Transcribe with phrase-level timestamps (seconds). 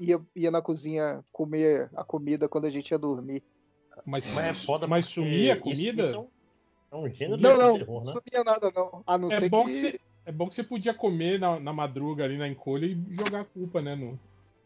[0.00, 3.42] ia, ia na cozinha comer a comida quando a gente ia dormir.
[4.04, 6.02] Mas, mas é foda, mas sumia a comida?
[6.02, 6.28] Isso, isso
[6.90, 8.06] é um gênero não, não, terror, né?
[8.06, 9.02] não sumia nada, não.
[9.06, 9.72] A não é ser bom que...
[9.72, 12.98] que você, é bom que você podia comer na, na madruga ali na encolha e
[13.10, 13.94] jogar a culpa, né?
[13.94, 14.18] No,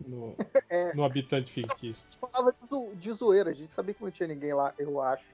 [0.07, 0.37] no,
[0.71, 0.95] é.
[0.95, 2.07] no habitante fictício.
[2.09, 5.03] A gente falava de, de zoeira, a gente sabia que não tinha ninguém lá, eu
[5.03, 5.25] acho.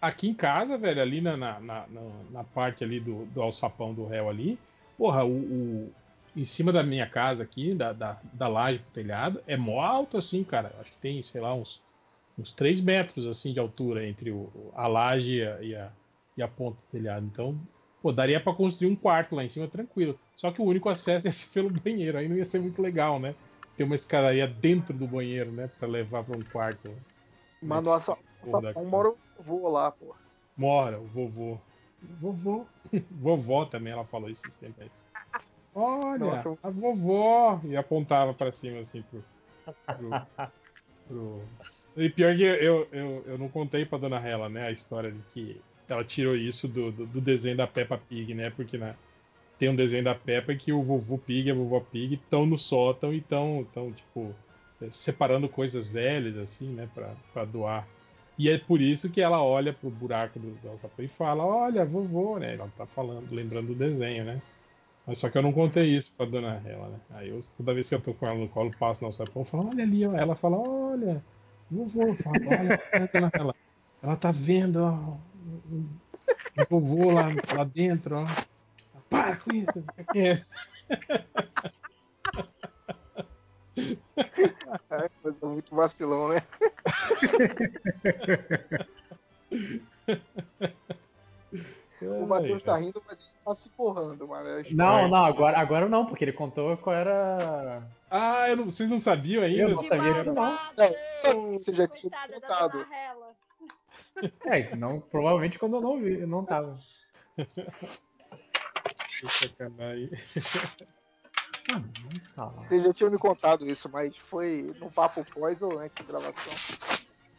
[0.00, 1.86] Aqui em casa, velho, ali na, na, na,
[2.30, 4.58] na parte ali do, do alçapão do réu ali,
[4.98, 5.92] porra, o, o,
[6.34, 10.16] em cima da minha casa aqui, da, da, da laje pro telhado, é mó alto
[10.16, 10.74] assim, cara.
[10.80, 11.82] Acho que tem, sei lá, uns,
[12.38, 15.92] uns 3 metros assim de altura entre o, a laje e a, e a,
[16.38, 17.26] e a ponta do telhado.
[17.26, 17.58] Então,
[18.00, 20.18] pô, daria para construir um quarto lá em cima tranquilo.
[20.34, 23.20] Só que o único acesso ia ser pelo banheiro, aí não ia ser muito legal,
[23.20, 23.34] né?
[23.76, 25.68] Ter uma escadaria dentro do banheiro, né?
[25.78, 26.94] Para levar para um quarto.
[27.60, 30.14] Mas nossa, nossa mora o vovô lá, pô.
[30.56, 31.58] Mora, o vovô.
[32.20, 32.66] Vovô.
[33.10, 35.11] Vovó também, ela falou esses tempos.
[35.74, 36.58] Olha, nossa.
[36.62, 37.60] a vovó!
[37.64, 39.24] E apontava para cima assim pro.
[39.86, 40.10] pro,
[41.08, 41.42] pro...
[41.96, 45.22] E pior que eu, eu, eu não contei pra dona Hela, né, a história de
[45.30, 48.50] que ela tirou isso do, do, do desenho da Peppa Pig, né?
[48.50, 48.94] Porque né,
[49.58, 52.58] tem um desenho da Peppa que o vovô Pig e a vovó Pig estão no
[52.58, 54.34] sótão e estão, tipo,
[54.90, 57.86] separando coisas velhas, assim, né, pra, pra doar.
[58.38, 61.84] E é por isso que ela olha pro buraco do, do alçapão e fala: Olha,
[61.84, 62.54] vovô, né?
[62.54, 64.40] Ela tá falando, lembrando do desenho, né?
[65.06, 67.00] Mas só que eu não contei isso pra dona ela, né?
[67.10, 69.68] Aí eu, toda vez que eu tô com ela no colo, passo no alçapão, falo:
[69.68, 70.14] Olha ali, ó.
[70.14, 71.22] Ela fala: Olha,
[71.70, 73.54] vovô, fala, olha, dona ela.
[74.00, 75.16] Ela tá vendo, ó,
[76.56, 78.26] o vovô lá, lá dentro, ó.
[79.08, 80.46] Para com isso, você quer.
[84.90, 86.42] Ai, mas é muito vacilão, né?
[92.06, 94.62] o Matheus tá rindo, mas ele tá se porrando, mano.
[94.70, 97.82] Não, não, agora, agora não, porque ele contou qual era.
[98.10, 99.62] Ah, não, vocês não sabiam ainda?
[99.62, 100.58] Eu não sabia disso, não.
[100.76, 102.86] Não, você já tinha contado.
[104.44, 106.78] É, não, provavelmente quando eu não vi, eu não tava.
[109.20, 110.10] Que sacanagem.
[112.68, 116.52] Vocês já tinham me contado isso, mas foi no papo pós ou antes da gravação?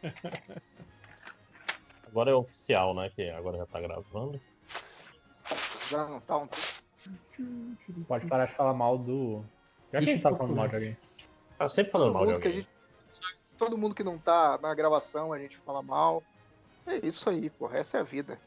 [2.14, 3.10] Agora é oficial, né?
[3.10, 4.40] Que agora já tá gravando.
[5.94, 6.50] Já não tá um
[8.08, 9.46] Pode parar de falar mal do.
[9.92, 10.98] Já que a gente tá falando mal de alguém.
[11.56, 12.52] Tá sempre falando mal de alguém.
[12.52, 12.70] Gente...
[13.60, 16.24] Todo mundo que não tá na gravação, a gente fala mal.
[16.88, 17.78] É isso aí, porra.
[17.78, 18.40] Essa é a vida.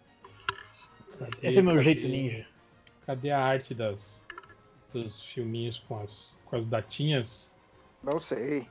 [1.18, 2.48] Cadê, Esse é meu cadê, jeito ninja.
[3.06, 4.26] Cadê a arte das,
[4.92, 7.56] dos filminhos com as, com as datinhas?
[8.02, 8.68] Não sei.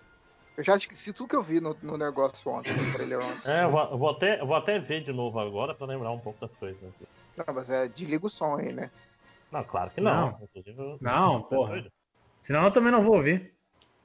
[0.57, 3.51] Eu já esqueci tudo que eu vi no, no negócio ontem, no trailer ontem.
[3.51, 6.11] É, eu vou, eu vou, até, eu vou até ver de novo agora pra lembrar
[6.11, 6.93] um pouco das coisas.
[7.37, 8.89] Não, mas é desliga o som aí, né?
[9.51, 10.37] Não, claro que não.
[11.01, 11.85] Não, não porra.
[12.41, 13.53] Senão eu também não vou ouvir.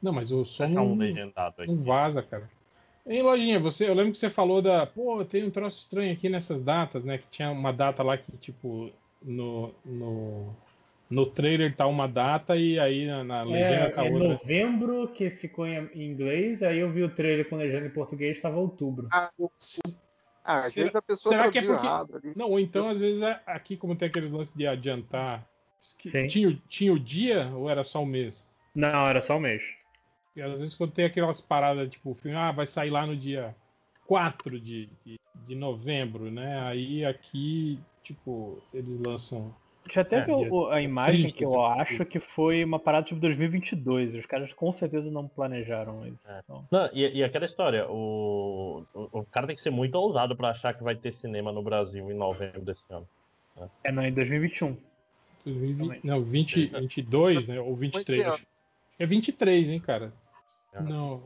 [0.03, 2.49] Não, mas o som não, não vaza, cara.
[3.07, 4.87] Hein, Lojinha, você, eu lembro que você falou da.
[4.87, 7.19] Pô, tem um troço estranho aqui nessas datas, né?
[7.19, 8.91] Que tinha uma data lá que, tipo,
[9.23, 10.55] no, no,
[11.09, 14.29] no trailer tá uma data e aí na, na legenda é, tá é outra.
[14.29, 18.59] novembro que ficou em inglês, aí eu vi o trailer com legenda em português, estava
[18.59, 19.09] outubro.
[19.11, 19.29] Ah,
[20.51, 22.33] ah às vezes a pessoa será que é porque...
[22.37, 25.47] Não, ou então às vezes é aqui como tem aqueles lances de adiantar.
[26.29, 28.49] Tinha, tinha o dia ou era só o mês?
[28.75, 29.63] Não, era só o mês.
[30.37, 33.55] E às vezes quando tem aquelas paradas, tipo, ah, vai sair lá no dia
[34.07, 36.61] 4 de, de, de novembro, né?
[36.63, 39.55] Aí aqui, tipo, eles lançam
[39.85, 43.07] Deixa eu até é, ver o, a imagem que eu acho que foi uma parada
[43.07, 44.15] tipo 2022.
[44.15, 46.31] Os caras com certeza não planejaram isso.
[46.31, 46.41] É.
[46.45, 46.65] Então...
[46.71, 50.51] Não, e, e, aquela história, o, o, o, cara tem que ser muito ousado para
[50.51, 53.09] achar que vai ter cinema no Brasil em novembro desse ano.
[53.57, 53.69] Né?
[53.85, 54.77] É, não, em 2021.
[55.45, 57.61] 2020, não, 20, 22, né?
[57.61, 58.27] Ou 23.
[58.27, 58.47] Acho.
[58.99, 60.13] É 23, hein, cara?
[60.73, 60.83] É.
[60.83, 61.23] Não.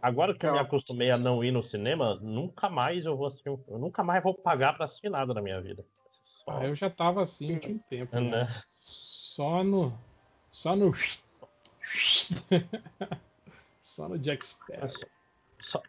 [0.00, 3.48] Agora que eu me acostumei a não ir no cinema, nunca mais eu vou assistir.
[3.48, 5.84] Eu nunca mais vou pagar para assistir nada na minha vida.
[6.46, 8.20] Ah, eu já tava assim há um tempo.
[8.20, 8.46] Né?
[8.80, 9.96] Só no.
[10.50, 10.92] Só no.
[13.80, 14.90] só no Jack Sparrow.
[15.60, 15.82] Só,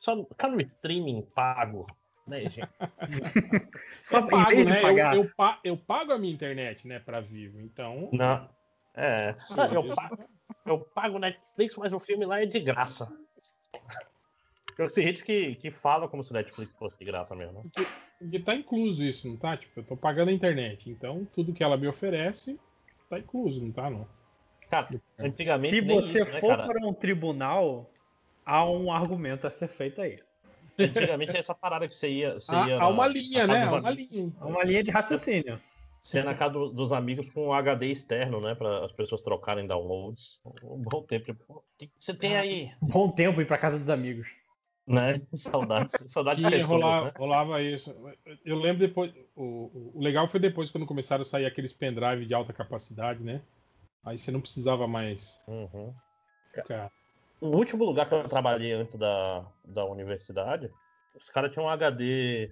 [0.00, 1.86] só, só no streaming pago.
[2.26, 2.60] Né, gente?
[4.04, 4.82] só eu pago, né?
[4.84, 5.30] Eu, eu,
[5.64, 8.08] eu, pago a minha internet, né, pra vivo, então.
[8.12, 8.48] Não.
[8.94, 9.34] É.
[9.72, 10.18] eu, pago,
[10.66, 13.12] eu pago Netflix, mas o filme lá é de graça.
[14.94, 17.64] Tem gente que, que fala como se o Netflix fosse de graça mesmo.
[17.64, 17.86] Né?
[18.20, 19.56] Porque tá incluso isso, não tá?
[19.56, 22.60] Tipo, eu tô pagando a internet, então tudo que ela me oferece
[23.08, 24.06] tá incluso, não tá, não?
[24.68, 24.88] Cara,
[25.18, 25.74] antigamente.
[25.74, 27.90] Se você isso, né, for para um tribunal,
[28.44, 30.20] há um argumento a ser feito aí.
[30.78, 32.34] Antigamente é essa parada que você ia.
[32.34, 33.64] Você há, ia há uma linha, né?
[33.64, 34.32] Há uma linha.
[34.38, 35.60] Há uma linha de raciocínio.
[36.00, 38.54] Você ia na casa do, dos amigos com um HD externo, né?
[38.54, 40.40] Para as pessoas trocarem downloads.
[40.62, 41.36] Um bom tempo.
[41.48, 42.70] O que, você tem aí.
[42.80, 44.28] Bom tempo ir pra casa dos amigos.
[44.90, 45.22] Né?
[45.34, 45.92] Saudades.
[46.12, 47.12] Saudades Tinha, pessoas, rolava, né?
[47.16, 47.94] rolava isso.
[48.44, 49.12] Eu lembro depois.
[49.36, 53.40] O, o legal foi depois quando começaram a sair aqueles pendrive de alta capacidade, né?
[54.04, 55.94] Aí você não precisava mais Uhum.
[56.52, 56.90] ficar.
[57.40, 60.70] O último lugar que eu trabalhei antes da, da universidade,
[61.14, 62.50] os caras tinham um HD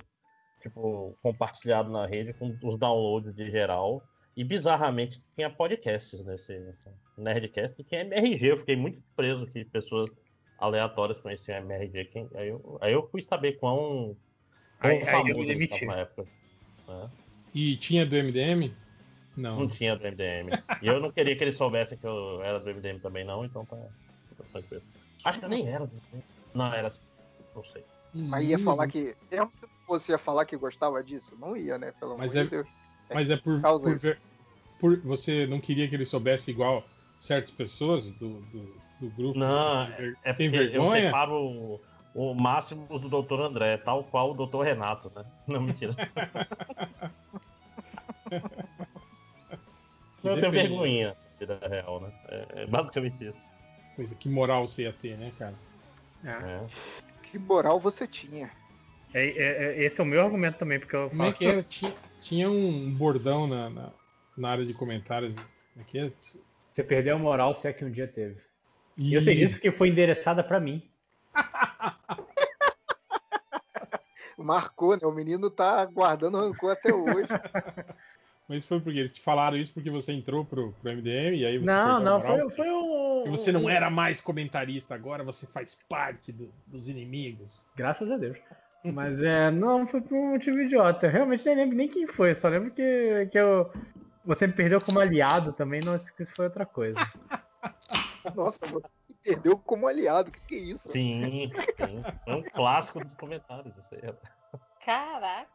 [0.63, 4.03] tipo, compartilhado na rede com os downloads de geral.
[4.37, 8.53] E bizarramente tinha podcasts nesse, nesse Nerdcast e tinha MRG.
[8.53, 10.09] Eu fiquei muito preso que pessoas
[10.59, 12.05] aleatórias conheciam MRG.
[12.07, 14.17] Quem- Aí eu, aí eu fui saber quão,
[14.81, 16.27] quão Aí- aí eu famoso me ele estava na época.
[16.89, 17.11] né?
[17.55, 18.75] E tinha do MDM?
[19.37, 19.61] Não.
[19.61, 20.51] Não tinha do MDM.
[20.83, 23.65] E eu não queria que eles soubessem que eu era do MDM também, não, então
[23.65, 23.77] tá,
[24.37, 24.83] tá tranquilo.
[25.25, 26.23] Acho que eu nem era do MDM.
[26.55, 27.01] Não, era assim.
[27.55, 27.85] Não sei.
[28.15, 29.15] Mas ia falar que.
[29.31, 31.37] Mesmo se fosse ia falar que gostava disso?
[31.39, 31.93] Não ia, né?
[32.01, 32.69] Pelo Mas amor é- de Deus.
[33.13, 34.21] Mas é por, causa por, ver-
[34.81, 36.85] por- você não queria que ele soubesse igual
[37.19, 39.39] certas pessoas do, do, do grupo?
[39.39, 41.03] Não, Tem ver- É tem porque eu vergonha?
[41.07, 41.81] separo o,
[42.15, 43.41] o máximo do Dr.
[43.41, 44.63] André, tal qual o Dr.
[44.63, 45.25] Renato, né?
[45.47, 45.93] Não, mentira.
[50.23, 52.13] Não, eu tenho vergonha da vida real, né?
[52.29, 53.39] É, é basicamente isso.
[53.97, 55.55] Coisa, que moral você ia ter, né, cara?
[56.25, 56.29] É.
[56.31, 56.67] É.
[57.23, 58.51] Que moral você tinha.
[59.13, 61.63] É- é- é- esse é o meu argumento também, porque eu Como é que era?
[61.63, 63.91] Tinha, tinha um bordão na, na,
[64.37, 65.35] na área de comentários.
[65.77, 66.11] É é?
[66.79, 68.41] Você perdeu a moral se é que um dia teve.
[68.97, 70.89] E eu sei disso que foi endereçada pra mim.
[74.39, 75.01] Marcou, né?
[75.05, 77.29] O menino tá guardando rancor até hoje.
[78.49, 81.59] Mas foi porque eles te falaram isso porque você entrou pro, pro MDM e aí
[81.59, 82.49] você Não, não, moral?
[82.49, 83.25] foi, foi um.
[83.27, 87.67] E você não era mais comentarista agora, você faz parte do- dos inimigos.
[87.77, 88.39] Graças a Deus.
[88.85, 91.07] Mas é, não, foi por um motivo idiota.
[91.07, 93.71] Eu realmente nem lembro nem quem foi, só lembro que, que eu,
[94.29, 96.99] você me perdeu como aliado também, não, isso isso foi outra coisa.
[98.37, 100.29] Nossa, você me perdeu como aliado.
[100.29, 100.89] O que, que é isso?
[100.89, 102.03] Sim, sim.
[102.25, 104.03] Foi um clássico dos comentários, isso aí.
[104.85, 105.49] Caraca.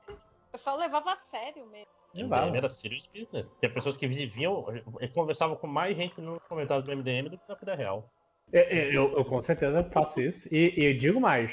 [0.51, 1.87] Eu só levava a sério mesmo.
[2.15, 3.49] MDM era serious business.
[3.59, 4.65] Tinha pessoas que vinham
[5.01, 8.11] e conversavam com mais gente nos comentários do MDM do que na vida real.
[8.51, 10.47] Eu, eu- eu com certeza faço isso.
[10.53, 11.51] E, eu digo mais,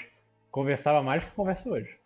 [0.50, 1.98] conversava mais que converso hoje.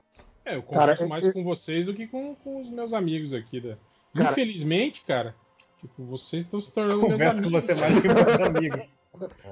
[0.44, 3.32] É, eu converso Cara, mais eu- com vocês do que com, com os meus amigos
[3.32, 3.60] aqui.
[3.60, 3.76] Da...
[4.14, 5.34] Cara- Infelizmente, cara,
[5.80, 7.64] tipo, vocês estão se tornando meus amigos.
[7.64, 8.80] você mais que meus amigos.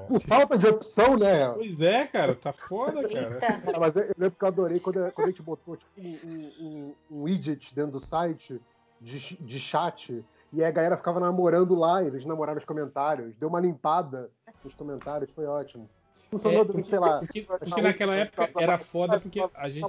[0.09, 1.49] Por falta de opção, né?
[1.53, 3.39] Pois é, cara, tá foda, cara.
[3.79, 6.93] Mas eu eu lembro que eu adorei quando, quando a gente botou tipo, um, um,
[7.11, 8.59] um widget dentro do site
[8.99, 12.65] de, de chat e aí a galera ficava namorando lá em vez de namorar nos
[12.65, 13.33] comentários.
[13.39, 14.29] Deu uma limpada
[14.65, 15.89] nos comentários, foi ótimo.
[16.29, 17.19] Funcionou, É, porque, sei lá.
[17.19, 19.85] porque- porque naquela época era foda porque a gente,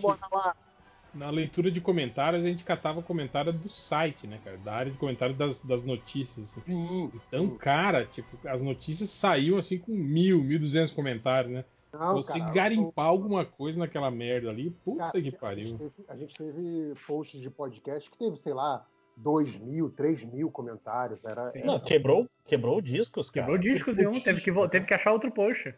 [1.15, 4.57] na leitura de comentários, a gente catava comentário do site, né, cara?
[4.59, 6.51] Da área de comentário das, das notícias.
[6.51, 6.61] assim.
[6.67, 11.65] Sim, Então, cara, tipo, as notícias saíam assim com mil, mil duzentos comentários, né?
[11.93, 15.79] Não, Você cara, garimpar alguma coisa naquela merda ali, puta Cara, que A gente, pariu.
[15.79, 18.85] teve, a gente teve posts de podcast que teve, sei lá,
[19.17, 21.25] 2 mil, 3 mil comentários.
[21.25, 23.47] Era, era- Não, quebrou, quebrou discos, cara.
[23.47, 25.73] Quebrou discos e um, teve que, teve que achar outro post.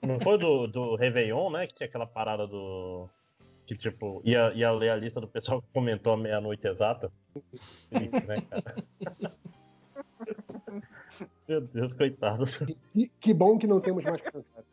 [0.00, 1.66] Não foi do, do Réveillon, né?
[1.66, 3.08] Que tinha aquela parada do.
[3.68, 7.12] Que, tipo, ia, ia ler a lista do pessoal que comentou à meia-noite exata.
[7.92, 8.74] Isso, né, cara?
[11.46, 12.44] Meu Deus, coitado.
[12.94, 14.68] Que, que bom que não temos mais comentários.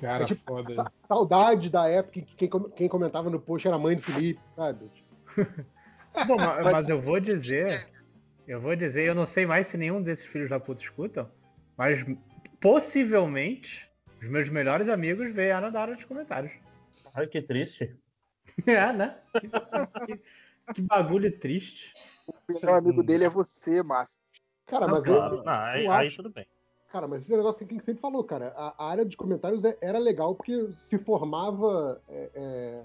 [0.00, 0.90] Cara, É tipo- foda.
[1.06, 4.90] Saudade da época que quem, quem comentava no post era a mãe do Felipe, sabe?
[6.26, 7.86] Bom, ma- mas, eu vou dizer,
[8.48, 11.30] eu vou dizer, eu não sei mais se nenhum desses filhos da puta escutam,
[11.76, 12.02] mas
[12.60, 13.88] possivelmente
[14.22, 16.52] os meus melhores amigos vieram da área de comentários.
[17.14, 17.96] Ai, que triste.
[18.66, 19.16] É, né?
[19.40, 19.48] Que,
[20.06, 20.22] que-
[20.74, 21.92] que bagulho triste.
[22.26, 24.18] O melhor amigo dele é você, Márcio.
[24.66, 25.36] Cara, Não, mas claro.
[25.36, 26.46] eu, Não, aí, eu aí acho- tudo bem.
[26.90, 29.64] Cara, mas esse negócio que a gente sempre falou, cara, a, a área de comentários
[29.64, 32.82] é- era legal porque se formava é, é,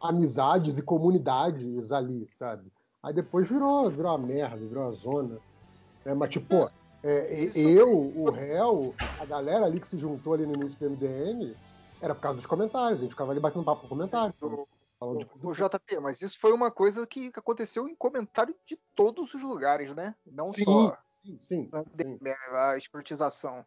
[0.00, 2.70] amizades e comunidades ali, sabe?
[3.02, 5.38] Aí depois virou, virou uma merda, virou uma zona.
[6.04, 6.70] É, mas, tipo, pô,
[7.02, 11.56] é, eu, o réu, a galera ali que se juntou ali no início do MDM,
[12.00, 13.00] era por causa dos comentários.
[13.00, 14.36] A gente ficava ali batendo papo com comentários.
[14.42, 14.66] O,
[15.00, 19.94] o JP, mas isso foi uma coisa que aconteceu em comentário de todos os lugares,
[19.94, 20.14] né?
[20.26, 22.18] Não Sim, só Sim, sim, sim.
[22.52, 23.64] a escrotização.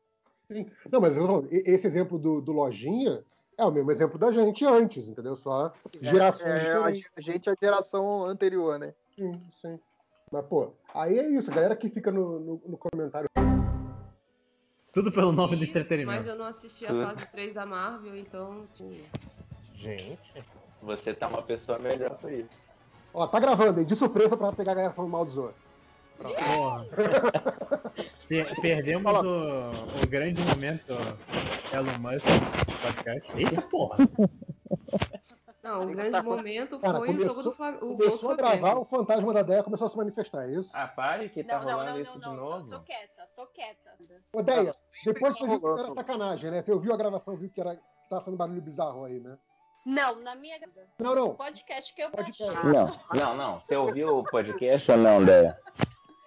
[0.51, 0.65] Sim.
[0.91, 1.15] Não, mas
[1.51, 3.23] esse exemplo do, do Lojinha
[3.57, 5.35] é o mesmo exemplo da gente antes, entendeu?
[5.35, 8.93] Só gerações É, é, a gente é a geração anterior, né?
[9.15, 9.79] Sim, sim.
[10.33, 13.29] Mas, pô, aí é isso, a galera que fica no, no, no comentário.
[14.91, 16.27] Tudo pelo nome do Mas entretenimento.
[16.27, 18.65] eu não assisti a fase 3 da Marvel, então.
[18.73, 18.95] tipo,
[19.75, 20.17] Gente.
[20.81, 22.49] Você tá uma pessoa melhor pra isso.
[23.13, 25.61] Ó, tá gravando aí, de surpresa pra pegar a galera falando mal dos outros.
[26.17, 26.85] Porra.
[28.27, 30.93] Per- perdemos o, o grande momento
[31.71, 33.37] Elon Musk no podcast.
[33.37, 33.97] Eita porra!
[35.63, 37.85] Não, o Tá grande com- momento Cara, foi o jogo começou- do Flamengo.
[37.93, 40.69] O Começou a gravar, o fantasma da Deia começou a se manifestar, é isso?
[40.73, 42.69] Ah, pare que tá Não, rolando não, isso não, de não, novo.
[42.69, 43.93] Tô quieta, tô quieta.
[44.33, 46.61] Ô, Deia, Tá depois você viu que era sacanagem, né?
[46.61, 49.37] Você ouviu a gravação, viu que era que tava fazendo barulho bizarro aí, né?
[49.85, 50.59] Não, na minha
[50.99, 51.35] Não, não.
[51.35, 52.55] podcast que eu Podcast.
[52.65, 53.59] Não, não, não.
[53.61, 55.57] Você ouviu o podcast ou não, Deia?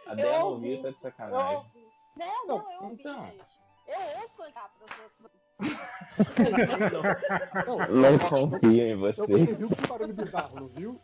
[0.07, 1.57] A Deia ouviu, tá de Eu sacanagem.
[1.57, 1.87] ouvi.
[2.16, 3.21] Não, não, eu ouvi, Então.
[3.26, 3.45] gente.
[3.87, 5.45] Eu ouço ah, pros outros.
[7.66, 9.20] Não, Não confio em você.
[9.20, 10.96] você viu que barulho bizarro, não viu?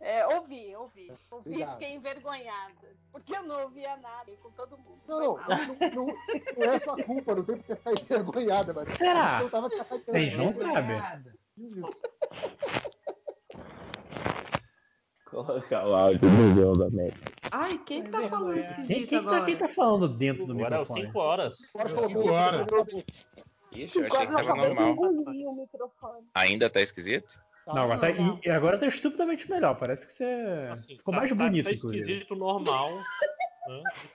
[0.00, 1.08] É, ouvi, ouvi.
[1.30, 1.72] Ouvi e Obrigado.
[1.72, 2.96] fiquei envergonhada.
[3.12, 5.00] Porque eu não ouvia nada com todo mundo.
[5.08, 6.06] Não, não, não, não,
[6.56, 9.40] não é sua culpa, não tem porque ficar envergonhada, mas Será?
[9.42, 9.68] eu tava.
[9.68, 11.02] Vocês não sabem.
[15.30, 17.32] Colocar o áudio do jogo, América.
[17.52, 19.44] Ai, quem que tá falando Quem, esquisito quem, tá, agora?
[19.44, 21.06] quem tá falando dentro do Agora é microfone?
[21.06, 21.56] 5 horas.
[21.72, 22.60] Pode Cinco colocar o horas.
[22.62, 23.04] microfone.
[23.72, 24.88] Ixi, eu achei que tava normal.
[24.92, 26.26] engoli o microfone.
[26.34, 27.38] Ainda tá esquisito?
[27.66, 29.74] Não, agora tá, e agora tá estupidamente melhor.
[29.78, 32.02] Parece que você Assim, ficou tá- mais tá- bonito, Tá inclusive.
[32.10, 32.96] esquisito, normal.
[32.96, 33.04] né?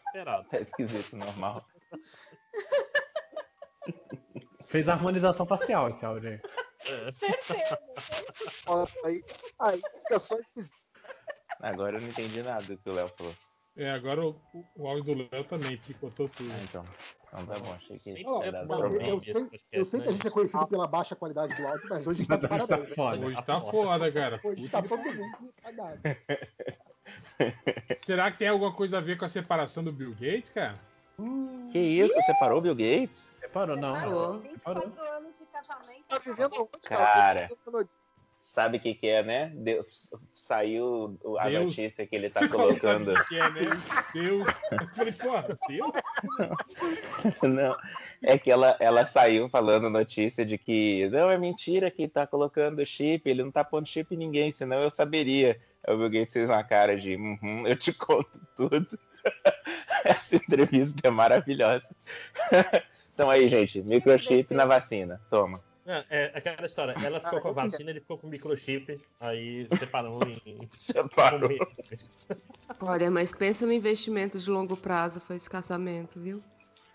[0.07, 0.49] Esperado.
[0.49, 1.63] Tá esquisito, normal.
[4.65, 6.41] Fez harmonização facial esse áudio aí.
[7.13, 7.79] Certeza.
[8.65, 9.23] Ó, Aí,
[9.59, 10.81] aí fica só esquisito.
[11.63, 13.33] Agora eu não entendi nada do que o Léo falou.
[13.75, 14.35] É, agora o,
[14.75, 16.51] o- áudio do Léo também picotou tudo.
[16.53, 16.83] Ah, então.
[17.27, 19.07] Então tá bom, achei que Sim, Ó, ia dar certo, cara, problema.
[19.07, 21.87] eu, eu sei, eu sei que a gente é conhecido pela baixa qualidade do áudio,
[21.89, 23.25] mas hoje tá de Mas tá foda.
[23.25, 24.39] Hoje tá foda, cara.
[24.43, 25.99] Hoje tá todo mundo cagado.
[27.97, 30.77] Será que tem alguma coisa a ver com a separação do Bill Gates, cara?
[31.71, 32.19] Que isso?
[32.23, 33.35] Separou o Bill Gates?
[33.39, 33.93] Separou, não.
[33.93, 34.39] Parou.
[34.39, 36.03] 24 anos de casamento.
[36.07, 37.47] Tá vivendo onde, Cara.
[37.47, 37.89] Tá vivendo-
[38.53, 39.51] Sabe o que, que é, né?
[39.55, 39.83] Deu-
[40.35, 41.65] saiu a Deus.
[41.65, 43.11] notícia que ele tá Você sabe colocando.
[43.11, 43.61] o que é, né?
[44.13, 44.47] Deus.
[44.71, 45.91] Eu falei, porra, Deus?
[47.41, 47.75] Não,
[48.21, 52.85] é que ela, ela saiu falando notícia de que não, é mentira que tá colocando
[52.85, 55.59] chip, ele não tá pondo chip em ninguém, senão eu saberia.
[55.87, 58.87] O Bill Gates fez uma cara de, uhum, eu te conto tudo.
[60.05, 61.89] Essa entrevista é maravilhosa.
[63.15, 65.59] Então aí, gente, microchip na vacina, toma.
[65.85, 66.95] É, é aquela história.
[67.03, 70.59] Ela ficou com a vacina, ele ficou com o microchip, aí separou em.
[70.79, 71.49] Separou.
[72.81, 76.41] Olha, mas pensa no investimento de longo prazo, foi esse casamento, viu?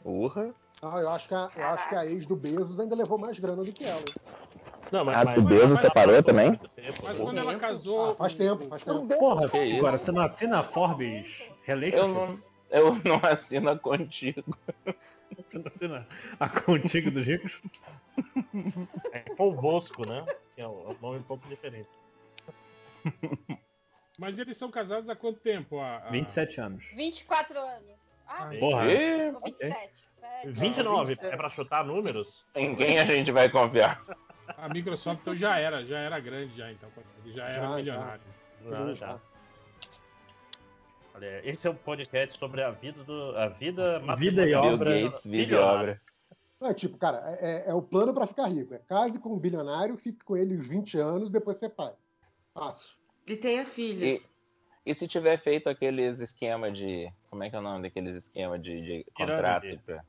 [0.05, 0.55] Urra.
[0.81, 3.39] Ah, eu acho, que a, eu acho que a ex do Bezos ainda levou mais
[3.39, 4.01] grana do que ela.
[4.93, 6.51] Não, mas, Ah, mas, o Bezos mas- separou mas- também?
[6.53, 6.69] tempo.
[7.03, 7.23] Mas Tempo.
[7.25, 8.13] quando ela casou.
[8.13, 9.07] Ah, faz tempo, faz tempo.
[9.19, 9.77] Porra, Que isso?
[9.79, 11.27] agora você não assina a Forbes
[11.67, 12.41] Eu Relationships?
[12.71, 14.57] não, eu não assino contigo.
[15.37, 16.09] Você não assina
[16.39, 17.61] a contigo dos ricos?
[19.13, 20.25] É o Bosco, né?
[20.55, 21.89] Que é um nome um pouco diferente.
[24.19, 25.79] Mas eles são casados há quanto tempo?
[25.79, 26.11] A, a...
[26.11, 26.85] 27 anos.
[26.95, 27.99] 24 anos.
[28.27, 28.93] Ah, Porra.
[28.93, 29.59] E 27.
[29.59, 30.53] sério.
[30.53, 31.35] 29, 27.
[31.35, 32.45] é pra chutar números?
[32.55, 34.05] em quem a gente vai confiar?
[34.57, 36.91] A Microsoft então já era, já era grande já, então.
[37.25, 38.23] Ele já era Já, milionário.
[38.65, 39.19] Não, já.
[41.19, 43.37] Olha, esse é um podcast sobre a vida do.
[43.37, 45.01] A vida Vida e matrimonial Bill obra.
[45.03, 45.81] Gates vive bilionária.
[46.61, 46.71] obra.
[46.71, 48.73] É tipo, cara, é, é- é o plano pra ficar rico.
[48.75, 51.95] É case com um bilionário, fique com ele uns 20 anos, depois separe.
[52.55, 52.97] Fácil.
[53.27, 54.29] E tenha filhos.
[54.87, 57.13] E se tiver feito aqueles esquema de.
[57.29, 59.79] Como é que é o nome daqueles esquema de, de contrato?
[59.85, 60.03] Pra...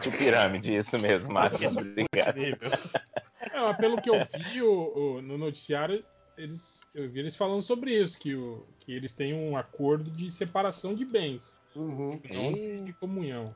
[0.00, 1.68] De pirâmide, isso mesmo, Márcio.
[1.70, 2.38] Obrigado.
[2.38, 6.04] É, mas pelo que eu vi o- o- no noticiário,
[6.38, 10.30] eles, eu vi eles falando sobre isso, que, o, que eles têm um acordo de
[10.30, 12.20] separação de bens, Uhum.
[12.32, 13.54] não de, de comunhão.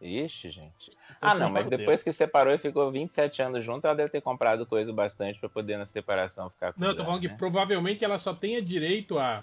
[0.00, 0.96] Ixi, gente.
[1.20, 4.64] Ah, não, mas depois que separou e ficou 27 anos junto, ela deve ter comprado
[4.64, 7.34] coisa bastante pra poder na separação ficar com Não, eu tô falando que né?
[7.36, 9.42] provavelmente ela só tenha direito a,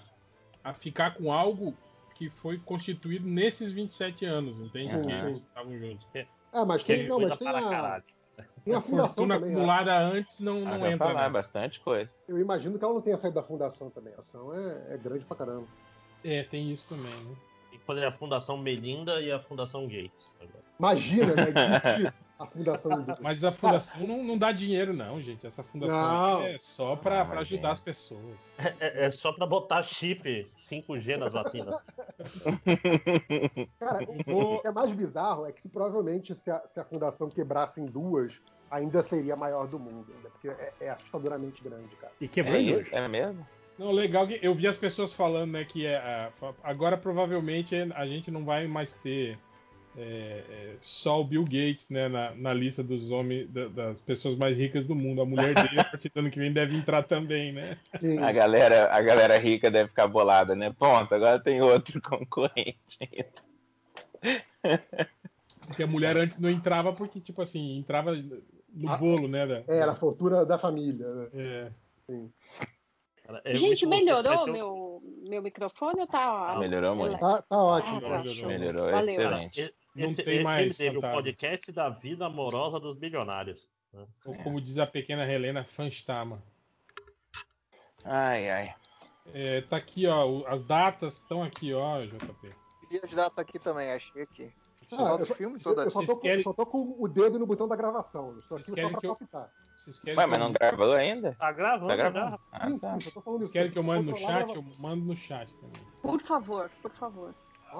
[0.64, 1.76] a ficar com algo
[2.14, 4.90] que foi constituído nesses 27 anos, entende?
[4.90, 6.06] Sim, que eles estavam juntos.
[6.50, 8.02] Ah, mas Que tem, não, mas tem para a,
[8.38, 9.48] a A fundação fortuna também.
[9.50, 9.54] né?
[9.56, 11.06] acumulada antes não, Ah, não vai entra.
[11.08, 11.32] falar, não.
[11.32, 12.10] bastante coisa.
[12.28, 14.12] Eu imagino que ela não tenha saído da fundação também.
[14.14, 15.66] A ação é, é grande pra caramba.
[16.24, 17.36] É, tem isso também, né?
[17.70, 20.36] Tem que fazer a Fundação Melinda e a Fundação Gates.
[20.40, 20.64] agora.
[20.78, 22.12] Imagina, né?
[22.38, 25.46] a fundação do Mas a fundação não, não dá dinheiro, não, gente.
[25.46, 27.66] Essa fundação é só pra, Ah, ajudar gente.
[27.66, 28.54] as pessoas.
[28.78, 31.76] É, é só pra botar chip 5G nas vacinas.
[33.78, 36.84] Cara, o o que é mais bizarro é que se provavelmente se a, se a
[36.84, 38.34] fundação quebrasse em duas,
[38.70, 40.12] ainda seria a maior do mundo.
[40.14, 42.12] Ainda, porque é, é assustadoramente grande, cara.
[42.20, 42.94] E quebrou É isso?
[42.94, 43.46] É mesmo?
[43.78, 46.30] Não, legal que eu vi as pessoas falando, né, que é,
[46.62, 49.38] agora provavelmente a gente não vai mais ter
[49.96, 50.00] é,
[50.48, 54.58] é, só o Bill Gates, né, na, na lista dos homens, da- das pessoas mais
[54.58, 55.22] ricas do mundo.
[55.22, 57.78] A mulher dele, a partir do ano que vem, deve entrar também, né?
[58.22, 60.70] A galera, a galera rica deve ficar bolada, né?
[60.78, 62.98] Ponto, agora tem outro concorrente.
[65.66, 69.46] Porque a mulher antes não entrava porque, tipo assim, entrava no Ah, bolo, né?
[69.46, 71.06] Da, É, era a fortuna da família.
[71.06, 71.28] Né?
[71.34, 71.70] é.
[72.08, 72.32] Sim.
[73.24, 76.56] Cara, é Gente, melhorou ser um- meu, meu microfone ou tá.
[76.60, 77.18] Melhorou muito.
[77.18, 77.98] Tá, tá ótimo.
[77.98, 78.46] Ah, tá, Melhorou.
[78.48, 79.10] Melhorou, Valeu.
[79.10, 79.74] excelente.
[80.02, 83.68] Não esse- tem ele mais teve o podcast da vida amorosa dos bilionários.
[83.92, 84.04] né?
[84.24, 86.42] Ou como diz a pequena Helena, Fanstama.
[88.04, 88.74] Ai, ai.
[89.34, 90.46] É, tá aqui, ó.
[90.46, 92.54] As datas estão aqui, ó, JP.
[92.90, 94.52] E as datas aqui também, achei aqui.
[94.92, 96.66] Ah, Só eu, só, filme eu, toda eu só, Vocês tô com, querem- só tô
[96.66, 98.38] com o dedo no botão da gravação.
[98.38, 101.34] Estou aqui só pra que eu- querem, Ué, mas eu, não gravou ainda?
[101.34, 102.40] Tá gravando, Tá gravando?
[102.52, 103.00] Ah, Sim, tá.
[103.00, 104.54] sim, eu tô falando vocês querem que eu mande no chat?
[104.54, 105.82] Eu mando no chat também.
[106.00, 107.34] Por favor, por favor.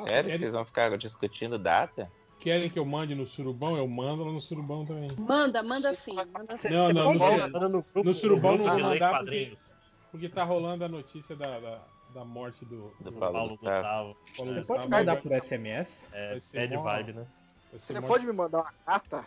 [0.05, 2.11] Sério que Querem- vocês vão ficar discutindo data?
[2.39, 3.77] Querem que eu mande no surubão?
[3.77, 5.11] Eu mando lá no surubão também.
[5.19, 6.15] Manda, manda sim.
[6.15, 6.69] Manda sim.
[6.69, 9.73] Não, não, no, no surubão não de vou mandar quadrinhos.
[10.11, 11.81] porque tá rolando a notícia da, da,
[12.13, 13.75] da morte do, Do do Paulo Paulo Gustavo.
[13.77, 14.17] Gustavo.
[14.37, 14.67] Paulo Você Gustavo.
[14.67, 16.07] pode mandar por SMS?
[16.13, 16.39] É,
[16.77, 17.27] mó- vibe, né?
[17.73, 19.25] Você pode me mandar uma carta?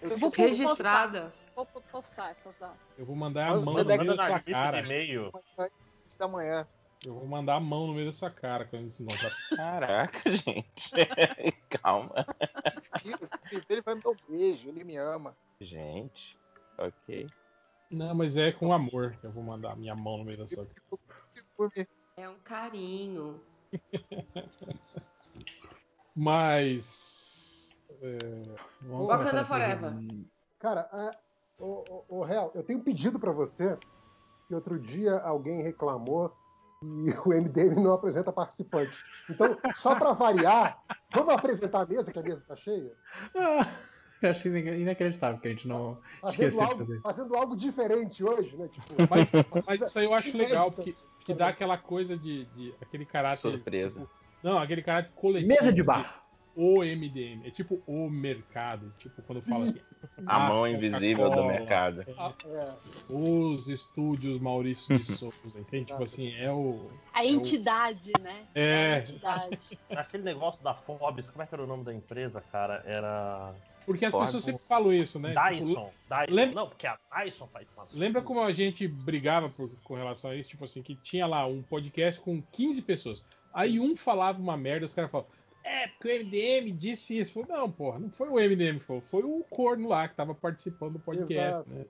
[0.00, 1.32] Eu Eu vou Registrada.
[1.56, 2.76] Vou vou postar datas.
[2.96, 4.80] Eu vou mandar a mão na sua cara.
[4.80, 5.32] de e-mail.
[6.18, 6.66] da manhã.
[7.04, 9.30] Eu vou mandar a mão no meio da sua cara quando eles se encontrar.
[9.56, 10.90] Caraca, gente.
[11.70, 12.26] Calma.
[13.68, 15.36] Ele vai me dar um beijo, ele me ama.
[15.60, 16.36] Gente.
[16.76, 17.28] Ok.
[17.90, 20.48] Não, mas é com amor que eu vou mandar a minha mão no meio da
[20.48, 21.88] sua cara.
[22.16, 23.40] É um carinho.
[26.14, 27.76] Mas.
[28.02, 28.18] é,
[28.82, 29.92] Wakanda Forever.
[30.58, 33.78] Cara, é, ô, ô, ô, Real, eu tenho um pedido pra você.
[34.48, 36.34] Que outro dia alguém reclamou
[36.82, 38.96] e o MDM não apresenta participante.
[39.28, 40.80] Então, só pra variar,
[41.12, 42.92] vamos apresentar a mesa, que a mesa tá cheia?
[43.36, 43.68] Ah,
[44.22, 47.00] eu achei inacreditável que a gente não Fazendo de algo, fazer.
[47.00, 48.68] fazendo algo diferente hoje, né?
[48.68, 49.32] Tipo, Mas,
[49.66, 53.40] mas isso aí eu acho legal, porque, porque dá aquela coisa de, de aquele caráter.
[53.40, 54.00] Surpresa.
[54.00, 54.12] tipo,
[54.42, 55.48] não, aquele caráter coletivo.
[55.48, 56.27] Mesa de bar.
[56.60, 57.46] O MDM.
[57.46, 58.92] É tipo o mercado.
[58.98, 59.80] Tipo, quando fala assim.
[60.26, 62.02] A mão invisível do mercado.
[62.02, 62.74] é,
[63.08, 65.34] Os estúdios Maurício de Souza.
[65.58, 65.86] Entende?
[65.86, 66.88] Tipo assim, é o.
[67.12, 68.44] A É o- entidade, né?
[68.54, 68.94] É.
[68.94, 69.78] A entidade.
[69.90, 72.82] Aquele negócio da Forbes, como é que era o nome da empresa, cara?
[72.86, 73.54] Era.
[73.86, 75.30] Porque as pessoas sempre falam isso, né?
[75.30, 75.90] Tipo, Dyson.
[76.10, 76.34] Dyson.
[76.34, 80.30] lembra- Não, porque a Dyson faz umas Lembra como a gente brigava por- com relação
[80.32, 80.50] a isso?
[80.50, 83.24] Tipo assim, que tinha lá um podcast com 15 pessoas.
[83.54, 85.30] Aí um falava uma merda, os caras falavam,
[85.64, 87.44] é, porque o MDM disse isso.
[87.48, 90.94] Não, porra, não foi o MDM que falou, foi o corno lá que tava participando
[90.94, 91.70] do podcast, Exato.
[91.70, 91.84] né?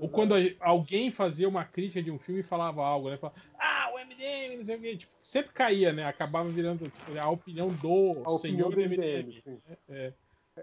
[0.00, 3.16] Ou quando a- alguém fazia uma crítica de um filme e falava algo, né?
[3.16, 4.96] Falava, ah, o MDM, não sei o quê.
[4.96, 6.04] Tipo, sempre caía, né?
[6.04, 9.22] Acabava virando tipo, a opinião do a opinião senhor do MDM.
[9.28, 9.42] MDM.
[9.44, 9.58] sim.
[9.88, 10.12] É.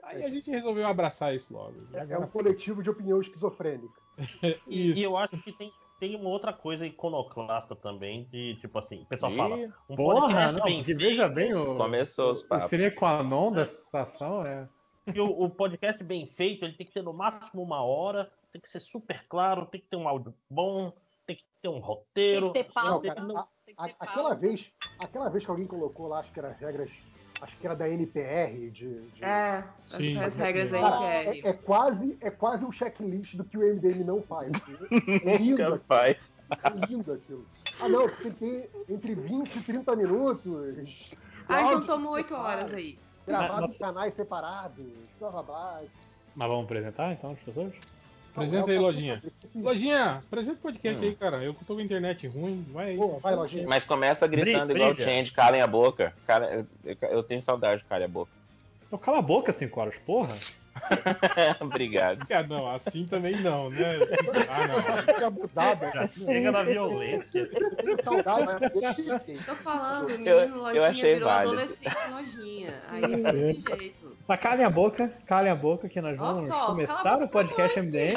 [0.03, 1.75] Aí a gente resolveu abraçar isso logo.
[1.93, 4.01] É agora- um coletivo de opinião esquizofrênica.
[4.67, 4.99] E, Isso.
[4.99, 5.71] e eu acho que tem,
[6.01, 9.55] tem uma outra coisa iconoclasta também, de tipo assim, o pessoal Ih, fala,
[9.87, 11.77] um Porra, podcast não, bem veja bem o.
[11.77, 12.69] Começou os O papos.
[12.69, 14.67] seria com a non da situação é.
[15.13, 18.59] que o, o podcast bem feito, ele tem que ter no máximo uma hora, tem
[18.59, 20.91] que ser super claro, tem que ter um áudio bom,
[21.27, 22.51] tem que ter um Tem roteiro.
[22.51, 23.07] que ter pauta.
[23.07, 24.35] Não, cara, não- tem que A- ter aquela pauta.
[24.41, 24.71] vez,
[25.03, 26.89] aquela vez que alguém colocou lá, acho que era regras,
[27.41, 30.17] acho que era da NPR, de, de- É, Sim.
[30.19, 31.41] as regras da NPR.
[31.43, 34.51] é, é quase, é quase um checklist do que o MDM não faz.
[35.25, 36.31] É lindo, aquilo, Capaz.
[36.63, 37.45] é lindo aquilo.
[37.81, 41.09] Ah, não, porque tem que ter entre 20 e 30 minutos.
[41.49, 42.99] Ah, então toma 8 separado, horas aí.
[43.25, 44.85] Gravado em canais separados,
[45.19, 45.81] blá blá blá.
[46.35, 47.73] Mas vamos apresentar então as pessoas?
[48.33, 49.21] Apresenta aí, Lojinha.
[49.55, 51.07] Lojinha, apresenta o podcast Hum.
[51.09, 51.43] aí, cara.
[51.43, 52.65] Eu que tô com a internet ruim.
[52.71, 52.97] Vai aí.
[52.97, 53.67] Boa, vai, Lojinha.
[53.67, 55.09] Mas começa gritando Bri- igual o brilha.
[55.09, 56.13] Change, calem a boca.
[56.25, 58.31] Cara, eu, eu tenho saudade de calem a boca.
[58.87, 60.33] Então cala a boca, 5 horas, porra.
[61.59, 62.21] Obrigado.
[62.31, 63.97] Ah, não, assim também não, né?
[64.49, 65.15] Ah, não.
[65.15, 65.91] Que abusada.
[65.91, 67.49] Já chega na violência.
[69.45, 71.53] Tô falando, o menino lojinha achei virou válido.
[71.53, 72.81] adolescente lojinha.
[72.87, 74.17] Aí foi desse jeito.
[74.27, 77.25] Mas calem a boca, calem a boca que nós vamos só, cala a começar boca
[77.25, 78.13] o podcast MDM.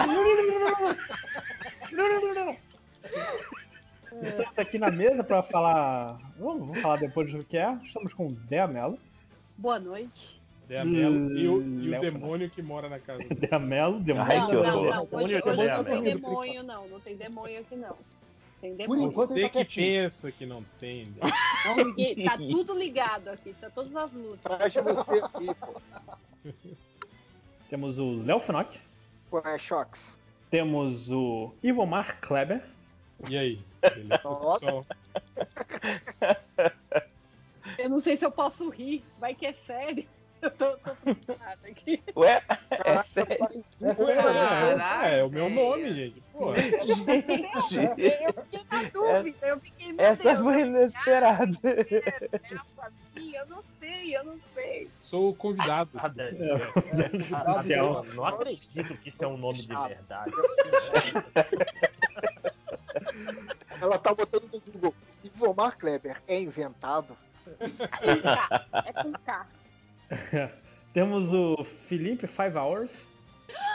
[4.23, 6.19] Estamos aqui na mesa para falar.
[6.39, 7.77] Vamos, vamos falar depois do que é.
[7.85, 8.99] Estamos com Dea Mello.
[9.59, 10.44] Boa noite.
[10.69, 13.19] Dea Mello e o, e o demônio que mora na casa.
[13.19, 13.35] dele.
[13.35, 14.33] Dea Mello, demônio.
[14.33, 14.95] Ai, não, que não, horror.
[14.95, 15.09] não.
[15.11, 16.89] Hoje, hoje também, não tem demônio, não.
[16.89, 17.97] Não tem demônio aqui, não.
[18.61, 19.11] Tem demônio.
[19.11, 21.07] Você tá que pensa que não tem.
[21.21, 21.33] né?
[21.67, 23.55] Não, tá tudo ligado aqui.
[23.61, 24.41] Tá todas as luzes.
[24.41, 26.53] Traz você aqui, pô.
[27.69, 28.79] Temos o Léo Finock.
[29.31, 30.15] Com a Shox.
[30.51, 32.63] Temos o Ivomar Kleber.
[33.29, 33.61] E aí?
[33.83, 34.23] Beleza?
[37.79, 39.05] Eu não sei se eu posso rir.
[39.19, 40.07] Vai que é sério.
[40.45, 42.03] Eu tô, tô preocupada aqui.
[42.17, 43.39] Ué, é sério?
[43.81, 45.55] É Caraca, é, é o meu velho.
[45.55, 46.23] nome, gente.
[46.33, 49.47] Pô, Gente, Eu fiquei na dúvida.
[49.47, 51.59] Eu fiquei, meu essa Deus, foi inesperada.
[51.65, 53.41] é minha?
[53.41, 54.17] Eu não sei.
[54.17, 54.91] eu não sei.
[55.01, 55.91] Sou o convidado.
[55.95, 56.55] A de- É.
[57.57, 58.05] Oficial.
[58.15, 60.33] Não acredito que isso é um nome de verdade.
[63.81, 64.95] Ela tá botando no Google.
[65.23, 67.17] Ivomar Kleber é inventado?
[68.87, 69.47] É com K.
[70.93, 72.91] Temos o Felipe Five Hours.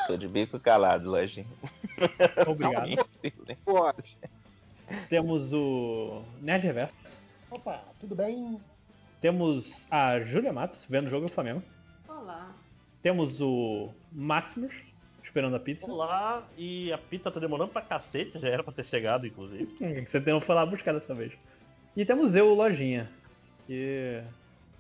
[0.08, 1.46] Tô de bico calado, lojinha.
[2.48, 3.06] Obrigado.
[5.10, 6.96] Temos o Nerd Reverso.
[7.52, 8.60] Opa, tudo bem?
[9.22, 11.62] Temos a Júlia Matos, vendo o jogo do Flamengo.
[12.08, 12.54] Olá.
[13.02, 14.74] Temos o Máximos,
[15.24, 15.86] esperando a pizza.
[15.86, 19.68] Olá, e a pizza tá demorando pra cacete, já era pra ter chegado, inclusive.
[20.06, 21.34] Você tem que lá buscar dessa vez.
[21.96, 23.10] E temos eu, o Lojinha.
[23.68, 24.24] Que.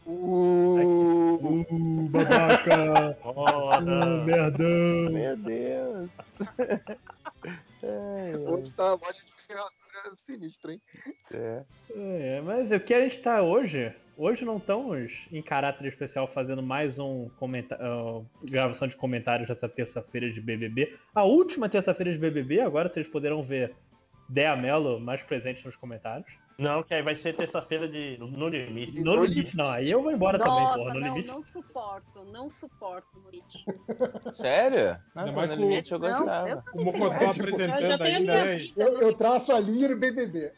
[0.09, 1.65] O...
[1.69, 3.17] Uh, babaca!
[3.21, 3.79] Foda.
[3.79, 5.11] uh, merdão!
[5.11, 6.09] Meu Deus.
[7.83, 10.81] Ai, Hoje tá a loja de ferradura sinistra, hein?
[11.31, 11.63] é.
[11.95, 13.93] É, mas o que a gente tá hoje?
[14.17, 20.29] Hoje não estamos em caráter especial fazendo mais um uh, gravação de comentários dessa terça-feira
[20.29, 20.97] de BBB.
[21.15, 23.73] A última terça-feira de BBB, agora vocês poderão ver
[24.27, 26.29] Dea Mello mais presente nos comentários.
[26.59, 29.01] Não, que aí vai ser terça-feira de No Limite.
[29.01, 30.93] No limite não, aí eu vou embora também, Nossa, porra.
[30.93, 31.27] No não, limite.
[31.27, 33.65] não suporto, não suporto no limite.
[34.35, 34.99] Sério?
[35.15, 36.49] Nossa, mais no com- limite eu Não, gostava.
[36.49, 38.57] eu O Mocotó apresentando ainda, né?
[38.75, 40.51] Eu, no eu traço a linha no BBB.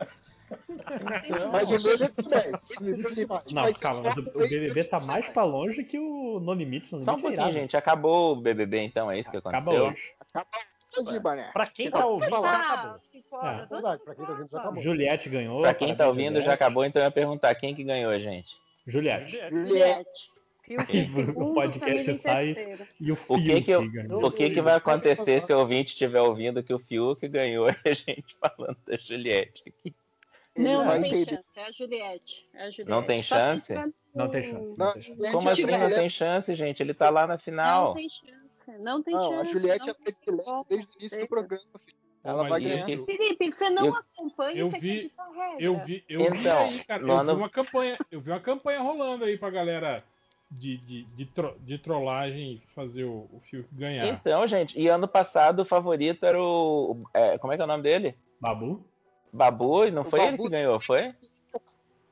[0.67, 1.97] Então, Mas o meu é
[3.53, 6.93] Não, calma, mas o, o BBB tá mais pra longe que o No Limite.
[6.93, 7.53] No Só um limite é pouquinho, irado.
[7.53, 7.77] gente.
[7.77, 9.09] Acabou o BBB, então?
[9.09, 9.85] É isso que aconteceu?
[9.85, 10.01] hoje.
[10.97, 11.49] Hoje, Bané.
[11.53, 12.99] Pra quem tá ouvindo, já acabou.
[13.11, 13.47] que foda.
[13.47, 13.65] É.
[13.65, 14.81] Verdade, pra quem tá ouvindo já acabou.
[14.83, 15.61] Juliette ganhou.
[15.61, 18.55] Pra quem tá ouvindo, já acabou, então eu ia perguntar quem que ganhou, gente.
[18.87, 19.39] Juliette.
[19.49, 20.31] Juliette.
[20.63, 22.77] Fiuk o podcast sai-.
[22.99, 24.25] E o O que Fiuk que eu- ganhou.
[24.25, 27.89] O que, que vai acontecer se o ouvinte estiver ouvindo que o Fiuk ganhou e
[27.89, 29.95] a gente falando da Juliette aqui?
[30.57, 31.43] Não, vai não tem chance.
[31.55, 32.49] É a Juliette.
[32.53, 32.89] É a Juliette.
[32.89, 33.73] Não tem chance?
[34.13, 34.75] Não tem chance.
[34.77, 35.07] Não, Não tem chance.
[35.07, 36.83] Juliette Como assim não tem chance, gente?
[36.83, 37.93] Ele tá lá na Não final.
[37.95, 38.40] tem chance.
[38.79, 39.35] Não tem Não, chance.
[39.39, 41.97] a Juliette não é predileta desde o início do programa, filho.
[42.23, 42.89] Ela Mas vai ganhar.
[42.89, 45.11] eu- Felipe, você não Eu- acompanha eu você vi-.
[45.59, 47.01] Eu vi, eu vi Então, aí, cara.
[47.03, 50.03] no Eu vi uma campanha, eu vi uma campanha rolando aí pra galera
[50.51, 54.05] de, de, de, tro- de trollagem fazer o, o Fiuk ganhar.
[54.07, 57.01] Então, gente, e ano passado o favorito era o.
[57.13, 58.15] é, como é que é o nome dele?
[58.39, 58.85] Babu?
[59.33, 61.07] Babu, e não O foi ele Babu- que ganhou, foi?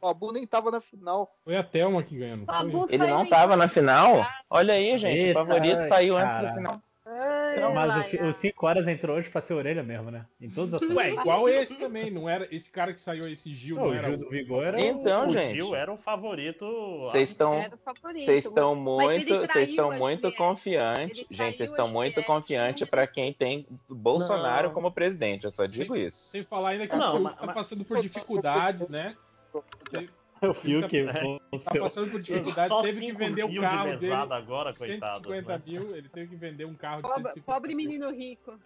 [0.02, 1.36] O Babu nem tava na final.
[1.44, 2.46] Foi a Thelma que ganhou?
[2.46, 4.26] Babu Ele não tava na final?
[4.50, 6.48] Olha aí, gente, Eita, o favorito saiu antes caralho.
[6.48, 6.82] da final.
[7.12, 8.30] Ai, Não, mas ai, o, fi- ai.
[8.30, 10.26] o 5 horas entrou hoje pra ser orelha mesmo, né?
[10.40, 10.96] Em os assuntos.
[10.96, 13.94] Ué, igual esse também, não era esse cara que saiu, esse Gil, Não, não o
[13.96, 16.66] era Gil o- do Vigor era Então, o gente, Gil era o favorito.
[17.02, 17.54] vocês estão.
[17.56, 18.26] Era o favorito.
[18.26, 21.26] Vocês estão Mas muito, vocês estão muito confiantes.
[21.32, 24.74] Gente, vocês estão muito confiantes para quem tem Bolsonaro Não.
[24.76, 25.46] como presidente.
[25.46, 26.18] Eu só digo sem, isso.
[26.26, 29.16] Sem falar ainda que Não, o mas- tá mas- passando por dificuldades, né?
[30.42, 31.06] o Fiuk.
[31.06, 34.14] Tá o Tá seu- passando por dificuldades, Só teve que vender o carro de dele.
[34.14, 35.28] agora, coitado.
[35.30, 35.64] 150 né?
[35.66, 38.60] mil, ele teve que vender um carro de Pobre, 150 pobre mil menino rico.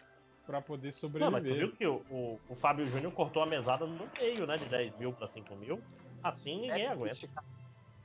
[0.46, 1.56] pra poder Não, mas tu sobreviver.
[1.58, 4.58] viu que o, o, o Fábio Júnior cortou a mesada no meio, né?
[4.58, 5.82] De 10 mil pra 5 mil.
[6.22, 7.28] Assim ninguém aguenta.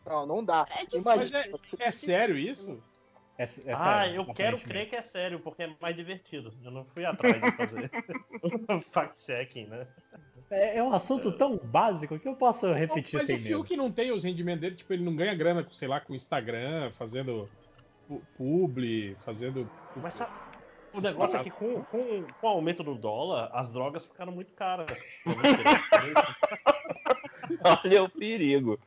[0.07, 0.67] Não, não dá.
[0.71, 1.03] É difícil.
[1.05, 2.83] Mas é, é sério isso?
[3.37, 6.53] É, é ah, sério, eu quero crer que é sério, porque é mais divertido.
[6.65, 7.91] Eu não fui atrás de fazer
[8.43, 9.87] o fact-checking, né?
[10.51, 13.49] É, é um assunto tão básico que eu posso repetir Mas sem o medo.
[13.49, 16.15] Fiuk não tem os rendimentos dele, tipo, ele não ganha grana, com, sei lá, com
[16.15, 17.49] Instagram, fazendo
[18.07, 19.69] pu- publi, fazendo.
[19.95, 20.33] Mas sabe,
[20.95, 24.53] o negócio é que com, com, com o aumento do dólar, as drogas ficaram muito
[24.55, 24.87] caras.
[27.85, 28.79] Olha o perigo.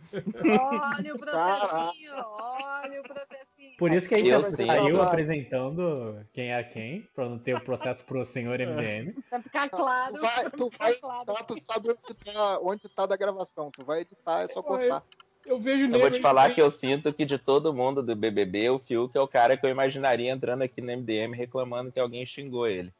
[0.59, 3.40] Olha o processinho, olha o processinho.
[3.81, 4.65] Por isso que a gente Eu já sim.
[4.67, 9.11] saiu Não, apresentando quem é quem, pra não ter o processo pro senhor MDM.
[9.27, 10.13] Pra ficar claro.
[10.13, 11.23] Tu vai, tu ficar vai claro.
[11.31, 13.71] editar, tu sabe onde tá, onde tá da gravação.
[13.71, 15.03] Tu vai editar, é só cortar.
[15.43, 15.99] Eu vejo Eu nele.
[16.03, 19.19] vou te falar que eu sinto que de todo mundo do BBB, o Fiuk é
[19.19, 22.93] o cara que eu imaginaria entrando aqui no MDM reclamando que alguém xingou ele.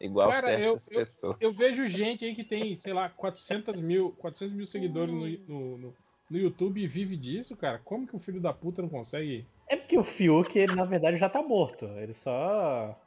[0.00, 1.36] Igual Cara, certas eu- pessoas.
[1.40, 5.78] Eu vejo gente aí que tem, sei lá, 400 mil, 400 mil seguidores no, no,
[5.78, 5.94] no-
[6.30, 7.78] no YouTube e vive disso, cara.
[7.78, 9.46] Como que o filho da puta não consegue?
[9.68, 11.84] É porque o Fiuk, ele na verdade já tá morto.
[11.86, 12.98] Ele só.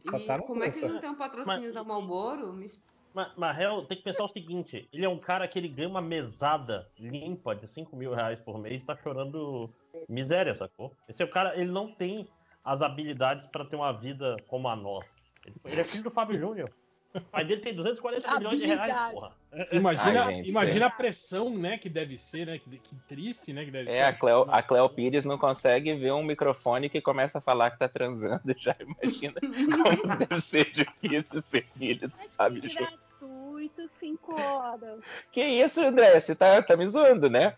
[0.00, 2.52] Só E tá como é que ele não tem um patrocínio Mas- da Malboro?
[2.52, 2.66] Me.
[3.12, 5.88] Mas, mas real, tem que pensar o seguinte: ele é um cara que ele ganha
[5.88, 9.68] uma mesada limpa de 5 mil reais por mês e tá chorando
[10.08, 10.94] miséria, sacou?
[11.08, 12.28] Esse é o cara, ele não tem
[12.64, 15.08] as habilidades pra ter uma vida como a nossa.
[15.44, 16.70] Ele, foi- ele é filho do Fábio Júnior.
[17.12, 19.32] O pai dele tem 240 milhões de reais, porra.
[19.72, 20.88] Imagina, Ai, gente, imagina é.
[20.88, 22.56] a pressão, né, que deve ser, né?
[22.58, 23.64] Que, que triste, né?
[23.64, 24.02] Que deve É, ser.
[24.02, 27.78] a Cleo, a Cleo Pires não consegue ver um microfone que começa a falar que
[27.80, 28.42] tá transando.
[28.56, 32.72] Já imagina como deve ser difícil ser filho Mas Júnior.
[33.20, 35.00] gratuito, 5 horas.
[35.32, 36.20] Que isso, André?
[36.20, 37.54] Você tá, tá me zoando, né?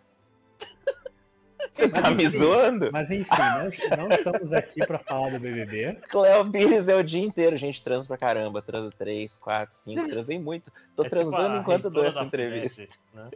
[1.75, 2.91] Você tá me zoando?
[2.93, 5.95] Mas enfim, nós não estamos aqui pra falar do BBB.
[6.09, 10.39] Cléo Pires é o dia inteiro, gente transa pra caramba, transa 3, 4, 5, transei
[10.39, 10.71] muito.
[10.95, 12.83] Tô É tipo transando a enquanto dou essa entrevista.
[12.83, 13.31] FUVEST, né?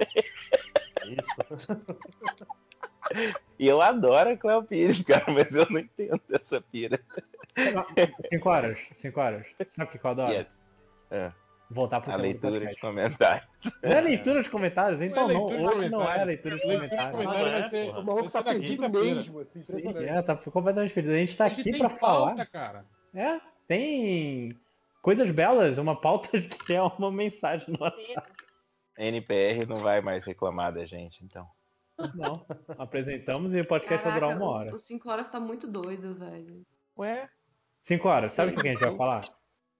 [1.18, 1.76] Isso.
[3.56, 7.00] E eu adoro a Cléo Pires, cara, mas eu não entendo essa pira.
[8.32, 9.46] 5 horas, 5 horas.
[9.68, 10.32] Sabe o que eu adoro?
[10.32, 10.46] Yes.
[11.10, 11.30] É,
[11.68, 13.48] Voltar pro a leitura de comentários.
[13.82, 15.02] Não é leitura de comentários?
[15.02, 17.10] Então Não é não, hoje não é leitura de comentários.
[17.10, 17.98] comentário vai é, ser, porra.
[17.98, 19.64] O maluco tá perdido mesmo, assim.
[20.06, 21.14] É, tá completamente perdido.
[21.14, 22.46] A gente tá Hoje aqui pra falar.
[22.46, 22.84] cara.
[23.12, 24.56] É, tem
[25.02, 26.28] coisas belas, uma pauta
[26.66, 28.32] que é uma mensagem no WhatsApp.
[28.96, 31.46] NPR não vai mais reclamar da gente, então.
[32.14, 32.44] Não,
[32.78, 34.74] apresentamos e o podcast vai durar uma hora.
[34.74, 36.62] o 5 horas tá muito doido, velho.
[36.98, 37.28] Ué?
[37.82, 39.24] 5 horas, sabe o que a gente vai falar?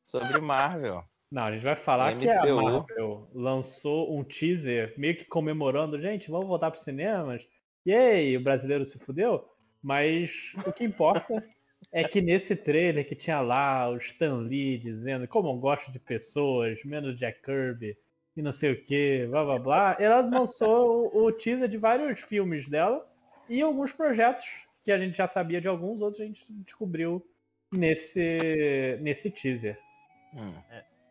[0.03, 1.05] Sobre Marvel.
[1.37, 2.63] Não, a gente vai falar que a MCU.
[2.63, 7.47] Marvel lançou um teaser meio que comemorando, gente, vamos voltar pros cinemas.
[7.85, 9.47] E aí, o brasileiro se fudeu?
[9.83, 10.31] Mas
[10.67, 11.47] o que importa
[11.93, 15.99] é que nesse trailer que tinha lá o Stan Lee dizendo como eu gosto de
[15.99, 17.99] pessoas, menos Jack Kirby
[18.35, 22.19] e não sei o que, blá blá blá, ela lançou o, o teaser de vários
[22.21, 23.07] filmes dela
[23.47, 24.47] e alguns projetos
[24.83, 27.23] que a gente já sabia de alguns, outros a gente descobriu
[27.71, 29.79] nesse, nesse teaser.
[30.35, 30.55] Hum.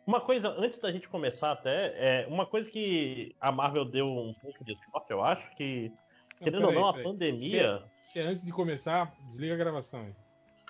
[0.06, 4.34] Uma coisa, antes da gente começar até, é uma coisa que a Marvel deu um
[4.36, 5.92] pouco de sorte, eu acho, que,
[6.40, 7.84] querendo ou peraí, não, a pandemia.
[8.02, 10.14] Se antes de começar, desliga a gravação aí.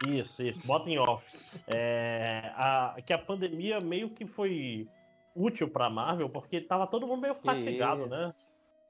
[0.07, 1.25] Isso, isso, bota em off.
[1.67, 4.87] É, a- que a pandemia meio que foi
[5.35, 8.09] útil pra Marvel, porque tava todo mundo meio fatigado, isso.
[8.09, 8.33] né?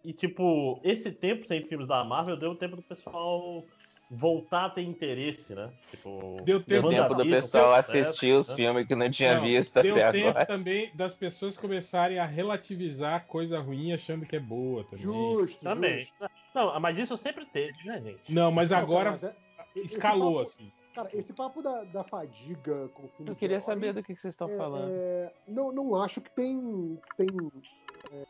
[0.04, 3.64] E tipo, esse tempo sem filmes da Marvel deu tempo do pessoal
[4.10, 5.72] voltar a ter interesse, né?
[5.90, 7.80] Tipo, Deu tempo- tempo do pessoal né?
[7.80, 10.46] assistir os filmes que não tinha Não, visto Deu até tempo agora.
[10.46, 15.04] também das pessoas começarem a relativizar coisa ruim achando que é boa também.
[15.04, 16.06] Justo, Também.
[16.06, 16.32] justo.
[16.54, 18.32] Não, mas isso sempre teve, né, gente?
[18.32, 19.36] Não, mas Não, agora mas é-
[19.76, 20.72] esse escalou papo- assim.
[20.94, 23.30] Cara, esse papo da, da fadiga com o filme.
[23.32, 24.92] Eu queria saber do que que vocês estão é, falando.
[24.94, 26.98] é, não, não acho que tem.
[27.18, 27.28] tem
[28.14, 28.24] é,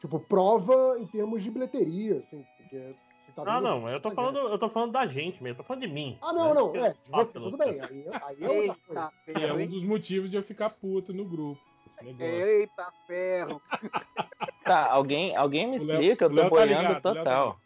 [0.00, 2.94] tipo, prova em termos de bilheteria, assim, porque
[3.32, 5.82] tá Ah, não, eu tô falando, eu tô falando da gente mesmo, eu tô falando
[5.82, 6.18] de mim.
[6.22, 6.54] Ah, não, né?
[6.54, 6.88] não, é.
[6.90, 7.80] eu- Você, tudo bem.
[7.80, 9.12] Aí, aí é outra coisa.
[9.26, 11.60] Eita E é um dos motivos de eu ficar puto no grupo.
[12.02, 12.24] Negócio.
[12.24, 13.60] Eita ferro.
[14.64, 17.00] Tá, alguém, alguém me Léo- explica, eu o tô Léo tá boiando ligado, o Léo
[17.02, 17.60] tá total.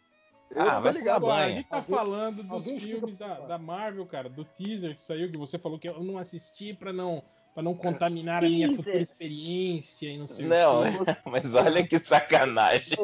[0.51, 1.21] Eu Ah, tô vai ligado.
[1.21, 4.95] tomar Agora, a gente tá Alguém- falando dos filmes da, da Marvel, cara, do teaser
[4.95, 8.47] que saiu, que você falou que eu não assisti pra não, pra não contaminar a
[8.47, 11.17] minha futura experiência e não sei Não, o quê.
[11.25, 12.97] mas olha que sacanagem.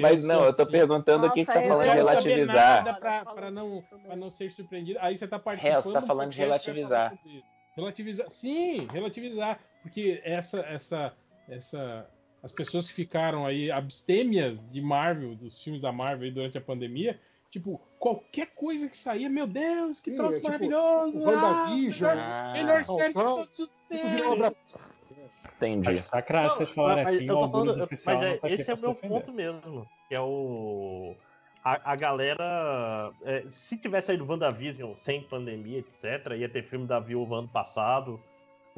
[0.00, 3.00] Mas não, eu tô perguntando o que, que você tá falando não de relativizar.
[3.00, 4.98] pra não, pra não ser surpreendido.
[5.02, 5.72] Aí você tá participando.
[5.72, 7.18] Real, você tá do falando de que relativizar.
[7.76, 8.30] Relativizar.
[8.30, 9.60] Sim, relativizar.
[9.82, 11.12] Porque essa, essa,
[11.48, 12.06] essa.
[12.42, 16.60] As pessoas que ficaram aí abstêmias de Marvel, dos filmes da Marvel aí durante a
[16.60, 21.18] pandemia, tipo, qualquer coisa que saía, meu Deus, que Sim, troço é tipo, maravilhoso!
[21.18, 24.54] o WandaVision, ah, Ah, melhor série de todos os tempos!
[25.56, 25.98] entendi.
[25.98, 28.70] Sacra, Não, vocês falarem mas assim, eu o tô falando, oficial mas é- tá esse
[28.70, 31.16] é o meu ponto mesmo, que é o
[31.62, 36.98] a, a galera, é, se tivesse saído WandaVision sem pandemia, etc, ia ter filme da
[36.98, 38.18] Viúva ano passado.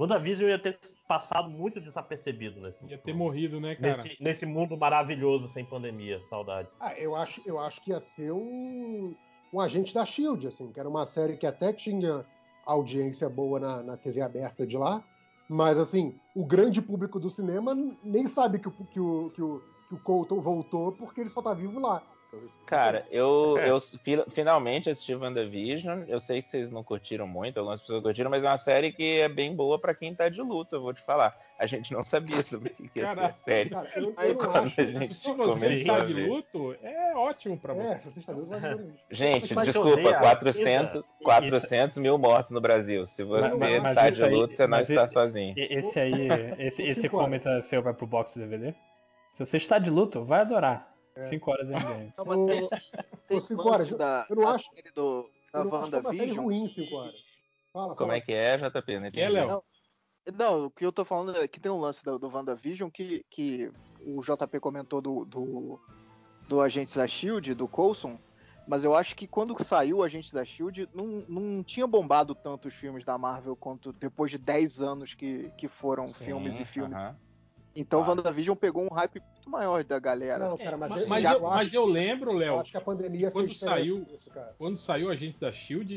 [0.03, 4.03] WandaVision ia ter passado muito desapercebido nesse, Ia ter morrido, né, cara?
[4.03, 6.69] nesse, nesse mundo maravilhoso sem pandemia, saudade.
[6.81, 9.15] Ah, eu acho, eu acho que ia ser um,
[9.53, 12.25] um agente da Shield, assim, que era uma série que até tinha
[12.67, 15.05] audiência boa na, na TV aberta de lá,
[15.49, 19.63] mas assim, o grande público do cinema nem sabe que o, que o, que o,
[19.89, 22.03] que o Colton voltou porque ele só tá vivo lá.
[22.67, 23.71] Cara, eu, É.
[23.71, 26.05] eu fi- finalmente assisti WandaVision.
[26.09, 29.21] Eu sei que vocês não curtiram muito, algumas pessoas curtiram, mas é uma série que
[29.21, 31.37] é bem boa pra quem tá de luto, eu vou te falar.
[31.59, 33.71] A gente não sabia sobre o que que ia ser a série.
[33.71, 34.81] Cara, eu, eu não acho.
[34.81, 37.99] a gente Se você está de luto, é ótimo pra É, você.
[37.99, 38.95] se você está vai ver.
[39.11, 41.05] Gente, desculpa, odeia a 400, vida.
[41.23, 43.07] 400 mil mortos no Brasil.
[43.07, 43.59] Se você
[43.95, 45.55] tá isso de aí- luto, você não está esse- sozinho.
[45.57, 48.73] Esse aí, esse, esse comentário seu vai pro box DVD?
[49.35, 50.92] Se você está de luto, vai adorar.
[51.15, 51.27] É.
[51.27, 52.13] 5 horas MDM.
[52.17, 52.69] Não, mas Ô, tem-
[53.29, 55.91] tem ô, cinco lance horas, da, eu não acho- série do, da Eu não acho
[55.91, 57.25] que é ruim, 5 horas.
[57.73, 58.17] Fala, Como fala.
[58.17, 58.99] é que é, JP?
[58.99, 59.29] Não É.
[59.29, 59.49] Léo?
[59.49, 59.65] Não,
[60.37, 63.25] Não, o que eu tô falando é que tem um lance do, do WandaVision que,
[63.29, 63.71] que
[64.07, 65.81] o JP comentou do, do,
[66.49, 68.19] do Agentes da Shield, do Coulson,
[68.67, 72.69] mas eu acho que quando saiu o Agentes da Shield, não, não tinha bombado tanto
[72.69, 76.65] os filmes da Marvel quanto depois de 10 anos que, que foram Sim, filmes e
[76.65, 76.97] filmes.
[76.97, 77.17] aham.
[77.75, 78.09] Então Ah.
[78.09, 80.49] WandaVision pegou um hype muito maior da galera.
[80.49, 82.81] Não, cara, mas, Mas, eu, mas eu, mas acho, eu lembro, Léo, acho que a
[82.81, 84.55] pandemia quando saiu- cara.
[84.59, 85.95] quando saiu a gente da Shield,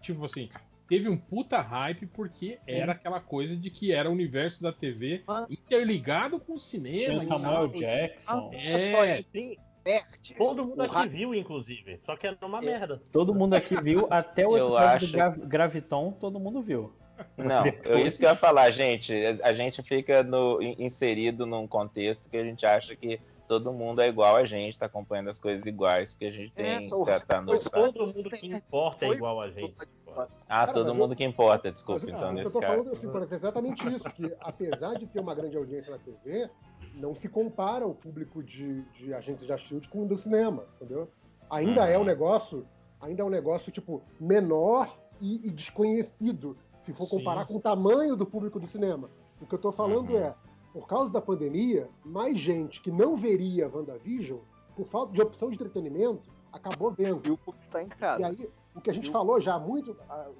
[0.00, 0.48] tipo assim,
[0.88, 5.22] teve um puta hype porque era aquela coisa de que era o universo da TV
[5.28, 5.46] Ah.
[5.50, 7.14] interligado com o cinema.
[7.18, 7.80] Tem e Samuel tal.
[7.80, 8.50] Jackson.
[8.54, 10.34] É, Tem, Nerd.
[10.38, 11.98] Todo mundo O aqui viu, inclusive.
[12.06, 13.02] Só que era uma merda.
[13.10, 16.92] Todo mundo aqui viu, até o episódio acho- do Gra Graviton, todo mundo viu.
[17.36, 19.12] Não, eu, isso que eu ia falar, gente.
[19.42, 24.00] A gente fica no- in- inserido num contexto que a gente acha que todo mundo
[24.00, 27.04] é igual a gente, tá acompanhando as coisas iguais, porque a gente tem Essa, o
[27.04, 27.58] tá, tá no.
[27.58, 29.74] Todo mundo que importa é igual a gente.
[30.14, 30.26] Ah,
[30.66, 32.72] Cara, todo mundo eu- que importa, desculpa, Mas, então, o que eu nesse tô caso.
[32.74, 35.98] falando assim, por exemplo, é exatamente isso, que apesar de ter uma grande audiência na
[35.98, 36.50] TV,
[36.94, 41.08] não se compara o público de, de agentes de Shield com o do cinema, entendeu?
[41.50, 41.86] Ainda Uhum.
[41.88, 42.66] é um negócio,
[43.00, 47.18] ainda é um negócio, tipo, menor e, e desconhecido, se for Sim.
[47.18, 49.08] comparar com o tamanho do público do cinema.
[49.40, 50.18] O que eu tô falando Uhum.
[50.18, 50.34] é,
[50.72, 54.38] por causa da pandemia, mais gente que não veria WandaVision,
[54.76, 57.26] por falta de opção de entretenimento, acabou vendo.
[57.26, 58.26] E o público tá em E casa.
[58.26, 59.96] aí, o que a gente Eu- falou já muito,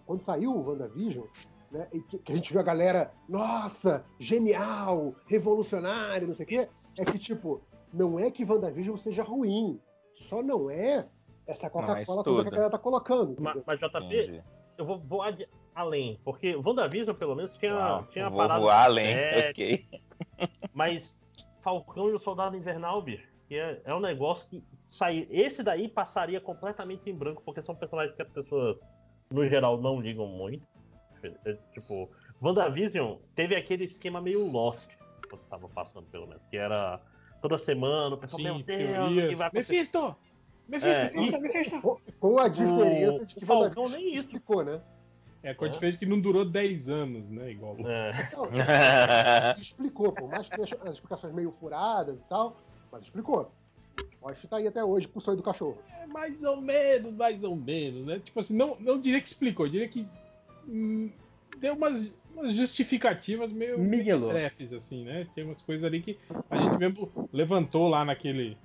[0.07, 1.25] quando saiu o WandaVision,
[1.71, 6.49] né, e que, que a gente viu a galera, nossa, genial, revolucionário, não sei o
[6.49, 7.61] quê, é que, tipo,
[7.93, 9.81] não é que WandaVision seja ruim,
[10.15, 11.07] só não é
[11.47, 13.35] essa Coca-Cola Mas toda que a galera tá colocando.
[13.41, 14.43] Mas, mas JP, Entendi.
[14.77, 16.19] Eu vou voar de- além.
[16.25, 19.87] Porque WandaVision, pelo menos, tinha, Uau, tinha vou parada voar de além, série, ok.
[20.73, 21.21] Mas
[21.61, 25.27] Falcão e o Soldado Invernal, bicho, que é, é um negócio que sair.
[25.31, 28.77] Esse daí passaria completamente em branco, porque são personagens que as pessoas,
[29.31, 30.67] no geral, não ligam muito.
[31.45, 32.11] É, tipo,
[32.43, 34.91] WandaVision teve aquele esquema meio Lost,
[35.29, 37.01] quando tava passando, pelo menos, que era
[37.41, 39.73] toda semana, o pessoal, meu Sim, Deus, o que vai acontecer?
[39.73, 40.17] Mephisto!
[40.73, 40.89] Mephisto!
[40.89, 41.81] É, Mephisto, e- Mephisto!
[41.83, 44.21] Com- Com a diferença de que o Falcão nem isso.
[44.23, 44.81] explicou, né?
[45.43, 45.71] É, com a É.
[45.71, 47.51] diferença que não durou 10 anos, né?
[47.51, 47.77] Igual.
[47.87, 48.31] É.
[48.33, 48.49] Não,
[49.61, 52.57] explicou, por mais que as explicações meio furadas e tal,
[52.91, 53.53] mas explicou.
[54.25, 55.79] Acho que tá aí até hoje com o sonho do cachorro.
[56.01, 58.21] É mais ou menos, mais ou menos, né?
[58.21, 60.07] Tipo assim, não, não diria que explicou, eu diria que
[60.69, 61.11] hum,
[61.59, 64.31] deu umas, umas justificativas meio Miguelou.
[64.31, 65.27] trefes, assim, né?
[65.35, 68.57] Tinha umas coisas ali que a gente mesmo levantou lá naquele.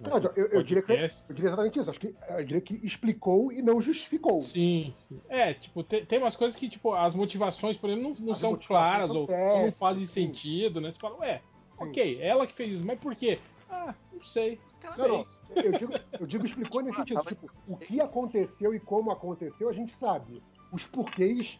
[0.00, 1.24] Não, eu, eu- eu diria que, podcast.
[1.28, 1.90] eu diria exatamente isso.
[1.90, 4.40] Acho que eu diria que explicou e não justificou.
[4.40, 5.20] Sim, sim.
[5.28, 8.56] É, tipo, tem, tem umas coisas que, tipo, as motivações, por exemplo, não, não são
[8.56, 10.26] claras são ou, ou não fazem sim.
[10.26, 10.90] sentido, né?
[10.90, 11.42] Você fala, ué,
[11.78, 11.88] Sim.
[11.90, 13.38] ok, ela que fez isso, mas por quê?
[13.68, 14.58] Ah, não sei.
[14.96, 15.24] Não, não,
[15.62, 17.22] eu digo, eu digo explicou nesse sentido.
[17.24, 20.42] Tipo, o que aconteceu e como aconteceu, a gente sabe.
[20.72, 21.58] Os porquês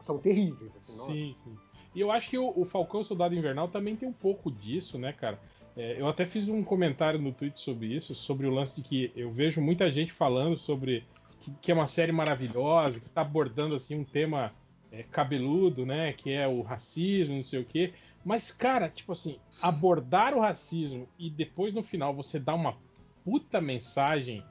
[0.00, 0.70] são terríveis.
[0.76, 1.12] Assim, nossa.
[1.12, 1.56] Sim, sim.
[1.94, 5.12] E eu acho que o, o Falcão Soldado Invernal também tem um pouco disso, né,
[5.12, 5.40] cara?
[5.76, 9.12] É, eu até fiz um comentário no Twitter sobre isso, sobre o lance de que
[9.14, 11.04] eu vejo muita gente falando sobre
[11.40, 14.52] que, que é uma série maravilhosa, que tá abordando assim um tema
[14.92, 16.12] é, cabeludo, né?
[16.12, 17.92] Que é o racismo, não sei o quê.
[18.24, 22.76] Mas, cara, tipo assim, abordar o racismo e depois no final você dar uma
[23.24, 24.44] puta mensagem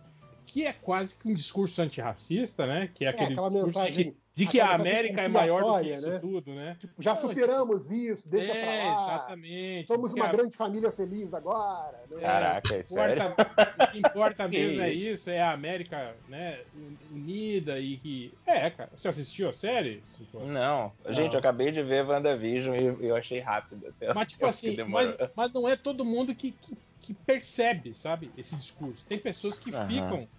[0.51, 2.87] que é quase que um discurso antirracista, né?
[2.87, 5.79] Que é aquele aquela discurso de mensagem- que, de que a América é maior do
[5.83, 6.19] que isso né?
[6.19, 6.77] tudo, né?
[6.97, 9.03] Já Não, superamos isso, deixa é, pra lá.
[9.03, 9.87] exatamente.
[9.87, 11.99] Somos uma a- grande família feliz agora.
[12.09, 12.21] né?
[12.21, 13.21] Caraca, é sério?
[13.23, 15.29] importa- o que importa mesmo é isso?
[15.29, 18.37] é a América né, unida e que.
[18.47, 18.89] É, cara.
[18.95, 20.03] Você assistiu a série?
[20.07, 20.39] Cinco?
[20.39, 23.85] Não, gente, eu acabei de ver WandaVision e eu achei rápido.
[23.87, 28.33] Até Mas, tipo assim, mas, mas não é todo mundo que, que, que percebe, sabe,
[28.37, 29.05] esse discurso.
[29.05, 29.85] Tem pessoas que Aham.
[29.87, 30.29] ficam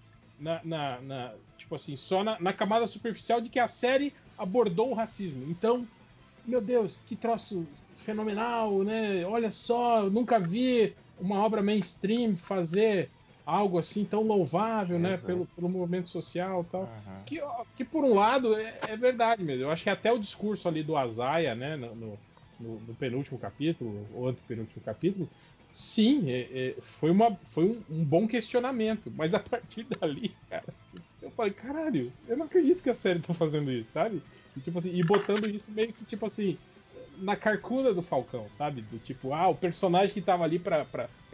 [0.40, 4.90] na, na- na- tipo assim, só na, na camada superficial de que a série abordou
[4.90, 5.44] o racismo.
[5.44, 5.86] Então,
[6.44, 9.24] meu Deus, que troço fenomenal, né?
[9.26, 13.10] Olha só, eu nunca vi uma obra mainstream fazer
[13.44, 15.16] algo assim tão louvável, né?
[15.18, 16.82] Pelo, pelo movimento social e tal.
[16.84, 17.24] Aham.
[17.26, 17.40] Que,
[17.76, 19.64] que por um lado é, é verdade mesmo.
[19.64, 22.18] Eu acho que até o discurso ali do Azaia, né, no, no-
[22.58, 25.28] no- no penúltimo capítulo, ou antepenúltimo capítulo,
[25.70, 29.10] sim, é- é, foi, uma, foi um, um bom questionamento.
[29.10, 30.76] Mas a partir dali, cara,
[31.20, 34.24] eu falei, caralho, eu não acredito que a série tá fazendo isso, sabe?
[34.56, 36.60] E, tipo assim, e botando isso meio que, tipo assim,
[37.18, 38.82] na carcunda do Falcão, sabe?
[38.82, 40.82] Do tipo, ah, o personagem que tava ali pra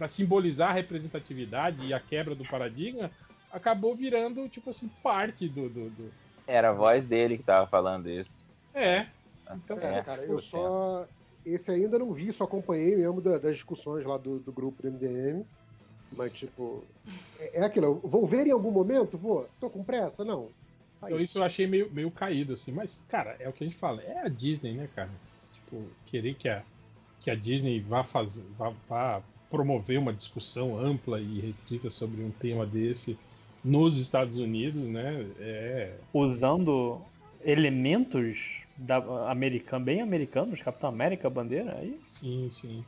[0.09, 3.11] simbolizar a representatividade e a quebra do paradigma
[3.51, 5.69] acabou virando, tipo assim, parte do.
[5.71, 6.15] do, do-
[6.47, 8.45] Era a voz dele que tava falando isso.
[8.75, 9.07] É.
[9.55, 10.57] Então, É, cara, eu puxa.
[10.59, 11.09] só.
[11.47, 14.89] Esse ainda não vi, só acompanhei mesmo da- das discussões lá do, do grupo do
[14.89, 15.45] MDM.
[16.13, 16.83] Mas, tipo,
[17.39, 18.01] é, é aquilo.
[18.03, 19.17] Vou ver em algum momento?
[19.17, 19.49] Vou.
[19.61, 20.25] Tô com pressa?
[20.25, 20.49] Não.
[21.01, 21.25] Tá então aí.
[21.25, 22.73] isso eu achei meio, meio caído, assim.
[22.73, 24.03] Mas, cara, é o que a gente fala.
[24.03, 25.11] É a Disney, né, cara?
[25.53, 26.63] Tipo, querer que a,
[27.21, 32.31] que a Disney vá, fazer, vá, vá promover uma discussão ampla e restrita sobre um
[32.31, 33.17] tema desse
[33.65, 35.27] nos Estados Unidos, né?
[35.39, 35.95] É.
[36.13, 37.01] Usando
[37.45, 42.85] elementos da americana, bem americanos, Capitão América, bandeira, aí Sim, sim.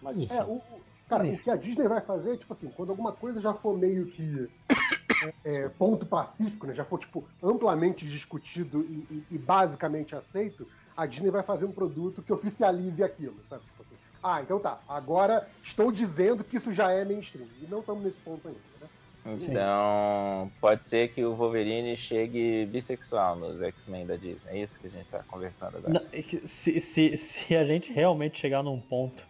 [0.00, 0.34] Mas enfim.
[0.34, 3.12] É, o, o- cara, o que a Disney vai fazer é, tipo assim, quando alguma
[3.12, 4.22] coisa já for meio que
[5.44, 6.74] é, é, ponto pacífico, né?
[6.74, 10.66] Já for, tipo, amplamente discutido e, e- e basicamente aceito,
[10.96, 13.64] a Disney vai fazer um produto que oficialize aquilo, sabe?
[13.66, 14.82] Tipo assim, ah, então tá.
[14.88, 17.50] Agora estou dizendo que isso já é mainstream.
[17.60, 18.88] E não estamos nesse ponto ainda, né?
[19.34, 24.50] Então, pode ser que o Wolverine chegue bissexual nos X-Men da Disney.
[24.50, 25.92] É isso que a gente tá conversando agora.
[25.94, 29.26] Não, é se, se, se a gente realmente chegar num ponto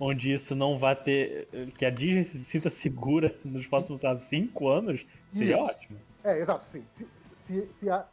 [0.00, 1.48] onde isso não vai ter.
[1.76, 5.64] que a Disney se sinta segura nos próximos cinco anos, seria Isso.
[5.64, 5.98] ótimo.
[6.24, 6.82] É, exato, sim.
[6.96, 7.06] Se,
[7.46, 8.06] se, se a,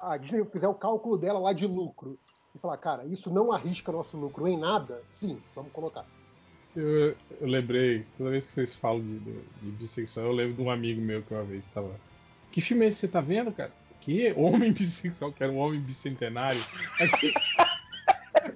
[0.00, 2.18] a Disney fizer o cálculo dela lá de lucro
[2.54, 6.04] e falar, cara, isso não arrisca nosso lucro em nada, sim, vamos colocar.
[6.78, 10.62] Eu, eu lembrei, toda vez que vocês falam de, de, de bissexual, eu lembro de
[10.62, 11.90] um amigo meu que uma vez estava.
[12.52, 13.72] Que filme é esse que você tá vendo, cara?
[14.00, 16.60] Que homem bissexual, que era um homem bicentenário.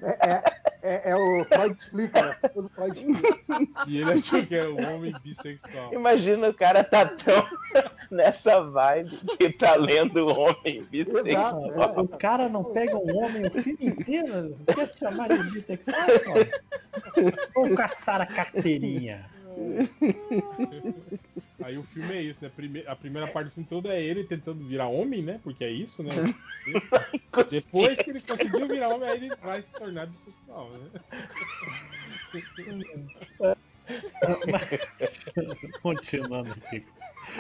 [0.01, 0.52] É, é,
[0.83, 2.37] é, é o Freud explica, né?
[2.57, 3.39] O Freud explica.
[3.87, 5.95] e ele achou que era um homem bissexual.
[5.95, 7.47] Imagina o cara tá tão
[8.11, 11.67] nessa vibe que tá lendo o homem bissexual.
[11.67, 16.07] Exato, O cara não pega um homem o filme inteiro, quer se chamar de bissexual,
[16.21, 16.63] cara?
[17.55, 19.25] Vamos caçar a carteirinha.
[21.63, 22.51] Aí o filme é isso, né?
[22.87, 25.41] A primeira parte do filme todo é ele tentando virar homem, né?
[25.43, 26.13] Porque é isso, né?
[27.51, 30.91] Depois que ele conseguiu virar homem, aí ele vai se tornar bissexual, né?
[35.83, 36.85] Continuando aqui.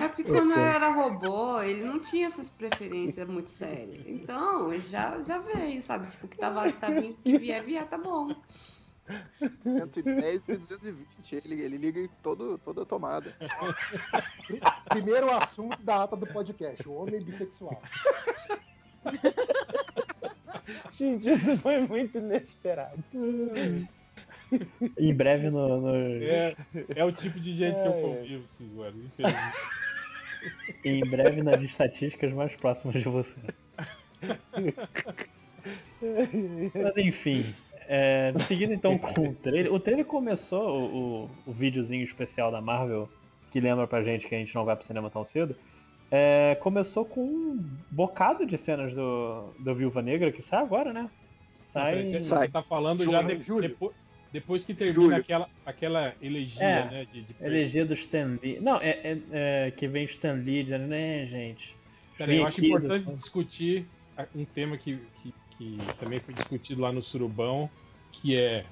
[0.00, 4.04] É porque quando ele era robô, ele não tinha essas preferências muito sérias.
[4.06, 6.10] Então, já, já veio, sabe?
[6.10, 8.34] Tipo, que, tava, que, tava, que vier, vier, tá bom.
[9.62, 13.34] 110 e 220, ele, ele liga em todo, toda a tomada.
[14.88, 17.80] Primeiro assunto da ata do podcast, o homem bissexual.
[20.92, 23.02] Gente, isso foi muito inesperado.
[24.98, 25.80] Em breve no.
[25.80, 26.54] no- É,
[26.94, 29.56] é o tipo de gente que eu convivo, sim, agora, infelizmente.
[30.84, 33.34] Em breve nas estatísticas mais próximas de você.
[36.74, 37.54] Mas enfim.
[37.94, 39.72] É, seguindo então com o trailer.
[39.72, 43.06] O trailer começou, o, o, o videozinho especial da Marvel,
[43.50, 45.54] que lembra pra gente que a gente não vai pro cinema tão cedo.
[46.10, 51.10] é, começou com um bocado de cenas do, do Viúva Negra, que sai agora, né?
[51.72, 52.06] Sai.
[52.06, 52.46] Você, Sai.
[52.46, 53.94] você tá falando já de- depois,
[54.32, 55.16] depois que termina Julho.
[55.16, 57.06] aquela, aquela elegia, É, né?
[57.12, 58.58] De, de Elegia do Stan Lee.
[58.60, 59.18] Não, é, é-
[59.66, 61.74] é que vem Stan Lee dizendo, né, gente?
[62.16, 63.86] Peraí, eu acho aqui, importante do- discutir
[64.16, 67.70] a- um tema que, que, que também foi discutido lá no Surubão,
[68.12, 68.66] que é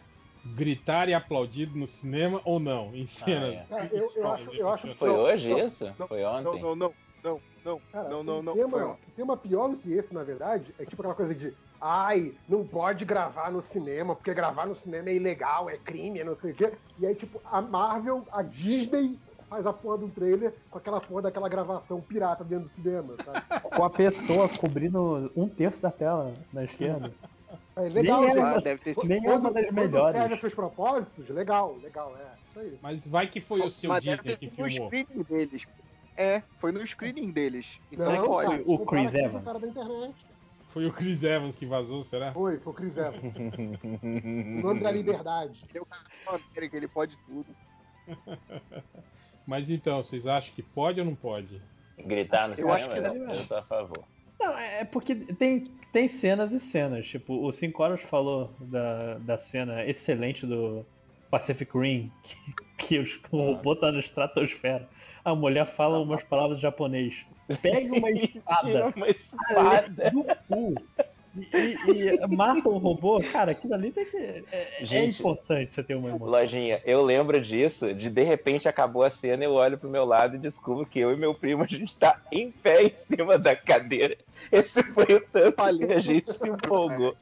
[0.45, 3.55] gritar e aplaudir no cinema ou não, em cenas.
[3.55, 3.67] é.
[3.69, 5.95] Cara, eu- eu acho- eu acho que- Foi Não, hoje não, isso?
[5.99, 6.63] não, Foi Não, ontem?
[6.63, 8.55] não, não, não, não, Cara, não, não, não.
[8.55, 12.67] tema, tema pior do que esse, na verdade, é tipo aquela coisa de ai, não
[12.67, 16.53] pode gravar no cinema, porque gravar no cinema é ilegal, é crime, é não sei
[16.53, 16.73] o quê.
[16.99, 19.19] E aí, tipo, a Marvel, a Disney
[19.49, 23.43] faz a porra do trailer com aquela porra daquela gravação pirata dentro do cinema, sabe?
[23.63, 27.13] Com a pessoa cobrindo um terço da tela na esquerda.
[27.77, 28.43] É legal, Nem.
[28.43, 29.07] Ah, deve ter sido.
[29.07, 30.21] Nem uma das Quando melhores.
[30.21, 32.35] serve a seus propósitos, legal, legal, é.
[32.49, 32.79] Isso aí.
[32.83, 34.89] Mas vai que foi o seu Mas Disney que sido no filmou.
[34.89, 35.67] screening deles.
[36.17, 37.79] É, foi no screening deles.
[37.91, 38.51] Então não, pode.
[38.51, 39.43] cara, o cara Chris que fez Evans.
[39.43, 40.15] O cara da internet.
[40.67, 42.33] Foi o Chris Evans que vazou, será?
[42.33, 43.23] Foi, foi o Chris Evans.
[44.03, 45.61] o nome da liberdade.
[45.71, 47.47] Ele é o Capitão América, ele pode tudo.
[49.47, 51.61] Mas então, vocês acham que pode ou não pode?
[51.99, 52.75] Gritar no Eu cinema?
[52.77, 53.29] acho que não, não.
[53.31, 54.05] eu sou a favor.
[54.41, 57.07] Não, é porque tem, tem cenas e cenas.
[57.07, 60.85] Tipo, o 5 Horas falou da, da cena excelente do
[61.31, 62.37] Pacific Rim, que,
[62.79, 64.89] que os- o robô tá na estratosfera.
[65.23, 67.27] A mulher fala umas palavras em japonês.
[67.61, 70.11] Pega uma Tira espada uma espada.
[70.11, 70.75] do cu
[71.37, 73.21] e, e- e mata o robô.
[73.33, 74.17] Cara, aquilo ali tem que.
[74.17, 74.45] É,
[74.83, 76.27] é Gente, importante você ter uma emoção.
[76.29, 80.37] Lojinha, eu lembro disso, de de repente acabou a cena, eu olho pro meu lado
[80.37, 83.55] e descubro que eu e meu primo, a gente tá em pé em cima da
[83.55, 84.17] cadeira.
[84.51, 87.17] Esse foi o tanto que a gente se empolgou.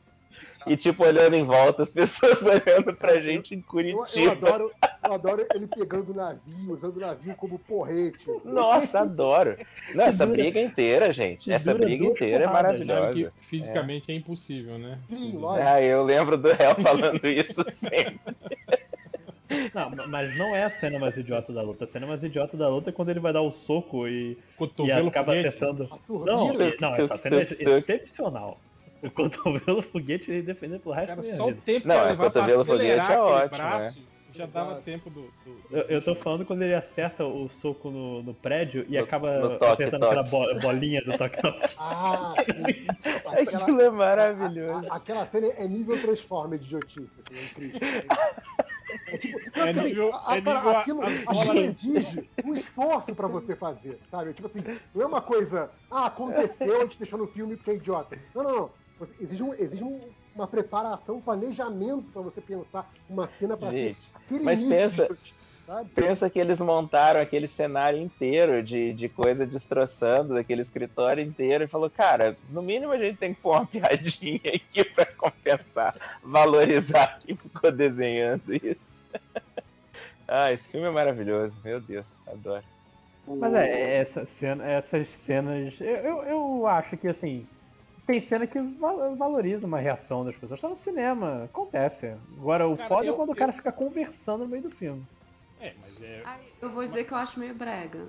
[0.67, 4.33] E tipo, olhando em volta, as pessoas olhando pra gente em Eu, eu, Curitiba.
[4.33, 4.71] adoro,
[5.05, 8.31] eu adoro ele pegando o navio, usando o navio como porrete.
[8.31, 8.41] assim.
[8.45, 9.57] Nossa, adoro.
[9.95, 11.51] Não, essa dura- briga inteira, gente.
[11.51, 13.13] Essa briga inteira é Sabe maravilhosa.
[13.13, 14.99] que fisicamente é, impossível, né?
[15.09, 15.69] Sim, lógico.
[15.69, 18.19] Ah, eu lembro do réu falando isso sempre.
[19.73, 21.85] Não, mas não é a cena mais idiota da luta.
[21.85, 24.37] A cena mais idiota da luta é quando ele vai dar o soco e,
[24.81, 25.49] e acaba foguete.
[25.49, 25.89] acertando.
[26.09, 27.43] Não, não, essa cena é
[27.79, 28.61] excepcional.
[29.03, 31.61] O cotovelo foguete ele defender pro resto Cara, só o vida.
[31.65, 34.03] tempo Não, que é, ia levar pra cotovelo acelerar foguete é ótimo, braço,
[34.35, 34.83] já dava Exato.
[34.85, 35.21] tempo do...
[35.23, 39.05] do- Eu, eu tô falando quando ele acerta o soco no, no prédio e No-
[39.05, 40.19] acaba no toque, acertando toque.
[40.19, 41.75] aquela bo- bolinha do toque-toque.
[41.79, 42.35] Ah.
[43.29, 44.87] Aquela, Aquilo é maravilhoso.
[44.91, 47.09] a- aquela cena é nível Transformer de idiotice.
[47.25, 47.81] Assim, é incrível.
[49.07, 53.15] É tipo, É assim, nível- a- a- é cara, nível a- aquilo, exige um esforço
[53.15, 54.33] pra você fazer, sabe?
[54.35, 54.61] Tipo assim,
[54.95, 58.19] não é uma coisa, ah, aconteceu, a gente deixou no filme porque é idiota.
[58.35, 58.71] Não, não, não.
[58.99, 63.71] Você- exige um, exige um, uma preparação, um planejamento para você pensar uma cena para
[63.71, 65.19] ser aquele mas nível, pensa-
[65.67, 65.91] sabe?
[65.95, 71.69] Pensa que eles montaram aquele cenário inteiro de, de coisa destroçando, daquele escritório inteiro, e
[71.69, 77.19] falou, cara, no mínimo a gente tem que pôr uma piadinha aqui pra compensar, valorizar
[77.21, 79.05] quem ficou desenhando isso.
[80.27, 82.65] ah, esse filme é maravilhoso, meu Deus, adoro.
[83.27, 85.79] Mas é, essa cena, essas cenas.
[85.81, 87.47] Eu, eu, eu acho que assim.
[88.09, 90.59] Tem cena que va- valoriza uma reação das pessoas.
[90.59, 92.17] Tá no cinema, acontece.
[92.39, 94.71] Agora, o Cara, foda é eu- quando o eu- cara fica conversando no meio do
[94.71, 95.05] filme.
[95.61, 96.23] É, mas é.
[96.25, 98.09] Ai, eu vou dizer que eu acho meio brega.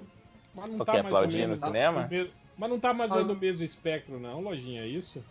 [0.55, 2.07] Mas não O tá mais ou aplaudir no menos cinema?
[2.09, 5.21] mesmo- Mas não tá mais ou menos no mesmo espectro, não, lojinha, é isso?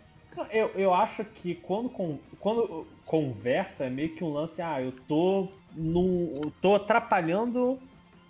[0.52, 4.92] Eu, eu acho que quando, con- quando conversa é meio que um lance, ah, eu
[5.06, 7.80] tô num, eu tô atrapalhando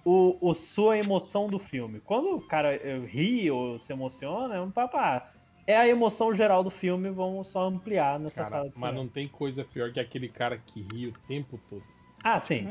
[0.05, 2.01] o, o sua emoção do filme.
[2.01, 5.29] Quando o cara eh, ri ou se emociona, é um papá.
[5.69, 9.07] É a emoção geral do filme, vamos só ampliar nessa Cara, sala de mas não
[9.07, 11.83] tem coisa pior que aquele cara que ri o tempo todo.
[12.25, 12.67] Ah, sim.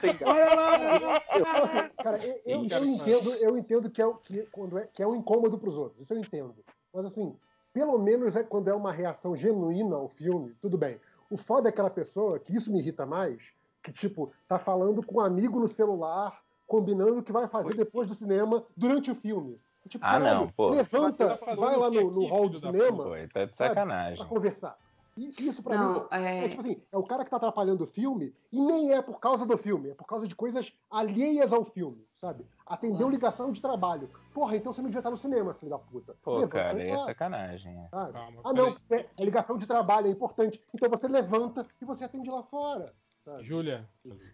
[0.00, 0.16] Tem
[2.00, 5.06] Cara, eu, eu- eu entendo, eu entendo que é, o- que, quando é, que é
[5.06, 6.54] um incômodo pros outros, isso eu entendo.
[6.94, 7.36] Mas assim,
[7.72, 11.00] pelo menos é quando é uma reação genuína ao filme, tudo bem.
[11.28, 13.42] O foda é aquela pessoa, que isso me irrita mais,
[13.82, 18.08] que tipo, tá falando com um amigo no celular, combinando o que vai fazer depois
[18.08, 19.58] do cinema durante o filme.
[19.88, 20.70] Tipo, Ah, caralho, não, pô.
[20.70, 23.70] Levanta, tá vai lá no, no aqui, hall do cinema Pô, tá de Sabe?
[23.70, 24.16] sacanagem.
[24.16, 24.78] pra conversar.
[25.16, 26.44] E isso pra Não, mim é...
[26.44, 29.18] é- tipo assim, é o cara que tá atrapalhando o filme e nem é por
[29.18, 32.44] causa do filme, é por causa de coisas alheias ao filme, sabe?
[32.66, 34.10] Atendeu ligação de trabalho.
[34.34, 36.14] Porra, então você não devia estar no cinema, filho da puta.
[36.22, 37.74] Pô, Levanta cara, aí é sacanagem.
[37.78, 37.88] é.
[37.88, 40.62] Calma, Ah, não, porque a ligação de trabalho é importante.
[40.74, 42.92] Então você levanta e você atende lá fora.
[43.40, 43.88] Júlia,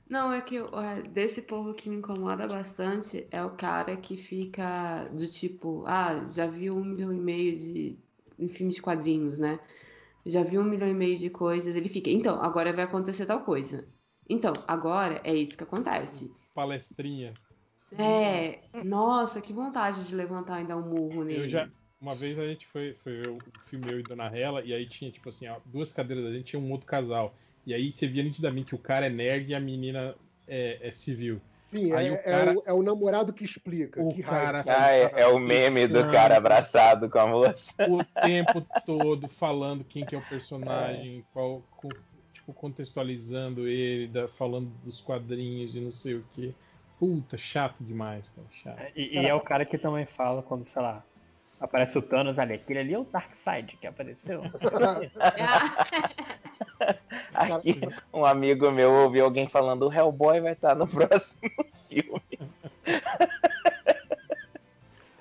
[0.08, 5.08] Não, é que é, desse povo que me incomoda bastante é o cara que fica
[5.08, 7.98] do tipo, ah, já viu um milhão e meio de
[8.38, 9.58] em filmes de quadrinhos, né?
[10.26, 13.40] Já viu um milhão e meio de coisas, ele fica, então, agora vai acontecer tal
[13.40, 13.88] coisa.
[14.28, 16.30] Então, agora é isso que acontece.
[16.54, 17.34] palestrinha.
[17.98, 21.42] É, nossa, que vontade de levantar e dar um murro nele.
[21.42, 21.68] Eu já.
[22.00, 23.38] Uma vez a gente foi, foi ver o
[23.68, 26.46] filme Eu e Dona Rela, e aí tinha, tipo assim, ó, duas cadeiras da gente,
[26.46, 27.36] tinha um outro casal.
[27.66, 30.14] E aí você via nitidamente que o cara é nerd e a menina
[30.48, 31.40] é, é civil.
[31.72, 34.02] Sim, Aí é, o é cara- o, é o namorado que explica.
[34.02, 34.84] O que cara raiva.
[34.84, 37.72] Ah, é, é o meme do cara abraçado com a moça.
[37.88, 41.88] o tempo todo falando quem que é o personagem, qual, co-
[42.34, 46.54] tipo, contextualizando ele, da- falando dos quadrinhos e não sei o que.
[46.98, 48.46] Puta, chato demais, cara.
[48.52, 48.92] Chato.
[48.94, 51.02] E, e é o cara que também fala quando, sei lá,
[51.58, 52.52] aparece o Thanos ali.
[52.52, 54.42] Aquele ali é o Darkseid que apareceu.
[57.34, 57.80] Aqui,
[58.12, 61.50] um amigo meu ouviu alguém falando: o Hellboy vai estar no próximo
[61.88, 62.22] filme.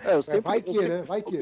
[0.04, 1.02] É, eu sempre, vai eu que, sempre né?
[1.04, 1.42] Vai que.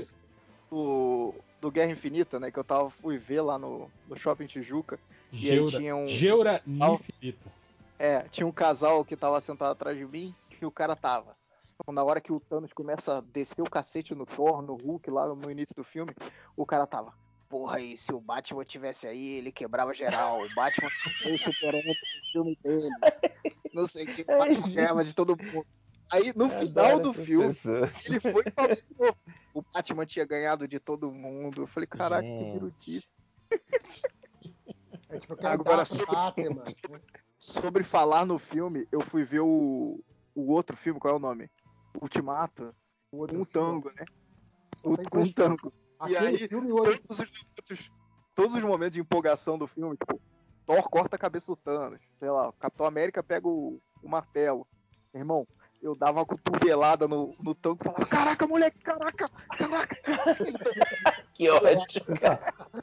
[0.69, 2.51] Do, do Guerra Infinita, né?
[2.51, 4.99] Que eu tava, fui ver lá no, no Shopping Tijuca.
[5.31, 7.51] E aí Geura, tinha um- Geura infinita.
[7.97, 11.35] É, tinha um casal que tava sentado atrás de mim que o cara tava.
[11.75, 15.09] Então, na hora que o Thanos começa a descer o cacete no Thor, no Hulk,
[15.09, 16.13] lá no início do filme,
[16.55, 17.13] o cara tava.
[17.49, 20.39] Porra, aí, se o Batman tivesse aí, ele quebrava geral.
[20.45, 20.87] O Batman
[21.23, 22.89] foi o super-homem do filme dele.
[23.73, 25.65] Não sei o que, o Batman ganhava de todo mundo.
[26.11, 28.05] Aí, no final do filme, pessoas.
[28.05, 29.17] ele foi e falou de novo.
[29.53, 31.63] O Batman tinha ganhado de todo mundo.
[31.63, 33.13] Eu falei, caraca, que birutice.
[35.09, 36.63] É tipo, Agora, sobre- Batman.
[36.97, 37.01] né?
[37.37, 40.03] Sobre falar no filme, eu fui ver o,
[40.35, 41.49] o outro filme, qual é o nome?
[41.99, 42.75] Ultimato,
[43.11, 43.81] O outro com um filme.
[43.81, 44.05] tango, né?
[44.83, 45.73] O, um tango.
[45.99, 47.91] Aquele aí, filme e outro Todos os, momentos,
[48.35, 50.19] todos os momentos de empolgação do filme, tipo,
[50.65, 54.67] Thor corta a cabeça do Thanos, sei lá, o Capitão América pega o, o martelo.
[55.13, 55.47] Irmão,
[55.81, 59.95] eu dava uma cotovelada no, no tanque e falava, caraca, moleque, caraca, caraca.
[61.33, 61.69] Que ódio.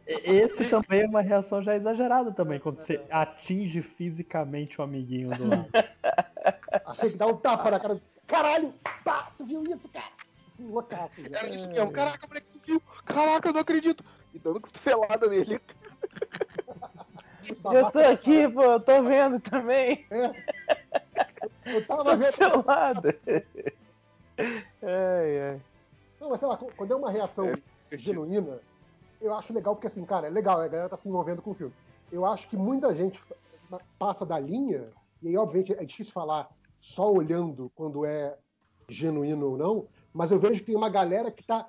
[0.07, 5.47] Esse também é uma reação já exagerada também, quando você atinge fisicamente o amiguinho do
[5.47, 5.69] lado.
[6.87, 8.01] Achei que dá um tapa na cara.
[8.27, 8.73] Caralho!
[9.05, 10.11] Pá, tu viu isso, cara?
[10.59, 11.13] Loucaço.
[11.31, 12.83] Era isso mesmo, caraca, moleque, viu?
[13.05, 14.05] Caraca, eu não acredito.
[14.35, 15.61] E dando cotovelada nele.
[17.73, 20.05] Eu tô aqui, pô, eu tô vendo também.
[20.11, 22.33] Eu Tô tava do vendo.
[22.33, 23.09] seu lado.
[24.83, 25.61] Ai, ai.
[26.21, 27.53] Não, mas sei lá, quando é uma reação
[27.93, 28.59] genuína,
[29.21, 31.55] eu acho legal, porque assim, cara, é legal, a galera tá se envolvendo com o
[31.55, 31.73] filme.
[32.11, 33.21] Eu acho que muita gente
[33.97, 34.89] passa da linha,
[35.23, 36.49] e aí, obviamente, é difícil falar
[36.81, 38.37] só olhando quando é
[38.89, 41.69] genuíno ou não, mas eu vejo que tem uma galera que tá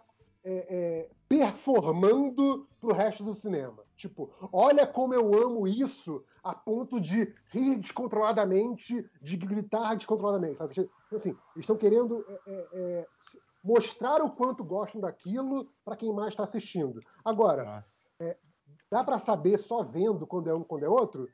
[0.49, 3.83] é, é, performando pro resto do cinema.
[3.97, 10.73] Tipo, olha como eu amo isso a ponto de rir descontroladamente, de gritar descontroladamente, sabe?
[10.73, 13.07] Tipo Assim, estão querendo é, é, é,
[13.61, 17.01] mostrar o quanto gostam daquilo para quem mais está assistindo.
[17.25, 18.07] Agora, Nossa.
[18.89, 21.27] dá pra saber só vendo quando é um, quando é outro?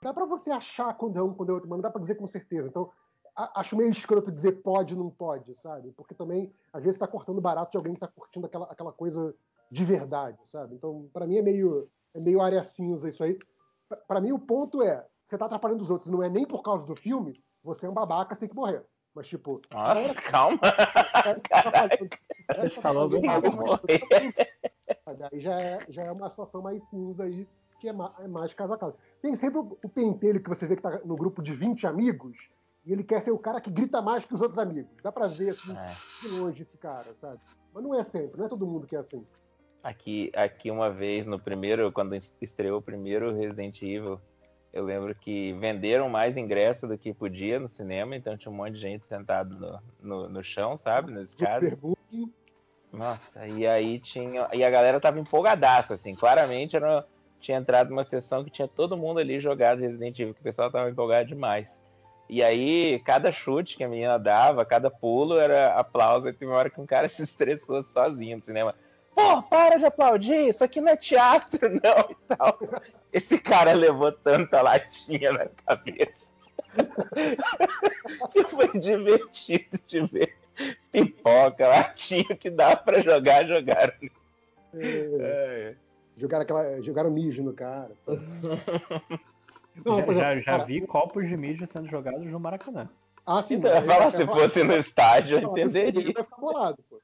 [0.00, 2.14] Dá pra você achar quando é um, quando é outro, mas não dá pra dizer
[2.14, 2.68] com certeza.
[2.68, 2.88] Então,
[3.54, 5.92] acho meio escroto dizer pode, não pode, sabe?
[5.92, 9.34] Porque também, às vezes, tá cortando barato de alguém que tá curtindo aquela, aquela coisa
[9.70, 10.74] de verdade, sabe?
[10.74, 13.38] Então, pra mim, é meio, é meio área cinza isso aí.
[13.88, 16.62] Pra- Pra mim, o ponto é, você tá atrapalhando os outros, não é nem por
[16.62, 18.84] causa do filme, você é um babaca, você tem que morrer.
[19.14, 19.60] Mas, tipo,
[20.06, 20.58] Nossa, calma.
[22.68, 23.56] Você falou bem rápido.
[25.04, 25.24] Sabe?
[25.32, 27.46] Aí já é, já é uma situação mais cinza aí,
[27.80, 28.94] que é, ma- é mais casa a casa.
[29.20, 32.36] Tem sempre o, o pentelho que você vê que tá no grupo de 20 amigos,
[32.84, 34.90] e ele quer ser o cara que grita mais que os outros amigos.
[35.02, 35.94] Dá pra ver, assim, É.
[36.22, 37.38] de longe esse cara, sabe?
[37.72, 39.24] Mas não é sempre, não é todo mundo que é assim.
[39.82, 44.20] Aqui, aqui uma vez, no primeiro, quando estreou o primeiro Resident Evil,
[44.72, 48.72] eu lembro que venderam mais ingresso do que podia no cinema, então tinha um monte
[48.74, 51.10] de gente sentado no, no, no chão, sabe?
[51.12, 51.78] Nas escadas.
[52.92, 54.48] Nossa, e aí tinha.
[54.52, 56.14] E a galera tava empolgadaça, assim.
[56.14, 57.06] Claramente era,
[57.40, 60.70] tinha entrado numa sessão que tinha todo mundo ali jogado Resident Evil, que o pessoal
[60.70, 61.80] tava empolgado demais.
[62.30, 66.28] E aí, cada chute que a menina dava, cada pulo era aplauso.
[66.28, 68.72] E teve uma hora que um cara se estressou sozinho no cinema.
[69.12, 72.58] Pô, para de aplaudir, isso aqui não é teatro, não, e tal.
[73.12, 76.30] Esse cara levou tanta latinha na cabeça.
[78.32, 80.36] que foi divertido de ver
[80.92, 83.92] pipoca, latinha que dá pra jogar, jogaram.
[84.72, 85.74] é,
[86.16, 87.90] jogaram, aquela, jogaram mijo no cara.
[89.84, 92.88] Não, Já, já, exemplo, já cara, vi copos de mijo sendo jogados no Maracanã.
[93.26, 93.54] Ah, sim.
[93.54, 96.00] Então, falar, se fosse no estádio, eu entenderia.
[96.00, 97.00] Ele vai ficar bolado, pô.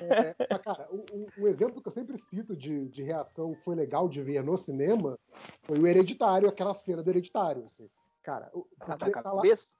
[0.00, 3.74] É, mas, cara, um- um exemplo que eu sempre cito de, de reação que foi
[3.74, 5.18] legal de ver no cinema
[5.62, 7.66] foi o Hereditário, aquela cena do Hereditário.
[7.66, 7.88] assim.
[8.22, 9.70] Cara, o- Ah, porque da tá lá, cabeça?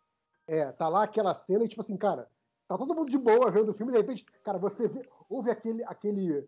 [0.46, 2.28] é, tá lá aquela cena e, tipo assim, cara,
[2.66, 5.50] tá todo mundo de boa vendo o filme e de repente, cara, você vê, houve
[5.50, 6.44] aquele, aquele,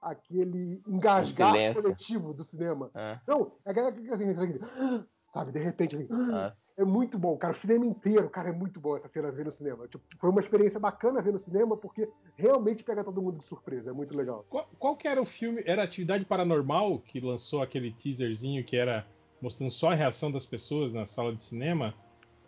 [0.00, 2.90] aquele engasgar coletivo do cinema.
[2.94, 4.58] Ah, Não, é aquela que assim, assim,
[5.32, 6.56] sabe, de repente, assim, nossa.
[6.76, 7.52] é muito bom, cara.
[7.54, 9.86] O cinema inteiro, cara, é muito bom essa cena ver no cinema.
[9.88, 13.90] Tipo, foi uma experiência bacana ver no cinema, porque realmente pega todo mundo de surpresa.
[13.90, 14.44] É muito legal.
[14.48, 15.62] Qual, qual que era o filme?
[15.66, 19.06] Era Atividade Paranormal que lançou aquele teaserzinho que era
[19.40, 21.94] mostrando só a reação das pessoas na sala de cinema?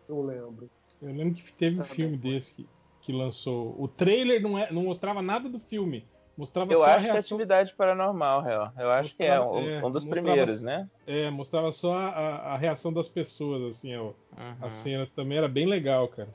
[0.09, 0.69] Não lembro.
[1.01, 2.31] Eu lembro que teve um Também filme foi.
[2.33, 2.69] desse que,
[3.01, 3.75] que lançou.
[3.81, 6.05] O trailer não, é, não mostrava nada do filme.
[6.41, 7.37] Mostrava Eu só a acho que é reação.
[7.37, 8.73] atividade paranormal, real.
[8.79, 10.89] Eu acho que é Mostrava- um, é, um dos mostrava- primeiros, né?
[11.07, 12.09] É, mostrava só a,
[12.55, 14.05] a- reação das pessoas, assim, ó.
[14.07, 14.15] Uhum.
[14.63, 16.33] As cenas também era bem legal, cara.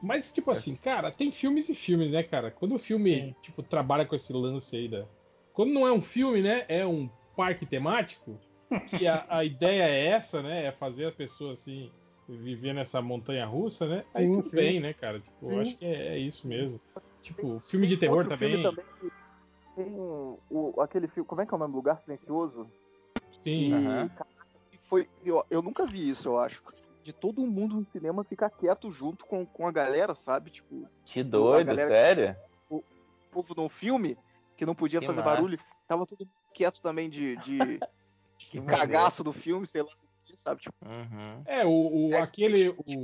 [0.00, 2.52] Mas, tipo assim, cara, tem filmes e filmes, né, cara?
[2.52, 3.34] Quando o filme, Sim.
[3.42, 5.04] tipo, trabalha com esse lance aí da.
[5.52, 6.64] Quando não é um filme, né?
[6.68, 8.38] É um parque temático,
[8.88, 10.66] que a, a ideia é essa, né?
[10.66, 11.90] É fazer a pessoa, assim,
[12.28, 14.04] viver nessa montanha russa, né?
[14.14, 14.56] Aí Sim, tudo sim.
[14.56, 15.18] bem, né, cara?
[15.18, 15.60] Tipo, eu Sim.
[15.60, 16.80] acho que é, é isso mesmo.
[17.20, 18.50] Tipo, filme de terror também.
[18.50, 18.84] filme também
[19.84, 21.26] tem o, aquele filme.
[21.28, 21.74] Como é que é o nome?
[21.74, 22.70] Lugar Silencioso?
[23.42, 23.72] Sim.
[23.72, 24.08] Aham.
[24.10, 24.30] cara,
[24.88, 26.62] foi, eu, eu nunca vi isso, eu acho.
[27.02, 30.50] De todo mundo no cinema ficar quieto junto com, com a galera, sabe?
[30.50, 32.36] Tipo, Que doido, galera- sério?
[32.68, 32.82] o
[33.30, 34.18] povo num filme
[34.56, 35.34] que não podia Que fazer massa.
[35.36, 37.80] barulho, tava todo mundo quieto também de, de,
[38.52, 39.88] de cagaço do filme, sei lá,
[40.36, 40.60] sabe?
[40.60, 41.42] Tipo, Uhum.
[41.46, 42.68] É, o, o- É, aquele.
[42.70, 43.02] O, tipo,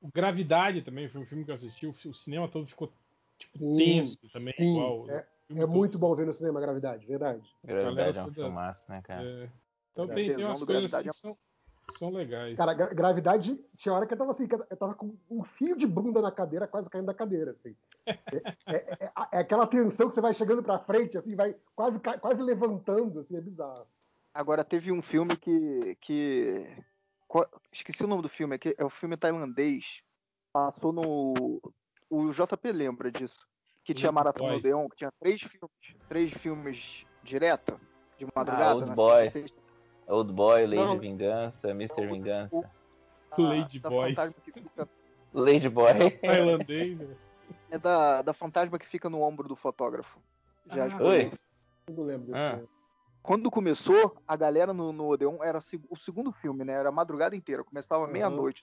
[0.00, 1.86] o Gravidade também foi um filme que eu assisti.
[1.86, 2.92] O, o cinema todo ficou,
[3.40, 5.10] tipo, Sim, tenso também, sim, igual.
[5.10, 7.42] é- filme É muito bom ver no cinema Gravidade, verdade.
[7.64, 9.22] Gravidade Galera é um toda- filmaço, né, cara?
[9.24, 9.50] É.
[9.92, 10.26] Então Verdade.
[10.28, 11.36] tem, tem umas coisas assim que são,
[11.98, 12.56] são legais.
[12.56, 15.76] Cara, gra- Gravidade, tinha hora que eu tava assim, que eu tava com um fio
[15.76, 17.74] de bunda na cadeira, quase caindo da cadeira, assim.
[18.66, 21.98] É, é- é- é aquela tensão que você vai chegando pra frente, assim, vai quase,
[22.00, 23.86] quase levantando, assim, é bizarro.
[24.32, 25.96] Agora teve um filme que.
[26.00, 26.64] que
[27.26, 30.00] qual- esqueci o nome do filme, é, que é o filme tailandês.
[30.52, 31.60] Passou no.
[32.10, 33.46] O JP lembra disso.
[33.84, 34.60] Que tinha Old Maratona Boys.
[34.64, 35.70] Odeon, que tinha três filmes,
[36.08, 37.80] três filmes direto,
[38.18, 38.74] de Ah, madrugada.
[38.74, 39.30] Old na Boy.
[39.30, 39.60] sexta-
[40.06, 40.98] Old Boy, Lady Não.
[40.98, 42.06] Vingança, Mr.
[42.06, 42.54] Vingança.
[42.54, 42.64] o-
[43.38, 44.14] Lady da Boys.
[44.14, 44.88] fantasma que fica-
[45.32, 46.10] Lady Boy.
[46.20, 47.16] Tailandês, né?
[47.70, 50.18] é da, da fantasma que fica no ombro do fotógrafo.
[50.66, 51.02] Já Ah.
[51.02, 51.32] Oi.
[51.86, 52.50] Eu lembro desse Ah.
[52.56, 52.68] filme.
[53.22, 55.58] Quando começou, a galera no, no Odeon era
[55.88, 56.72] o segundo filme, né?
[56.72, 58.10] Era a madrugada inteira, começava Uhum.
[58.10, 58.62] meia-noite.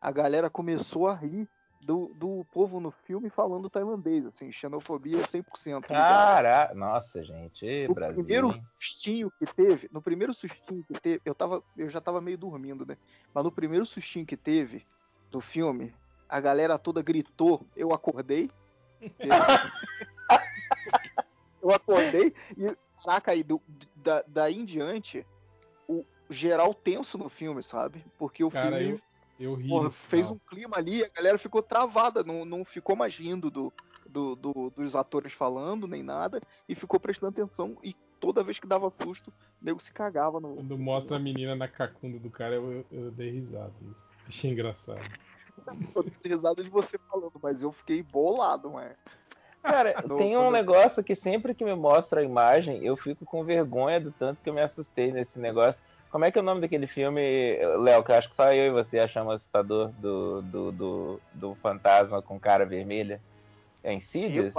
[0.00, 1.48] A galera começou a rir
[1.84, 5.44] do, do povo no filme falando tailandês, assim, xenofobia 100%.
[5.74, 5.86] ligado?
[5.88, 8.24] Caraca, nossa, gente, Ê, No Brasil.
[8.24, 12.38] primeiro sustinho que teve, no primeiro sustinho que teve, eu tava, eu já tava meio
[12.38, 12.96] dormindo, né?
[13.34, 14.86] Mas no primeiro sustinho que teve
[15.30, 15.94] do filme,
[16.28, 18.50] a galera toda gritou, eu acordei.
[21.62, 23.60] eu acordei e, saca aí, do,
[23.96, 25.26] da, daí em diante,
[25.86, 28.02] o geral tenso no filme, sabe?
[28.18, 29.00] Porque o Cara, filme eu,
[29.38, 29.68] eu ri.
[29.68, 33.72] porra, fez um clima ali, a galera ficou travada, não, não ficou mais rindo do,
[34.06, 37.76] do- do- dos atores falando, nem nada, e ficou prestando atenção.
[37.82, 39.30] E toda vez que dava susto,
[39.60, 40.54] o nego se cagava no.
[40.56, 43.72] Quando mostra a menina na cacunda do cara, eu, eu, eu dei risada.
[43.92, 44.04] Isso.
[44.28, 45.00] Achei engraçado.
[45.94, 48.94] Eu dei risada de você falando, mas eu fiquei bolado, mano.
[49.62, 53.24] Cara, No- tem um quando- negócio que sempre que me mostra a imagem, eu fico
[53.24, 55.82] com vergonha do tanto que eu me assustei nesse negócio.
[56.14, 57.20] Como é que é o nome daquele filme,
[57.82, 61.54] Léo, que eu acho que só eu e você achamos assustador do, do, do, do
[61.56, 63.20] fantasma com cara vermelha?
[63.82, 64.54] É Eu, Insidious?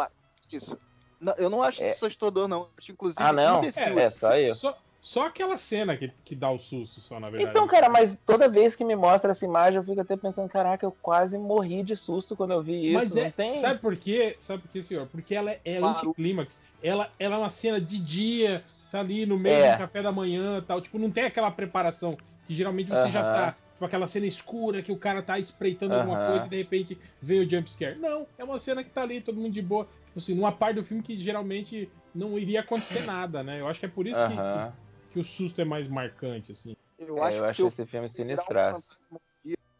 [0.51, 0.77] isso.
[1.17, 1.91] Não, eu não acho É.
[1.91, 2.67] assustador, não.
[2.77, 3.59] Acho, inclusive, Ah, não?
[3.59, 3.97] imbecil.
[3.97, 4.53] É, só eu.
[4.53, 7.51] Só, só aquela cena que, que dá o susto, só, na verdade.
[7.51, 10.85] Então, cara, mas toda vez que me mostra essa imagem, eu fico até pensando, caraca,
[10.85, 12.93] eu quase morri de susto quando eu vi isso.
[12.93, 13.55] Mas não é, tem?
[13.55, 14.35] sabe por quê?
[14.39, 15.07] Sabe por quê, senhor?
[15.07, 15.99] Porque ela é, é Claro.
[15.99, 16.59] anticlímax.
[16.83, 18.61] Ela, ela é uma cena de dia,
[18.91, 19.71] tá ali no meio É.
[19.73, 20.81] do café da manhã tal.
[20.81, 22.17] Tipo, não tem aquela preparação
[22.47, 23.33] que geralmente você já Aham.
[23.33, 23.57] tá.
[23.73, 26.27] Tipo, aquela cena escura que o cara tá espreitando alguma Aham.
[26.27, 27.99] coisa e de repente vem o jumpscare.
[27.99, 29.85] Não, é uma cena que tá ali, todo mundo de boa.
[30.05, 33.59] Tipo assim, numa parte do filme que geralmente não iria acontecer nada, né?
[33.59, 34.73] Eu acho que é por isso que, Aham.
[35.11, 36.75] que o susto é mais marcante, assim.
[36.97, 38.97] Eu É, acho eu que acho esse filme sinistraço.
[39.11, 39.17] um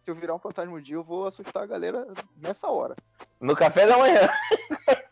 [0.06, 2.06] se eu virar um fantasma um dia, eu vou assustar a galera
[2.38, 2.95] nessa hora.
[3.41, 4.22] No café da manhã.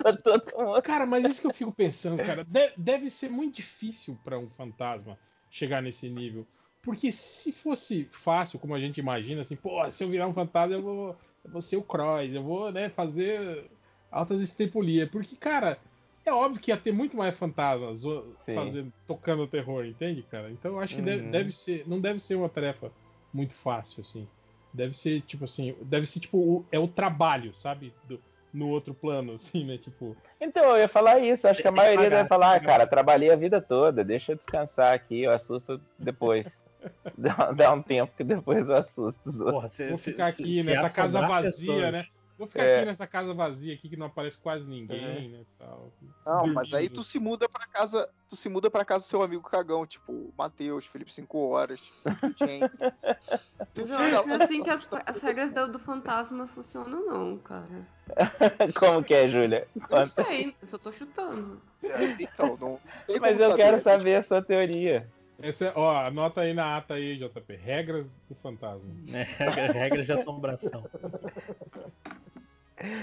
[0.04, 4.38] Tá Cara, mas isso que eu fico pensando, cara, de- deve ser muito difícil pra
[4.38, 5.18] um fantasma
[5.50, 6.46] chegar nesse nível.
[6.82, 10.76] Porque se fosse fácil, como a gente imagina, assim, pô, se eu virar um fantasma,
[10.76, 13.72] eu vou, eu vou ser o Cross, eu vou, né, fazer
[14.12, 15.10] altas estripulias.
[15.10, 15.80] Porque, cara,
[16.26, 18.04] é óbvio que ia ter muito mais fantasmas
[18.54, 20.52] fazendo, tocando terror, entende, cara?
[20.52, 21.32] Então eu acho que deve, Uhum.
[21.32, 22.92] deve ser, não deve ser uma tarefa
[23.34, 24.28] muito fácil, assim.
[24.74, 27.94] Deve ser, tipo assim, deve ser, tipo, o- é o trabalho, sabe?
[28.06, 28.20] Do-
[28.54, 29.78] no outro plano, assim, né?
[29.78, 31.48] Tipo, Então, eu ia falar isso.
[31.48, 34.36] Acho que a maioria pagar, deve falar, ah, cara, trabalhei a vida toda, deixa eu
[34.36, 36.64] descansar aqui, eu assusto depois.
[37.18, 39.54] dá, dá um tempo que depois eu assusto os outros.
[39.56, 42.06] Porra, se, Vou ficar se- aqui se nessa casa vazia, né?
[42.38, 42.78] Vou ficar É.
[42.78, 45.46] aqui nessa casa vazia aqui que não aparece quase ninguém, né?
[45.60, 45.92] Tal.
[46.26, 46.94] Não, mas aí Dormindo.
[46.96, 50.34] tu se muda pra casa, tu se muda para casa do seu amigo cagão, tipo,
[50.38, 51.92] Matheus, Felipe 5 horas,
[52.38, 52.74] gente.
[52.74, 57.68] Acho que é assim que as, as regras do, do fantasma funcionam, não, cara.
[58.80, 59.68] Como que é, Júlia?
[59.90, 61.62] Eu não sei, eu só tô chutando.
[61.84, 64.00] É, Então, não tem Mas eu quero saber.
[64.00, 65.08] saber a sua teoria.
[65.42, 67.56] Essa é- ó, anota aí na ata aí, JP.
[67.56, 68.88] Regras do fantasma.
[69.12, 70.86] É, regra- regras de assombração.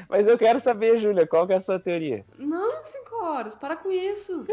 [0.08, 2.24] Mas eu quero saber, Júlia, qual que é a sua teoria?
[2.38, 4.46] Não, cinco horas, para com isso.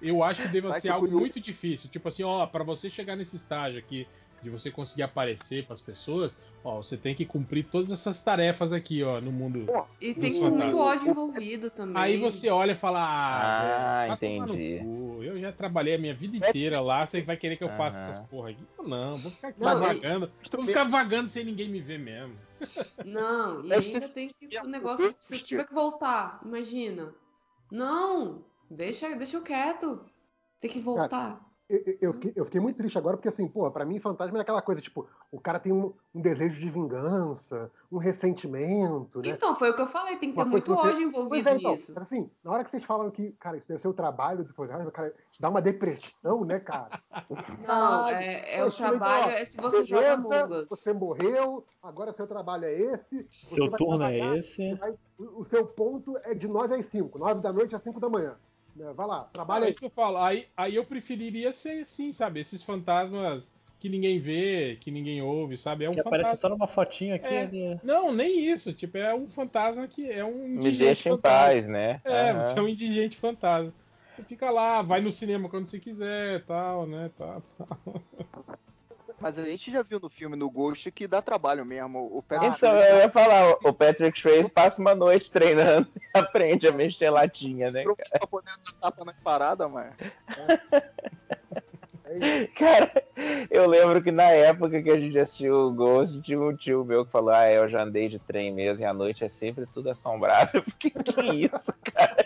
[0.00, 1.20] Eu acho que deva Vai ser que algo curioso.
[1.20, 1.90] muito difícil.
[1.90, 4.06] Tipo assim, ó, pra você chegar nesse estágio aqui
[4.42, 9.02] de você conseguir aparecer pras pessoas, ó, você tem que cumprir todas essas tarefas aqui,
[9.02, 9.66] ó, no mundo.
[10.00, 12.02] E tem muito ódio envolvido também.
[12.02, 14.80] Aí você olha e fala, ah, Ah, velho, entendi.
[15.24, 18.26] Eu já trabalhei a minha vida inteira lá, você vai querer que eu faça essas
[18.26, 18.64] porra aqui?
[18.78, 20.32] Eu Não, vou ficar aqui Não, vagando.
[20.52, 22.36] Vou ficar vagando sem ninguém me ver mesmo.
[23.04, 27.14] Não, e Deve ainda tem que o negócio, se tiver que voltar, imagina.
[27.70, 30.04] Não, deixa, deixa eu quieto.
[30.60, 31.45] Tem que voltar.
[31.68, 34.62] Eu, fiquei, eu fiquei muito triste agora, porque assim, pô, pra mim fantasma é aquela
[34.62, 39.30] coisa, tipo, o cara tem um, um desejo de vingança, um ressentimento, né?
[39.30, 41.24] Então, foi o que eu falei, tem que ter Uma muito que você- ódio Pois
[41.24, 41.92] envolvido é, então, nisso.
[41.92, 44.54] mas assim, na hora que vocês falam que, cara, isso deve ser o trabalho do
[44.54, 47.00] fantasma, cara, te dá uma depressão, né, cara?
[47.28, 50.66] Não, Caralho, é, é o então, trabalho, é se você joga.
[50.68, 53.26] Você morreu, agora seu trabalho é esse.
[53.28, 54.74] Seu turno trabalhar, é esse.
[54.74, 57.98] vai- o o seu ponto é de 9 às 5, 9 da noite às 5
[57.98, 58.36] da manhã.
[58.76, 58.92] Né?
[58.94, 59.70] Vai lá, trabalha é aí.
[59.70, 60.18] isso que eu falo.
[60.18, 62.40] Aí, aí eu preferiria ser assim, sabe?
[62.40, 65.84] Esses fantasmas que ninguém vê, que ninguém ouve, sabe?
[65.84, 66.40] É um Que aparece fantasma.
[66.40, 67.26] só numa fotinho aqui.
[67.26, 67.42] É.
[67.42, 67.80] ali.
[67.82, 68.72] Não, nem isso.
[68.72, 71.38] Tipo, é um fantasma que é um Me indigente deixa em fantasma.
[71.38, 72.00] paz, né?
[72.04, 72.44] É, Aham.
[72.44, 73.72] você é um indigente fantasma.
[74.14, 77.10] Você fica lá, vai no cinema quando você quiser, tal, né?
[77.18, 78.02] Tal, tal.
[79.20, 82.10] Mas a gente já viu no filme no Ghost que dá trabalho mesmo.
[82.14, 86.68] O Patrick Então, eu ia falar, o- Patrick Swayze passa uma noite treinando e aprende
[86.68, 87.80] a mexer latinha, né?
[87.80, 89.94] entrou pra poder dar tapa nas paradas, mas.
[92.54, 92.92] Cara,
[93.50, 97.04] eu lembro que na época que a gente assistiu o Ghost, tinha um tio meu
[97.04, 99.90] que falou: Ah, eu já andei de trem mesmo e à noite é sempre tudo
[99.90, 100.50] assombrado.
[100.56, 102.25] Eu fiquei, que isso, cara?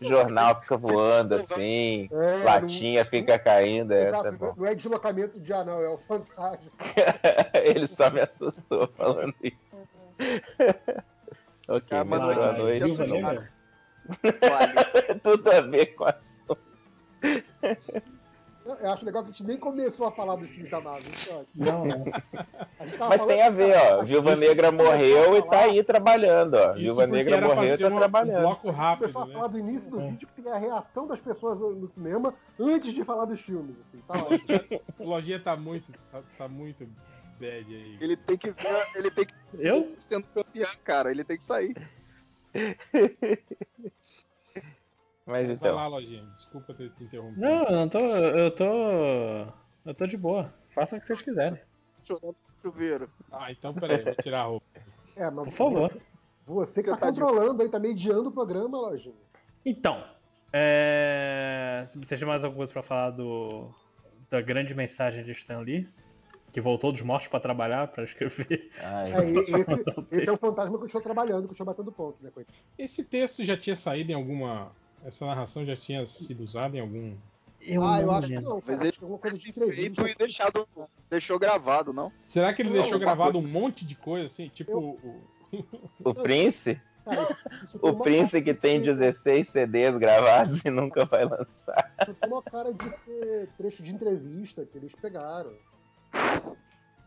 [0.00, 4.54] Jornal fica voando assim, É, latinha fica caindo, não, essa é exato, bom.
[4.56, 6.70] não é deslocamento de anão, é o fantasma.
[7.64, 9.76] Ele só me assustou falando isso.
[11.68, 13.12] ok, Cara, mas melhorou a não é noite.
[13.12, 13.50] Negra?
[14.22, 15.20] Vale.
[15.22, 16.58] Tudo a ver com a assunto.
[18.66, 21.10] Eu acho legal que a gente nem começou a falar dos filmes da Marvel.
[21.30, 21.44] é.
[21.54, 22.04] Não,
[22.98, 24.02] tava Mas tem a ver, ó.
[24.02, 26.72] Viúva Isso- Negra morreu e tá aí trabalhando, ó.
[26.72, 28.40] Isso Viúva Negra morreu e tá uma- um trabalhando.
[28.40, 29.48] bloco A gente começou rápido, a falar né?
[29.52, 30.08] do início do É.
[30.10, 33.76] vídeo, que tem a reação das pessoas no cinema antes de falar dos filmes.
[33.88, 34.82] Assim, tá ótimo.
[34.98, 36.88] O Lojinha tá muito, tá, tá muito
[37.38, 37.98] bad aí.
[38.00, 39.94] Ele tem que ver, ele tem que Eu?
[39.98, 41.10] sendo campeão, cara.
[41.10, 41.76] Ele tem que sair.
[45.26, 45.74] Mas Mas vai então.
[45.76, 46.24] lá, Lojinha.
[46.36, 47.40] Desculpa ter te interrompido.
[47.40, 47.98] Não, eu não tô.
[47.98, 48.64] Eu tô.
[49.84, 50.54] Eu tô de boa.
[50.74, 51.60] Façam o que vocês quiserem.
[52.04, 53.10] Chorando no chuveiro.
[53.32, 54.66] Ah, então peraí, vou tirar a roupa.
[55.16, 55.88] É, mas Por favor.
[55.90, 56.00] Você,
[56.46, 59.14] você que Você tá, tá de- controlando aí, tá mediando o programa, lojinha.
[59.64, 60.04] Então,
[60.52, 61.86] é...
[61.90, 63.68] se vocês têm mais alguma coisa pra falar do
[64.30, 65.88] da grande mensagem de Stan Lee,
[66.52, 68.70] que voltou dos mortos pra trabalhar, pra escrever.
[68.80, 69.72] Ai, É, esse,
[70.10, 72.56] esse é o fantasma que eu estou trabalhando, que eu estou batendo ponto, né, coitado?
[72.78, 74.72] Esse texto já tinha saído em alguma.
[75.06, 77.14] Essa narração já tinha sido usada em algum.
[77.60, 78.62] Eu ah, eu acho que não, cara.
[78.66, 80.68] Mas ele alguma coisa de feito e deixado,
[81.08, 82.12] deixou gravado, não?
[82.24, 84.48] Será que ele Não, deixou gravado coisa- um monte de coisa assim?
[84.48, 84.72] Tipo.
[84.72, 85.58] Eu-
[86.02, 86.80] o- o Prince?
[87.04, 87.36] Cara,
[87.80, 91.94] O Prince que tem ser- 16 CDs gravados e nunca vai lançar.
[92.04, 95.52] Tem uma cara de ser trecho de entrevista que eles pegaram.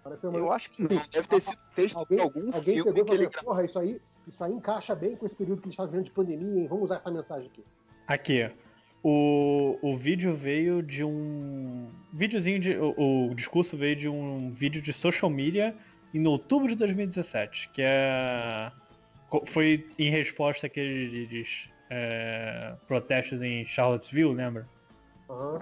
[0.02, 0.38] Parece uma...
[0.38, 0.88] Eu acho que não.
[0.88, 3.78] Deve ter sido texto Alguém, de algum alguém filme pegou e que ele porra, isso
[3.78, 6.62] aí, isso aí encaixa bem com esse período que a gente tá vivendo de pandemia,
[6.62, 6.68] hein?
[6.68, 7.64] Vamos usar essa mensagem aqui.
[8.10, 8.49] Aqui,
[9.03, 11.89] o, o vídeo veio de um.
[12.12, 12.76] Videozinho de.
[12.76, 15.76] O, o discurso veio de um vídeo de social media
[16.12, 18.72] em outubro de 2017, que é.
[19.45, 24.68] Foi em resposta àqueles é, protestos em Charlottesville, lembra?
[25.30, 25.60] Aham.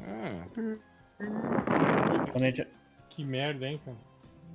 [0.00, 0.78] Hum,
[1.18, 2.66] Puta, Quando a gente-
[3.10, 3.96] que merda, hein, cara?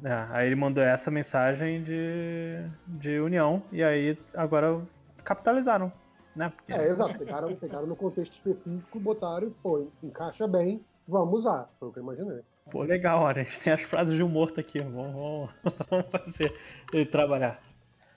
[0.03, 4.81] É, aí ele mandou essa mensagem de, de união e aí agora
[5.23, 5.91] capitalizaram,
[6.37, 6.49] né?
[6.55, 7.17] Porque- É, exato.
[7.17, 11.69] Pegaram, pegaram no contexto específico, botaram e, pô, encaixa bem, vamos usar.
[11.79, 12.41] Foi o que eu imaginei.
[12.71, 15.49] Pô, legal, olha, a gente tem as frases de um morto aqui, vamos, vamos,
[15.89, 16.53] vamos fazer
[16.93, 17.61] ele trabalhar.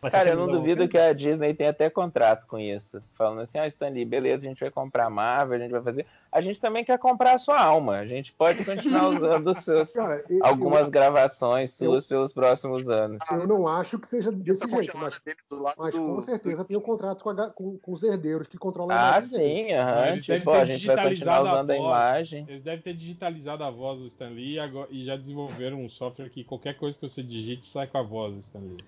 [0.02, 3.02] Mas Cara, eu não duvido que a Disney tem até contrato com isso.
[3.12, 6.06] Falando assim, ah, Stanley, beleza, a gente vai comprar a Marvel, a gente vai fazer.
[6.32, 7.96] A gente também quer comprar a sua alma.
[7.98, 13.18] A gente pode continuar usando seus, Cara, eu, algumas gravações eu- suas pelos próximos anos.
[13.30, 16.00] eu, eu não acho que seja desse Essa jeito, mas, dele do lado mas do,
[16.00, 19.00] com certeza do- tem um contrato com, a com- com os herdeiros que controlam a
[19.16, 19.44] Ah, imagem dele.
[19.66, 20.02] sim, aham.
[20.04, 21.86] Devem Tipo, a gente vai continuar a usando a voz.
[21.86, 22.46] imagem.
[22.48, 25.88] Eles devem ter digitalizado a voz do Stan Lee e, agora- e já desenvolveram um
[25.90, 28.78] software que qualquer coisa que você digite sai com a voz do Stan Lee.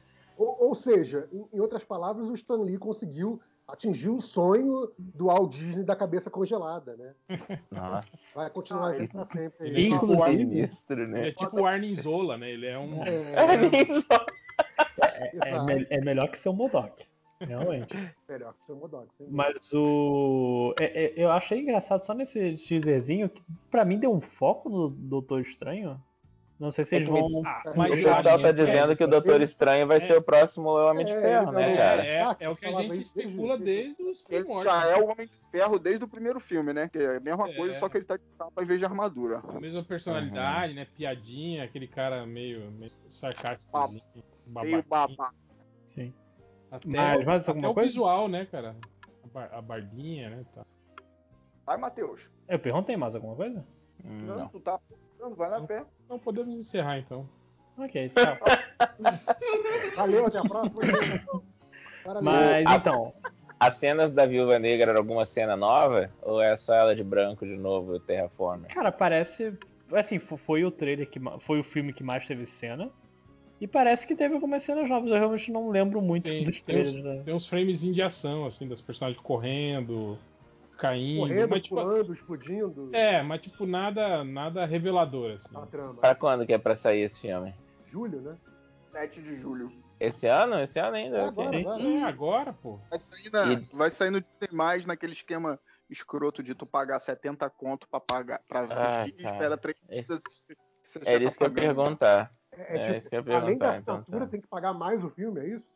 [0.42, 5.26] Ou, ou seja, em, em outras palavras, o Stan Lee conseguiu atingir o sonho do
[5.26, 7.14] Walt Disney da cabeça congelada, né?
[7.70, 9.68] Nossa, Vai continuar Ah, aqui pra sempre.
[9.68, 11.28] ele é tipo Inclusive- o Ar- sinistro, Ele né?
[11.28, 12.50] é tipo o Arnim Zola, né?
[12.50, 13.02] Ele é um.
[13.04, 15.64] É, É, exato.
[15.66, 17.04] me- é melhor que ser um Modok,
[17.40, 17.94] realmente.
[18.28, 19.06] Melhor que ser o.
[19.30, 20.74] Mas o.
[20.80, 24.90] é- é- eu achei engraçado só nesse teaserzinho que pra mim deu um foco no
[24.90, 26.00] Doutor Estranho.
[26.62, 27.26] Não sei se É eles vão.
[27.44, 30.00] Ah, O mas pessoal acho tá que- é, dizendo que o Doutor ele- Estranho vai
[30.00, 32.06] ser o próximo Homem de É, Ferro, ele né, cara?
[32.06, 34.72] É, é, é o que a gente especula desde- desde os Ele primórdios.
[34.72, 36.88] já é o Homem de Ferro desde o primeiro filme, né?
[36.88, 37.54] Que é a mesma É.
[37.56, 39.42] coisa, só que ele tá de capa em vez de armadura.
[39.48, 40.86] A mesma personalidade, né?
[40.96, 43.76] Piadinha, aquele cara meio, meio sarcástico.
[44.46, 45.32] Meio babá.
[45.88, 46.14] Sim.
[46.70, 47.88] Até, Mas mais até o coisa?
[47.88, 48.76] visual, né, cara?
[49.24, 50.44] A, bar- a barbinha, né?
[50.54, 50.64] Tá.
[51.66, 52.20] Vai, Matheus.
[52.48, 53.66] Eu perguntei mais alguma coisa?
[54.04, 54.48] Não, Não.
[54.48, 54.78] tu tá
[55.20, 55.84] não, vai na fé.
[56.12, 57.26] Então podemos encerrar então.
[57.78, 58.38] Ok, tchau.
[59.96, 60.82] Valeu, até a próxima.
[62.04, 62.22] Parabéns.
[62.22, 63.14] Mas A- então,
[63.58, 66.10] As cenas da Viúva Negra eram alguma cena nova?
[66.20, 68.68] Ou é só ela de branco de novo, Terraformer?
[68.74, 69.56] cara, parece.
[69.90, 71.18] Assim, fo- foi o trailer que.
[71.40, 72.90] Foi o filme que mais teve cena.
[73.58, 75.08] E parece que teve algumas cenas novas.
[75.10, 77.04] Eu realmente não lembro muito Tem, dos tem, uns, trailers.
[77.18, 77.22] né?
[77.24, 80.18] tem uns framezinhos de ação, assim, das personagens correndo,
[80.82, 81.20] caindo.
[81.20, 82.90] Correndo, mas, tipo, pulando, explodindo.
[82.92, 85.56] é, mas tipo, nada, nada revelador, assim.
[85.56, 85.94] A trama.
[85.94, 87.54] Pra quando que é pra sair esse filme?
[87.86, 88.36] Julho, né?
[88.90, 89.72] 7 de julho.
[90.00, 90.58] Esse ano?
[90.60, 91.18] Esse ano ainda?
[91.18, 91.82] É, agora, agora.
[91.82, 92.80] É, agora, pô.
[92.90, 95.58] Vai sair, na, E- vai sair no Disney mais naquele esquema
[95.88, 99.34] escroto de tu pagar 70 conto pra pagar pra Ah, assistir e cara.
[99.36, 100.22] espera 3 Esse- dias.
[100.26, 100.56] assistir,
[101.06, 102.32] Era tá isso que eu ia perguntar.
[102.50, 104.30] É, É, tipo, isso que eu ia além da perguntar, então, assinatura, tá.
[104.30, 105.70] tem que pagar mais o filme, é isso?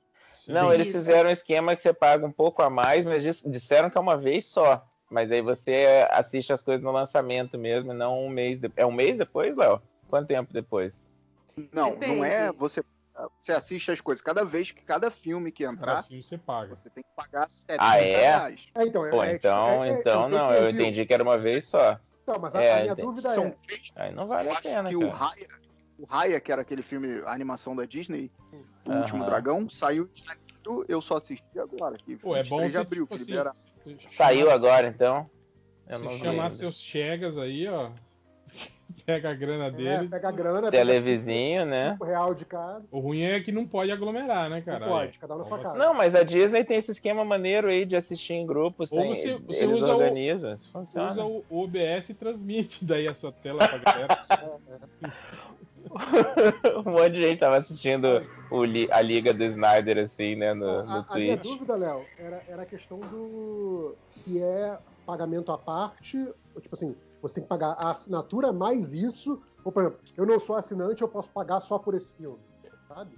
[0.48, 0.74] Não, Sim.
[0.74, 3.96] eles fizeram um esquema que você paga um pouco a mais, mas dis- disseram que
[3.96, 4.84] é uma vez só.
[5.10, 8.78] Mas aí você assiste as coisas no lançamento mesmo, e não um mês depois.
[8.78, 9.80] É um mês depois, Léo?
[10.08, 11.10] Quanto tempo depois?
[11.72, 12.16] Não, Depende.
[12.16, 12.82] não é você.
[13.40, 14.20] Você assiste as coisas.
[14.22, 16.76] Cada vez que cada filme que Cada entrar, filme você paga.
[16.76, 18.16] você tem que pagar 70 Ah, é?
[18.16, 18.68] reais.
[18.74, 21.06] É, então, é, Pô, é, então, é, é, então eu não, eu entendi.
[21.06, 21.98] que era uma vez só.
[22.22, 23.54] Então, mas a, É, a minha dúvida São é.
[23.66, 23.90] três.
[23.96, 25.14] Aí não vale eu a acho pena, que o cara.
[25.14, 25.48] Raya,
[25.98, 28.30] o Raya, que era aquele filme, a animação da Disney,
[28.84, 29.00] O Aham.
[29.00, 31.96] Último Dragão, saiu em janeiro, eu só assisti agora.
[31.98, 35.28] Que Pô, é 23 bom de abril, tipo que assim, Saiu agora, então?
[35.88, 37.90] Eu não vi chamar seus chegas aí, ó.
[39.04, 40.08] Pega a grana É, dele.
[40.08, 41.92] pega a grana, Televizinho, né?
[41.92, 42.84] 5 real de cada.
[42.92, 44.86] O ruim é que não pode aglomerar, né, cara?
[44.86, 45.76] Não pode, cada um na sua casa.
[45.78, 48.92] Não, mas a Disney tem esse esquema maneiro aí de assistir em grupos.
[48.92, 50.56] Ou tem- você- você eles usa o- organizam.
[50.56, 51.08] Você funciona.
[51.10, 54.18] usa o o OBS e transmite daí essa tela pra galera.
[56.86, 58.06] um monte de gente tava assistindo
[58.50, 61.42] o li- a Liga do Snyder, assim, né, no, no a, a minha Twitch.
[61.42, 63.96] dúvida, Léo, era, era a questão do.
[64.10, 66.18] se é pagamento à parte,
[66.54, 70.26] ou, tipo assim, você tem que pagar a assinatura mais isso, ou por exemplo, eu
[70.26, 72.40] não sou assinante, eu posso pagar só por esse filme,
[72.88, 73.16] sabe?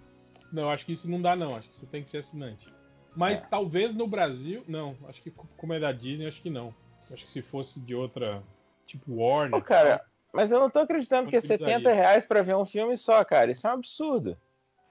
[0.52, 1.54] Não, acho que isso não dá, não.
[1.56, 2.72] Acho que você tem que ser assinante.
[3.14, 3.48] Mas É.
[3.48, 4.62] talvez no Brasil.
[4.66, 6.74] Não, acho que como é da Disney, acho que não.
[7.10, 8.42] Acho que se fosse de outra.
[8.86, 9.60] Tipo Warner.
[9.60, 10.02] Pô, cara,
[10.38, 11.78] mas eu não tô acreditando que é Utilizaria.
[11.78, 13.50] 70 reais pra ver um filme só, cara.
[13.50, 14.36] Isso é um absurdo.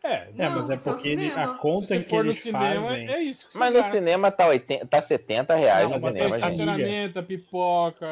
[0.03, 2.25] É, É, Não, mas é é o porque ele- a conta se você que for
[2.25, 3.07] no eles cinema, fazem...
[3.09, 3.97] é isso que você Mas no gasta.
[3.97, 8.05] cinema tá, 80, tá 70 reais Não, no cinema, estacionamento, a pipoca.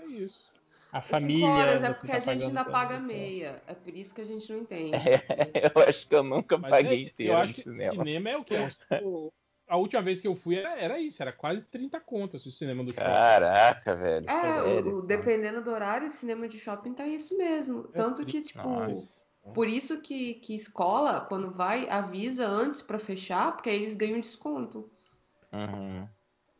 [0.00, 0.50] É isso.
[0.90, 1.46] A família.
[1.46, 3.62] horas é porque tá a gente ainda paga meia.
[3.66, 4.92] É por isso que a gente não entende.
[5.76, 7.90] eu acho que eu nunca Mas paguei é, inteiro eu acho no que cinema.
[7.92, 8.30] cinema.
[8.30, 8.56] é o que?
[9.72, 12.84] A última vez que eu fui era, era isso, era quase 30 contas o cinema
[12.84, 13.06] do shopping.
[13.06, 14.28] Caraca, velho.
[14.28, 14.96] É, sério.
[14.96, 17.84] o, o- dependendo do horário, cinema de shopping tá isso mesmo.
[17.84, 19.24] Tanto que, tipo, Nossa.
[19.54, 24.20] por isso que, que escola, quando vai, avisa antes pra fechar, porque aí eles ganham
[24.20, 24.90] desconto.
[25.50, 26.06] Uhum.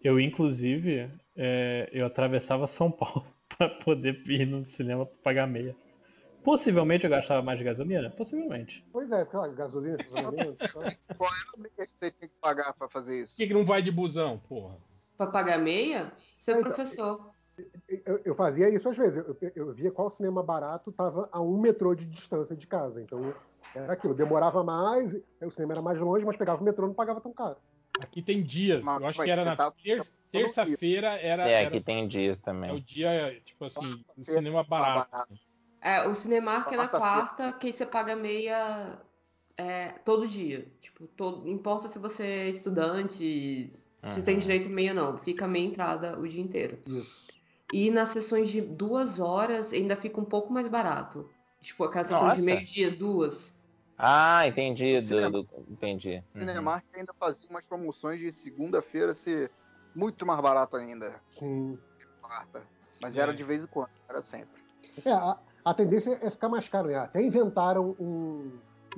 [0.02, 3.26] Eu, inclusive, é, eu atravessava São Paulo
[3.58, 5.76] pra poder ir no cinema pra pagar meia.
[6.44, 8.10] Possivelmente eu gastava mais de gasolina?
[8.10, 8.84] Possivelmente.
[8.92, 10.82] Pois é, claro, gasolina, então.
[11.16, 13.34] Qual era a meia que você tinha que pagar pra fazer isso?
[13.34, 14.76] Por que, que não vai de busão, porra?
[15.16, 17.30] Pra pagar meia, ser É, então, professor.
[18.06, 19.18] Eu, eu fazia isso às vezes.
[19.18, 23.00] Eu, eu- eu via qual cinema barato tava a um metrô de distância de casa.
[23.00, 23.34] Então
[23.74, 24.14] era aquilo.
[24.14, 27.32] Demorava mais, o cinema era mais longe, mas pegava o metrô e não pagava tão
[27.32, 27.56] caro.
[28.00, 28.84] Aqui tem dias.
[28.84, 29.76] Mas, eu acho que era na tá- tá
[30.32, 32.80] terça-feira era, É, era aqui tem dias é o também.
[32.80, 35.14] dia, tipo assim, no cinema barato.
[35.14, 35.38] assim.
[35.82, 39.00] É, o Cinemark é na quarta, que você paga meia
[39.56, 40.70] é, todo dia.
[40.80, 43.72] Tipo, todo, não importa se você é estudante,
[44.02, 44.24] você Uhum.
[44.24, 45.18] tem direito meia não.
[45.18, 46.78] Fica meia entrada o dia inteiro.
[46.86, 47.26] Isso.
[47.72, 51.28] E nas sessões de duas horas ainda fica um pouco mais barato.
[51.60, 52.36] Tipo, aquela sessão Nossa.
[52.36, 53.52] de meio-dia, duas.
[53.98, 54.96] Ah, entendi.
[54.96, 56.22] O do- cinema- do- entendi.
[56.34, 56.46] O Uhum.
[56.46, 59.50] Cinemark ainda fazia umas promoções de segunda-feira ser
[59.94, 61.20] muito mais barato ainda.
[61.38, 61.78] Sim.
[62.20, 62.62] Quarta.
[63.00, 63.20] Mas É.
[63.20, 64.60] era de vez em quando, era sempre.
[65.04, 66.96] É, a, a tendência é ficar mais caro, né?
[66.96, 68.50] Até inventaram um,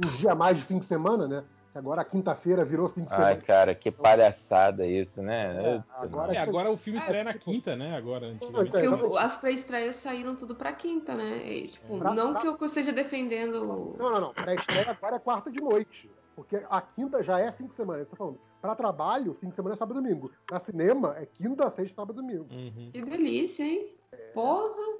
[0.04, 1.44] um dia a mais de fim de semana, né?
[1.72, 3.40] Que agora a quinta-feira virou fim de Ai, semana.
[3.42, 5.56] cara, que palhaçada isso, né?
[5.60, 7.96] É, agora- É, agora o filme É, estreia na tipo- quinta, né?
[7.96, 8.76] Agora, antigamente.
[8.76, 11.42] É, as pré-estreias saíram tudo pra quinta, né?
[11.44, 13.94] E, tipo, Pra- não pra- que eu esteja defendendo.
[13.98, 14.32] Não, não, não.
[14.32, 16.08] Pré-estreia agora é quarta de noite.
[16.36, 18.00] Porque a quinta já é fim de semana.
[18.04, 18.40] Você tá falando.
[18.60, 20.30] Pra trabalho, fim de semana é sábado e domingo.
[20.46, 22.46] Pra cinema, é quinta, sexta, sábado e domingo.
[22.50, 22.90] Uhum.
[22.92, 23.94] Que delícia, hein?
[24.32, 24.98] Porra!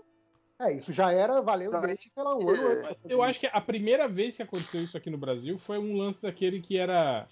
[0.60, 3.02] É, isso já era valendo Daí- desde, lá, um ano É, antes.
[3.04, 6.22] Eu acho que a primeira vez que aconteceu isso aqui no Brasil foi um lance
[6.22, 7.26] daquele que era.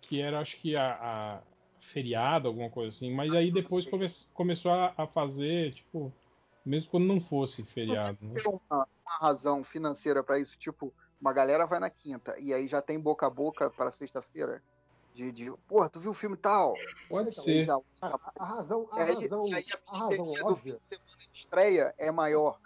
[0.00, 1.40] Que era, acho que a, a
[1.80, 3.12] feriado, alguma coisa assim.
[3.14, 6.12] Mas aí depois come- começou a, a fazer, tipo,
[6.64, 8.18] mesmo quando não fosse feriado.
[8.20, 8.40] Né?
[8.40, 12.68] Tem uma, uma razão financeira pra isso, tipo, uma galera vai na quinta e aí
[12.68, 14.62] já tem boca a boca pra sexta-feira.
[15.18, 16.74] De, de, porra, tu viu o filme tal?
[17.08, 17.64] Pode Então, ser.
[17.64, 20.78] já- Cara, a razão, a E aí- razão, aí a razão bilheteria do óbvia, fim
[20.78, 22.60] de semana de estreia é maior.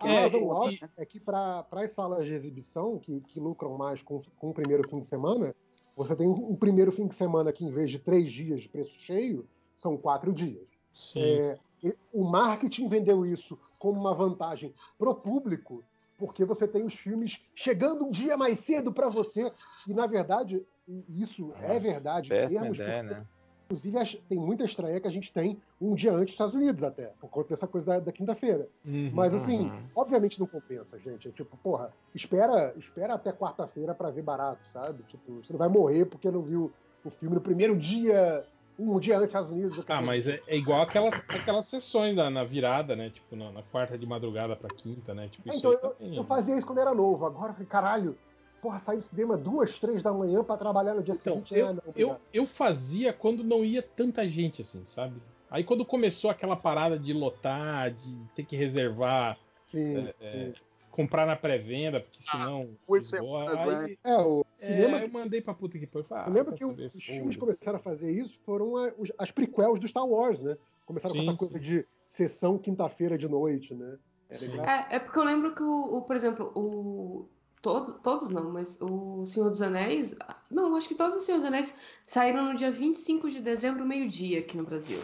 [0.00, 3.76] a É, razão e- óbvia é que para as salas de exibição, que, que lucram
[3.76, 5.54] mais com, com o primeiro fim de semana,
[5.94, 8.70] você tem um, um primeiro fim de semana que, em vez de três dias de
[8.70, 10.66] preço cheio, são quatro dias.
[10.94, 11.20] Sim.
[11.22, 15.84] É, e o marketing vendeu isso como uma vantagem pro público,
[16.16, 19.52] porque você tem os filmes chegando um dia mais cedo para você.
[19.86, 22.26] E, na verdade, e isso é Nossa, verdade.
[22.26, 23.26] em Péssima termos, ideia, porque, né?
[23.70, 27.06] Inclusive, tem muita estreia que a gente tem um dia antes dos Estados Unidos, até,
[27.20, 28.68] por conta dessa coisa da, da quinta-feira.
[28.84, 29.10] Uhum.
[29.14, 29.82] Mas, assim, Uhum.
[29.94, 31.28] obviamente não compensa, gente.
[31.28, 35.02] É tipo, porra, espera, espera até quarta-feira para ver barato, sabe?
[35.04, 36.70] Tipo, você não vai morrer porque não viu
[37.02, 38.44] o filme no primeiro dia,
[38.78, 39.84] um dia antes dos Estados Unidos.
[39.88, 43.08] Ah, mas é, é igual aquelas, aquelas sessões da, na virada, né?
[43.08, 45.28] Tipo, na, na quarta de madrugada pra quinta, né?
[45.28, 46.16] Tipo, É, isso então, aí eu, também.
[46.18, 47.24] eu fazia isso quando era novo.
[47.24, 48.18] Agora, eu falei, caralho,
[48.62, 51.52] porra, sair do cinema duas, três da manhã pra trabalhar no dia Então, seguinte.
[51.54, 55.20] eu, ah, não, eu, eu fazia quando não ia tanta gente, assim, sabe?
[55.50, 59.36] Aí quando começou aquela parada de lotar, de ter que reservar,
[59.66, 60.54] Sim, é, sim.
[60.90, 63.98] comprar na pré-venda, porque senão oito esgoa, semanas aí, antes.
[64.04, 64.96] É, o é, cinema.
[64.98, 67.82] aí eu mandei pra puta que eu ah, lembro que saber, os filmes começaram a
[67.82, 70.56] fazer isso foram a- os- as prequels do Star Wars, né?
[70.86, 71.60] Começaram Sim, com essa coisa sim.
[71.60, 73.98] de sessão quinta-feira de noite, né?
[74.30, 77.28] É, é porque eu lembro que, o, o, por exemplo, o.
[77.62, 80.16] Todo, todos não, mas o Senhor dos Anéis.
[80.50, 81.72] Não, acho que todos os Senhor dos Anéis
[82.04, 84.98] saíram no dia 25 de dezembro, meio-dia, aqui no Brasil.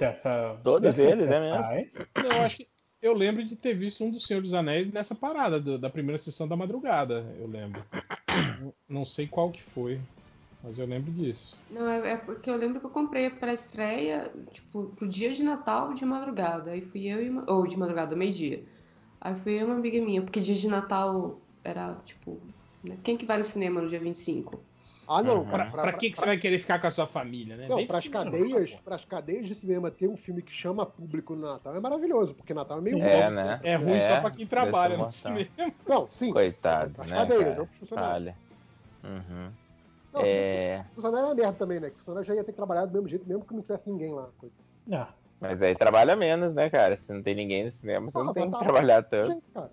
[0.00, 2.68] Essa- Todos eles, é Não, eu acho que.
[3.00, 6.20] Eu lembro de ter visto um do Senhor dos Anéis nessa parada do- da primeira
[6.20, 7.82] sessão da madrugada, eu lembro.
[8.88, 9.98] Não- sei qual que foi,
[10.62, 11.56] mas eu lembro disso.
[11.70, 15.42] Não, é, é porque eu lembro que eu comprei pra estreia, tipo, pro dia de
[15.42, 16.72] Natal de madrugada.
[16.72, 17.30] Aí fui eu e.
[17.46, 18.62] Ou de madrugada, meio-dia.
[19.20, 22.40] Aí foi uma amiga minha, porque dia de Natal era tipo.
[22.82, 24.62] né, Quem que vai no cinema no dia 25?
[25.06, 25.44] Ah, não.
[25.44, 27.66] Pra, pra que, que você vai querer ficar com a sua família, né?
[27.68, 28.78] Não, Vem pro para as cinema, cadeias, pô.
[28.84, 32.32] para as cadeias de cinema ter um filme que chama público no Natal é maravilhoso,
[32.34, 33.34] porque Natal é meio É, novo.
[33.34, 33.60] né?
[33.64, 35.48] É ruim É, só pra quem trabalha no cinema.
[35.88, 36.32] Não, sim.
[36.32, 37.16] Coitados, Pras né?
[37.16, 37.56] cadeias, cara?
[37.56, 38.12] não pros funcionários.
[38.34, 38.36] Falha.
[39.02, 39.50] Uhum.
[40.12, 41.88] Não, É, O funcionário é uma merda também, né?
[41.90, 43.90] Que o funcionário já ia ter que trabalhar do mesmo jeito, mesmo que não tivesse
[43.90, 44.28] ninguém lá.
[44.38, 44.54] coisa.
[44.92, 45.08] Ah,
[45.40, 46.96] mas aí trabalha menos, né, cara?
[46.96, 49.32] Se não tem ninguém no cinema, você não Ah, tem mas que tá- trabalhar tanto.
[49.32, 49.70] Gente, cara.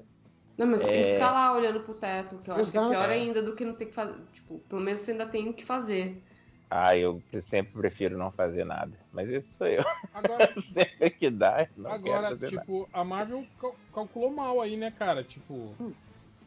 [0.58, 1.14] Não, mas você tem que É.
[1.14, 3.14] ficar lá olhando pro teto, que eu acho que é pior É.
[3.14, 4.16] ainda do que não ter que fazer.
[4.34, 6.24] Tipo, pelo menos você ainda tem o que fazer.
[6.70, 8.92] Ah, eu sempre prefiro não fazer nada.
[9.14, 9.86] Mas isso sou eu.
[10.14, 12.60] Agora, Sempre que dá, não Agora, fazer nada.
[12.60, 15.24] tipo, a Marvel cal- calculou mal aí, né, cara?
[15.24, 15.74] Tipo,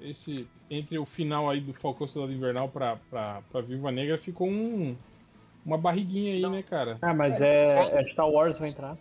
[0.01, 4.49] esse entre o final aí do Falcão Soldado Invernal pra, pra, pra Viúva Negra ficou
[4.49, 4.95] um,
[5.65, 6.99] uma barriguinha aí, né, cara?
[7.01, 8.97] Ah, mas é, é Star Wars vai entrar.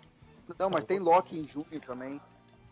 [0.57, 2.19] Não, mas tem Loki em junho também.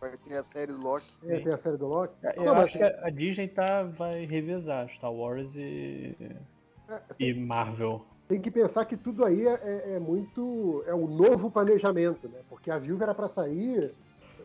[0.00, 1.06] Vai ter a série do Loki.
[1.26, 2.14] É, tem a série do Loki.
[2.36, 6.14] Eu Não, acho que a a Disney tá, vai revezar Star Wars e,
[6.88, 8.04] é, e Marvel.
[8.28, 10.84] tem que pensar que tudo aí é, é- é muito.
[10.86, 12.40] É o novo planejamento, né?
[12.48, 13.92] Porque a viúva era pra sair.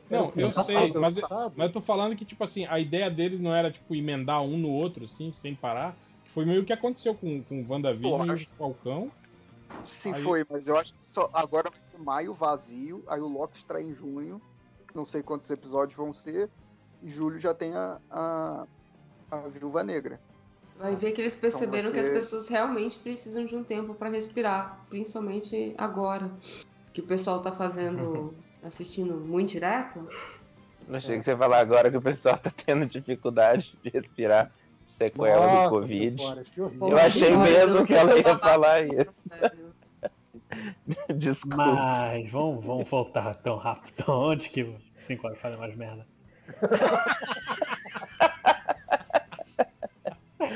[0.10, 1.16] Não, eu sei, mas,
[1.56, 4.58] mas eu tô falando que, tipo assim, a ideia deles não era, tipo, emendar um
[4.58, 5.96] no outro, assim, sem parar.
[6.24, 9.12] Que foi meio que aconteceu com, com o WandaVision e o Falcão.
[9.88, 13.28] Sim, Aí- foi, mas eu acho que só agora vai ter maio vazio, aí o
[13.28, 14.42] Loki estreia em junho.
[14.94, 16.50] Não sei quantos episódios vão ser.
[17.02, 18.66] E julho já tem a, a,
[19.32, 20.20] a Viúva Negra.
[20.78, 24.10] Vai ver que eles perceberam você- que as pessoas realmente precisam de um tempo pra
[24.10, 26.32] respirar, principalmente agora.
[26.94, 28.34] Que o pessoal tá fazendo,
[28.64, 30.08] assistindo muito direto.
[30.88, 34.52] Não achei que você ia falar agora que o pessoal tá tendo dificuldade de respirar
[34.88, 36.24] sequela Nossa, do Covid.
[36.24, 36.90] horrível.
[36.90, 39.14] Eu achei mesmo eu que ela ia falar isso.
[39.30, 39.73] sério.
[41.18, 41.56] Desculpa.
[41.56, 44.04] Mas vamos, vamos voltar tão rápido.
[44.10, 44.66] Onde que
[45.00, 46.08] 5 horas fazem mais merda?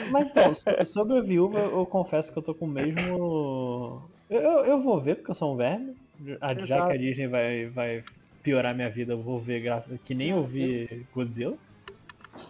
[0.10, 4.12] Mas então, so- sobre a viúva, eu confesso que eu tô com o mesmo.
[4.30, 5.96] Eu, eu vou ver, porque eu sou um verme.
[6.42, 8.06] A- Já que a Disney vai, vai
[8.42, 10.00] piorar minha vida, eu vou ver graças.
[10.02, 11.58] Que nem eu vi Godzilla.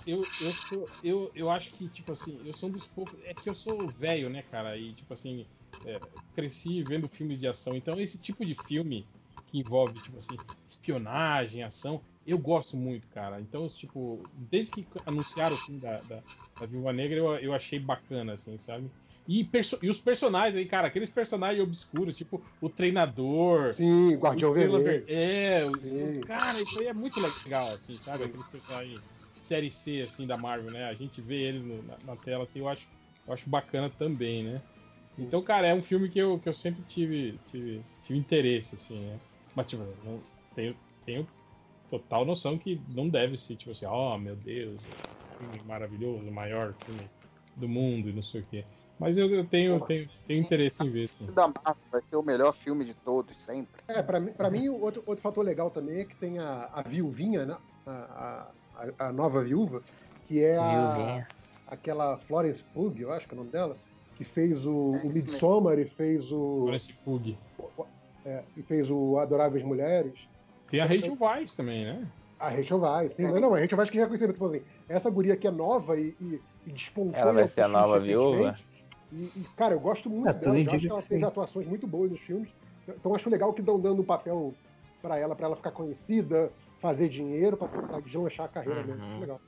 [0.06, 0.96] Eu, eu sou.
[1.02, 3.20] Eu, eu acho que, tipo assim, eu sou um dos poucos.
[3.24, 4.78] É que eu sou velho, né, cara?
[4.78, 5.50] E, tipo assim,
[5.84, 6.02] é,
[6.34, 7.76] cresci vendo filmes de ação.
[7.76, 9.10] Então, esse tipo de filme
[9.48, 13.40] que envolve, tipo assim, espionagem, ação, eu gosto muito, cara.
[13.42, 16.24] Então, tipo, desde que anunciaram o filme da, da,
[16.60, 18.92] da Viúva Negra, eu, eu achei bacana, assim, sabe?
[19.28, 19.50] E,
[19.82, 23.74] e os personagens aí, cara, aqueles personagens obscuros, tipo o treinador.
[23.76, 25.06] Sim, Guardião o Estrela Vermelho.
[25.06, 26.24] Ver- É, Sim.
[26.26, 28.24] cara, isso aí é muito legal, assim, sabe?
[28.26, 29.04] Aqueles personagens
[29.40, 30.86] série C, assim, da Marvel, né?
[30.86, 32.90] A gente vê eles no- na, na tela, assim, eu acho,
[33.26, 34.64] eu acho bacana também, né?
[35.18, 39.06] Então, cara, é um filme que eu, que eu sempre tive, tive, tive interesse, assim,
[39.08, 39.20] né?
[39.56, 41.28] Mas, tipo, eu não, tenho, tenho
[41.90, 44.82] total noção que não deve ser, tipo assim, oh, meu Deus,
[45.38, 47.10] filme maravilhoso, o maior filme
[47.56, 48.66] do mundo e não sei o quê.
[49.00, 51.26] Mas eu, eu tenho, tenho, tenho interesse em ver, sim.
[51.26, 53.82] O da Marvel vai ser o melhor filme de todos, sempre.
[53.88, 56.82] É, pra, mim- pra mim, outro, outro fator legal também é que tem a, a
[56.82, 57.58] viuvinha, né?
[57.86, 59.84] A, a, a nova viúva,
[60.26, 61.28] que é a,
[61.66, 63.80] aquela Florence Pugh, eu acho que é o nome dela,
[64.18, 67.38] que fez o, É o Midsommar e fez o, Parece Pug.
[68.26, 70.28] é, e fez o Adoráveis Mulheres.
[70.70, 72.08] Tem a Rachel Weisz também, né?
[72.40, 73.24] A Rachel Weisz, sim.
[73.24, 76.00] Mas não, a Rachel Weisz que já tô falando assim, essa guria que é nova
[76.00, 78.58] e, e, e despontou Ela vai ser a nova viúva?
[79.12, 81.24] E, e, cara, eu gosto muito É, dela, indica acho que ela sim.
[81.24, 82.50] atuações muito boas nos filmes.
[82.88, 84.54] Então acho legal que estão dando um papel
[85.02, 88.88] pra ela, pra ela ficar conhecida, fazer dinheiro, pra tentar deslanchar a carreira Uhum.
[88.88, 89.04] mesmo.
[89.04, 89.42] Acho legal.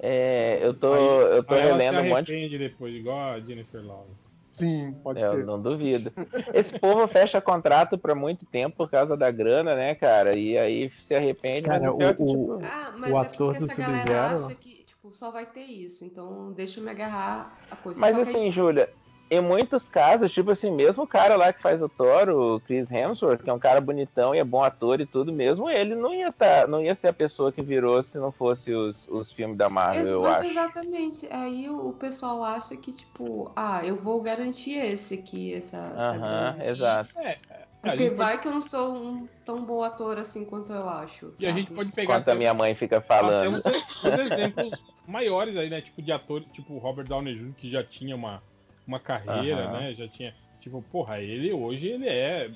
[0.00, 2.32] É, eu tô, Aí- eu tô relendo um monte.
[2.32, 4.22] arrepende depois, igual a Jennifer Lawrence.
[4.52, 5.44] Sim, pode Eu ser.
[5.44, 6.12] não duvido.
[6.52, 10.36] Esse povo fecha contrato por muito tempo por causa da grana, né, cara?
[10.36, 12.26] E aí se arrepende, mas Cara, o pior é o- que, o-
[12.58, 15.30] tipo, Ah, mas O é ator porque do essa galera Sub-Zero- acha que tipo, só
[15.32, 16.04] vai ter isso.
[16.04, 17.98] Então deixa eu me agarrar a coisa.
[18.00, 18.88] Mas Só que assim, aí- Júlia,
[19.34, 22.90] em muitos casos, tipo assim, mesmo o cara lá que faz o Thor, o Chris
[22.90, 26.14] Hemsworth, que é um cara bonitão e é bom ator e tudo mesmo, ele não
[26.14, 29.56] ia tá, não ia ser a pessoa que virou se não fosse os, os filmes
[29.56, 30.50] da Marvel, Ex- eu mas acho.
[30.50, 31.26] exatamente.
[31.30, 36.54] Aí o, o pessoal acha que, tipo, ah, eu vou garantir esse aqui, essa, Aham,
[36.56, 36.64] aqui.
[36.70, 37.18] exato.
[37.18, 40.72] É, é, Porque vai pode, que eu não sou um tão bom ator assim quanto
[40.72, 41.34] eu acho.
[41.38, 41.60] e a sabe?
[41.60, 43.56] gente pode pegar Enquanto a minha mãe fica até falando.
[43.56, 43.64] uns,
[44.02, 45.80] uns exemplos maiores aí, né?
[45.80, 48.42] Tipo de atores, tipo o Robert Downey Jr., que já tinha uma,
[48.86, 49.80] uma carreira, Aham.
[49.80, 49.94] né?
[49.94, 50.34] Já tinha.
[50.60, 52.50] Tipo, porra, ele hoje ele é,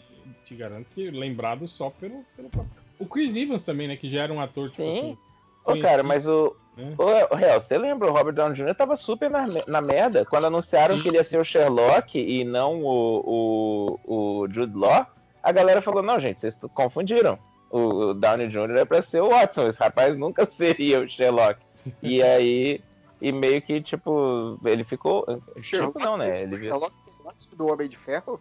[0.44, 2.72] te garanto que lembrado só pelo, pelo próprio.
[2.98, 3.96] O Chris Evans também, né?
[3.96, 4.98] Que já era um ator, tipo Sim.
[4.98, 5.18] assim.
[5.64, 6.56] Ô, cara, mas o.
[6.76, 6.94] né?
[6.96, 8.10] Ô, Real, você lembra?
[8.10, 8.74] O Robert Downey Jr.
[8.74, 10.24] tava super na, na merda.
[10.24, 11.02] Quando anunciaram Sim.
[11.02, 15.06] que ele ia ser o Sherlock e não o, o, o Jude Law,
[15.42, 17.38] a galera falou: não, gente, vocês confundiram.
[17.70, 18.78] O, o Downey Jr.
[18.78, 21.60] é pra ser o Watson, esse rapaz nunca seria o Sherlock.
[22.02, 22.80] E aí,
[23.20, 25.24] e meio que, tipo, ele ficou.
[25.61, 26.43] Tipo, não, né?
[26.43, 26.70] Ele viu.
[26.70, 26.95] Sherlock
[27.28, 28.40] antes do Homem de Ferro?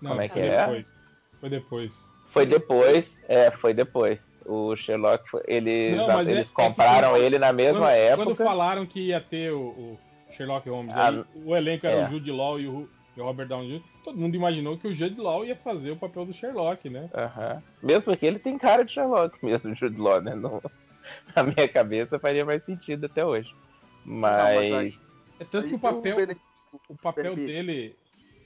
[0.00, 0.58] Não, Como é foi que é?
[0.60, 0.92] depois.
[1.40, 2.10] Foi depois.
[2.30, 4.20] Foi depois, é, foi depois.
[4.44, 7.90] O Sherlock, foi- eles, Não, mas é- eles é compraram porque- ele na mesma quando,
[7.90, 8.24] época.
[8.24, 9.98] Quando falaram que ia ter o, o
[10.30, 12.04] Sherlock Holmes, Ah, aí o elenco era é.
[12.04, 14.94] o Jude Law e o, e o Robert Downey Jr., todo mundo imaginou que o
[14.94, 17.08] Jude Law ia fazer o papel do Sherlock, né?
[17.14, 17.62] Aham.
[17.82, 20.34] Mesmo porque ele tem cara de Sherlock mesmo, Jude Law, né?
[20.34, 20.62] No-
[21.34, 23.52] na minha cabeça faria mais sentido até hoje.
[24.06, 24.70] Mas.
[24.70, 25.00] Não, mas
[25.40, 26.16] É tanto que o papel,
[26.88, 27.46] o papel Cumberbatch.
[27.46, 27.96] dele.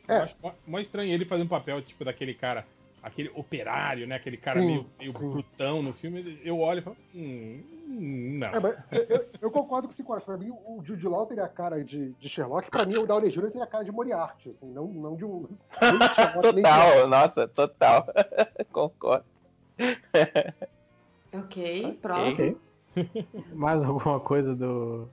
[0.09, 0.17] É.
[0.19, 2.67] Eu acho mó estranho ele fazer um papel tipo daquele cara,
[3.03, 4.17] aquele operário, né?
[4.17, 5.31] Aquele cara Sim, meio, meio sim.
[5.31, 6.41] brutão no filme.
[6.43, 8.49] Eu olho e falo, hum, não.
[8.49, 10.25] É, mas eu, eu- eu concordo com o Cicoras.
[10.25, 12.71] Pra mim, o Jude Law teria a cara de, de Sherlock.
[12.71, 13.49] Pra mim, o Downey Jr.
[13.49, 14.49] teria a cara de Moriarty.
[14.51, 15.43] Assim, não, não de um.
[15.79, 18.07] de Sherlock, nem de- Total, nossa, total.
[18.73, 19.25] Concordo.
[21.33, 22.57] Ok, próximo.
[23.55, 25.09] Mais alguma coisa do.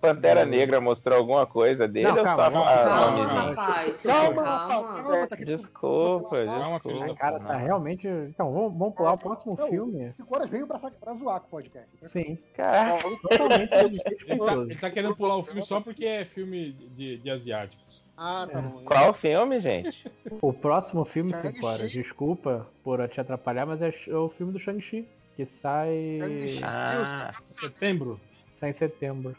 [0.00, 3.40] Pantera Negra mostrou alguma coisa dele Não, ou calma, só calma, a Calma, nomezinho?
[3.54, 4.02] rapaz.
[4.02, 5.02] Calma, Calma.
[5.02, 5.36] calma, tá.
[5.36, 7.12] Desculpa, Calma, desculpa.
[7.12, 8.08] O cara tá realmente.
[8.08, 10.08] Então, vamos, vamos pular o próximo Não, filme?
[10.08, 11.88] O Cicoras veio pra, pra zoar com o podcast.
[12.00, 12.08] né?
[12.08, 12.38] Sim.
[12.56, 13.98] Cara, Totalmente Ele
[14.38, 18.02] tá, ele tá querendo pular o filme só porque é filme de, de asiáticos.
[18.16, 18.82] Ah, tá bom.
[18.84, 20.04] qual filme, gente?
[20.42, 21.32] O próximo filme.
[21.34, 26.58] Cincora, desculpa por te atrapalhar, mas é é o filme do Shang-Chi, que sai.
[26.62, 28.20] Ah, Setembro?
[28.52, 29.34] sai em setembro.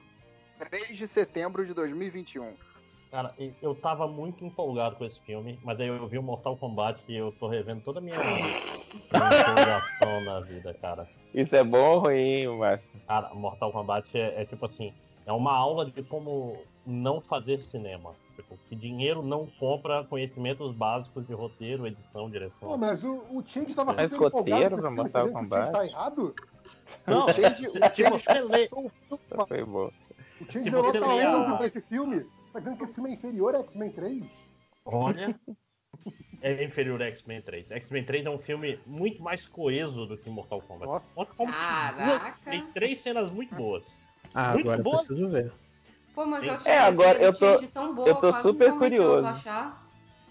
[0.70, 2.54] 3 de setembro de 2021.
[3.10, 6.56] Cara, e- eu tava muito empolgado com esse filme, mas aí eu vi o Mortal
[6.56, 11.08] Kombat e eu tô revendo toda a minha, empolgação na vida, cara.
[11.34, 12.90] isso é bom ou ruim, Márcio?
[13.08, 14.94] Cara, Mortal Kombat é, é tipo assim,
[15.26, 18.16] é uma aula de como não fazer cinema.
[18.36, 22.78] Tipo, que dinheiro não compra conhecimentos básicos de roteiro, edição, Pô, direção.
[22.78, 25.72] mas o, o Change tava Mas super roteiro pra Mortal que o Kombat?
[25.74, 26.34] Tá errado?
[27.06, 28.68] Não, o Change, se, o se Change você lê,
[29.48, 29.92] foi bom.
[30.42, 32.26] O nota ler 11 a- pra esse filme.
[32.54, 34.24] Tá dizendo que esse filme é inferior a X-Men 3?
[34.86, 35.40] olha,
[36.42, 37.72] é inferior a X-Men 3.
[37.72, 40.88] X-Men 3 é um filme muito mais coeso do que Mortal Kombat.
[40.92, 41.06] Nossa.
[41.16, 42.38] Mortal Kombat Caraca.
[42.52, 43.96] tem três cenas muito boas.
[44.34, 44.98] Ah, Muito agora eu boa.
[44.98, 45.52] preciso ver.
[46.16, 48.74] Pô, mas eu É, achei a agora eu tô- Change tão boa, eu tô super
[48.78, 49.44] curioso.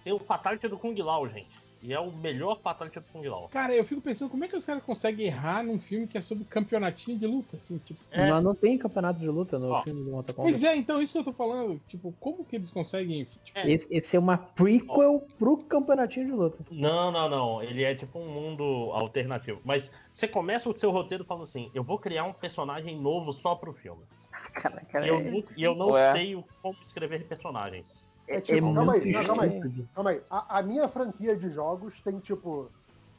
[0.02, 1.59] Tem o Fatality do Kung Lao, gente.
[1.82, 3.48] E é o melhor Fatality do Kung Lao.
[3.48, 6.20] Cara, eu fico pensando como é que os caras conseguem errar num filme que é
[6.20, 7.98] sobre campeonatinho de luta, assim, tipo.
[8.10, 8.28] É.
[8.30, 9.82] Mas não tem campeonato de luta no Ó.
[9.82, 10.52] filme do Mortal Kombat.
[10.52, 11.80] Pois é, então isso que eu tô falando.
[11.88, 13.24] Tipo, como que eles conseguem.
[13.24, 13.70] Tipo, É.
[13.70, 16.58] Esse, esse é uma prequel pro campeonatinho de luta.
[16.70, 17.62] Não, não, não.
[17.62, 19.60] Ele é tipo um mundo alternativo.
[19.64, 23.54] Mas você começa o seu roteiro falando assim: eu vou criar um personagem novo só
[23.54, 24.02] pro filme.
[24.52, 26.12] Caraca, E eu, nu- e eu não Ué.
[26.12, 27.99] sei o- como escrever personagens.
[28.30, 29.86] É tipo, é calma aí, não, calma aí.
[29.92, 30.22] Calma aí.
[30.30, 32.70] A, a minha franquia de jogos tem, tipo,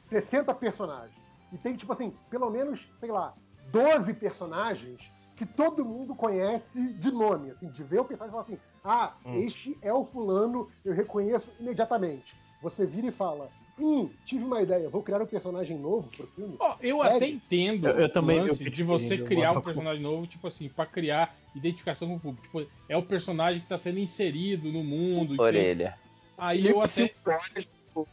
[0.10, 1.16] 60 personagens.
[1.52, 3.34] E tem, tipo assim, pelo menos, sei lá,
[3.72, 5.02] 12 personagens
[5.36, 9.14] que todo mundo conhece de nome, assim, de ver o personagem e falar assim, ah,
[9.26, 9.36] Hum.
[9.36, 12.38] este é o fulano, eu reconheço imediatamente.
[12.62, 13.50] Você vira e fala,
[13.82, 16.56] hum, tive uma ideia, vou criar um personagem novo pro filme.
[16.60, 17.16] Ó, eu Sério?
[17.18, 20.28] até entendo Eu- eu também- o eu lance de você criar um Mortal personagem novo,
[20.28, 22.44] tipo assim, pra criar identificação com o público.
[22.44, 25.42] Tipo, é o personagem que tá sendo inserido no mundo.
[25.42, 25.96] Orelha.
[26.38, 26.88] Aí eu até.
[27.08, 27.68] Cinco horas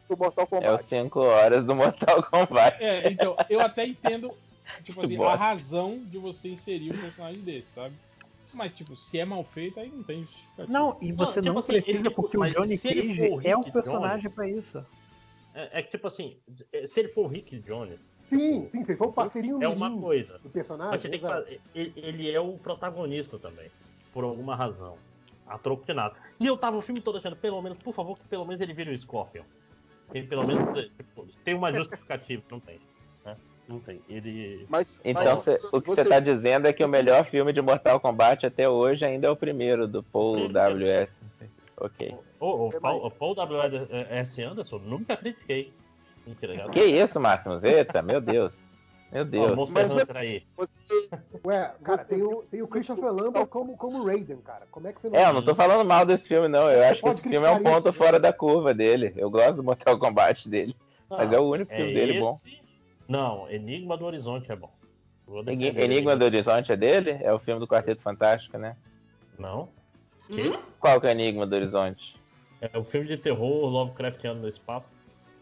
[0.09, 0.85] do Mortal É os Kombat.
[0.85, 2.82] 5 horas do Mortal Kombat.
[2.82, 4.32] É, então, eu até entendo,
[4.85, 7.95] tipo assim, a razão de você inserir um personagem desse, sabe?
[8.53, 10.66] Mas, tipo, se é mal feito, aí não tem justificativa.
[10.73, 13.61] Não, e Não, você tipo não assim, precisa ele- porque o Johnny Cage é o
[13.61, 14.85] Rick personagem Jones- pra isso.
[15.59, 16.36] É, é que, tipo assim,
[16.86, 17.98] se ele for o Rick Jones,
[18.28, 20.39] Sim, sim, se for o parceirinho é uma coisa.
[20.39, 20.93] do personagem.
[20.93, 21.60] Mas você tem que fazer.
[21.74, 23.68] Ele, ele é o protagonista também.
[24.12, 24.97] Por alguma razão.
[25.47, 26.14] A troco de nada.
[26.39, 28.72] E eu tava o filme todo achando, pelo menos, por favor, que pelo menos ele
[28.74, 29.43] vire o Scorpion.
[30.14, 32.78] Ele pelo menos tipo, tem uma justificativa, não tem.
[33.24, 33.36] né?
[33.66, 34.01] Não tem.
[34.09, 34.66] Ele.
[34.68, 37.60] Mas, Então mas cê- o que você tá dizendo é que o melhor filme de
[37.62, 40.48] Mortal Kombat até hoje ainda é o primeiro, do Paul.
[40.51, 41.18] W.S.
[41.81, 42.15] Ok.
[42.41, 44.43] Ô, ô, Paul, o Paul W.S.
[44.43, 45.73] Anderson, nunca critiquei.
[46.73, 47.65] Que isso, Máximos?
[47.65, 48.59] Eita, meu Deus.
[49.11, 49.57] Meu Ó, Deus.
[49.57, 50.43] Monster Mas- aí.
[50.57, 51.09] você,
[51.45, 54.67] Ué, cara, tem o, tem o Christopher Lambert como, como Raiden, cara.
[54.71, 55.19] Como é que você não.
[55.19, 56.69] É, eu não tô falando mal desse filme, não.
[56.69, 58.19] Eu Você acho que esse filme é um ponto isso, fora né?
[58.19, 59.15] da curva dele.
[59.17, 60.77] Eu gosto do Mortal Kombat dele.
[61.09, 62.37] Mas é o único filme dele bom.
[63.09, 64.71] Não, Enigma do Horizonte é bom.
[65.47, 67.19] Enigma Enigma do Horizonte é dele?
[67.23, 68.77] É o filme do Quarteto Fantástico, né?
[69.39, 69.71] Não.
[70.31, 70.59] Hum?
[70.79, 72.17] Qual que é Enigma do Horizonte?
[72.61, 74.91] É o filme de terror Lovecraftiano no espaço.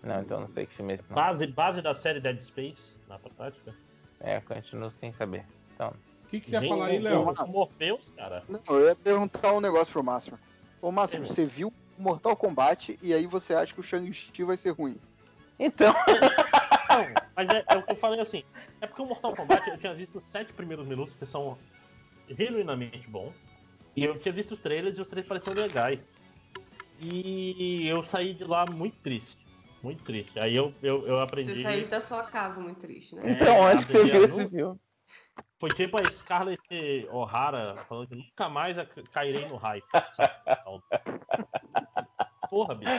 [0.02, 1.14] Não, então não sei que filme é esse não.
[1.16, 3.74] Base, base da série Dead Space, na prática.
[4.20, 5.44] É, continuo sem saber.
[5.74, 5.92] Então,
[6.24, 7.22] O que, que você ia falar aí, o- Léo?
[7.30, 8.44] O Morpheus, cara.
[8.48, 10.38] não, eu ia perguntar um negócio pro Máximo.
[10.80, 11.34] Ô, Máximo, Sim.
[11.34, 14.96] você viu Mortal Kombat e aí você acha que o Shang-Chi vai ser ruim?
[15.58, 15.94] então
[17.34, 18.44] Mas é, é o que eu falei assim.
[18.80, 21.56] É porque o Mortal Kombat eu tinha visto os sete primeiros minutos que são
[22.28, 23.34] genuinamente bons.
[23.96, 25.98] E eu tinha visto os trailers e os trailers pareciam legais.
[27.00, 29.36] E eu saí de lá muito triste.
[29.82, 30.38] Muito triste.
[30.38, 31.54] Aí eu, eu, eu aprendi.
[31.54, 33.22] Você saiu da sua casa muito triste, né?
[33.26, 34.80] É, Então, onde você viu esse filme?
[35.58, 38.76] Foi tipo a Scarlett O'Hara falando que nunca mais
[39.12, 39.86] cairei no hype.
[42.50, 42.92] Porra, bicho.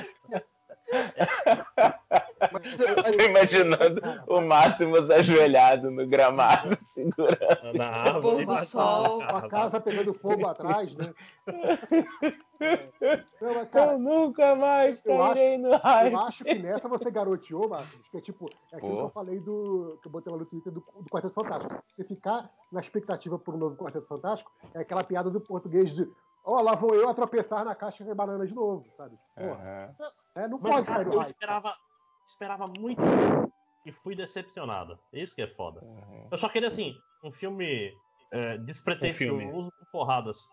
[2.52, 7.74] Mas, Eu tô imaginando o Máximos ajoelhado no gramado, segurando.
[7.76, 8.22] Na árvore.
[8.22, 9.22] pôr do embaixo sol.
[9.22, 11.14] a casa pegando fogo atrás, né?
[13.40, 16.12] Não, mas, cara, Eu nunca mais eu acho- cairei no hype.
[16.14, 18.98] Eu acho que nessa você garoteou, Marcos, que é tipo, é aquilo Pô.
[18.98, 20.00] que eu falei do.
[20.02, 21.84] que eu botei lá no Twitter do, do Quarteto Fantástico.
[21.94, 26.10] Você ficar na expectativa por um novo Quarteto Fantástico é aquela piada do português de.
[26.44, 29.16] Ó, lá vou eu a tropeçar na caixa de banana de novo, sabe?
[29.36, 30.12] Porra, Aham.
[30.38, 31.76] É, não Mas, pode cara, eu esperava,
[32.26, 33.02] esperava muito
[33.86, 35.00] e fui decepcionado.
[35.12, 35.82] Isso que é foda.
[35.82, 36.28] Aham.
[36.32, 37.94] Eu só queria, assim, um filme
[38.32, 40.48] é, despretensioso Um com porradas.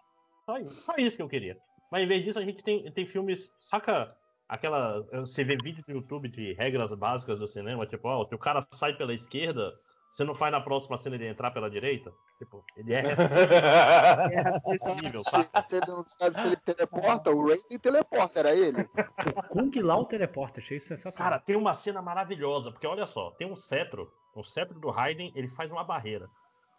[0.46, 1.58] Só isso, só isso que eu queria.
[1.90, 3.52] Mas em vez disso, a gente tem, tem filmes.
[3.60, 4.16] Saca
[4.48, 5.02] aquela.
[5.20, 8.66] Você vê vídeo no YouTube de regras básicas do cinema, tipo, ó, se o cara
[8.72, 9.72] sai pela esquerda,
[10.14, 12.14] você não faz na próxima cena ele entrar pela direita?
[12.38, 13.02] Tipo, ele é
[14.72, 15.62] esse nível, tá?
[15.66, 18.88] Você não sabe se ele teleporta, o Raiden teleporta, era ele.
[19.36, 21.32] O Kung Lao teleporta, achei isso sensacional.
[21.32, 25.32] Cara, tem uma cena maravilhosa, porque olha só, tem um cetro, um cetro do Raiden,
[25.34, 26.30] ele faz uma barreira.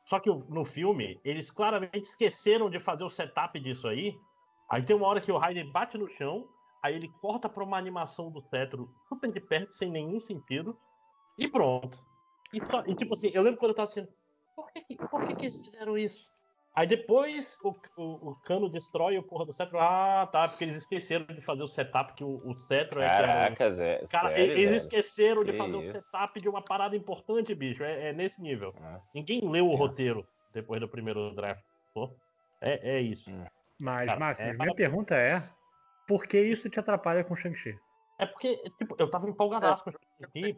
[0.05, 4.17] Só que o- no filme, eles claramente esqueceram de fazer o setup disso aí.
[4.69, 6.47] Aí tem uma hora que o Raiden bate no chão,
[6.81, 10.79] aí ele corta pra uma animação do cetro super de perto, sem nenhum sentido,
[11.37, 12.01] e pronto.
[12.55, 14.07] E, e, tipo assim, eu lembro quando eu tava assistindo,
[14.55, 16.25] por que, que- por que, que eles fizeram isso?
[16.73, 19.79] Aí depois o, o, o cano destrói o porra do cetro.
[19.79, 23.15] Ah, tá, porque eles esqueceram de fazer o setup que o, o cetro é que
[23.15, 24.05] era o- Caraca, Zé.
[24.11, 24.75] Cara, sério, eles velho?
[24.75, 25.93] esqueceram de Que fazer um isso?
[25.93, 27.81] setup de uma parada importante, bicho.
[27.81, 28.73] É, é nesse nível.
[28.79, 29.05] Nossa.
[29.15, 29.83] Ninguém leu o Nossa.
[29.83, 31.63] roteiro depois do primeiro draft.
[31.93, 32.13] pô.
[32.61, 33.29] É, é isso.
[33.29, 33.45] Hum.
[33.79, 35.49] Mas, Cara, Máximo, é- minha pergunta é:
[36.07, 37.73] por que isso te atrapalha com Shang-Chi?
[38.19, 39.93] É porque, tipo, eu tava empolgadaço com o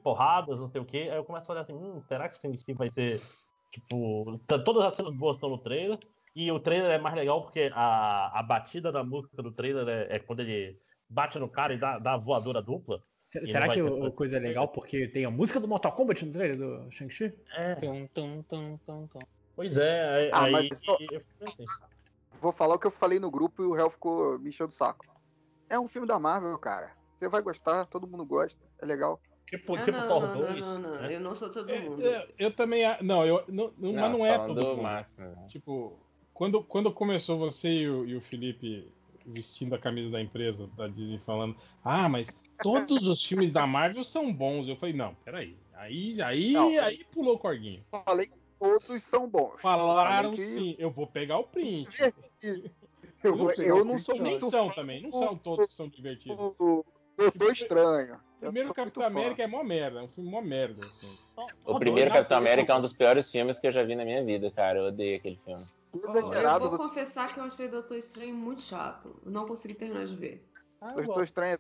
[0.04, 1.10] Porradas, não sei o quê.
[1.12, 3.20] Aí eu começo a olhar assim, hum, será que o Shang-Chi vai ser.
[3.72, 6.00] Tipo, todas as cenas boas estão no trailer.
[6.36, 10.16] E o trailer é mais legal porque a, a batida da música do trailer é,
[10.16, 10.80] é quando ele
[11.10, 13.02] bate no cara e dá, dá a voadora dupla.
[13.32, 16.32] Se- Será que o, coisa- é legal porque tem a música do Mortal Kombat no
[16.34, 17.34] trailer do Shang-Chi?
[17.56, 19.20] É, Tum, tum, tum, tum, tum.
[19.56, 20.16] pois é.
[20.16, 21.64] Aí, Ah, aí mas só- eu fico assim.
[22.40, 24.76] Vou falar o que eu falei no grupo e o Hell ficou me enchendo o
[24.76, 25.06] saco.
[25.70, 26.96] É um filme da Marvel, cara.
[27.18, 29.20] Você vai gostar, todo mundo gosta, é legal.
[29.48, 30.60] Tipo, Ah, tipo não, Thor não, 2.
[30.66, 31.02] não, não, não.
[31.02, 31.16] né?
[31.16, 32.06] Eu não sou todo É, mundo.
[32.06, 32.84] é, eu também.
[32.86, 34.82] a- Não, eu, não, não- mas não é todo do mundo.
[34.84, 35.46] Máximo, né?
[35.48, 35.98] Tipo,
[36.34, 38.92] quando, quando começou você e o, e o Felipe
[39.26, 44.04] vestindo a camisa da empresa da Disney falando, ah, mas todos os filmes da Marvel
[44.04, 44.68] são bons.
[44.68, 45.56] Eu falei, não, peraí.
[45.76, 46.68] Aí, aí, Não.
[46.84, 47.82] aí pulou o corguinho.
[48.06, 49.62] Falei que todos são bons.
[49.62, 51.88] Falaram que- sim, eu vou pegar o print.
[53.24, 56.38] Eu, sei, eu não sou Nem são também, não são todos que são divertidos.
[56.38, 56.86] do
[57.18, 58.20] Doutor Estranho.
[58.38, 59.04] O primeiro Eu Capitão.
[59.04, 61.18] América é mó merda, é um filme mó merda, assim.
[61.66, 63.96] O primeiro Dois, Capitão dois, América é um dos piores filmes que eu já vi
[63.96, 64.80] na minha vida, cara.
[64.80, 65.64] Eu odeio aquele filme.
[65.96, 69.20] Exagerado, eu vou você confessar que eu achei Doutor Estranho muito chato.
[69.26, 70.46] Eu não consegui terminar de ver.
[70.96, 71.58] Doutor Estranho.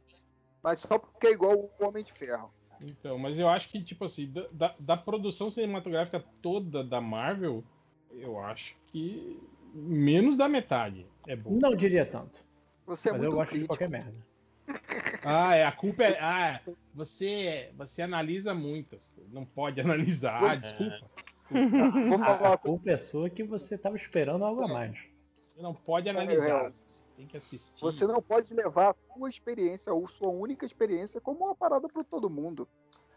[0.63, 2.51] Mas só porque é igual o Homem de Ferro.
[2.79, 7.63] Então, mas eu acho que, tipo assim, da, da- produção cinematográfica toda da Marvel,
[8.11, 9.39] eu acho que
[9.73, 11.59] menos da metade é boa.
[11.59, 12.39] Não diria tanto.
[12.85, 13.73] Você é mas eu muito gosto de crítico.
[13.73, 14.13] qualquer merda.
[15.23, 16.17] Ah, é, a culpa é.
[16.19, 16.61] Ah,
[16.93, 19.13] você, você analisa muitas.
[19.31, 20.43] Não pode analisar.
[20.43, 21.09] Ah, desculpa.
[21.49, 22.57] Falar A uma coisa.
[22.57, 24.97] culpa é sua que você tava esperando algo a mais.
[25.41, 26.65] Você não pode analisar.
[26.65, 27.79] É, Você tem que assistir.
[27.81, 32.03] Você não pode levar a sua experiência ou sua única experiência como uma parada para
[32.03, 32.67] todo mundo.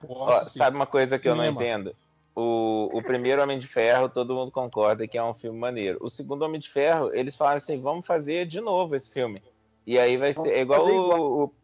[0.00, 1.62] Posso, Ó, sabe uma coisa que eu não Cinema.
[1.62, 1.96] entendo?
[2.34, 5.98] O, o primeiro Homem de Ferro, todo mundo concorda que é um filme maneiro.
[6.00, 9.42] O segundo Homem de Ferro, eles falaram assim: vamos fazer de novo esse filme.
[9.86, 11.44] E aí vai ser é igual o.
[11.44, 11.54] o-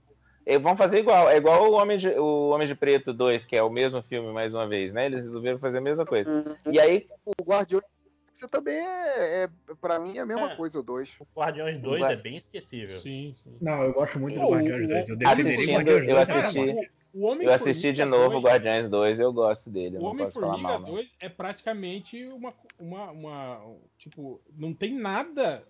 [0.47, 1.29] é, vamos fazer igual.
[1.29, 4.33] É igual o Homem, de, o Homem de Preto 2, que é o mesmo filme
[4.33, 5.07] mais uma vez, né?
[5.07, 6.31] Eles resolveram fazer a mesma coisa.
[6.71, 7.85] E aí, O Guardiões
[8.51, 9.49] também é, é
[9.81, 10.57] para mim é a mesma É.
[10.57, 11.17] coisa o 2.
[11.21, 12.13] O Guardiões 2 Vai.
[12.13, 12.99] é bem esquecível.
[12.99, 13.57] Sim, sim.
[13.61, 15.09] Não, eu gosto muito do Guardiões o- 2.
[15.09, 16.91] Eu defenderia assistindo, Guardiões eu 2 até assisti.
[17.19, 19.97] O eu assisti de novo 2 Guardiões 2, eu gosto dele.
[19.97, 20.87] eu O Homem-Formiga mal, não.
[20.91, 23.77] 2 é praticamente uma, uma, uma.
[23.99, 25.67] Tipo, não tem nada.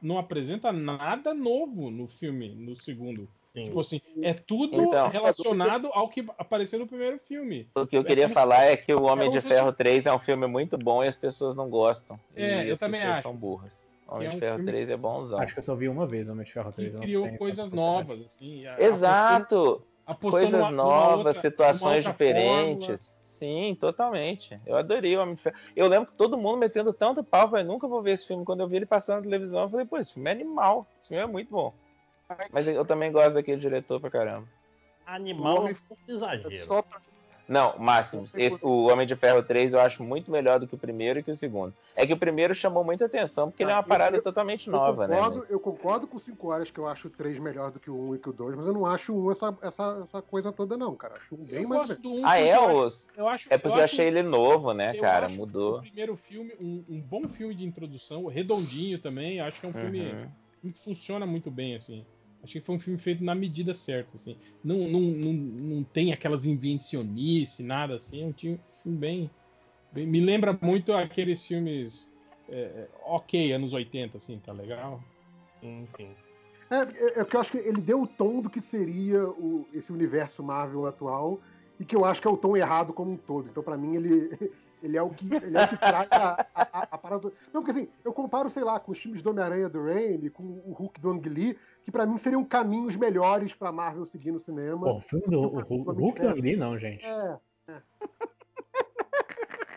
[0.00, 3.28] Não apresenta nada novo no filme, no segundo.
[3.56, 3.64] Sim.
[3.64, 5.08] Tipo assim, é tudo Então.
[5.08, 7.66] relacionado ao que apareceu no primeiro filme.
[7.74, 9.78] O que eu É queria falar se- é que o Homem é de Ferro fosse-
[9.78, 12.20] 3 é um filme muito bom e as pessoas não gostam.
[12.36, 13.22] É, e eu as também pessoas acho.
[13.22, 13.72] são burras.
[14.06, 15.38] Homem é de um Ferro filme- 3 é bonzão.
[15.40, 16.92] Acho que eu só vi uma vez Homem de Ferro 3.
[16.96, 18.64] Que criou coisas novas, assim.
[18.78, 19.82] Exato!
[20.20, 22.86] Coisas novas, outra- situações diferentes.
[22.86, 22.98] fórmula.
[23.26, 24.58] Sim, totalmente.
[24.66, 25.56] Eu adorei o Homem de Ferro.
[25.74, 28.44] Eu lembro que todo mundo metendo tanto pau, eu nunca vou ver esse filme.
[28.44, 30.86] Quando eu vi ele passando na televisão, eu falei, pô, esse filme é animal.
[31.00, 31.72] Esse filme é muito bom.
[32.52, 34.46] Mas eu também gosto daquele diretor pra caramba.
[35.06, 36.66] Animal é um exagero.
[36.66, 36.98] Só pra...
[37.48, 40.78] Não, Máximos, esse- o Homem de Ferro 3 eu acho muito melhor do que o
[40.78, 41.72] primeiro e que o segundo.
[41.94, 44.22] É que o primeiro chamou muita atenção, porque ele é uma Ah, eu- parada eu-
[44.22, 45.14] totalmente Eu nova, né?
[45.14, 47.88] concordo, mas- eu concordo com 5 horas que eu acho o 3 melhor do que
[47.88, 50.22] o 1 e que o 2, mas eu não acho o 1 essa, essa, essa
[50.22, 51.14] coisa toda, não, cara.
[51.14, 51.82] Acho um bem Eu mais.
[51.82, 53.08] gosto do 1 Ah, é, os...
[53.16, 55.26] eu acho- é porque eu, acho- achei ele novo, né, eu cara?
[55.26, 55.76] acho Mudou.
[55.78, 59.38] O primeiro filme, um, um bom filme de introdução, redondinho também.
[59.40, 60.28] Acho que é um filme Uhum.
[60.60, 62.04] filme que funciona muito bem, assim.
[62.46, 64.36] Achei que foi um filme feito na medida certa, assim.
[64.64, 68.22] Não, não, não, não tem aquelas invencionices, nada assim.
[68.22, 69.30] É um time- filme bem,
[69.92, 72.12] bem- Me lembra muito aqueles filmes.
[72.48, 75.02] é, ok, anos 80, assim, tá legal?
[75.62, 76.10] Enfim.
[76.70, 79.66] É, é, é porque eu acho que ele deu o tom do que seria o-
[79.74, 81.40] esse universo Marvel atual
[81.78, 83.48] e que eu acho que é o tom errado como um todo.
[83.48, 84.30] Então, pra mim, ele,
[84.82, 87.32] ele, é, o que, ele é o que traz a, a, a- a parada.
[87.52, 90.42] Não, porque assim, eu comparo, sei lá, com os filmes do Homem-Aranha do Raimi, com
[90.44, 91.56] o Hulk do Ang Lee,
[91.86, 94.84] que pra mim seriam caminhos melhores pra Marvel seguir no cinema.
[94.86, 97.04] Pô, o filme do o, Hulk- o Hulk do Ang Lee, não, gente.
[97.04, 97.36] É,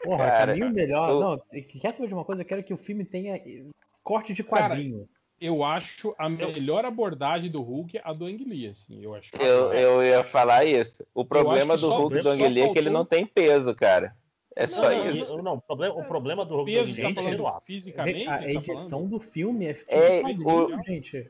[0.03, 1.10] Porra, Cara, caminho melhor.
[1.11, 1.40] eu- Não,
[1.80, 2.41] quer saber de uma coisa?
[2.41, 3.65] Eu quero que o filme tenha eh,
[4.03, 5.07] corte de quadrinho.
[5.40, 9.03] Eu acho a melhor abordagem do Hulk a do Ang Lee, assim.
[9.03, 9.30] Eu acho.
[9.38, 11.06] Eu, eu ia falar isso.
[11.14, 14.15] O problema do só- Hulk do Ang Lee é que ele não tem peso, cara.
[14.56, 15.36] É Não, só não, isso.
[15.38, 17.22] Não, não, o problema, o problema do Hulk peso, do você tá Ang Lee é
[17.22, 17.65] o terceiro falando ato.
[17.68, 18.27] fisicamente?
[18.27, 19.10] a você tá edição falando?
[19.10, 21.30] do filme é, É, o- gente.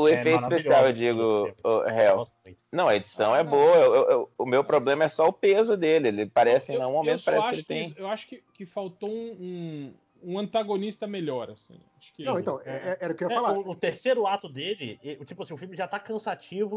[0.00, 1.22] O É efeito especial, eu digo,
[1.62, 2.64] o muito.
[2.72, 3.50] Não, a edição Ah, é não.
[3.50, 3.76] boa.
[3.76, 6.08] eu- eu- o meu problema é só o peso dele.
[6.08, 7.94] Ele parece, em Eu- nenhum eu momento, parece que acho ele tem.
[7.96, 11.78] Eu acho que, que faltou um, um, um antagonista melhor, assim.
[11.98, 13.52] Acho que Não, então, é- é- era o que eu ia É, falar.
[13.58, 16.76] o, o terceiro ato dele, tipo assim, o filme já tá cansativo.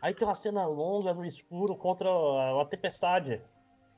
[0.00, 3.42] Aí tem uma cena longa no escuro contra a, a tempestade.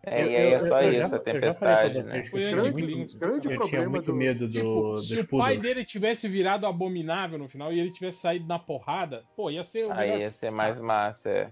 [0.04, 2.02] É, Eu- e aí é só eu isso, já- a eu já falei tempestade, pra
[2.02, 2.10] né?
[2.10, 2.56] vocês que Foi tinha
[2.86, 3.16] Link.
[3.18, 6.66] grande Eu tinha problema muito do- medo do, Tipo, se o pai dele tivesse virado
[6.66, 10.20] abominável no final e ele tivesse saído na porrada, pô, ia ser o Aí melhor
[10.22, 11.28] ia ser mais massa.
[11.28, 11.50] é.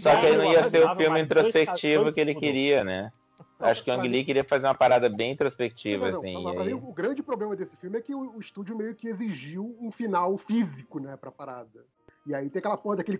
[0.00, 3.12] Só que aí não ia ser o filme introspectivo dois que ele queria, né?
[3.60, 6.36] Não, Acho que o Ang Lee queria fazer uma parada bem introspectiva, Não, não, assim.
[6.44, 9.76] mim, aí- o grande problema desse filme é que o, o estúdio meio que exigiu
[9.80, 11.84] um final físico, né, pra parada.
[12.26, 13.18] E aí tem aquela porra daquele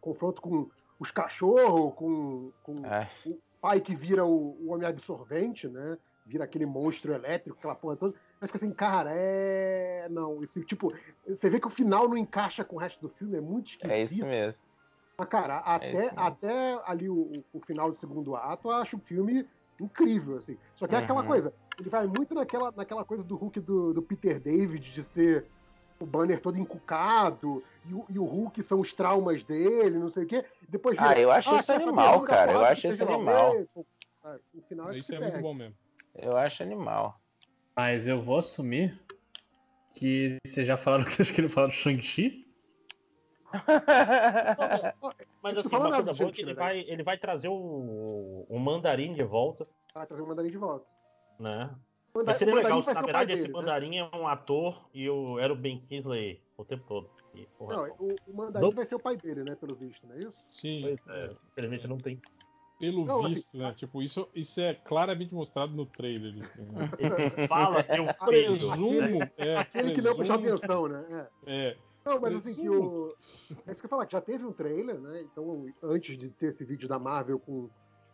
[0.00, 0.68] confronto com
[1.00, 2.86] os cachorros, com, com o
[3.60, 5.98] pai que vira o, o homem absorvente, né?
[6.24, 8.14] Vira aquele monstro elétrico, aquela porra toda.
[8.40, 10.06] Mas fica assim, cara, é.
[10.10, 10.92] Não, esse tipo.
[11.26, 13.90] Você vê que o final não encaixa com o resto do filme, é muito esquisito.
[13.92, 14.60] é isso mesmo.
[15.18, 16.20] Mas, cara, até, mesmo.
[16.20, 19.46] até ali o, o final do segundo ato, eu acho o filme
[19.80, 20.56] incrível, assim.
[20.76, 21.26] Só que é aquela Uhum.
[21.26, 25.46] coisa, ele vai muito naquela, naquela coisa do Hulk do, do Peter David, de ser
[26.00, 30.24] o banner todo encucado, e o, e o Hulk são os traumas dele, não sei
[30.24, 30.44] o quê.
[30.68, 31.82] Depois Ah, eu acho isso quer saber?
[31.84, 33.66] animal, cara, eu acho pro isso Reginald animal.
[34.24, 35.74] Ah, No final Isso é se muito bom mesmo.
[36.14, 37.20] Eu acho animal.
[37.76, 38.98] Mas eu vou assumir
[39.94, 42.46] que vocês já falaram que vocês queriam falar do Shang-Chi?
[45.42, 48.58] Mas assim, uma nada coisa boa é que ele vai, ele vai trazer o, o
[48.58, 50.86] mandarim de volta, Ah, trazer o mandarim de volta.
[51.38, 51.70] né?
[52.34, 53.60] Seria o mandarim legal se vai na ser verdade esse dele, né?
[53.60, 57.08] mandarim é um ator e o, era o Ben Kingsley o tempo todo.
[57.34, 58.72] E, porra, Não, o, o mandarim Não.
[58.72, 59.54] vai ser o pai dele, né?
[59.54, 60.34] Pelo visto, não é isso?
[60.50, 62.20] Sim, é, infelizmente não tem.
[62.80, 63.72] pelo Não, assim, visto, né?
[63.76, 66.44] Tipo, isso, isso é claramente mostrado no trailer.
[66.44, 66.90] assim, né?
[66.98, 68.56] Ele fala que é um filho.
[68.56, 71.28] Presumo, é, Aquele que não prestou presumo, atenção, né?
[71.46, 71.68] É.
[71.68, 72.88] é, Não, mas assim, que Presumo.
[72.88, 73.14] o.
[73.66, 75.22] É isso que eu ia falar, que já teve um trailer, né?
[75.22, 77.70] Então, antes de ter esse vídeo da Marvel com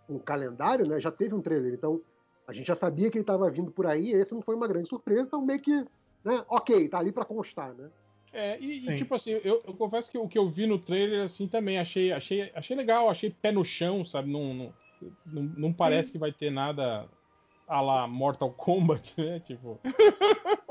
[0.09, 1.01] um calendário, né?
[1.01, 1.73] Já teve um trailer.
[1.73, 2.03] Então,
[2.47, 4.89] a gente já sabia que ele estava vindo por aí, esse não foi uma grande
[4.89, 5.73] surpresa, então meio que.
[6.25, 7.89] Né, ok, tá ali pra constar, né?
[8.33, 8.97] É, e, e, Sim.
[8.97, 12.13] tipo assim, eu, eu confesso que o que eu vi no trailer, assim, também achei,
[12.13, 14.31] achei, achei legal, achei pé no chão, sabe?
[14.31, 14.75] Não, não,
[15.25, 17.09] não, não parece que vai ter nada
[17.67, 19.41] a lá Mortal Kombat, né?
[19.41, 19.81] Tipo.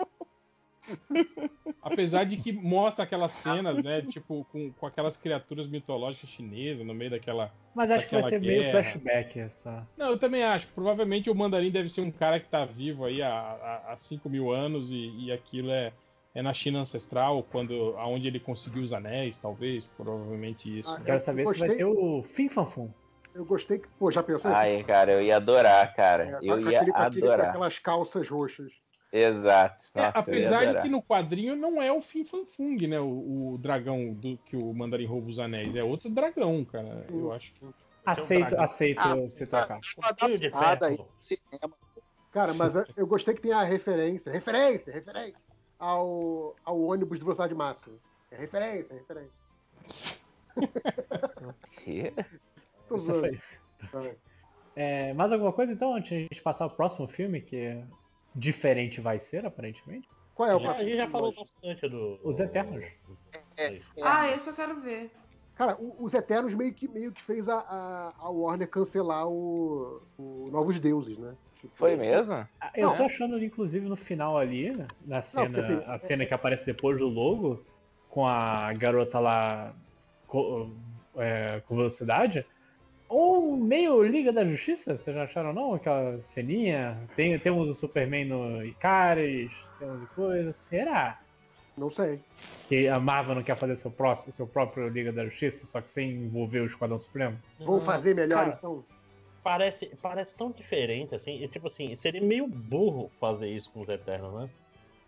[1.81, 4.01] Apesar de que mostra aquelas cenas, né?
[4.01, 7.51] Tipo, com, com aquelas criaturas mitológicas chinesas no meio daquela.
[7.75, 8.83] Mas acho que vai Daquela ser meio guerra.
[8.83, 9.87] flashback essa.
[9.97, 10.67] Não, eu também acho.
[10.69, 14.29] Provavelmente o Mandarim deve ser um cara que tá vivo aí há, há, há 5
[14.29, 15.91] mil anos e, e aquilo é,
[16.33, 19.85] é na China ancestral, quando aonde ele conseguiu os anéis, talvez.
[19.85, 20.89] Provavelmente isso.
[20.89, 21.77] Ah, Quero Eu saber se vai gostei.
[21.77, 22.89] ter o Fim Fanfum.
[23.33, 23.87] Eu gostei que.
[23.99, 26.23] Pô, já pensou Ai, cara, eu ia adorar, cara.
[26.41, 27.49] É, Eu ia aquele- com aquele- adorar.
[27.49, 28.71] aquelas calças roxas.
[29.17, 29.85] Exato.
[29.93, 32.99] É, Nossa, ia apesar de que no quadrinho não é o Fin Fan Fung, né?
[32.99, 35.75] O, o dragão do que o Mandarim rouba os anéis.
[35.75, 37.05] É outro dragão, cara.
[37.09, 37.65] Eu acho que.
[38.05, 38.65] Aceito, dragão.
[38.65, 39.79] aceito Ah, se trocar.
[40.19, 41.73] Filho de Nada aí cinema.
[42.31, 44.31] Cara, mas eu- eu gostei que tem a referência.
[44.31, 45.39] Referência, referência.
[45.79, 47.95] Ao, ao ônibus de velocidade máxima.
[48.29, 50.25] É referência, é referência.
[51.83, 52.13] Quê?
[52.87, 53.37] Tô zoando.
[53.91, 54.15] Vai.
[54.75, 57.81] É, mais alguma coisa então, antes de a gente passar ao próximo filme, que
[58.35, 60.07] diferente vai ser, aparentemente?
[60.33, 62.19] Qual é o Já- a gente já falou bastante do.
[62.23, 62.83] Os Eternos.
[63.57, 65.09] É, Ah, esse eu quero ver.
[65.55, 70.01] Cara, o- os Eternos meio que, meio que fez a, a, a Warner cancelar o,
[70.17, 71.33] o Novos Deuses, né?
[71.61, 72.33] Tipo, Foi mesmo?
[72.33, 72.97] Ah, Eu Não.
[72.97, 74.75] tô achando, inclusive, no final ali,
[75.05, 77.63] na cena, porque, assim, a cena que aparece depois do logo,
[78.09, 79.73] com a garota lá
[80.27, 80.69] co-
[81.15, 82.45] é, com velocidade,
[83.07, 85.73] ou meio Liga da Justiça, vocês já acharam não?
[85.73, 86.97] Aquela ceninha?
[87.15, 91.19] Tem, temos o Superman no Icaris, temos coisa, será?
[91.77, 92.19] Não sei.
[92.69, 95.89] Que a Marvel não quer fazer seu, próximo, seu próprio Liga da Justiça, só que
[95.89, 97.37] sem envolver o Esquadrão Supremo?
[97.59, 98.83] Vamos fazer melhor cara, então?
[99.43, 101.43] Parece, parece tão diferente, assim.
[101.43, 104.49] e, tipo assim, seria meio burro fazer isso com os Eternos, né?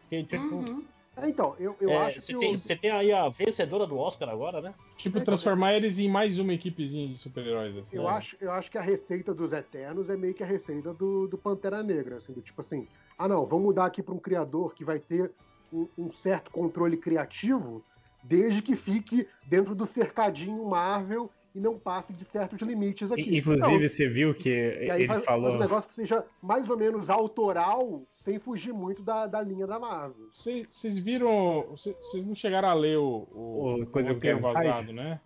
[0.01, 0.55] Porque, tipo.
[0.55, 0.85] Uhum.
[1.17, 3.97] É, então, eu, eu é, acho você, que tem, você tem aí a vencedora do
[3.97, 4.73] Oscar agora, né?
[4.95, 7.95] Tipo, transformar eles em mais uma equipezinha de super-heróis, assim.
[7.97, 8.09] Eu né?
[8.09, 11.37] acho, eu acho que a receita dos Eternos é meio que a receita do, do
[11.37, 12.87] Pantera Negra, assim, do tipo assim,
[13.17, 15.31] ah não, vamos mudar aqui para um criador que vai ter
[15.73, 17.83] um, um certo controle criativo,
[18.21, 23.35] desde que fique dentro do cercadinho Marvel e não passe de certos limites aqui.
[23.35, 25.49] Inclusive, você viu que e ele faz, falou.
[25.49, 29.65] faz um negócio que seja mais ou menos autoral, sem fugir muito da, da linha
[29.65, 30.27] da Marvel.
[30.31, 31.65] Vocês viram.
[31.71, 35.19] Vocês não chegaram a ler o, o, O coisa o que Kevin vazado, né?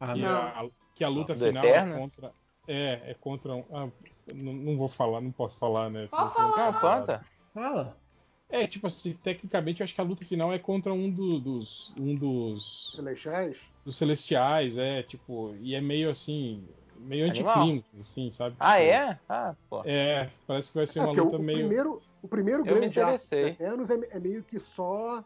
[0.00, 0.30] Ah, que, não.
[0.30, 2.32] a, que a luta final é contra.
[2.66, 3.64] É, é contra um.
[3.70, 3.88] ah,
[4.34, 6.06] não, não vou falar, não posso falar, né?
[6.10, 6.72] Pode falar.
[6.72, 7.24] Conta.
[7.52, 7.96] Fala.
[8.48, 11.92] É, tipo assim, tecnicamente eu acho que a luta final é contra um do- dos.
[11.98, 12.92] Um dos.
[12.94, 13.56] Celestiais?
[13.84, 15.54] Dos celestiais, é, tipo.
[15.60, 16.64] E é meio assim.
[16.98, 18.56] Meio anticlímax, assim, sabe?
[18.58, 19.20] Ah, Tipo, é?
[19.28, 19.82] Ah, pô.
[19.84, 21.58] É, parece que vai ser É, uma luta o, o meio.
[21.58, 23.26] primeiro, o primeiro Eu grande arco.
[23.32, 25.22] Eternos é, é meio que só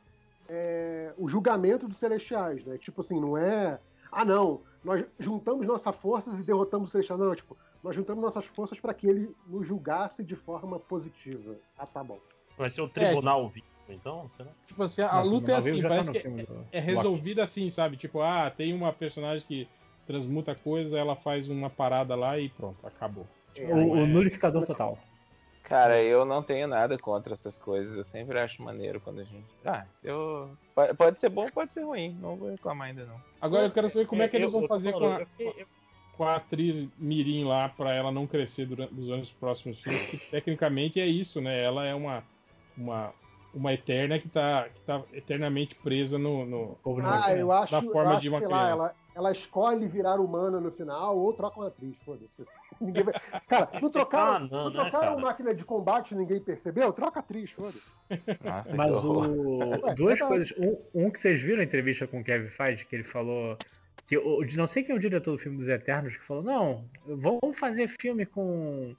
[0.49, 2.77] é, o julgamento dos Celestiais, né?
[2.79, 3.79] Tipo assim, não é.
[4.11, 7.21] Ah, não, nós juntamos nossas forças e derrotamos os Celestiais.
[7.21, 11.55] Não, tipo, nós juntamos nossas forças para que ele nos julgasse de forma positiva.
[11.79, 12.19] Ah, tá bom.
[12.61, 14.31] Vai ser o Tribunal Vivo, então?
[14.37, 14.51] Será?
[14.67, 17.71] Tipo assim, a luta é assim, tá parece no que filme é, é resolvida assim,
[17.71, 17.97] sabe?
[17.97, 19.67] Tipo, ah, tem uma personagem que
[20.07, 23.27] transmuta coisa, ela faz uma parada lá e pronto, acabou.
[23.57, 24.07] É, O, o é.
[24.07, 24.99] nulificador total.
[25.63, 27.97] Cara, eu não tenho nada contra essas coisas.
[27.97, 29.47] Eu sempre acho maneiro quando a gente.
[29.65, 30.51] Ah, eu.
[30.99, 32.17] Pode ser bom, pode ser ruim.
[32.21, 33.21] Não vou reclamar ainda, não.
[33.41, 35.67] Agora eu quero saber como é, que eles eu- vão fazer com a, fiquei-
[36.17, 40.19] com a atriz Mirim lá pra ela não crescer durante os anos próximos filmes, que
[40.19, 41.63] tecnicamente é isso, né?
[41.63, 42.25] Ela é uma
[42.77, 43.13] uma
[43.53, 48.11] uma eterna que tá, que tá eternamente presa no, no- Ah, eu acho, Na forma
[48.13, 48.73] eu acho de uma sei lá, criança.
[48.73, 52.47] ela, ela escolhe virar humana no final ou troca uma atriz, foda-se.
[52.81, 53.15] Ninguém vai...
[53.49, 55.21] Cara, não trocaram, Ah, não, não né, trocaram cara?
[55.21, 56.93] máquina de combate, ninguém percebeu?
[56.93, 57.83] Troca atriz, foda-se.
[58.77, 59.21] Mas o.
[59.85, 60.21] Ué, Duas verdade.
[60.29, 60.55] coisas.
[60.57, 63.59] Um, um que vocês viram a entrevista com o Kevin Feige, que ele falou.
[64.07, 64.17] Que,
[64.57, 67.89] não sei quem é o diretor do filme dos Eternos, que falou: Não, vamos fazer
[67.89, 68.95] filme com.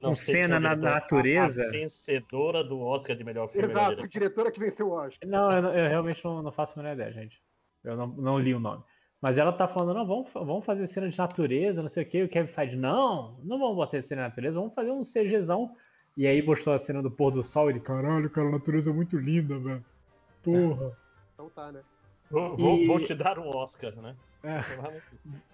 [0.00, 1.62] Não Com cena é na natureza.
[1.64, 3.68] A, a vencedora do Oscar de melhor filme.
[3.68, 4.08] Exato, a diretor.
[4.08, 5.28] diretora que venceu o Oscar.
[5.28, 7.40] Não, eu, não- eu realmente não, não faço a menor ideia, gente.
[7.82, 8.82] Eu não, não li o nome.
[9.20, 12.22] Mas ela tá falando, não, vamos, vamos fazer cena de natureza, não sei o que.
[12.22, 15.74] O Kevin Feige, não, não vamos botar cena de natureza, vamos fazer um CGzão.
[16.16, 18.90] E aí mostrou a cena do pôr do sol e ele, caralho, cara, a natureza
[18.90, 19.84] é muito linda, velho.
[20.42, 20.96] Porra.
[21.34, 21.80] Então tá, né?
[22.34, 24.16] Vou, E- vou te dar um Oscar, né?
[24.42, 24.62] É.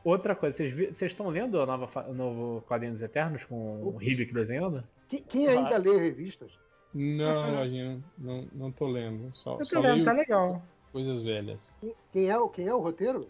[0.04, 3.98] Outra coisa, vocês estão lendo a nova, fa- o novo Quadrinhos dos Eternos com o
[4.02, 4.82] Hibik desenhando?
[5.08, 6.50] Quem, quem ainda lê revistas?
[6.92, 9.32] Não, Lojinha, não, não tô lendo.
[9.32, 10.60] Só, Eu só tô leio tá legal.
[10.92, 11.76] coisas velhas.
[12.12, 13.28] Quem é, o- quem é o roteiro?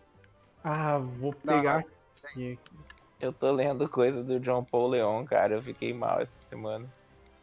[0.65, 1.85] Ah, vou pegar
[2.25, 2.59] aqui.
[3.21, 5.55] Eu tô lendo coisa do John Paul Leon, cara.
[5.57, 6.87] Eu fiquei mal essa semana.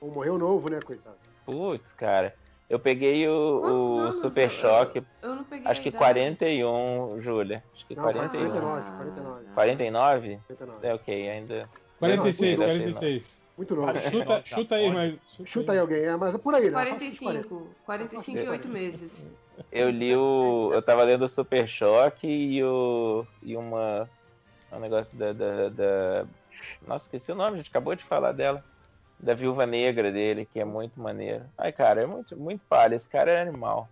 [0.02, 1.18] Ou morreu novo, né, coitado?
[1.46, 2.34] Putz, cara.
[2.70, 4.12] Eu peguei o, o?
[4.14, 5.04] Super Eu- Choque.
[5.22, 6.04] Eu não peguei Acho que idade.
[6.04, 7.64] 41, Júlia.
[7.74, 8.50] Acho que Não, 41.
[8.52, 9.46] 49, 49.
[9.54, 10.40] 49?
[10.48, 10.88] 49.
[10.88, 11.66] É ok, ainda.
[12.00, 13.38] 46, Não, 46.
[13.58, 14.00] Muito novo.
[14.02, 15.18] Chuta, chuta aí, mas.
[15.46, 16.72] Chuta aí alguém, é, mas é por aí, né?
[16.72, 17.68] 45.
[17.86, 19.30] 45 e 8 meses.
[19.72, 20.70] Eu li o.
[20.74, 23.26] Eu tava lendo o Super Choque e o.
[23.42, 24.08] E uma.
[24.72, 26.26] Um negócio da, da, da-
[26.86, 28.64] Nossa, esqueci o nome, a gente acabou de falar dela.
[29.20, 31.44] Da viúva negra dele, que é muito maneiro.
[31.58, 32.96] Ai, cara, é muito, muito palha.
[32.96, 33.90] Esse cara é animal.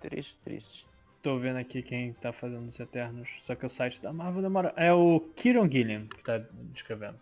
[0.00, 0.86] Triste, triste.
[1.22, 3.28] Tô vendo aqui quem tá fazendo os Eternos.
[3.42, 4.72] Só que o site da Marvel demora.
[4.76, 6.40] É o Kieron Gilliam que tá
[6.74, 7.18] escrevendo.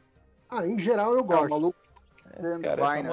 [0.48, 1.48] Ah, em geral eu É, o gosto.
[1.48, 1.78] maluco
[2.38, 3.08] Esse cara é vai, né?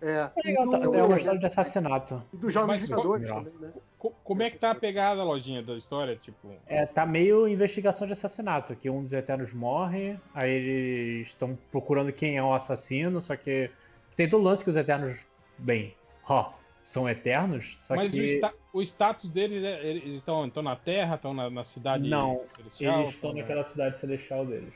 [0.00, 2.22] É, É legal, tá, do- é uma história de assassinato.
[2.32, 3.72] e dos Jovens Mas- Vingadores também, né?
[3.98, 6.14] Co- Como é que tá a pegada, Lojinha, da história?
[6.14, 6.54] Tipo.
[6.68, 12.12] É, tá meio investigação de assassinato, que um dos Eternos morre, aí eles estão procurando
[12.12, 13.70] quem é o assassino, só que
[14.16, 15.18] tem todo o lance que os Eternos,
[15.58, 15.94] bem,
[16.28, 16.52] ó,
[16.84, 19.84] são Eternos, só Mas que o, sta- o status deles é.
[19.84, 23.02] Eles estão na Terra, estão na, na cidade Não, celestial?
[23.02, 24.72] eles estão tão na- naquela cidade celestial deles.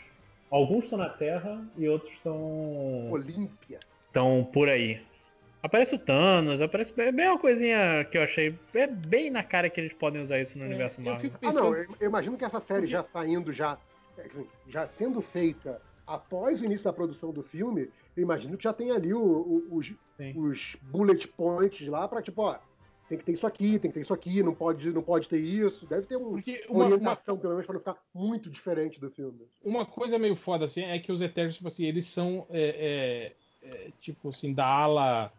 [0.51, 3.79] alguns estão na Terra e outros estão Olímpia.
[4.09, 5.01] estão por aí.
[5.63, 9.71] Aparece o Thanos, aparece é bem uma coisinha que eu achei é bem na cara
[9.71, 11.21] que eles podem usar isso no É, universo eu Marvel.
[11.21, 11.77] fico Ah, não, pensando.
[11.77, 13.79] eu, eu imagino que essa série já saindo, já,
[14.19, 14.29] é,
[14.69, 18.91] já sendo feita após o início da produção do filme, eu imagino que já tem
[18.91, 19.93] ali o- o- os,
[20.35, 22.59] os bullet points lá pra tipo, ó,
[23.09, 25.39] tem que ter isso aqui, tem que ter isso aqui, não pode, não pode ter
[25.39, 25.87] isso.
[25.87, 28.99] Deve ter um, Porque uma uma, uma, orientação, pelo menos, pra não ficar muito diferente
[28.99, 29.47] do filme.
[29.65, 33.33] uma coisa meio foda assim é que os Eternos, tipo assim, eles são é,
[33.63, 35.33] é, é, tipo assim, da ala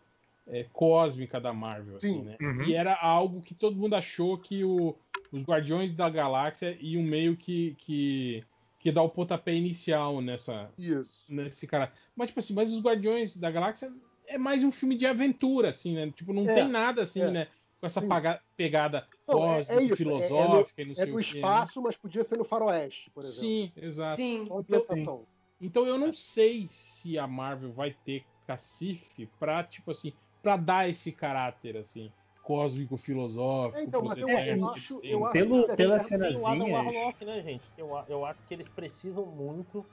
[0.48, 2.24] é, cósmica da Marvel, assim, Sim.
[2.24, 2.38] né?
[2.42, 2.64] Uhum.
[2.64, 4.96] E era algo que todo mundo achou que o-
[5.32, 8.44] os Guardiões da Galáxia iam meio que, que,
[8.80, 11.24] que dar o pontapé inicial nessa, Isso.
[11.30, 11.92] nesse cara.
[12.16, 13.92] Mas, tipo assim, mas os Guardiões da Galáxia
[14.28, 16.12] é mais um filme de aventura, assim, né?
[16.16, 17.32] Tipo, não É, tem nada assim, é.
[17.32, 17.48] né?
[17.80, 21.16] Com essa paga- pegada Não, é- cósmica, é é- filosófica e não É sei do
[21.16, 21.32] o quê.
[21.32, 21.36] né?
[21.40, 23.42] espaço, mas podia ser no faroeste, por exemplo.
[23.42, 24.16] Sim, exato.
[24.18, 24.46] Sim.
[24.48, 25.26] Só ambientação.
[25.60, 30.14] Então eu não sei se a Marvel vai ter cacife pra, tipo assim,
[30.44, 32.12] pra dar esse caráter, assim,
[32.44, 35.12] cósmico, filosófico, então, pros mas eu- Eternos eu que acho- eles têm.
[35.12, 36.72] eu acho Pelo, que pelas tem- Tem o Adam.
[36.72, 37.72] Warlock, né, gente?
[37.78, 39.86] Eu, eu acho que eles precisam muito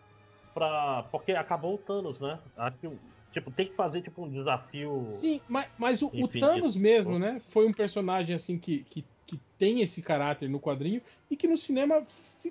[0.53, 1.05] pra.
[1.13, 2.41] Porque acabou o Thanos, né?
[2.57, 2.91] Acho que,
[3.33, 5.09] tipo, tem que fazer tipo um desafio.
[5.13, 6.27] Sim, mas, mas o, o.
[6.29, 7.39] Thanos mesmo, né?
[7.41, 11.01] Foi um personagem assim que, que, que tem esse caráter no quadrinho
[11.31, 12.05] e que no cinema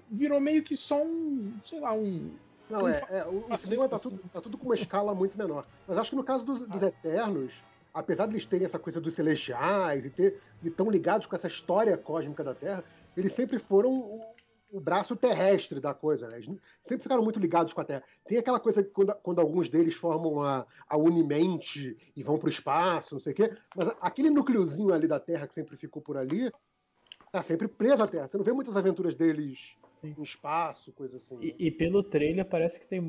[0.10, 2.34] virou meio que só um, sei lá, um.
[2.70, 4.12] Não, é, é, o, o cinema tá assim.
[4.12, 5.68] tudo, tá tudo com uma escala muito menor.
[5.88, 7.52] Mas acho que no caso dos, dos Eternos,
[7.94, 11.48] apesar de eles terem essa coisa dos celestiais e ter e tão ligados com essa
[11.48, 12.84] história cósmica da Terra,
[13.16, 14.22] eles sempre foram o,
[14.72, 16.38] o braço terrestre da coisa, né?
[16.38, 16.48] Eles
[16.84, 18.04] sempre ficaram muito ligados com a Terra.
[18.28, 22.50] Tem aquela coisa que quando, quando alguns deles formam a, a Unimente e vão pro
[22.50, 26.18] espaço, não sei o quê, mas aquele núcleozinho ali da Terra que sempre ficou por
[26.18, 26.52] ali,
[27.32, 28.28] tá sempre preso à Terra.
[28.28, 30.16] Você não vê muitas aventuras deles Sim.
[30.22, 31.36] espaço, coisa assim.
[31.36, 31.54] né?
[31.58, 33.02] E, e pelo trailer parece que tem.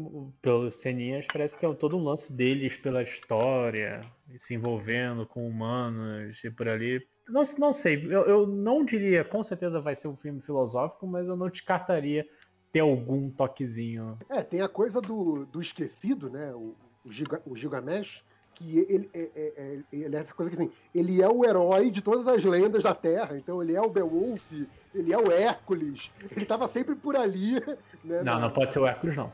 [0.42, 5.46] Pelos ceninhas, parece que é todo um lance deles pela história, e se envolvendo com
[5.46, 7.00] humanos e por ali.
[7.28, 11.28] Não, não sei, eu, eu não diria, com certeza vai ser um filme filosófico, mas
[11.28, 12.26] eu não descartaria
[12.72, 14.18] ter algum toquezinho.
[14.28, 16.52] É, tem a coisa do, do esquecido, né?
[16.54, 18.22] O, o, Giga- o Gilgamesh,
[18.60, 21.90] que ele é, é- é- ele é essa coisa que assim, ele é o herói
[21.90, 23.36] de todas as lendas da Terra.
[23.36, 24.42] Então ele é o Beowulf,
[24.94, 27.54] ele é o Hércules, ele estava sempre por ali.
[28.04, 29.30] Né, Não, na- não pode ser o Hércules, não.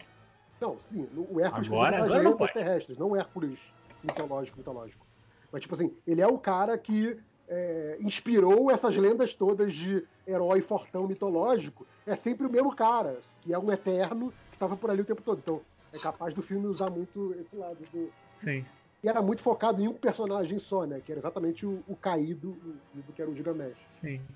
[0.61, 2.53] Não, sim, o Hércules Agora- agora não pode.
[2.53, 3.59] terrestres, não o Hércules
[4.03, 5.05] mitológico, mitológico.
[5.53, 7.17] Mas, tipo assim, ele é o cara que
[7.49, 11.87] é, inspirou essas lendas todas de herói fortão mitológico.
[12.07, 15.23] É sempre o mesmo cara, que é um eterno que estava por ali o tempo
[15.23, 15.39] todo.
[15.39, 15.61] Então,
[15.93, 18.11] é capaz do filme usar muito esse lado do.
[18.39, 18.65] Sim.
[19.03, 21.01] E era muito focado em um personagem só, né?
[21.01, 23.79] Que era exatamente o, o caído do que era o Gilgamesh.
[23.89, 24.27] Sim.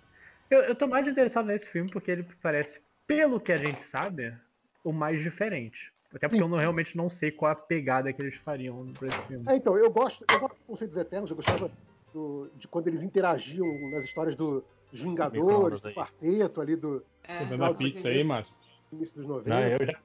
[0.48, 4.36] Eu, eu tô mais interessado nesse filme porque ele parece, pelo que a gente sabe,
[4.82, 5.92] o mais diferente.
[6.12, 6.42] Até porque Sim.
[6.42, 9.46] eu não- realmente não sei qual a pegada que eles fariam pra esse filme.
[9.48, 11.72] É, então, eu gosto, eu gosto do conceito dos Eternos, eu gostava
[12.12, 17.38] do- de quando eles interagiam nas histórias do, dos Vingadores, do quarteto ali do É,
[17.38, 18.56] Tô dando Não, a pizza aí, Márcio.
[18.92, 19.82] início dos Não, 90.
[19.82, 20.00] eu já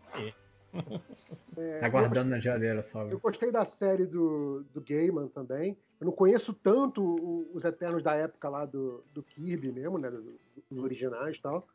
[1.57, 3.03] É, tá guardando na geladeira só.
[3.03, 5.77] Eu gostei da série do, do Gaiman também.
[6.01, 10.09] Eu não conheço tanto os Eternos da época lá do, do Kirby mesmo, né?
[10.11, 10.35] do-
[10.69, 11.67] Dos originais e tal.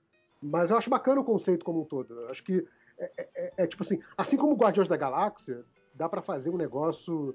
[0.42, 2.12] Mas eu acho bacana o conceito como um todo.
[2.20, 2.66] Eu acho que
[2.98, 5.64] é, é- é- é tipo assim, assim como Guardiões da Galáxia,
[5.94, 7.34] dá pra fazer um negócio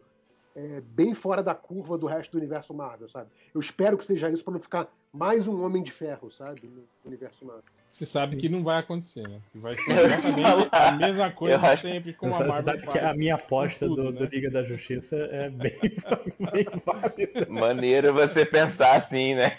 [0.56, 3.30] é, bem fora da curva do resto do universo Marvel, sabe?
[3.54, 6.62] Eu espero que seja isso pra não ficar mais um Homem de Ferro, sabe?
[6.68, 7.64] No universo Marvel.
[7.88, 9.40] Você sabe que não vai acontecer, né?
[9.52, 13.14] Que vai ser exatamente a mesma coisa acho- sempre Você a Marvel sabe que a
[13.14, 14.20] minha aposta com tudo, do, né?
[14.20, 15.80] do Liga da Justiça é bem,
[16.52, 17.46] bem válida.
[17.48, 19.58] Maneiro você pensar assim, né?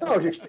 [0.00, 0.40] Não, gente,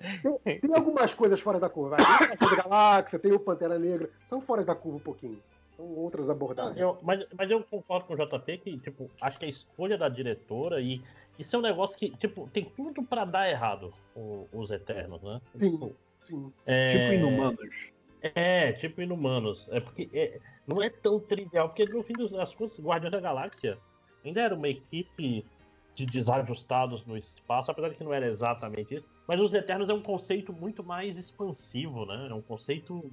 [0.44, 1.96] tem, tem algumas coisas fora da curva.
[2.38, 4.10] Tem o Galáxia, tem o Pantera Negra.
[4.30, 5.40] São fora da curva um pouquinho.
[5.76, 6.78] São outras abordagens.
[6.78, 10.10] Eu- mas, mas eu concordo com o JP que, tipo, acho que a escolha da
[10.10, 11.02] diretora e
[11.40, 15.42] isso é um negócio que, tipo, tem tudo pra dar errado, o- os Eternos, né?
[15.60, 15.72] Sim.
[15.72, 16.54] Tipo, Sim.
[16.66, 17.76] é, Tipo Inumanos.
[18.22, 19.70] É, tipo Inumanos.
[19.72, 23.78] É porque é, não é tão trivial, porque no fim das contas, Guardiões da Galáxia
[24.26, 25.46] ainda era uma equipe
[25.94, 29.06] de desajustados no espaço, apesar de que não era exatamente isso.
[29.28, 32.28] Mas os Eternos é um conceito muito mais expansivo, né?
[32.30, 33.12] É um conceito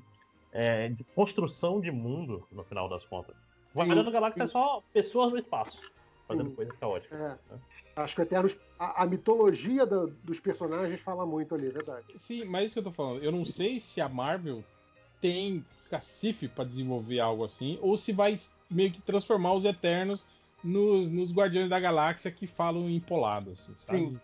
[0.53, 3.35] é, de construção de mundo, no final das contas.
[3.75, 5.81] Guardiões da Galáxia é só pessoas no espaço,
[6.29, 6.55] fazendo Sim.
[6.57, 7.21] coisas caóticas.
[7.21, 7.39] É.
[7.97, 12.07] Acho que Eternos, a, a mitologia da- dos personagens fala muito ali, é verdade.
[12.17, 13.23] Sim, mas isso que eu tô falando.
[13.23, 14.65] Eu não sei se a Marvel
[15.21, 18.37] tem cacife pra desenvolver algo assim, ou se vai
[18.69, 20.25] meio que transformar os Eternos
[20.63, 23.99] nos, nos Guardiões da Galáxia que falam empolado, assim, sabe?
[23.99, 24.21] Sim.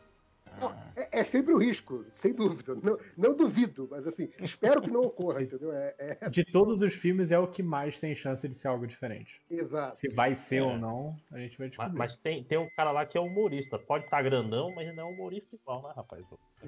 [0.58, 2.74] Não, é, é sempre o risco, sem dúvida.
[2.82, 5.72] Não, não duvido, mas assim, espero que não ocorra, entendeu?
[5.72, 8.86] É, é- De todos os filmes, é o que mais tem chance de ser algo
[8.86, 9.40] diferente.
[9.50, 9.96] Exato.
[9.98, 10.62] Se vai ser É.
[10.62, 11.98] ou não, a gente vai Mas, descobrir.
[11.98, 13.78] mas tem, tem um cara lá que é humorista.
[13.78, 16.24] Pode estar grandão, mas não é humorista igual, né, rapaz?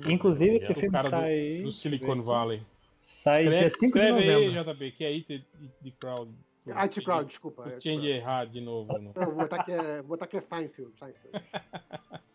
[0.08, 1.60] Inclusive, esse É filme cara do- sai.
[1.62, 2.62] Do Silicon Valley.
[3.00, 4.72] Sai dia Escreve, 5 de escreve aí, novembro.
[4.74, 5.44] JB, que é IT
[5.80, 6.30] de, crowd.
[6.68, 7.62] Anti-crowd, desculpa.
[7.62, 8.96] O change errado de novo.
[8.96, 9.10] né?
[9.16, 10.92] Não, vou botar que é, vou botar que é Seinfeld.
[10.96, 11.32] Seinfeld.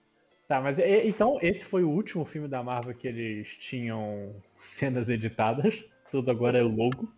[0.48, 5.84] Tá, mas então esse foi o último filme da Marvel que eles tinham cenas editadas.
[6.10, 7.10] Tudo agora é logo.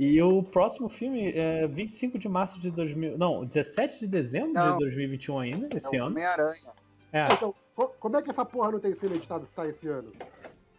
[0.00, 3.18] E o próximo filme é 25 de março de 2000.
[3.18, 4.72] Não, 17 de dezembro Não.
[4.72, 6.06] de 2021 ainda, É esse o ano.
[6.06, 6.72] Homem-Aranha.
[7.12, 9.86] É, Então, co- como é que essa porra não tem sido editada que sai esse
[9.88, 10.12] ano?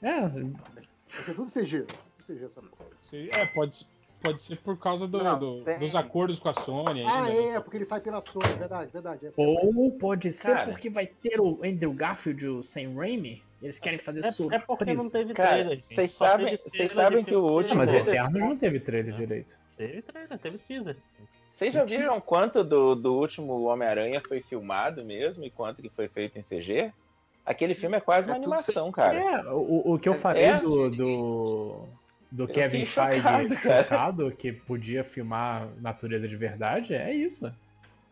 [0.01, 1.81] é, Vai ser tudo CG.
[1.84, 2.89] Tudo CG essa porra.
[3.14, 3.85] É, pode,
[4.22, 7.11] pode ser por causa do- Não, do- dos acordos com a Sony ainda.
[7.11, 7.49] Ah, né?
[7.56, 9.26] é, porque ele sai pela Sony, verdade, verdade.
[9.27, 9.31] É.
[9.38, 10.72] Ou pode ser Cara.
[10.72, 13.41] porque vai ter o Andrew Garfield e o Sam Raimi.
[13.61, 14.64] Eles querem fazer É, surpresa.
[14.64, 15.81] é porque não teve trailer.
[15.81, 17.94] vocês sabem- teve vocês sabem que o último- Ah, mas.
[17.95, 19.56] Eternos não teve trailer direito.
[19.76, 20.98] Teve trailer, teve teaser.
[21.53, 26.07] Vocês já viram quanto do, do último Homem-Aranha foi filmado mesmo e quanto que foi
[26.07, 26.91] feito em CG?
[27.44, 29.18] Aquele filme é quase uma É animação, cara.
[29.19, 30.60] É, o, o que eu É, falei é.
[30.60, 31.80] do, do,
[32.32, 33.22] do Eu Kevin Feige
[33.62, 37.52] chocado, que podia filmar natureza de verdade, é isso.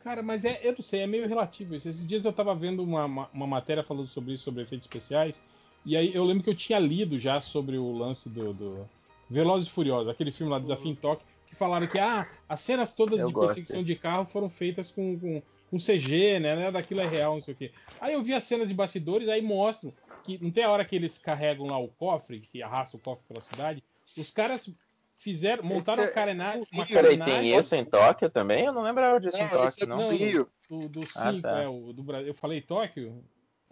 [0.04, 1.90] Cara, mas é, eu não sei, é meio relativo isso.
[1.90, 5.42] Esses dias eu tava vendo uma, uma, uma matéria falando sobre isso, sobre efeitos especiais,
[5.86, 8.90] e aí eu lembro que eu tinha lido já sobre o lance do, do
[9.30, 12.94] Velozes e Furiosos, aquele filme lá, Desafio em Tóquio, que falaram que ah, as cenas
[12.94, 13.94] todas Eu de perseguição desse.
[13.94, 16.56] de carro foram feitas com, com, com CG, né?
[16.56, 17.72] Nada daquilo é real, não sei o quê.
[18.00, 19.94] Aí eu vi as cenas de bastidores, aí mostram
[20.24, 23.24] que não tem a hora que eles carregam lá o cofre, que arrasta o cofre
[23.28, 23.84] pela cidade,
[24.22, 24.70] os caras
[25.18, 26.68] fizeram, montaram Esse uma é- carenagem.
[26.74, 28.66] Uma Peraí, carenagem tem isso em Tóquio também?
[28.66, 29.98] Eu não lembrava disso em Não, Tóquio, esse é não.
[29.98, 30.50] do Rio.
[30.70, 31.62] do, do Ah, 5, tá.
[31.62, 32.28] é, o do Brasil.
[32.28, 33.24] Eu falei Tóquio?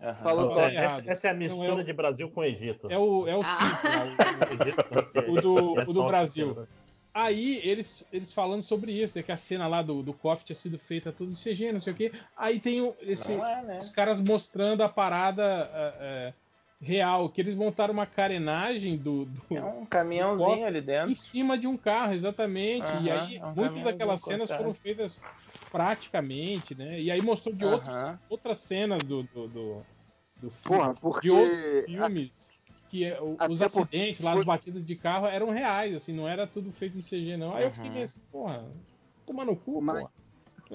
[0.01, 0.15] Aham.
[0.23, 0.61] Falou Tóquio.
[0.63, 1.03] é essa, errado.
[1.09, 2.87] essa é a Não, mistura é o- de Brasil com Egito.
[2.89, 3.45] É o, é o Ah.
[3.45, 4.03] 5 lá,
[5.27, 6.67] o- o- do- é o do top, Brasil.
[7.15, 10.55] Aí eles, eles falando sobre isso, né, que a cena lá do, do cofre tinha
[10.55, 12.11] sido feita tudo em CG, não sei o quê.
[12.35, 13.79] Aí tem esse, é, né?
[13.79, 16.33] os caras mostrando a parada é, é,
[16.83, 21.11] real, que eles montaram uma carenagem do, do- É um caminhãozinho cofre ali dentro.
[21.11, 22.85] em cima de um carro, exatamente.
[23.01, 24.57] e aí é um muitas daquelas cenas cortado.
[24.63, 25.19] foram feitas
[25.71, 26.99] praticamente, né?
[27.01, 28.19] E aí mostrou de outros, Aham.
[28.29, 29.85] outras cenas do, do, do,
[30.37, 31.27] do filme, Porra, porque.
[31.27, 32.31] de outros filmes
[32.89, 36.27] que é, o- os acidentes lá, foi- as batidas de carro eram reais, assim, não
[36.29, 37.55] era tudo feito em CG, não.
[37.55, 37.93] Aí eu fiquei Uhum.
[37.95, 38.63] meio assim, porra,
[39.25, 40.13] toma no cu, Mas- porra.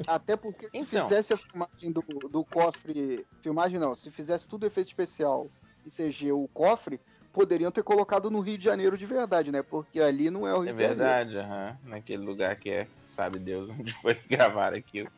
[0.06, 1.08] Até porque se Então.
[1.08, 3.24] fizesse a filmagem do, do cofre.
[3.42, 5.48] Filmagem não, se fizesse tudo efeito especial
[5.90, 7.00] CG o cofre,
[7.32, 9.62] poderiam ter colocado no Rio de Janeiro de verdade, né?
[9.62, 10.96] Porque ali não é o Rio É de Janeiro.
[10.98, 11.78] verdade, aham.
[11.84, 15.10] Naquele lugar que é, sabe Deus onde foi que gravaram aquilo.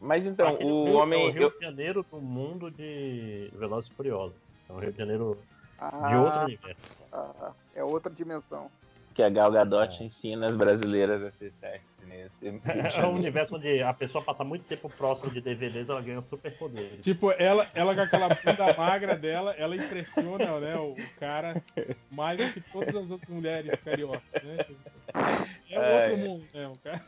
[0.00, 1.22] Mas então, Aquele o Rio- homem.
[1.24, 4.36] É o Rio eu- de Janeiro do mundo de Velozes e Furiosos.
[4.68, 5.38] É o Rio de Janeiro
[5.78, 6.80] Ah, de outro universo.
[7.12, 8.70] ah, é outra dimensão.
[9.18, 10.04] Que a Gal Gadot É.
[10.06, 12.60] ensina as brasileiras a ser sexy nesse.
[13.02, 17.00] É um universo onde a pessoa passa muito tempo próximo de DVDs, ela ganha superpoderes.
[17.02, 21.60] Tipo, ela, ela com aquela bunda magra dela, ela impressiona né, o, cara
[22.12, 24.64] mais do que todas as outras mulheres cariocas, né?
[25.68, 26.10] É Ai.
[26.12, 26.68] outro mundo, né?
[26.68, 27.00] O cara.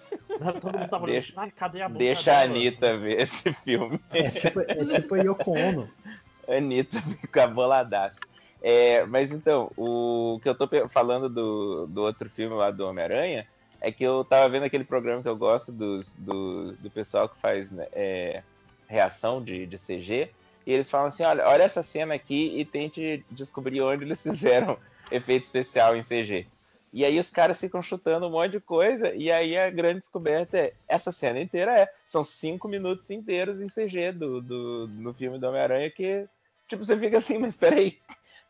[0.60, 3.52] Todo mundo tava olhando, Deixa- "Ah, cadê a boca Deixa a dela?" Anitta ver esse
[3.52, 4.00] filme.
[4.10, 5.88] É tipo, é tipo a Yoko Ono.
[6.48, 8.18] A Anitta fica boladaça.
[8.62, 13.46] É, mas então, o que eu tô falando do, do outro filme lá do Homem-Aranha
[13.80, 17.40] é que eu tava vendo aquele programa que eu gosto dos, do, do pessoal que
[17.40, 18.42] faz né, é,
[18.86, 20.30] reação de, de CG,
[20.66, 24.76] e eles falam assim: olha, olha essa cena aqui e tente descobrir onde eles fizeram
[25.10, 26.46] efeito especial em CG.
[26.92, 30.58] E aí os caras ficam chutando um monte de coisa, e aí a grande descoberta
[30.58, 35.38] é, essa cena inteira é, são cinco minutos inteiros em CG do, do, no filme
[35.38, 36.26] do Homem-Aranha que,
[36.68, 37.98] tipo, você fica assim, mas peraí,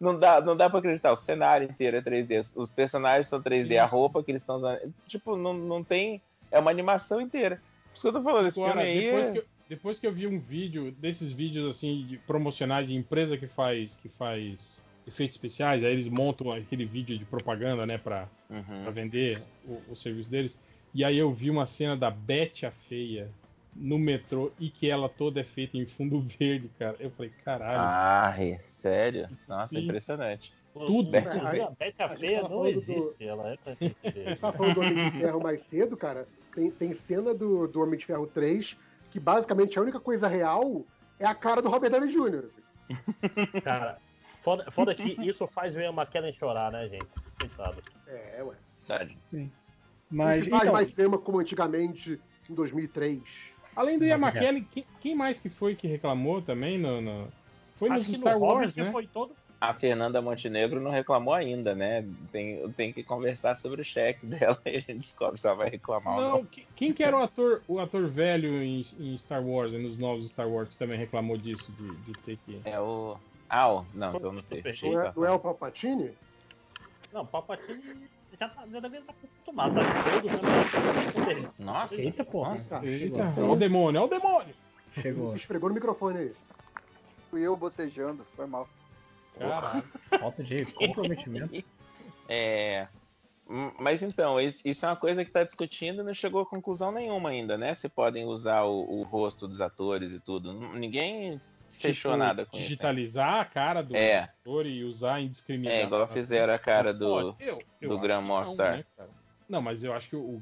[0.01, 3.77] não dá, não dá pra acreditar, o cenário inteiro é 3D, os personagens são 3D,
[3.77, 7.57] a roupa que eles estão usando, tipo, não, não tem, é uma animação inteira.
[7.91, 9.33] Por isso que eu tô falando, esse Agora, filme aí depois, é...
[9.33, 13.37] que eu, depois que eu vi um vídeo, desses vídeos assim, de promocionais de empresa
[13.37, 18.29] que faz, que faz efeitos especiais, aí eles montam aquele vídeo de propaganda, né, pra,
[18.49, 18.83] Uhum.
[18.83, 20.61] pra vender o, o serviço deles.
[20.93, 23.31] E aí eu vi uma cena da Bete a Feia
[23.75, 26.97] no metrô e que ela toda é feita em fundo verde, cara.
[27.01, 27.79] Eu falei, caralho.
[27.81, 29.29] Ah, é, sério?
[29.49, 29.85] Nossa, Sim.
[29.85, 30.53] impressionante.
[30.73, 31.17] Tudo.
[31.17, 33.25] Inclusive, a Betty a gente Feia não falando do- existe.
[33.27, 36.29] Ela é pra gente tava falando do Homem de Ferro mais cedo, cara.
[36.55, 38.77] Tem, tem cena do, do Homem de Ferro 3
[39.11, 40.85] que basicamente a única coisa real
[41.19, 42.45] é a cara do Robert Downey Jr.
[42.47, 43.61] assim.
[43.63, 43.99] Cara,
[44.41, 47.07] foda, foda que isso faz ver a McKellen chorar, né, gente?
[47.39, 47.83] Coitado.
[48.07, 48.55] É, ué.
[48.87, 49.19] Verdade.
[50.09, 53.21] Mas, Não se faz então, mais cinema como antigamente, em 2003.
[53.77, 57.29] Além do Ian Mas, McKellen, quem, quem mais que foi que reclamou também no, no-
[57.77, 58.93] Foi nos Star no Wars, Hobbit né?
[58.93, 59.35] foi todo.
[59.61, 62.03] A Fernanda Montenegro não reclamou ainda, né?
[62.33, 65.69] Tem, tem que conversar sobre o cheque dela e a gente descobre se ela vai
[65.69, 66.45] reclamar ou Não, não.
[66.47, 70.31] que- quem que era o ator, o ator velho em, em Star Wars, nos novos
[70.31, 72.59] Star Wars, que também reclamou disso, de, de ter que.
[72.65, 73.19] É o.
[73.51, 74.63] Ah, o- não, então não sei.
[74.83, 76.13] Não é, não é o Palpatine?
[77.13, 78.09] Não, Palpatine
[78.41, 80.29] já, tá, já deve estar acostumado, tá todo,
[81.43, 81.51] né?
[81.59, 82.51] Nossa, Eita porra.
[82.53, 84.55] Nossa, Eita, olha o demônio, olha o demônio!
[84.95, 85.31] Chegou.
[85.31, 86.33] Você esfregou no microfone aí.
[87.31, 88.69] Fui eu bocejando, foi mal.
[89.39, 89.83] Caralho.
[90.19, 91.63] Falta de comprometimento.
[92.33, 92.87] É.
[93.49, 96.47] hum, Mas então, is- isso é uma coisa que está discutindo e não chegou a
[96.47, 97.75] conclusão nenhuma ainda, né?
[97.75, 100.53] Se podem usar o, o rosto dos atores e tudo.
[100.75, 101.41] Ninguém
[101.81, 102.63] fechou Tipo, nada com isso.
[102.69, 104.19] Digitalizar a cara do É.
[104.19, 105.85] ator e usar indiscriminadamente.
[105.85, 107.35] É, igual fizeram a cara do.
[107.35, 108.85] Pô, eu, eu do Gran Mortar.
[108.99, 109.13] Não, né?
[109.49, 110.41] Não, mas eu acho que o,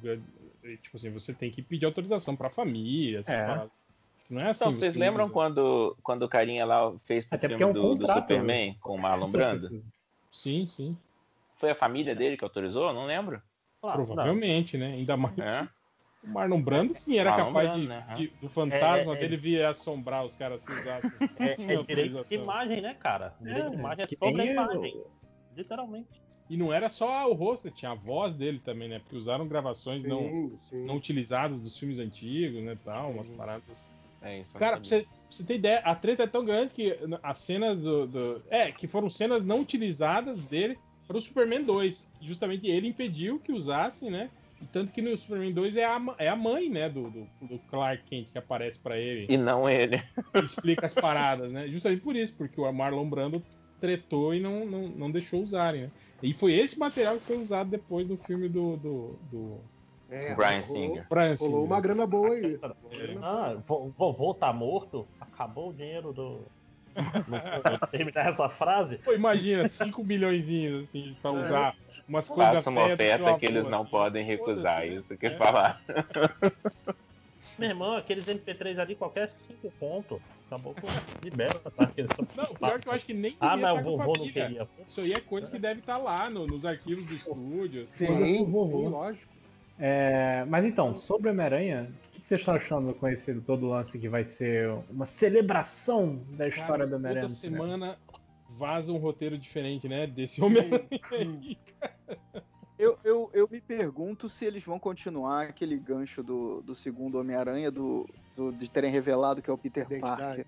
[0.82, 3.46] tipo assim, você tem que pedir autorização pra família, essas É.
[3.46, 3.70] paradas.
[3.72, 4.64] Acho que não é assim.
[4.64, 7.66] Então, vocês você lembram usa- quando, quando o carinha lá fez pro Até filme é
[7.66, 9.82] um do, do contrato, Superman com o Marlon Brando?
[10.30, 10.96] Sim, sim.
[11.56, 12.92] Foi a família dele que autorizou?
[12.92, 13.42] Não lembro.
[13.80, 14.92] Claro, Provavelmente, né?
[14.94, 15.38] Ainda mais.
[15.38, 15.68] É?
[16.22, 18.06] O Marlon Brando, sim, era Marlon capaz Brando, de, né?
[18.16, 21.12] de- do fantasma É, é, dele vir assombrar os caras se usassem.
[21.20, 21.46] não.
[21.46, 23.34] É, sem é direito de imagem, né, cara?
[23.40, 25.02] Direito de imagem é sobre a imagem.
[25.56, 26.08] Literalmente.
[26.50, 28.98] E não era só o rosto, tinha a voz dele também, né?
[29.00, 30.84] Porque usaram gravações não, Sim, sim.
[30.86, 32.76] não utilizadas dos filmes antigos, né?
[32.84, 33.90] Tal, umas paradas.
[34.22, 34.56] É isso.
[34.56, 37.38] eu Cara, pra você, pra você ter ideia, a treta é tão grande que as
[37.38, 42.08] cenas do, do- É, que foram cenas não utilizadas dele pro Superman 2.
[42.20, 44.30] Justamente ele impediu que usassem, né?
[44.72, 48.02] Tanto que no Superman 2 é a, é a mãe, né, do, do, do Clark
[48.04, 50.02] Kent que aparece pra ele E não ele.
[50.34, 51.68] e explica as paradas, né?
[51.68, 53.42] Justamente por isso, porque o Marlon Brando
[53.80, 55.90] tretou e não, não, não deixou usarem, né?
[56.22, 59.60] E foi esse material que foi usado depois no filme do, do, do
[60.10, 61.06] É, Brian rolou- Singer.
[61.08, 61.64] Brian Rolou Singer.
[61.64, 62.58] uma grana boa aí.
[62.90, 63.18] É.
[63.22, 65.06] Ah, vo- vovô tá morto?
[65.20, 66.40] Acabou o dinheiro do.
[67.28, 68.98] Não terminar essa frase.
[68.98, 70.46] Pô, imagina, 5 milhões
[70.82, 71.74] assim, pra usar
[72.08, 73.90] umas coisas Faça uma oferta que eles não assim.
[73.90, 74.74] podem recusar.
[74.76, 74.96] Foda-se, né?
[74.96, 75.30] Isso que É.
[75.30, 75.80] falar.
[77.58, 80.20] Meu irmão, aqueles MP3 ali, qualquer 5 pontos.
[80.46, 80.86] Acabou com.
[81.22, 81.86] Libera, tá?
[81.86, 84.18] Que eles Não, pior que eu acho que nem Ah, mas o com a vovô
[84.18, 84.68] não queria.
[84.86, 87.82] Isso aí é coisa que deve estar lá no- nos arquivos do estúdio.
[87.82, 88.06] assim.
[88.06, 88.88] Sim, Sim, vovô.
[88.88, 89.26] lógico.
[89.78, 94.08] É, mas então, sobre Homem-Aranha, o vocês estão achando com esse todo o lance que
[94.08, 97.22] vai ser uma celebração da história Cara, do Homem-Aranha?
[97.22, 97.64] toda cinema?
[97.64, 97.98] semana
[98.50, 100.06] vaza um roteiro diferente, né?
[100.06, 100.62] Desse homem.
[102.78, 107.72] Eu, eu, eu me pergunto se eles vão continuar aquele gancho do, do segundo Homem-Aranha,
[107.72, 110.46] do, do- de terem revelado que é o Peter Parker.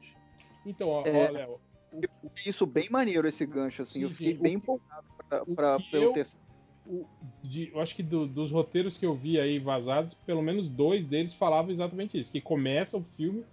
[0.65, 1.29] Então, ó, É.
[1.29, 1.61] ó, Léo.
[1.93, 3.99] Eu achei isso bem maneiro, esse gancho, assim.
[3.99, 4.41] Sim, eu fiquei sim.
[4.43, 6.47] bem O- empolgado pra, o pra, pelo eu- terceiro.
[6.91, 7.07] O-
[7.43, 11.07] de- eu acho que do- dos roteiros que eu vi aí vazados, pelo menos dois
[11.07, 13.45] deles falavam exatamente isso, que começa o filme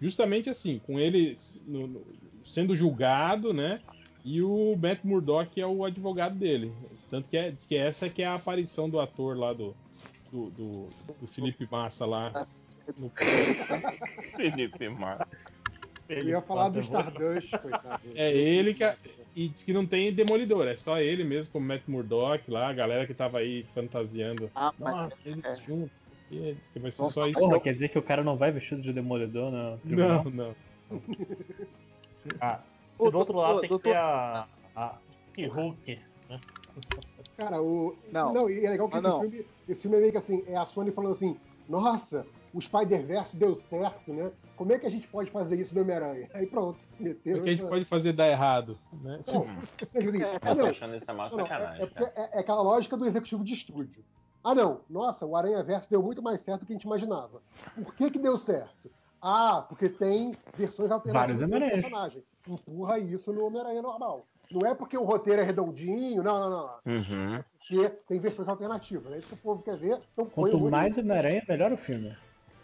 [0.00, 1.34] justamente assim, com ele
[1.66, 2.06] no- no-
[2.44, 3.80] sendo julgado, né?
[4.24, 6.72] E o Matt Murdock é o advogado dele.
[7.08, 9.74] Tanto que, é, que essa que é a aparição do ator lá do,
[10.32, 10.88] do, do,
[11.20, 12.32] do Felipe Massa lá.
[12.96, 13.10] No...
[14.36, 15.28] Felipe Massa.
[16.08, 18.00] Eu ia falar do Stardust, coitado.
[18.14, 18.84] É ele que.
[18.84, 18.96] a-
[19.34, 22.72] E diz que não tem demolidor, é só ele mesmo, como Matt Murdock lá, a
[22.72, 24.50] galera que tava aí fantasiando.
[24.54, 25.54] Ah, mas Nossa, eles é.
[25.64, 25.90] juntos.
[26.30, 27.38] Diz que vai ser Nossa, só isso.
[27.38, 29.52] Porra, quer dizer que o cara não vai vestido de demolidor
[29.84, 30.24] tribunal?
[30.24, 30.54] Não, não.
[32.40, 32.60] Ah,
[32.98, 34.48] Ô, do outro lado doutor, tem que doutor- ter a.
[34.74, 34.98] a
[35.38, 36.40] Hulk, né?
[37.36, 37.94] Cara, o.
[38.10, 38.50] Não.
[38.50, 39.20] e é legal que Ah, esse, não.
[39.20, 41.36] filme, esse filme é meio que assim, é a Sony falando assim,
[41.68, 42.26] nossa,
[42.56, 44.30] o Spider-Verse deu certo, né?
[44.56, 46.28] Como é que a gente pode fazer isso no Homem-Aranha?
[46.32, 47.36] Aí pronto, meteu.
[47.36, 49.20] O que a gente essa- pode fazer dar errado, né?
[49.26, 49.46] Não, Tipo,
[49.92, 51.90] mas, Eu ah, tô não, achando isso a maior não, não, sacanagem.
[51.96, 54.02] é, é, é aquela lógica do executivo de estúdio.
[54.42, 57.42] Ah, não, nossa, o Aranha Verso deu muito mais certo do que a gente imaginava.
[57.74, 58.90] Por que, que deu certo?
[59.20, 62.22] Ah, porque tem versões alternativas Vários do personagem.
[62.48, 64.24] Empurra isso no Homem-Aranha normal.
[64.50, 66.94] Não é porque o roteiro é redondinho, não, não, não.
[66.94, 67.42] Uhum.
[67.58, 69.12] Porque tem versões alternativas.
[69.12, 69.98] É isso que o povo quer ver.
[70.12, 72.16] Então Quanto mais Homem-Aranha, melhor o filme.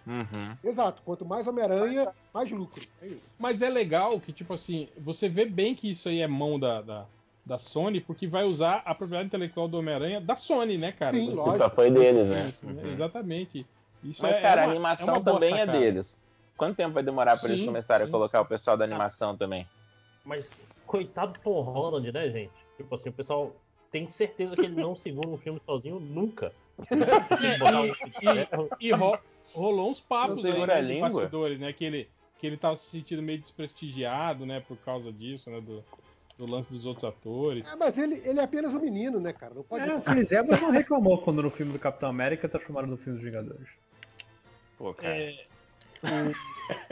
[0.06, 0.56] Uhum.
[0.64, 1.00] Exato.
[1.04, 2.82] Quanto mais Homem-Aranha, mais lucro.
[3.00, 3.22] É isso.
[3.38, 6.80] Mas é legal que, tipo assim, você vê bem que isso aí é mão da,
[6.82, 7.04] da,
[7.46, 11.16] da Sony, porque vai usar a propriedade intelectual do Homem-Aranha da Sony, né, cara?
[11.16, 11.58] Sim, lógico.
[11.58, 12.48] Só foi deles, né?
[12.48, 12.82] Isso, né?
[12.82, 12.90] Uhum.
[12.90, 13.66] Exatamente.
[14.02, 15.78] Isso Mas, é- cara, é a uma- animação é também é sacada.
[15.78, 16.18] deles.
[16.56, 18.10] Quanto tempo vai demorar pra eles começarem sim.
[18.10, 19.66] a colocar o pessoal da animação também?
[20.24, 20.50] Mas
[20.86, 22.52] coitado do Tom Holland, né, gente?
[22.76, 23.52] Tipo assim, o pessoal
[23.90, 26.52] tem certeza que ele não segura um filme sozinho nunca.
[26.90, 29.18] É, um- e, e ro-
[29.54, 31.72] rolou uns papos aí né, de bastidores, né?
[31.72, 32.08] Que ele,
[32.38, 34.60] que ele tava se sentindo meio desprestigiado, né?
[34.60, 35.60] Por causa disso, né?
[35.60, 35.82] Do,
[36.38, 37.64] do lance dos outros atores.
[37.66, 39.54] É, mas ele, ele é apenas um menino, né, cara?
[39.54, 39.88] Não pode.
[39.88, 43.18] É, o Chris Evans não reclamou quando no filme do Capitão América transformaram no filme
[43.18, 43.68] dos Vingadores.
[44.78, 45.16] Pô, cara.
[45.16, 45.46] É,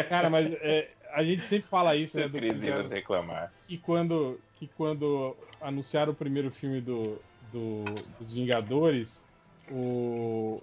[0.09, 2.29] Cara, mas é, a gente sempre fala isso, né?
[2.29, 3.53] Do Chris Evans reclamar.
[3.67, 7.21] que quando, que quando anunciaram o primeiro filme do,
[7.53, 7.85] do-
[8.19, 9.25] dos Vingadores,
[9.71, 10.61] o,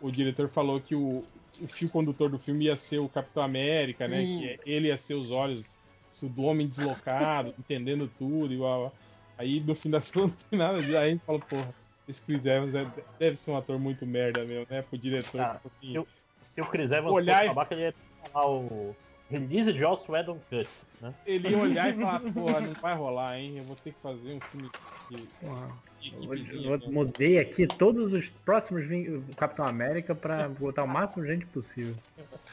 [0.00, 1.24] o diretor falou que o,
[1.60, 4.22] o fio condutor do filme ia ser o Capitão América, né?
[4.24, 4.38] Sim.
[4.38, 5.76] Que ele ia ser os olhos
[6.22, 8.92] do homem deslocado, entendendo tudo e blá, blá.
[9.36, 10.96] Aí no fim das contas não tem nada disso.
[10.96, 11.74] Aí a gente fala, porra,
[12.08, 14.82] esse Chris Evans deve, deve ser um ator muito merda mesmo, né?
[14.82, 16.06] Pro diretor, Cara, tipo assim, se o-
[16.42, 17.94] Se o Chris Evans Olhar fosse e- babaca, ele ia
[18.32, 18.94] falar o
[19.30, 20.68] Release de Whedon Cut,
[21.00, 21.14] né?
[21.26, 23.56] ele ia olhar e falar, porra, não vai rolar, hein?
[23.58, 24.70] Eu vou ter que fazer um filme
[25.10, 25.70] de, Porra.
[26.12, 28.84] Eu equipezinha vou- mesmo." mudei aqui todos os próximos
[29.36, 31.96] Capitão América pra botar o máximo de gente possível.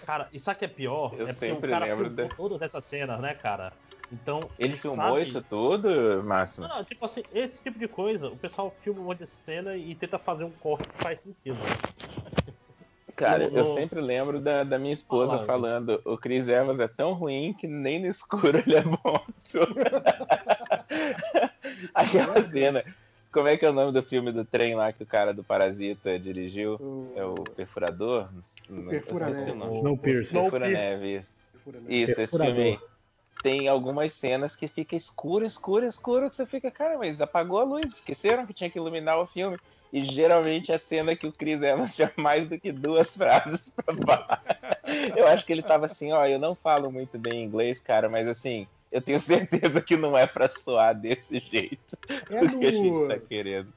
[0.06, 1.14] Cara, e sabe o que é pior?
[1.14, 3.73] Eu é porque o sempre cara lembro de- todas essas cenas, né, cara?
[4.11, 4.49] Então.
[4.60, 6.68] Ele filmou sabe- isso tudo, Máximo?
[6.68, 9.95] Não, tipo assim, esse tipo de coisa, o pessoal filma um monte de cena e
[9.95, 11.57] tenta fazer um corte que faz sentido.
[13.15, 16.80] Cara, no- eu no- sempre lembro da, da minha esposa Fala, falando: o Chris Evans
[16.80, 19.23] é tão ruim que nem no escuro ele é bom.
[21.94, 22.84] Aquela cena.
[23.32, 25.44] Como é que é o nome do filme do trem lá que o cara do
[25.44, 26.76] Parasita dirigiu?
[26.80, 28.30] O- É o Perfurador?
[28.70, 29.78] Não- Perfura o nome.
[29.78, 30.41] Snowpiercer.
[30.41, 31.30] Perfura Neve, isso.
[31.52, 31.80] Perfura?
[31.88, 32.80] Isso, esse filme aí.
[33.41, 37.64] Tem algumas cenas que fica escuro, escuro, escuro, que você fica, cara, mas apagou a
[37.64, 39.58] luz, esqueceram que tinha que iluminar o filme.
[39.91, 43.95] E geralmente a cena que o Chris Evans tinha mais do que duas frases pra
[43.95, 44.44] falar.
[45.18, 48.28] Eu acho que ele tava assim, ó, eu não falo muito bem inglês, cara, mas
[48.28, 51.97] assim, eu tenho certeza que não é pra soar desse jeito
[52.30, 53.73] É do que a gente tá no, querendo.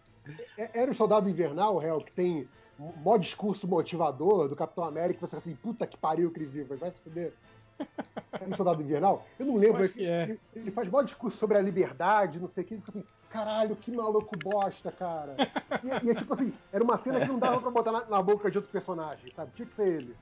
[0.58, 5.14] é- era o Soldado Invernal, Hel, que tem um mó discurso motivador do Capitão América,
[5.14, 7.32] que você fala assim, puta que pariu, Chris Evans, vai se fuder.
[8.40, 9.24] É no Soldado Invernal?
[9.38, 9.84] Eu não lembro.
[9.84, 10.24] Acho que é.
[10.24, 13.06] ele, ele faz mó discurso sobre a liberdade, não sei o que, ele fica assim,
[13.30, 15.36] caralho, que maluco bosta, cara.
[15.84, 18.20] E, e é tipo assim, era uma cena que não dava pra botar na, na
[18.22, 19.52] boca de outro personagem, sabe?
[19.54, 20.16] Tinha que ser ele.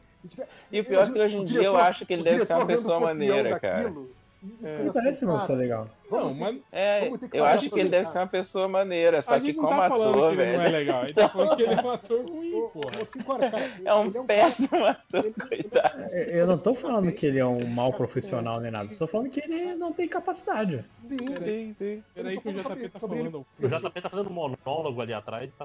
[0.71, 2.67] E o pior é que hoje em dia eu acho que ele deve ser uma
[2.67, 3.83] pessoa maneira, cara.
[3.85, 4.11] daquilo,
[4.43, 4.49] É.
[4.49, 5.89] fica Ele parece uma pessoa legal.
[6.11, 9.53] Não, mas É, eu acho que ele deve ser uma pessoa maneira, só a que
[9.53, 11.57] não como tá falando ator, que ele não é velho, legal, a gente tá falando
[11.57, 13.39] que ele é um ator ruim, porra.
[13.51, 16.03] cara, é um ele péssimo ator, ele- coitado.
[16.11, 19.31] É, Eu não tô falando que ele é um mau profissional nem nada, tô falando
[19.31, 20.85] que ele não tem capacidade.
[21.09, 21.75] Sim, sim.
[21.79, 22.05] Sim.
[22.13, 23.41] Peraí que o JP tá falando.
[23.41, 23.69] O fundo.
[23.91, 25.51] JP tá fazendo um monólogo ali atrás.
[25.57, 25.65] Tá...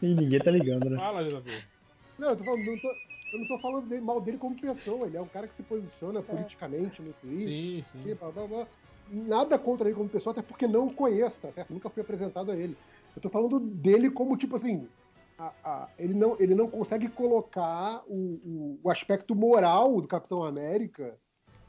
[0.00, 0.96] E ninguém tá ligando, né?
[0.98, 1.50] Fala, JP.
[2.18, 2.94] Não, eu tô falando, não tô,
[3.32, 5.06] eu não tô falando dele- mal dele como pessoa.
[5.06, 7.48] Ele é um cara que se posiciona politicamente no Twitter.
[7.48, 8.14] Sim, e sim.
[8.14, 8.66] blá, blá, blá.
[9.10, 11.72] Nada contra ele como pessoa, até porque não o conheço, tá certo?
[11.72, 12.76] Nunca fui apresentado a ele.
[13.16, 14.86] Eu tô falando dele como, tipo assim,
[15.38, 20.44] a- a- ele, não, ele não consegue colocar o, o- o aspecto moral do Capitão
[20.44, 21.18] América,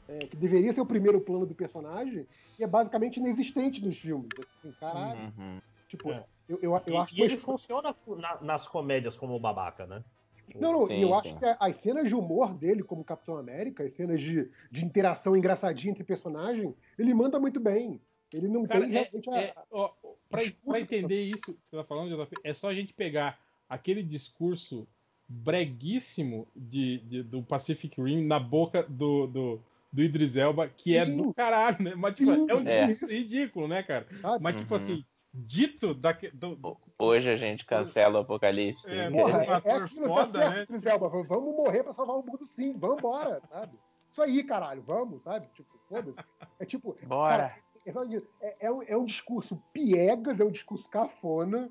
[0.06, 2.26] é, que deveria ser o primeiro plano do personagem,
[2.58, 4.32] e é basicamente inexistente nos filmes.
[4.38, 5.32] Assim, caralho.
[5.36, 5.58] Uhum.
[5.88, 6.24] Tipo, É.
[6.48, 10.04] eu, eu, eu E, acho e ele funciona na- nas comédias como babaca, né?
[10.58, 11.14] Não, não, Sim, e eu sim.
[11.14, 15.36] acho que as cenas de humor dele como Capitão América, as cenas de, de interação
[15.36, 18.00] engraçadinha entre personagem, ele manda muito bem.
[18.32, 19.38] Ele não Cara, tem é, realmente a.
[19.38, 19.92] é, ó,
[20.28, 24.02] pra, pra entender isso que você tá falando, JP, é só a gente pegar aquele
[24.02, 24.86] discurso
[25.28, 29.60] breguíssimo de, de- do Pacific Rim na boca do, do,
[29.92, 31.16] do Idris Elba, que é Sim.
[31.16, 31.94] do caralho, né?
[31.94, 32.46] Mas, tipo, Sim.
[32.46, 32.86] é um É.
[32.86, 34.06] discurso ridículo, né, cara?
[34.22, 34.44] sabe?
[34.44, 34.76] Mas, tipo Uhum.
[34.76, 35.04] assim,
[35.34, 38.88] dito daque, do, do- Hoje a gente cancela o apocalipse.
[38.88, 39.12] É, hein?
[39.12, 40.62] Porra, um é, é ator foda, tá certo, né?
[40.76, 43.76] Idris Elba, Vamos morrer pra salvar o mundo sim, vambora, sabe?
[44.12, 45.48] Isso aí, caralho, vamos, sabe?
[45.54, 46.18] Tipo, foda-se.
[46.60, 47.48] É tipo, Bora.
[47.48, 48.46] cara, é.
[48.46, 51.68] É- é um, é um discurso piegas, é um discurso cafona,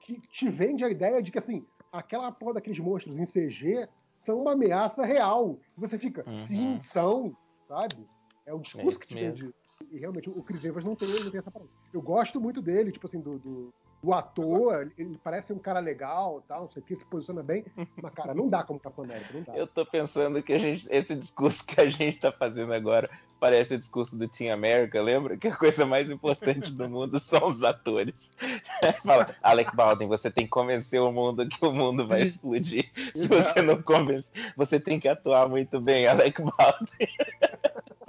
[0.00, 3.86] que te vende a ideia de que, assim, aquela porra daqueles monstros em CG
[4.16, 5.60] são uma ameaça real.
[5.76, 6.38] E você fica, Uhum.
[6.46, 7.36] sim, são,
[7.68, 8.08] sabe?
[8.46, 9.36] É um É discurso isso que te mesmo.
[9.38, 9.54] vende.
[9.92, 11.70] E realmente, o Chris Evans não tem, não tem essa parada.
[11.92, 16.42] Eu gosto muito dele, tipo assim, do, do, do ator, ele parece um cara legal
[16.48, 17.62] tal, não sei o que, se posiciona bem,
[18.00, 19.54] mas, cara, não dá como Capitão América, não dá.
[19.54, 23.08] Eu tô pensando que a gente, esse discurso que a gente tá fazendo agora
[23.38, 25.36] parece o discurso do Team America, lembra?
[25.36, 28.34] Que a coisa mais importante do mundo são os atores.
[29.04, 32.90] Fala, Alec Baldwin, você tem que convencer o mundo que o mundo vai explodir.
[33.14, 37.08] Se você não convence, você tem que atuar muito bem, Alec Baldwin.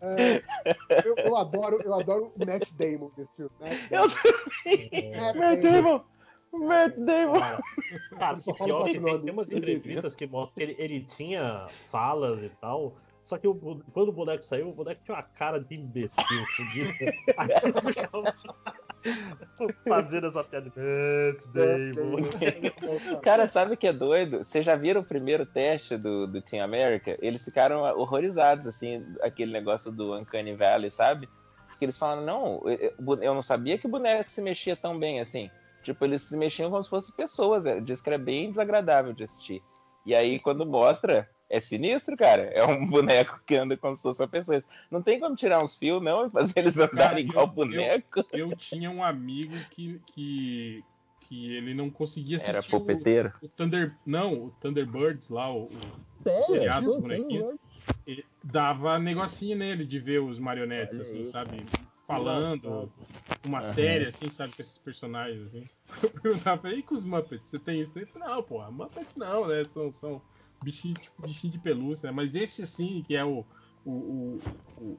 [0.00, 0.42] É,
[1.04, 3.50] eu, eu adoro, eu adoro o Matt Damon desse filme.
[3.60, 4.08] Matt Eu
[5.28, 5.34] Damon.
[5.38, 6.04] Matt Damon!
[6.52, 7.40] Matt Damon!
[8.18, 11.68] Cara, o pior é que tem, tem umas entrevistas que mostram que ele, ele tinha
[11.90, 12.96] falas e tal.
[13.24, 16.22] Só que o quando o boneco saiu, o boneco tinha uma cara de imbecil,
[16.76, 18.24] eles ficavam
[19.86, 20.72] fazendo essa piada.
[20.76, 23.20] Matt Damon.
[23.22, 24.38] Cara, sabe o que é doido?
[24.38, 27.16] Vocês já viram o primeiro teste do, do Team America?
[27.20, 31.28] Eles ficaram horrorizados, assim, aquele negócio do Uncanny Valley, sabe?
[31.68, 32.62] Porque eles falaram, não,
[33.20, 35.50] eu não sabia que o boneco se mexia tão bem assim.
[35.82, 37.66] Tipo, eles se mexiam como se fossem pessoas.
[37.66, 39.62] é, Diz que era bem desagradável de assistir.
[40.06, 42.42] E aí, quando mostra, é sinistro, cara.
[42.44, 44.66] É um boneco que anda como se fossem pessoas.
[44.90, 48.24] Não tem como tirar uns fios, não, e fazer eles andarem Cara, igual eu- boneco.
[48.32, 50.84] Eu tinha um amigo que, que,
[51.20, 53.32] que ele não conseguia Era assistir o, pupeteiro.
[53.42, 53.98] o Thunder.
[54.04, 57.54] Não, o Thunderbirds lá, o, o seriado dos bonequinhos.
[58.06, 61.64] E dava negocinho nele de ver os marionetes, assim, sabe?
[62.06, 62.92] Falando,
[63.42, 63.72] uma Aham.
[63.72, 65.68] série, assim, sabe, com esses personagens, assim.
[66.02, 67.92] Eu perguntava, e com os Muppets, você tem isso?
[68.18, 69.64] Não, pô, Muppets não, né?
[69.64, 70.20] São, são
[70.64, 72.12] bichinhos, tipo, bichinho de pelúcia, né?
[72.12, 73.44] Mas esse, assim, que é o,
[73.84, 74.38] o,
[74.80, 74.98] o,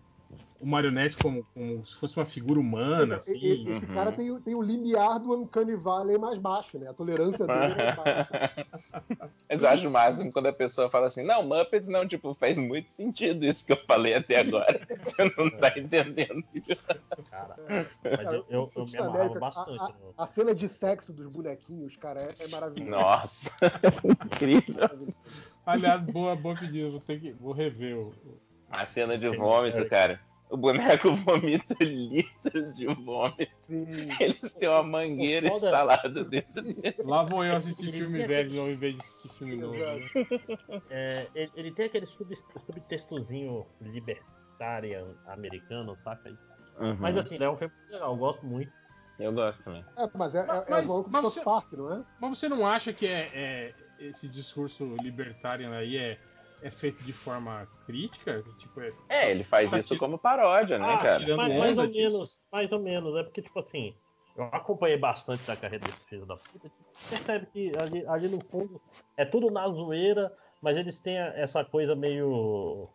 [0.60, 3.70] o, marionete como, como se fosse uma figura humana, Esse- assim.
[3.70, 3.94] Esse Uhum.
[3.94, 6.90] cara tem, o- tem o limiar do Uncanny Valley mais baixo, né?
[6.90, 8.30] A tolerância dele é mais baixa.
[9.50, 12.58] Mas eu acho o máximo quando a pessoa fala assim, não, Muppets não, tipo, faz
[12.58, 14.86] muito sentido isso que eu falei até agora.
[15.04, 16.44] Você não tá entendendo.
[17.30, 17.56] Cara,
[18.04, 19.80] mas eu, eu, eu me amarrava América, bastante.
[19.82, 22.92] A, a- a cena de sexo dos bonequinhos, cara, é, é maravilhosa.
[22.92, 23.52] Nossa,
[24.26, 25.14] incrível.
[25.66, 28.14] Aliás, boa, boa pedida, vou, ter que, vou rever o.
[28.70, 30.20] A cena de vômito, cara.
[30.50, 33.52] O boneco vomita litros de vômito.
[33.62, 33.86] Sim.
[34.20, 36.96] Eles têm uma mangueira foda- instalada dentro dele.
[37.04, 39.76] Lá vou eu assistir filme velho em vez de assistir filme novo.
[39.76, 40.82] né?
[40.90, 46.30] É, ele, ele tem aquele sub, subtextozinho libertarian americano, saca?
[46.80, 46.96] Uhum.
[47.00, 48.72] Mas assim, é um filme legal, eu gosto muito.
[49.18, 49.84] Eu gosto também.
[49.98, 52.04] É, mas é, é, Mas- é igual o mas South você- Park, não é?
[52.20, 56.20] Mas você não acha que é, é- esse discurso libertário aí é,
[56.62, 58.44] é feito de forma crítica?
[58.58, 61.38] Tipo, é, É, ele faz Ah, isso tira- como paródia, né, Ah, cara?
[61.38, 62.00] mais, mais ou disso.
[62.00, 63.16] menos, mais ou menos.
[63.18, 63.96] É porque, tipo assim,
[64.36, 66.72] eu acompanhei bastante da carreira desse filho da puta.
[67.10, 68.82] Percebe que ali, ali no fundo
[69.18, 72.90] é tudo na zoeira, mas eles têm a- essa coisa meio,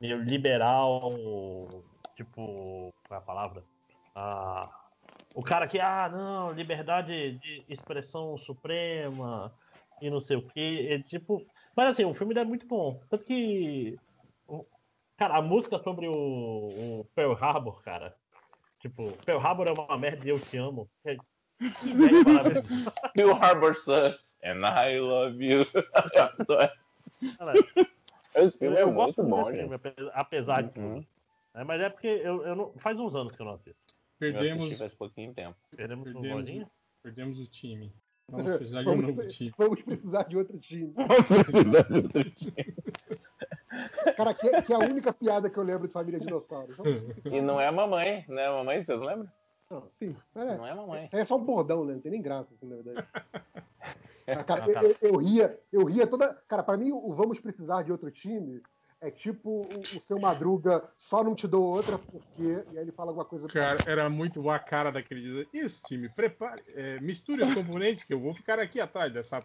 [0.00, 3.64] meio liberal, tipo, qual é a palavra?
[4.14, 4.70] Ah,
[5.34, 9.56] o cara que, ah, não, liberdade de expressão suprema
[10.00, 10.88] e não sei o que.
[10.92, 11.44] É, tipo,
[11.76, 13.00] mas assim, o filme é muito bom.
[13.08, 13.98] Tanto que
[15.16, 16.12] Cara, a música sobre o,
[17.00, 18.16] o Pearl Harbor, cara.
[18.80, 20.90] Tipo, Pearl Harbor é uma merda e eu te amo.
[21.04, 21.16] É-
[21.80, 22.92] Que ideia maravilhosa.
[23.14, 25.64] Bill Harbor sucks and I love you.
[27.38, 27.54] Cara,
[28.34, 30.94] Esse Eu, filme é eu muito gosto muito bom, desse filme, ape- apesar de Uhum.
[30.94, 31.06] tudo.
[31.54, 33.80] É, mas é porque eu, eu não, faz uns anos que eu não assisto.
[34.18, 35.56] Perdemos, faz pouquinho tempo.
[35.70, 36.70] Perdemos um Perdemos lojinha?
[37.02, 37.94] perdemos o time.
[38.28, 39.54] Vamos precisar de um Vamos, novo pre- time.
[39.58, 40.94] vamos precisar de outro time.
[44.16, 46.68] Cara, que, que é a única piada que eu lembro de Família Dinossauro.
[46.72, 49.32] Então, e não é a mamãe, não é a mamãe, você não lembra?
[49.70, 51.04] não, sim, mas é, Não é a mamãe.
[51.06, 51.94] isso aí é só um bordão, né?
[51.94, 53.06] Não tem nem graça, assim, na verdade.
[54.46, 54.86] Cara, Ah, cara.
[54.86, 56.32] Eu, eu ria, eu ria toda.
[56.48, 58.62] Cara, pra mim, o Vamos Precisar de Outro Time
[59.04, 62.64] é tipo o, o seu Madruga, só não te dou outra porque.
[62.72, 63.46] E aí ele fala alguma coisa.
[63.48, 65.46] Cara, era muito a cara daquele dia.
[65.52, 66.62] Isso, time, prepare.
[66.74, 69.44] é, misture os componentes que eu vou ficar aqui atrás dessa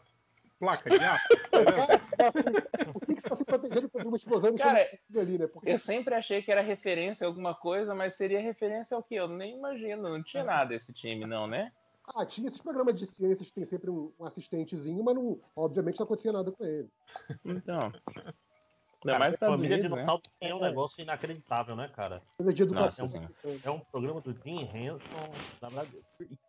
[0.57, 1.33] placa de aço.
[1.33, 2.93] esperando.
[2.93, 5.47] Por que, que você tá se protegendo contra uma explosão Cara, ali, né?
[5.47, 9.15] Porque Eu sempre achei que era referência a alguma coisa, mas seria referência ao quê?
[9.15, 11.71] Eu nem imagino, não tinha nada esse time, não, né?
[12.15, 15.99] Ah, tinha esses programas de ciências que tem sempre um, um assistentezinho, mas não, obviamente
[15.99, 16.89] não acontecia nada com ele.
[17.45, 17.91] Então.
[19.05, 19.97] Ainda mais Estados Família Unidos, né?
[20.01, 22.21] Dinossauro é um negócio inacreditável, né, cara?
[22.37, 23.07] De Nossa, educação.
[23.07, 23.27] sim.
[23.63, 25.31] É um programa do Jim Henson,
[25.61, 25.91] na verdade,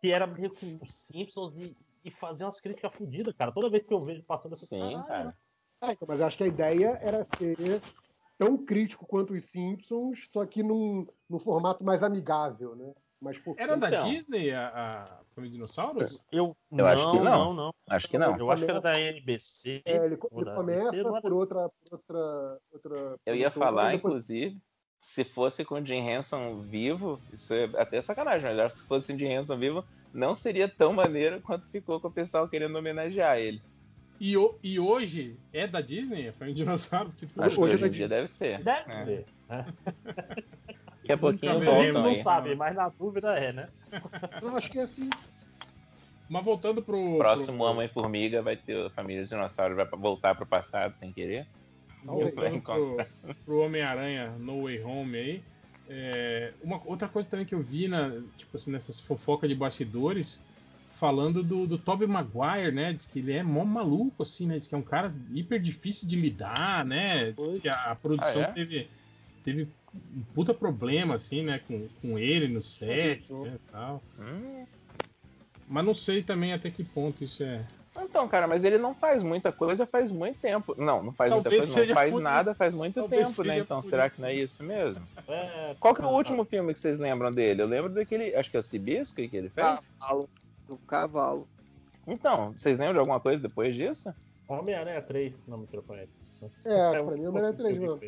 [0.01, 3.51] que era meio com os Simpsons e, e fazia umas críticas fodidas, cara.
[3.51, 5.37] Toda vez que eu vejo passando essa Sim, cara.
[5.81, 7.81] É, então, mas eu acho que a ideia era ser
[8.37, 12.93] tão crítico quanto os Simpsons, só que num, num formato mais amigável, né?
[13.21, 14.09] Mas por Era da Então.
[14.09, 16.19] Disney a, a Família Dinossauros?
[16.31, 17.23] Eu, Eu acho que não.
[17.23, 17.73] não, não.
[17.89, 18.35] Acho que não.
[18.37, 19.81] Eu acho que era da NBC.
[19.85, 23.15] É, ele, ele da começa não era por outra, por outra, outra.
[23.25, 24.57] Eu ia falar, depois- inclusive,
[24.97, 28.81] se fosse com o Jim Henson vivo, isso é até sacanagem, mas eu acho que
[28.81, 32.47] se fosse o Jim Henson vivo, não seria tão maneiro quanto ficou com o pessoal
[32.49, 33.61] querendo homenagear ele.
[34.19, 37.09] E, o- e hoje é da Disney a Família Dinossauro?
[37.11, 38.63] Porque tudo Acho que Hoje hoje é em da dia deve ser.
[38.63, 38.95] Deve É.
[39.05, 39.25] ser.
[41.15, 42.15] Daqui a pouquinho Nunca A gente não aí.
[42.15, 43.69] sabe, mas na dúvida é, né?
[44.41, 45.09] Eu acho que é assim.
[46.29, 47.17] Mas voltando pro.
[47.17, 51.45] Próximo pro, Homem-Formiga vai ter a família dinossauro, vai voltar pro passado sem querer.
[52.03, 52.97] Voltando pro,
[53.45, 55.43] pro Homem-Aranha No Way Home aí.
[55.89, 60.41] é, uma outra coisa também que eu vi na, tipo assim, nessas fofocas de bastidores,
[60.89, 62.93] falando do, do Tobey Maguire, né?
[62.93, 64.57] Diz que ele é mó maluco, assim, né?
[64.57, 67.33] Diz que é um cara hiper difícil de lidar, né?
[67.33, 68.51] Diz que a, a produção Ah, é?
[68.51, 68.89] teve,
[69.43, 71.59] teve um puta problema, assim, né?
[71.67, 73.53] Com, com ele no set, né?
[73.55, 74.01] e Tal.
[74.19, 74.65] Hum.
[75.67, 77.65] Mas não sei também até que ponto isso é.
[77.99, 80.73] Então, cara, mas ele não faz muita coisa faz muito tempo.
[80.77, 82.57] Não, não faz Talvez muita coisa, não faz nada isso.
[82.57, 83.59] faz muito Talvez tempo, né?
[83.59, 84.15] Então, será isso.
[84.15, 85.05] que não é isso mesmo?
[85.27, 87.61] É, Qual que é o último filme que vocês lembram dele?
[87.61, 89.65] Eu lembro daquele, acho que é o Cibisco que ele fez.
[89.99, 90.29] Cavalo,
[90.67, 91.47] Do cavalo.
[92.07, 94.13] Então, vocês lembram de alguma coisa depois disso?
[94.47, 96.07] Homem-Aranha 3, não me microfone.
[96.65, 97.99] É, acho que pra mim é o Homem-Aranha 3 mesmo.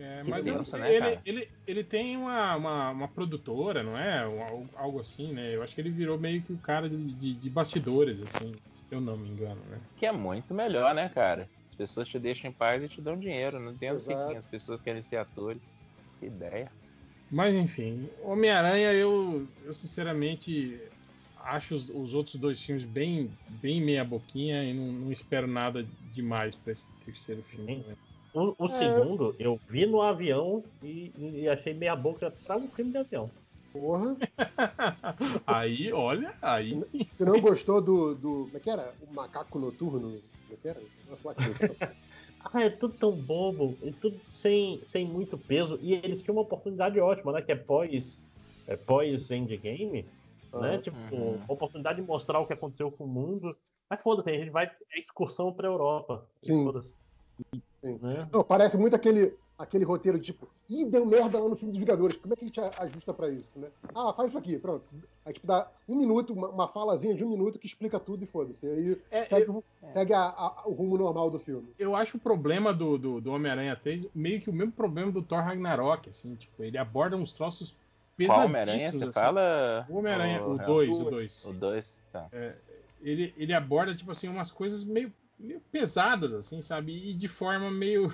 [0.00, 1.22] É, mas eu não benção, sei, né, ele, cara?
[1.26, 4.26] ele, ele tem uma, uma, uma produtora, não é?
[4.26, 5.54] Um- algo- assim, né?
[5.54, 8.94] Eu acho que ele virou meio que o cara de, de, de bastidores, assim, se
[8.94, 9.78] eu não me engano, né?
[9.96, 11.48] Que é muito melhor, né, cara?
[11.68, 13.60] As pessoas te deixam em paz e te dão dinheiro.
[13.60, 15.72] Não entendo por que as pessoas querem ser atores.
[16.18, 16.70] Que ideia.
[17.30, 20.80] Mas enfim, Homem-Aranha, eu, eu sinceramente
[21.44, 26.56] acho os, os outros dois filmes bem, bem meia-boquinha e não, não espero nada demais
[26.56, 27.76] pra esse terceiro filme.
[27.76, 28.09] Sim.
[28.32, 28.68] O, o É.
[28.68, 33.30] segundo, eu vi no avião e, e achei meia boca pra um filme de avião.
[33.72, 34.16] Porra.
[35.46, 37.04] aí, olha, aí sim.
[37.04, 38.14] Você não gostou do.
[38.14, 38.94] do como é que era?
[39.00, 40.20] O macaco noturno?
[40.20, 40.80] Como é que era?
[41.08, 41.34] Nossa, lá
[42.52, 45.78] Ah, é tudo tão bobo, e tudo sem, sem muito peso.
[45.82, 47.42] E eles tinham uma oportunidade ótima, né?
[47.42, 48.18] Que é pós,
[48.66, 50.06] é pós Endgame,
[50.54, 50.74] né?
[50.74, 51.36] Ah, Tipo, uhum.
[51.36, 53.54] uma oportunidade de mostrar o que aconteceu com o mundo.
[53.90, 56.26] Mas foda-se, a gente vai é excursão pra Europa.
[56.42, 56.64] Sim.
[56.64, 56.94] Foda-se.
[57.82, 58.28] Né?
[58.32, 62.16] Não, parece muito aquele, aquele roteiro tipo, ih, deu merda lá no filme dos Vingadores.
[62.18, 63.68] Como é que a gente ajusta pra isso, né?
[63.94, 64.84] Ah, faz isso aqui, pronto.
[65.24, 68.26] Aí tipo, dá um minuto, uma, uma falazinha de um minuto que explica tudo e
[68.26, 68.66] foda-se.
[68.66, 71.68] Aí É, segue, o- segue a- a- o rumo normal do filme.
[71.78, 75.22] eu acho o problema do, do, do Homem-Aranha 3 meio que o mesmo problema do
[75.22, 77.78] Thor Ragnarok, assim, tipo, ele aborda uns troços Qual
[78.16, 78.44] pesadíssimos.
[78.46, 79.12] Homem-Aranha você assim.
[79.12, 79.86] fala?
[79.88, 80.66] O Homem-Aranha, o Real?
[80.66, 81.44] 2, o 2.
[81.46, 82.28] O 2, tá.
[83.02, 87.10] Ele, ele aborda, tipo assim, umas coisas meio, meio pesadas, assim, sabe?
[87.10, 88.12] E de forma meio.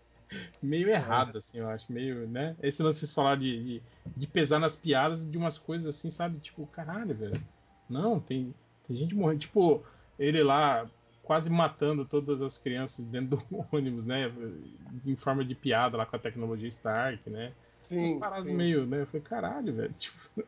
[0.62, 1.92] meio errada, assim, eu acho.
[1.92, 2.56] Meio, né?
[2.62, 3.82] Esse lance vocês falaram de, de,
[4.16, 6.38] de pesar nas piadas de umas coisas assim, sabe?
[6.38, 7.40] Tipo, caralho, velho.
[7.88, 8.54] Não, tem,
[8.86, 9.40] tem gente morrendo.
[9.40, 9.84] Tipo,
[10.18, 10.88] ele lá
[11.22, 14.32] quase matando todas as crianças dentro do ônibus, né?
[15.04, 17.52] Em forma de piada lá com a tecnologia Stark, né?
[17.90, 18.18] Umas Sim.
[18.20, 18.54] paradas sim.
[18.54, 19.02] meio, né?
[19.02, 19.94] Eu falei, caralho, velho.
[19.98, 20.44] Tipo,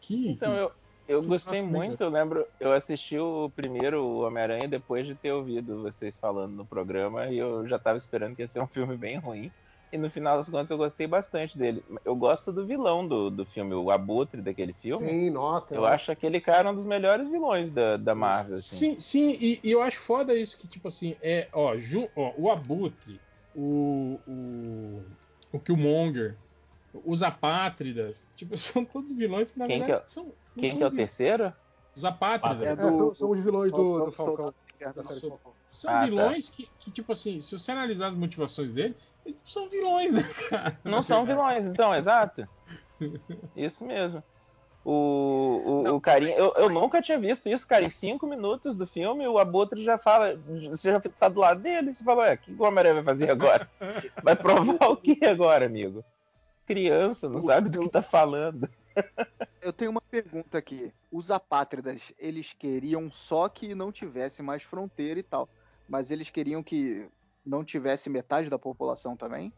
[0.00, 0.28] que.
[0.30, 0.72] Então, que- eu,
[1.06, 5.32] eu gostei troço meio- muito, eu lembro, eu assisti o primeiro Homem-Aranha depois de ter
[5.32, 8.96] ouvido vocês falando no programa e eu já tava esperando que ia ser um filme
[8.96, 9.52] bem ruim.
[9.92, 11.84] E no final das contas eu gostei bastante dele.
[12.04, 15.06] Eu gosto do vilão do, do filme, o Abutre daquele filme.
[15.06, 15.72] Sim, nossa.
[15.72, 18.76] Eu acho aquele cara um dos melhores vilões da, da Marvel, assim.
[18.76, 22.34] Sim, sim, e, e eu acho foda isso que, tipo assim, é, ó, ju- ó,
[22.36, 23.22] o Abutre,
[23.54, 25.04] o, o,
[25.52, 26.40] o Killmonger,
[26.92, 30.34] os Apátridas, tipo, são todos vilões que na Quem verdade que são.
[30.58, 31.52] Quem são que é o terceiro?
[31.96, 32.66] Os Apátridas.
[32.66, 34.54] É É, do- são, são os vilões do, do Falcão, Falcão.
[35.30, 35.52] Falcão.
[35.70, 36.04] São Ah, tá.
[36.06, 40.12] vilões que, que, tipo assim, se você analisar as motivações dele, eles não são vilões,
[40.12, 40.80] né, cara?
[40.84, 42.48] Não são vilões, então, exato.
[43.56, 44.22] Isso mesmo.
[44.84, 47.84] O, o, Não, o carinha, eu, eu nunca tinha visto isso, cara.
[47.84, 50.36] Em cinco minutos do filme, o Abutre já fala.
[50.68, 51.94] Você já tá do lado dele.
[51.94, 53.70] Você fala, ué, o que o Homem-Aranha vai fazer agora?
[54.22, 56.04] Vai provar o que agora, amigo?
[56.66, 58.68] Criança, não sabe do que tá falando.
[59.60, 60.92] Eu tenho uma pergunta aqui.
[61.10, 65.48] Os apátridas, eles queriam só que não tivesse mais fronteira e tal.
[65.88, 67.08] Mas eles queriam que
[67.44, 69.52] não tivesse metade da população também?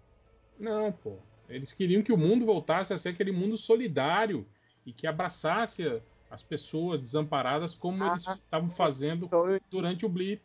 [0.59, 1.19] Não, pô.
[1.49, 4.47] Eles queriam que o mundo voltasse a ser aquele mundo solidário
[4.85, 10.09] e que abraçasse as pessoas desamparadas como Ah, eles estavam fazendo Então eu, durante o
[10.09, 10.43] blip.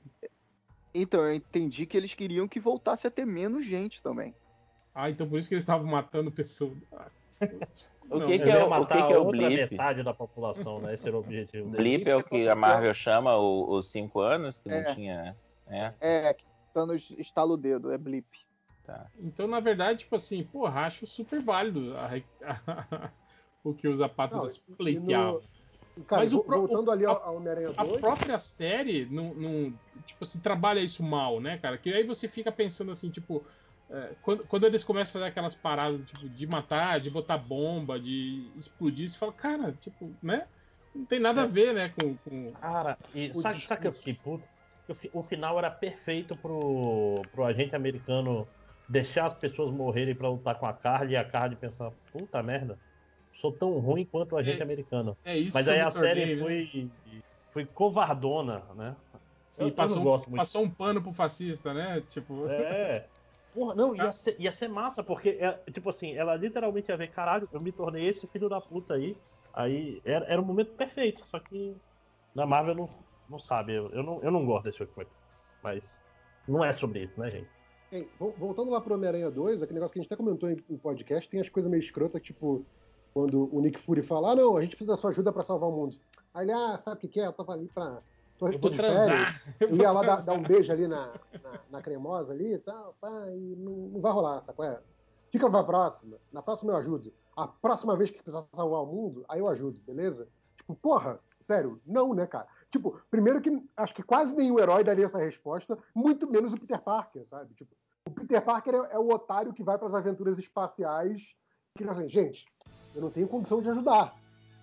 [0.93, 4.35] então eu entendi que eles queriam que voltasse a ter menos gente também.
[4.93, 6.77] Ah, então por isso que eles estavam matando pessoas.
[8.09, 9.49] O não, que, Eles que é, iam o, o que, matar que é o outra
[9.49, 9.71] blip?
[9.71, 10.93] metade da população, né?
[10.93, 12.01] Esse era o objetivo deles.
[12.01, 14.93] Blip é o que a Marvel chama o- os cinco anos, que não É.
[14.93, 15.37] tinha.
[15.67, 18.27] É, É, que Thanos estala o dedo, é blip.
[18.83, 19.11] tá.
[19.15, 22.19] Então, na verdade, tipo assim, porra, acho super válido a- a-
[23.63, 25.41] o que os apátridas Não, pleiteavam.
[26.07, 28.01] Cara, Mas o voltando o- ali a- ao ao Homem-Aranha A 2.
[28.01, 31.77] própria série não, não, tipo assim, trabalha isso mal, né, cara?
[31.77, 33.45] Que aí você fica pensando assim, tipo,
[33.91, 37.99] é, quando, quando eles começam a fazer aquelas paradas tipo, de matar, de botar bomba,
[37.99, 40.49] de explodir, você fala, cara, tipo, né?
[40.93, 42.17] Não tem nada a ver, né, com.
[42.19, 42.57] com...
[42.59, 44.49] Cara, e O sabe, sabe que eu fiquei puto?
[44.87, 48.53] O, fi- o final era perfeito pro, pro agente americano
[48.87, 52.81] deixar as pessoas morrerem pra lutar com a Carly e a Carly pensar, puta merda,
[53.41, 55.17] sou tão ruim quanto o agente É, americano.
[55.23, 56.35] É isso Mas eu aí a série né?
[56.37, 56.69] foi,
[57.53, 58.97] foi covardona, né?
[59.49, 60.47] Sim, eu, eu passou, gosto muito.
[60.47, 62.01] passou um pano pro fascista, né?
[62.01, 62.47] Tipo.
[62.47, 63.09] É.
[63.53, 67.09] Porra, não, ia ser, ia ser massa, porque, é, tipo assim, ela literalmente ia ver,
[67.09, 69.17] caralho, eu me tornei esse filho da puta aí.
[69.53, 71.75] Aí era, era o momento perfeito, só que
[72.33, 72.89] na Marvel não,
[73.29, 75.09] não sabe, eu, eu, não, eu não gosto desse filme.
[75.61, 75.99] Mas
[76.47, 77.49] não é sobre isso, né, gente?
[78.17, 80.77] Vol- voltando lá pro Homem-Aranha 2, aquele negócio que a gente até comentou em, em
[80.77, 82.65] podcast, tem as coisas meio escrotas, tipo,
[83.13, 85.69] quando o Nick Fury fala, ah, não, a gente precisa da sua ajuda pra salvar
[85.69, 85.97] o mundo.
[86.33, 87.25] Aí ele, ah, sabe o que, que é?
[87.25, 88.01] Eu tava ali pra.
[88.41, 89.39] Tô, Eu vou transar.
[89.39, 91.13] férias, Eu ia lá dar, dar um beijo ali na,
[91.43, 94.55] na, na cremosa ali e tal, pá, e não, não vai rolar, sabe?
[94.55, 94.81] qual é?
[95.31, 96.17] Fica pra próxima.
[96.33, 97.13] Na próxima eu ajudo.
[97.37, 100.27] A próxima vez que precisar salvar o mundo, aí eu ajudo, beleza?
[100.57, 102.47] Tipo, porra, sério, não, né, cara?
[102.71, 106.81] Tipo, primeiro que acho que quase nenhum herói daria essa resposta, muito menos o Peter
[106.81, 107.53] Parker, sabe?
[107.53, 107.75] Tipo,
[108.07, 111.21] o Peter Parker é, é o otário que vai para as aventuras espaciais
[111.77, 112.45] que assim, gente,
[112.95, 114.15] eu não tenho condição de ajudar.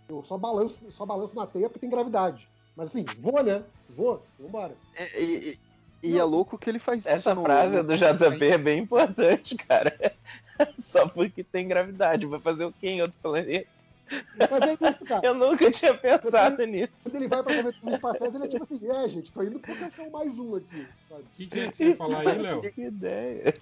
[0.09, 2.51] Eu só balanço, só balanço na teia porque tem gravidade.
[2.79, 3.65] Mas assim, vou, né?
[3.91, 4.73] Vou, vambora.
[4.95, 5.59] É, e,
[6.01, 7.43] e, é louco que ele faz Essa isso.
[7.43, 10.15] frase no, do JP é bem importante, cara.
[10.79, 12.25] Só porque tem gravidade.
[12.25, 13.69] Vai fazer o quê em outro planeta?
[14.11, 15.21] É isso, cara.
[15.27, 16.93] Eu nunca tinha pensado ele, nisso.
[17.03, 19.77] Quando ele vai pra aventuras espaciais, ele é tipo assim, é, gente, tô indo pro
[19.77, 20.87] cachorro mais um aqui.
[21.11, 22.63] O que, que é que você ia falar aí, Léo?
[22.73, 23.55] Que ideia.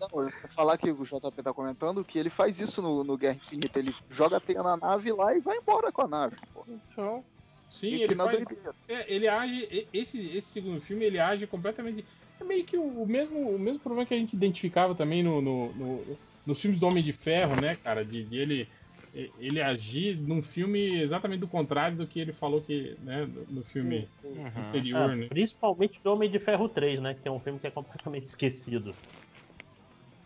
[0.00, 3.16] Não, eu ia falar que o JP tá comentando que ele faz isso no, no
[3.16, 3.78] Guerra Infinita.
[3.78, 6.36] Ele joga a teia na nave lá e vai embora com a nave.
[6.52, 6.64] Pô.
[6.68, 7.24] Então,
[7.68, 8.40] Sim, ele faz.
[8.88, 9.68] É, ele age.
[9.92, 12.06] Esse, esse segundo filme, ele age completamente.
[12.40, 15.40] É meio que o, o mesmo, o mesmo problema que a gente identificava também no,
[15.42, 18.04] no- no- nos filmes do Homem de Ferro, né, cara?
[18.04, 18.70] De, de ele,
[19.12, 23.64] ele agir num filme exatamente do contrário do que ele falou que, né, no, no
[23.64, 24.50] filme Uhum.
[24.54, 25.28] anterior, É, né?
[25.28, 27.14] principalmente do Homem de Ferro 3, né?
[27.14, 28.98] Que é um filme que é completamente esquecido.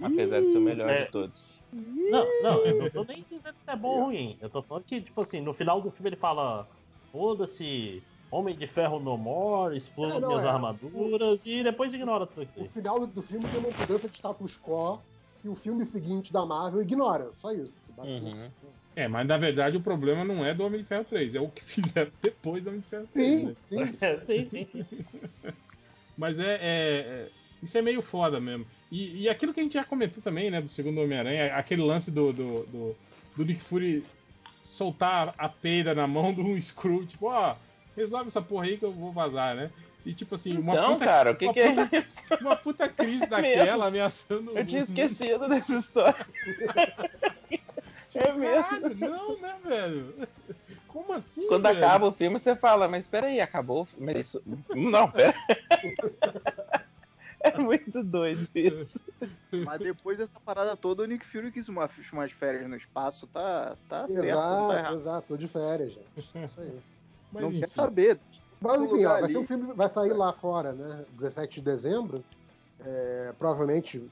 [0.00, 0.96] apesar de ser o melhor É.
[0.96, 1.62] de todos.
[2.08, 4.38] Não, não, eu não tô nem dizendo que é bom ou ruim.
[4.40, 6.68] Eu tô falando que, tipo assim, no final do filme ele fala:
[7.12, 10.48] foda-se, Homem de Ferro no more, exploda É, não, minhas é.
[10.48, 12.72] armaduras e depois ignora tudo O isso.
[12.72, 14.98] final do, do filme tem uma mudança de status quo
[15.42, 17.30] que o filme seguinte da Marvel ignora.
[17.40, 17.72] Só isso.
[17.98, 18.48] Uhum.
[18.96, 21.48] É, mas na verdade o problema não é do Homem de Ferro 3, é o
[21.48, 23.30] que fizeram depois do Homem de Ferro 3.
[23.40, 23.56] Sim, né?
[23.68, 23.98] sim.
[24.00, 24.66] É, sim, sim.
[26.16, 27.28] Mas é, é- é-
[27.62, 28.66] Isso é meio foda mesmo.
[28.90, 32.10] E, e aquilo que a gente já comentou também, né, do segundo Homem-Aranha, aquele lance
[32.10, 32.96] do, do, do,
[33.36, 34.04] do Nick Fury
[34.62, 37.56] soltar a peida na mão do Screw, tipo, ó,
[37.96, 39.70] resolve essa porra aí que eu vou vazar, né?
[40.04, 42.20] E tipo assim, uma Então, puta, cara, o que, uma que é puta- isso?
[42.40, 46.26] uma puta crise É daquela ameaçando Eu tinha esquecido dessa história.
[48.14, 49.08] É mesmo.
[49.08, 50.28] Não, né, velho?
[50.86, 51.46] Como assim?
[51.48, 51.78] Quando velho?
[51.78, 54.04] acaba o filme, você fala, mas peraí, acabou o filme?
[54.12, 54.42] Mas isso.
[54.74, 55.34] Não, pera.
[57.54, 59.00] É muito doido isso.
[59.64, 63.26] Mas depois dessa parada toda, o Nick Fury quis uma, umas férias no espaço.
[63.26, 65.00] Tá, tá certo, não tá Exato, errado.
[65.00, 66.18] exato, tô de férias, gente.
[66.18, 66.78] Isso aí.
[67.32, 67.60] Mas, não enfim.
[67.60, 68.20] quer saber.
[68.60, 71.04] Mas No enfim, ó, vai ser um filme vai sair lá fora, né?
[71.18, 72.24] 17 de dezembro.
[72.80, 74.08] É, provavelmente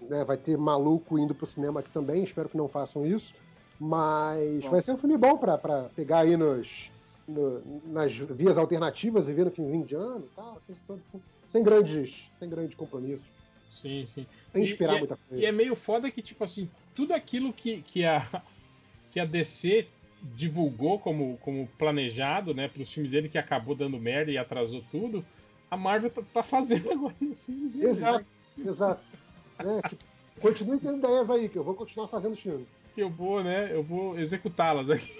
[0.00, 2.22] né, vai ter maluco indo pro cinema aqui também.
[2.22, 3.34] Espero que não façam isso.
[3.80, 4.70] Mas Bom.
[4.70, 6.90] vai ser um filme bom pra, pra pegar aí nos,
[7.26, 10.60] no- nas vias alternativas e ver no finzinho de ano e tal.
[10.66, 11.20] coisa toda assim.
[11.50, 13.26] Sem grandes, sem grandes compromissos.
[13.68, 14.26] Sim, sim.
[14.52, 15.42] Sem esperar e é- muita coisa.
[15.42, 18.20] E é meio foda que, tipo assim, tudo aquilo que, que, a,
[19.10, 19.86] que a DC
[20.34, 25.24] divulgou como, como planejado, né, pros filmes dele, que acabou dando merda e atrasou tudo,
[25.70, 27.90] a Marvel tá, tá fazendo agora nos filmes dele.
[27.90, 28.26] Exato,
[28.58, 29.04] exato.
[29.62, 30.04] Né, tipo,
[30.40, 32.66] continue tendo ideias aí, que eu vou continuar fazendo filme.
[32.94, 35.12] Que eu vou, né, eu vou executá-las aqui.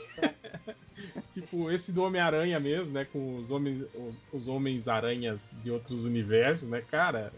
[1.41, 6.69] Tipo, esse do Homem-Aranha mesmo, né, com os homens os, os Homens-Aranhas de outros universos,
[6.69, 7.33] né, cara...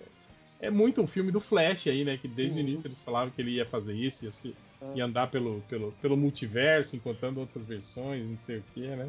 [0.62, 2.18] É muito um filme do Flash aí, né?
[2.18, 2.68] Que desde o Uhum.
[2.68, 4.96] início eles falavam que ele ia fazer isso, ia, se, É.
[4.98, 9.08] ia andar pelo, pelo, pelo multiverso, encontrando outras versões, não sei o que, né?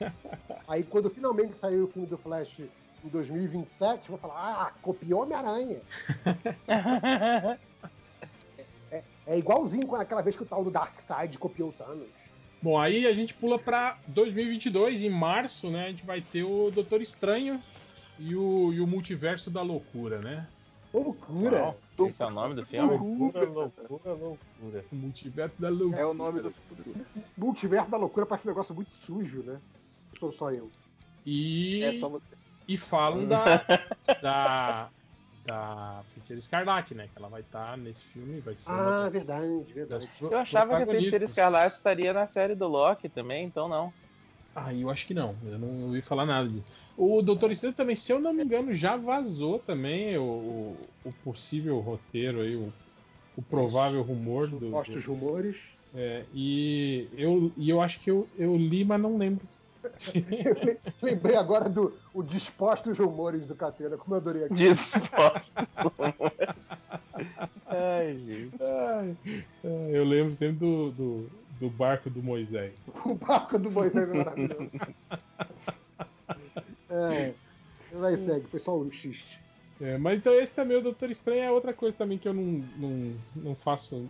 [0.66, 5.82] Aí quando finalmente sair o filme do Flash em 2027, vou falar, ah, copiou Homem-Aranha.
[8.90, 12.08] É, é igualzinho com aquela vez que o tal do Darkseid copiou o Thanos.
[12.62, 15.86] Bom, aí a gente pula pra 2022, em março, né?
[15.86, 17.62] A gente vai ter o Doutor Estranho
[18.18, 20.46] e o, e o Multiverso da Loucura, né?
[20.92, 21.74] Loucura!
[21.98, 22.88] Uau, esse é o nome do filme?
[22.96, 24.84] Loucura, loucura, loucura.
[24.92, 26.00] O Multiverso da Loucura.
[26.02, 26.94] É o nome do futuro.
[27.36, 29.58] Multiverso da loucura parece um negócio muito sujo, né?
[30.18, 30.68] Sou só eu.
[31.24, 32.24] E, É só você.
[32.66, 33.62] e falam da,
[34.20, 34.88] da,
[35.50, 37.08] da Feiticeira Escarlate, né?
[37.12, 40.08] Que ela vai estar nesse filme, vai ser uma Ah, das- verdade, verdade.
[40.20, 41.24] Eu achava que a Feiticeira.
[41.24, 43.92] Escarlate estaria na série do Loki também, então não.
[44.54, 45.34] Ah, eu acho que não.
[45.44, 46.64] Eu não ouvi falar nada disso.
[46.96, 51.78] O Doutor Estranho também, se eu não me engano, já vazou também o, o, possível
[51.80, 52.72] roteiro aí, o,
[53.36, 54.58] o provável rumor do.
[54.60, 55.56] Supostos do- rumores.
[55.94, 59.46] é, e, eu, e eu acho que eu, eu li, mas não lembro.
[61.02, 64.54] Lembrei agora do o dispostos rumores do Catena, como eu adorei aqui.
[64.54, 65.52] Dispostos.
[67.66, 68.56] Ai, gente.
[68.60, 69.16] Ai,
[69.64, 71.30] ai, eu lembro sempre do, do,
[71.60, 72.74] do barco do Moisés.
[73.04, 74.70] O barco do Moisés é maravilhoso.
[76.88, 77.34] É,
[77.92, 79.40] vai segue, foi só um xiste.
[79.80, 82.42] É, mas então esse também, o Doutor Estranho, é outra coisa também que eu não,
[82.42, 84.08] não, não faço,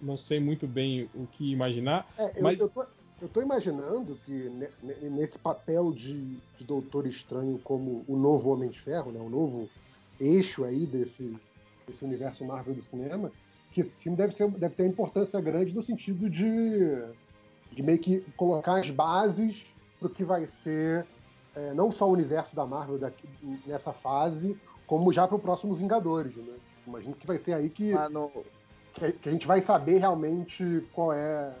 [0.00, 2.06] não sei muito bem o que imaginar.
[2.18, 2.86] É, eu, Mas- eu, tô,
[3.20, 8.50] eu tô imaginando que ne- ne- nesse papel de, de Doutor Estranho como o novo
[8.50, 9.68] Homem de Ferro, né, o novo
[10.20, 11.34] eixo aí desse,
[11.86, 13.30] desse universo Marvel do cinema,
[13.72, 17.02] que esse filme deve, ser, deve ter importância grande no sentido de,
[17.72, 19.64] de meio que colocar as bases
[19.98, 21.06] pro que vai ser
[21.54, 23.26] é, não só o universo da Marvel daqui,
[23.66, 24.56] nessa fase,
[24.86, 26.54] como já pro próximo Vingadores, né?
[26.86, 28.08] Imagino que vai ser aí que, Ah,
[28.94, 31.52] que, que a gente vai saber realmente qual é,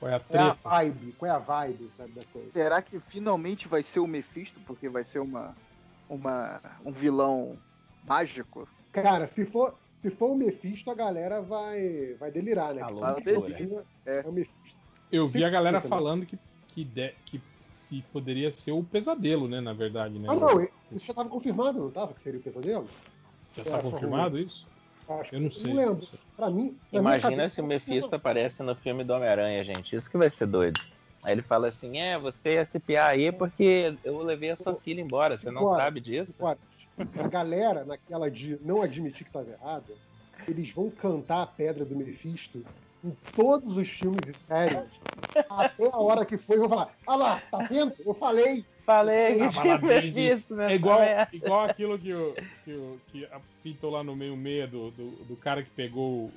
[0.00, 0.68] Qual é a qual é a treta?
[0.68, 2.50] vibe, qual é a vibe, sabe, da coisa.
[2.52, 4.58] Será que finalmente vai ser o Mephisto?
[4.66, 5.54] Porque vai ser uma,
[6.08, 7.58] uma, um vilão
[8.02, 8.66] mágico?
[8.92, 12.82] Cara, se for, se for o Mephisto, a galera vai, vai delirar, né?
[12.82, 13.56] A Porque loucura.
[14.06, 14.76] é o Mephisto.
[15.12, 17.42] Eu vi a galera falando que, que, de- que,
[17.88, 19.60] que poderia ser o pesadelo, né?
[19.60, 20.28] Na verdade, né?
[20.30, 22.14] Ah, não, isso já estava confirmado, não estava?
[22.14, 22.88] Que seria o pesadelo?
[23.54, 24.66] Já é, tá só confirmado isso?
[25.18, 25.72] Acho Eu não sei.
[25.72, 26.06] lembro.
[26.36, 26.76] Pra mim.
[26.92, 27.68] minha Imagina cabeça, se o não.
[27.68, 29.94] Mephisto aparece no filme do Homem-Aranha, gente.
[29.96, 30.78] Isso que vai ser doido.
[31.22, 34.74] Aí ele fala assim: É, você ia se piar aí porque eu levei a sua
[34.76, 35.36] filha embora.
[35.36, 35.82] Você não Embora.
[35.84, 36.42] sabe disso?
[36.42, 36.58] Olha,
[36.98, 39.98] a galera, naquela de não admitir que estava errado,
[40.48, 42.64] eles vão cantar a pedra do Mephisto
[43.04, 44.78] em todos os filmes e séries.
[45.48, 47.92] Até a hora que foi, vão falar: Ah lá, tá vendo?
[48.04, 48.64] Eu falei.
[48.84, 51.00] Falei Ah, que tinha Mephisto nessa É igual,
[51.32, 55.10] igual aquilo que, o, que, o, que a- pintou lá no meio meia do, do,
[55.24, 56.32] do cara que pegou o,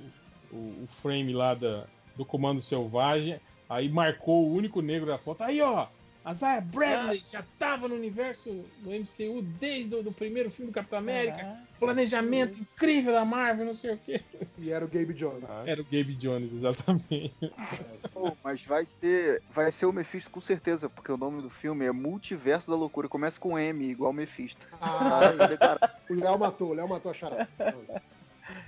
[0.52, 1.86] o, o frame lá da,
[2.16, 5.42] do Comando Selvagem, aí marcou o único negro da foto.
[5.42, 5.88] Aí, ó,
[6.24, 10.74] a Zaya Bradley já tava no universo do MCU desde o do primeiro filme do
[10.74, 11.58] Capitão América.
[11.80, 14.22] Planejamento incrível da Marvel, não sei o quê.
[14.58, 15.44] E era o Gabe Jones.
[15.66, 17.34] Era o Gabe Jones, exatamente.
[18.14, 21.86] Pô, mas vai ser, vai ser o Mephisto com certeza, porque o nome do filme
[21.86, 23.10] é Multiverso da Loucura.
[23.10, 24.66] Começa com M, igual Mephisto.
[24.80, 25.34] Ah,
[26.10, 27.50] o Léo matou, o Léo matou a charada.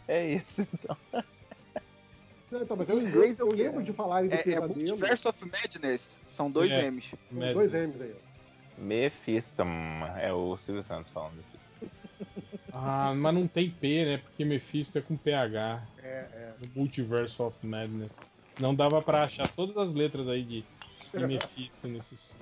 [0.08, 0.68] É isso.
[2.56, 4.40] Não, então, mas Em eu, inglês eu, é o eu lembro de falarem do É,
[4.40, 4.74] é pesadelo.
[4.76, 6.18] Multiverse of Madness.
[6.26, 6.90] São dois É.
[6.90, 7.12] M's.
[7.30, 8.16] Tem dois M's aí.
[8.78, 9.62] Mephisto.
[10.22, 11.66] É o Silvio Santos falando Mephisto.
[12.78, 14.18] Ah, mas não tem P, né?
[14.18, 15.82] Porque Mephisto é com PH.
[16.04, 16.54] É, é.
[16.60, 18.20] No Multiverse of Madness.
[18.60, 20.66] Não dava pra achar todas as letras aí de,
[21.14, 22.38] de Mephisto nesses.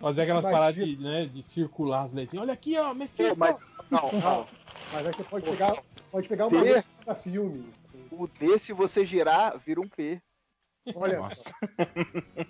[0.00, 0.50] Fazer aquelas Imagina.
[0.50, 2.44] paradas de, né, de circular as letrinhas.
[2.44, 3.38] Olha aqui, ó, Mephisto!
[3.38, 3.56] mas,
[3.90, 4.46] não, não.
[4.90, 7.66] Mas aí você pode pegar, pode pegar uma letra da filme.
[8.18, 10.20] O D, se você girar, vira um P.
[10.94, 11.44] Olha Nossa.
[11.44, 11.52] só,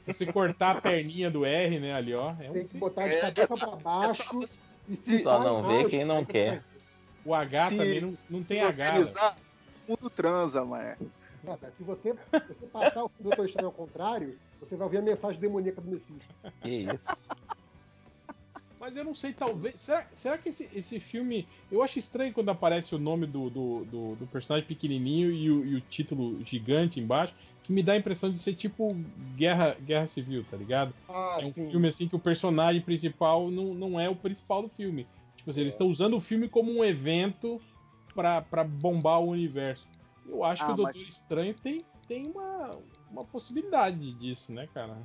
[0.07, 2.31] Se você cortar a perninha do R, né, ali, ó.
[2.41, 4.41] É tem um, que botar de É, cabeça pra É só baixo.
[4.89, 6.63] e Só não vê quem não quer.
[7.25, 8.99] o H Se- também não, não tem H.
[9.01, 9.05] né?
[9.87, 10.97] o mundo transa, mané.
[11.77, 15.41] Se você, se você passar o Doutor Estranho ao contrário, você vai ouvir a mensagem
[15.41, 16.35] demoníaca do Mephisto.
[16.63, 17.29] Que isso.
[18.89, 19.79] Mas eu não sei, talvez.
[19.83, 21.47] Será, será que esse, esse filme.
[21.71, 25.63] Eu acho estranho quando aparece o nome do, do, do- do personagem pequenininho e o,
[25.67, 28.97] e o título gigante embaixo, que me dá a impressão de ser tipo
[29.37, 30.95] Guerra, Guerra Civil, tá ligado?
[31.07, 31.71] Ah, É um sim.
[31.71, 35.07] filme assim que o personagem principal não, não é o principal do filme.
[35.37, 35.77] Tipo assim, eles É.
[35.77, 37.61] estão usando o filme como um evento
[38.15, 39.87] pra, pra bombar o universo.
[40.27, 42.79] Eu acho que Ah, o Doutor mas- Estranho tem, tem uma,
[43.11, 44.97] uma possibilidade disso, né, cara?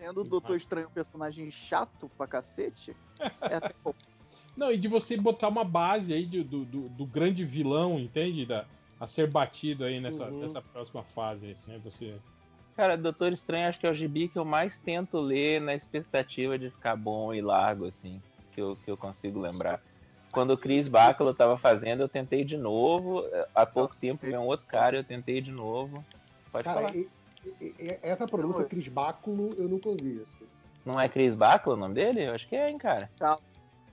[0.00, 2.96] Sendo o Doutor Estranho um personagem chato pra cacete,
[3.42, 3.92] é até bom.
[4.56, 8.46] Não, e de você botar uma base aí do, do, do- do grande vilão, entende?
[8.46, 8.64] Da,
[8.98, 10.40] a ser batido aí nessa, Uhum.
[10.40, 11.78] nessa próxima fase, assim, né?
[11.84, 12.18] Você.
[12.76, 16.58] Cara, Doutor Estranho acho que é o gibi que eu mais tento ler na expectativa
[16.58, 18.22] de ficar bom e largo, assim,
[18.52, 19.82] que eu, que eu consigo lembrar.
[20.32, 23.22] Quando o Chris Bacalo tava fazendo, eu tentei de novo.
[23.54, 26.02] Há pouco tempo veio um outro cara, eu tentei de novo.
[26.50, 26.94] Pode Cara, falar.
[28.02, 30.24] Essa pronúncia Cris Báculo eu nunca ouvi.
[30.84, 32.24] Não é Chris Bacalo o nome dele?
[32.26, 33.10] Eu acho que é, hein, cara.
[33.20, 33.38] Não,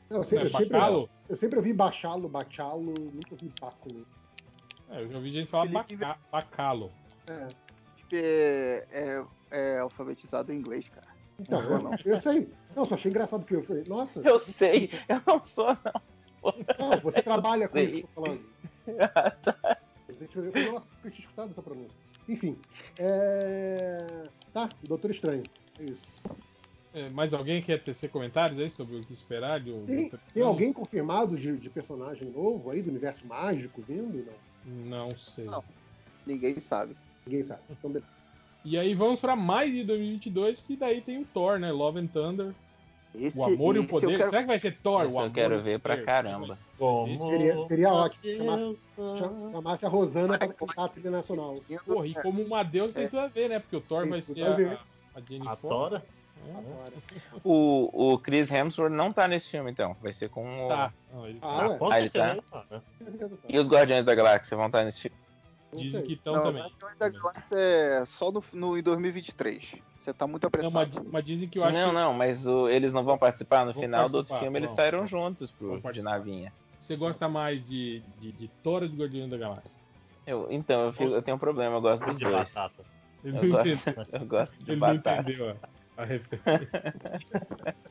[0.09, 1.09] eu, Não sempre, é eu, sempre, Bacalo?
[1.29, 4.05] eu sempre ouvi Bachalo, Bachalo, nunca ouvi Báculo.
[4.89, 6.91] É, eu já ouvi gente falar Felipe- baca, bacalo.
[7.27, 7.47] É.
[8.13, 11.07] É, é, é alfabetizado em inglês, cara.
[11.39, 11.91] Então, Não, não.
[12.05, 12.49] eu, eu sei.
[12.73, 16.53] Não, só achei engraçado porque eu falei, nossa, Eu sei, eu não sou, não.
[16.89, 18.45] não, você trabalha com isso que eu tô falando.
[19.13, 19.77] Ah, tá.
[20.07, 21.97] Eu falei, nossa, eu tinha escutado essa pronúncia.
[22.27, 22.57] Enfim,
[22.97, 24.27] é...
[24.53, 25.43] tá, Doutor Estranho,
[25.79, 26.01] é isso.
[26.93, 30.47] É, mais alguém quer tecer comentários aí sobre o que esperar Tem, Doutor tem Estranho?
[30.47, 34.25] alguém confirmado de, de personagem novo aí, do universo mágico vindo?
[34.65, 35.45] Não, Não sei.
[35.45, 35.63] Não.
[36.25, 36.95] Ninguém sabe.
[37.25, 37.61] ninguém sabe.
[37.69, 38.11] Então, beleza.
[38.65, 41.71] E aí vamos pra mais de 2022, que daí tem o Thor, né?
[41.71, 42.53] Love and Thunder.
[43.15, 44.05] Esse, O amor e o poder.
[44.11, 44.29] Eu quero...
[44.29, 45.03] Será que vai ser Thor?
[45.05, 46.57] Esse o eu amor quero e o ver pra caramba.
[46.77, 48.77] Como Seria- seria ótimo.
[49.51, 51.59] Chamasse a Rosana para cantar a trilha nacional.
[51.85, 53.07] Porra, e como uma deusa tem É.
[53.07, 53.59] tudo a ver, né?
[53.59, 54.77] Porque o Thor Tem vai ser a a,
[55.15, 55.61] a Jenny A Fox.
[55.61, 56.03] Tora?
[56.47, 56.51] É.
[56.51, 56.93] Agora.
[57.43, 59.95] O, o Chris Hemsworth não tá nesse filme, então.
[60.01, 60.67] Vai ser com o.
[60.67, 60.93] Tá.
[61.11, 62.35] Não, ele Ah, Ah, Ah, ele tá?
[62.69, 62.81] né?
[63.49, 65.17] E os Guardiões da Galáxia vão estar nesse filme.
[65.71, 66.07] Não Dizem sei.
[66.07, 66.61] que estão Não, também.
[66.63, 69.75] Guardiões da Galáxia é só no, no, em 2023.
[69.97, 70.91] Você tá muito Não, apressado.
[71.03, 73.65] mas, mas dizem que eu acho não, que não, mas o- eles não vão participar
[73.65, 74.75] no Vão final do outro participar, filme, eles vão.
[74.77, 76.11] saíram juntos pro, de participar.
[76.11, 76.53] navinha.
[76.79, 79.83] você gosta mais de, de, de Thor ou de Guardiões da Galáxia.
[80.25, 82.53] Eu, então, eu, fico- eu tenho um problema, eu gosto dos De dois.
[82.53, 82.83] batata.
[83.23, 83.67] Ele Eu não gosto,
[84.21, 85.21] eu gosto de Ele não batata.
[85.21, 85.57] entendeu.
[85.63, 86.01] ó.
[86.01, 86.69] A referência.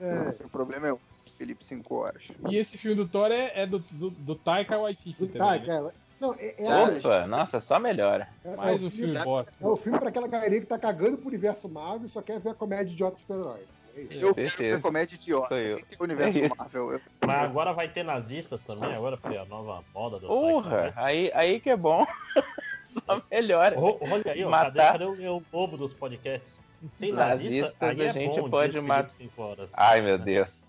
[0.00, 1.00] É, Esse, o problema é o
[1.36, 2.24] Felipe 5 horas.
[2.48, 5.82] E esse filme do Thor é, é do, do, do Taika Waititi do também, tá,
[5.82, 5.92] né?
[6.20, 8.28] Não, é, é, Opa, nossa, só melhora.
[8.44, 9.54] é- é Mais um filme bosta.
[9.60, 12.40] É o filme pra aquela galerinha que tá cagando pro universo Marvel e só quer
[12.40, 13.60] ver a comédia de idiota super-herói.
[13.94, 14.00] É.
[14.22, 15.48] Eu quero ver comédia idiota.
[15.48, 15.78] Sou eu.
[15.98, 16.48] O universo É.
[16.56, 16.92] Marvel.
[16.92, 21.30] Eu- Mas agora vai ter nazistas também, agora é a nova moda do Porra, aí,
[21.34, 22.04] aí que é bom.
[22.84, 23.76] só melhora.
[23.78, 24.72] Olha aí, ó, Matar.
[24.72, 26.58] cadê, cadê o meu bobo dos podcasts?
[26.98, 29.10] Tem nazista, Nazistas aí é a gente bom, pode matar.
[29.10, 29.72] Felipe cinco horas.
[29.76, 30.67] Ai, meu Deus.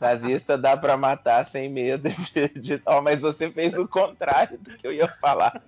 [0.00, 2.48] Nazista dá pra matar sem medo de.
[2.60, 2.82] de...
[2.86, 5.62] Ó, mas você fez o contrário do que eu ia falar.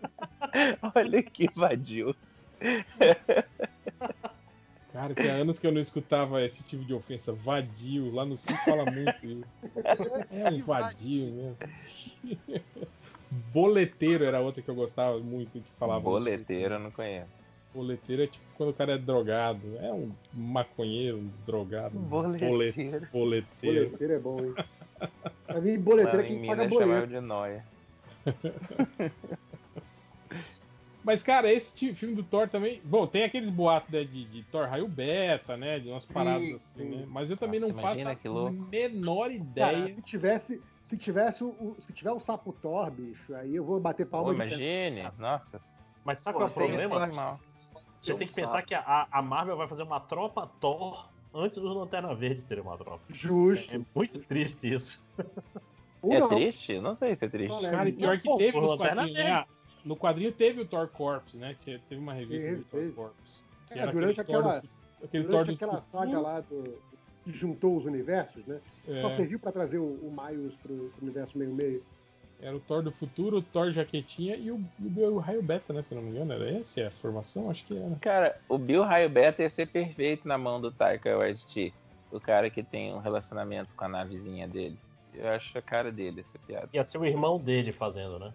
[0.94, 2.14] Olha que vadio.
[4.92, 7.32] Cara, que há anos que eu não escutava esse tipo de ofensa.
[7.32, 8.12] Vadio.
[8.14, 9.58] Lá no sul fala muito isso.
[10.30, 11.56] É um vadio mesmo.
[13.52, 16.00] Boleteiro era outra que eu gostava muito que falava.
[16.00, 17.43] Boleteiro eu não conheço.
[17.74, 19.76] Boleteiro é tipo quando o cara é drogado.
[19.78, 21.98] É um maconheiro, um drogado.
[21.98, 22.52] um Boleteiro.
[22.52, 23.84] bole- Boleteiro.
[23.86, 24.55] Boleteiro é bom, hein?
[25.46, 27.06] Pra mim, boleteiro Lá é em quem paga boleto.
[27.09, 27.64] de noia.
[31.05, 32.80] Mas, cara, esse filme do Thor também.
[32.82, 35.78] Bom, tem aqueles boatos né, de, de Thor raio beta, né?
[35.78, 36.96] De umas paradas assim, sim.
[36.96, 37.06] né?
[37.10, 38.52] Mas eu também Nossa, não faço imagina que a louco.
[38.70, 39.92] menor Cara, ideia.
[39.94, 43.78] se tivesse, se tivesse o, o- se tiver o sapo Thor, bicho, aí eu vou
[43.78, 45.59] bater palma Pô, imagine, nossa.
[46.05, 47.40] Mas sabe qual é o problema?
[48.01, 51.72] Você tem que pensar que a, a Marvel vai fazer uma tropa Thor antes do
[51.72, 53.01] Lanterna Verde ter uma tropa.
[53.09, 53.74] Justo.
[53.74, 55.05] É muito triste isso.
[56.06, 56.28] É não.
[56.28, 56.78] triste?
[56.81, 57.62] Não sei se é triste.
[57.62, 59.31] Não, Cara, e pior que teve pô, nos quadrinhos, Verde.
[59.31, 59.44] né?
[59.85, 61.56] No quadrinho teve o Thor Corps, né?
[61.62, 62.93] Que teve uma revista Teve, do Thor.
[62.94, 63.44] Corps.
[63.68, 66.05] Que É, era durante aquele Thor aquela- do, aquele Thor Durante do aquela futuro.
[66.06, 66.78] saga lá do,
[67.24, 68.60] que juntou os universos, né?
[68.86, 71.82] É, Só serviu pra trazer o, o Miles pro, pro universo meio-meio.
[72.40, 75.82] Era o Thor do futuro, o Thor jaquetinha e o, o raio beta, né?
[75.82, 77.51] Se eu não me engano, era esse a formação?
[77.51, 77.94] Acho que era.
[78.01, 81.73] Cara, o Bill Raio Beta ia ser perfeito na mão do Taika Waititi.
[82.11, 84.77] O cara que tem um relacionamento com a navezinha dele.
[85.15, 86.69] Eu acho a cara dele essa piada.
[86.73, 88.32] Ia ser o irmão dele fazendo, né?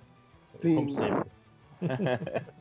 [0.59, 0.75] Sim.
[0.75, 1.29] Como sempre.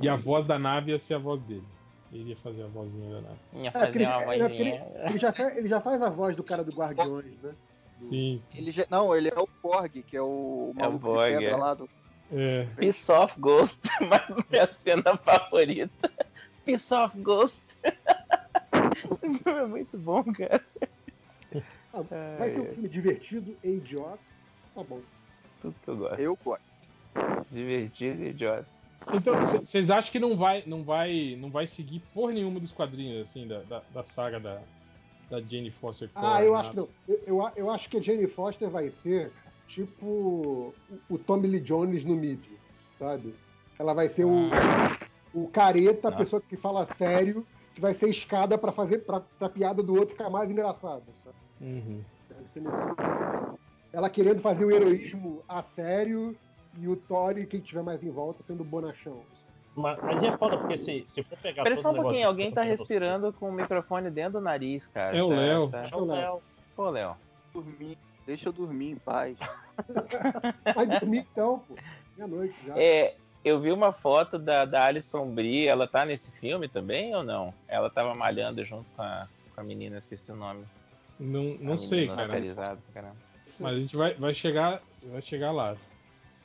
[0.00, 1.64] E a voz da nave ia ser a voz dele.
[2.12, 3.38] Ele ia fazer a vozinha da nave.
[3.54, 4.86] Ia É, fazer ele, uma ele- vozinha.
[5.10, 7.54] ele já faz, ele já faz a voz do cara do Guardiões, né?
[7.98, 8.40] Sim.
[8.54, 11.56] Ele já- não, ele é o Korg, que é o maluco Borg, de pedra é.
[11.56, 11.88] lá do.
[12.32, 12.66] É.
[12.76, 16.10] Piece of Ghost, mas minha cena favorita.
[16.64, 17.64] Piece of Ghost.
[19.12, 20.64] Esse filme é muito bom, cara.
[21.92, 22.02] Ah,
[22.38, 22.74] vai ser um Ai, ai.
[22.74, 24.18] filme divertido e idiota.
[24.74, 25.00] Tá bom.
[25.60, 26.20] Tudo que eu gosto.
[26.20, 26.62] Eu gosto.
[27.50, 28.66] Divertido e idiota.
[29.12, 33.22] Então, vocês acham que não vai, não vai, não vai seguir por nenhuma dos quadrinhos
[33.28, 34.60] assim da, da, da saga da,
[35.30, 36.10] da Jane Foster?
[36.14, 36.88] Ah, eu acho que não.
[37.06, 39.30] Eu, eu, eu acho que a Jane Foster vai ser
[39.66, 40.74] tipo o,
[41.10, 42.56] o Tommy Lee Jones no mídia,
[42.98, 43.34] sabe?
[43.78, 44.48] Ela vai ser o,
[45.34, 46.24] o careta, a Nossa.
[46.24, 50.16] pessoa que fala sério, que vai ser escada pra fazer pra, pra piada do outro
[50.16, 51.04] ficar mais engraçada.
[51.24, 51.36] sabe?
[51.60, 52.00] Uhum.
[53.92, 56.36] Ela querendo fazer o heroísmo a sério
[56.78, 59.22] e o Thor e quem tiver mais em volta sendo bonachão.
[59.78, 63.48] Mas, é foda, porque se, se for pegar só um pouquinho, alguém tá respirando com
[63.48, 65.16] o microfone dentro do nariz, cara.
[65.16, 65.70] É o Léo.
[65.72, 66.42] É o Léo.
[66.74, 67.16] Pô, Léo.
[67.54, 67.96] Dormir.
[68.26, 69.38] Deixa eu dormir em paz.
[70.74, 71.74] Vai dormir então, pô.
[72.16, 72.74] Meia-noite já.
[72.76, 73.14] É,
[73.44, 77.54] eu vi uma foto da, da Alison Brie, ela tá nesse filme também ou não?
[77.68, 80.64] Ela tava malhando junto com a, com a menina, esqueci o nome.
[81.18, 83.12] Não, não sei, cara.
[83.58, 85.76] Mas a gente vai, vai chegar, vai chegar lá.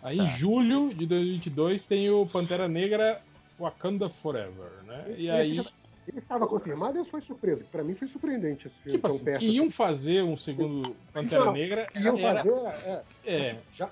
[0.04, 0.24] Aí Tá.
[0.24, 3.22] em julho de 2022 tem o Pantera Negra
[3.58, 5.06] Wakanda Forever, né?
[5.18, 5.66] E Esse aí, já-
[6.06, 7.64] Ele estava confirmado ou foi surpresa?
[7.72, 9.40] Pra mim foi surpreendente esse filme tipo tão assim, perto.
[9.40, 13.90] que iam fazer um segundo Pantera Não, Negra Iam era, fazer, é, é, já,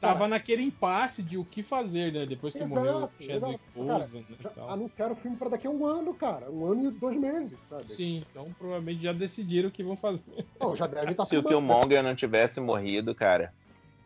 [0.00, 2.24] tava naquele impasse de o que fazer, né?
[2.24, 3.60] Depois que Exato, morreu o Chadwick.
[3.86, 4.70] Cara, Boseman né, e tal.
[4.70, 6.50] anunciaram o filme pra daqui a um ano, cara.
[6.50, 7.84] Um ano e dois meses, sabe?
[7.94, 10.46] Sim, então provavelmente já decidiram o que vão fazer.
[10.58, 11.44] Não, já devem estar Se o.
[11.44, 13.52] Killmonger não tivesse morrido, cara.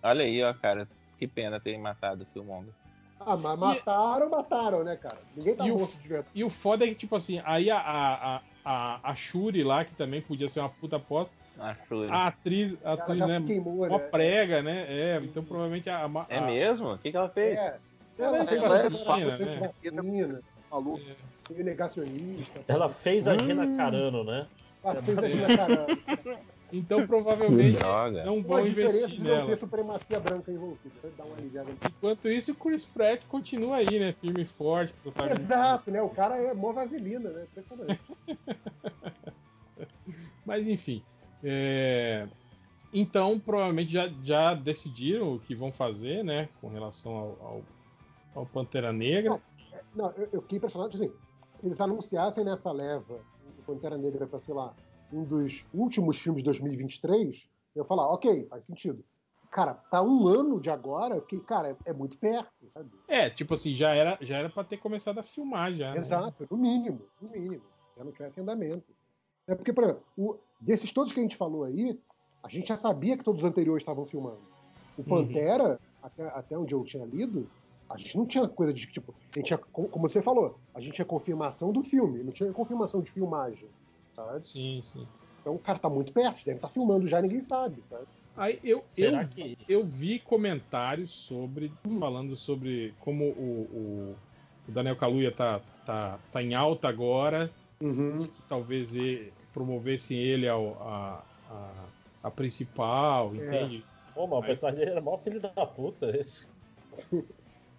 [0.03, 0.89] Olha aí, ó, cara.
[1.19, 2.73] Que pena terem matado o Killmonger.
[3.19, 5.19] Ah, mas mataram, mataram, né, cara?
[5.35, 6.29] Ninguém tá E o- morto de verdade.
[6.35, 9.95] E o foda é que, tipo assim, aí a, a, a, a Shuri lá, que
[9.95, 12.11] também podia ser uma puta aposta, A Shuri.
[12.11, 13.99] a atriz, a Ela atriz né, queimou, né?
[13.99, 14.85] prega, né?
[14.89, 16.05] É, então provavelmente a.
[16.05, 16.93] a É a- mesmo?
[16.93, 17.59] O que, que ela fez?
[17.59, 17.79] É.
[18.19, 19.73] Ela é fez vacina, vacina, né?
[19.83, 21.01] vacina, Maluco.
[21.51, 22.65] meio negacionista.
[22.69, 23.41] Ela fez a Hum.
[23.47, 24.47] Gina Carano, né?
[24.85, 25.87] Ela fez assim na cara.
[26.73, 28.25] Então provavelmente Droga.
[28.25, 29.47] não vão diferença investir não nela.
[29.47, 30.95] ter supremacia branca envolvida.
[31.17, 31.71] Dar uma aliviada.
[31.87, 34.13] Enquanto isso, o Chris Pratt continua aí, né?
[34.21, 34.93] Firme e forte.
[35.31, 36.03] Exato, né?
[36.03, 37.45] O cara é mó vaselina, né?
[37.51, 38.01] Impressionante.
[40.45, 41.03] Mas enfim.
[41.43, 42.27] é,
[42.93, 46.49] Então, provavelmente já, já decidiram o que vão fazer, né?
[46.61, 47.63] Com relação ao, ao,
[48.35, 49.41] ao Pantera Negra.
[49.95, 51.09] Não, eu, eu fiquei impressionado, assim,
[51.61, 53.21] se eles anunciassem nessa leva
[53.59, 54.75] o Pantera Negra pra, sei lá,
[55.13, 59.05] um dos últimos filmes de 2023, eu falar, ok, faz sentido.
[59.51, 62.91] Cara, tá um ano de agora, que, cara, é, muito perto, sabe?
[63.09, 65.93] É, tipo assim, já era, já era pra ter começado a filmar já.
[65.95, 66.01] né?
[66.01, 67.63] Exato, no mínimo, no mínimo.
[67.97, 68.85] Já não tivesse andamento.
[69.47, 71.99] É porque, por exemplo, o- desses todos que a gente falou aí,
[72.43, 74.41] a gente já sabia que todos os anteriores estavam filmando.
[74.99, 77.49] O Pantera, até, até onde eu tinha lido,
[77.89, 79.15] a gente não tinha coisa de tipo.
[79.33, 83.01] A gente tinha, como você falou, a gente tinha confirmação do filme, não tinha confirmação
[83.01, 83.69] de filmagem.
[84.17, 84.43] Sabe?
[84.45, 85.09] Sim, sim.
[85.41, 88.09] Então o cara tá muito perto, deve estar filmando já, ninguém sabe, sabe?
[88.35, 91.79] Aí eu, Será eu, que- eu vi comentários sobre.
[91.99, 94.23] falando sobre como o, o,
[94.67, 98.27] o Daniel Kaluuya tá, tá, tá em alta agora, Uhum.
[98.27, 101.93] que talvez ele, promovessem ele ao, a, a,
[102.25, 103.39] a principal, É.
[103.39, 103.87] entende?
[104.13, 106.07] Pô, mas o personagem dele era mó filho da puta.
[106.17, 106.47] Esse.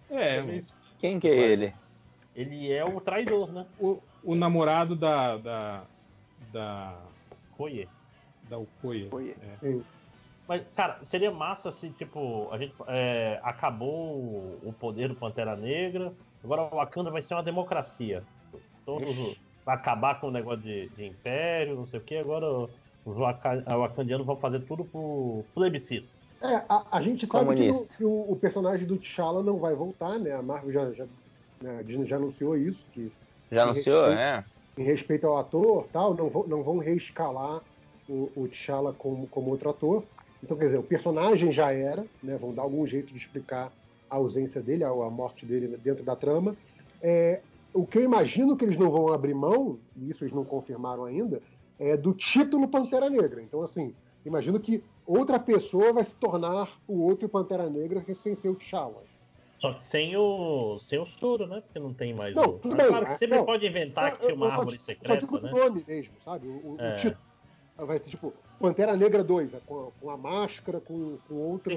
[0.08, 1.74] É, mas Quem que é ele?
[2.34, 3.66] Ele é o traidor, né?
[3.76, 5.36] o, o namorado da.
[5.36, 5.90] da.
[6.52, 6.96] Da.
[7.56, 7.88] Koye.
[8.48, 9.08] da Okoye.
[9.62, 9.76] É.
[10.46, 16.12] Mas, cara, seria massa se, tipo, a gente é, acabou o poder do Pantera Negra,
[16.42, 18.22] agora o Wakanda vai ser uma democracia.
[18.86, 22.46] Todos os- vai acabar com o negócio de, de império, não sei o que, agora
[23.04, 26.08] os Waka- wakandianos vão fazer tudo pro plebiscito.
[26.40, 29.74] É, a, a gente sabe que, o, que o- o personagem do T'Challa não vai
[29.74, 30.32] voltar, né?
[30.32, 31.04] A Marvel já, já,
[31.60, 33.12] né, a Disney já anunciou isso, que
[33.52, 34.44] Já anunciou, né?
[34.78, 37.60] Em respeito ao ator, tal, não vão, não vão reescalar
[38.08, 40.04] o, o T'Challa como, como outro ator.
[40.42, 42.36] Então, quer dizer, o personagem já era, né?
[42.36, 43.72] Vão dar algum jeito de explicar
[44.08, 46.56] a ausência dele, a, a morte dele dentro da trama.
[47.02, 47.40] É,
[47.74, 51.04] o que eu imagino que eles não vão abrir mão, e isso eles não confirmaram
[51.04, 51.42] ainda,
[51.76, 53.42] é do título Pantera Negra.
[53.42, 53.92] Então, assim,
[54.24, 59.02] imagino que outra pessoa vai se tornar o outro Pantera Negra sem ser o T'Challa.
[59.60, 61.60] Só que sem o, sem o soro, né?
[61.60, 62.58] Porque não tem mais Não, o.
[62.58, 63.44] tudo Mas bem, claro que mas- sempre não.
[63.44, 65.50] pode inventar que tinha uma só árvore Só secreta, digo né?
[65.52, 66.46] o nome mesmo, sabe?
[66.46, 66.96] O, o- o É.
[66.96, 67.28] título.
[67.76, 71.74] Vai ser tipo Pantera Negra 2, é com, a- com a máscara, com, com outra.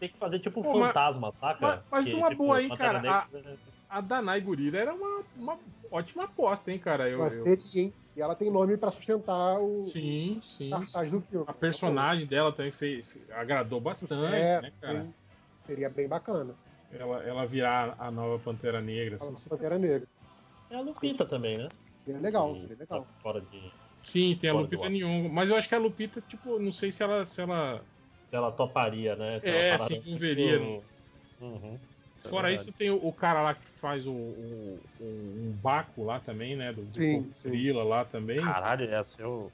[0.00, 1.58] Tem que fazer tipo um Pô, mas- fantasma, saca?
[1.60, 5.58] mas- mas Que, numa tipo, boa, hein, cara, Negra- A Danai Gurira era uma, uma
[5.90, 7.08] ótima aposta, hein, cara?
[7.08, 7.92] Eu, Mas eu- seria, hein?
[8.16, 10.70] E ela tem nome pra sustentar o Sim, sim.
[10.70, 11.44] cartaz do filme.
[11.48, 15.02] A personagem dela também fez, agradou bastante, É, né, cara?
[15.02, 15.14] sim.
[15.66, 16.54] Seria bem bacana.
[16.98, 19.16] Ela, ela virar a nova Pantera Negra.
[19.16, 20.08] A Assim, Pantera Negra.
[20.70, 21.68] É a Lupita também, né?
[22.04, 23.06] Seria legal, Que seria legal.
[23.06, 23.72] tá Fora de.
[24.04, 24.90] Sim, tem a Fora do Lupita.
[24.90, 27.84] Nyong'o, mas eu acho que a Lupita, tipo, não sei se ela, se ela
[28.30, 29.40] Ela toparia, né?
[29.42, 30.84] É, parada se envolveria, muito-
[31.40, 31.74] Uhum.
[32.24, 32.68] É Fora verdade.
[32.70, 36.56] isso, tem o, o cara lá que faz o, o, o- um Baco lá também,
[36.56, 36.72] né?
[36.72, 37.50] Do, do Sim, Povo sim.
[37.50, 38.38] Grila lá também.
[38.38, 39.52] Caralho, ser o.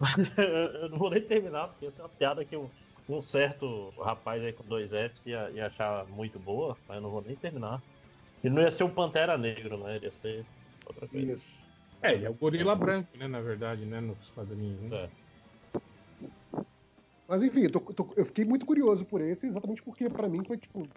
[0.82, 2.70] eu não vou nem terminar, porque ia ser uma piada que um,
[3.18, 7.10] um certo rapaz aí com dois Fs ia, ia achar muito boa, mas eu não
[7.10, 7.82] vou nem terminar.
[8.42, 9.96] E não ia ser o Pantera Negro, né?
[9.96, 10.44] Ele ia ser
[10.86, 11.32] outra coisa.
[11.32, 11.68] Isso.
[12.02, 13.28] É, ele é o gorila branco, né?
[13.28, 14.00] Na verdade, né?
[14.00, 14.80] Nos quadrinhos.
[14.82, 15.04] Né?
[15.04, 15.30] É.
[17.28, 20.42] Mas enfim, eu, tô- tô- eu fiquei muito curioso por esse, exatamente porque pra mim
[20.44, 20.88] foi tipo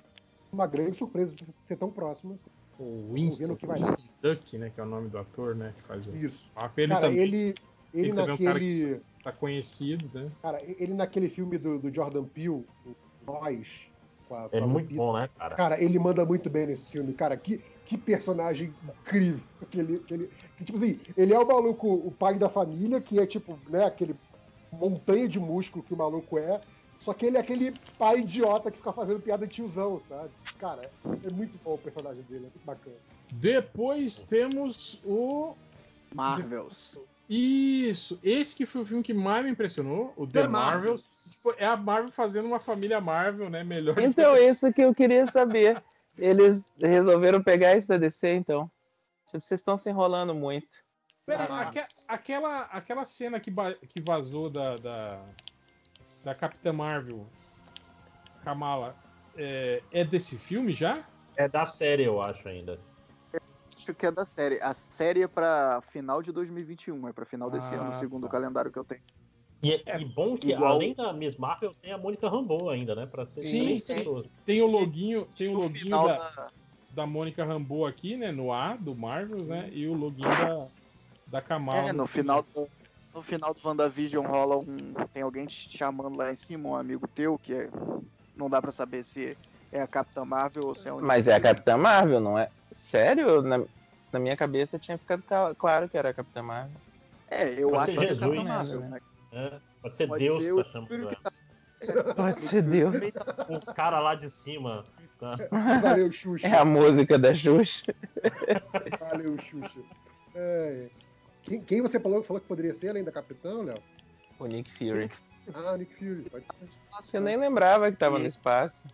[0.51, 2.35] uma grande surpresa ser tão próximo.
[2.35, 2.49] assim.
[2.79, 4.71] O Winston, o que vai Winston Duck, né?
[4.73, 5.73] Que é o nome do ator, né?
[5.75, 6.49] Que faz o Isso.
[6.77, 7.55] Ele cara, também ele, ele
[7.93, 9.01] ele também é um cara naquele.
[9.23, 10.29] Tá conhecido, né?
[10.41, 12.65] Cara, ele naquele filme do, do Jordan Peele, o
[13.25, 13.67] Nós,
[14.27, 15.55] com a, com É a muito Lupita, bom, né, cara?
[15.55, 17.37] Cara, ele manda muito bem nesse filme, cara.
[17.37, 19.39] Que, que personagem incrível.
[19.61, 23.25] Aquele, aquele, que, tipo assim, ele é o maluco, o pai da família, que é
[23.25, 24.15] tipo, né, aquele
[24.71, 26.59] montanha de músculo que o maluco é.
[26.99, 30.29] Só que ele é aquele pai idiota que fica fazendo piada de tiozão, sabe?
[30.57, 32.95] Cara, é muito bom o personagem dele, é muito bacana.
[33.33, 35.53] Depois temos o.
[36.13, 36.97] Marvels.
[37.29, 38.19] Isso!
[38.23, 41.09] Esse que foi o filme que mais me impressionou, o The, The Marvels.
[41.31, 43.63] Tipo, É a Marvel fazendo uma família Marvel, né?
[43.63, 45.81] Melhor do Então, que- isso que eu queria saber.
[46.17, 48.69] Eles resolveram pegar isso da DC, então.
[49.31, 50.67] Tipo, vocês estão se enrolando muito.
[51.25, 51.61] Peraí, Ah.
[51.61, 53.51] aque- aquela, aquela cena que,
[53.87, 55.25] que vazou da, da,
[56.23, 57.25] da Capitã Marvel,
[58.43, 58.95] Kamala,
[59.35, 61.01] é, é desse filme já?
[61.35, 62.79] É da série, eu acho ainda.
[63.83, 64.61] Acho que é da série.
[64.61, 68.27] A série é pra final de 2021, é pra final desse Ah, ano, segundo tá.
[68.27, 69.01] o calendário que eu tenho.
[69.61, 73.05] E, e bom que, igual- além da Miss Marvel, tem a Mônica Rambeau ainda, né?
[73.05, 74.25] Pra ser Sim, pessoas.
[74.45, 76.51] Tem o loginho, tem o No loginho da, da-
[76.93, 78.31] da Mônica Rambeau aqui, né?
[78.31, 79.69] No A do Marvels, né?
[79.73, 80.67] E o loginho da,
[81.27, 81.89] da Kamala.
[81.89, 82.69] É, no final do,
[83.13, 84.93] no final do WandaVision rola um.
[85.11, 87.69] Tem alguém te chamando lá em cima, um amigo teu, que é,
[88.33, 89.37] não dá pra saber se
[89.73, 92.49] é a Capitã Marvel ou se é a Mas é a Capitã Marvel, não é?
[92.71, 93.41] Sério?
[93.41, 93.59] Na,
[94.11, 96.79] na minha cabeça tinha ficado ca- claro que era a Capitã Marvel.
[97.29, 99.01] É, eu Pode acho ser que é a Capitã Marvel, né?
[99.31, 99.61] né?
[99.81, 102.13] Pode ser pode Deus ser tá chamando que tá.
[102.15, 102.93] Pode ser Deus.
[103.49, 104.85] O cara lá de cima.
[105.19, 105.35] tá?
[105.81, 106.47] Valeu, Xuxa.
[106.47, 107.93] É a música da Xuxa.
[108.99, 109.79] Valeu, Xuxa.
[110.35, 110.87] É,
[111.43, 113.77] quem, quem você falou, falou que poderia ser além da Capitão, Léo?
[114.39, 115.11] O Nick Fury.
[115.53, 117.17] Ah, Nick Fury, pode ser.
[117.17, 118.87] Eu nem lembrava que tava no espaço.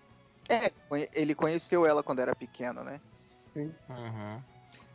[0.49, 0.71] É,
[1.13, 2.99] ele conheceu ela quando era pequeno, né?
[3.55, 4.41] Uhum.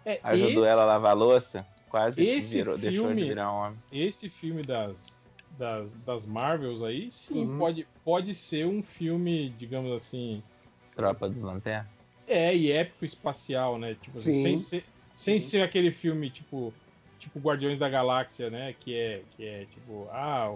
[0.05, 1.67] É, Ajudou esse, ela a lavar a louça.
[1.89, 3.79] Quase esse virou, deixou de filme- virar homem.
[3.93, 5.17] esse filme das,
[5.51, 7.59] das, das Marvels aí, sim, Uhum.
[7.59, 10.43] pode, pode ser um filme, digamos assim,
[10.97, 11.87] Tropa dos Lanternas.
[12.27, 13.95] é, e épico espacial, né?
[14.03, 14.43] Tipo assim, Sim.
[14.43, 14.85] sem, ser,
[15.15, 16.73] sem ser aquele filme tipo,
[17.19, 18.75] tipo Guardiões da Galáxia, né?
[18.81, 20.53] Que é, que é tipo, ah,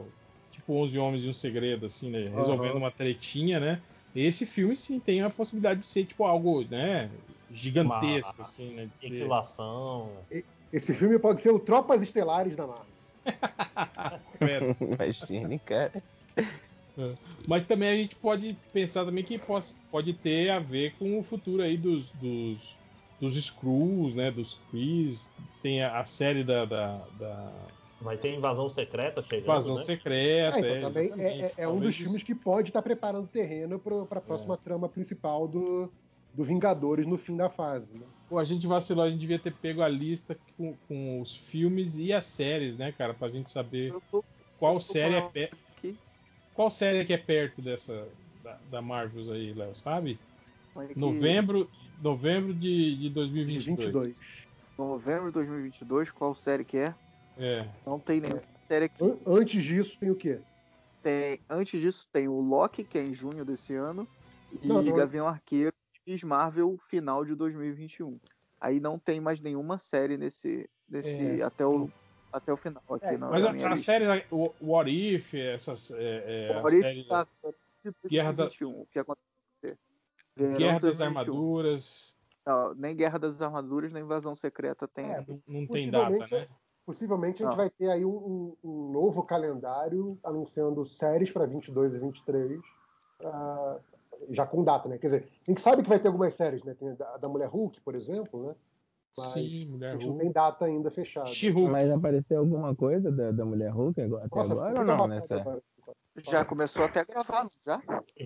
[0.50, 2.28] tipo 11 Homens e um Segredo, assim, né?
[2.34, 2.78] Resolvendo Aham.
[2.78, 3.80] uma tretinha, né?
[4.14, 7.10] Esse filme, sim, tem a possibilidade de ser, tipo, algo, né?
[7.50, 8.86] Gigantesco, Uma assim, né?
[8.86, 9.26] De ser...
[10.72, 12.86] Esse filme pode ser o Tropas Estelares da Marvel.
[14.80, 16.02] Imagine, cara.
[17.46, 19.40] Mas também a gente pode pensar também que
[19.90, 22.78] pode ter a ver com o futuro aí dos, dos,
[23.20, 24.30] dos Skrulls, né?
[24.30, 25.30] Dos Krees.
[25.62, 27.52] Tem a, a série da, da, da
[28.00, 29.44] Vai ter invasão secreta chegando.
[29.44, 29.82] Invasão né?
[29.82, 30.58] Secreta.
[30.66, 33.78] É, então também é, é- é um dos filmes que pode estar preparando o terreno
[33.78, 35.90] para a próxima trama principal do,
[36.32, 37.92] do Vingadores no fim da fase.
[37.94, 38.06] Né?
[38.28, 41.96] Pô, a gente vacilou, a gente devia ter pego a lista com, com os filmes
[41.98, 43.14] e as séries, né, cara?
[43.14, 44.24] Pra gente saber tô-
[44.58, 45.56] qual série é perto.
[46.54, 48.06] Qual série que é perto dessa.
[48.42, 50.18] Da, da Marvels aí, Léo, sabe?
[50.86, 51.68] Que- Novembro,
[52.00, 53.86] novembro de, de 2022.
[53.86, 54.16] 22.
[54.78, 56.94] Novembro de 2022, qual série que é?
[57.38, 57.68] É.
[57.86, 59.02] Não tem nenhuma série aqui.
[59.04, 60.40] An- Antes disso, tem o quê?
[61.02, 64.06] Tem, antes disso tem o Loki, que é em junho desse ano,
[64.62, 64.94] e Não, não.
[64.96, 65.72] Gavião Arqueiro
[66.06, 68.18] e Miss Marvel final de 2021.
[68.60, 71.44] Aí não tem mais nenhuma série nesse, nesse É.
[71.44, 71.88] até, o,
[72.32, 75.92] até o final aqui É, na, Mas na a, a série, o What If, essas.
[75.92, 77.26] É, é, a Por isso série tá
[78.08, 79.78] Guerra da- 2021, o que aconteceu.
[80.34, 81.06] Verão Guerra das 2021.
[81.06, 82.16] Armaduras.
[82.44, 85.04] Não, nem Guerra das Armaduras, nem Invasão Secreta tem.
[85.12, 86.48] É, Não, não tem data, né?
[86.88, 87.62] Possivelmente a gente Não.
[87.62, 92.62] vai ter aí um, um- um novo calendário anunciando séries para 22 e 23,
[93.22, 93.76] ah,
[94.30, 94.96] já com data, né?
[94.96, 96.74] Quer dizer, a gente sabe que vai ter algumas séries, né?
[96.74, 98.54] Tem a da, da Mulher Hulk, por exemplo, né?
[99.18, 100.22] Mas Sim, a Mulher gente não Hulk.
[100.24, 101.28] tem data ainda fechada.
[101.70, 105.14] Mas apareceu alguma coisa da, da mulher Hulk agora, até Nossa, agora ou não bacana
[105.14, 105.40] nessa?
[105.40, 105.62] agora.
[106.16, 107.80] Já começou até a gravar, já?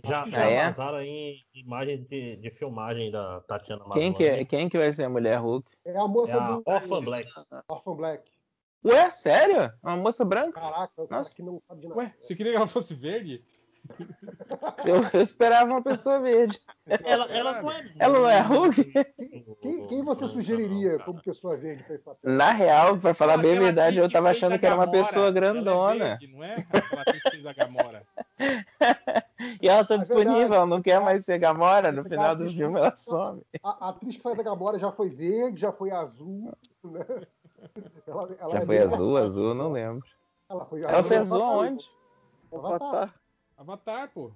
[0.05, 0.65] Já, Ah, já é?
[0.65, 4.15] vazaram aí imagens de, de filmagem da Tatiana Quem Maslany.
[4.15, 5.69] que, é, quem que vai ser a mulher Hulk?
[5.85, 7.31] É a moça É a do Orphan Black.
[7.69, 8.32] Orphan Black.
[8.85, 9.73] Ué, sério?
[9.83, 10.61] Uma moça branca?
[10.61, 11.35] Caraca, o cara Nossa.
[11.35, 12.01] que não sabe de nada.
[12.01, 13.45] Ué, você queria que ela fosse verde?
[14.85, 16.61] Eu, eu esperava uma pessoa verde.
[16.87, 17.93] Ela, ela não é.
[17.99, 18.93] Ela não é Hulk?
[19.61, 22.33] Quem, quem você sugeriria como pessoa verde para esse papel?
[22.33, 25.29] Na real, pra falar bem a verdade, eu tava achando que era uma pessoa ela
[25.29, 26.05] é grandona.
[26.17, 26.65] verde, não é?
[26.73, 28.03] Aquela atriz que fez a Gamora.
[29.61, 30.55] E ela tá É disponível, verdade.
[30.55, 31.91] ela não quer mais ser Gamora.
[31.91, 33.43] No final do filme ela some.
[33.65, 36.53] A, a atriz que faz a Gamora já foi verde, já foi azul.
[36.85, 37.05] Né?
[38.07, 40.07] Ela, ela Já é foi azul, azul, não lembro.
[40.49, 41.91] Ela foi Ela foi azul aonde?
[42.53, 43.15] Avatar.
[43.57, 44.33] Avatar, pô.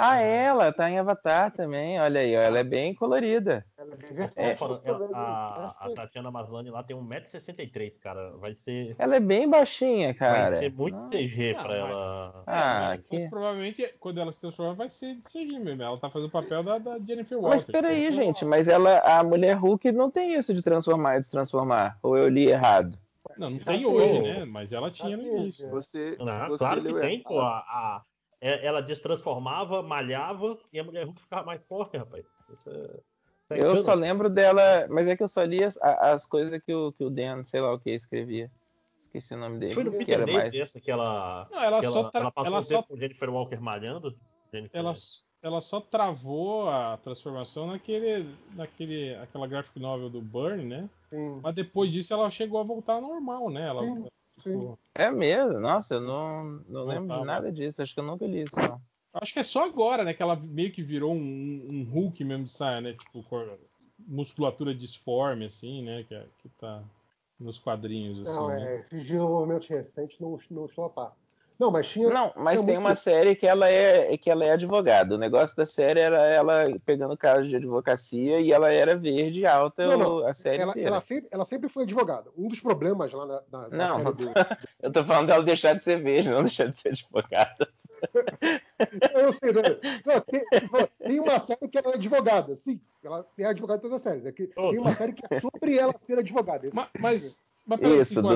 [0.00, 1.98] Ah, ela tá em Avatar também.
[2.00, 3.66] Olha aí, ó, ela é bem colorida.
[3.76, 5.92] Ela é versátil falando, também, ela- a, né?
[5.92, 8.30] a Tatiana Maslany lá tem 1,63m, cara.
[8.36, 10.50] Vai ser, Ela é bem baixinha, cara.
[10.50, 11.08] vai ser muito Não.
[11.08, 12.42] CG Não, pra mas- ela.
[12.46, 15.82] Ah, É, mas que- provavelmente quando ela se transformar vai ser de CG mesmo.
[15.82, 17.66] Ela tá fazendo o papel da, da Jennifer Mas Walters.
[17.72, 21.98] peraí, Então, gente, mas ela, a mulher Hulk não tem isso de transformar e destransformar.
[22.02, 22.96] Ou eu li errado?
[23.36, 24.44] Não, não Já tem hoje, né?
[24.44, 25.66] Mas ela tinha no teve, início.
[25.66, 25.70] é.
[25.70, 27.22] Você, Não, você claro que tem, errado.
[27.24, 27.40] pô.
[27.40, 28.07] A, a- é-
[28.40, 32.24] ela destransformava, malhava e a mulher Hulk ficava mais forte, rapaz.
[32.52, 35.76] Isso é- isso é Eu só lembro dela, mas é que eu só li as,
[35.82, 38.50] as coisas que o, que o Dan, sei lá o que, escrevia.
[39.00, 39.74] Esqueci o nome dele.
[39.74, 40.54] Foi no que Peter era David mais.
[40.54, 42.88] essa que ela, Não, ela que só ela, tra- ela passou ela um só- tempo
[42.88, 44.14] com Jennifer Walker malhando.
[44.52, 44.92] Jennifer- Ela,
[45.42, 50.90] ela só travou a transformação naquele, naquele, aquela graphic novel do Burn, né?
[51.08, 53.66] Sim, Mas depois disso ela chegou a voltar ao normal, né?
[53.66, 54.06] Ela, Sim,
[54.52, 54.76] sim.
[54.94, 55.60] É mesmo?
[55.60, 57.82] Nossa, eu não, não lembro de nada disso.
[57.82, 58.80] Acho que eu nunca li isso, não.
[59.14, 60.12] Acho que é só agora, né?
[60.12, 62.92] Que ela meio que virou um, um Hulk mesmo de saia, né?
[62.92, 63.24] Tipo,
[64.06, 66.04] musculatura disforme, assim, né?
[66.04, 66.82] Que, é- que tá
[67.38, 68.74] nos quadrinhos, assim, Não, né?
[68.74, 71.16] é, esses desenvolvimentos recentes não, não estou a par.
[71.58, 72.08] Não, mas tinha.
[72.08, 75.14] Não, mas tinha tem muito- uma série que ela é que ela é advogada.
[75.14, 79.86] O negócio da série era ela pegando casos de advocacia e ela era verde alta
[79.86, 80.26] Não, não.
[80.26, 80.88] a série Ela, inteira.
[80.90, 82.30] ela sempre, ela sempre foi advogada.
[82.36, 84.24] Um dos problemas lá na, na, na Não, série do.
[84.82, 87.68] eu tô falando dela deixar de ser verde, não deixar de ser advogada.
[89.12, 89.62] Eu sei, não,
[90.06, 90.44] não, tem,
[91.04, 92.80] tem uma série que ela é advogada, sim.
[93.02, 94.24] Ela é advogada em todas as séries.
[94.26, 96.68] É que tem uma série que é sobre ela ser advogada.
[96.72, 97.44] Mas, mas
[97.76, 98.28] Isso, do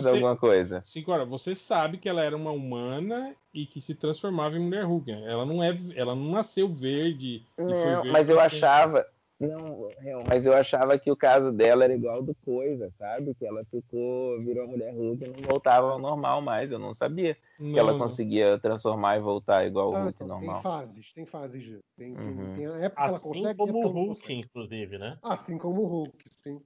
[0.00, 0.82] você, alguma coisa.
[0.84, 5.10] Cincora, você sabe que ela era uma humana e que se transformava em mulher Hulk.
[5.12, 5.30] né?
[5.30, 8.56] Ela não é, ela não nasceu verde e foi Não, verde mas eu sempre.
[8.56, 9.06] achava,
[9.38, 13.34] Não, real, mas eu achava que o caso dela era igual do Coisa, sabe?
[13.34, 16.72] Que ela ficou, virou mulher Hulk e não voltava ao normal mais.
[16.72, 17.98] Eu não sabia Não, que ela não.
[17.98, 20.62] conseguia transformar e voltar igual o Ah, Hulk então, tem normal.
[20.62, 21.64] fases, tem fases.
[21.96, 22.54] Tem, tem, Uhum.
[22.56, 23.44] tem a época que ela Assim consegue.
[23.46, 24.40] e a como o Hulk, consegue.
[24.40, 25.18] inclusive, né?
[25.22, 26.60] Assim como o Hulk, sim.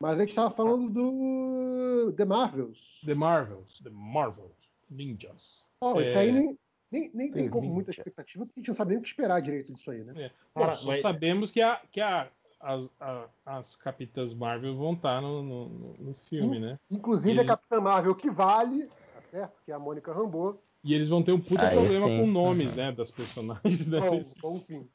[0.00, 3.00] Mas a gente estava falando do The Marvels.
[3.04, 3.80] The Marvels.
[3.82, 4.50] The Marvels.
[4.90, 5.62] Ninjas.
[5.80, 6.16] Ó, isso É.
[6.18, 6.58] aí nem,
[6.90, 7.74] nem, nem tem como Ninja.
[7.74, 10.12] muita expectativa, porque a gente não sabe nem o que esperar direito disso aí, né?
[10.16, 10.30] É.
[10.54, 15.42] Bom, mas- sabemos que, a, que a, as, a- as Capitãs Marvel vão estar no,
[15.42, 16.78] no, no- no filme, né?
[16.90, 19.52] Inclusive Eles- a Capitã Marvel que vale, tá certo?
[19.64, 20.62] Que é a Mônica Rambeau.
[20.82, 22.20] E eles vão ter um puta Aí problema sim.
[22.20, 22.90] com nomes, né?
[22.90, 23.86] Das personagens.
[23.86, 24.00] Né?
[24.00, 24.88] Bom, bom sim.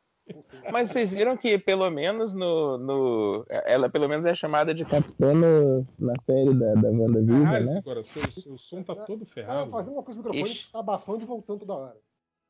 [0.71, 5.33] Mas vocês viram que pelo menos no, no- Ela pelo menos é chamada de capitã
[5.33, 7.71] no- na série da, da WandaVision, Caralho, né?
[7.73, 9.71] Segura, seu, seu som tá todo Ah, ferrado.
[9.71, 10.71] fazer uma coisa no microfone Ixi.
[10.71, 11.97] tá abafando e voltando toda hora.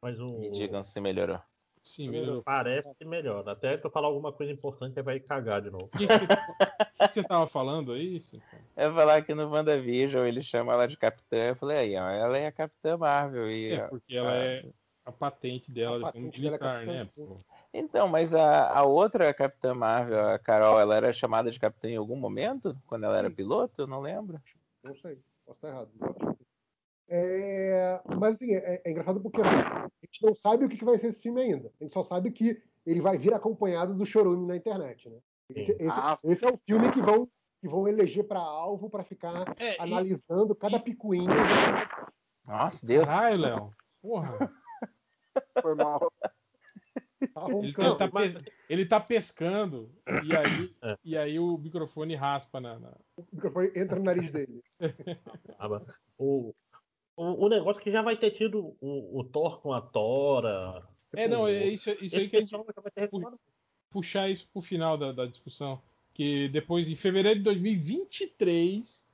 [0.01, 0.39] Mas o.
[0.39, 1.39] Me digam se melhorou.
[1.83, 2.41] Sim, melhorou.
[2.43, 3.51] Parece que melhora.
[3.51, 5.85] Até que eu falar alguma coisa importante, vai cagar de novo.
[5.85, 8.19] O que, que, você, o que que você tava falando aí?
[8.77, 11.37] Ia falar que no WandaVision ele chama ela de capitã.
[11.49, 13.51] Eu falei, aí, ó, ela é a Capitã Marvel.
[13.51, 14.65] E, É, porque ela ah, é
[15.05, 17.03] a patente dela A como patente dela é militar, né?
[17.15, 17.37] pô?
[17.77, 21.97] Então, mas a, a outra Capitã Marvel, a Carol, ela era chamada de capitã em
[21.97, 22.77] algum momento?
[22.87, 23.35] Quando ela era Sim.
[23.35, 23.81] piloto?
[23.81, 24.41] Eu não lembro.
[24.81, 25.91] Não sei, posso estar errado.
[27.07, 30.85] É, mas assim, é, é engraçado porque assim, a gente não sabe o que que
[30.85, 31.69] vai ser esse filme ainda.
[31.79, 35.17] A gente só sabe que ele vai vir acompanhado do chorume na internet, né?
[35.49, 36.17] Esse, esse- Ah.
[36.23, 37.27] esse é o filme que vão,
[37.61, 41.27] que vão eleger para alvo para ficar É, e- analisando cada picuinha.
[42.47, 43.05] Nossa, Deus.
[43.05, 43.73] Caralho, Léo.
[44.01, 44.51] Porra.
[45.61, 45.99] Foi mal.
[47.33, 48.09] Tá Ele, tá,
[48.69, 49.89] ele tá pescando
[50.25, 50.97] e aí, É.
[51.03, 52.77] e aí o microfone raspa na.
[52.79, 54.61] na- O microfone entra no nariz dele.
[55.57, 55.81] Ah,
[56.17, 56.53] O,
[57.15, 60.83] o, o negócio que já vai ter tido o, o Thor com a Tora.
[61.15, 63.39] É, Tipo, não, é isso, isso aí que a gente vai ter reclamado.
[63.89, 65.81] puxar isso pro final da, da discussão.
[66.13, 69.07] Que depois, em fevereiro de 2023,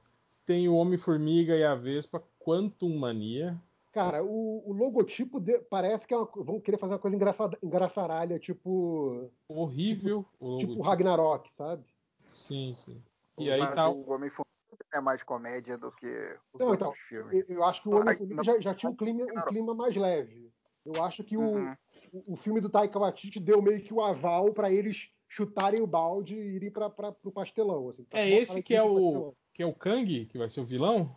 [0.45, 3.59] tem o Homem-Formiga e a Vespa Quantum Mania.
[3.91, 7.57] Cara, o, o logotipo de- parece que é uma, vão querer fazer uma coisa engraçada,
[7.61, 10.19] engraçaralha, tipo, Horrível.
[10.39, 10.81] o tipo logotipo.
[10.81, 11.83] Ragnarok, sabe?
[12.31, 13.03] Sim, sim.
[13.37, 13.89] E aí Mas tá.
[13.89, 14.45] o Homem-Formiga
[14.93, 16.07] é mais comédia do que
[16.53, 17.43] os Não, então, filmes.
[17.49, 18.43] Eu, acho que o Ai, Homem-Formiga não.
[18.43, 20.49] já, já tinha um clima, um clima mais leve.
[20.85, 21.75] Eu acho que o, Uhum.
[22.13, 25.87] o, o filme do Taika Waititi deu meio que o aval para eles chutarem o
[25.87, 26.87] balde e irem para
[27.23, 27.89] o pastelão.
[27.89, 29.35] Assim, pra É esse que é o pastelão.
[29.53, 31.15] que é o Kang, que vai ser o vilão?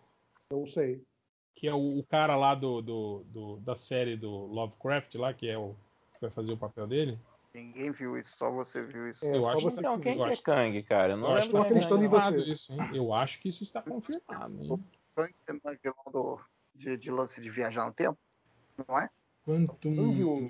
[0.50, 1.02] Não sei.
[1.54, 5.48] Que é o, o cara lá do, do, do- da série do Lovecraft lá, que
[5.48, 5.74] é o
[6.14, 7.18] que vai fazer o papel dele.
[7.54, 9.24] Ninguém viu isso, só você viu isso.
[9.24, 11.12] É, Eu só acho você Então, que quem que é Kang, cara?
[11.12, 12.40] Eu não Eu acho que é acreditando em Kang, não.
[12.42, 12.52] você.
[12.52, 12.78] isso, hein?
[12.92, 14.84] Eu acho que isso está confirmado, hein?
[15.14, 15.32] Kang
[15.64, 16.40] não é vilão do,
[16.74, 18.18] de, de lance de viajar no tempo,
[18.88, 19.08] não é?
[19.46, 20.48] Quantum Kang, o-.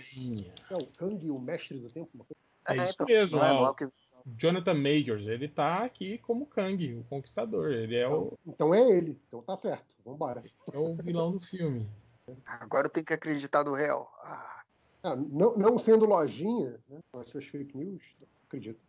[0.71, 2.09] É o Kang, o mestre do tempo?
[2.15, 3.61] uma coisa- É isso então, mesmo, Não é, ó.
[3.63, 3.89] não é que-
[4.27, 7.71] Jonathan Majors, ele tá aqui como Kang, o Conquistador.
[7.71, 9.21] Ele é o, Então é ele.
[9.29, 9.85] Então tá certo.
[10.05, 10.43] Vambora.
[10.73, 11.89] é o vilão do filme.
[12.47, 14.11] Agora eu tenho que acreditar no real.
[14.23, 14.63] Ah,
[15.03, 18.03] Ah, não, não sendo lojinha, né, com as suas fake news,
[18.47, 18.81] acredito.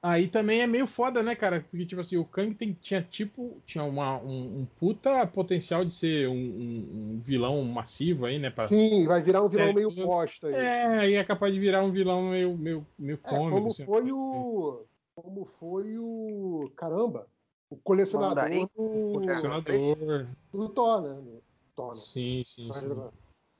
[0.00, 1.60] Aí também é meio foda, né, cara?
[1.68, 5.92] Porque, tipo assim, o Kang tem- tinha, tipo, tinha uma- um, um puta potencial de
[5.92, 8.48] ser um, um- um vilão massivo aí, né?
[8.48, 8.68] Pra...
[8.68, 10.54] Sim, vai virar um vilão meio posta aí.
[10.54, 13.56] É, aí é capaz de virar um vilão meio, meio, meio É, cômico.
[13.56, 13.84] como assim.
[13.84, 14.84] foi o.
[15.16, 16.70] Como foi o.
[16.76, 17.26] Caramba!
[17.68, 18.68] O colecionador Mandarim?
[18.76, 20.26] do, Colecionador.
[20.52, 21.40] do Thor, né?
[21.74, 22.00] Thor, né?
[22.00, 22.88] Sim, sim, sim.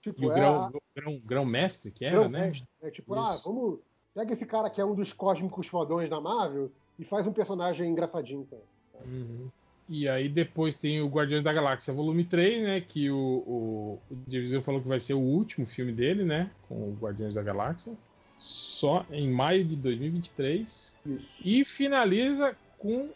[0.01, 2.47] Tipo, E o é grão, a- grão, grão mestre que era, grão né?
[2.47, 2.91] mestre, né?
[2.93, 3.43] Tipo, ah, Isso.
[3.45, 3.81] vamos.
[4.15, 7.91] Pega esse cara que é um dos cósmicos fodões da Marvel e faz um personagem
[7.91, 8.63] engraçadinho ele.
[9.05, 9.49] Uhum.
[9.89, 12.81] E aí depois tem o Guardiões da Galáxia Volume 3, né?
[12.81, 16.51] Que o, o, o James Gunn falou que vai ser o último filme dele, né?
[16.69, 17.95] Com o Guardiões da Galáxia.
[18.39, 20.97] Só em maio de 2023.
[21.07, 21.35] Isso.
[21.43, 23.09] E finaliza com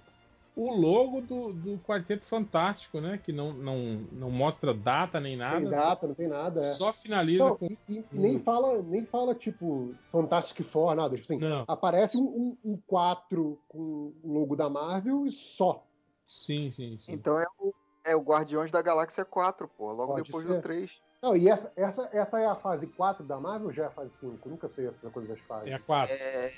[0.55, 3.19] o logo do, do Quarteto Fantástico, né?
[3.23, 3.77] Que não, não,
[4.13, 5.61] não mostra data nem Não nada.
[5.61, 6.61] tem data, não tem nada.
[6.61, 6.65] É.
[6.65, 7.67] Só finaliza Não, com.
[7.67, 11.17] e, e nem fala, nem fala, tipo, Fantastic Four, nada.
[11.17, 11.65] Tipo assim, Não.
[11.67, 12.25] aparece um,
[12.65, 15.85] um, um 4 com o logo da Marvel e só.
[16.27, 17.13] Sim, sim, sim.
[17.13, 17.75] Então é o,
[18.05, 19.93] é o Guardiões da Galáxia 4, pô.
[19.93, 20.55] Logo Pode depois ser.
[20.55, 21.01] do 3.
[21.23, 23.91] Não, e essa, essa, essa é a fase 4 da Marvel ou já é a
[23.91, 24.49] fase 5?
[24.49, 25.69] Nunca sei essa coisa das fases.
[25.71, 26.15] É a 4.
[26.15, 26.53] É,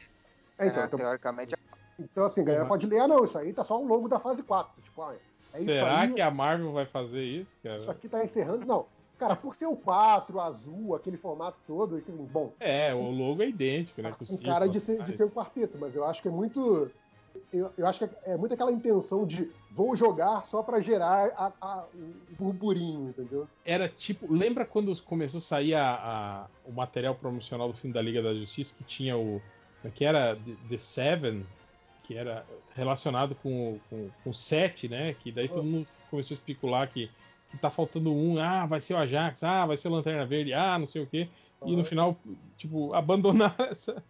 [0.57, 1.55] É, então, é, então, teoricamente,
[1.99, 2.69] então, assim, a galera Uhum.
[2.69, 4.83] pode ler, ah, não, isso aí tá só o logo da fase 4.
[4.83, 7.79] Tipo, ah, isso Será aí- que a Marvel vai fazer isso, cara?
[7.79, 8.65] isso aqui tá encerrando.
[8.67, 8.87] Não,
[9.19, 14.01] cara, por ser o 4, azul, aquele formato todo, bom, É, o logo é idêntico,
[14.03, 14.11] né?
[14.11, 16.91] tá Com cara de ser, de ser um quarteto, mas eu acho que é muito.
[17.53, 21.53] Eu, eu acho que é muito aquela intenção de vou jogar só pra gerar a-
[21.61, 23.49] a- o burburinho, entendeu?
[23.67, 24.33] Era tipo.
[24.33, 28.33] Lembra quando começou a sair a- a- o material promocional do filme da Liga da
[28.35, 29.43] Justiça que tinha o,
[29.97, 31.45] que era The Seven,
[32.05, 35.15] que era relacionado com, com, com o 7, né?
[35.15, 37.11] Que daí todo mundo começou a especular que,
[37.51, 40.53] que tá faltando um, ah, vai ser o Ajax, ah, vai ser o Lanterna Verde,
[40.53, 41.29] ah, não sei o quê.
[41.65, 42.15] E no final,
[42.59, 44.03] tipo, abandonar essa,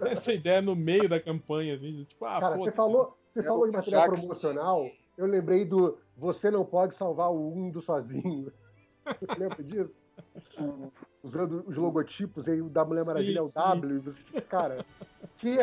[0.00, 3.66] essa ideia no meio da campanha, assim, tipo, ah, Cara, você falou, você É falou
[3.66, 4.20] de material Ajax.
[4.20, 8.50] promocional, eu lembrei do Você não pode salvar o mundo sozinho.
[9.04, 9.92] Você lembra disso?
[11.22, 13.54] Usando os logotipos aí, o da Mulher Sim, Maravilha é o sim.
[13.54, 14.84] W, e você fica, cara,
[15.38, 15.58] que?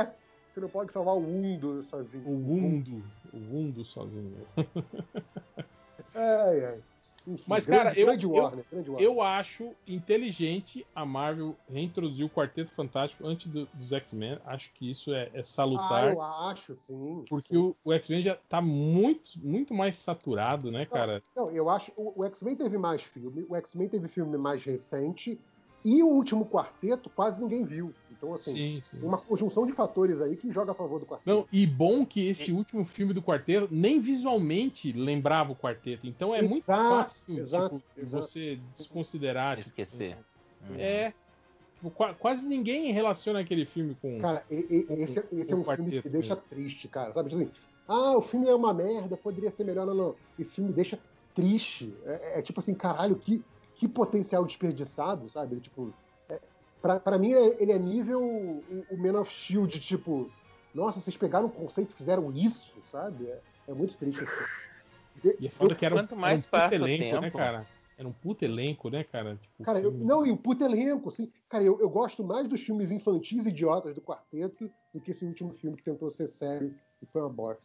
[0.53, 2.27] Você não pode salvar o mundo sozinho.
[2.27, 4.45] O mundo, o mundo sozinho.
[6.15, 6.79] Ai, ai.
[7.27, 9.07] Enfim, Mas, grande, cara, eu- grande eu- Warner, grande Warner.
[9.07, 14.39] Eu acho inteligente a Marvel reintroduzir o Quarteto Fantástico antes do- dos X-Men.
[14.43, 16.11] Acho que isso é, é Ah, salutar.
[16.11, 17.23] eu acho, sim.
[17.29, 21.21] Porque o, o X-Men já tá muito, muito mais saturado, né, cara?
[21.35, 21.91] Não, eu acho.
[21.95, 25.39] O, o X-Men teve mais filme, o X-Men teve filme mais recente,
[25.85, 27.93] e o último quarteto quase ninguém viu.
[28.21, 28.99] Então, assim, Sim, sim.
[29.01, 31.27] uma conjunção de fatores aí que joga a favor do quarteto.
[31.27, 36.05] Não, e bom que esse último filme do quarteto nem visualmente lembrava o quarteto.
[36.05, 38.23] Então é muito Exato, fácil exato, tipo, de exato.
[38.23, 39.57] você desconsiderar.
[39.57, 40.17] tipo, Esquecer.
[40.63, 40.79] assim.
[40.79, 41.13] É.
[41.77, 44.19] Tipo, qua- quase ninguém relaciona aquele filme com.
[44.19, 46.47] Cara, e- e- Com- esse, esse é com um filme que deixa mesmo.
[46.47, 47.11] triste, cara.
[47.13, 47.29] Sabe?
[47.31, 47.51] Tipo assim,
[47.87, 49.87] ah, o filme é uma merda, poderia ser melhor.
[49.87, 50.15] Não, não.
[50.37, 50.99] Esse filme deixa
[51.33, 51.91] triste.
[52.05, 53.43] É, é tipo assim, caralho, que,
[53.73, 55.55] que potencial desperdiçado, sabe?
[55.55, 55.91] Ele, tipo,
[56.81, 60.29] é, pra, pra mim, é- ele é nível o, o Man of Shield, tipo,
[60.73, 63.27] nossa, vocês pegaram o conceito e fizeram isso, sabe?
[63.27, 64.47] É, é muito triste esse filme.
[65.39, 67.37] E é foda Eu- que era um, Quanto mais era um passa elenco, né, tempo-
[67.37, 67.67] cara?
[67.97, 69.35] Era um puta elenco, né, cara?
[69.35, 71.31] Tipo, Cara, eu, filme- não, e o puto elenco, assim.
[71.47, 75.53] Cara, eu, eu gosto mais dos filmes infantis idiotas do quarteto do que esse último
[75.53, 77.61] filme que tentou ser sério e foi uma bosta.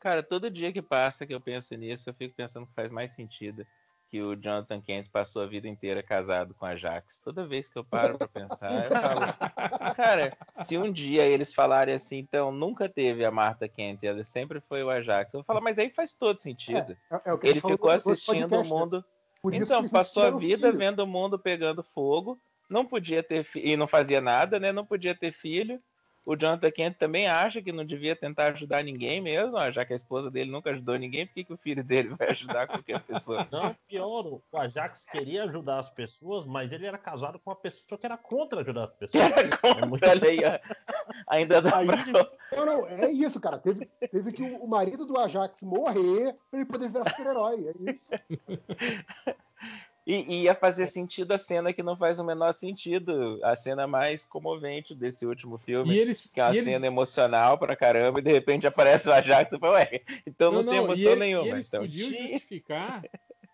[0.00, 3.10] Cara, todo dia que passa que eu penso nisso, eu fico pensando que faz mais
[3.10, 3.66] sentido
[4.10, 7.20] que o Jonathan Kent passou a vida inteira casado com a Jax.
[7.20, 9.20] Toda vez que eu paro pra pensar, eu falo,
[9.96, 14.60] cara, se um dia eles falarem assim, então nunca teve a Martha Kent, ela sempre
[14.60, 15.34] foi o Ajax.
[15.34, 16.96] Eu falar, mas aí faz todo sentido.
[17.10, 18.68] É, é o que a Ele ficou assistindo o né?
[18.68, 19.04] mundo.
[19.52, 20.78] Então, passou a vida filho.
[20.78, 24.72] vendo o mundo pegando fogo, não podia ter filho, e não fazia nada, né?
[24.72, 25.82] Não podia ter filho.
[26.26, 29.92] O Jonathan Kent também acha que não devia tentar ajudar ninguém mesmo, ó, já que
[29.92, 33.00] a esposa dele nunca ajudou ninguém, por que, que o filho dele vai ajudar qualquer
[33.00, 33.46] pessoa?
[33.52, 37.98] Não, pior, o Ajax queria ajudar as pessoas, mas ele era casado com uma pessoa
[37.98, 39.22] que era contra ajudar as pessoas.
[39.22, 40.74] Era contra, muito- olha aí, ó.
[41.28, 42.26] Ainda dá Aí pra...
[42.56, 43.58] Não, não, é isso, cara.
[43.58, 47.68] Teve, teve que o, o marido do Ajax morrer pra ele poder virar super-herói.
[47.68, 49.34] É isso.
[50.06, 53.40] E, e ia fazer sentido a cena que não faz o menor sentido.
[53.42, 55.94] A cena mais comovente desse último filme.
[55.94, 56.28] E eles.
[56.32, 59.50] Que é uma e eles- cena emocional pra caramba, e de repente aparece o Ajax
[59.52, 61.48] e fala, ué, então não, tem e emoção ele- nenhuma.
[61.48, 63.02] Eles então, podiam justificar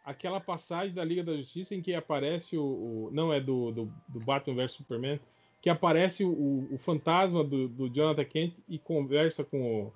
[0.05, 2.65] aquela passagem da Liga da Justiça em que aparece o.
[2.65, 5.21] o- não é do, do, do Batman vs Superman,
[5.63, 9.93] que aparece o, o fantasma do, do Jonathan Kent e conversa com o,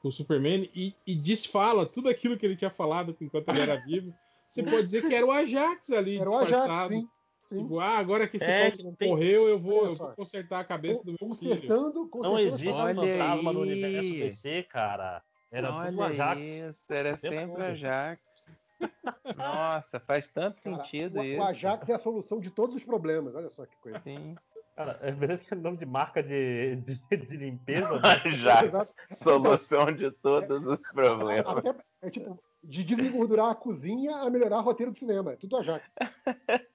[0.00, 3.76] com o Superman e, e desfala tudo aquilo que ele tinha falado enquanto ele era
[3.84, 4.14] vivo.
[4.48, 6.94] Você pode dizer que era o Ajax ali Era o Ajax, disfarçado.
[6.94, 7.08] sim.
[7.48, 7.62] sim.
[7.62, 10.64] Tipo, ah, agora que esse É, Coulson tem- morreu, eu vou, eu vou consertar a
[10.64, 11.54] cabeça do meu filho.
[11.54, 13.68] Consertando, Não consertando existe Olha fantasma no aí.
[13.72, 15.22] universo DC, cara.
[15.50, 16.46] Era tudo Olha Ajax.
[16.46, 17.60] isso, era sempre todo.
[17.62, 18.22] Ajax.
[19.36, 21.40] Nossa, faz tanto Cara, sentido o, isso.
[21.40, 23.34] o Ajax é a solução de todos os problemas.
[23.34, 23.98] Olha só que coisa.
[24.00, 24.36] Sim.
[24.76, 27.98] Cara, é beleza que é nome de marca de, de, de limpeza.
[27.98, 28.00] né?
[28.24, 31.56] Ajax, solução de todos os problemas.
[31.66, 35.32] Até, é tipo, de desengordurar a cozinha a melhorar o roteiro do cinema.
[35.32, 35.84] É tudo Ajax.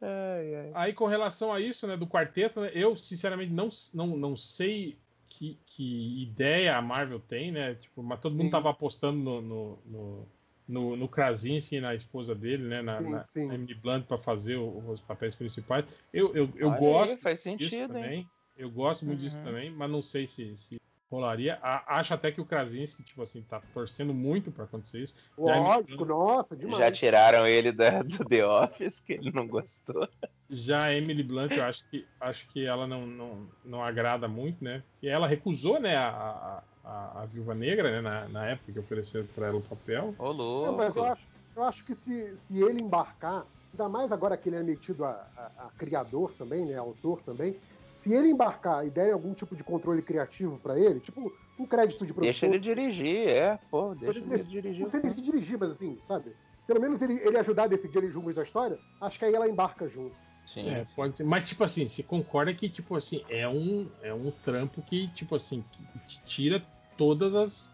[0.00, 0.70] Ai, ai.
[0.74, 4.96] Aí, com relação a isso, né, do quarteto, né, eu sinceramente não, não, não sei
[5.28, 7.74] que, que ideia a Marvel tem, né?
[7.74, 8.50] Tipo, mas todo mundo Sim.
[8.50, 10.26] tava apostando no, no, no,
[10.68, 12.82] no, no Krasinski e na esposa dele, né?
[12.82, 13.46] Na, Sim, na, sim.
[13.48, 16.02] na Emily Blunt para fazer o- os papéis principais.
[16.12, 18.04] Eu, eu, eu Olha aí, gosto faz disso sentido, hein?
[18.04, 18.28] também.
[18.56, 19.44] Eu gosto muito disso Uhum.
[19.44, 20.80] também, mas não sei se, se
[21.12, 21.58] rolaria.
[21.62, 25.14] A- acho até que o Krasinski, tipo assim, tá torcendo muito para acontecer isso.
[25.36, 26.78] Lógico, nossa, demais.
[26.78, 30.08] Já tiraram ele da, do The Office, que ele não gostou.
[30.50, 34.62] Já a Emily Blunt, eu acho que, acho que ela não, não, não agrada muito,
[34.62, 34.82] né?
[35.00, 38.78] E ela recusou, né, a, a, a, a Viúva Negra, né, na, na época que
[38.78, 40.14] ofereceram para ela o papel.
[40.18, 40.76] Ô, É, louco.
[40.76, 41.26] mas eu acho,
[41.56, 45.10] eu acho que se, se ele embarcar, ainda mais agora que ele é metido a,
[45.34, 47.58] a- a criador também, né, autor também,
[48.02, 52.04] se ele embarcar e der algum tipo de controle criativo pra ele, tipo um crédito
[52.04, 53.58] de produção, Deixa ele dirigir, é.
[53.70, 54.82] Pô, deixa Ele- ele dirigir.
[54.82, 56.32] não sei nem se dirigir, mas assim, sabe?
[56.66, 59.48] Pelo menos ele, ele ajudar a decidir os rumos da história, acho que aí ela
[59.48, 60.16] embarca junto.
[60.44, 60.68] Sim.
[60.70, 61.22] É, pode ser.
[61.24, 65.36] Mas, tipo assim, você concorda que, tipo assim, é um, é um trampo que, tipo
[65.36, 66.60] assim, que te tira
[66.96, 67.72] todas as,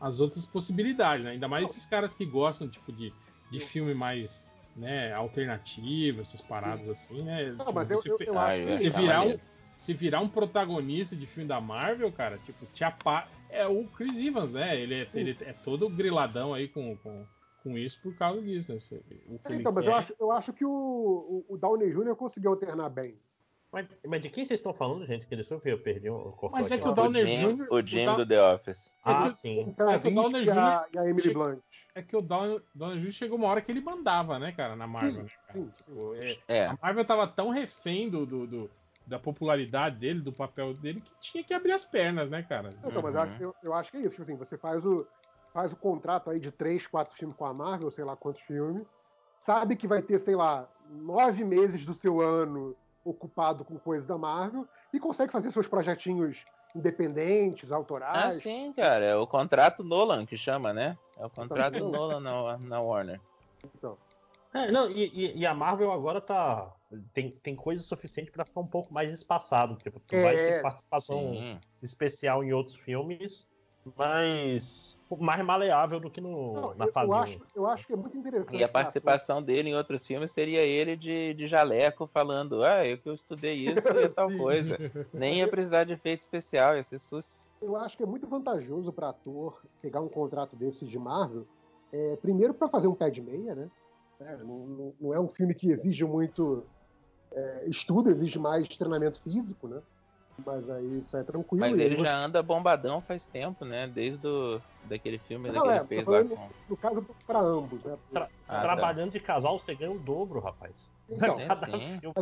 [0.00, 1.32] as outras possibilidades, né?
[1.32, 3.14] Ainda mais esses caras que gostam, tipo, de,
[3.48, 4.42] de filme mais,
[4.74, 7.50] né, alternativo, essas paradas assim, né?
[7.52, 8.66] Não, Tipo, mas eu, você eu, pe- eu Ah, acho é.
[8.66, 9.40] que você tá virar um, maneiro.
[9.78, 13.26] Se virar um protagonista de filme da Marvel, cara, tipo, te apa...
[13.48, 14.78] é o Chris Evans, né?
[14.78, 17.24] Ele é, ele é todo griladão aí com, com,
[17.62, 18.72] com isso por causa disso.
[18.74, 18.78] Né?
[19.28, 21.90] O que É, então, mas quer- eu acho, eu acho que o, o, o Downey
[21.92, 22.14] Jr.
[22.16, 23.14] conseguiu alternar bem.
[23.70, 25.26] Mas, mas de quem vocês estão falando, gente?
[25.26, 26.82] Que deixa eu ver, eu perdi um cortou Mas é aqui.
[26.82, 27.66] que o O Downey Jim, Jr.
[27.70, 28.94] o Jim o do The Office.
[29.04, 29.74] Ah, é que- sim.
[29.90, 30.54] É que o Downey a,
[30.86, 30.88] Jr.
[30.94, 31.58] e a Emily Blunt.
[31.94, 33.10] É que o Downey Jr.
[33.10, 35.52] chegou uma hora que ele mandava, né, cara, na Marvel, né, cara?
[35.58, 35.70] Sim, sim.
[35.76, 36.66] Tipo, é- É.
[36.66, 38.70] A Marvel tava tão refém do, do- do-
[39.08, 42.74] da popularidade dele, do papel dele, que tinha que abrir as pernas, né, cara?
[42.84, 43.20] Então, mas Uhum.
[43.20, 44.10] eu, acho- eu, eu acho que é isso.
[44.10, 45.08] Tipo assim, você faz o,
[45.52, 48.86] faz o contrato aí de três, quatro filmes com a Marvel, sei lá quantos filmes,
[49.44, 54.18] sabe que vai ter, sei lá, nove meses do seu ano ocupado com coisa da
[54.18, 58.42] Marvel e consegue fazer seus projetinhos independentes, Ah, autorais.
[58.42, 59.04] sim, cara.
[59.04, 60.98] É o contrato Nolan que chama, né?
[61.16, 63.20] É o contrato Então, Nolan na, na Warner.
[64.54, 66.72] É, não, e, e- e a Marvel agora tá.
[67.12, 69.76] Tem, tem coisa suficiente pra ficar um pouco mais espaçado.
[69.76, 71.60] Tipo, tu É, vai ter participação Sim.
[71.82, 73.46] especial em outros filmes,
[73.96, 77.20] mas mais maleável do que no, Não, na eu, fase eu, 1.
[77.20, 78.56] acho, eu acho que é muito interessante.
[78.56, 82.98] E a participação dele em outros filmes seria ele de, de jaleco falando, ah, eu
[82.98, 84.78] que eu estudei isso e é tal coisa.
[85.12, 87.48] Nem ia precisar de efeito especial, ia ser sus.
[87.60, 91.46] Eu acho que é muito vantajoso para ator pegar um contrato desses de Marvel,
[91.92, 93.68] é, primeiro para fazer um pé de meia, né?
[94.20, 96.66] É, não, não- não é um filme que exige muito
[97.32, 99.82] é, estudo, exige mais treinamento físico, né?
[100.44, 101.60] Mas aí isso é tranquilo.
[101.60, 103.86] Mas ele você- já anda bombadão faz tempo, né?
[103.86, 106.50] Desde o, daquele filme Não, que é, ele tô fez lá com.
[106.68, 107.98] No caso, para ambos, né?
[108.12, 108.60] Tra- Ah, tá.
[108.62, 110.74] Trabalhando de casal, você ganha o dobro, rapaz.
[111.08, 112.00] Então, É, sim.
[112.02, 112.14] Eu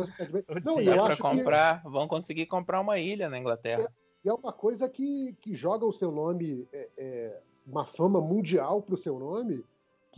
[0.63, 3.91] Não, eu acho que comprar, vão conseguir comprar uma ilha na Inglaterra.
[4.23, 8.81] e é uma coisa que, que joga o seu nome, é, é, uma fama mundial
[8.81, 9.63] pro seu nome,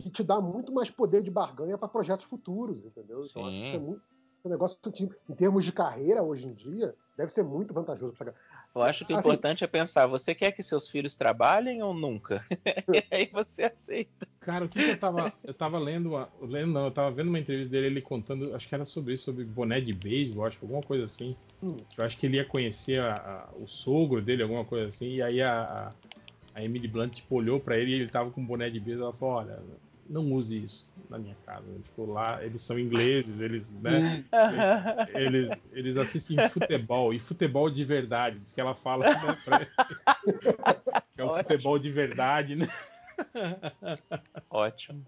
[0.00, 3.24] que te dá muito mais poder de barganha para projetos futuros, entendeu?
[3.24, 3.84] Então acho que isso é Sim.
[3.86, 4.02] muito.
[4.42, 8.32] Um negócio que, em termos de carreira hoje em dia, deve ser muito vantajoso para
[8.74, 11.92] Eu acho que o Assim- importante é pensar, você quer que seus filhos trabalhem ou
[11.92, 12.42] nunca?
[12.50, 14.26] e aí você aceita.
[14.40, 15.30] Cara, o que, que eu tava.
[15.44, 18.66] Eu tava lendo, uma- lendo, não, eu tava vendo uma entrevista dele, ele contando, acho
[18.66, 21.36] que era sobre isso, sobre boné de beisebol, acho que alguma coisa assim.
[21.62, 21.76] Hum.
[21.98, 25.20] Eu acho que ele ia conhecer a- a- o sogro dele, alguma coisa assim, e
[25.22, 25.92] aí a,
[26.54, 29.08] a, a Emily Blunt tipo, olhou pra ele e ele tava com boné de beisebol,
[29.08, 29.60] ela falou, olha,
[30.10, 31.66] não use isso na minha casa.
[31.84, 34.24] Tipo, lá eles são ingleses, eles, né?
[35.14, 39.66] Eles, eles assistem futebol, e futebol de verdade, diz que ela fala, né, pra.
[41.14, 41.42] Que é o Ótimo.
[41.42, 42.66] futebol de verdade, né?
[44.48, 45.04] Ótimo.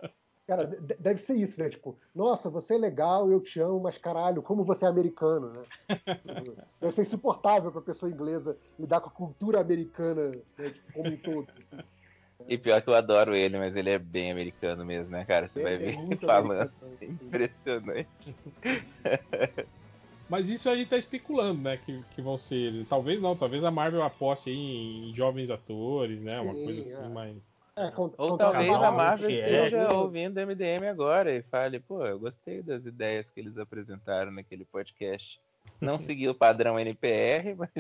[0.47, 1.68] Cara, de- deve ser isso, né?
[1.70, 5.62] Tipo, nossa, você é legal, eu te amo, mas caralho, como você é americano, né?
[6.81, 11.16] deve ser insuportável pra pessoa inglesa lidar com a cultura americana né, tipo, como um
[11.16, 11.48] todo.
[11.50, 11.82] assim.
[12.48, 15.46] E pior que eu adoro ele, mas ele é bem americano mesmo, né, cara?
[15.48, 16.70] Você vai É- é ver ele falando.
[16.82, 17.18] assim.
[17.22, 18.36] Impressionante.
[20.28, 21.76] Mas isso a gente tá especulando, né?
[21.76, 22.88] Que, que vão ser eles.
[22.88, 24.56] Talvez não, talvez a Marvel aposte aí
[25.10, 26.40] em jovens atores, né?
[26.40, 27.08] Uma Sim, coisa assim, é.
[27.08, 27.52] mas.
[27.76, 29.94] É, con- Ou contratar talvez a Marvel é, esteja né?
[29.94, 35.40] ouvindo MDM agora e fale, pô, eu gostei das ideias que eles apresentaram naquele podcast.
[35.80, 37.70] Não segui o padrão NPR, mas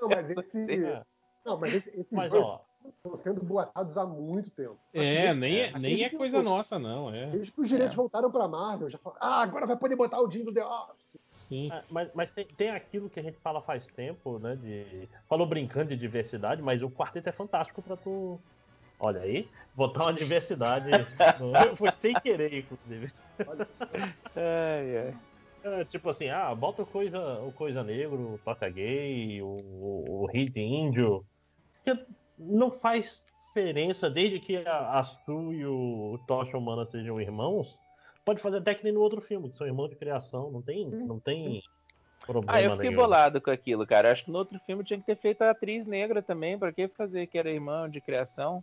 [0.00, 0.58] Não, mas esse.
[0.86, 1.02] É.
[1.44, 4.78] Não, mas esse- esses Mas, dois ó, estão sendo boatados há muito tempo.
[4.92, 5.78] É, nem é, é.
[5.78, 7.26] nem é Aquele coisa nossa, não, é.
[7.26, 7.96] Desde que os direitos É.
[7.96, 11.02] voltaram pra Marvel, já falaram, ah, agora vai poder botar o Jim do The Office.
[11.28, 11.70] Sim.
[11.72, 14.56] É, mas, mas tem, tem aquilo que a gente fala faz tempo, né?
[14.56, 18.38] De, falou brincando de diversidade, mas o quarteto é fantástico pra tu.
[19.00, 20.88] Olha aí, botar uma diversidade.
[21.40, 23.12] no- Foi sem querer, inclusive.
[23.46, 23.68] Olha,
[24.36, 25.14] ai, ai.
[25.64, 30.22] É, tipo assim, ah, bota o coisa, o coisa negro, o toca gay, o, o,
[30.22, 31.24] o hit índio.
[31.84, 32.04] Porque
[32.38, 37.78] não faz diferença, desde que a, a Su e o Tocha Humana sejam irmãos,
[38.24, 40.88] pode fazer até que nem no outro filme, que são irmãos de criação, não tem,
[40.88, 41.62] não tem
[42.26, 43.02] problema Ah, eu fiquei nenhum.
[43.02, 44.10] bolado com aquilo, cara.
[44.10, 46.58] Acho que no outro filme tinha que ter feito a atriz negra também.
[46.58, 48.62] Pra que fazer que era irmão de criação?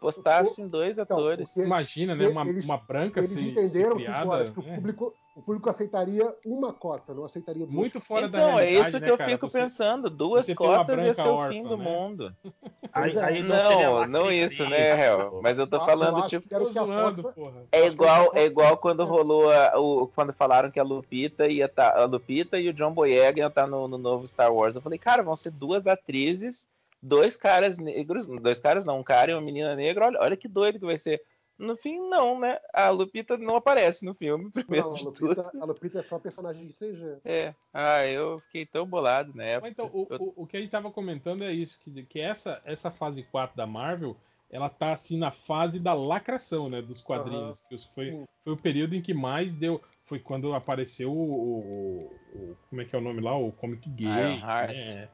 [0.00, 1.48] Postasse em dois atores.
[1.48, 2.28] porque- Imagina, né?
[2.28, 4.34] Uma, Eles- uma branca Eles se, se entenderam que, criada.
[4.42, 4.74] acho que o, né?
[4.76, 7.74] público, o público aceitaria uma cota, não aceitaria duas.
[7.74, 8.88] Muito fora da então, é realidade.
[8.88, 9.30] isso que né, eu cara?
[9.30, 10.10] fico Você- pensando.
[10.10, 11.84] Duas cotas ia ser o órfã, fim do né?
[11.84, 12.34] mundo.
[12.92, 15.40] Aí, aí Não, seria não, lacre isso, né, Hel?
[15.42, 17.34] Mas eu tô Eu- eu falando, acho tipo, que o que zoando.
[17.72, 21.92] É igual, é igual quando rolou a- o, quando falaram que a Lupita ia tá,
[22.00, 24.76] a Lupita e o John Boyega iam estar no, no novo Star Wars.
[24.76, 26.68] Eu falei, cara, vão ser duas atrizes,
[27.04, 30.06] dois caras negros, dois caras não, um cara e uma menina negra.
[30.06, 31.22] Olha, olha que doido que vai ser.
[31.56, 32.58] No fim, não, né?
[32.72, 35.62] A Lupita não aparece no filme, primeiro Não, a de Lupita, tudo.
[35.62, 37.18] a Lupita é só personagem de CG.
[37.24, 37.54] É.
[37.72, 39.62] Ah, eu fiquei tão bolado na época.
[39.68, 42.18] Mas então, o, Eu- o, o que a gente tava comentando é isso, que, que
[42.20, 44.16] essa, essa fase 4 da Marvel,
[44.50, 47.60] ela tá assim na fase da lacração, né, dos quadrinhos.
[47.68, 49.80] Que os- foi, foi o período em que mais deu.
[50.06, 53.36] foi quando apareceu o, o- o- Como é que é o nome lá?
[53.38, 54.08] O Comic Gay.
[54.08, 54.72] Ironheart.
[54.74, 55.08] né?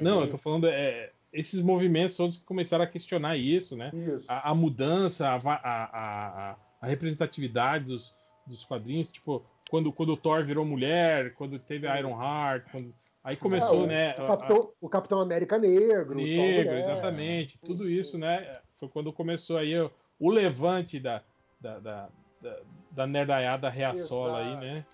[0.00, 0.66] Não, eu tô falando.
[0.68, 3.90] é, esses movimentos todos que começaram a questionar isso, né?
[3.94, 4.24] Isso.
[4.28, 8.14] a, a mudança, a, a- a- representatividade dos,
[8.46, 12.92] dos quadrinhos, tipo, quando, quando o Thor virou mulher, quando teve a Iron Heart, quando...
[13.24, 14.14] aí começou, É, o, né?
[14.18, 16.16] O Capitão, o Capitão América Negro.
[16.16, 18.58] negro, exatamente, tudo isso, né?
[18.78, 21.22] Foi quando começou aí o, o levante da,
[21.60, 22.08] da, da,
[22.42, 22.56] da,
[22.90, 24.64] da nerdaiada reaçola aí, Exato.
[24.66, 24.86] né?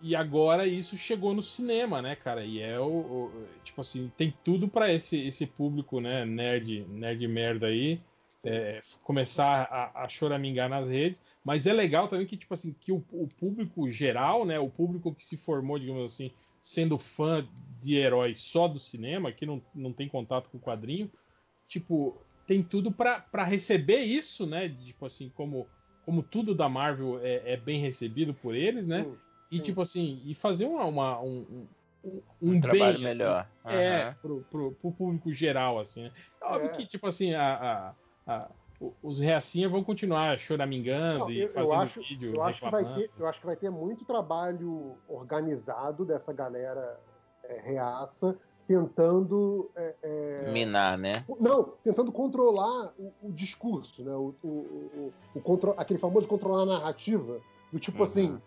[0.00, 2.44] E agora isso chegou no cinema, né, cara?
[2.44, 7.28] E é o, o- tipo assim, tem tudo pra esse esse público, né, nerd, nerd
[7.28, 8.00] merda aí,
[8.42, 11.22] é, começar a, a choramingar nas redes.
[11.44, 15.14] Mas é legal também que tipo assim, que o, o público geral, né, o público
[15.14, 16.30] que se formou, digamos assim,
[16.62, 17.46] sendo fã
[17.82, 21.10] de heróis só do cinema, que não, não tem contato com o quadrinho,
[21.68, 24.68] tipo, tem tudo pra receber isso, né?
[24.68, 25.68] Tipo assim, como
[26.06, 29.04] como tudo da Marvel é, é bem recebido por eles, né?
[29.04, 29.29] Sim.
[29.50, 29.62] E Sim.
[29.64, 31.66] tipo assim, e fazer uma, uma- um,
[32.04, 32.12] um,
[32.42, 33.50] Um, um trabalho bem, assim, melhor.
[33.66, 34.16] é, Aham.
[34.22, 36.12] pro, pro, pro público geral, assim, né?
[36.42, 36.72] Óbvio É.
[36.72, 37.94] que, tipo assim, a, a-
[38.32, 38.50] a-
[39.02, 42.70] os reacinha vão continuar choramingando Não, e eu, eu fazendo acho, vídeo eu, acho que
[42.70, 46.98] vai ter, eu acho que vai ter muito trabalho organizado dessa galera
[47.44, 49.70] é, reaça tentando.
[49.76, 51.24] é, é, Minar, né?
[51.38, 54.12] Não, tentando controlar o, o discurso, né?
[54.14, 57.40] O, o, o- o aquele famoso controlar a narrativa,
[57.72, 58.04] do tipo Uhum.
[58.04, 58.40] assim,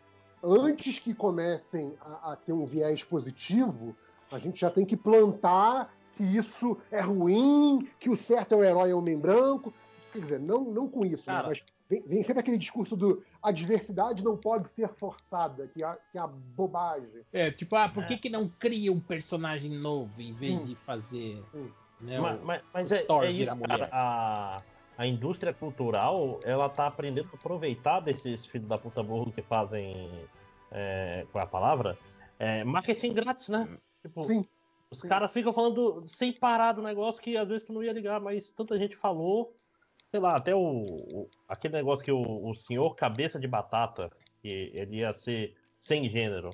[0.43, 3.95] antes que comecem a, a ter um viés positivo,
[4.31, 8.63] a gente já tem que plantar que isso é ruim, que o certo é o
[8.63, 9.73] herói homem branco.
[10.11, 11.41] Quer dizer, não, não com isso, né?
[11.47, 15.97] Mas vem, vem sempre aquele discurso do a diversidade não pode ser forçada, que é,
[16.11, 17.09] que é a bobagem.
[17.31, 20.63] É, tipo, ah, por que, que não cria um personagem novo em vez Hum.
[20.63, 21.43] de fazer.
[21.53, 21.67] Hum.
[22.01, 23.79] Né, Mas, o- mas- mas o é, Thor é vira isso, mulher.
[23.79, 23.89] cara.
[23.91, 24.61] A,
[24.97, 30.27] a indústria cultural, ela tá aprendendo a aproveitar desses filhos da puta burro que fazem.
[30.71, 31.97] É, qual é a palavra?
[32.39, 33.77] É, marketing grátis, né?
[34.01, 34.45] Tipo, Sim.
[34.89, 35.07] os sim.
[35.07, 38.51] caras ficam falando sem parar do negócio que às vezes tu não ia ligar, mas
[38.51, 39.55] tanta gente falou.
[40.11, 44.71] Sei lá, até o, o- aquele negócio que o, o senhor cabeça de batata, que
[44.73, 46.51] ele ia ser sem gênero.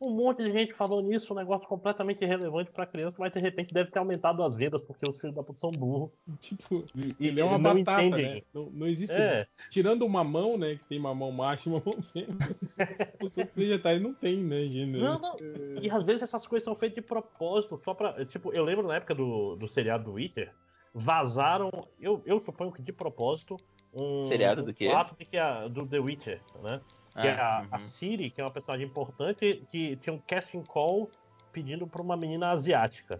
[0.00, 3.74] Um monte de gente falou nisso, um negócio completamente irrelevante pra criança, mas de repente
[3.74, 6.10] deve ter aumentado as vendas porque os filhos da puta são burros.
[6.40, 8.34] Tipo, E, ele é uma não batata, entendem.
[8.36, 8.42] né?
[8.54, 9.14] Não, não existe.
[9.14, 10.76] É, Tirando uma mão, né?
[10.76, 12.28] Que tem mamão macho e mamão fêmea.
[13.22, 15.04] Os outros vegetais não tem, né, gênero.
[15.04, 15.36] não, não.
[15.82, 18.24] E às vezes essas coisas são feitas de propósito, só pra.
[18.24, 20.50] Tipo, eu lembro na época do, do seriado do Witcher,
[20.94, 21.70] vazaram,
[22.00, 23.56] eu, eu suponho que de propósito,
[23.92, 24.24] um.
[24.24, 24.88] Seriado um do quê?
[24.88, 26.80] fato de que a, do The Witcher, né?
[27.18, 27.78] Que é a, a uhum.
[27.78, 31.10] Ciri, que é uma personagem importante, que tinha um casting call
[31.52, 33.18] pedindo pra uma menina asiática.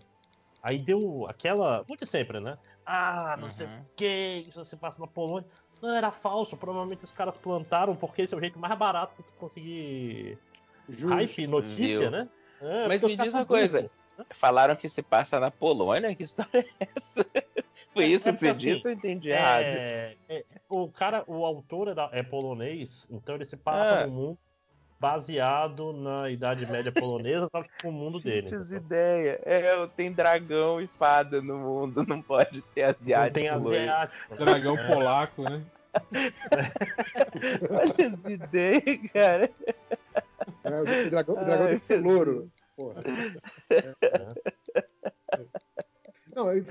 [0.63, 1.85] Aí deu aquela.
[1.89, 2.57] Muito sempre, né?
[2.87, 3.85] Ah, não sei o Uhum.
[3.97, 5.49] que, isso se passa na Polônia.
[5.83, 6.57] Não, era falso.
[6.57, 10.39] Provavelmente os caras plantaram, porque esse é o jeito mais barato de conseguir
[10.89, 11.09] Justo.
[11.15, 12.11] hype, notícia, Viu?
[12.11, 12.29] né?
[12.61, 13.81] É, Mas me diz uma coisa.
[13.83, 14.27] burros.
[14.33, 16.15] Falaram que se passa na Polônia?
[16.15, 17.27] Que história é essa?
[17.93, 18.87] Foi É, isso é que você assim, disse?
[18.89, 19.63] Eu entendi errado.
[19.65, 24.07] É, é, o cara, o autor é, da- é polonês, então ele se passa Ah.
[24.07, 24.39] no mundo
[25.01, 28.47] baseado na Idade Média polonesa, só que com o mundo dele.
[28.49, 28.79] Tinha entendeu?
[28.79, 29.41] ideia.
[29.45, 33.35] É, tem dragão e fada no mundo, não pode ter Não asiático.
[33.35, 33.81] tem loiro.
[33.91, 34.37] asiático.
[34.45, 34.87] Dragão É.
[34.87, 35.63] polaco, né?
[37.71, 39.51] Olha essa ideia, cara.
[40.63, 42.51] É, o dragão, o dragão Ai, tem louro.
[42.77, 43.03] Porra.
[46.35, 46.65] Não, eu,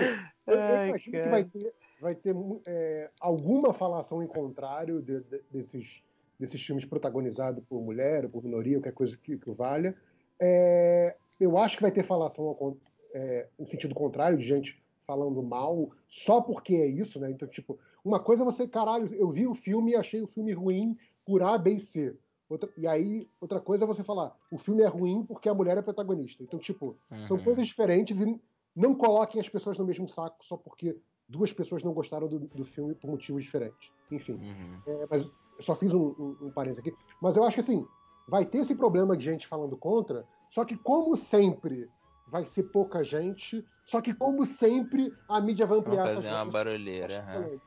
[0.49, 1.23] eu- eu Ai, imagino cara.
[1.23, 6.03] que vai ter, vai ter é, alguma falação em contrário de- de- desses,
[6.39, 9.95] desses filmes protagonizados por mulher, por minoria, qualquer coisa que, que valha.
[10.39, 12.77] É, eu acho que vai ter falação ao
[13.13, 17.31] é, em sentido contrário, de gente falando mal, só porque é isso, né?
[17.31, 20.53] Então, tipo, uma coisa é você, caralho, eu vi o filme e achei o filme
[20.53, 20.95] ruim
[21.25, 22.15] por A, B e C.
[22.47, 25.77] Outra, e aí, outra coisa é você falar, o filme é ruim porque a mulher
[25.77, 26.43] é protagonista.
[26.43, 26.95] Então, tipo,
[27.27, 27.43] são Uhum.
[27.43, 28.39] coisas diferentes e
[28.75, 30.95] não coloquem as pessoas no mesmo saco só porque
[31.27, 33.91] duas pessoas não gostaram do, do filme por motivos diferentes.
[34.11, 34.81] Enfim, Uhum.
[34.87, 36.95] é, mas só fiz um, um, um parênteses aqui.
[37.21, 37.85] Mas eu acho que assim,
[38.27, 41.87] vai ter esse problema de gente falando contra, só que como sempre
[42.27, 46.41] vai ser pouca gente, só que como sempre a mídia vai Vamos ampliar fazer essas
[46.43, 47.59] uma barulheira.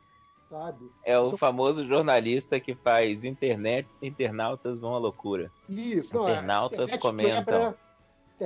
[0.48, 0.90] sabe?
[1.04, 5.50] É o Então- famoso jornalista que faz internet, internautas vão à loucura.
[5.68, 7.36] Isso, não, é, Internautas internet comentam.
[7.44, 7.78] quebra,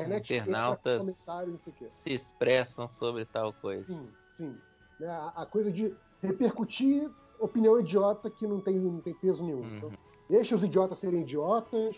[0.03, 1.87] internet Internautas- comentário, não sei o quê.
[1.91, 3.85] Se expressam sobre tal coisa.
[3.85, 4.57] Sim, sim.
[5.01, 9.61] Né, A, a coisa de repercutir opinião idiota que não tem, não tem peso nenhum.
[9.61, 9.77] Uhum.
[9.77, 9.93] Então,
[10.29, 11.95] deixa os idiotas serem idiotas,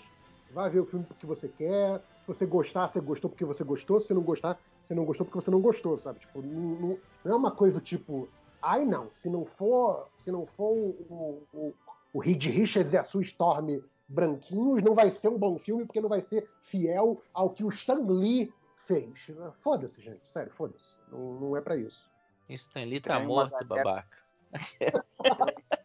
[0.52, 2.00] vai ver o filme porque você quer.
[2.22, 4.00] Se você gostar, você gostou porque você gostou.
[4.00, 6.18] Se você não gostar, você não gostou porque você não gostou, sabe?
[6.20, 8.28] Tipo, não, não- não é uma coisa tipo,
[8.60, 11.74] ai não, se não for, se não for o, o,
[12.12, 16.00] o Reed Richards e a sua Storm branquinhos, não vai ser um bom filme porque
[16.00, 18.52] não vai ser fiel ao que o Stan Lee
[18.86, 19.30] fez.
[19.60, 20.22] Foda-se, gente.
[20.26, 20.96] Sério, foda-se.
[21.10, 22.10] Não, não é para isso.
[22.48, 24.18] Stan Lee tá morto, galera- babaca.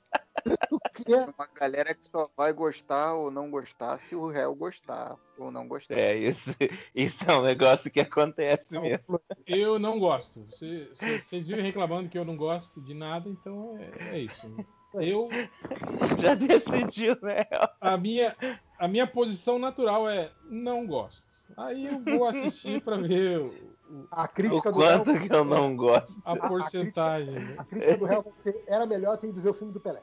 [0.70, 1.24] O que é?
[1.24, 5.68] Uma galera que só vai gostar ou não gostar se o réu gostar ou não
[5.68, 5.98] gostar.
[5.98, 6.52] É, isso,
[6.94, 9.22] isso é um negócio que acontece Não, mesmo.
[9.48, 10.46] Eu não gosto.
[10.50, 14.54] Vocês vivem reclamando que eu não gosto de nada, então é, é isso.
[14.96, 15.30] Eu,
[16.20, 17.46] Já decidiu, né?
[17.82, 18.36] a minha,
[18.78, 21.26] a minha posição natural é não gosto.
[21.58, 23.54] Aí eu vou assistir para ver o-
[23.90, 26.22] o- A O crítica do quanto réu, que eu não gosto.
[26.26, 27.34] a porcentagem.
[27.34, 27.56] né?
[27.58, 28.08] a crítica do
[28.44, 30.02] ser, era melhor ter ido ver o filme do Pelé.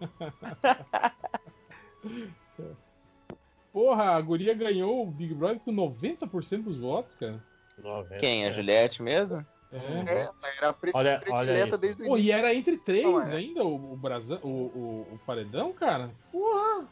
[3.72, 7.40] Porra, a guria ganhou o Big Brother com 90% dos votos, cara.
[7.78, 8.44] 90, Quem?
[8.44, 8.52] A é.
[8.52, 9.44] Juliette mesmo?
[9.72, 9.76] É.
[9.76, 11.78] É, ela era a pre- Olha- olha predileta isso.
[11.78, 12.28] desde o Pô, início.
[12.28, 13.34] e era entre três Não, é.
[13.36, 16.10] ainda o, o, brasa- o, o- o paredão, cara?
[16.30, 16.86] Porra!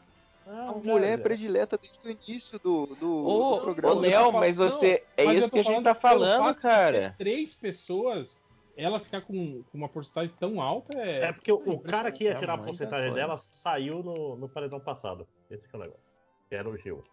[0.47, 4.01] A mulher é predileta desde o início do, do, do Ô, ô, programa.
[4.01, 5.03] Léo, Eu tô mas você.
[5.15, 7.15] É Mas isso que a gente tá falando, cara.
[7.17, 8.37] Três pessoas,
[8.75, 11.25] ela ficar com, com uma porcentagem tão alta é.
[11.25, 13.15] É porque o, o cara que ia É tirar a porcentagem coisa.
[13.27, 15.25] dela saiu no, no paredão passado.
[15.49, 16.03] Esse que é o negócio.
[16.49, 17.03] Que era o Gil.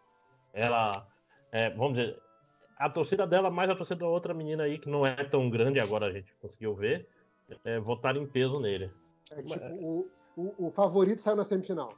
[0.52, 1.06] Ela.
[1.52, 2.18] é, vamos dizer.
[2.78, 5.80] A torcida dela, mais a torcida da outra menina aí, que não é tão grande,
[5.80, 7.08] agora a gente conseguiu ver,
[7.64, 8.90] é, votaram em peso nele.
[9.32, 11.92] É, tipo, o, o, o favorito saiu na semifinal.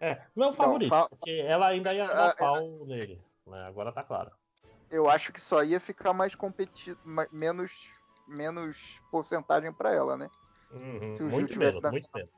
[0.00, 2.34] É, não é o favorito, fa- porque ela ainda ia Ah, dar é.
[2.34, 3.22] pau nele.
[3.46, 3.62] Né?
[3.66, 4.30] Agora tá claro.
[4.90, 6.98] Eu acho que só ia ficar mais competido,
[7.32, 7.92] menos,
[8.26, 10.28] menos porcentagem pra ela, né?
[10.70, 12.30] Uhum, Se o muito tivesse menos, muito menos.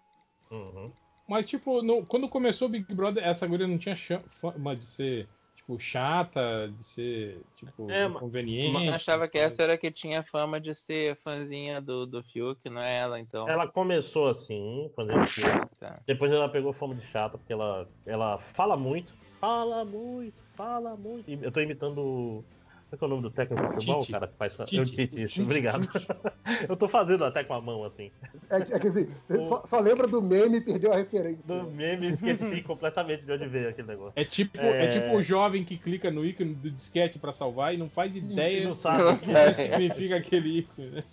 [0.51, 0.93] Uhum.
[1.27, 3.97] Mas, tipo, no- quando começou o Big Brother, essa guria não tinha
[4.29, 5.29] fama de ser,
[5.69, 8.87] tipo, chata, de ser, tipo, É, inconveniente.
[8.87, 12.81] Eu achava que essa era que tinha fama de ser fãzinha do, do Fiuk, não
[12.81, 13.47] é ela, então.
[13.47, 15.69] Ela começou assim, fazendo aquilo.
[15.79, 16.01] Tá.
[16.07, 19.15] Depois ela pegou fama de chata, porque ela, ela fala muito.
[19.39, 21.31] Fala muito, fala muito.
[21.31, 22.43] Eu tô imitando.
[22.91, 24.13] O- Como é que é o nome do técnico de futebol, Tite.
[24.13, 24.27] cara?
[24.29, 24.53] Que faz...
[24.57, 24.77] Tite.
[24.77, 25.87] Eu, Tite, isso, Tite, obrigado.
[26.69, 28.11] eu tô fazendo até com a mão assim.
[28.51, 31.43] É, é que assim, O- só, só lembra do meme e perdeu a referência.
[31.45, 34.13] Do meme, esqueci completamente de onde veio aquele negócio.
[34.17, 34.87] É tipo, é...
[34.87, 34.91] É.
[35.01, 38.63] tipo o jovem que clica no ícone do disquete pra salvar e não faz ideia
[38.65, 39.03] não do sabe.
[39.19, 39.55] Que sabe.
[39.55, 41.05] significa aquele ícone.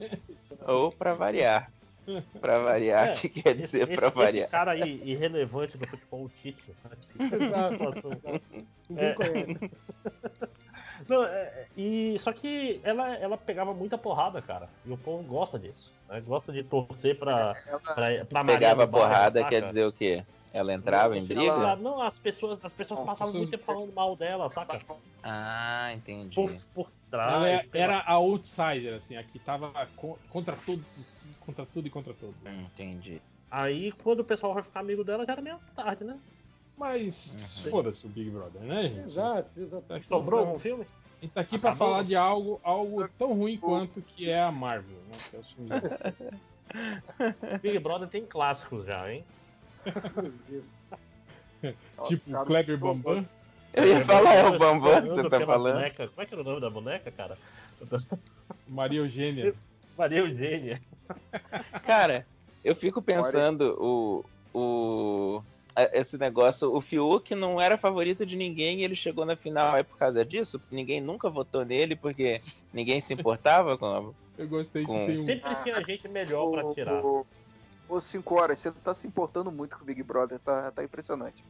[0.68, 1.72] Ou pra variar.
[2.40, 4.50] Pra variar, É, que quer Esse, dizer esse- pra esse variar.
[4.50, 6.64] cara aí, irrelevante do futebol, o Tite.
[7.20, 7.74] Exato.
[7.74, 8.12] Situação.
[8.88, 9.14] Ninguém É.
[9.14, 9.72] conhece.
[11.08, 14.70] Não, é, e só que ela, ela pegava muita porrada, cara.
[14.86, 15.92] E o povo gosta disso.
[16.08, 16.22] né?
[16.22, 19.50] Gosta de torcer pra, Ela, pra, pra Maria Pegava porrada, saca?
[19.50, 20.24] quer dizer o quê?
[20.54, 21.42] Ela entrava em Não, briga?
[21.42, 24.80] ela- não, as pessoas, as pessoas As passavam muito tempo falando mal dela, saca?
[25.22, 26.36] Ah, entendi.
[26.36, 27.68] Por, por Ela trás.
[27.74, 32.14] é- era a outsider, assim, a que tava co- contra todos, contra tudo e contra
[32.14, 32.36] todos.
[32.46, 33.22] Entendi.
[33.52, 36.18] Aí quando o pessoal vai ficar amigo dela, já era meio tarde, né?
[36.78, 37.72] Mas Uhum.
[37.72, 39.08] foda-se o Big Brother, né, gente?
[39.08, 39.84] Exato, exato.
[39.88, 40.84] Tá Sobrou algum filme?
[40.84, 41.88] A gente tá aqui pra Acabou?
[41.88, 45.14] falar de algo, algo tão ruim quanto que é a Marvel, né?
[45.32, 45.42] Que é
[47.60, 49.24] Big Brother tem clássicos já, hein?
[52.06, 53.28] tipo cara, Kleber Bambam.
[53.74, 55.76] Eu ia falar, é o Bambam que você tá falando.
[55.76, 56.08] boneca.
[56.08, 57.38] Como é que era o nome da boneca, cara?
[58.68, 59.54] Maria Eugênia.
[59.98, 60.82] Maria Eugênia.
[61.86, 62.26] Cara,
[62.64, 64.24] eu fico pensando o,
[64.54, 65.42] o
[65.94, 69.84] esse negócio, o Fiuk não era favorito de ninguém e ele chegou na final é
[69.84, 70.62] por causa disso?
[70.72, 72.38] Ninguém nunca votou nele porque
[72.74, 74.14] ninguém se importava com a...
[74.38, 75.26] Eu gostei que Com- tem um.
[75.26, 77.04] Sempre tinha gente melhor pra tirar.
[77.04, 77.26] Ô,
[77.88, 81.44] ô, 5 horas, você tá se importando muito com o Big Brother, tá, tá impressionante.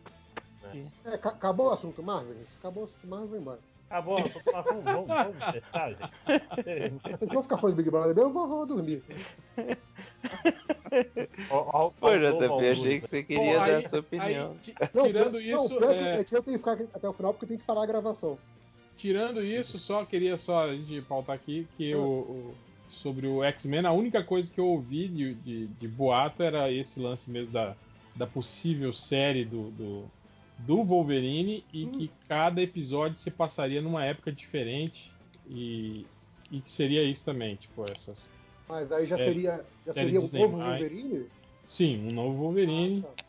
[1.06, 2.50] É, ca- acabou o assunto Marvel, gente.
[2.60, 3.60] Acabou o assunto Marvel, vai embora.
[3.90, 5.66] Ah, bom, vamos, vamos, vamos gente.
[7.04, 9.04] Se a gente for ficar falando Big Brother mesmo, eu vou, vou dormir.
[11.50, 14.58] Ó, Pô, JP, achei que você queria Bom, dar aí- a sua opinião.
[14.66, 17.14] aí, Não, tirando não, isso, que- é, é que eu tenho que ficar até o
[17.14, 18.38] final porque eu tenho que parar a gravação.
[18.98, 22.56] tirando isso, só queria só a gente pautar aqui que o, o-
[22.90, 27.00] sobre o X-Men, a única coisa que eu ouvi de, de, de boato era esse
[27.00, 27.76] lance mesmo da,
[28.16, 30.06] da possível série do, do,
[30.60, 35.12] do Wolverine e que cada episódio se passaria numa época diferente
[35.48, 36.06] e,
[36.52, 38.30] e que seria isso também, tipo, essas.
[38.68, 40.82] Mas aí já Série- seria, já seria um Disney novo mais.
[40.82, 41.26] Wolverine?
[41.68, 43.04] Sim, um novo Wolverine.
[43.06, 43.24] Ah, tá.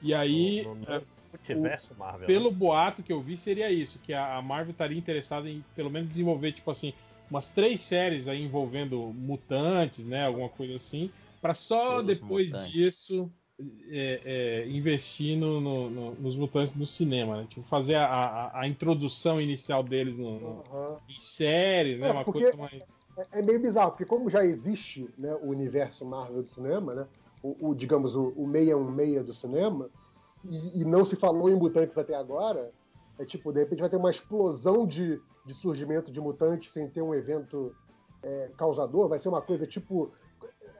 [0.00, 2.26] E aí, No- no- é, no multiverso Marvel.
[2.26, 5.90] pelo boato que eu vi, seria isso: que a a Marvel estaria interessada em pelo
[5.90, 6.92] menos desenvolver, tipo assim,
[7.30, 10.24] umas três séries aí envolvendo mutantes, né?
[10.24, 11.10] Alguma coisa assim,
[11.42, 12.72] para só Todos depois mutantes.
[12.72, 13.30] disso
[13.90, 17.46] é, é, investir no- no- no- nos mutantes no cinema, né?
[17.48, 20.96] Tipo, fazer a, a- a introdução inicial deles no, no- Aham.
[21.08, 22.08] em séries, né?
[22.08, 22.82] É, Uma coisa mais.
[23.16, 27.06] É, é meio bizarro, porque como já existe né, o universo Marvel do cinema, né?
[27.42, 29.90] O, o, digamos, o, o 616 do cinema,
[30.44, 32.70] e, e não se falou em mutantes até agora,
[33.18, 37.02] é tipo, de repente vai ter uma explosão de, de surgimento de mutantes sem ter
[37.02, 37.74] um evento
[38.22, 40.12] é, causador, vai ser uma coisa tipo.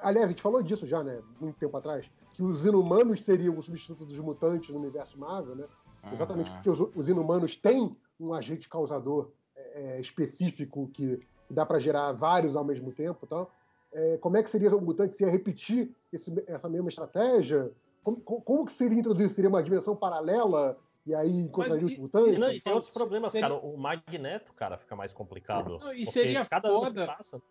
[0.00, 1.20] Aliás, a gente falou disso já, né?
[1.40, 2.06] Muito tempo atrás,
[2.38, 5.64] que os inumanos seriam o substituto dos mutantes no universo Marvel, né?
[6.12, 12.12] Exatamente porque os, os inumanos têm um agente causador é, específico que dá para gerar
[12.12, 13.18] vários ao mesmo tempo.
[13.24, 13.48] Então,
[13.92, 17.72] é, como é que seria o mutante se ia repetir esse, essa mesma estratégia?
[18.04, 19.30] Como, como, que seria introduzir?
[19.30, 20.78] Seria uma dimensão paralela?
[21.04, 22.38] E aí encontraria os mutantes?
[22.38, 23.48] Não, e tem outros problemas, seria...
[23.48, 23.60] cara.
[23.60, 25.78] O Magneto, cara, fica mais complicado.
[25.80, 27.04] Não, e seria cada foda.
[27.04, 27.42] Passa...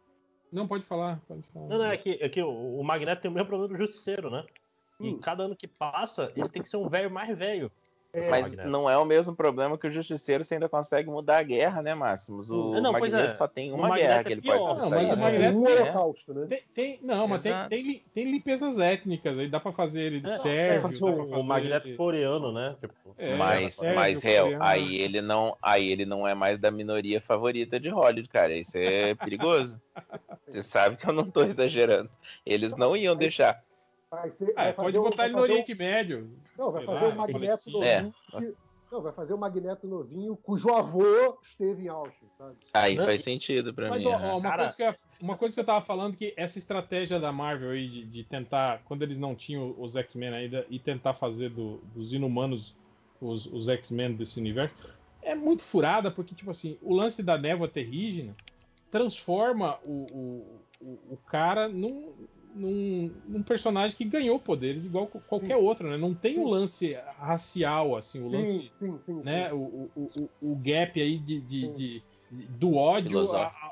[0.50, 1.68] Não, pode falar, pode falar.
[1.68, 4.30] Não, não, é que, é que o, o Magneto tem o mesmo problema do Justiceiro,
[4.30, 4.46] né?
[5.00, 5.20] E hum.
[5.20, 7.72] cada ano que passa, ele tem que ser um velho mais velho.
[8.14, 11.44] É, mas não é o mesmo problema que o Justiceiro você ainda consegue mudar a
[11.44, 12.50] guerra, né, Máximos?
[12.50, 13.36] O não, Magneto é.
[13.36, 14.96] só tem uma guerra que ele pode não, conseguir.
[14.96, 16.48] Mas o Magneto é um holocausto, né?
[16.48, 20.30] Tem, tem, não, mas tem, tem, tem, limpezas étnicas, aí dá pra fazer ele de
[20.30, 21.06] é, sérvio.
[21.06, 21.98] o, o Magneto ele...
[21.98, 22.76] coreano, né?
[22.80, 26.72] Tipo, é, mas, sérvio, mas real, aí ele, não, aí ele não é mais da
[26.72, 28.56] minoria favorita de Hollywood, cara.
[28.56, 29.80] Isso é perigoso.
[30.48, 32.10] Você sabe que eu não tô exagerando.
[32.46, 33.62] Eles não iam deixar.
[34.10, 35.78] Vai ser, ah, vai pode botar ele no Oriente um...
[35.78, 36.32] Médio.
[36.58, 38.14] Não, vai fazer lá, o Magneto novinho.
[38.34, 38.40] É.
[38.40, 38.56] Que...
[38.90, 42.56] Não, vai fazer o Magneto novinho cujo avô esteve em Auschwitz, sabe?
[42.74, 44.10] Aí não, faz sentido pra mas, mim.
[44.10, 44.34] Mas, né?
[44.34, 47.72] uma, coisa que eu, uma coisa que eu tava falando que essa estratégia da Marvel
[47.72, 51.82] aí de, de tentar, quando eles não tinham os X-Men ainda, e tentar fazer do,
[51.94, 52.74] dos inumanos
[53.20, 54.74] os, os X-Men desse universo,
[55.22, 58.34] é muito furada, porque, tipo assim, o lance da névoa terrígena
[58.90, 62.14] transforma o, o, o, o cara num,
[62.58, 65.64] num, num, personagem que ganhou poderes igual qualquer sim.
[65.64, 65.98] outro, né?
[65.98, 69.54] Não tem o um lance racial, assim, o lance, sim, sim, né?
[69.54, 73.20] O, o, o, gap aí de, de, de, do ódio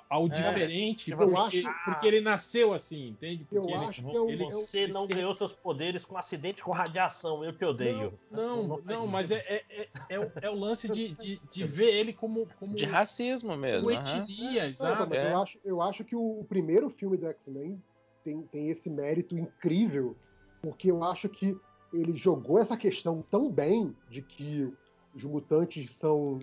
[0.09, 0.29] ao, é.
[0.29, 3.43] diferente, tipo porque, acho, porque, ele nasceu assim, entende?
[3.43, 6.71] Porque eu ele, acho que eu, ele, você não ganhou seus poderes com acidente com
[6.71, 8.17] radiação, eu te odeio.
[8.31, 11.41] Não, não, não, não mas é, é, é, é, o, é o lance de, de,
[11.51, 15.13] de, ver ele como, como de racismo mesmo, como etnia, exato.
[15.13, 17.81] eu acho, eu acho que o primeiro filme do X-Men
[18.25, 20.15] tem, tem esse mérito incrível,
[20.61, 21.55] porque eu acho que
[21.93, 24.73] ele jogou essa questão tão bem de que
[25.13, 26.39] os mutantes são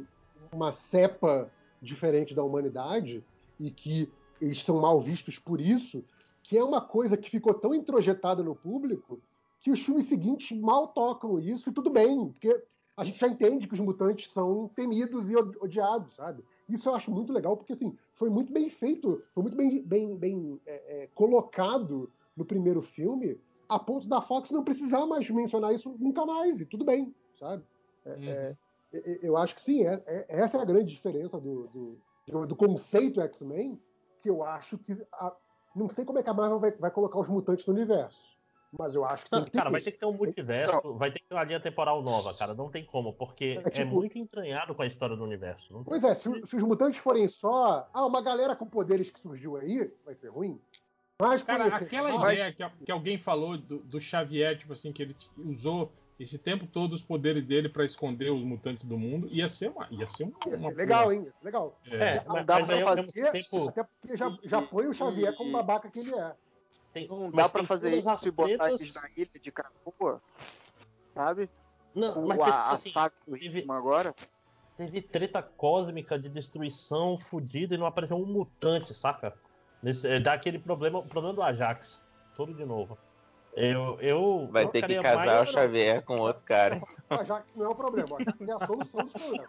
[0.52, 1.51] uma cepa
[1.83, 3.23] diferente da humanidade
[3.59, 4.09] e que
[4.41, 6.05] eles são mal vistos por isso,
[6.44, 9.20] que é uma coisa que ficou tão introjetada no público
[9.61, 12.62] que os filmes seguintes mal tocam isso e tudo bem, porque
[12.97, 16.44] a gente já entende que os mutantes são temidos e odiados, sabe?
[16.69, 20.17] Isso eu acho muito legal, porque assim, foi muito bem feito, foi muito bem, bem,
[20.17, 23.36] bem é, é, colocado no primeiro filme,
[23.68, 27.65] a ponto da Fox não precisar mais mencionar isso nunca mais, e tudo bem, sabe?
[28.07, 28.28] É, uhum.
[28.28, 31.67] É, eu acho que sim, é, é, essa é a grande diferença do,
[32.28, 33.76] do, do conceito X-Men,
[34.23, 34.92] que eu acho que.
[35.15, 35.34] A,
[35.75, 38.39] não sei como é que a Marvel vai, vai colocar os mutantes no universo.
[38.78, 39.33] Mas eu acho que.
[39.33, 40.97] Não, cara, vai ter que ter um multiverso, não.
[40.97, 42.55] vai ter que ter uma linha temporal nova, cara.
[42.55, 43.78] Não tem como, porque é, é tipo...
[43.78, 45.83] é muito entranhado com a história do universo.
[45.84, 47.89] pois é, se, se, os mutantes forem só.
[47.92, 50.59] Ah, uma galera com poderes que surgiu aí, vai ser ruim.
[51.20, 52.33] Mas, cara, aquela mas...
[52.33, 56.67] ideia que, que, alguém falou do, do, Xavier, tipo assim, que ele usou esse tempo
[56.67, 59.86] todo os poderes dele para esconder os mutantes do mundo, ia ser uma.
[59.91, 61.31] Ia ser uma, ia ser uma legal, hein?
[61.42, 61.78] Legal.
[61.86, 63.68] É, não dá pra fazer, tempo...
[63.68, 66.34] até porque já, já põe o Xavier como babaca que ele é.
[66.93, 70.21] Tem, não dá para fazer isso e botar eles na ilha de Krakoa,
[71.15, 71.49] sabe?
[71.95, 72.93] Não, mas a, assim,
[73.27, 74.15] do teve, agora.
[74.77, 79.35] Teve treta cósmica de destruição fodida e não apareceu um mutante, saca?
[79.83, 82.05] Nesse, é, dá aquele problema, o problema do Ajax,
[82.37, 82.97] todo de novo.
[83.55, 86.83] Eu, eu Vai ter que casar o Xavier com outro cara.
[87.11, 89.49] O Ajax não é o problema, o Ajax é a solução dos problemas.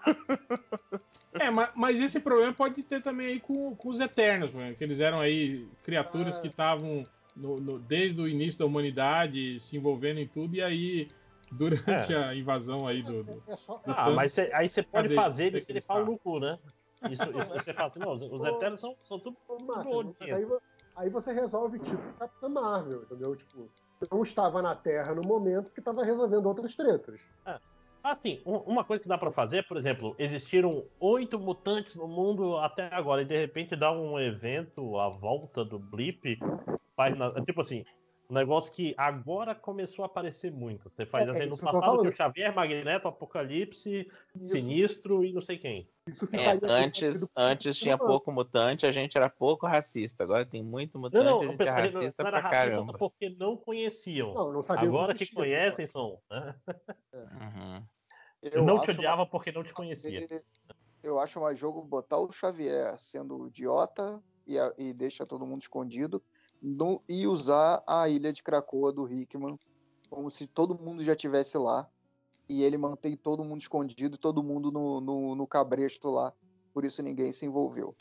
[1.34, 4.84] É, mas, mas, esse problema pode ter também aí com, com os Eternos, mano, que
[4.84, 6.42] eles eram aí criaturas é.
[6.42, 11.12] que estavam no, no, desde o início da humanidade, se envolvendo em tudo, e aí
[11.52, 12.18] durante é.
[12.18, 13.24] a invasão aí do.
[13.24, 13.44] do, do
[13.86, 16.58] ah, mas cê, aí você pode fazer ele se ele fala no cu, né?
[17.12, 20.48] Isso, isso você fala assim, não, os Eternos são, são tudo, tudo aí,
[20.96, 23.36] aí, você resolve, tipo, Capitã Marvel, entendeu?
[23.36, 23.70] Tipo,
[24.10, 27.20] não estava na Terra no momento que estava resolvendo outras tretas.
[27.46, 27.60] É.
[28.04, 32.94] Assim, uma coisa que dá para fazer, por exemplo, existiram oito mutantes no mundo até
[32.94, 36.38] agora e de repente dá um evento à volta do Blip
[36.98, 37.86] faz na, tipo assim,
[38.34, 40.90] negócio que agora começou a aparecer muito.
[40.90, 44.52] Você faz é, assim, é no passado tinha o Xavier, Magneto, Apocalipse, isso.
[44.52, 45.90] Sinistro e não sei quem.
[46.34, 50.24] É, antes antes tinha pouco mutante, a gente era pouco racista.
[50.24, 52.72] Agora tem muito mutante, não, não, a gente é racista não, não era pra racista
[52.72, 52.98] caramba.
[52.98, 54.34] porque não conheciam.
[54.34, 56.20] Não, não agora que, que conhecem são.
[56.30, 56.56] Né?
[57.14, 57.84] Uhum.
[58.42, 59.26] Eu não te odiava uma...
[59.26, 60.28] porque não te conhecia.
[61.02, 66.22] Eu acho mais jogo botar o Xavier sendo idiota e, e deixa todo mundo escondido
[66.64, 69.60] no, e usar a ilha de Krakoa do Hickman
[70.10, 71.90] como se todo mundo já tivesse lá
[72.48, 76.32] e ele mantém todo mundo escondido, todo mundo no, no, no cabresto lá.
[76.74, 77.96] Por isso ninguém se envolveu.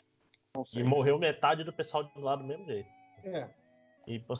[0.75, 2.87] E morreu metade do pessoal de lá do mesmo jeito.
[3.23, 3.49] É,
[4.07, 4.35] E, pô,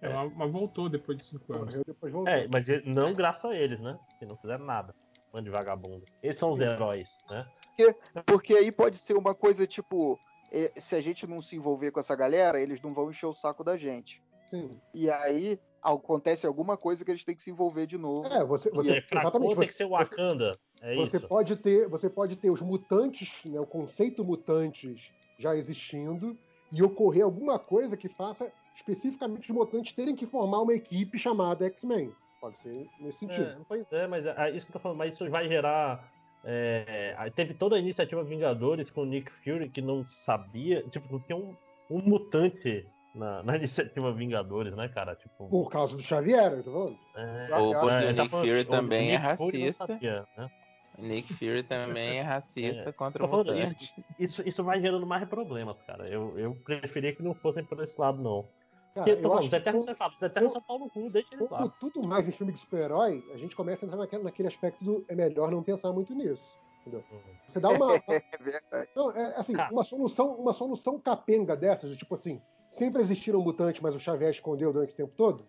[0.00, 1.66] É, mas- voltou depois de cinco anos.
[1.66, 2.32] morreu depois voltou.
[2.32, 3.98] é, mas não graças a eles, né?
[4.18, 4.94] Que não fizeram nada.
[5.32, 6.04] Bando de vagabundo.
[6.22, 7.46] Eles são os heróis, né?
[8.26, 10.18] Porque aí pode ser uma coisa tipo:
[10.78, 13.64] se a gente não se envolver com essa galera, eles não vão encher o saco
[13.64, 14.22] da gente.
[14.50, 14.78] Sim.
[14.92, 18.28] E aí acontece alguma coisa que eles têm que se envolver de novo.
[18.28, 19.56] É, você, Você, você pra exatamente.
[19.56, 20.58] tem que Você, ser Wakanda.
[20.80, 21.28] É você isso.
[21.28, 25.00] pode ter, você pode ter os mutantes, né, o conceito mutantes
[25.38, 26.36] já existindo
[26.70, 31.66] e ocorrer alguma coisa que faça especificamente os mutantes terem que formar uma equipe chamada
[31.66, 32.12] X-Men.
[32.40, 33.60] Pode ser nesse sentido.
[33.60, 33.64] É.
[33.66, 36.12] Foi- É, mas é, é isso que eu tô falando, mas isso vai gerar.
[36.44, 40.82] É, aí teve toda a iniciativa Vingadores com o Nick Fury que não sabia.
[40.88, 41.54] Tipo, tinha um,
[41.90, 45.14] um mutante na, na iniciativa Vingadores, né, cara?
[45.14, 45.48] Tipo.
[45.48, 46.98] Por causa do Xavier, eu tô falando.
[47.14, 49.86] é, é, o tá Nick falando Fury assim, também é Nick Fury não racista.
[49.86, 50.50] sabia, né?
[50.98, 53.94] Nick Fury também é racista contra Tô o falando mutante.
[54.18, 56.06] Isso, isso vai gerando mais problemas, cara.
[56.06, 58.46] Eu, eu preferia que não fossem por esse lado, não.
[58.94, 61.08] Cara, Porque, tô eu falando, os Eternos você fala, os Eternos são pau no cu,
[61.10, 61.68] deixa lá.
[61.80, 65.04] tudo mais em filme de super-herói, a gente começa a entrar naquele, naquele aspecto do
[65.08, 66.60] é melhor não pensar muito nisso.
[66.82, 67.02] Entendeu?
[67.46, 67.94] Você dá uma.
[68.06, 68.88] É verdade.
[68.94, 69.72] Não, é, assim, Cara.
[69.72, 72.40] uma solução, uma solução capenga dessas, do tipo assim,
[72.70, 75.44] sempre existiram mutantes, mas o Xavier escondeu durante esse tempo todo,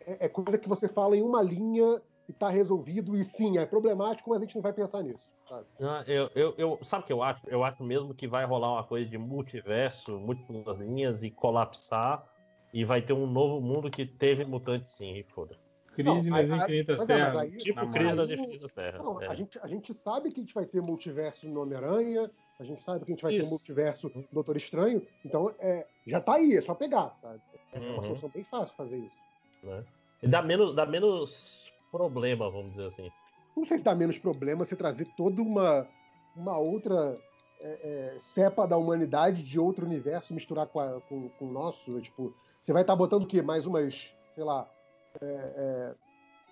[0.00, 3.66] é, é coisa que você fala em uma linha e tá resolvido, e sim, é
[3.66, 5.30] problemático, mas a gente não vai pensar nisso.
[5.48, 5.66] Sabe?
[5.78, 7.42] Não, eu, eu, eu- sabe o que eu acho?
[7.46, 12.24] Eu acho mesmo que vai rolar uma coisa de multiverso, múltiplas linhas e colapsar.
[12.72, 15.56] E vai ter um novo mundo que teve mutantes sim, e foda.
[15.94, 17.36] Crise Não, nas Infinitas é, Terras.
[17.36, 19.04] aí- Tipo crise das Infinitas Terras.
[19.04, 19.26] Não, é.
[19.26, 22.82] a, gente, a gente sabe que a gente vai ter multiverso no Homem-Aranha, a gente
[22.82, 23.50] sabe que a gente vai ter Isso.
[23.50, 27.14] multiverso no Doutor Estranho, então é, já tá aí, é só pegar.
[27.20, 27.40] Sabe?
[27.74, 28.02] É uma Uhum.
[28.04, 29.22] solução bem fácil fazer isso.
[29.62, 29.84] né?
[30.22, 33.12] E dá menos, dá menos problema, vamos dizer assim.
[33.54, 35.86] Não sei se dá menos problema você trazer toda uma,
[36.34, 37.18] uma outra
[37.60, 42.00] é, é, cepa da humanidade de outro universo misturar com, a- com, com o nosso.
[42.00, 43.42] Tipo, você vai estar botando o quê?
[43.42, 44.68] Mais umas, sei lá,
[45.20, 45.94] é, é,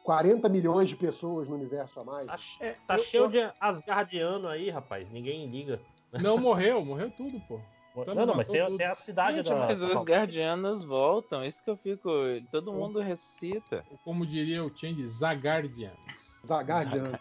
[0.02, 2.26] 40 milhões de pessoas no universo a mais?
[2.26, 5.08] Tá, che- tá É, eu- cheio eu- de Asgardiano aí, rapaz.
[5.10, 5.80] Ninguém liga.
[6.20, 7.60] Não morreu, morreu tudo, pô.
[7.96, 9.66] Então não, não, mas tem, tem a cidade Gente, da.
[9.66, 12.08] mas os guardianos voltam, isso que eu fico.
[12.50, 13.84] Todo mundo ressuscita.
[14.04, 16.40] Como diria o Change, Zagardianos.
[16.46, 17.18] Zagardiano.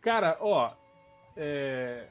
[0.00, 0.72] Cara, ó,
[1.36, 2.08] é,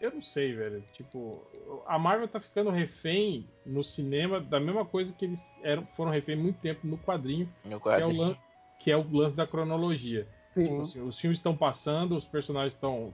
[0.00, 0.84] eu não sei, velho.
[0.92, 1.42] Tipo,
[1.86, 6.36] a Marvel tá ficando refém no cinema da mesma coisa que eles eram, foram refém
[6.36, 8.22] muito tempo no quadrinho, No que é quadrinho.
[8.22, 8.36] lan-
[8.78, 10.28] que é o lance da cronologia.
[10.54, 10.80] Tipo Sim.
[10.80, 13.12] assim, os filmes estão passando, os personagens estão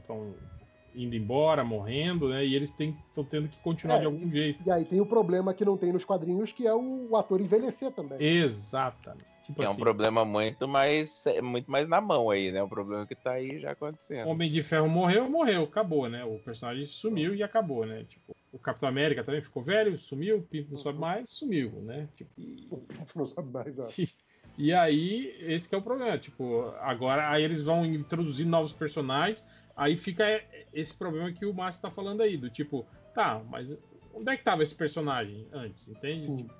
[0.94, 2.44] indo embora, morrendo, né?
[2.44, 4.62] E eles estão tendo que continuar É, de algum jeito.
[4.66, 7.40] E aí tem o problema que não tem nos quadrinhos, que é o, o ator
[7.40, 8.22] envelhecer também.
[8.22, 9.30] Exatamente.
[9.42, 12.62] Tipo Que é um assim, problema muito mais, é muito mais na mão aí, né?
[12.62, 14.28] Um problema que tá aí já acontecendo.
[14.28, 16.24] Homem de Ferro morreu, morreu, acabou, né?
[16.24, 18.04] O personagem sumiu e acabou, né?
[18.08, 22.08] Tipo, o Capitão América também ficou velho, sumiu, o Pinto não sobe mais, sumiu, né?
[22.14, 22.68] Tipo, e,
[23.14, 23.86] Não sabe mais, ó.
[24.58, 26.18] e aí, esse que é o problema.
[26.18, 30.24] Tipo, agora aí eles vão introduzir novos personagens, aí fica
[30.72, 33.76] esse problema que o Márcio tá falando aí, do tipo, tá, mas
[34.14, 36.26] onde é que tava esse personagem antes, entende?
[36.36, 36.54] Tipo,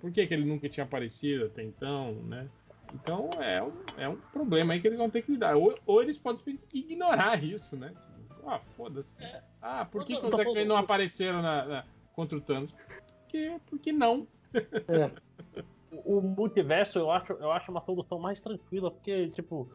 [0.00, 2.48] por que, que ele nunca tinha aparecido até então, né?
[2.94, 5.56] Então é um, é um problema aí que eles vão ter que lidar.
[5.56, 7.88] Ou, ou eles podem ignorar isso, né?
[7.88, 9.18] Tipo, ah, foda-se.
[9.60, 12.74] Ah, por que, que os X-Men não apareceram na, na- contra o Thanos?
[13.20, 14.26] Porque, porque não.
[14.54, 15.10] É.
[16.04, 19.70] O multiverso eu acho, eu acho uma solução mais tranquila, porque, tipo,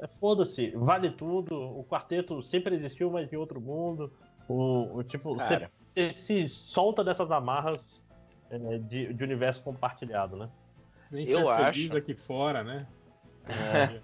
[0.00, 1.54] é, foda-se, vale tudo.
[1.54, 4.12] O quarteto sempre existiu, mas em outro mundo.
[4.48, 8.04] O, o tipo, você se solta dessas amarras
[8.50, 10.48] é, de, de universo compartilhado, né?
[11.10, 11.96] Vem Eu ser feliz acho.
[11.96, 12.86] aqui fora, né?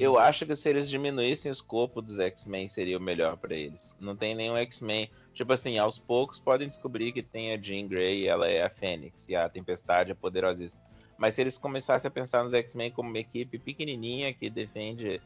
[0.00, 3.96] Eu acho que se eles diminuíssem o escopo dos X-Men seria o melhor pra eles.
[4.00, 5.08] Não tem nenhum X-Men.
[5.32, 9.28] Tipo assim, aos poucos podem descobrir que tem a Jean Grey, ela é a Fênix,
[9.28, 10.80] e a Tempestade é poderosíssima.
[11.18, 15.20] Mas se eles começassem a pensar nos X-Men como uma equipe pequenininha que defende,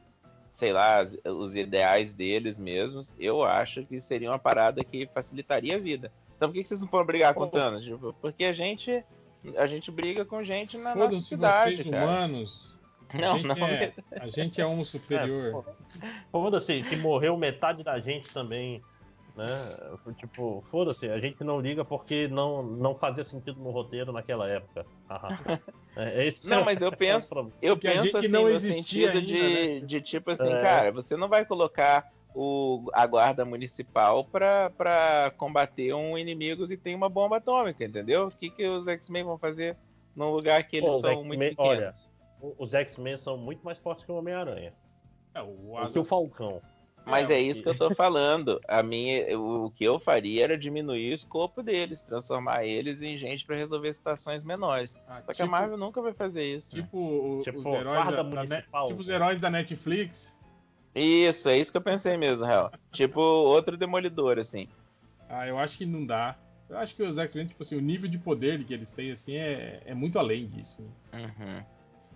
[0.48, 5.78] sei lá, os ideais deles mesmos, eu acho que seria uma parada que facilitaria a
[5.78, 6.12] vida.
[6.36, 7.84] Então por que que vocês não foram brigar com o Thanos?
[7.84, 9.04] Tipo, porque a gente,
[9.56, 12.04] a gente briga com gente na nossa cidade, vocês cara.
[12.04, 12.80] humanos.
[13.12, 13.66] A Não, gente não.
[13.66, 15.64] É, a gente é um superior.
[16.00, 18.80] É, Foda-se, que morreu metade da gente também.
[19.36, 19.46] Né?
[20.16, 24.84] Tipo, foda-se, a gente não liga porque não, não fazia sentido no roteiro naquela época.
[25.08, 25.60] Haha.
[25.96, 27.56] é, esse Não, é- mas eu é penso- problema.
[27.62, 29.86] Eu Porque penso gente assim não no existia sentido ainda, de, né?
[29.86, 30.60] de tipo assim, É.
[30.60, 36.76] cara, você não vai colocar o, a guarda municipal pra, pra combater um inimigo que
[36.76, 38.26] tem uma bomba atômica, entendeu?
[38.26, 39.76] O que, que os X-Men vão fazer
[40.14, 41.68] num lugar que eles Pô, são muito pequenos?
[42.40, 44.72] olha, Os X-Men são muito mais fortes que o Homem-Aranha.
[45.34, 46.60] É, o O o Falcão.
[47.10, 48.60] Mas É, é, isso que- que eu tô falando.
[48.68, 53.44] A minha, o que eu faria era diminuir o escopo deles, transformar eles em gente
[53.44, 54.96] pra resolver situações menores.
[55.08, 56.70] Ah, Só que a tipo- Marvel nunca vai fazer isso.
[56.74, 58.86] Tipo, o- Tipo, os heróis da, da municipal.
[58.86, 60.38] tipo os heróis da Netflix.
[60.94, 62.70] Isso, é isso que eu pensei mesmo, real.
[62.92, 64.68] tipo outro demolidor, assim.
[65.28, 66.36] Ah, eu acho que não dá.
[66.68, 69.36] Eu acho que os X-Men, tipo assim, o nível de poder que eles têm, assim,
[69.36, 70.84] é, é muito além disso.
[71.12, 71.32] né?
[71.38, 71.62] Uhum.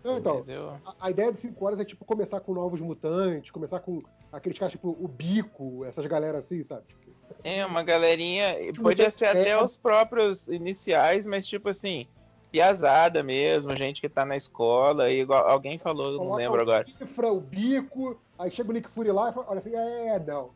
[0.05, 0.45] Não, então,
[0.85, 4.03] a, a ideia de 5 horas é tipo começar com novos mutantes, começar com
[4.37, 6.83] aqueles caras tipo o Bico, essas galera assim, sabe?
[6.89, 8.55] Tipo, É, uma galerinha.
[8.73, 12.07] Tipo, Podia ser até é- os próprios iniciais, mas tipo assim,
[12.51, 16.59] piazada mesmo, gente que tá na escola, e igual alguém falou, eu não coloca lembro
[16.59, 16.87] o agora.
[16.87, 20.51] Cifra, o Bico, aí chega o Nick Fury lá e fala, olha assim, é, não.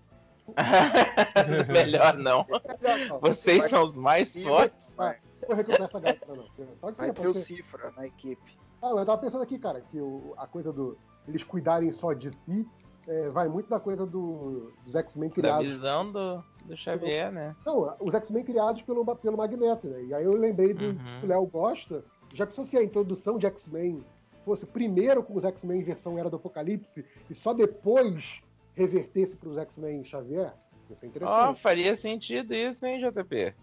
[1.68, 2.46] Melhor não.
[2.80, 3.20] Melhor não.
[3.20, 4.94] Vocês Vai- são os mais fortes.
[4.94, 5.16] vai,
[5.48, 6.44] recrutar essa galera, não.
[6.80, 7.40] Pode ser, vai ter pode o.
[7.40, 8.58] Cifra na equipe.
[8.80, 12.30] Ah, eu tava pensando aqui, cara, que o- a coisa do eles cuidarem só de
[12.38, 12.66] si
[13.08, 15.66] é, vai muito da coisa do- dos X-Men Da criados.
[15.66, 17.56] visão do, do Xavier, né?
[17.64, 20.04] Não, os X-Men criados pelo, pelo Magneto, né?
[20.04, 20.98] E aí eu lembrei do Uhum.
[21.20, 22.04] que o Léo gosta.
[22.34, 24.04] Já pensou se a introdução de X-Men
[24.44, 28.40] fosse primeiro com os X-Men versão Era do Apocalipse e só depois
[28.74, 30.52] revertesse para os X-Men Xavier?
[30.84, 31.60] Isso é Ó, interessante.
[31.62, 33.54] faria sentido isso, hein, JP?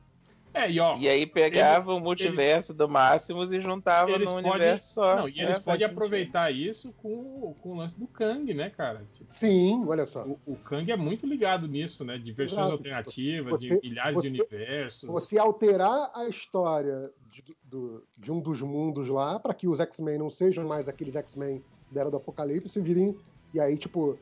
[0.56, 4.52] É, e ó, E aí pegava o multiverso do Máximos e juntava eles num podem-
[4.52, 5.16] universo só.
[5.18, 5.92] não, e É, eles faz podem sentido.
[5.98, 9.04] aproveitar isso com, com o lance do Kang, né, cara?
[9.16, 10.24] Tipo, Sim, olha só.
[10.24, 12.18] o, o Kang é muito ligado nisso, né?
[12.18, 12.72] De versões Exato.
[12.72, 15.10] alternativas, Você- de milhares você- de universos.
[15.10, 20.18] Você alterar a história de, do- de um dos mundos lá para que os X-Men
[20.20, 21.62] não sejam mais aqueles X-Men
[21.92, 23.14] da Era do Apocalipse e virem.
[23.54, 24.18] E aí, tipo,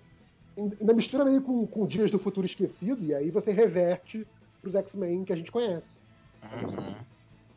[0.58, 4.26] ainda mistura meio com, com Dias do Futuro Esquecido, e aí você reverte
[4.62, 5.88] pros X-Men que a gente conhece.
[6.52, 7.06] Uhum.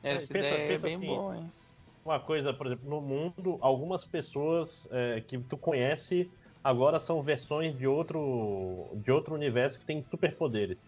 [0.02, 1.52] Essa Pensa- ideia pensa é bem assim, boa, hein?
[2.04, 6.30] Uma coisa, por exemplo, no mundo, algumas pessoas é, que tu conhece
[6.62, 10.78] agora são versões de outro, de outro universo que tem superpoderes.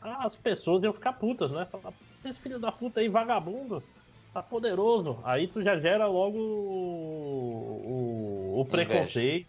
[0.00, 1.66] Ah, As pessoas iam ficar putas, né?
[1.70, 3.88] Falar, esse filho da puta aí, vagabundo,
[4.32, 5.20] tá poderoso.
[5.24, 9.48] Aí tu já gera logo o, o- o preconceito,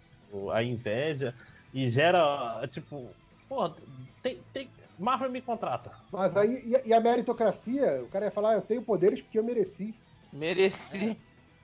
[0.51, 1.33] a inveja,
[1.73, 3.75] e gera, tipo, porra,
[4.21, 5.91] tem, tem, Marvel me contrata.
[6.11, 9.21] Mas aí, e a- e a meritocracia, o cara ia falar, "Ah, eu tenho poderes
[9.21, 9.95] porque eu mereci.
[10.31, 11.17] Mereci.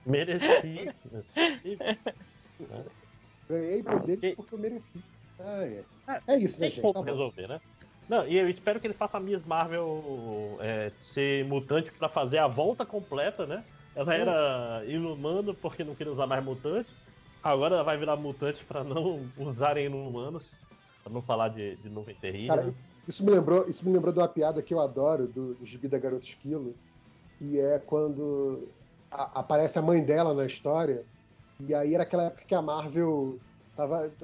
[0.04, 0.90] Mereci.
[3.48, 5.00] Ganhei poderes E- porque eu mereci.
[5.38, 5.84] Ah, é.
[6.26, 6.80] é isso, né, Tem gente?
[6.80, 7.06] como Tá bom.
[7.06, 7.60] resolver, né?
[8.08, 12.38] Não, e eu espero que eles façam a Miss Marvel é, ser mutante pra fazer
[12.38, 13.62] a volta completa, né?
[13.94, 16.90] Ela era inumano porque não queria usar mais mutante.
[17.42, 20.56] Agora ela vai virar mutante pra não usarem inumanos.
[21.04, 22.56] Pra não falar de, de nuvem terrível.
[22.56, 22.74] Cara,
[23.08, 25.88] isso me lembrou, isso me lembrou de uma piada que eu adoro do, do gibi
[25.88, 26.78] da Garota Esquilo,
[27.40, 28.74] e é quando
[29.10, 31.06] a- aparece a mãe dela na história,
[31.60, 33.42] e aí era aquela época que a Marvel
[33.74, 34.14] tava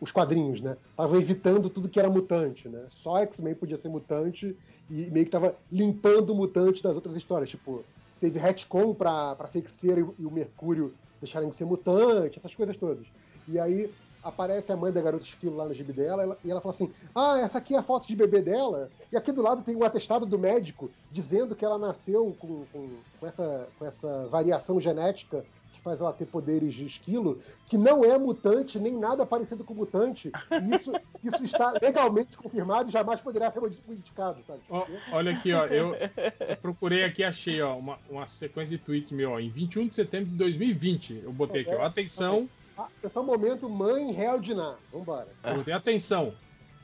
[0.00, 0.78] os quadrinhos, né?
[0.96, 2.88] Tava evitando tudo que era mutante, né?
[2.90, 4.56] Só X-Men podia ser mutante
[4.88, 7.88] e meio que tava limpando o mutante das outras histórias, tipo,
[8.20, 12.76] teve retcon pra, pra Feiticeira e, e o Mercúrio deixarem de ser mutante, essas coisas
[12.76, 13.08] todas.
[13.46, 16.60] E aí aparece a mãe da garota esquilo lá no gibi dela ela- e ela
[16.60, 18.90] fala assim: Ah, essa aqui é a foto de bebê dela.
[19.12, 22.88] E aqui do lado tem um atestado do médico dizendo que ela nasceu com, com,
[23.18, 28.04] com essa, com essa variação genética que faz ela ter poderes de esquilo, que não
[28.04, 30.30] é mutante, nem nada parecido com mutante.
[30.50, 30.92] E isso,
[31.24, 34.60] isso está legalmente confirmado e jamais poderá ser modificado, sabe?
[34.68, 39.10] Ó, olha aqui, ó, eu, eu procurei aqui, achei, ó, uma, uma sequência de tweets
[39.12, 41.22] meu, ó, em 21 de setembro de 2020.
[41.24, 42.59] Eu botei aqui, ó, atenção, Ah,
[43.02, 44.78] esse é o momento mãe réu de nada.
[44.92, 45.28] Vambora.
[45.42, 46.34] botei atenção.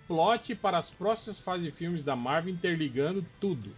[0.07, 3.75] Plot para as próximas fases de filmes da Marvel interligando tudo.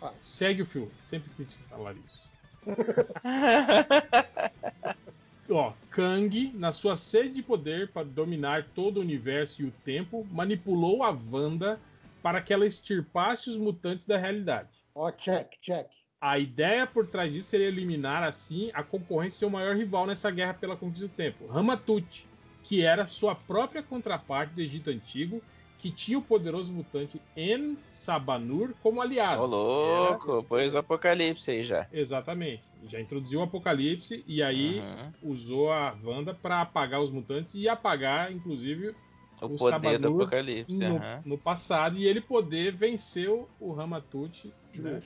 [0.00, 0.12] Ah.
[0.20, 2.28] Segue o filme, sempre quis falar isso.
[5.50, 10.26] Ó, Kang, na sua sede de poder para dominar todo o universo e o tempo,
[10.30, 11.80] manipulou a Wanda
[12.22, 14.68] para que ela extirpasse os mutantes da realidade.
[14.94, 15.88] Ó, check, check.
[16.20, 20.30] A ideia por trás disso seria eliminar, assim, a concorrência e seu maior rival nessa
[20.30, 22.28] guerra pela conquista do tempo, Ramatut,
[22.64, 25.42] que era sua própria contraparte do Egito Antigo,
[25.78, 29.42] que tinha o poderoso mutante En Sabanur como aliado.
[29.42, 31.86] Ô, louco, pôs o apocalipse aí já.
[31.90, 32.64] Exatamente.
[32.86, 35.32] Já introduziu o Apocalipse e aí Uhum.
[35.32, 38.94] usou a Wanda para apagar os mutantes e apagar, inclusive,
[39.40, 40.76] O, o poder do Sabanur apocalipse.
[40.78, 41.22] no, aham.
[41.24, 44.52] no passado e ele poder vencer o- Ramatut.
[44.74, 45.00] Né?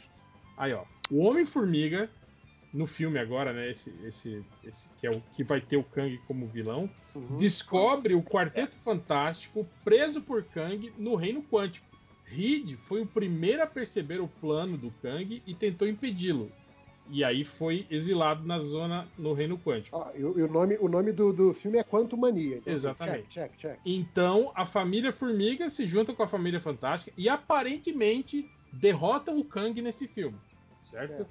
[0.57, 0.83] Aí, ó.
[1.11, 2.11] O Homem-Formiga,
[2.73, 3.71] no filme agora, né?
[3.71, 7.37] Esse, esse, esse que é o que vai ter o Kang como vilão, Uhum.
[7.37, 11.87] descobre o Quarteto Fantástico preso por Kang no Reino Quântico.
[12.25, 16.51] Reed foi o primeiro a perceber o plano do Kang e tentou impedi-lo.
[17.09, 19.97] E aí foi exilado na zona no reino quântico.
[20.17, 22.57] E, o- e o nome, o nome do, do filme é Quanto Mania.
[22.57, 23.29] Então, Exatamente.
[23.29, 23.81] Check, check, check.
[23.85, 29.81] Então a família Formiga se junta com a família Fantástica e aparentemente derrotam o Kang
[29.83, 30.37] nesse filme,
[30.85, 31.23] certo?
[31.23, 31.27] É.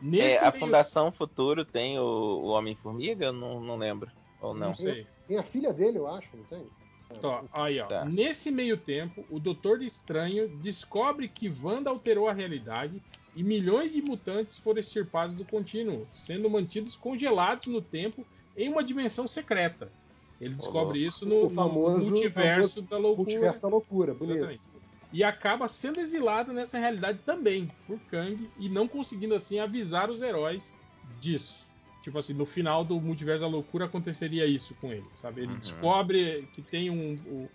[0.00, 3.26] Nesse É, a meio- Fundação Futuro tem o, o Homem-Formiga?
[3.26, 4.10] Eu não, não lembro.
[4.42, 4.66] Ou não?
[4.68, 5.06] Não sei.
[5.26, 6.66] Tem a filha dele, eu acho, não tem?
[7.22, 7.86] Ó, aí, ó.
[7.86, 8.04] Tá.
[8.04, 13.00] Nesse meio tempo, o Doutor Estranho descobre que Wanda alterou a realidade
[13.34, 18.26] e milhões de mutantes foram extirpados do contínuo, sendo mantidos congelados no tempo
[18.56, 19.90] em uma dimensão secreta.
[20.40, 23.22] Ele descobre isso no, O famoso- no multiverso da loucura.
[23.30, 24.36] Multiverso da loucura, bonito.
[24.38, 24.60] Exatamente.
[25.12, 30.20] E acaba sendo exilado nessa realidade também por Kang e não conseguindo assim avisar os
[30.20, 30.72] heróis
[31.20, 31.64] disso.
[32.02, 35.42] Tipo assim, no final do Multiverso da Loucura aconteceria isso com ele, sabe?
[35.42, 35.58] Ele Uhum.
[35.58, 37.48] descobre que tem um, um-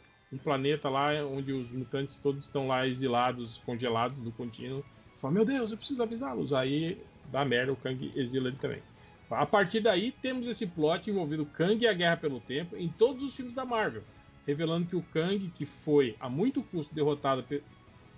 [0.43, 4.83] planeta lá onde os mutantes todos estão lá exilados, congelados no contínuo.
[5.19, 6.53] Fala, meu Deus, eu preciso avisá-los.
[6.53, 8.81] Aí dá merda, o Kang exila ele também.
[9.30, 13.23] A partir daí, temos esse plot envolvendo Kang e a Guerra pelo Tempo em todos
[13.23, 14.03] os filmes da Marvel
[14.45, 17.45] revelando que o Kang, que foi a muito custo derrotado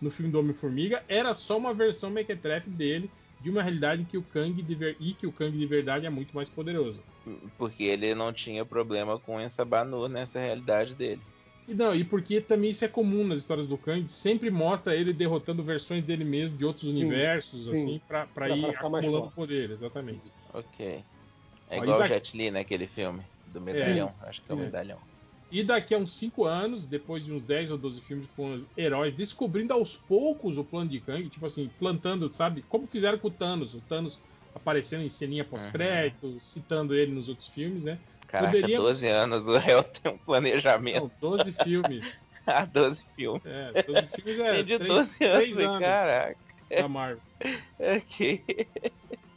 [0.02, 3.10] no filme do Homem-Formiga, era só uma versão mequetrefe dele
[3.42, 6.06] de uma realidade em que o Kang de ver- e que o Kang de verdade
[6.06, 7.02] é muito mais poderoso.
[7.58, 11.22] Porque ele não tinha problema com essa Banu nessa realidade dele.
[11.68, 15.14] E não, e porque também isso é comum nas histórias do Kang, sempre mostra ele
[15.14, 17.72] derrotando versões dele mesmo de outros Sim, universos, sim.
[17.72, 20.22] assim, pra, pra Pra- ir pra acumulando poder, exatamente.
[20.54, 21.04] Ok.
[21.70, 24.14] É Ó, igual o daqui- Jet Li naquele filme do medalhão.
[24.22, 24.64] Acho que é o Sim.
[24.66, 25.00] medalhão.
[25.54, 28.68] E daqui a uns 5 anos, depois de uns 10 ou 12 filmes com os
[28.76, 32.64] heróis descobrindo aos poucos o plano de Kang, tipo assim, plantando, sabe?
[32.64, 33.76] Como fizeram com o Thanos.
[33.76, 34.20] O Thanos
[34.56, 38.00] aparecendo em ceninha pós-crédito, citando ele nos outros filmes, né?
[38.26, 41.02] Caraca, Poderia- 12 anos, o réu tem um planejamento.
[41.02, 42.04] Não, 12 filmes.
[42.46, 43.42] Ah, 12 filmes.
[43.46, 46.38] É, 12 filmes é tem de 3, 12 anos, caraca.
[46.76, 47.22] da Marvel.
[47.80, 48.46] Ok.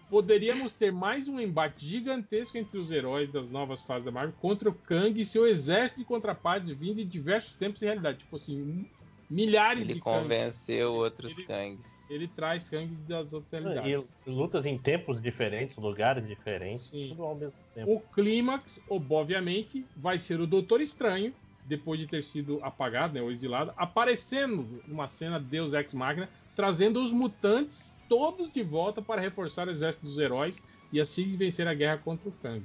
[0.09, 4.69] Poderíamos ter mais um embate gigantesco entre os heróis das novas fases da Marvel contra
[4.71, 8.19] o Kang e seu exército de contrapartes vindo em diversos tempos e realidade.
[8.19, 8.87] Tipo assim,
[9.29, 10.23] milhares Ele de Kangs.
[10.23, 11.87] convenceu outros Ele- Kangs.
[12.09, 14.07] Ele traz Kangs das outras realidades.
[14.27, 17.09] E lutas em tempos diferentes, lugares diferentes, Sim.
[17.09, 17.93] tudo ao mesmo tempo.
[17.93, 23.29] O clímax, obviamente, vai ser o Doutor Estranho, depois de ter sido apagado, né, ou
[23.29, 29.69] exilado, aparecendo numa cena Deus Ex Machina, trazendo os mutantes todos de volta para reforçar
[29.69, 32.65] o exército dos heróis e assim vencer a guerra contra o Kang.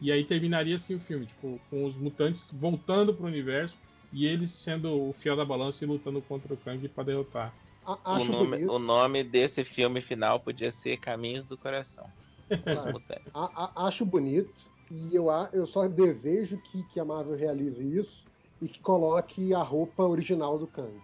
[0.00, 3.76] E aí terminaria assim o filme, tipo, com os mutantes voltando para o universo
[4.12, 7.54] e eles sendo o fiel da balança e lutando contra o Kang para derrotar.
[7.86, 8.72] A- O Acho nome, bonito.
[8.72, 12.04] o nome desse filme final podia ser Caminhos do Coração.
[12.64, 12.92] Claro.
[12.92, 13.32] mutantes.
[13.32, 14.50] A- a- acho bonito
[14.90, 18.24] e eu, a- eu só desejo que, que a Marvel realize isso
[18.60, 20.98] e que coloque a roupa original do Kang.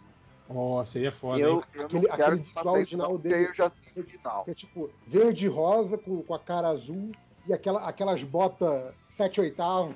[0.48, 1.62] Ó, seria foda, Eu, hein?
[1.74, 3.34] eu Aquele- não quero aquele que visual não, original porque dele.
[3.40, 4.44] aí eu já sei o original.
[4.44, 7.10] Que é tipo verde e rosa com, com a cara azul
[7.48, 9.94] e aquela, aquelas botas 7 oitavos.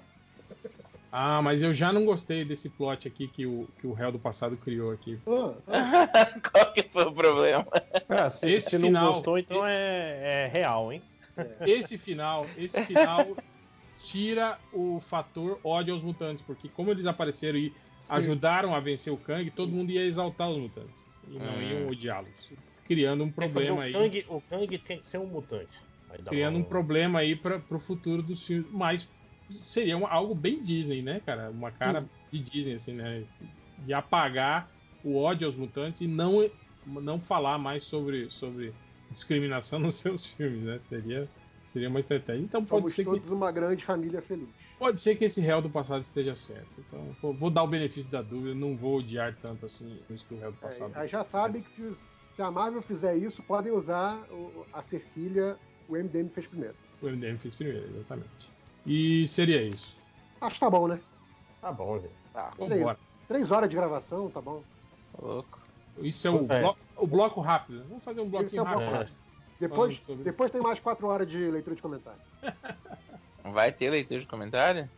[1.13, 4.19] Ah, mas eu já não gostei desse plot aqui que o, que o réu do
[4.19, 5.19] passado criou aqui.
[5.27, 7.67] Ah, ah, Qual que foi o problema?
[8.09, 11.03] Ah, se, Esse se final- não gostou, então é, é real, hein?
[11.67, 13.37] Esse final, esse final
[13.99, 17.75] tira o fator ódio aos mutantes, porque como eles apareceram e
[18.11, 21.63] ajudaram a vencer o Kang, todo mundo ia exaltar os mutantes e não Hum.
[21.63, 22.53] iam odiá-los,
[22.85, 25.77] criando um Tem que problema aí, o, Kang, o Kang tinha que ser um mutante.
[26.29, 29.09] Criando um uma- problema aí para o futuro dos filmes, mas
[29.51, 31.51] seria um- algo bem Disney, né, cara?
[31.51, 33.27] Uma cara de Disney assim, né?
[33.77, 34.73] De apagar
[35.03, 36.39] o ódio aos mutantes e não
[36.85, 38.75] não falar mais sobre sobre
[39.11, 40.81] discriminação nos seus filmes, né?
[40.83, 41.31] Seria
[41.63, 42.43] seria uma estratégia.
[42.45, 44.60] Então pode somos ser que todos uma grande família feliz.
[44.81, 46.67] Pode ser que esse réu do passado esteja certo.
[46.79, 50.33] Então, vou- vou dar o benefício da dúvida, não vou odiar tanto assim isso que
[50.33, 50.97] o réu do passado.
[50.99, 51.95] É, já sabem que se,
[52.35, 56.75] se a Marvel fizer isso, podem usar o- a serquilha o MDM fez primeiro.
[57.03, 58.51] O MDM fez primeiro, exatamente.
[58.87, 59.99] E seria isso.
[60.41, 60.99] Acho que tá bom, né?
[61.61, 62.15] Tá bom, gente.
[62.33, 62.51] Tá.
[62.59, 62.99] Vambora.
[63.29, 64.63] Três horas de gravação, tá bom.
[65.21, 65.61] Louco.
[65.99, 66.61] Isso é o, É.
[66.63, 67.85] blo- o bloco rápido.
[67.87, 69.17] Vamos fazer um é bloquinho bloco rápido.
[69.59, 72.19] Depois, depois tem mais quatro horas de leitura de comentário.
[73.45, 74.89] Vai ter leitura de comentário?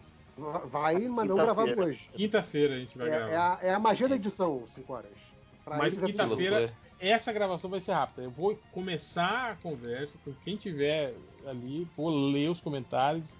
[0.66, 2.08] Vai, mas não gravado hoje.
[2.12, 3.30] Quinta-feira a gente vai É, gravar.
[3.32, 5.10] é a, é a magia da edição, cinco horas.
[5.64, 6.72] Pra Mas é quinta-feira-.
[6.98, 8.22] Essa gravação vai ser rápida.
[8.22, 11.14] Eu vou começar a conversa com quem tiver
[11.46, 13.34] ali, vou ler os comentários,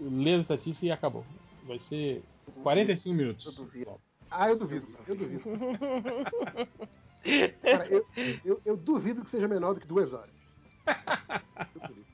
[0.00, 1.24] ler as estatísticas e acabou.
[1.64, 2.22] Vai ser
[2.62, 3.46] 45 minutos.
[3.46, 4.00] Eu duvido.
[4.30, 5.42] Ah, eu duvido, eu duvido.
[7.62, 8.06] Cara, eu,
[8.44, 10.30] eu- eu duvido que seja menor do que duas horas.
[11.74, 12.06] Eu duvido.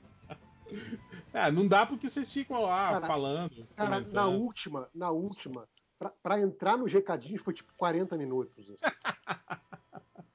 [1.35, 3.67] Ah, não dá porque vocês ficam lá Cara, falando.
[3.77, 8.71] Cara, na última, na última, pra, pra entrar nos recadinhos foi tipo 40 minutos.
[8.71, 8.95] assim.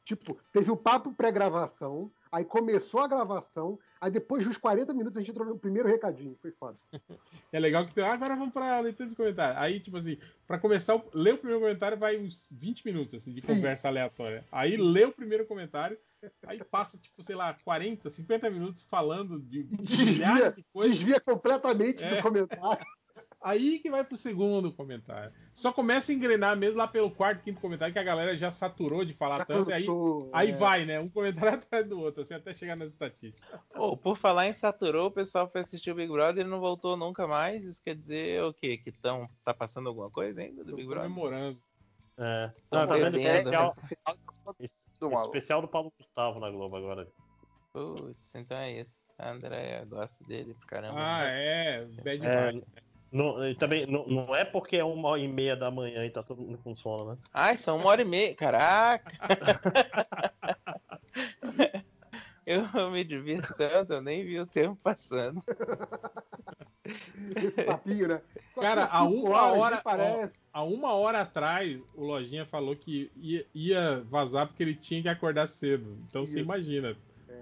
[0.09, 5.19] Tipo, teve o papo pré-gravação, aí começou a gravação, aí depois dos 40 minutos a
[5.19, 6.35] gente entrou no primeiro recadinho.
[6.41, 6.77] Foi foda.
[7.53, 9.59] É legal que ah, agora vamos pra leitura de comentário.
[9.59, 13.41] Aí, tipo assim, pra começar, ler o primeiro comentário vai uns 20 minutos, assim, de
[13.41, 14.43] conversa aleatória.
[14.51, 15.97] Aí lê o primeiro comentário,
[16.45, 20.98] aí passa, tipo, sei lá, 40, 50 minutos falando de, de Desvia, milhares de coisas.
[20.98, 22.17] desvia completamente É.
[22.17, 22.85] do comentário.
[23.41, 25.31] Aí que vai pro segundo comentário.
[25.53, 29.06] Só começa a engrenar mesmo lá pelo quarto, quinto comentário, que a galera já saturou
[29.06, 29.69] de falar Já tanto.
[29.69, 30.51] E aí, cansou, aí é.
[30.51, 30.99] vai, né?
[30.99, 33.57] Um comentário atrás do outro, assim, até chegar nas estatísticas.
[33.73, 36.98] Pô, por falar em saturou, o pessoal foi assistir o Big Brother e não voltou
[36.98, 37.64] nunca mais.
[37.64, 38.77] Isso quer dizer o quê?
[38.77, 41.09] Que tão, tá passando alguma coisa ainda do Tô Big Brother?
[41.09, 41.61] comemorando.
[42.17, 42.51] É.
[42.69, 43.75] Não, tá vendo o especial,
[44.99, 45.35] do maluco.
[45.35, 47.07] especial do Paulo Gustavo na Globo agora.
[47.73, 49.01] Putz, então é isso.
[49.17, 50.95] A Andréia gosta dele pra caramba.
[50.97, 51.85] Ah, é.
[52.03, 52.61] Bad É.
[53.11, 56.11] Não, e também não, não é porque é uma hora e meia da manhã e
[56.11, 57.17] tá todo mundo com sono, né?
[57.33, 58.35] Ai, são uma hora e meia.
[58.35, 59.17] Caraca!
[62.45, 65.41] eu me divirto tanto, eu nem vi o tempo passando.
[67.35, 68.21] Esse papinho, né?
[68.55, 70.31] Só Cara, a uma horas, hora-.
[70.51, 75.09] Há uma hora atrás, o Lojinha falou que ia, ia vazar porque ele tinha que
[75.09, 75.97] acordar cedo.
[76.09, 76.39] Então você Isso.
[76.39, 76.97] imagina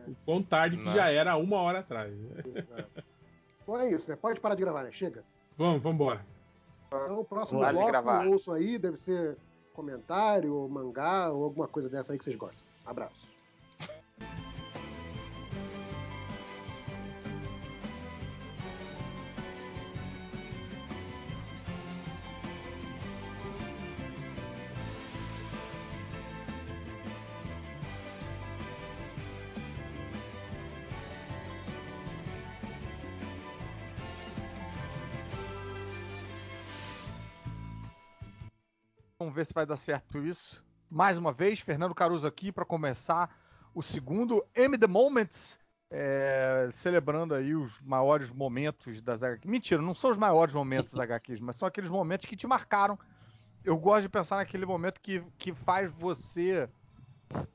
[0.07, 0.93] o quão tarde que Não.
[0.93, 2.13] já era há uma hora atrás.
[2.13, 2.43] né?
[3.63, 4.15] Então é isso, né?
[4.15, 4.91] Pode parar de gravar, né?
[4.91, 5.23] Chega.
[5.57, 6.25] Vamos, vamos embora.
[6.87, 8.27] Então o próximo Para de bloco, gravar.
[8.27, 9.37] ouçam aí, deve ser
[9.73, 12.63] comentário, ou mangá, ou alguma coisa dessa aí que vocês gostam.
[12.85, 13.26] Abraço.
[39.37, 40.63] Ver se vai dar certo isso.
[40.89, 43.29] Mais uma vez, Fernando Caruso aqui para começar
[43.73, 45.59] o segundo M The Moments,
[45.91, 49.49] é, celebrando aí os maiores momentos das HQs.
[49.49, 52.97] Mentira, não são os maiores momentos das HQs, mas são aqueles momentos que te marcaram.
[53.63, 56.67] Eu gosto de pensar naquele momento que, que faz você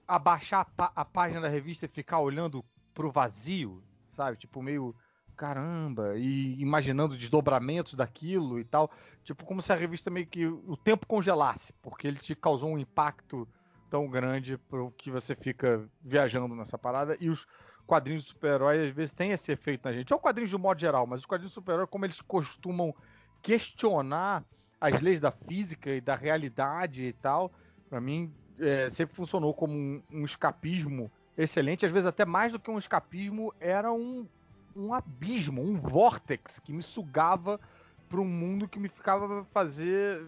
[0.06, 4.36] abaixar a, a página da revista e ficar olhando pro vazio, sabe?
[4.36, 4.94] Tipo, meio
[5.36, 8.90] caramba, e imaginando desdobramentos daquilo e tal.
[9.24, 12.78] Tipo, como se a revista meio que o tempo congelasse, porque ele te causou um
[12.78, 13.48] impacto
[13.90, 17.16] tão grande pro que você fica viajando nessa parada.
[17.20, 17.46] E os
[17.86, 20.12] quadrinhos de super-herói às vezes têm esse efeito na gente.
[20.12, 22.94] Ou quadrinhos de um modo geral, mas os quadrinhos de super-herói, como eles costumam
[23.42, 24.44] questionar
[24.80, 27.52] as leis da física e da realidade e tal,
[27.88, 31.86] pra mim é, sempre funcionou como um, um escapismo excelente.
[31.86, 34.26] Às vezes até mais do que um escapismo, era um,
[34.76, 37.60] um abismo, um vórtex que me sugava
[38.08, 40.24] para um mundo que me ficava fazer,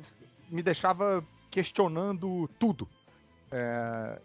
[0.50, 2.89] me deixava questionando tudo.
[3.50, 4.20] É,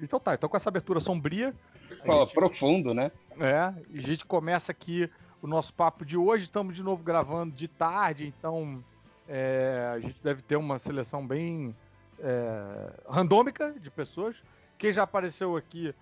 [0.00, 1.54] Então tá, então com essa abertura sombria,
[2.02, 3.12] a Pô, gente- profundo, né?
[3.38, 5.08] é, e a gente começa aqui
[5.40, 6.44] o nosso papo de hoje.
[6.44, 8.82] Estamos de novo gravando de tarde, então
[9.28, 11.74] é, a gente deve ter uma seleção bem
[12.18, 14.36] é, randômica de pessoas.
[14.78, 15.94] Quem já apareceu aqui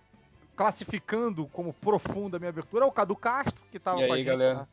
[0.57, 4.67] classificando como profunda a minha abertura é o Cadu Castro, que estava com a gente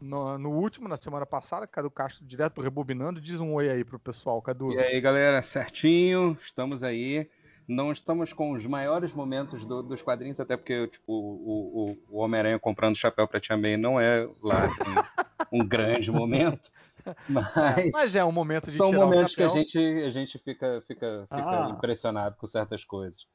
[0.00, 1.66] no, no último, na semana passada.
[1.66, 3.20] Cadu Castro, direto do Rebobinando.
[3.20, 4.72] Diz um oi aí pro pessoal, Cadu.
[4.72, 7.28] E aí, galera, certinho, estamos aí.
[7.68, 12.18] Não estamos com os maiores momentos do- dos quadrinhos, até porque tipo, o, o- o
[12.18, 16.68] Homem-Aranha comprando chapéu pra Tia May não é lá assim, um grande momento.
[17.28, 21.22] Mas, Mas é um momento de são momentos que a gente, a gente fica, fica,
[21.28, 21.70] fica Ah.
[21.70, 23.26] impressionado com certas coisas.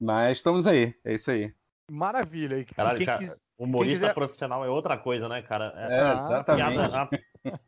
[0.00, 1.54] Mas estamos aí, é isso aí.
[1.90, 2.58] Maravilha.
[2.58, 5.72] E Caralho, quem cara, quis- humorista quiser- profissional é outra coisa, né, cara?
[5.76, 6.74] É, Ah, exatamente.
[6.76, 7.10] piada,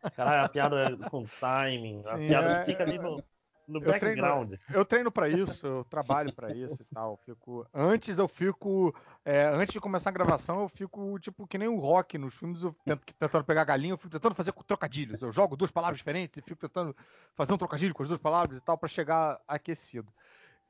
[0.04, 3.22] a, caralho, a piada com timing, a Sim, piada é- que fica ali no,
[3.68, 4.54] no Eu treino- background.
[4.74, 7.16] Eu treino pra isso, eu trabalho pra isso e tal.
[7.24, 7.64] Fico...
[7.72, 8.92] Antes eu fico.
[9.24, 12.62] é, antes de começar a gravação, eu fico tipo que nem o rock nos filmes,
[12.64, 15.22] eu tento- tentando pegar galinha, eu fico tentando fazer com trocadilhos.
[15.22, 16.94] Eu jogo duas palavras diferentes e fico tentando
[17.34, 20.12] fazer um trocadilho com as duas palavras e tal pra chegar aquecido.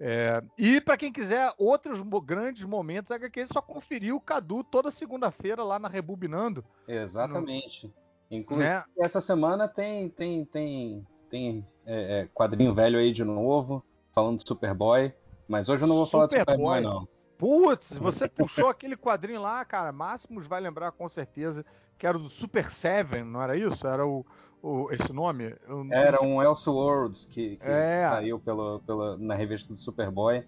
[0.01, 4.91] É, e pra quem quiser outros grandes momentos, é que só conferir o Cadu toda
[4.91, 6.65] segunda-feira lá na Rebobinando.
[6.86, 7.93] Exatamente.
[8.31, 8.85] Inclusive, Né?
[9.01, 14.47] essa semana tem tem tem tem é, é, quadrinho velho aí de novo, falando de
[14.47, 15.12] Superboy.
[15.49, 16.78] Mas hoje eu não vou falar de Superboy.
[16.78, 17.09] Superboy, não.
[17.39, 19.92] Putz, você puxou aquele quadrinho lá, cara.
[19.92, 21.65] Máximos vai lembrar com certeza
[21.97, 23.86] que era o do Super Seven, não era isso?
[23.86, 24.26] Era o,
[24.62, 25.55] o- esse nome?
[25.68, 28.08] Eu Era um Elseworlds que, que É.
[28.10, 30.44] saiu pela, pela, na revista do Superboy.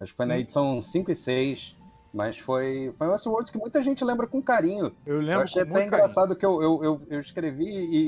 [0.00, 0.38] Acho que foi na Hum.
[0.38, 1.76] edição 5 e 6.
[2.14, 4.92] Mas foi, foi um Elseworlds que muita gente lembra com carinho.
[5.04, 6.04] Eu Eu lembro achei com até muito carinho.
[6.06, 7.66] engraçado que eu, eu, eu, eu escrevi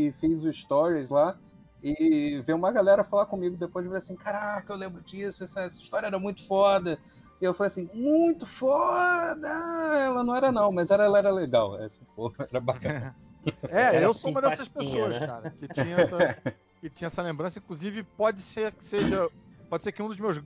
[0.09, 1.36] e fiz os stories lá.
[1.83, 5.60] E veio uma galera falar comigo depois de ver assim: Caraca, eu lembro disso, essa,
[5.62, 6.99] essa história era muito foda.
[7.41, 9.49] E eu falei assim, muito foda!
[9.49, 11.81] Ela não era não, mas era, ela era legal.
[11.83, 13.17] Essa porra era bacana.
[13.70, 15.27] É, Era eu sou uma dessas pessoas, né?
[15.27, 16.36] cara, que tinha, essa,
[16.78, 17.59] que tinha essa lembrança.
[17.59, 19.31] Inclusive, pode ser que seja.
[19.70, 20.39] Pode ser que um dos meus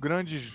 [0.00, 0.52] grandes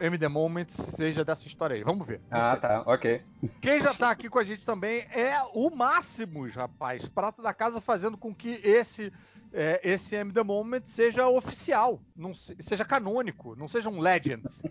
[0.00, 1.84] MD Moments seja dessa história aí.
[1.84, 2.22] Vamos ver.
[2.30, 3.20] Ah, tá, ok.
[3.60, 7.06] Quem já tá aqui com a gente também é o Máximos, rapaz.
[7.10, 9.12] Prata da casa fazendo com que esse
[9.52, 14.62] é, esse MD Moment seja oficial, não se- seja canônico, não seja um Legends.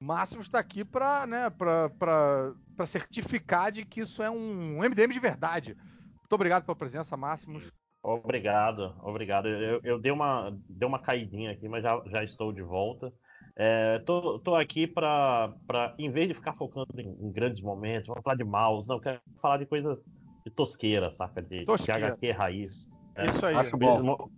[0.00, 4.78] O Máximos está aqui para né, pra, pra, pra certificar de que isso é um
[4.82, 5.74] MDM de verdade.
[5.74, 7.72] Muito obrigado pela presença, Máximos.
[8.00, 9.48] Obrigado, obrigado.
[9.48, 13.12] Eu, eu dei, uma, dei uma caidinha aqui, mas já, já estou de volta.
[13.56, 15.52] É, tô, tô aqui para,
[15.98, 19.00] em vez de ficar focando em, em grandes momentos, vamos falar de mouse, não, eu
[19.00, 20.00] quero falar de coisa
[20.46, 21.42] de tosqueira, saca?
[21.42, 22.06] De, de Tosqueira.
[22.06, 22.88] HQ raiz.
[23.16, 23.56] É, Isso aí.
[23.56, 23.96] Acho bom.
[23.96, 24.30] de mo-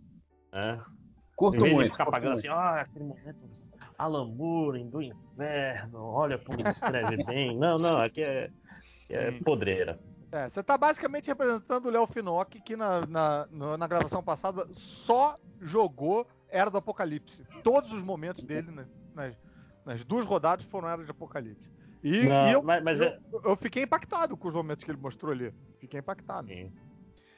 [0.52, 0.78] é,
[1.36, 1.86] Curto em vez muito.
[1.89, 2.39] de ficar curto pagando muito.
[2.39, 3.59] assim, ah, aquele momento
[4.01, 7.57] Alan Moore do inferno, olha como escreve bem.
[7.59, 8.51] Não, não, aqui é,
[9.11, 9.99] é podreira.
[10.33, 13.47] É, você tá basicamente representando o Léo Finock, que na, na,
[13.77, 17.45] na gravação passada só jogou Era do Apocalipse.
[17.62, 19.35] Todos os momentos dele né, nas,
[19.85, 21.69] nas duas rodadas foram Era de Apocalipse.
[22.03, 24.91] E, Não, e eu, mas- mas eu, é- eu fiquei impactado com os momentos que
[24.91, 25.53] ele mostrou ali.
[25.79, 26.49] Fiquei impactado.
[26.49, 26.73] Sim.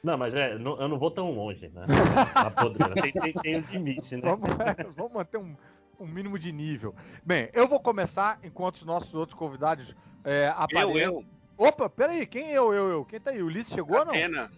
[0.03, 1.85] Não, mas é, não- eu não vou tão longe, né?
[2.35, 2.93] Na podreira.
[3.01, 4.21] Tem, tem, tem um limite, né?
[4.23, 5.55] Vamos, vamos manter um,
[5.99, 6.95] um mínimo de nível.
[7.23, 10.97] Bem, eu vou começar enquanto os nossos outros convidados é, aparecem.
[10.97, 11.23] eu.
[11.57, 13.05] Opa, peraí, quem é eu, eu, eu?
[13.05, 13.41] Quem tá aí?
[13.41, 14.11] O Ulisses chegou ou não?
[14.13, 14.51] Catena.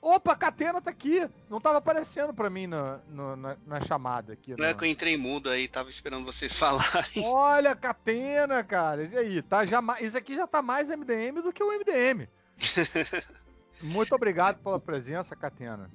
[0.00, 1.28] Opa, Catena tá aqui.
[1.48, 4.54] Não tava aparecendo pra mim na, na, na chamada aqui.
[4.58, 7.24] Não é no- que eu entrei mudo aí, tava esperando vocês falarem.
[7.24, 9.04] Olha, Catena, cara.
[9.04, 12.28] E aí, tá já Isso aqui já tá mais MDM do que o MDM.
[13.80, 15.90] Muito obrigado pela presença, Catena.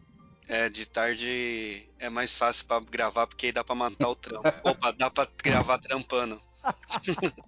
[0.48, 4.44] É, de tarde é mais fácil pra gravar, porque aí dá pra matar o trampo.
[4.64, 6.42] Opa, dá pra gravar trampando.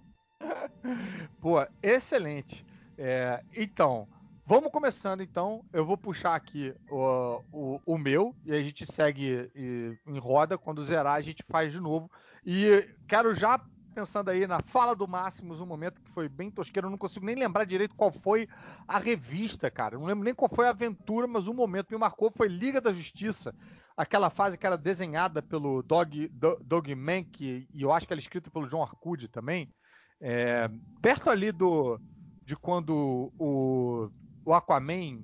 [1.40, 2.64] Pô, excelente.
[2.98, 4.06] É, então,
[4.46, 5.64] vamos começando então.
[5.72, 10.58] Eu vou puxar aqui o, o, o meu e a gente segue e- em roda.
[10.58, 12.10] Quando zerar, a gente faz de novo.
[12.44, 13.58] E quero já
[13.90, 16.86] pensando aí na fala do Máximos, um momento que foi bem tosqueiro.
[16.86, 18.48] Eu não consigo nem lembrar direito qual foi
[18.86, 19.94] a revista, cara.
[19.94, 22.48] Eu não lembro nem qual foi a aventura, mas um momento que me marcou foi
[22.48, 23.54] Liga da Justiça.
[23.96, 28.20] Aquela fase que era desenhada pelo Dog, Do- Doug Mank e eu acho que ela
[28.20, 29.72] é escrita pelo John Arcudi também.
[30.20, 30.68] É,
[31.02, 31.98] perto ali do
[32.42, 34.10] de quando o,
[34.44, 35.22] o Aquaman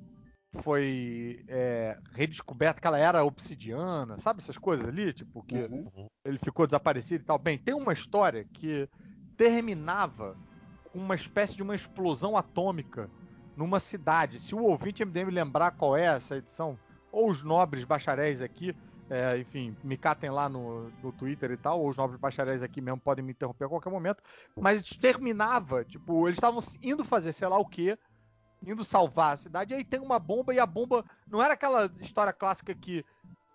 [0.62, 6.06] foi é, redescoberto, que ela era obsidiana, sabe essas coisas ali, tipo que Uhum.
[6.24, 7.38] ele ficou desaparecido e tal.
[7.38, 8.88] Bem, tem uma história que
[9.36, 10.36] terminava
[10.84, 13.08] com uma espécie de uma explosão atômica
[13.56, 14.38] numa cidade.
[14.38, 16.78] Se o ouvinte MDM lembrar qual é essa edição,
[17.12, 18.74] ou os nobres bacharéis aqui,
[19.08, 22.80] é, enfim, me catem lá no, no Twitter e tal, ou os nobres bacharéis aqui
[22.80, 24.22] mesmo podem me interromper a qualquer momento,
[24.60, 27.96] mas terminava, tipo, eles estavam indo fazer sei lá o quê,
[28.62, 31.90] indo salvar a cidade, e aí tem uma bomba e a bomba não era aquela
[32.00, 33.04] história clássica que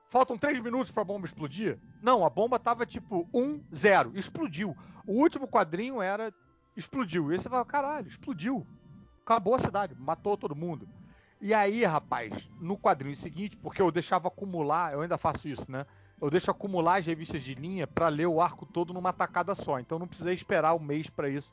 [0.09, 1.79] faltam três minutos pra bomba explodir.
[2.01, 4.75] Não, a bomba tava tipo 1, 0, explodiu.
[5.05, 6.33] O último quadrinho era
[6.75, 7.29] explodiu.
[7.31, 8.65] E aí você fala, caralho, explodiu.
[9.23, 10.87] Acabou a cidade, matou todo mundo.
[11.39, 15.85] E aí, rapaz, no quadrinho seguinte, porque eu deixava acumular, eu ainda faço isso, né?
[16.21, 19.79] Eu deixo acumular as revistas de linha pra ler o arco todo numa tacada só.
[19.79, 21.51] Então não precisei esperar um mês pra isso.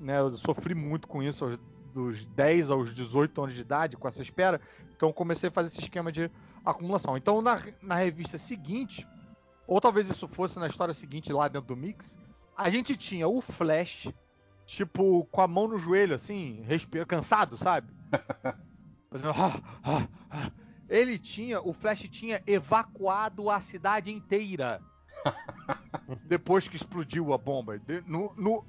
[0.00, 0.18] Né?
[0.18, 1.58] Eu sofri muito com isso aos-
[1.98, 4.60] dos 10 aos 18 anos de idade, com essa espera.
[4.96, 6.30] Então comecei a fazer esse esquema de
[6.64, 7.16] acumulação.
[7.16, 9.06] Então na, na revista seguinte,
[9.66, 12.16] ou talvez isso fosse na história seguinte lá dentro do mix,
[12.56, 14.08] a gente tinha o Flash,
[14.64, 17.88] tipo, com a mão no joelho, assim, respira, cansado, sabe?
[19.10, 20.50] Fazendo, "Ah, ah, ah."
[20.88, 24.80] Ele tinha, o Flash tinha evacuado a cidade inteira
[26.24, 27.80] depois que explodiu a bomba.
[28.06, 28.64] No- no-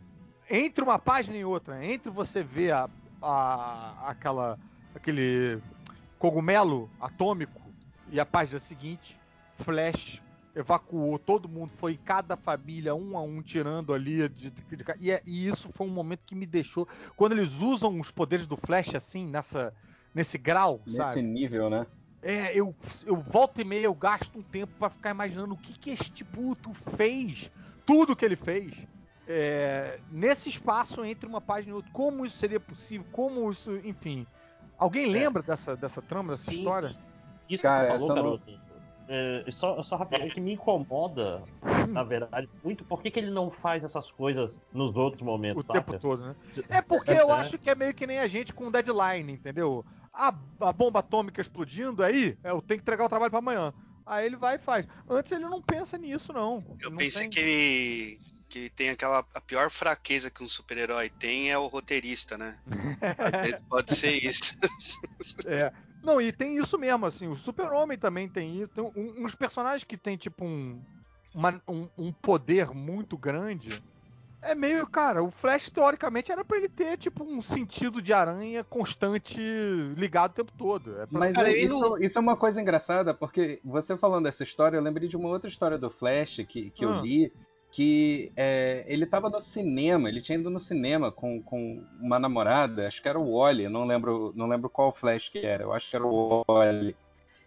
[0.49, 2.89] entre uma página e outra, entre você ver a,
[3.21, 4.57] a- aquela,
[4.95, 5.59] aquele
[6.17, 7.61] cogumelo atômico
[8.11, 9.17] e a página seguinte,
[9.59, 10.21] Flash
[10.55, 15.11] evacuou todo mundo, foi cada família um a um tirando ali de, de- de- e,
[15.11, 18.57] é- e isso foi um momento que me deixou quando eles usam os poderes do
[18.57, 19.73] Flash assim nessa
[20.13, 21.21] nesse grau, Nesse sabe?
[21.21, 21.85] nível, né?
[22.21, 22.75] É, eu,
[23.05, 26.23] eu volta e meia eu gasto um tempo pra ficar imaginando o que que este
[26.25, 27.49] puto fez,
[27.85, 28.73] tudo que ele fez
[29.29, 31.91] é, nesse espaço entre uma página e outra.
[31.93, 33.05] Como isso seria possível?
[33.11, 34.25] Como isso, enfim.
[34.77, 36.95] Alguém lembra dessa, dessa trama, dessa Sim, história?
[37.47, 38.59] Isso Cara, que falou, essa não- garoto,
[39.07, 41.43] é, só, só rapidinho, é que me incomoda,
[41.89, 45.67] na verdade, muito por que, que ele não faz essas coisas nos outros momentos, O
[45.67, 45.81] saca?
[45.81, 46.35] tempo todo, né?
[46.69, 47.33] É porque eu É.
[47.33, 49.85] acho que é meio que nem a gente com deadline, entendeu?
[50.13, 53.73] A, a bomba atômica explodindo aí, é, eu tenho que entregar o trabalho pra amanhã.
[54.05, 54.87] Aí ele vai e faz.
[55.07, 56.59] Antes ele não pensa nisso, não.
[56.79, 58.19] Eu Não pensei tem- que ele
[58.49, 59.23] que tem aquela.
[59.33, 62.57] A pior fraqueza que um super-herói tem é o roteirista, né?
[63.69, 64.57] Pode ser isso.
[65.45, 65.71] É.
[66.03, 68.69] Não, e tem isso mesmo, assim, o Super-Homem também tem isso.
[68.71, 70.81] Tem um- uns personagens que tem, tipo, um,
[71.35, 73.83] uma- um, um poder muito grande.
[74.41, 78.63] É meio, cara, o Flash, teoricamente, era pra ele ter, tipo, um sentido de aranha
[78.63, 79.37] constante
[79.97, 80.93] ligado o tempo todo.
[81.01, 84.43] É pra- Mas Cara, é- isso, isso é uma coisa engraçada, porque você falando dessa
[84.43, 86.87] história, eu lembrei de uma outra história do Flash que, que Ah.
[86.87, 87.33] eu li,
[87.79, 92.85] que é, ele tava no cinema, ele tinha ido no cinema com, com uma namorada,
[92.85, 95.89] acho que era o Wally, não lembro, não lembro qual Flash que era, eu acho
[95.89, 96.93] que era o Wally.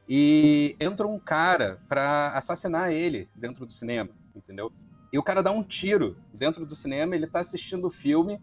[0.08, 4.72] E entra um cara pra assassinar ele dentro do cinema, entendeu?
[5.12, 8.40] E o cara dá um tiro dentro do cinema, ele tá assistindo o filme,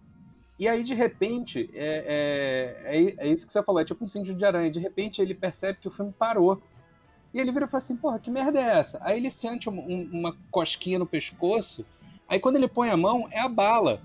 [0.60, 4.08] e aí, de repente, é, é, é, é isso que você falou, é tipo um
[4.08, 4.70] cinto de aranha.
[4.70, 6.62] De repente, ele percebe que o filme parou.
[7.34, 8.98] E ele vira e fala assim, porra, que merda é essa?
[9.02, 11.86] Aí ele sente um- um- uma cosquinha no pescoço,
[12.28, 14.02] aí quando ele põe a mão, é a bala.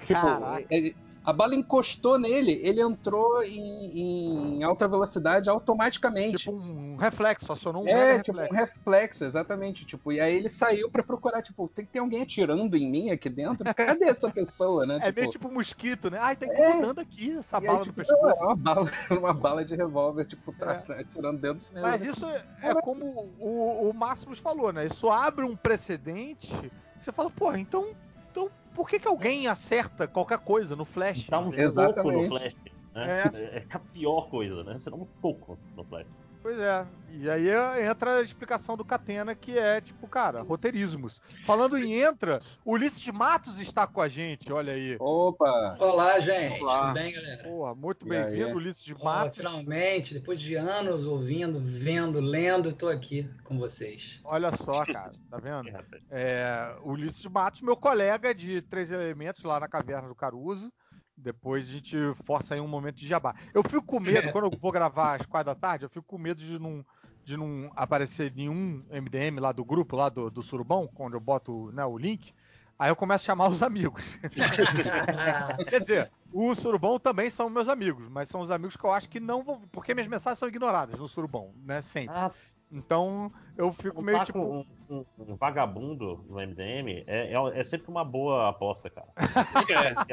[0.00, 0.66] Tipo, Caraca.
[0.70, 0.94] é- é-
[1.28, 6.38] a bala encostou nele, ele entrou em, em alta velocidade automaticamente.
[6.38, 8.54] Tipo um reflexo, acionou um É, tipo reflexo.
[8.54, 9.84] um reflexo, exatamente.
[9.84, 13.10] Tipo, e aí ele saiu pra procurar, tipo, tem que ter alguém atirando em mim
[13.10, 13.64] aqui dentro?
[13.74, 14.98] Cadê essa pessoa, né?
[15.02, 16.18] É meio tipo mosquito, né?
[16.20, 16.48] Ai, tá É.
[16.70, 18.42] incomodando aqui essa E aí, bala no tipo, pescoço.
[18.42, 21.88] é uma bala, uma bala de revólver, tipo, tá atirando dentro do cinema.
[21.88, 23.04] Mas isso é, é como
[23.38, 24.86] o, o Máximos falou, né?
[24.86, 27.94] Isso abre um precedente você fala, porra, então,
[28.30, 31.28] então por que, que alguém acerta qualquer coisa no Flash?
[31.28, 32.28] Dá um soco no Exatamente.
[32.28, 32.56] Flash.
[32.94, 33.22] Né?
[33.24, 33.66] É.
[33.68, 34.78] a pior coisa, né?
[34.78, 36.06] Você dá um soco no Flash.
[36.42, 36.86] Pois é.
[37.10, 37.48] E aí
[37.88, 41.20] entra a explicação do Catena, que é tipo, cara, roteirismos.
[41.44, 44.96] Falando em entra, Ulisses Matos está com a gente, olha aí.
[45.00, 45.76] Opa!
[45.80, 46.62] Olá, gente.
[46.62, 46.88] Olá.
[46.88, 47.42] Tudo bem, galera?
[47.42, 49.36] Porra, muito bem-vindo, Ulisses Matos.
[49.36, 54.20] finalmente, depois de anos ouvindo, vendo, lendo, tô aqui com vocês.
[54.22, 55.68] Olha só, cara, tá vendo?
[55.68, 55.84] É.
[56.10, 60.72] É, Ulisses Matos, meu colega de Três Elementos lá na Caverna do Caruso.
[61.18, 63.34] Depois a gente força aí um momento de jabá.
[63.52, 66.16] Eu fico com medo, quando eu vou gravar às quatro da tarde, eu fico com
[66.16, 66.84] medo de não,
[67.24, 71.72] de não aparecer nenhum MDM lá do grupo, lá do, do Surubão, quando eu boto
[71.72, 72.32] né, o link.
[72.78, 74.16] Aí eu começo a chamar os amigos.
[75.68, 79.08] Quer dizer, o Surubão também são meus amigos, mas são os amigos que eu acho
[79.08, 79.62] que não vão.
[79.72, 81.82] Porque minhas mensagens são ignoradas no Surubão, né?
[81.82, 82.14] Sempre.
[82.14, 82.30] Ah,
[82.70, 84.38] Então eu fico meio tipo.
[84.38, 89.08] um, um- um vagabundo no MDM é, é, é sempre uma boa aposta, cara.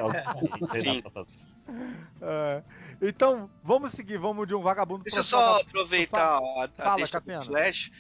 [0.73, 0.77] É.
[0.77, 1.03] É Sim.
[2.21, 2.63] É,
[3.01, 5.69] então, vamos seguir, vamos de um vagabundo Deixa eu pro só vagabundo.
[5.69, 7.91] aproveitar a, a Fala, deixa do Flash.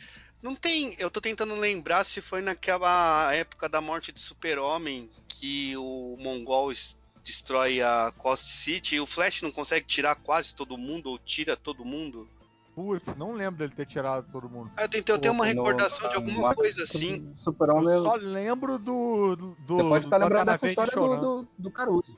[0.41, 0.95] Não tem.
[0.99, 6.71] Eu tô tentando lembrar se foi naquela época da morte de Super-Homem que o Mongol
[6.71, 11.17] es- destrói a Cost City e o Flash não consegue tirar quase todo mundo ou
[11.17, 12.29] tira todo mundo.
[12.75, 14.69] Putz, não lembro dele ter tirado todo mundo.
[14.75, 17.31] Ah, Eu, tentei, eu tenho uma No- recordação de no- alguma no- coisa assim.
[17.33, 17.93] Super-Homem.
[17.93, 19.35] Eu só lembro do.
[19.37, 22.17] do Você pode estar do lembrando dessa história do, do, do Caruso.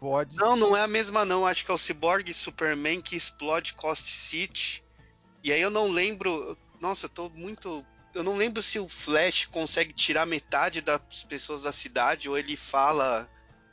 [0.00, 0.34] Pode.
[0.36, 1.46] Não, não é a mesma não.
[1.46, 4.82] Acho que é o Cyborg Superman que explode Cost City.
[5.44, 6.56] E aí eu não lembro.
[6.80, 7.84] Nossa, eu tô muito.
[8.14, 12.56] Eu não lembro se o Flash consegue tirar metade das pessoas da cidade ou ele
[12.56, 13.28] fala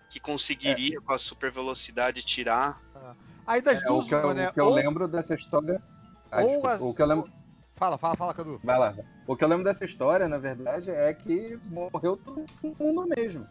[0.10, 2.82] que conseguiria com a super velocidade tirar.
[3.48, 4.50] Aí das É, o duas, que, eu, né?
[4.50, 5.82] o que eu Ou- lembro dessa história.
[6.40, 7.30] Ah, desculpa, as- o que eu lembro.
[7.76, 8.60] Fala, fala, fala, Cadu.
[8.64, 8.94] Vai lá.
[9.28, 12.46] O que eu lembro dessa história, na verdade, é que morreu todo
[12.80, 13.46] mundo mesmo.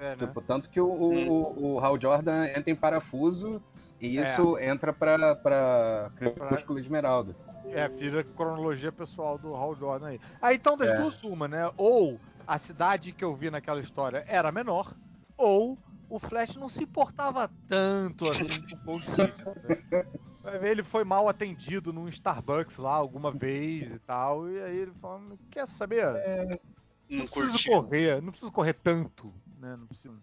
[0.00, 0.16] É, né?
[0.16, 3.62] Tipo, tanto que o, o, o- o Hal Jordan entra em parafuso
[4.00, 7.34] e isso entra pra, pra Crepúsculo Esmeralda.
[7.72, 10.20] É, vira cronologia pessoal do Hal Jordan aí.
[10.40, 10.94] Ah, então das É.
[11.00, 11.70] duas, uma, né?
[11.76, 14.94] Ou a cidade que eu vi naquela história era menor,
[15.36, 15.76] ou
[16.08, 18.46] o Flash não se importava tanto assim
[18.84, 20.06] com o né?
[20.46, 24.76] Vai ver, ele foi mal atendido num Starbucks lá alguma vez e tal, e aí
[24.76, 26.06] ele falou, quer saber?
[26.06, 27.72] Não, não preciso curtiu.
[27.72, 29.74] correr, não preciso correr tanto, né?
[29.74, 30.16] Não preciso.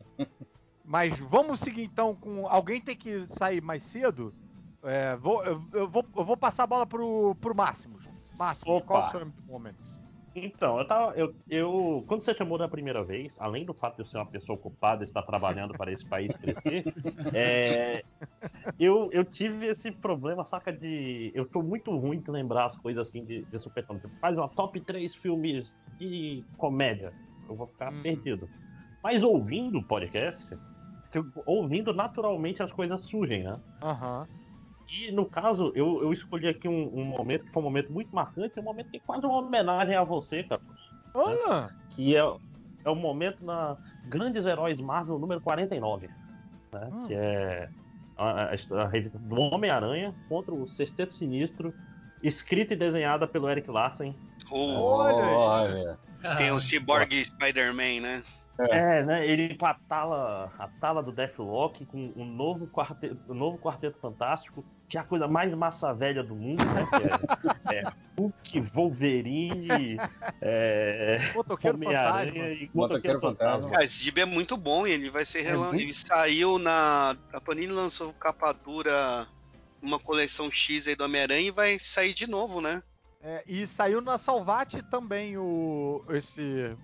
[0.86, 2.48] Mas vamos seguir então com.
[2.48, 4.34] Alguém tem que sair mais cedo?
[4.82, 8.06] É, vou, eu, eu vou, eu vou passar a bola pro, pro Máximos.
[8.38, 8.86] Máximos, Opa.
[8.86, 10.03] qual é o seu momento?
[10.36, 11.16] Então, eu tava.
[11.16, 14.30] Eu, eu, quando você chamou da primeira vez, além do fato de eu ser uma
[14.30, 16.84] pessoa ocupada e estar trabalhando para esse país crescer,
[17.36, 18.04] é,
[18.80, 21.32] eu, eu tive esse problema, saca, de.
[21.36, 24.50] Eu tô muito ruim de lembrar as coisas assim de, de super Tipo, faz uma
[24.50, 27.14] top 3 filmes de comédia.
[27.48, 28.02] Eu vou ficar Hum.
[28.02, 28.50] perdido.
[29.04, 30.58] Mas ouvindo o podcast,
[31.14, 33.60] eu- ouvindo naturalmente as coisas surgem, né?
[33.82, 34.28] Aham.
[34.96, 38.14] E no caso, eu, eu escolhi aqui um, um momento que foi um momento muito
[38.14, 40.62] marcante, um momento que é quase uma homenagem a você, cara.
[41.16, 46.08] Ah, Que é, é o momento na Grandes Heróis Marvel número 49,
[46.72, 46.90] né?
[46.92, 47.08] Hum.
[47.08, 47.70] Que é
[48.18, 51.74] a, a, a revista do Homem-Aranha contra o Sexteto Sinistro,
[52.22, 54.16] escrita e desenhada pelo Eric Larsen.
[54.52, 55.76] Aí.
[56.22, 56.38] Olha.
[56.38, 58.24] tem o Cyborg Spider-Man, né?
[58.60, 59.26] É, né?
[59.28, 63.98] Ele com a tala, a tala do Deathlock, com um novo quarteto, um novo quarteto
[64.00, 66.86] fantástico, que é a coisa mais massa velha do mundo, né?
[67.66, 67.84] Que é, é
[68.16, 69.98] Hulk, Wolverine,
[70.40, 72.50] é, Motoqueiro Homem-Aranha Fantasma.
[72.50, 73.84] e Motoqueiro Motoqueiro Fantasma.
[73.84, 75.70] Esse gibi é muito bom e ele vai ser relan...
[75.70, 77.16] muito- Ele saiu na.
[77.34, 79.26] A Panini lançou capa dura
[79.82, 82.84] uma coleção X aí do Homem-Aranha e vai sair de novo, né?
[83.22, 86.76] É, e saiu na Salvate também o esse é,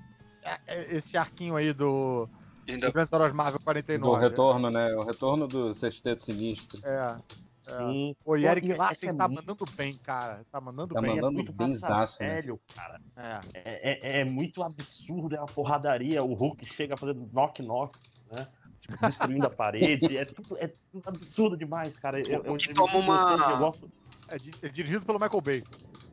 [0.90, 2.27] esse arquinho aí do
[2.68, 4.22] Ainda- Heróis Marvel Do 49.
[4.22, 4.93] retorno, né?
[4.95, 6.80] O retorno do Sexteto Sinistro.
[6.85, 7.16] É.
[7.61, 8.16] Sim.
[8.26, 10.42] O Eric Larsen é tá muito- mandando bem, cara.
[10.51, 11.11] Tá mandando Tá bem.
[11.16, 12.35] mandando é muito bem zaço, né?
[12.42, 13.00] velho, cara.
[13.16, 13.40] É.
[13.53, 16.24] É, é- é muito absurdo, é uma porradaria.
[16.24, 17.98] O Hulk chega fazendo knock-knock,
[18.32, 18.48] né?
[18.82, 20.18] Tipo, destruindo a parede.
[20.18, 22.19] É tudo, é tudo absurdo demais, cara.
[22.22, 23.92] Eu, eu, que eu- toma eu- uma- eu gosto-
[24.32, 25.64] É, é dirigido pelo Michael Bay.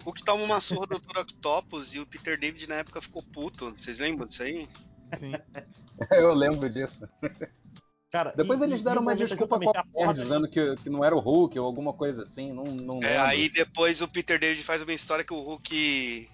[0.04, 1.18] O que toma uma surra do Dr.
[1.20, 3.74] Octopus e o Peter David na época ficou puto.
[3.78, 4.68] Vocês lembram disso aí?
[5.18, 5.32] Sim.
[6.12, 7.08] Eu lembro disso.
[8.10, 11.18] Cara, Depois e- eles deram uma desculpa qualquer, porra dizendo que, que não era o
[11.18, 12.52] Hulk ou alguma coisa assim.
[12.52, 13.22] Não, não É, lembro.
[13.22, 16.30] aí depois o Peter David faz uma história que o Hulk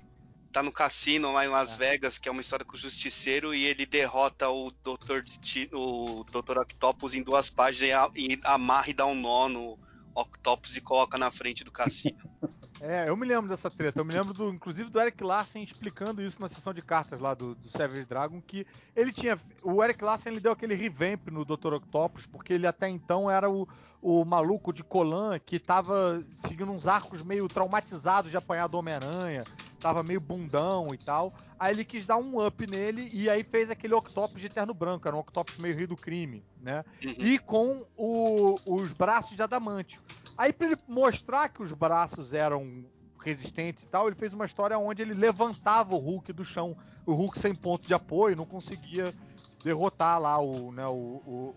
[0.52, 3.64] tá no cassino lá em Las Vegas, que é uma história com o Justiceiro, e
[3.64, 5.22] ele derrota o Dr.
[5.24, 6.58] Desti- o Dr.
[6.58, 9.78] Octopus em duas páginas e, a- e amarra e dá um nó no
[10.14, 12.18] Octopus e coloca na frente do cassino.
[12.84, 14.00] É, eu me lembro dessa treta.
[14.00, 17.32] Eu me lembro, do, inclusive, do Eric Larsen explicando isso na sessão de cartas lá
[17.32, 18.66] do, do Savage Dragon, que
[18.96, 19.38] ele tinha...
[19.62, 21.74] O Eric Larsen, ele deu aquele revamp no Dr.
[21.74, 23.68] Octopus, porque ele até então era o,
[24.02, 29.44] o maluco de Colan que tava seguindo uns arcos meio traumatizados de apanhar do Homem-Aranha,
[29.82, 31.34] tava meio bundão e tal.
[31.58, 35.06] Aí ele quis dar um up nele e aí fez aquele Octopus de terno branco,
[35.08, 36.84] era um Octopus meio rio do crime, né?
[37.18, 40.00] E com o- os braços de adamantio.
[40.36, 42.90] Aí pra ele mostrar que os braços eram
[43.22, 46.76] resistentes e tal, ele fez uma história onde ele levantava o Hulk do chão.
[47.06, 49.14] O Hulk sem ponto de apoio, não conseguia
[49.62, 50.92] derrotar lá o, né, o,
[51.24, 51.56] o,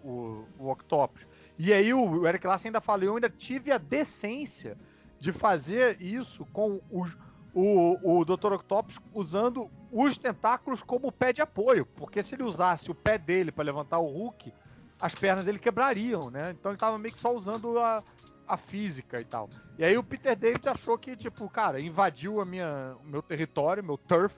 [0.57, 1.25] o, o Octopus.
[1.57, 4.77] E aí o Eric Larsen ainda fala, eu ainda tive a decência
[5.19, 7.15] de fazer isso com os,
[7.55, 8.51] o, o Dr.
[8.53, 13.49] Octopus usando os tentáculos como pé de apoio, porque se ele usasse o pé dele
[13.49, 14.53] para levantar o Hulk,
[14.99, 16.51] as pernas dele quebrariam, né?
[16.51, 18.03] Então ele tava meio que só usando a,
[18.45, 19.49] a física e tal.
[19.79, 23.81] E aí o Peter David achou que, tipo, cara, invadiu a minha, o meu território,
[23.81, 24.35] meu turf,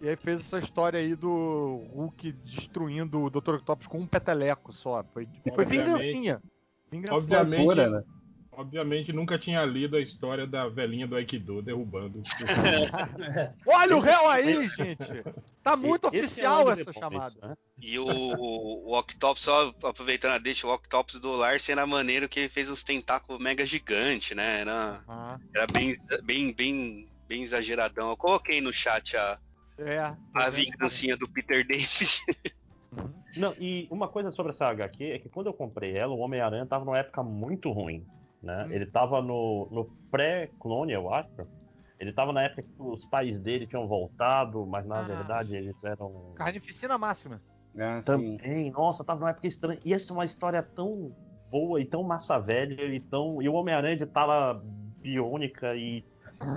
[0.00, 3.54] e aí fez essa história aí do Hulk destruindo o Dr.
[3.54, 5.02] Octopus com um peteleco só.
[5.12, 6.42] Foi, foi Obviamente- vingancinha.
[6.90, 7.18] Vingancinha.
[7.18, 8.02] Obviamente, né?
[8.52, 12.22] Obviamente nunca tinha lido a história da velhinha do Aikido derrubando.
[13.66, 15.24] Olha o réu aí, gente!
[15.62, 17.34] Tá muito Esse é oficial o essa chamada.
[17.40, 17.56] Né?
[17.80, 22.40] E o, o Octopus, só aproveitando a deixa, o Octopus do Larsen era maneiro que
[22.40, 24.60] ele fez uns tentáculos mega gigante, né?
[24.60, 28.10] Era, Ah, era bem, bem, bem, bem exageradão.
[28.10, 29.38] Eu coloquei no chat a,
[29.78, 30.14] é.
[30.34, 32.22] a vingancinha do Peter David.
[33.36, 36.66] Não, e uma coisa sobre essa HQ é que quando eu comprei ela, o Homem-Aranha
[36.66, 38.06] tava numa época muito ruim.
[38.42, 38.64] Né?
[38.66, 38.72] Hum.
[38.72, 41.30] Ele tava no, no pré-clone, eu acho.
[41.98, 45.76] Ele tava na época que os pais dele tinham voltado, mas na Ah, verdade eles
[45.84, 46.32] eram.
[46.34, 47.40] Carnificina máxima.
[47.76, 49.78] É, assim, Também, nossa, tava numa época estranha.
[49.84, 51.14] E essa é uma história tão
[51.50, 53.40] boa e tão massa velha e tão.
[53.40, 54.60] E o Homem-Aranha de tala
[55.00, 56.04] biônica e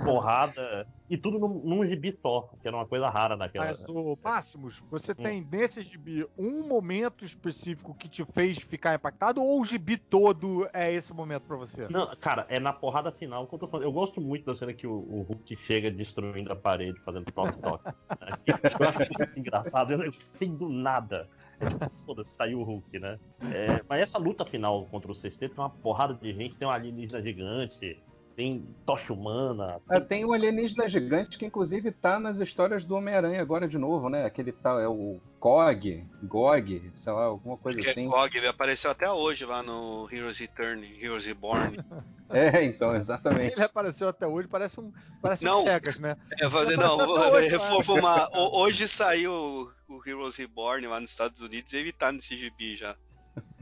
[0.04, 0.86] porrada.
[1.08, 3.66] E tudo num, num gibi só, que era uma coisa rara naquela.
[3.66, 5.22] Mas, ô, Máximos, você Hum.
[5.22, 10.68] tem nesse gibi um momento específico que te fez ficar impactado ou o gibi todo
[10.72, 11.86] é esse momento pra você?
[11.88, 13.86] Não, cara, é na porrada final que eu tô falando.
[13.86, 17.84] Eu gosto muito da cena que o, o Hulk chega destruindo a parede, fazendo toque-toque.
[18.80, 21.28] eu acho muito engraçado, eu não sei do nada.
[21.60, 23.18] É tipo, foda-se, saiu o Hulk, né?
[23.52, 26.70] É, mas essa luta final contra o Sexteto tem uma porrada de gente, tem um
[26.70, 28.02] alienígena gigante,
[28.36, 29.80] tem tocha humana.
[29.90, 34.10] É, tem o alienígena gigante que inclusive tá nas histórias do Homem-Aranha agora de novo,
[34.10, 34.26] né?
[34.26, 38.06] Aquele tal, é o Gog, Gog, sei lá, alguma coisa Que é assim.
[38.06, 41.76] Gog, ele apareceu até hoje lá no Heroes Return, Heroes Reborn.
[42.28, 43.52] É, então, exatamente.
[43.52, 44.92] Ele apareceu até hoje, parece um,
[45.22, 45.62] parece Não.
[45.62, 46.16] um Pegas, né?
[46.40, 48.28] É, fazer, não, hoje, reformar.
[48.34, 52.74] Hoje saiu o- o Heroes Reborn lá nos Estados Unidos e ele tá nesse gibi
[52.74, 52.96] já.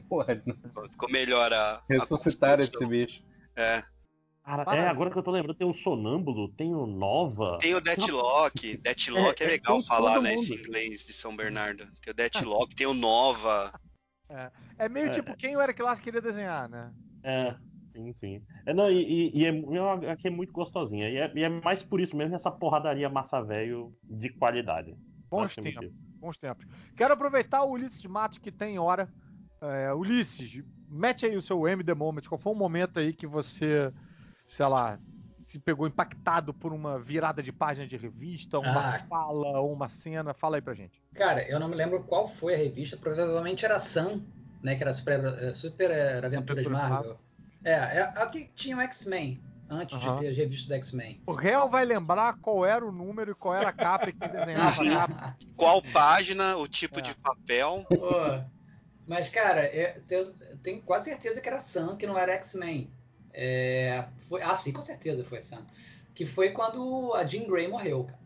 [0.08, 0.42] Porra,
[0.90, 1.74] Ficou melhor a.
[1.74, 3.22] a ressuscitaram esse bicho.
[3.54, 3.84] É.
[4.44, 4.82] Cara, Para.
[4.82, 7.56] é, agora que eu tô lembrando, tem o Sonâmbulo, tem o Nova.
[7.58, 8.76] Tem o Deathlock.
[8.76, 10.34] Deathlock é, É, é, legal falar, né?
[10.34, 11.86] Esse inglês de São Bernardo.
[12.02, 13.72] Tem o Deathlock, tem o Nova.
[14.78, 15.10] É meio É.
[15.10, 16.92] tipo quem o Eric Larsen queria desenhar, né?
[17.22, 17.56] É,
[17.92, 18.42] sim, sim.
[18.66, 21.08] É, não, e, e- e é, é uma HQ muito gostosinha.
[21.08, 24.94] E é, e é mais por isso mesmo essa porradaria massa velho de qualidade.
[25.30, 25.90] Bons tempos.
[26.20, 26.66] Bons tempos.
[26.96, 29.08] Quero aproveitar o Ulisses de Matos que tem hora.
[29.62, 32.22] É, Ulisses, mete aí o seu M The Moment.
[32.28, 33.92] Qual foi um momento aí que você,
[34.46, 34.98] sei lá,
[35.46, 38.98] se pegou impactado por uma virada de página de revista, uma Ah.
[38.98, 40.32] fala ou uma cena?
[40.34, 41.00] Fala aí pra gente.
[41.14, 44.22] Cara, eu não me lembro qual foi a revista, provavelmente era Sam,
[44.62, 44.74] né?
[44.76, 47.18] Que era Super, eh, super eh, Aventuras Aventuras Marvel.
[47.64, 49.40] É, é a que tinha o X-Men,
[49.70, 50.14] antes Aham.
[50.16, 51.22] de ter as revistas do X-Men.
[51.26, 54.28] O réu vai lembrar qual era o número e qual era a capa e quem
[54.28, 55.36] desenhava a capa.
[55.56, 57.02] Qual página, o tipo É.
[57.02, 57.84] de papel.
[57.88, 58.42] Pô,
[59.06, 62.90] Mas, cara, é, eu eu tenho quase certeza que era Sam, que não era X-Men.
[63.34, 65.66] É, foi- ah, sim, com certeza foi Sam.
[66.14, 68.18] Que foi quando a Jean Grey morreu, cara.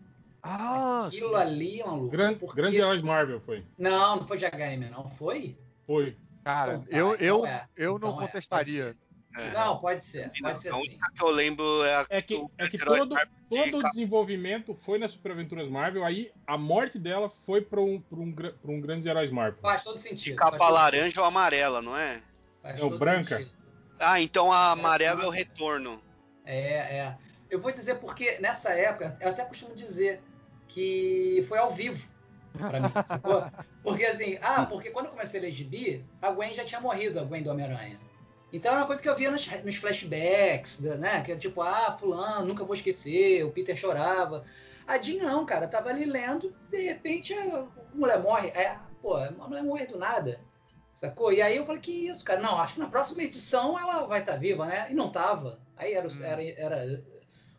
[0.43, 2.09] Ah, Aquilo ali, maluco.
[2.11, 3.65] Gran, porque- Grande Heróis Marvel foi.
[3.77, 5.57] Não, não foi de HM, não foi?
[5.87, 6.17] Foi.
[6.45, 7.67] Cara, Então tá, eu, então eu, é.
[7.77, 8.97] eu não Então é, contestaria.
[9.37, 9.51] É.
[9.53, 10.81] Não, pode ser, pode ser a sim.
[10.81, 13.91] única que eu lembro é a É que, é que todo, de todo o capa.
[13.91, 18.33] desenvolvimento foi nas Super Aventuras Marvel, aí a morte dela foi para um, pra um,
[18.33, 19.61] pra um Grandes Heróis Marvel.
[19.61, 20.37] Faz todo sentido.
[20.37, 22.15] capa faz todo laranja ou amarela, não é?
[22.15, 22.25] sentido,
[22.62, 23.39] faz É o branca?
[23.39, 23.58] sentido.
[23.99, 26.01] Ah, então a amarela é o retorno.
[26.44, 27.18] É, é.
[27.51, 30.23] Eu vou dizer porque nessa época, eu até costumo dizer
[30.68, 32.09] que foi ao vivo
[32.52, 33.44] pra mim, sacou?
[33.83, 37.18] Porque assim, ah, porque quando eu comecei a ler gibi, a Gwen já tinha morrido,
[37.18, 37.99] a Gwen do Homem-Aranha.
[38.52, 41.23] Então era uma coisa que eu via nos, nos flashbacks, né?
[41.23, 44.44] Que era tipo, ah, fulano, nunca vou esquecer, o Peter chorava.
[44.86, 48.49] A Jean não, cara, tava ali lendo, de repente a mulher morre.
[48.49, 50.41] É, pô, a mulher morre do nada.
[50.99, 51.33] Sacou?
[51.33, 52.41] E aí eu falei, que isso, cara?
[52.41, 54.89] Não, acho que na próxima edição ela vai estar viva, né?
[54.91, 55.60] E não tava.
[55.77, 57.05] Aí era, o- era, era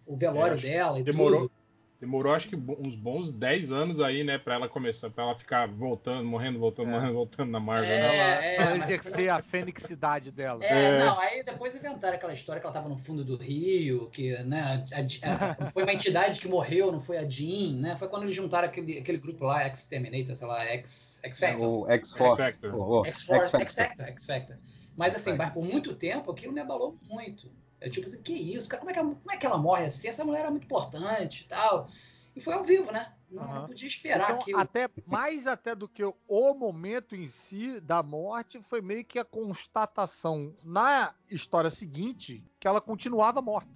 [0.06, 1.52] o velório É, acho que dela e Demorou, tudo.
[2.00, 5.68] Demorou acho que uns bons 10 anos aí, né, pra ela começar, pra ela ficar
[5.68, 6.92] voltando, morrendo, voltando, É.
[6.92, 7.90] morrendo, voltando na Marvel.
[7.90, 8.06] É, né?
[8.18, 10.64] Ela, é, ela mas- exercer a fênixidade dela.
[10.64, 11.00] É, É.
[11.06, 14.84] não, aí depois inventaram aquela história que ela tava no fundo do rio, que, né,
[14.94, 17.96] a- a- foi uma entidade que morreu, não foi a Jean, né?
[17.98, 21.68] Foi quando eles juntaram aquele, aquele grupo lá, X-Terminator, sei lá, X- X-Factor.
[21.68, 22.42] O X-Force.
[22.44, 23.06] X-Factor.
[23.08, 23.60] X-Factor, X-Factor.
[23.62, 24.56] X-Factor, X-Factor.
[24.96, 27.50] Mas assim, mas por muito tempo aquilo me abalou muito.
[27.82, 29.86] É tipo assim, que isso, cara, como é que, ela- como é que ela morre
[29.86, 30.08] assim?
[30.08, 31.90] Essa mulher era muito importante e tal.
[32.36, 33.14] E foi ao vivo, né?
[33.30, 33.68] Não, não Aham.
[33.68, 34.60] podia esperar Então, aquilo.
[34.60, 39.24] até mais até do que o momento em si da morte, foi meio que a
[39.26, 43.70] constatação na história seguinte que ela continuava morta.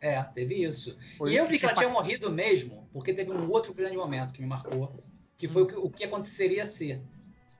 [0.00, 0.98] É, teve isso.
[1.18, 3.96] Foi e isso eu vi que ela tinha morrido mesmo, porque teve um outro grande
[3.96, 5.02] momento que me marcou,
[5.36, 6.64] que foi o que, o que aconteceria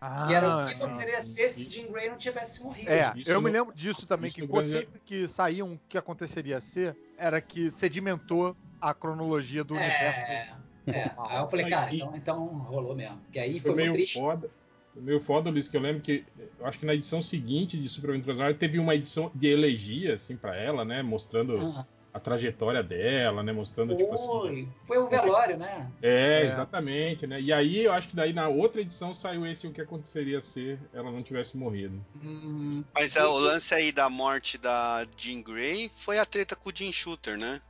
[0.01, 0.27] ser.
[0.27, 2.91] Que era o que Ah, aconteceria ser se Jean Grey não tivesse morrido.
[2.91, 6.61] É, Isso eu me lembro disso também, que grande- sempre que saíam o que aconteceria
[6.61, 10.31] ser, era que sedimentou a cronologia do universo.
[10.31, 10.55] É,
[10.87, 11.13] é.
[11.19, 13.21] Aí eu falei, cara, então, então rolou mesmo.
[13.31, 14.19] Que aí Foi foi, meio triste.
[14.19, 14.51] foda.
[14.95, 16.25] Foi meio foda, Luiz, que eu lembro que
[16.59, 20.15] eu acho que na edição seguinte de Super Aventuras Marvel teve uma edição de elegia,
[20.15, 21.03] assim, pra ela, né?
[21.03, 23.53] Mostrando Ah, a trajetória dela, né?
[23.53, 24.27] Mostrando, tipo assim.
[24.27, 25.91] foi, foi o velório, né?
[26.03, 26.47] É, É.
[26.47, 27.41] exatamente, né?
[27.41, 30.79] E aí eu acho que daí na outra edição saiu esse o que aconteceria se
[30.93, 32.05] ela não tivesse morrido.
[32.23, 36.71] Hum, Mas é, o lance aí da morte da Jean Grey foi a treta com
[36.71, 37.61] o Jim Shooter, né?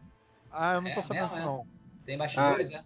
[0.51, 1.45] Ah, eu não tô É, sabendo mesmo, disso é.
[1.45, 1.67] não.
[2.05, 2.83] tem bastidores, é.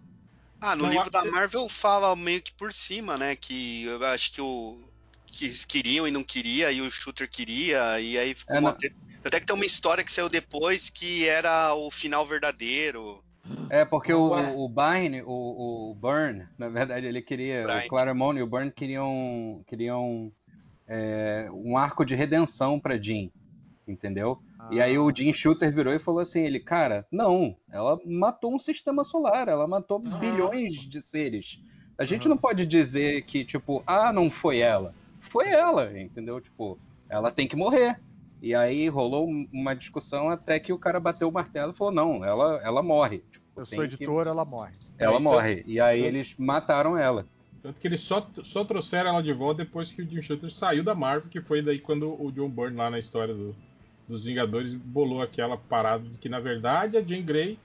[0.59, 3.35] Ah, no Não, livro da Marvel fala meio que por cima, né?
[3.35, 4.79] Que eu acho que o
[5.35, 8.77] que queriam e não queria, e o Shooter queria, e aí ficou É, uma.
[9.23, 13.21] Até que tem uma história que saiu depois que era o final verdadeiro.
[13.69, 17.63] É, porque o, o Byrne, o, o Burn, na verdade, ele queria.
[17.63, 17.85] Brian.
[17.85, 20.31] O Claremont e o Burn queriam, queriam
[20.87, 23.29] é, um arco de redenção pra Jean.
[23.87, 24.39] Entendeu?
[24.71, 28.59] E aí o Jim Shooter virou e falou assim: ele, cara, não, ela matou um
[28.59, 30.19] sistema solar, ela matou Aham.
[30.19, 31.59] bilhões de seres.
[31.97, 32.35] A gente Aham.
[32.35, 34.95] não pode dizer que, tipo, ah, não foi ela.
[35.29, 36.39] Foi ela, entendeu?
[36.41, 36.77] Tipo,
[37.09, 37.99] ela tem que morrer.
[38.41, 41.93] E aí rolou um- uma discussão até que o cara bateu o martelo e falou:
[41.93, 43.23] não, ela, ela morre.
[43.31, 44.73] Tipo, Eu sou que- editor, ela morre.
[44.97, 45.63] Ela Então- morre.
[45.65, 47.25] E aí eles mataram ela.
[47.63, 50.83] Tanto que eles só, só trouxeram ela de volta depois que o Jim Shooter saiu
[50.83, 53.55] da Marvel, que foi daí quando o John Byrne, lá na história do-
[54.07, 57.57] dos Vingadores, bolou aquela parada de que, na verdade, a Jean Grey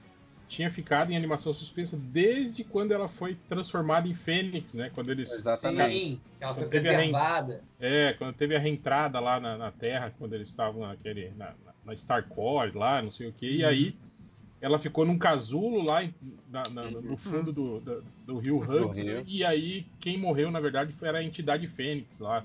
[0.51, 4.91] tinha ficado em animação suspensa desde quando ela foi transformada em Fênix, né?
[4.93, 5.31] Quando eles.
[5.31, 5.93] Exatamente.
[5.97, 7.63] Sim, ela foi preservada.
[7.79, 11.53] É, quando teve a reentrada lá na, na Terra, quando eles estavam naquele, na,
[11.85, 13.95] na, Star Core lá, não sei o que, e aí
[14.59, 16.03] ela ficou num casulo lá
[16.49, 20.91] na- na- no fundo do, do, do rio Hudson, e aí quem morreu, na verdade,
[20.91, 22.43] foi era a entidade Fênix lá.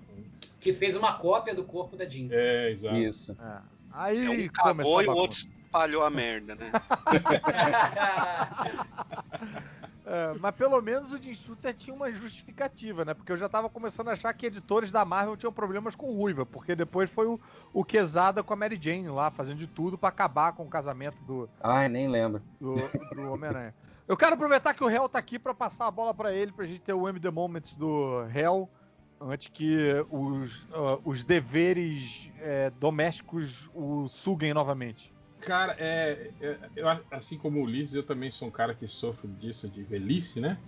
[0.61, 2.29] Que fez uma cópia do corpo da Jean.
[2.31, 2.97] É, exato.
[2.97, 3.33] Isso.
[3.33, 3.59] É.
[3.91, 6.71] Aí É, um cagou e o outro espalhou a merda, né?
[10.09, 13.13] É, mas pelo menos o Jim Shooter tinha uma justificativa, né?
[13.13, 16.47] Porque eu já tava começando a achar que editores da Marvel tinham problemas com Ruiva,
[16.47, 17.41] porque depois foi o,
[17.73, 21.17] o Quesada com a Mary Jane lá, fazendo de tudo pra acabar com o casamento
[21.25, 22.41] do, Ai, nem lembro.
[22.61, 22.75] do,
[23.17, 23.75] do Homem-Aranha.
[24.07, 26.67] Eu quero aproveitar que o Hell tá aqui pra passar a bola pra ele, pra
[26.67, 28.71] gente ter o M The Moments do Hell,
[29.21, 29.77] antes que
[30.09, 35.13] os, ah, os deveres é, domésticos o suguem novamente.
[35.47, 39.29] Cara, é, é, eu, assim como o Ulisses, eu também sou um cara que sofre
[39.29, 40.59] disso de velhice, né?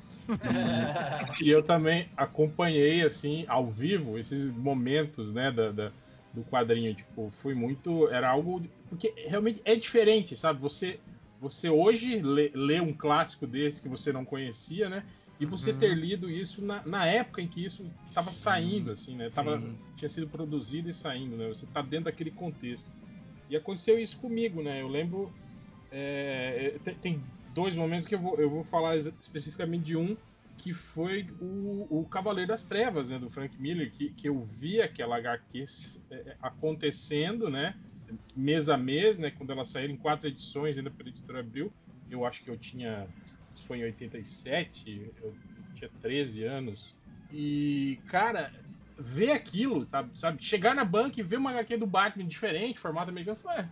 [0.41, 0.95] E,
[1.45, 5.93] e eu também acompanhei, assim, ao vivo, esses momentos, né, da, da,
[6.33, 6.95] do quadrinho.
[6.95, 8.09] Tipo, foi muito.
[8.11, 8.63] Era algo.
[8.89, 10.61] Porque realmente é diferente, sabe?
[10.61, 11.01] Você,
[11.41, 15.03] você hoje lê, lê um clássico desse que você não conhecia, né?
[15.41, 15.79] E você Uhum.
[15.79, 19.29] ter lido isso na, na época em que isso estava saindo, assim, né?
[19.29, 19.77] Tava, sim.
[19.97, 21.49] tinha sido produzido e saindo, né?
[21.49, 22.89] Você tá dentro daquele contexto.
[23.49, 24.83] E aconteceu isso comigo, né?
[24.83, 25.33] Eu lembro.
[25.91, 30.17] é, tem, tem dois momentos que eu vou, eu vou falar especificamente de um,
[30.59, 33.19] que foi o, o Cavaleiro das Trevas, né?
[33.19, 35.65] Do Frank Miller, que, que eu vi aquela HQ
[36.11, 37.75] é, acontecendo, né?
[38.35, 39.31] Mês a mês, né?
[39.31, 41.73] Quando ela saiu em quatro edições, ainda pela editora Abril.
[42.11, 43.07] Eu acho que eu tinha.
[43.55, 45.35] Isso foi em 87, eu
[45.75, 46.97] tinha 13 anos.
[47.33, 48.51] E, cara,
[48.99, 50.43] ver aquilo, tá, sabe?
[50.45, 53.69] Chegar na banca e ver uma HQ do Batman diferente, formato americano, falar, é,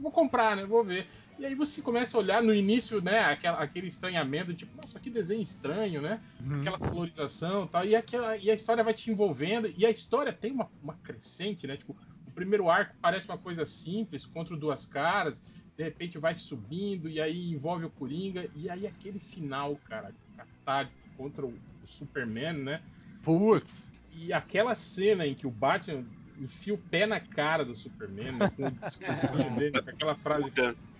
[0.00, 0.64] vou comprar, né?
[0.64, 1.06] Vou ver.
[1.38, 3.20] E aí você começa a olhar no início, né?
[3.20, 6.20] Aquela, aquele estranhamento, tipo, nossa, que desenho estranho, né?
[6.60, 7.84] Aquela colorização e tal.
[7.84, 9.72] E, aquela, e a história vai te envolvendo.
[9.76, 11.76] E a história tem uma, uma crescente, né?
[11.76, 15.42] Tipo, o primeiro arco parece uma coisa simples, contra duas caras.
[15.76, 18.48] De repente vai subindo e aí envolve o Coringa.
[18.54, 21.50] E aí aquele final, cara, catártico contra o,
[21.82, 22.82] o Superman, né?
[23.22, 23.91] Putz!
[24.12, 26.04] E aquela cena em que o Batman
[26.38, 30.50] enfia o pé na cara do Superman, né, com o discursinho dele, com aquela frase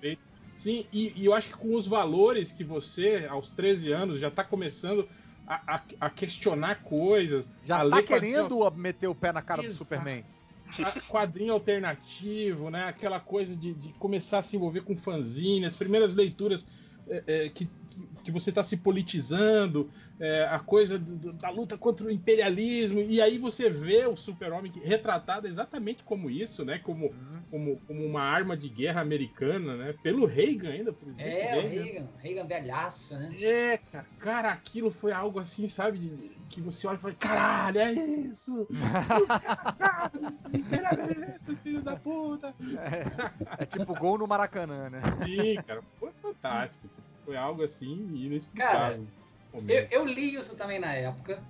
[0.01, 0.23] feita.
[0.57, 4.31] Sim, e, e eu acho que com os valores que você, aos 13 anos, já
[4.31, 5.09] tá começando
[5.47, 7.51] a, a- a questionar coisas.
[7.63, 9.85] Já a tá ler quadrinho- querendo meter o pé na cara do Exato.
[9.85, 10.25] Superman.
[10.85, 12.85] a- quadrinho alternativo, né?
[12.85, 16.67] Aquela coisa de, de começar a se envolver com fanzine, as primeiras leituras
[17.09, 17.69] é, é, que,
[18.25, 19.89] que você está se politizando,
[20.21, 24.71] é, a coisa do- da luta contra o imperialismo, e aí você vê o super-homem
[24.85, 26.79] retratado exatamente como isso, né?
[26.79, 27.13] Como,
[27.51, 29.95] como, como uma arma de guerra americana, né?
[30.03, 31.31] Pelo Reagan ainda, por exemplo.
[31.31, 33.31] É, o Reagan, Reagan velhaço, né?
[33.41, 35.99] É, cara, cara, aquilo foi algo assim, sabe?
[35.99, 38.67] de- Que você olha e fala, caralho, é isso!
[39.79, 42.55] Caralho, esses imperialistas, filhos da puta!
[43.59, 45.01] É tipo gol no Maracanã, né?
[45.25, 46.89] Sim, cara, foi fantástico.
[47.25, 49.07] Foi algo assim Cara, inexplicável.
[49.69, 51.43] Eu, eu li isso também na época.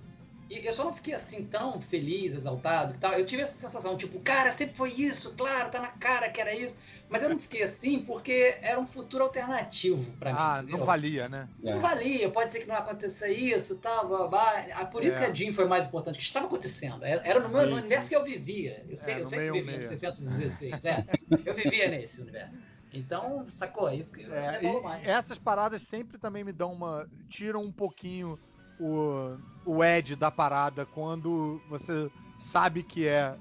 [0.51, 3.13] E eu só não fiquei assim tão feliz, exaltado e tal.
[3.15, 6.55] Eu tive essa sensação, tipo, cara, sempre foi isso, claro, tá na cara que era
[6.55, 6.77] isso.
[7.09, 10.39] Mas eu não fiquei assim porque era um futuro alternativo pra mim.
[10.39, 10.79] Ah, entendeu?
[10.79, 11.49] não valia, né?
[11.63, 14.67] Não valia, pode ser que não aconteça isso, tal, blá, blá.
[14.75, 15.21] Ah, Por isso É.
[15.21, 17.03] que a Jean foi mais importante, que estava acontecendo.
[17.05, 18.09] Era, no, meu, Sim, no universo sim.
[18.11, 18.85] que eu vivia.
[18.89, 19.89] Eu sei, É, eu sei que meio, vivia no meio.
[19.89, 21.05] 616, é.
[21.47, 22.61] Eu vivia nesse universo.
[22.93, 23.89] Então, sacou?
[23.89, 25.09] É Isso que eu É, revolo e mais.
[25.09, 27.09] essas paradas sempre também me dão uma.
[27.29, 28.39] tiram um pouquinho
[28.79, 33.37] o, o edge da parada quando você sabe que é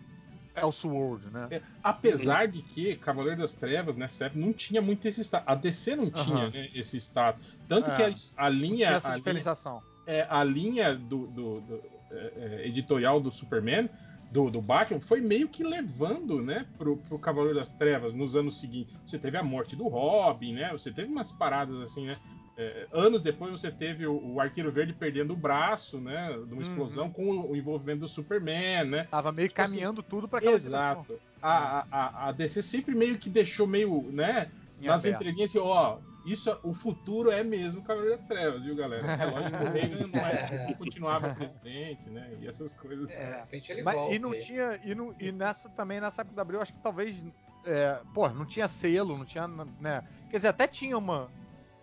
[0.56, 1.48] Elseworld, né?
[1.52, 5.48] É, apesar de que Cavaleiro das Trevas nessa época não tinha muito esse status.
[5.48, 6.52] A DC não tinha Aham.
[6.52, 7.46] né, esse status.
[7.68, 8.90] Tanto É, que a, a linha.
[8.92, 9.82] essa a linha- diferenciação.
[10.06, 11.82] é, a linha do, do- do,
[12.12, 13.90] é, é, editorial do Superman,
[14.32, 18.60] do, do Batman, foi meio que levando, né, pro, pro Cavaleiro das Trevas nos anos
[18.60, 18.96] seguintes.
[19.06, 20.72] Você teve a morte do Robin, né?
[20.72, 22.18] Você teve umas paradas assim, né?
[22.58, 26.30] É, anos depois você teve o, o Arqueiro Verde perdendo o braço, né?
[26.48, 26.62] De uma Uhum.
[26.62, 29.08] explosão com o, o envolvimento do Superman, né?
[29.10, 31.22] Tava meio Tipo assim, caminhando tudo pra aquela Exato.
[31.42, 34.52] A, a, a DC sempre meio que deixou meio, né?
[34.80, 39.02] Em nas entrelinhas assim, ó, isso, o futuro é mesmo Cavaleiro das Trevas, viu, galera?
[39.22, 42.38] É lógico que o Reagan não, é, não continuava presidente, né?
[42.40, 43.10] E essas coisas.
[43.10, 44.16] É, de repente ele Mas- volta.
[44.16, 44.40] e não aí.
[44.40, 44.80] tinha.
[44.84, 47.24] E, não- e nessa também, nessa época da Abril, acho que talvez.
[47.66, 49.48] É, pô, não tinha selo, não tinha.
[49.80, 50.04] né?
[50.30, 51.30] Quer dizer, até tinha uma.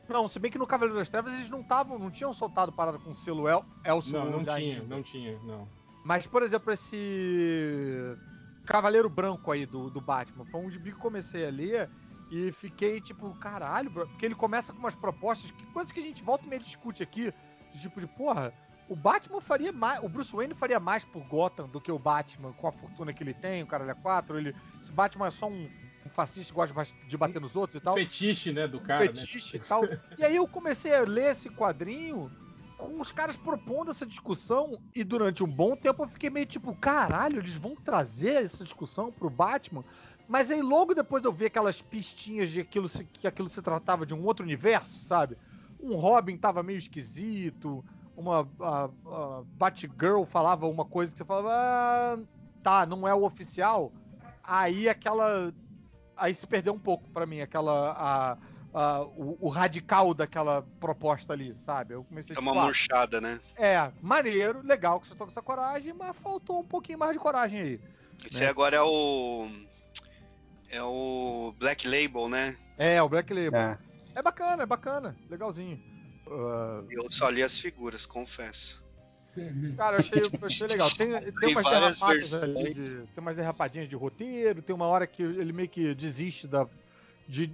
[0.08, 2.98] Não, se bem que no Cavaleiro das Trevas eles não estavam, não tinham soltado parada
[2.98, 4.86] com selo El, Não, Elseworld não tinha, ainda.
[4.96, 5.68] não tinha, não.
[6.02, 8.16] Mas, por exemplo, esse
[8.64, 11.90] Cavaleiro Branco aí do, do Batman, foi um gibi que comecei a ler
[12.30, 16.02] e fiquei tipo, caralho, bro, porque ele começa com umas propostas, que coisas que a
[16.02, 17.32] gente volta e meio discute aqui,
[17.72, 18.52] de tipo de, porra,
[18.88, 22.52] o Batman faria mais, o Bruce Wayne faria mais por Gotham do que o Batman
[22.52, 25.48] com a fortuna que ele tem, o caralho é 4, ele, esse Batman é só
[25.48, 25.68] um,
[26.06, 29.58] um fascista que gosta de bater nos outros e tal Fetiche, né, do cara, fetiche
[29.58, 29.64] né?
[29.64, 29.84] e tal.
[30.18, 32.30] E aí eu comecei a ler esse quadrinho
[32.78, 36.74] com os caras propondo essa discussão e durante um bom tempo eu fiquei meio tipo,
[36.76, 39.84] caralho, eles vão trazer essa discussão pro Batman?
[40.28, 44.04] Mas aí logo depois eu vi aquelas pistinhas de aquilo se- que aquilo se tratava
[44.04, 45.38] de um outro universo, sabe?
[45.80, 47.82] Um Robin tava meio esquisito,
[48.14, 52.18] uma a, a Batgirl falava uma coisa que você falava, ah,
[52.62, 53.90] tá, não é o oficial.
[54.44, 55.52] Aí aquela
[56.16, 58.38] aí se perdeu um pouco pra mim aquela a,
[58.74, 61.94] a- o, o radical daquela proposta ali, sabe?
[61.94, 63.40] Eu comecei Dá tipo, uma ah, murchada, né?
[63.56, 67.18] é, maneiro, legal que você tô com essa coragem, mas faltou um pouquinho mais de
[67.18, 67.80] coragem aí.
[68.26, 68.48] Esse né?
[68.48, 69.48] agora é o.
[70.70, 72.56] É o Black Label, né?
[72.76, 73.60] É, o Black Label.
[73.60, 73.78] É,
[74.14, 75.16] é bacana, é bacana.
[75.30, 75.80] Legalzinho.
[76.26, 76.86] Uh...
[76.90, 78.86] Eu só li as figuras, confesso.
[79.76, 80.90] Cara, eu achei, eu achei legal.
[80.90, 85.06] Tem, tem, tem umas derrapadas ali, de, tem umas derrapadinhas de roteiro, tem uma hora
[85.06, 86.66] que ele meio que desiste da,
[87.26, 87.52] de,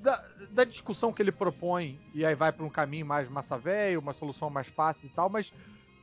[0.00, 4.00] da, da discussão que ele propõe e aí vai para um caminho mais massa velho,
[4.00, 5.52] uma solução mais fácil e tal, mas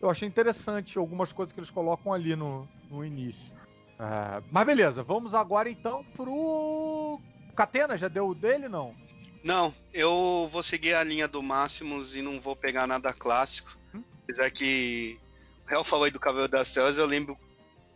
[0.01, 3.51] eu achei interessante algumas coisas que eles colocam ali no, no início.
[3.99, 7.19] Uh, mas beleza, vamos agora então pro.
[7.55, 8.93] Catena, já deu o dele não?
[9.41, 13.77] Não, eu vou seguir a linha do Máximos e não vou pegar nada clássico.
[13.93, 14.03] Hum?
[14.23, 15.17] Apesar que
[15.65, 17.37] o Real falou aí do Cavaleiro das Trevas, eu lembro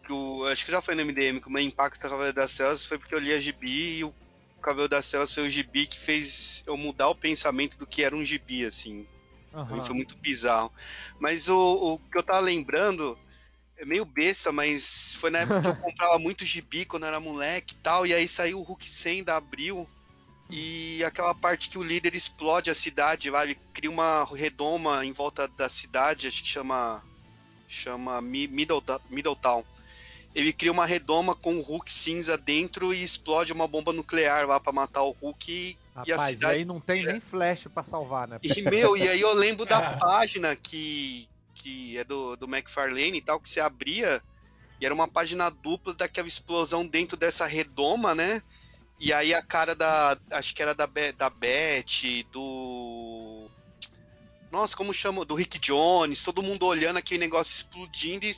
[0.06, 0.46] que o.
[0.46, 2.98] Acho que já foi no MDM que o meu impacto do Cavaleiro das Trevas foi
[2.98, 4.14] porque eu li a gibi e o
[4.62, 8.16] Cavaleiro das Trevas foi o gibi que fez eu mudar o pensamento do que era
[8.16, 9.06] um gibi, assim.
[9.54, 9.84] Uhum.
[9.84, 10.72] Foi muito bizarro.
[11.20, 13.18] Mas o, o que eu tava lembrando
[13.80, 17.74] é meio besta, mas foi na época que eu comprava muito gibi quando era moleque
[17.74, 19.88] e tal, e aí saiu o Hulk 100 da Abril,
[20.50, 25.12] e aquela parte que o líder explode a cidade lá, ele cria uma redoma em
[25.12, 27.04] volta da cidade, acho que chama
[27.68, 29.00] chama Middletown.
[29.12, 29.64] Middletown.
[30.34, 34.60] Ele cria uma redoma com o Hulk cinza dentro e explode uma bomba nuclear lá
[34.60, 36.54] para matar o Hulk Rapaz, e a cidade.
[36.54, 38.40] E aí não tem nem flash para salvar, né?
[38.42, 43.22] E meu, e aí eu lembro da página que que é do, do McFarlane e
[43.22, 44.24] tal, que se abria
[44.80, 48.42] e era uma página dupla daquela explosão dentro dessa redoma, né?
[48.98, 50.18] E aí a cara da.
[50.32, 53.50] Acho que era da, Be da Beth, do.
[54.52, 55.26] Nossa, como chama?
[55.26, 58.36] Do Rick Jones, todo mundo olhando aquele negócio explodindo e,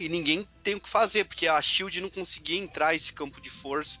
[0.00, 3.50] e ninguém tem o que fazer, porque a Shield não conseguia entrar esse campo de
[3.50, 4.00] força.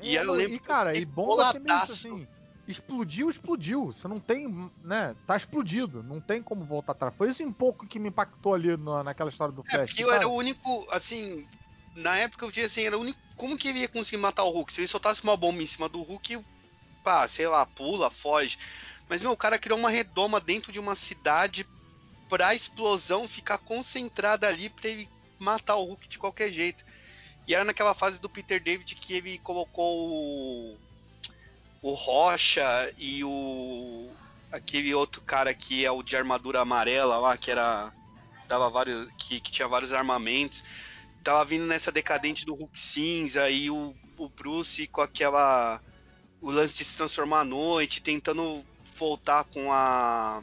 [0.00, 0.54] É, e eu lembro.
[0.54, 2.28] E, cara, e bomba mesmo, assim
[2.68, 3.86] explodiu, explodiu.
[3.86, 5.14] Você não tem, né?
[5.26, 6.02] Tá explodido.
[6.02, 7.14] Não tem como voltar atrás.
[7.16, 9.74] Foi isso um pouco que me impactou ali na, naquela história do Flash.
[9.74, 11.46] É, porque eu era o único, assim.
[11.94, 13.18] Na época eu tinha assim, era o único.
[13.36, 14.72] Como que ele ia conseguir matar o Hulk?
[14.72, 16.44] Se ele soltasse uma bomba em cima do Hulk,
[17.02, 18.58] pá, sei lá, pula, foge.
[19.08, 21.66] Mas, meu, o cara criou uma redoma dentro de uma cidade
[22.28, 26.84] pra explosão ficar concentrada ali pra ele matar o Hulk de qualquer jeito.
[27.46, 30.76] E era naquela fase do Peter David que ele colocou
[31.86, 34.10] o Rocha e o
[34.50, 37.92] aquele outro cara que é o de armadura amarela lá, que era
[38.48, 40.64] dava vários que, que tinha vários armamentos.
[41.22, 45.80] Tava vindo nessa decadente do Hulk cinza e o, o Bruce com aquela
[46.40, 48.64] o lance de se transformar à noite, tentando
[48.98, 50.42] voltar com a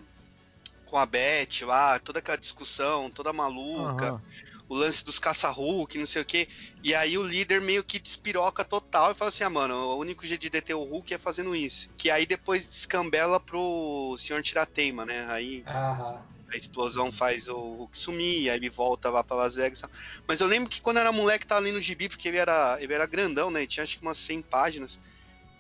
[0.86, 4.14] com a Beth lá, toda aquela discussão, toda maluca.
[4.14, 6.48] Uhum o lance dos caça-Hulk, não sei o quê.
[6.84, 10.26] E aí o líder meio que despiroca total e fala assim: ah, mano, o único
[10.26, 11.90] jeito de deter o Hulk é fazendo isso.
[11.98, 15.26] Que aí depois descambela pro Senhor Tirateima, né?
[15.30, 15.64] Aí.
[15.68, 16.22] Aham.
[16.52, 19.82] A explosão faz o Hulk sumir, aí ele volta lá pra Las Vegas.
[20.28, 22.94] Mas eu lembro que quando era moleque tava lendo o gibi, porque ele era, ele
[22.94, 23.62] era grandão, né?
[23.62, 25.00] Ele tinha acho que umas 100 páginas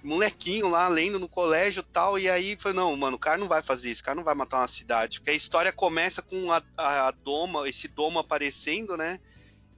[0.04, 3.62] molequinho lá lendo no colégio tal, e aí foi, não, mano, o cara não vai
[3.62, 6.62] fazer isso, o cara não vai matar uma cidade, porque a história começa com a,
[6.78, 9.20] a, a doma, esse domo aparecendo, né?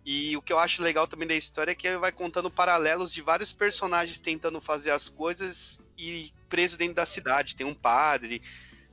[0.06, 3.12] E o que eu acho legal também da história é que ele vai contando paralelos
[3.12, 7.56] de vários personagens tentando fazer as coisas e preso dentro da cidade.
[7.56, 8.40] Tem um padre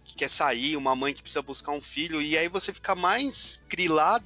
[0.04, 3.62] que quer sair, uma mãe que precisa buscar um filho, e aí você fica mais
[3.68, 4.24] grilado,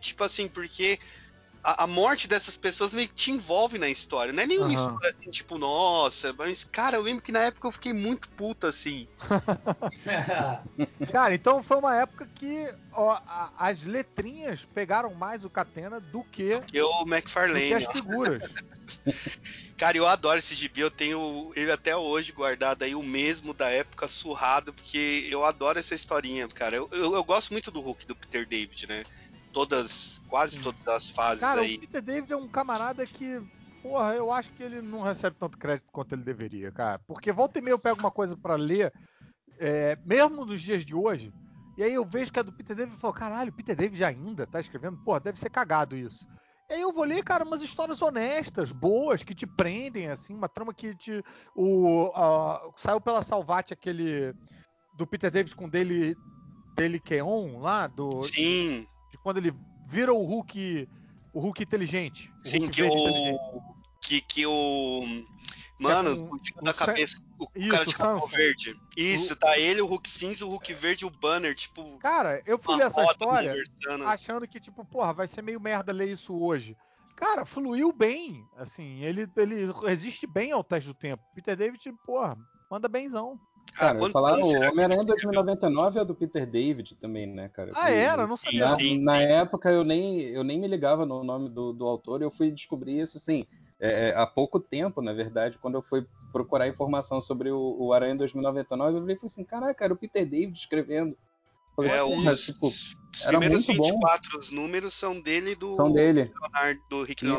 [0.00, 0.98] tipo assim, porque
[1.62, 4.32] a, a, morte dessas pessoas meio que te envolve na história.
[4.32, 4.74] Não é nenhuma uhum.
[4.74, 8.68] história assim, tipo, nossa, mas, cara, eu lembro que na época eu fiquei muito puta
[8.68, 9.08] assim.
[11.10, 16.22] cara, então foi uma época que ó, a, as letrinhas pegaram mais o Catena do
[16.24, 17.70] que, que o McFarlane.
[17.70, 18.42] Do que as figuras.
[19.76, 23.68] Cara, eu adoro esse gibi, eu tenho ele até hoje guardado aí, o mesmo da
[23.68, 26.74] época surrado, porque eu adoro essa historinha, cara.
[26.74, 29.04] Eu, eu, eu gosto muito do Hulk do Peter David, né?
[29.52, 31.76] Todas, quase todas as fases Cara, aí.
[31.76, 33.40] o Peter David é um camarada que,
[33.82, 37.00] porra, eu acho que ele não recebe tanto crédito quanto ele deveria, cara.
[37.06, 38.92] Porque volta e meia eu pego uma coisa para ler,
[39.58, 41.32] é, mesmo nos dias de hoje,
[41.76, 44.02] e aí eu vejo que é do Peter David e falo, caralho, o Peter David
[44.04, 44.98] ainda tá escrevendo?
[44.98, 46.26] Porra, deve ser cagado isso.
[46.68, 50.48] E aí eu vou ler, cara, umas histórias honestas, boas, que te prendem, assim, uma
[50.48, 51.24] trama que te.
[51.54, 54.34] O, uh, saiu pela Salvate aquele.
[54.96, 56.16] Do Peter David com dele.
[56.76, 58.20] Dele Keon lá, do.
[58.20, 59.52] Sim de quando ele
[59.86, 60.88] vira o Hulk,
[61.32, 62.30] o Hulk inteligente.
[62.44, 63.62] O Sim, Hulk que o
[64.00, 65.02] que que o
[65.78, 68.74] Mano, é o, da cabeça, o isso, cara de capô verde.
[68.96, 69.36] Isso, o...
[69.36, 71.98] tá ele, o Hulk cinza, o Hulk verde e o Banner, tipo.
[71.98, 73.54] Cara, eu fui ler essa história
[74.06, 76.76] achando que, tipo, porra, vai ser meio merda ler isso hoje.
[77.14, 78.44] Cara, fluiu bem.
[78.56, 81.22] Assim, ele, ele resiste bem ao teste do tempo.
[81.34, 82.36] Peter David, porra,
[82.68, 83.38] manda benzão.
[83.72, 87.72] Cara, cara falar, o Homem-Aranha 2099 é do Peter David também, né, cara?
[87.74, 88.26] Ah, era?
[88.26, 88.64] Não sabia.
[89.00, 92.24] Na, na, época eu nem, eu nem me ligava no nome do, do autor e
[92.24, 93.46] eu fui descobrir isso, assim,
[93.80, 98.16] é, há pouco tempo, na verdade, quando eu fui procurar informação sobre o, o Aranha
[98.16, 101.16] 2099, eu falei assim, caraca, era o Peter David escrevendo.
[101.76, 103.90] Falei, É, porra, os, tipo, os primeiros muito bom.
[104.00, 106.32] 24 números são dele e do, São dele.
[106.40, 107.34] Leonardo- do Rick Isso.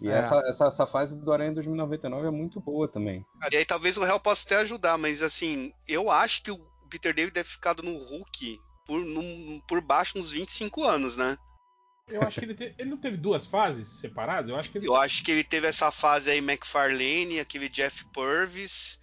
[0.00, 0.18] E É.
[0.18, 3.24] essa, essa, essa fase do Aranha 2099 é muito boa também.
[3.40, 6.58] Cara, e aí talvez o réu possa até ajudar, mas assim, eu acho que o
[6.88, 11.36] Peter David deve ter ficado no Hulk por, num- por baixo uns 25 anos, né?
[12.08, 14.50] Eu acho que ele, te- ele não teve duas fases separadas?
[14.50, 14.88] Eu acho que ele.
[14.88, 18.98] Eu acho que ele teve essa fase aí McFarlane, aquele Jeff Purvis.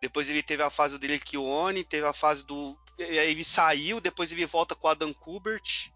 [0.00, 2.76] Depois ele teve a fase dele Kione, teve a fase do.
[2.98, 5.92] Ele saiu, depois ele volta com o Adam Kubert.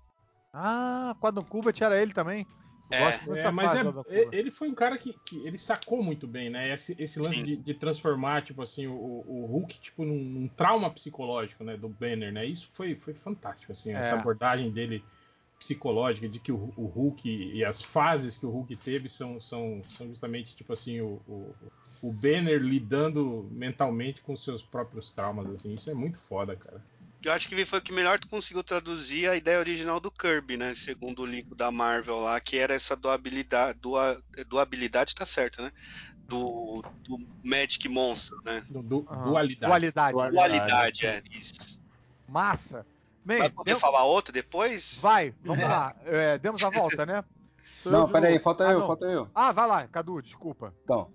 [0.55, 2.47] Ah, quando o Kubert era ele também.
[2.91, 3.01] É.
[3.01, 6.27] gosto dessa É, mas fase é- ele foi um cara que, que ele sacou muito
[6.27, 6.73] bem, né?
[6.73, 10.91] Esse, esse lance de, de transformar, tipo assim, o, o Hulk, tipo, num, num trauma
[10.91, 11.77] psicológico, né?
[11.77, 12.47] Do Banner, né?
[12.47, 13.99] Isso foi, foi fantástico, assim, É.
[13.99, 15.03] essa abordagem dele
[15.59, 19.83] psicológica, de que o, o Hulk e as fases que o Hulk teve são, são,
[19.97, 21.55] são justamente, tipo assim, o, o,
[22.03, 25.75] o Banner lidando mentalmente com seus próprios traumas, assim.
[25.75, 26.85] Isso é muito foda, cara.
[27.27, 30.73] Eu acho que foi o que melhor conseguiu traduzir a ideia original do Kirby, né?
[30.75, 33.81] Segundo o livro da Marvel lá, que era essa doabilidade.
[33.81, 35.73] Doa, doabilidade tá certo, né?
[36.29, 38.65] Do, do Magic Monster, né?
[38.71, 39.25] Du- du- Aham.
[39.25, 39.67] dualidade.
[39.67, 40.13] Dualidade.
[40.33, 41.81] Dualidade, é isso.
[42.29, 42.87] Massa.
[43.25, 45.01] Bem, Vai poder dem- falar outro depois?
[45.01, 45.97] vai, vamos lá.
[46.05, 47.25] É, demos a volta, né?
[47.83, 48.87] Sou Não, peraí, falta Ah, eu, não.
[48.87, 49.29] falta eu.
[49.35, 50.73] Ah, vai lá, Cadu, desculpa.
[50.85, 51.11] Então,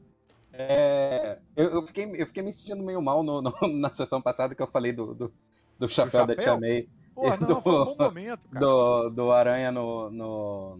[0.52, 4.54] é, eu, eu fiquei, eu fiquei me sentindo meio mal no- no- na sessão passada
[4.54, 5.34] que eu falei do, do,
[5.82, 6.60] do chapéu, da chapéu?
[6.60, 6.88] Tia May.
[7.16, 8.66] Pô, não, do, foi um bom momento, cara.
[8.66, 10.80] do, do Aranha no, no,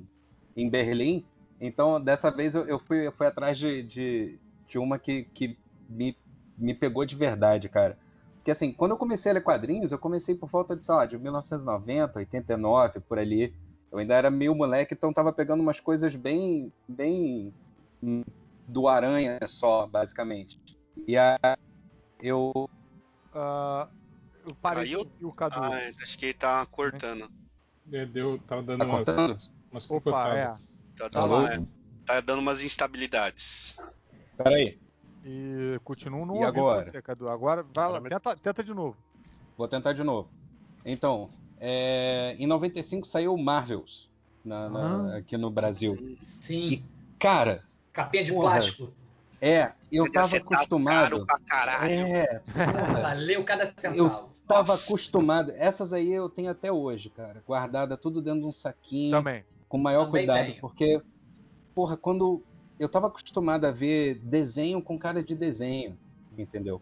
[0.56, 1.26] em Berlim.
[1.60, 5.58] Então, dessa vez eu, eu fui, eu fui atrás de, de, de uma que, que
[5.90, 6.18] me,
[6.58, 7.98] me pegou de verdade, cara.
[8.36, 11.06] Porque assim, quando eu comecei a ler quadrinhos, eu comecei por volta de, sei lá,
[11.06, 13.54] de 1990, 89, por ali.
[13.92, 17.54] Eu ainda era meio moleque, então tava pegando umas coisas bem, bem
[18.68, 20.60] do Aranha só, basicamente.
[21.08, 21.38] E aí
[22.22, 22.70] eu
[23.34, 23.90] Ah,
[24.46, 25.06] eu parei Caiu?
[25.06, 25.56] de o Cadu.
[25.58, 27.30] Ah, acho que ele tá cortando.
[27.92, 29.38] É, Deu, tava dando Tá umas, cortando?
[29.72, 30.82] umas, Opa, picotadas.
[30.98, 31.54] Tá, Tá lá.
[31.54, 31.62] é,
[32.06, 33.78] tá dando umas instabilidades.
[34.38, 34.80] Peraí,
[35.24, 36.82] E continuo não E agora?
[36.84, 37.30] você, Cadu.
[37.30, 38.98] Agora, vai lá, tenta, tenta de novo.
[39.56, 40.30] Vou tentar de novo.
[40.84, 41.30] Então,
[41.60, 44.10] é, em 95 saiu Marvels
[44.44, 45.18] na- na- Ah.
[45.18, 45.96] aqui no Brasil.
[46.24, 46.84] Sim.
[47.20, 47.64] Cara,
[47.94, 48.52] Capinha de Porra.
[48.54, 48.92] plástico.
[49.40, 51.10] é, eu Ele tava acertado acostumado.
[51.12, 51.92] Caro pra caralho.
[51.94, 53.98] É, porra, Valeu cada centavo.
[54.00, 54.86] eu tava Nossa.
[54.86, 55.52] acostumado.
[55.52, 59.44] Essas aí eu tenho até hoje, cara, guardada tudo dentro de um saquinho, Também.
[59.70, 60.62] com o maior Também cuidado, tenho.
[60.62, 61.02] porque,
[61.76, 62.44] porra, quando
[62.80, 65.98] eu tava acostumado a ver desenho com cara de desenho,
[66.38, 66.82] entendeu?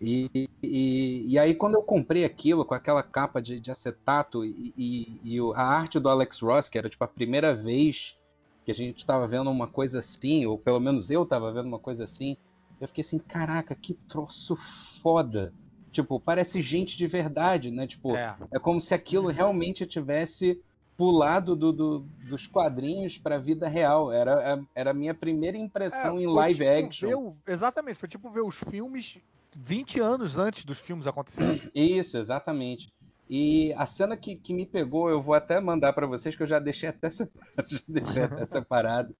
[0.00, 0.28] E,
[0.62, 5.36] e, e aí quando eu comprei aquilo com aquela capa de, de acetato e, e-
[5.36, 8.16] e a arte do Alex Ross, que era tipo a primeira vez
[8.64, 11.78] que a gente estava vendo uma coisa assim, ou pelo menos eu estava vendo uma
[11.80, 12.36] coisa assim,
[12.80, 14.56] eu fiquei assim, caraca, que troço
[15.02, 15.52] foda.
[15.92, 17.86] Tipo, parece gente de verdade, né?
[17.86, 18.36] Tipo, É.
[18.52, 20.60] é como se aquilo realmente tivesse
[20.96, 24.12] pulado do- do- dos quadrinhos para a vida real.
[24.12, 27.28] Era, era a minha primeira impressão É, em live tipo action.
[27.28, 29.18] o- exatamente, foi tipo ver os filmes
[29.56, 31.62] 20 anos antes dos filmes acontecerem.
[31.74, 32.92] Isso, exatamente.
[33.30, 36.46] E a cena que, que me pegou, eu vou até mandar para vocês, que eu
[36.46, 37.46] já deixei até, separado,
[37.88, 39.14] deixei até separado,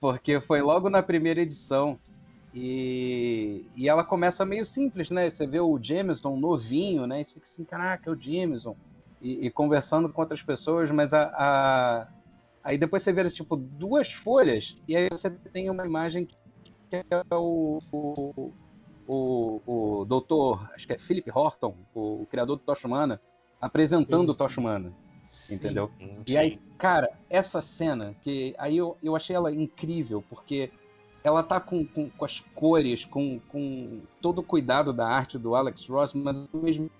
[0.00, 1.98] porque foi logo na primeira edição.
[2.52, 5.30] E, e ela começa meio simples, né?
[5.30, 7.20] Você vê o Jameson novinho, né?
[7.20, 8.76] E você fica assim, caraca, é o Jameson.
[9.20, 12.08] E, e conversando com outras pessoas, mas a, a-
[12.62, 16.36] aí depois você vê tipo duas folhas, e aí você tem uma imagem que,
[17.10, 18.52] é o, o,
[19.06, 23.20] o, o doutor, acho que é Philip Horton, o, o criador do Tocha Humana,
[23.60, 24.92] apresentando Sim, o Tocha Humana,
[25.26, 25.56] Sim.
[25.56, 25.90] entendeu?
[25.98, 26.24] Sim.
[26.26, 30.70] E aí, cara, essa cena, que aí eu, eu achei ela incrível, porque
[31.24, 35.54] ela tá com, com, com as cores, com, com todo o cuidado da arte do
[35.54, 36.90] Alex Ross, mas ao mesmo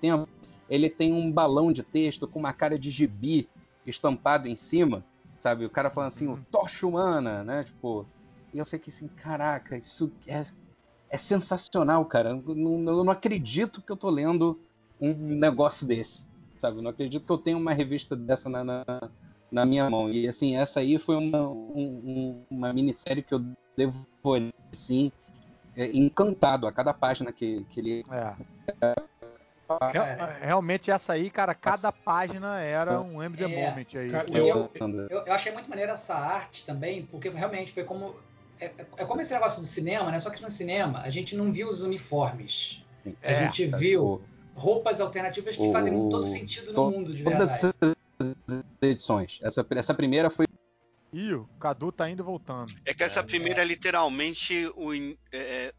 [0.00, 0.28] tempo
[0.70, 3.48] ele tem um balão de texto com uma cara de gibi
[3.86, 5.04] estampado em cima,
[5.40, 5.64] sabe?
[5.64, 7.64] O cara falando assim, o Tocha Humana, né?
[7.64, 8.06] Tipo,
[8.54, 10.44] e eu fiquei assim, caraca, isso é,
[11.10, 12.30] é sensacional, cara.
[12.30, 14.58] Eu não, eu não acredito que eu tô lendo
[15.00, 16.28] um negócio desse,
[16.58, 16.78] sabe?
[16.78, 18.84] Eu não acredito que eu tenho uma revista dessa na, na,
[19.50, 20.08] na minha mão.
[20.08, 23.42] E assim, essa aí foi uma, um- um- uma minissérie que eu
[23.76, 25.10] devorei, assim,
[25.76, 28.04] é, encantado a cada página que, que ele.
[28.10, 28.34] É.
[29.90, 33.48] Real- Cara, realmente essa aí, cara, cada página era um M The É.
[33.70, 34.10] Moment aí.
[34.10, 34.70] Cara, eu-
[35.08, 38.14] Eu, eu achei muito maneira essa arte também, porque realmente foi como.
[38.60, 40.20] É, é como esse negócio do cinema, né?
[40.20, 42.84] Só que no cinema a gente não viu os uniformes.
[43.02, 43.16] Sim.
[43.22, 44.22] A gente tá, viu
[44.54, 47.74] roupas alternativas que o- fazem o- todo sentido no to- mundo, de todas verdade.
[48.20, 49.38] as edições.
[49.42, 50.46] Essa, essa primeira foi
[51.12, 52.72] Ih, o Cadu tá indo e voltando.
[52.84, 54.94] É que essa primeira é literalmente o.
[54.94, 55.72] in- é,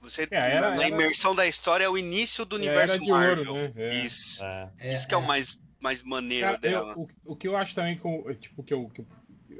[0.00, 3.02] você, É, era- na era- imersão da história é o início do É, universo era
[3.02, 3.54] de ouro, Marvel.
[3.54, 3.72] né?
[3.76, 4.04] É.
[4.04, 4.44] Isso.
[4.44, 6.94] É, Isso que é o mais, mais maneiro Cara, eu- dela.
[6.96, 9.06] o, o que eu acho também com, é, tipo que eu, que eu-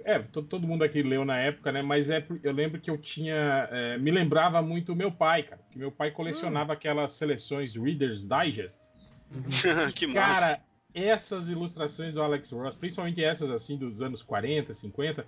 [0.04, 1.82] é todo, todo mundo aqui leu na época, né?
[1.82, 5.78] Mas é eu lembro que eu tinha é, me lembrava muito meu pai, cara, que
[5.78, 8.88] meu pai colecionava aquelas seleções Reader's Digest.
[9.96, 10.60] que massa.
[10.98, 15.26] Essas ilustrações do Alex Ross, principalmente essas assim dos anos 40, 50,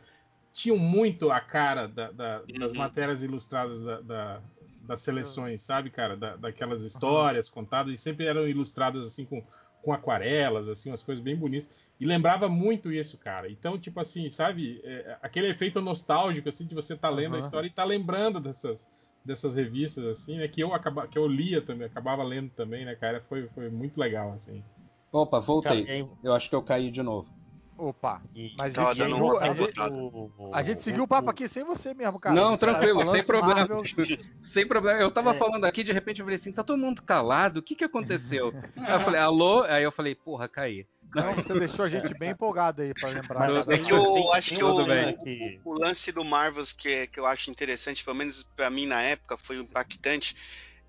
[0.50, 2.78] tinham muito a cara da- da- das Uhum.
[2.78, 4.40] matérias ilustradas da- da-
[4.86, 6.16] das seleções, sabe, cara?
[6.16, 9.44] Da- daquelas histórias contadas, e sempre eram ilustradas assim com,
[9.82, 11.68] com aquarelas, assim, umas coisas bem bonitas.
[12.00, 13.50] E lembrava muito isso, cara.
[13.50, 17.46] Então, tipo assim, sabe, é, aquele efeito nostálgico, assim, de você estar lendo a Aham.
[17.46, 18.86] história e estar lembrando dessas,
[19.22, 20.48] dessas revistas, assim, né?
[20.48, 23.20] Que eu, acaba, que eu lia também, acabava lendo também, né, cara?
[23.20, 24.64] Foi, foi muito legal, assim.
[25.12, 26.06] Opa, voltei.
[26.22, 27.28] Eu acho que eu caí de novo.
[27.76, 28.20] Opa.
[28.34, 29.80] e- Mas a gente, dando seguiu- uma a, gente,
[30.52, 32.34] a gente seguiu o papo aqui sem você mesmo, cara.
[32.34, 33.68] Não, tranquilo, sem problema.
[34.42, 34.98] Sem problema.
[35.00, 35.34] Eu tava É.
[35.34, 38.52] falando aqui, de repente eu falei assim, tá todo mundo calado, o que que aconteceu?
[38.76, 39.62] aí eu falei, alô?
[39.62, 40.86] Aí eu falei, porra, caí.
[41.14, 43.48] Não, você deixou a gente bem empolgado aí pra lembrar.
[43.50, 44.70] Mas É que eu acho que o,
[45.64, 49.36] o lance do Marvels que, que eu acho interessante, pelo menos pra mim na época,
[49.36, 50.36] foi impactante,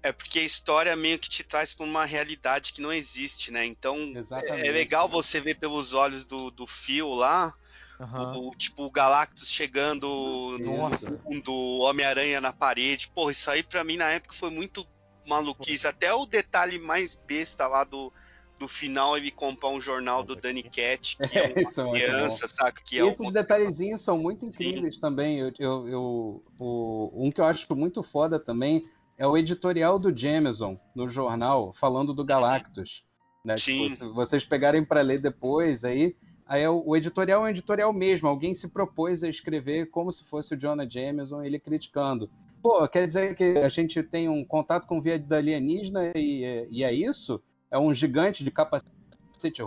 [0.01, 3.65] é porque a história meio que te traz pra uma realidade que não existe, né?
[3.65, 4.67] Então Exatamente.
[4.67, 7.53] é legal você ver pelos olhos do, do Phil lá,
[7.99, 8.37] Aham.
[8.37, 13.11] o, tipo o Galactus chegando no fundo, o Homem-Aranha na parede.
[13.13, 14.87] Porra, isso aí pra mim na época foi muito
[15.27, 15.85] maluquice.
[15.87, 18.11] Até o detalhe mais besta lá do,
[18.57, 22.47] do final ele comprar um jornal do Danny Cat, que é uma Isso é criança,
[22.47, 22.81] saca?
[22.83, 25.39] Que é esses detalhezinhos são muito incríveis também.
[25.39, 28.81] Eu, eu, eu- o- um que eu acho muito foda também
[29.19, 33.03] é o editorial do Jameson no jornal falando do Galactus.
[33.43, 33.57] Né?
[33.57, 33.89] Sim.
[33.89, 36.15] Tipo, se vocês pegarem para ler depois, aí,
[36.48, 38.30] aí é o, o editorial é um editorial mesmo.
[38.30, 42.30] Alguém se propôs a escrever como se fosse o Jonah Jameson, ele criticando.
[42.64, 46.93] Pô, quer dizer que a gente tem um contato com vida alienígena e, e é
[46.93, 47.43] isso?
[47.69, 49.61] É um gigante de capacete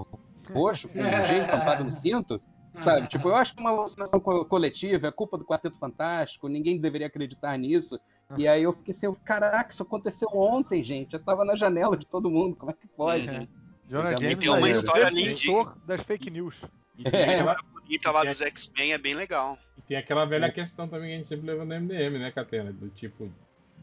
[0.50, 2.40] roxo com um G estampado no cinto?
[2.82, 3.06] Sabe?
[3.08, 6.80] Tipo, eu acho que é uma alucinação co- coletiva, é culpa do Quarteto Fantástico, ninguém
[6.80, 8.00] deveria acreditar nisso.
[8.36, 11.12] E aí eu fiquei assim, caraca, isso aconteceu ontem, gente.
[11.12, 13.28] Eu tava na janela de todo mundo, como é que pode?
[13.28, 13.46] Uhum.
[13.88, 15.74] Jonah James tem uma história o linda.
[15.86, 16.56] das fake news.
[16.98, 17.34] E tem, É.
[17.34, 19.58] aquela, bonita lá dos X-Men é bem legal.
[19.76, 22.72] e tem aquela velha questão também que a gente sempre leva no MDM, né, Catena?
[22.72, 23.30] Do tipo,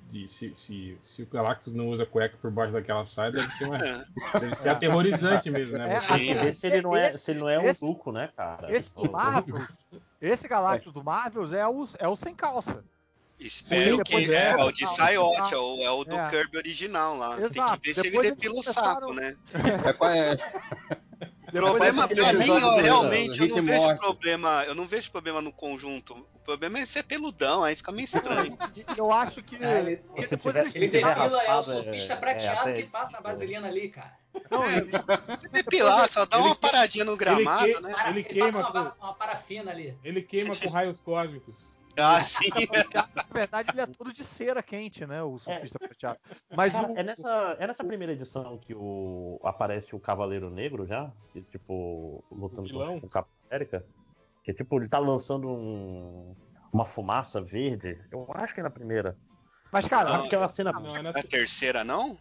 [0.10, 3.66] de se, se, se o Galactus não usa cueca por baixo daquela saia, deve ser,
[3.66, 3.78] uma,
[4.40, 5.96] deve ser aterorizante mesmo, né?
[5.96, 7.66] É, Você- Tem que ver se ele não é, Esse- se ele não é um
[7.70, 8.72] esse- duco, né, cara?
[8.76, 9.68] Esse Tipo, do Marvels,
[10.22, 12.84] esse Galactus do Marvels é o, é o sem calça.
[13.40, 15.08] Espero Sim, que depois é, é, o de não.
[15.08, 16.30] é o, é o do É.
[16.30, 17.40] Kirby original lá.
[17.40, 19.34] Exato, Tem que ver se ele depois depila o saco, né?
[19.54, 20.36] É, é,
[21.52, 24.00] problema pra mim, eu, realmente, eu não Rick vejo Morty.
[24.00, 24.64] problema.
[24.66, 26.14] Eu não vejo problema no conjunto.
[26.36, 28.58] O problema é ser peludão, aí fica meio estranho.
[28.98, 29.56] Eu acho que.
[29.64, 32.16] É, ele- porque se depois tiver- se Ele tiver depila, é o raspado, surfista é-
[32.16, 34.14] prateado é, que passa a vaselina ali, cara.
[34.50, 34.92] Não, eles-
[35.52, 37.96] Depilar, só dá Ele uma que- paradinha no gramado, que- né?
[38.08, 39.98] Ele ele queima passa uma, com- uma parafina ali.
[40.04, 41.79] Ele queima com raios cósmicos.
[41.98, 42.50] Ah, sim.
[43.16, 45.22] na verdade, ele é todo de cera quente, né?
[45.22, 46.20] O surfista prateado.
[46.56, 50.86] Mas Cara, o, é, nessa, é nessa primeira edição que o, aparece o Cavaleiro Negro
[50.88, 51.12] já?
[51.34, 53.86] Que, tipo, lutando com o Capitão América.
[54.44, 56.36] Que tipo, ele tá lançando um-
[56.72, 58.02] uma fumaça verde.
[58.12, 59.18] Eu acho que é na primeira.
[59.72, 60.72] mas, cara, Não, Aquela cena.
[60.72, 62.18] Não, é na, Na terceira, não?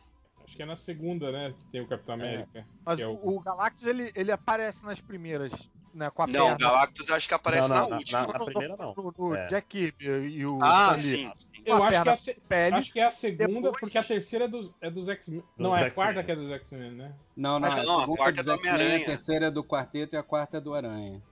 [0.48, 1.54] Acho que é na segunda, né?
[1.58, 2.66] Que tem o Capitão América.
[2.84, 5.52] mas que é o, o Galactus ele, ele aparece nas primeiras,
[5.94, 6.10] né?
[6.10, 6.58] Com a Não, o perna.
[6.58, 8.26] Galactus acho que aparece Não, não, na na- última.
[8.26, 8.94] na- primeira não.
[8.94, 9.46] No, no É.
[9.48, 11.00] Jack Kirby e o Ah, Lee.
[11.02, 11.32] sim.
[11.64, 12.74] Com Eu a acho que, é a se- pele.
[12.76, 15.42] acho que é a segunda, depois- porque a terceira é dos, é dos X-Men.
[15.58, 17.14] Não, é a quarta que é dos X-Men, né?
[17.36, 19.02] Não, não, Mas a não, a segunda quarta é dos do X-Men, Homem-Aranha.
[19.02, 21.22] a terceira é do Quarteto e a quarta é do Aranha.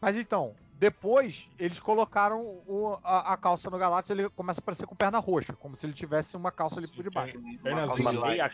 [0.00, 4.86] Mas então, depois eles colocaram o- a, a calça no Galactus, ele começa a aparecer
[4.86, 7.38] com perna roxa, como se ele tivesse uma calça ali por debaixo.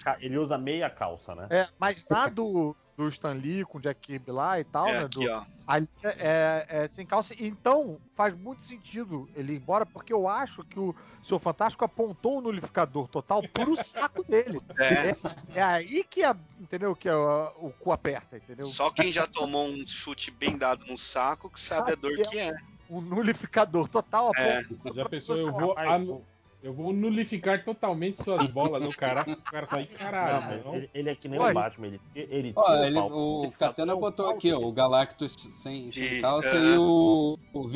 [0.04, 1.48] Ca- ele usa meia calça, né?
[1.50, 4.92] É, mas na do, do Stan Lee com o Jack Kirby lá e tal, É
[4.92, 4.98] né?
[5.04, 5.44] aqui, do- ó.
[5.66, 7.34] ali é, é sem calça.
[7.38, 12.38] Então, faz muito sentido ele ir embora, porque eu acho que o Senhor Fantástico apontou
[12.38, 14.60] o nulificador total pro saco dele.
[14.78, 15.16] É.
[15.58, 16.94] É aí que, a, entendeu?
[16.94, 18.66] Que a- o cu aperta, entendeu?
[18.66, 22.38] Só quem já tomou um chute bem dado no saco que sabe a dor que
[22.38, 22.54] é.
[22.90, 24.58] Um nulificador total É.
[24.58, 24.94] aponta.
[24.94, 26.22] Já pensou, eu vou, anu-
[26.62, 29.22] eu vou nulificar totalmente suas bolas no cara.
[29.28, 30.64] O cara tá aí, caralho.
[30.64, 30.74] não.
[30.76, 31.50] ele, ele é que nem Ué.
[31.50, 35.34] o Batman, ele, ele Ó, tira ele- o tão botou pau aqui, ó, o Galactus
[35.54, 36.74] sem, sem calça é.
[36.74, 37.68] e o, o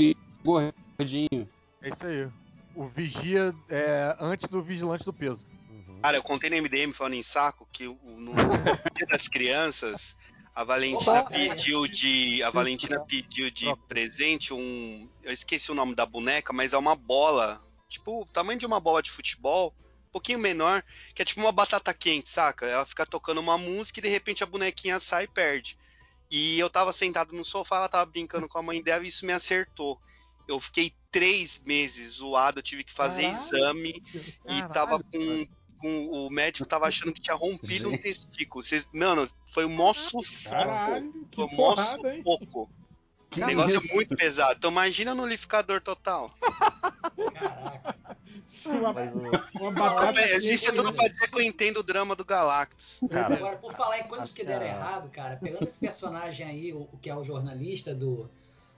[0.44, 1.48] gordinho.
[1.82, 2.28] É isso aí.
[2.74, 5.46] O vigia é, antes do vigilante do peso.
[5.70, 5.98] Uhum.
[6.02, 8.34] Cara, eu contei no MDM falando em saco que o- no
[8.94, 10.16] Dia das Crianças
[10.54, 12.42] A Valentina Opa, pediu de.
[12.42, 15.06] A Valentina pediu de presente um.
[15.22, 17.60] Eu esqueci o nome da boneca, mas é uma bola.
[17.88, 19.74] Tipo, o tamanho de uma bola de futebol.
[20.08, 20.82] Um pouquinho menor.
[21.14, 22.66] Que é tipo uma batata quente, saca?
[22.66, 25.78] Ela fica tocando uma música e de repente a bonequinha sai e perde.
[26.30, 29.24] E eu tava sentado no sofá, ela tava brincando com a mãe dela e isso
[29.24, 30.00] me acertou.
[30.48, 34.02] Eu fiquei três meses zoado, eu tive que fazer Caralho, exame
[34.48, 35.46] e tava caralho, com,
[35.78, 38.62] com- O médico tava achando que tinha rompido um testículo.
[38.62, 40.56] Vocês, mano, foi o maior sufoco.
[40.56, 41.48] Caralho, que Foi o
[42.10, 42.22] hein?
[42.24, 42.70] sufoco.
[43.36, 43.92] Que o negócio isso?
[43.92, 44.54] é muito pesado.
[44.58, 46.32] Então imagina no liquidificador total.
[47.34, 47.96] Caraca.
[48.66, 48.90] Uma,
[49.54, 50.96] uma Não, batata é, existe tudo né?
[50.96, 53.00] pra dizer que eu entendo o drama do Galactus.
[53.10, 56.88] Cara, Agora, por falar em coisas que deram errado, cara, pegando esse personagem aí, o,
[57.00, 58.30] que é o jornalista do,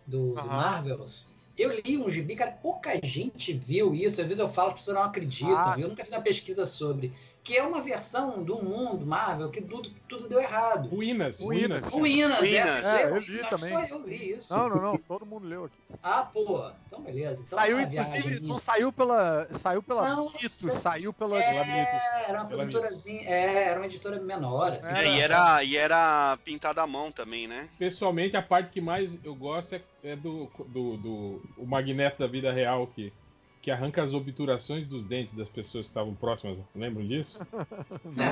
[0.07, 0.47] do, do.
[0.47, 4.21] Marvels, eu li um gibi, cara, pouca gente viu isso.
[4.21, 5.85] Às vezes eu falo, as pessoas não acreditam, Ah, viu?
[5.85, 7.13] Eu nunca fiz uma pesquisa sobre.
[7.49, 10.87] Que é uma versão do mundo Marvel que tudo, tudo deu errado.
[10.87, 11.83] Ruínas, Ruínas.
[11.83, 11.85] ruínas.
[11.87, 12.69] Ruínas, Ruínas.
[12.69, 13.71] essa, É, eu, eu li só, também.
[13.71, 14.55] só eu li isso.
[14.55, 14.99] Não, não, não.
[14.99, 15.79] Todo mundo leu aqui.
[16.03, 16.71] Ah, pô.
[16.87, 17.43] Então beleza.
[17.47, 19.49] Então saiu, é inclusive, não saiu pela.
[19.55, 21.43] Saiu pela Não, Mitos, saiu pela.
[21.43, 22.29] É, Mitos.
[22.29, 24.93] era uma produtorazinha, é, era uma editora menor, assim.
[24.93, 27.67] É, e, era, e era pintado à mão também, né?
[27.79, 32.27] Pessoalmente, a parte que mais eu gosto é, é do, do, do o Magneto da
[32.27, 33.11] vida real que,
[33.61, 36.63] que arranca as obturações dos dentes das pessoas que estavam próximas.
[36.75, 37.41] Lembram disso?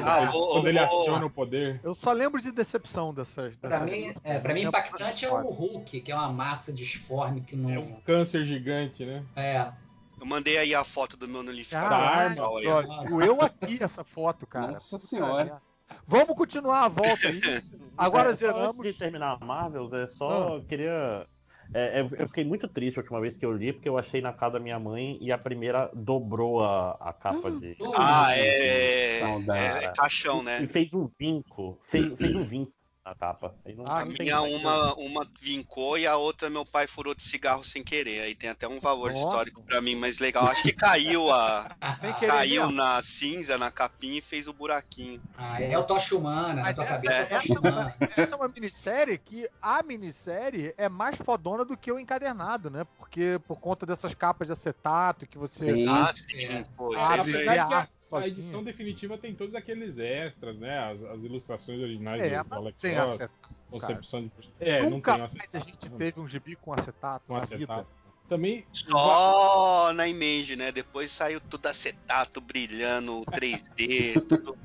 [0.04, 1.80] Ah, Quando ele ô, aciona o poder.
[1.82, 3.56] Eu só lembro de decepção dessas.
[3.56, 5.50] Pra dessas mim, duas, é, pra mim impactante é da o.
[5.52, 7.82] Hulk, que é uma massa disforme que É não.
[7.82, 9.24] um câncer gigante, né?
[9.34, 9.72] É.
[10.18, 11.88] Eu mandei aí a foto do meu nullificador.
[11.90, 12.64] Caralho, mental aí.
[12.64, 14.72] brother, eu aqui essa foto, cara.
[14.72, 15.60] Nossa senhora.
[16.06, 17.40] Vamos continuar a volta aí.
[17.96, 18.76] Agora É, só Antes zeramos.
[18.82, 21.26] de terminar a Marvel, eu só queria.
[21.72, 24.20] É, eu- eu fiquei muito triste a última vez que eu li, porque eu achei
[24.20, 27.76] na casa da minha mãe e a primeira dobrou a, a capa de.
[27.96, 29.84] Ah, é, Saudade.
[29.84, 30.62] é, é caixão, né?
[30.62, 31.78] E fez um vinco.
[31.82, 32.72] Fez, fez um vinco
[33.06, 33.54] na capa.
[33.64, 36.88] Aí não, Ah, A não tem minha, uma, uma vincou e a outra meu pai
[36.88, 38.22] furou de cigarro sem querer.
[38.22, 39.22] Aí tem até um valor Nossa.
[39.24, 40.46] histórico pra mim, mas legal.
[40.48, 41.68] Acho que caiu a.
[42.26, 42.76] Caiu mesmo.
[42.76, 45.22] na cinza, na capinha e fez o buraquinho.
[45.36, 47.96] Ah, é o Tocha Humana, na Mas essa, cabeça é o essa é uma, Humana.
[48.16, 52.84] essa é uma minissérie que a minissérie é mais fodona do que o encadernado, né?
[52.98, 55.86] Porque por conta dessas capas de acetato que você Sim.
[55.88, 56.64] Ah, sim, É.
[56.76, 60.78] pô, Ah, é- A, edição definitiva tem todos aqueles extras, né?
[60.78, 63.32] As, as ilustrações originais É, do, não Alex tem Ross, acetato.
[63.70, 64.32] concepção de.
[64.60, 65.56] É, não Nunca tem mais acetato.
[65.56, 67.82] a gente teve um gibi com acetato com na acetato.
[67.82, 67.86] vida.
[68.28, 68.64] Também.
[68.72, 70.72] Só na Image, né?
[70.72, 74.56] Depois saiu tudo acetato, brilhando, 3D, tudo.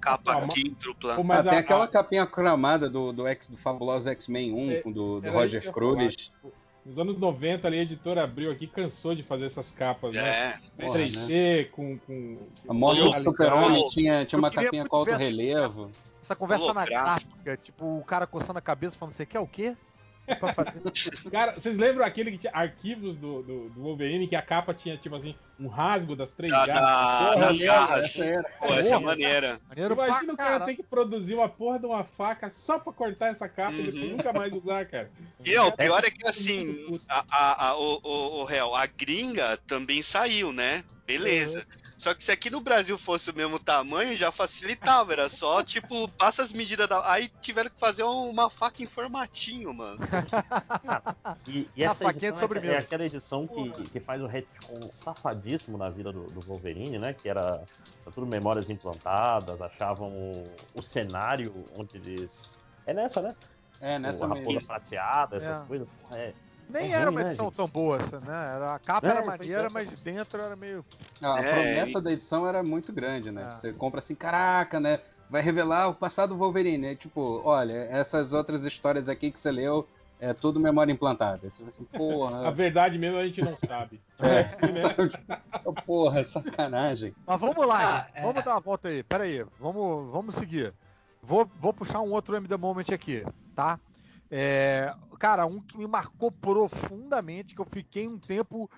[0.00, 1.14] Capa Ah, mas- quíntupla.
[1.14, 4.52] Pô, Ah, mas tem a- aquela a- capinha cromada do, do, X, do fabuloso X-Men
[4.52, 6.32] 1, É, com do, do Roger Cruz.
[6.84, 10.20] Nos anos 90, ali, a editora abriu aqui cansou de fazer essas capas, né?
[10.20, 12.38] É, Porra, 3D, com, com.
[12.68, 13.22] A moto do.
[13.22, 15.92] Super-Homem tinha, tinha uma capinha com alto ver essa relevo.
[16.22, 19.76] Essa conversa na gráfica, tipo, o cara coçando a cabeça falando, você quer o quê?
[20.36, 21.30] Pra fazer.
[21.30, 24.96] Cara, vocês lembram aquele que tinha arquivos do, do, do Wolverine que a capa tinha,
[24.96, 26.82] tipo assim, um rasgo das três Da- garras?
[26.82, 28.04] da- Porra, das garras.
[28.04, 28.42] Essa era.
[28.58, 29.60] Pô, essa é maneira.
[29.68, 30.64] Maneiro Imagina o cara caralho.
[30.66, 34.02] ter que produzir uma porra de uma faca só pra cortar essa capa e depois
[34.04, 34.10] Uhum.
[34.10, 35.10] nunca mais usar, cara.
[35.44, 38.86] E não, o pior é que assim, a, a, a, o, o, o réu, a
[38.86, 40.84] gringa também saiu, né?
[41.06, 41.66] Beleza.
[41.98, 45.12] Só que se aqui no Brasil fosse o mesmo tamanho, já facilitava.
[45.12, 47.10] Era só, tipo, passa as medidas da.
[47.10, 49.98] Aí tiveram que fazer uma faca em formatinho, mano.
[51.48, 55.76] E, e essa faquinha de é, é aquela edição que, que faz o retcon safadíssimo
[55.76, 57.14] na vida do, do Wolverine, né?
[57.14, 57.64] Que era,
[58.02, 62.56] era tudo memórias implantadas, achavam o, o cenário onde eles.
[62.86, 63.34] É nessa, né?
[63.80, 64.44] É, nessa a mesmo.
[64.44, 65.64] raposa prateada, essas É.
[65.66, 65.88] coisas.
[66.12, 66.32] É,
[66.68, 68.52] Nem É era uma né, edição tão boa essa, né?
[68.54, 69.68] Era, a capa É, era maneira, é.
[69.70, 70.84] mas dentro era meio.
[71.22, 73.46] A É, promessa da edição era muito grande, né?
[73.48, 73.50] É.
[73.50, 75.00] Você compra assim, caraca, né?
[75.30, 76.88] Vai revelar o passado do Wolverine.
[76.88, 79.86] É tipo, olha, essas outras histórias aqui que você leu,
[80.20, 81.48] é tudo memória implantada.
[81.48, 82.50] Você vai assim, A porra.
[82.52, 84.00] verdade mesmo a gente não sabe.
[84.20, 85.10] é, né?
[85.86, 87.14] porra, sacanagem.
[87.26, 88.22] Mas vamos lá, Ah, é.
[88.22, 89.02] Vamos dar uma volta aí.
[89.02, 89.44] Pera aí.
[89.58, 90.72] Vamos, vamos seguir.
[91.22, 93.24] Vou, vou puxar um outro MD Moment aqui,
[93.54, 93.78] tá?
[94.30, 98.70] É, cara, um que me marcou profundamente, que eu fiquei um tempo.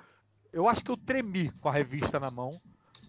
[0.53, 2.61] Eu acho que eu tremi com a revista na mão.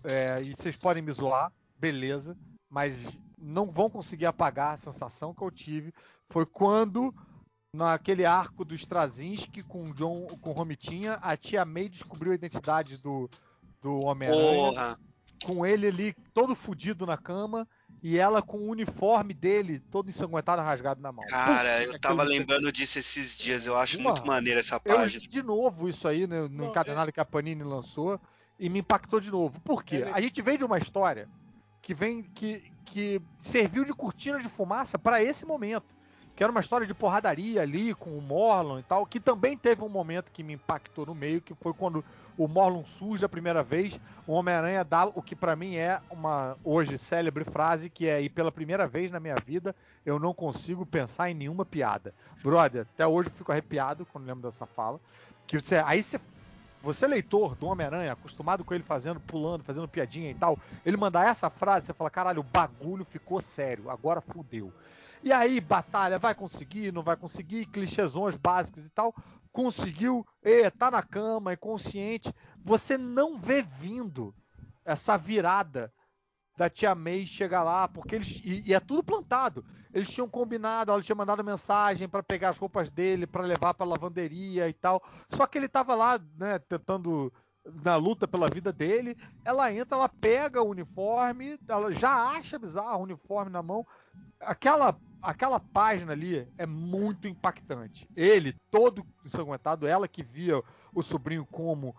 [0.03, 2.37] É, e vocês podem me zoar, beleza.
[2.69, 3.05] Mas
[3.37, 5.93] não vão conseguir apagar a sensação que eu tive.
[6.29, 7.13] Foi quando,
[7.73, 13.01] naquele arco do Straczynski com o John, com Romitinha, a tia May descobriu a identidade
[13.01, 13.29] do,
[13.81, 14.97] do Homem-Aranha
[15.43, 17.67] com ele ali todo fudido na cama
[18.03, 21.25] e ela com o uniforme dele todo ensanguentado, rasgado na mão.
[21.27, 23.65] Cara, Puta, eu tava lembrando disso esses dias.
[23.67, 25.21] Eu acho muito maneira essa Eu página.
[25.21, 28.19] li de novo isso aí né, no Não, encadernado que a Panini lançou
[28.59, 29.59] e me impactou de novo.
[29.61, 29.97] Por quê?
[30.07, 31.29] É, A gente vem de uma história
[31.81, 35.85] que vem que, que serviu de cortina de fumaça para esse momento.
[36.35, 39.83] Que era uma história de porradaria ali com o Morlon e tal, que também teve
[39.83, 42.03] um momento que me impactou no meio, que foi quando
[42.43, 46.57] o Morlon surge a primeira vez, o Homem-Aranha dá o que para mim é uma
[46.63, 50.85] hoje célebre frase, que é: "E pela primeira vez na minha vida, eu não consigo
[50.85, 52.13] pensar em nenhuma piada".
[52.43, 54.99] Brother, até hoje eu fico arrepiado quando lembro dessa fala.
[55.45, 56.19] Que você, aí você
[56.83, 61.27] você, leitor do Homem-Aranha, acostumado com ele fazendo, pulando, fazendo piadinha e tal, ele mandar
[61.27, 64.73] essa frase, você fala, caralho, o bagulho ficou sério, agora fudeu.
[65.23, 69.13] E aí, batalha, vai conseguir, não vai conseguir, clichêsões básicos e tal.
[69.51, 72.33] Conseguiu, e tá na cama, é consciente.
[72.63, 74.33] Você não vê vindo
[74.85, 75.91] essa virada
[76.57, 78.41] da tia May chegar lá, porque eles.
[78.43, 79.65] E, e é tudo plantado.
[79.93, 83.85] Eles tinham combinado, ela tinha mandado mensagem para pegar as roupas dele, para levar para
[83.85, 85.03] lavanderia e tal.
[85.31, 87.31] Só que ele tava lá, né, tentando
[87.83, 89.17] na luta pela vida dele.
[89.43, 93.85] Ela entra, ela pega o uniforme, ela já acha bizarro o uniforme na mão.
[94.39, 98.07] Aquela aquela página ali é muito impactante.
[98.15, 100.61] Ele, todo ensanguentado, ela que via
[100.93, 101.95] o sobrinho como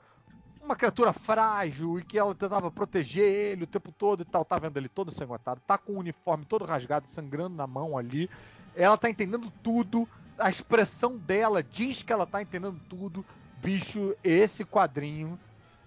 [0.63, 4.59] uma criatura frágil e que ela tentava proteger ele o tempo todo e tal, tá
[4.59, 8.31] vendo ele todo ensanguentado, tá com o uniforme todo rasgado, sangrando na mão ali.
[8.75, 13.25] Ela tá entendendo tudo, a expressão dela diz que ela tá entendendo tudo.
[13.61, 15.39] Bicho, esse quadrinho,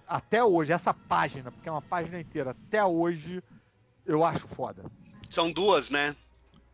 [0.08, 3.44] até hoje, essa página, porque é uma página inteira, até hoje,
[4.06, 4.84] eu acho foda.
[5.30, 6.16] São duas, né?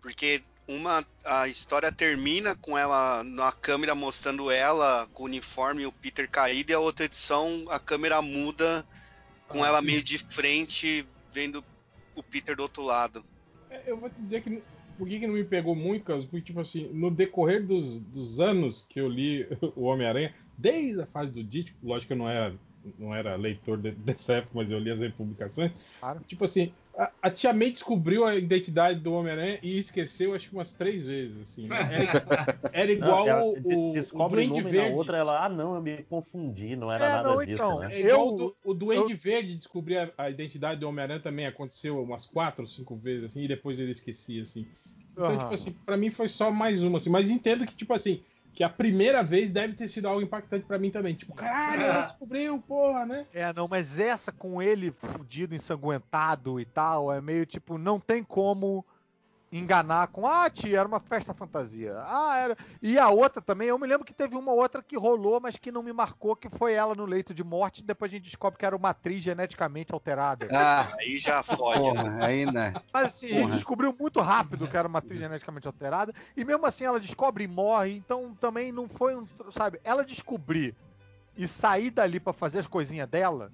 [0.02, 0.44] Porque
[0.76, 5.92] uma a história termina com ela na câmera mostrando ela com o uniforme e o
[5.92, 8.86] Peter caído e a outra edição a câmera muda
[9.48, 11.64] com ela meio de frente vendo
[12.16, 13.24] o Peter do outro lado.
[13.70, 14.62] É, eu vou te dizer que
[14.98, 16.26] por que, que não me pegou muito, Carlos?
[16.26, 21.08] Porque, tipo assim, no decorrer dos, dos anos que eu li o Homem-Aranha, desde a
[21.08, 22.54] fase do Ditko, lógico que eu não era
[22.98, 25.72] não era leitor de, dessa época, mas eu li as republicações.
[26.00, 26.22] Claro.
[26.28, 30.56] Tipo assim, a, a Tia May descobriu a identidade do Homem-Aranha e esqueceu acho que
[30.56, 31.68] umas três vezes, assim.
[31.68, 31.78] Né?
[31.78, 34.90] Era, era, igual não, o, descobre o Duende Verde.
[34.90, 37.80] Na outra, ela, ah, não, eu me confundi, não era é, nada não, disso, então,
[37.80, 37.88] né?
[37.92, 39.18] É igual eu, o, o Duende eu...
[39.18, 43.44] Verde descobrir a, a, identidade do Homem-Aranha também aconteceu umas quatro ou cinco vezes, assim,
[43.44, 44.68] e depois ele esquecia, assim.
[45.12, 45.38] Então, uhum.
[45.38, 47.10] tipo assim, pra mim foi só mais uma, assim.
[47.10, 48.22] Mas entendo que, tipo assim,
[48.54, 51.14] que a primeira vez deve ter sido algo impactante para mim também.
[51.14, 53.26] Tipo, caralho, ele descobriu, porra, né?
[53.34, 58.24] É, não, mas essa com ele fudido, ensanguentado e tal, é meio tipo, não tem
[58.24, 58.86] como
[59.52, 62.02] enganar com, ah, tia, era uma festa fantasia.
[62.06, 62.58] Ah, era.
[62.82, 65.72] E a outra também, eu me lembro que teve uma outra que rolou, mas que
[65.72, 67.84] não me marcou, que foi ela no leito de morte.
[67.84, 70.48] Depois a gente descobre que era uma atriz geneticamente alterada.
[70.52, 72.26] Ah, aí já fode, porra, né?
[72.26, 72.74] Aí, né?
[72.94, 73.52] Mas assim, porra.
[73.52, 76.14] descobriu muito rápido que era uma atriz geneticamente alterada.
[76.36, 77.96] E mesmo assim ela descobre e morre.
[77.96, 79.28] Então também não foi um.
[79.52, 80.76] Sabe, ela descobrir
[81.36, 83.52] e sair dali para fazer as coisinhas dela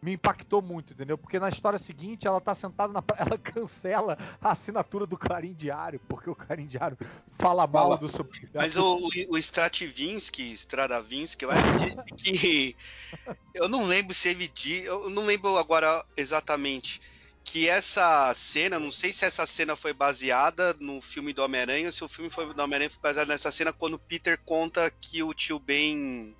[0.00, 1.18] me impactou muito, entendeu?
[1.18, 6.00] Porque na história seguinte ela tá sentada na ela cancela a assinatura do Clarim Diário,
[6.08, 6.96] porque o Clarim Diário
[7.38, 8.48] fala mal do sobrinho.
[8.54, 12.76] Mas o, o, Strativinsky, Stradavinsky, eu disse que
[13.54, 17.00] eu não lembro se ele disse, eu não lembro agora exatamente
[17.42, 21.92] que essa cena, não sei se essa cena foi baseada no filme do Homem-Aranha ou
[21.92, 25.22] se o filme foi do Homem-Aranha foi baseado nessa cena quando o Peter conta que
[25.22, 26.36] o tio Ben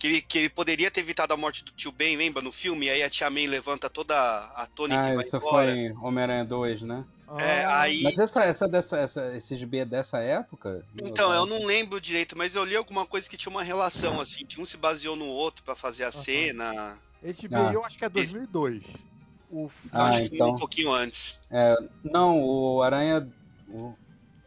[0.00, 2.88] que ele, que ele poderia ter evitado a morte do tio Ben, lembra no filme?
[2.88, 5.72] Aí a tia May levanta toda a Tony ah, que vai isso embora.
[5.72, 7.04] foi Homem-Aranha 2, né?
[7.38, 8.02] É, aí...
[8.02, 10.82] Mas essa, essa, dessa, essa, esses B dessa época?
[11.02, 14.46] Então, eu não lembro direito, mas eu li alguma coisa que tinha uma relação, assim,
[14.46, 16.12] que um se baseou no outro para fazer a uhum.
[16.12, 16.98] cena.
[17.22, 17.70] Esse B ah.
[17.70, 18.82] eu acho que é 2002.
[18.82, 19.10] Esse...
[19.50, 19.70] O...
[19.92, 20.46] Ah, acho então...
[20.46, 21.38] que um pouquinho antes.
[21.50, 23.28] É, não, o Aranha.
[23.68, 23.94] O,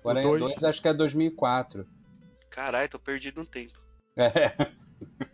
[0.03, 1.85] o Aranha 2 acho que é 2004.
[2.49, 3.77] Caralho, tô perdido no tempo.
[4.17, 4.51] É.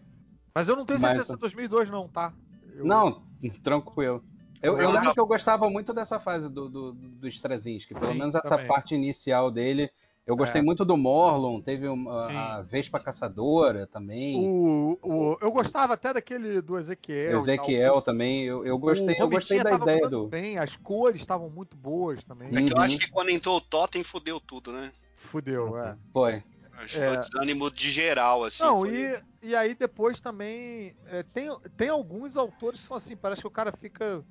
[0.54, 2.34] Mas eu não tenho certeza se é 2002 não, tá?
[2.76, 2.86] Eu...
[2.86, 3.22] Não,
[3.64, 4.24] tranquilo.
[4.62, 8.20] Eu, eu lembro que eu gostava muito dessa fase do, do, do Straczynski, pelo Sim,
[8.20, 8.68] menos essa também.
[8.68, 9.90] parte inicial dele.
[10.30, 10.64] Eu gostei é.
[10.64, 14.38] muito do Morlon, teve uma, a Vespa Caçadora também.
[14.38, 17.40] O, o, eu gostava até daquele do Ezequiel.
[17.40, 20.28] Ezequiel também, eu, eu gostei, eu gostei da ideia do.
[20.28, 22.50] Bem, as cores estavam muito boas também.
[22.50, 24.92] É que eu acho que quando entrou o Totem, fudeu tudo, né?
[25.16, 25.98] Fudeu, é.
[26.14, 26.44] Foi.
[26.80, 27.08] Acho que é...
[27.08, 28.64] foi desânimo de geral, assim.
[28.64, 28.96] Não, foi...
[28.96, 30.96] e, e aí depois também.
[31.08, 34.24] É, tem, tem alguns autores que são assim, parece que o cara fica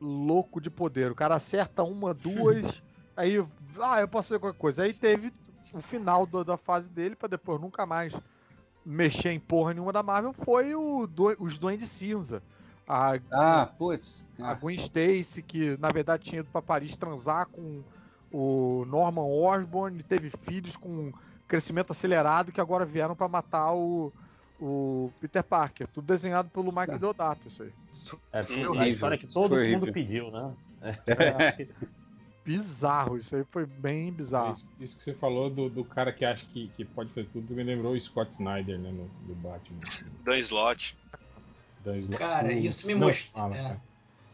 [0.00, 1.10] louco de poder.
[1.10, 2.82] O cara acerta uma, duas,
[3.16, 3.44] aí.
[3.80, 4.82] Ah, eu posso fazer qualquer coisa.
[4.82, 5.32] Aí teve
[5.72, 8.12] o final do, da fase dele, para depois nunca mais
[8.84, 12.40] mexer em porra nenhuma da Marvel, foi o do, os Duendes Cinza.
[12.86, 14.24] A, ah, putz.
[14.38, 17.82] A Gwen Stacy, que na verdade tinha ido pra Paris transar com
[18.30, 21.12] o Norman Osborn, teve filhos com
[21.46, 24.12] crescimento acelerado que agora vieram para matar o,
[24.60, 25.86] o Peter Parker.
[25.88, 26.98] Tudo desenhado pelo Mike é.
[26.98, 27.72] Deodato, isso aí.
[28.32, 28.40] É,
[28.78, 30.54] a história que todo mundo pediu, né?
[30.82, 31.12] É,
[31.62, 31.68] é,
[32.44, 33.16] bizarro.
[33.16, 34.52] Isso aí foi bem bizarro.
[34.52, 37.54] Isso, isso que você falou do, do cara que acha que, que pode fazer tudo
[37.54, 38.90] me lembrou o Scott Snyder, né?
[38.90, 39.80] No, do Batman.
[40.24, 40.96] Dan Slot.
[41.84, 42.18] Dan Slott.
[42.18, 43.54] Cara, isso me mostrou.
[43.54, 43.80] é.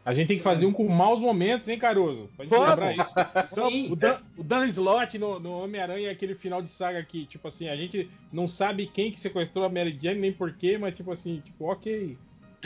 [0.05, 2.29] A gente tem que fazer um com maus momentos, hein, Caruso?
[2.35, 2.69] Pra gente Vamos.
[2.69, 3.13] lembrar isso.
[3.53, 3.91] Então, Sim.
[3.91, 7.47] O Dan, o Dan Slott no, no Homem-Aranha é aquele final de saga que, tipo
[7.47, 11.11] assim, a gente não sabe quem que sequestrou a Mary Jane, nem porquê, mas tipo
[11.11, 12.17] assim, tipo, ok.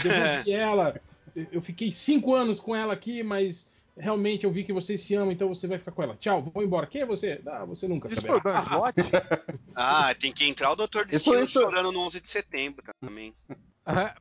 [0.01, 0.99] Devolvi ela.
[1.35, 3.66] Eu eu fiquei cinco anos com ela aqui, mas
[3.97, 6.15] realmente eu vi que vocês se amam, então você vai ficar com ela.
[6.17, 6.85] Tchau, vou embora.
[6.87, 7.41] Quem é você?
[7.47, 8.61] Ah, você nunca Isso foi saberá.
[8.61, 8.95] o Dan Slott?
[9.75, 13.33] Ah, tem que entrar o Doutor Destino isso- chorando no 11 de setembro também.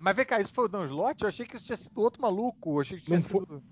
[0.00, 1.22] Mas vem cá, isso foi o Dan Slott?
[1.22, 2.76] Eu achei que isso tinha sido outro maluco.
[2.76, 3.62] Eu achei que tinha Não foi- sido...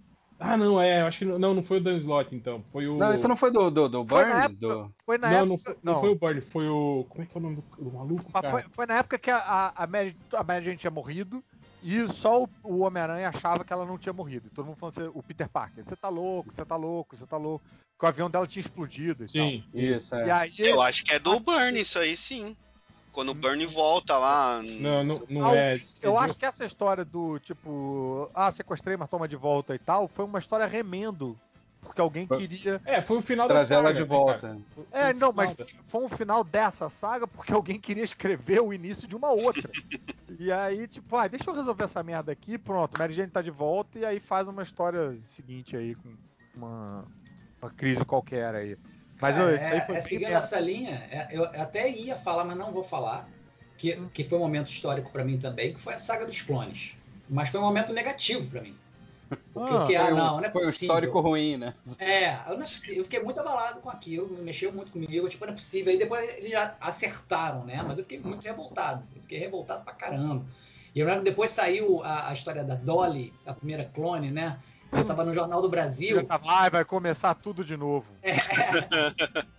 [0.41, 2.62] Ah, não, é, eu acho que não, não, não foi o Dan Slott, então.
[2.73, 2.97] Foi o.
[2.99, 4.31] Não, isso não foi do, do, do Foi Burn?
[4.34, 4.94] na época, Do...
[5.07, 5.49] foi na não, época...
[5.49, 7.07] não, foi, não foi o Burn, foi o.
[7.08, 8.24] Como é que é o nome do, do maluco?
[8.50, 11.42] Foi, foi na época que a, a, a, Mary, a Mary Jane tinha morrido
[11.85, 14.47] e só o, o Homem-Aranha achava que ela não tinha morrido.
[14.47, 17.27] E todo mundo falando assim, o Peter Parker, você tá louco, você tá louco, você
[17.27, 17.65] tá louco.
[17.99, 19.65] Que o avião dela tinha explodido e Sim.
[19.73, 20.21] Isso, tal.
[20.21, 20.27] é.
[20.27, 22.57] E aí, Eu acho que é do Burn isso aí, sim.
[23.13, 24.61] Quando o Burn volta lá.
[24.63, 25.81] Não, não, não Ah, é.
[26.03, 30.09] eu acho que essa história do tipo, ah, sequestrei, mas toma de volta e tal,
[30.09, 31.39] foi uma história remendo.
[31.85, 32.81] Porque alguém queria.
[32.85, 33.89] É, foi o final da Trazer saga.
[33.89, 34.59] ela de volta.
[34.91, 38.73] É, não, mas final da- foi um final dessa saga porque alguém queria escrever o
[38.73, 39.71] início de uma outra.
[40.39, 43.51] e aí, tipo, ah, deixa eu resolver essa merda aqui, pronto, Mary Jane tá de
[43.51, 46.17] volta e aí faz uma história seguinte aí, com
[46.57, 47.05] uma,
[47.61, 48.77] uma crise qualquer aí.
[49.21, 52.45] Mas É, isso aí foi é, bem seguindo essa linha, é, eu até ia falar,
[52.45, 53.29] mas não vou falar,
[53.77, 56.95] que, que foi um momento histórico pra mim também, que foi a saga dos clones.
[57.29, 58.75] Mas foi um momento negativo pra mim.
[59.53, 60.87] Porque, ah, Foi um- não, não é Foi um possível.
[60.87, 61.75] histórico ruim, né?
[61.99, 62.97] É, eu, não é possível.
[62.97, 65.93] eu fiquei muito abalado com aquilo, me mexeu muito comigo, tipo, não é possível.
[65.93, 67.83] Aí depois eles já acertaram, né?
[67.87, 69.05] Mas eu fiquei muito revoltado.
[69.15, 70.45] Eu fiquei revoltado pra caramba.
[70.95, 74.59] E eu lembro que depois saiu a, a história da Dolly, a primeira clone, né?
[74.93, 76.15] Eu tava no Jornal do Brasil.
[76.15, 78.07] Já tava, Ai, vai começar tudo de novo.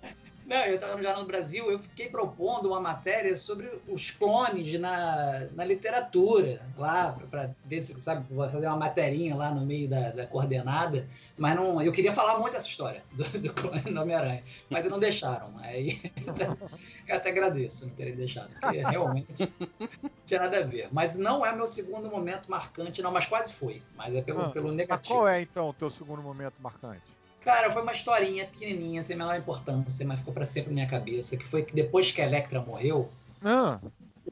[0.45, 4.79] Não, eu estava no Jornal do Brasil, eu fiquei propondo uma matéria sobre os clones
[4.79, 9.89] na, na literatura, lá, para ver se, sabe, vou fazer uma materinha lá no meio
[9.89, 13.99] da, da coordenada, mas não, eu queria falar muito essa história do, do clone do
[13.99, 15.57] Homem-Aranha, mas não deixaram.
[15.57, 15.99] Aí
[17.07, 20.89] eu até agradeço não terem deixado, porque realmente não tinha nada a ver.
[20.91, 24.49] Mas não é meu segundo momento marcante, não, mas quase foi, mas é pelo, Ah,
[24.49, 25.15] pelo Mas negativo.
[25.15, 27.14] qual é então o teu segundo momento marcante?
[27.45, 30.89] Cara, foi uma historinha pequenininha, sem a menor importância, mas ficou pra sempre na minha
[30.89, 33.09] cabeça, que foi que depois que a Electra morreu,
[33.43, 33.79] Ah,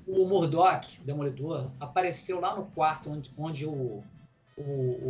[0.07, 4.03] o Murdoch, o Demolidor, apareceu lá no quarto onde, onde o,
[4.57, 4.63] o,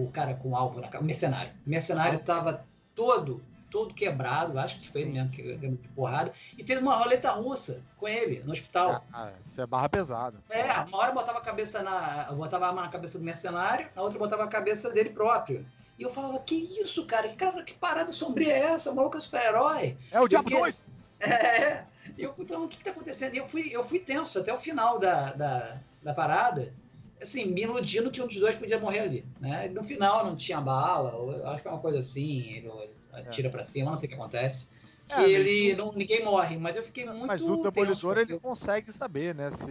[0.04, 1.54] o cara com alvo, na, ca- o mercenário.
[1.66, 3.42] O mercenário estava todo,
[3.72, 8.08] todo quebrado, acho que foi mesmo, que de porrada, e fez uma roleta russa com
[8.08, 9.04] ele no hospital.
[9.14, 10.38] ah, isso é barra pesada.
[10.50, 12.32] É, uma hora botava a cabeça na.
[12.34, 15.66] botava a arma na cabeça do mercenário, na outra botava a cabeça dele próprio.
[15.98, 17.28] E eu falava, que isso, cara?
[17.30, 18.92] Que, cara, que parada sombria é essa?
[18.92, 19.96] O maluco é super-herói.
[20.12, 20.88] É o Eu Diabo fiquei- 2!
[21.24, 21.86] É,
[22.18, 23.34] e eu fui falando, o que, que tá acontecendo?
[23.34, 26.74] E eu fui, eu fui tenso até o final da, da, da parada,
[27.22, 29.26] assim, me iludindo que um dos dois podia morrer ali.
[29.40, 29.70] Né?
[29.70, 32.70] No final não tinha bala, ou eu acho que é uma coisa assim, ele
[33.14, 34.72] atira pra cima, não sei o que acontece.
[35.08, 35.76] Que É, ele.
[35.76, 37.28] Não, ninguém morre, mas eu fiquei muito.
[37.28, 39.52] Mas o Demolidor ele porque consegue saber, né?
[39.52, 39.66] Se,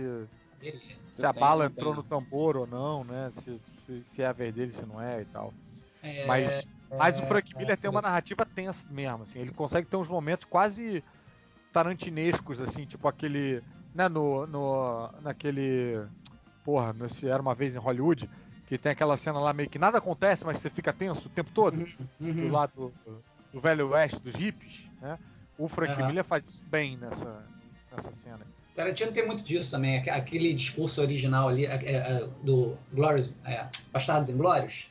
[0.58, 0.82] Beleza.
[1.02, 3.30] se a bala entrou no tambor ou não, né?
[3.42, 5.52] Se, se, se é a vez dele, se não é e tal.
[6.02, 7.90] É, Mas, mas o Frank é, Miller tem é.
[7.90, 9.38] uma narrativa tensa mesmo, assim.
[9.38, 11.02] Ele consegue ter uns momentos quase
[11.72, 13.62] tarantinescos, assim, tipo aquele.
[13.94, 15.10] Né, no, no.
[15.20, 16.06] naquele.
[16.64, 18.28] Porra, nesse Era uma vez em Hollywood,
[18.66, 21.50] que tem aquela cena lá meio que nada acontece, mas você fica tenso o tempo
[21.50, 21.76] todo,
[22.20, 22.34] Uhum.
[22.34, 25.18] do lado do, do velho oeste, dos hippies, né?
[25.58, 26.06] O Frank Aham.
[26.06, 27.42] Miller faz isso bem nessa,
[27.90, 28.46] nessa cena.
[28.74, 33.68] Tarantino tem muito disso também, aqu- aquele discurso original ali é, é, do Glorious, é,
[33.92, 34.88] Bastardos Inglórios,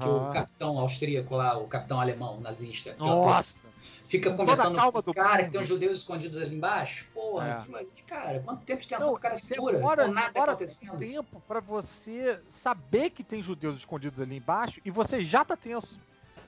[0.00, 3.68] que o capitão austríaco lá, o capitão alemão nazista, que é Nossa!
[4.04, 5.46] fica conversando com o cara mundo.
[5.46, 7.10] que tem uns judeus escondidos ali embaixo.
[7.12, 7.50] Porra, É.
[7.50, 10.32] aquilo ali, cara, quanto tempo de tensão Não, que o cara segura demora, com nada
[10.32, 10.98] demora acontecendo.
[10.98, 15.98] tempo pra você saber que tem judeus escondidos ali embaixo e você já tá tenso.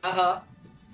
[0.05, 0.43] Aham,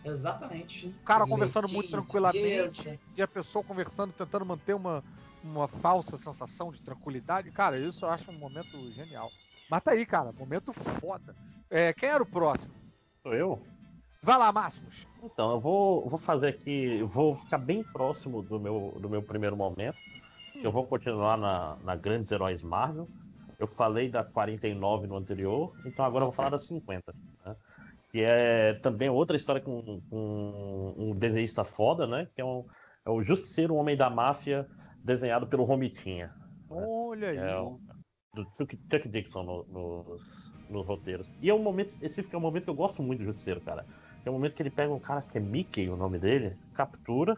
[0.04, 0.86] exatamente.
[0.86, 3.00] O cara conversando muito tranquilamente beleza.
[3.16, 5.02] e a pessoa conversando, tentando manter uma,
[5.42, 7.50] uma falsa sensação de tranquilidade.
[7.50, 9.32] Cara, isso eu acho um momento genial.
[9.70, 11.34] Mas tá aí, cara, momento foda.
[11.70, 12.72] É, quem era o próximo?
[13.22, 13.62] Sou eu?
[14.22, 15.06] Vai lá, Máximos.
[15.22, 19.22] Então, eu vou, vou fazer aqui, eu vou ficar bem próximo do meu, do meu
[19.22, 19.96] primeiro momento.
[20.62, 23.08] Eu vou continuar na, na Grandes Heróis Marvel.
[23.58, 27.12] Eu falei da 49 no anterior, então agora eu vou falar da 50.
[27.44, 27.56] Né?
[28.10, 32.28] Que é também outra história com, com um desenhista foda, né?
[32.34, 32.64] Que é, um,
[33.04, 34.66] é o Justiceiro, um Homem da Máfia,
[35.04, 36.32] desenhado pelo Romitinha.
[36.70, 37.36] Olha aí.
[37.36, 37.56] É,
[38.34, 41.30] do Chuck, Chuck Dixon no- nos, nos roteiros.
[41.40, 43.86] E é um momento específico, é um momento que eu gosto muito do Justiceiro, cara.
[44.22, 47.36] Tem um momento que ele pega um cara que é Mickey, o nome dele, captura,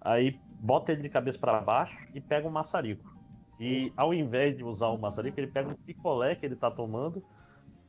[0.00, 3.10] aí bota ele de cabeça para baixo e pega um maçarico.
[3.58, 7.22] E ao invés de usar o maçarico, ele pega um picolé que ele tá tomando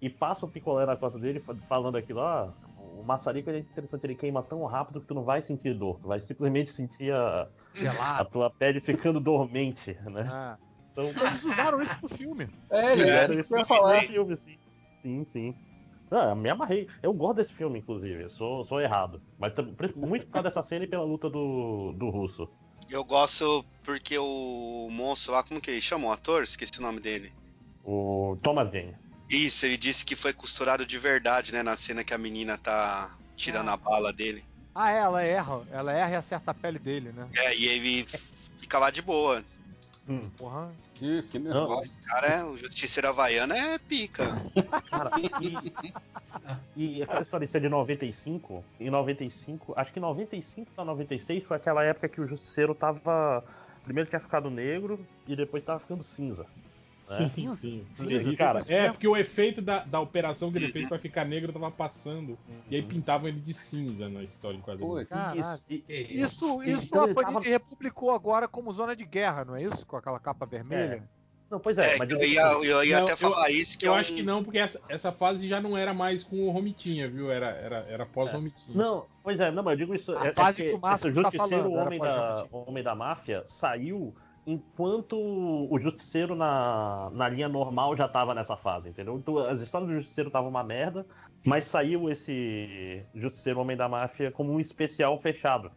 [0.01, 4.03] e passa o picolé na costa dele, fa- falando aquilo, ó, o maçarico é interessante,
[4.03, 7.47] ele queima tão rápido que tu não vai sentir dor, tu vai simplesmente sentir a,
[8.21, 10.27] a tua pele ficando dormente, né?
[10.29, 10.57] Ah.
[10.91, 12.49] Então, Eles usaram isso no filme.
[12.69, 14.01] É, ele fizeram é, isso no falar.
[14.03, 14.57] filme, sim.
[15.01, 15.55] Sim, sim.
[16.11, 16.89] Ah, me amarrei.
[17.01, 18.23] Eu gosto desse filme, inclusive.
[18.23, 19.21] Eu sou, sou errado.
[19.39, 19.53] Mas
[19.95, 22.49] muito por causa dessa cena e pela luta do, do russo.
[22.89, 26.07] Eu gosto porque o moço lá, como que ele chama?
[26.07, 26.43] O ator?
[26.43, 27.31] Esqueci o nome dele.
[27.83, 28.95] O Thomas Jane.
[29.29, 31.63] Isso, ele disse que foi costurado de verdade, né?
[31.63, 34.43] Na cena que a menina tá tirando a bala dele.
[34.75, 35.65] Ah, é, ela erra.
[35.71, 37.29] Ela erra e acerta a pele dele, né?
[37.33, 38.05] É, e ele
[38.59, 39.43] fica lá de boa.
[40.37, 40.71] Porra.
[40.95, 44.25] Que, que Não, Nossa, o cara, é, o Justiceiro Havaiana é pica.
[44.89, 45.11] Cara,
[46.75, 51.83] e, e aquela história de 95, em 95, acho que 95 pra 96 foi aquela
[51.83, 53.43] época que o Justiceiro tava.
[53.83, 56.45] Primeiro tinha ficado negro e depois tava ficando cinza.
[57.09, 57.29] Né?
[57.29, 57.85] Sim, sim.
[57.91, 61.51] Sim, cara, é, porque o efeito da, da operação que ele fez pra ficar negro
[61.51, 62.37] tava passando.
[62.47, 62.61] E Uhum.
[62.71, 65.07] aí pintavam ele de cinza na história em quadrinhos.
[65.69, 69.63] E- Isso, isso Então a Panini tava- republicou agora como zona de guerra, não é
[69.63, 69.85] isso?
[69.85, 71.03] Com aquela capa vermelha?
[71.49, 73.93] Não, pois é, É, mas eu ia, eu ia Não, até falar isso, que eu
[73.93, 76.49] é acho um- que não, porque essa, essa fase já não era mais com o
[76.49, 77.29] Romitinha, viu?
[77.29, 78.77] Era, era, era pós-Romitinha.
[78.77, 80.17] Não, pois é, não, mas eu digo isso.
[80.17, 82.95] A é, fase é que o Márcio tá Justiceiro, falando, o homem, da, homem da
[82.95, 84.15] máfia, saiu
[84.45, 89.17] enquanto o Justiceiro na, na linha normal já tava nessa fase, entendeu?
[89.17, 91.05] Então as histórias do Justiceiro estavam uma merda,
[91.45, 95.71] mas saiu esse Justiceiro Homem da Máfia como um especial fechado.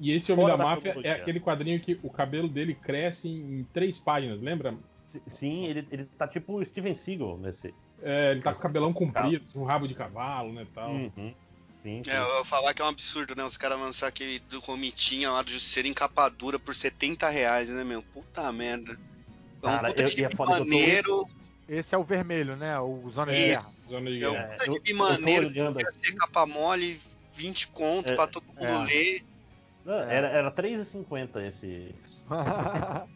[0.00, 3.60] E esse Homem da da Máfia é aquele quadrinho que o cabelo dele cresce em,
[3.60, 4.74] em três páginas, lembra?
[5.04, 7.74] Sim, ele, ele tá tipo o Steven Seagal nesse.
[8.02, 10.90] É, ele tá com o cabelão comprido, um rabo de cavalo, né, tal.
[10.90, 11.34] Uhum.
[11.82, 12.10] Sim, sim.
[12.10, 13.44] É, eu ia falar que é um absurdo, né?
[13.44, 17.68] Os caras lançar aquele do Romitinha lá do Justiceiro em capa dura por 70 reais,
[17.68, 18.02] né, meu?
[18.02, 18.92] Puta merda.
[19.62, 21.26] É um Cara, puta eu- de é tô- maneiro.
[21.68, 22.78] Esse é o vermelho, né?
[22.80, 23.72] O zona de guerra.
[23.88, 24.56] Zona de É um guerra.
[24.58, 27.00] puta de tô maneiro que ia ser capa mole,
[27.34, 28.84] 20 conto É, pra todo mundo é.
[28.84, 29.22] ler.
[29.84, 31.94] Não, Era, era 3,50 esse.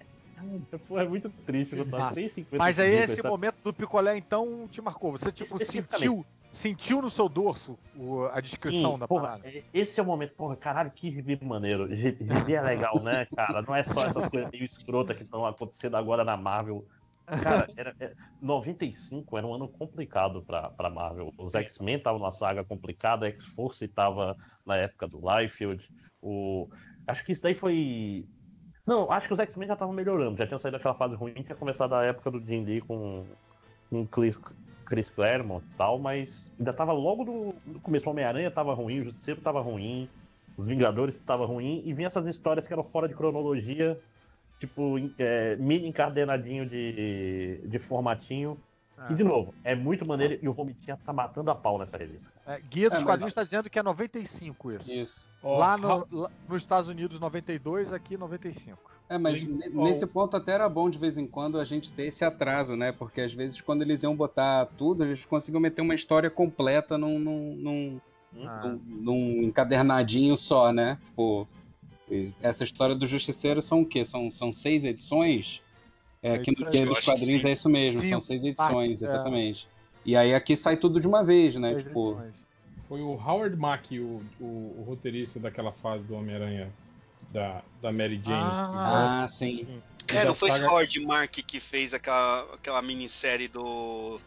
[0.89, 3.28] Pô, é muito triste, eu tô Ah, 3,50 Mas aí esse tá?
[3.28, 5.12] momento do picolé, então, te marcou.
[5.12, 9.48] Você, tipo, sentiu, sentiu no seu dorso o- a descrição Sim, da porra, parada.
[9.48, 11.86] é- esse é o momento, porra, caralho, que review maneiro.
[11.86, 13.62] Review é legal, né, cara?
[13.62, 16.86] Não é só essas coisas meio escrotas que estão acontecendo agora na Marvel.
[17.24, 21.32] Cara, era, é- 95 era um ano complicado pra, pra Marvel.
[21.39, 25.89] Os X-Men estavam numa saga complicada, a X-Force tava na época do Liefeld.
[26.20, 26.68] O...
[27.06, 28.26] Acho que isso daí foi.
[28.86, 31.55] Não, acho que os X-Men já estavam melhorando, já tinham saído daquela fase ruim, tinha
[31.56, 33.24] começado a época do D&D com,
[33.89, 34.36] com Chris,
[34.93, 38.07] Chris Claremont e tal, mas ainda tava logo no, no começo.
[38.07, 40.07] O Homem-Aranha tava ruim, o Justiceiro tava ruim,
[40.55, 43.99] os Vingadores tava ruim, e vinha essas histórias que eram fora de cronologia,
[44.61, 48.59] tipo, é, mini encadenadinho de, de formatinho.
[49.11, 52.31] E de novo, é muito maneiro e o Vomitinha tá matando a pau nessa revista.
[52.47, 54.93] É, Guia dos É, Quadrinhos está dizendo que é 95 isso.
[54.93, 55.31] Isso.
[55.43, 58.92] Lá, no- lá nos Estados Unidos, 92, aqui 95.
[59.15, 62.24] É, mas nesse ponto até era bom de vez em quando a gente ter esse
[62.24, 62.92] atraso, né?
[62.92, 67.18] Porque às vezes quando eles iam botar tudo, eles conseguiam meter uma história completa num,
[67.18, 68.00] num, num,
[68.47, 68.62] Ah.
[68.66, 70.99] num- num encadernadinho só, né?
[71.08, 71.47] Tipo,
[72.41, 74.05] essa história do Justiceiro são o quê?
[74.05, 75.60] São, são seis edições?
[76.23, 76.70] É, É aqui isso no.
[76.70, 79.07] Guia dos acho que Quadrinhos é isso mesmo, Sim, são seis edições, parte, é.
[79.08, 79.68] exatamente.
[80.05, 81.70] E aí aqui sai tudo de uma vez, né?
[81.73, 82.34] Seis tipo, edições.
[82.89, 86.70] Foi o Howard Mack, o, o- o roteirista daquela fase do Homem-Aranha
[87.33, 88.51] da, da Mary Jane.
[88.52, 89.83] Ah, sim.
[90.11, 94.20] E É, da não foi esse saga- Howard Mark que fez aquela, aquela minissérie do,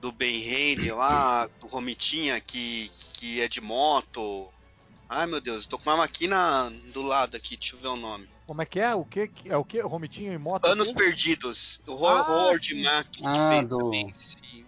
[0.00, 4.48] do Ben Haley lá, do Romitinha, que, que é de moto.
[5.08, 8.28] Ai meu Deus, tô com uma máquina do lado aqui, deixa eu ver o nome.
[8.46, 8.92] Como é que é?
[8.94, 9.30] O que?
[9.44, 9.80] É o que?
[9.80, 10.66] Romitinho em moto?
[10.66, 11.04] Anos o quê?
[11.04, 11.80] Perdidos.
[11.86, 12.82] O Ah, Howard sim.
[12.82, 14.12] Mack que Ah, fez do- também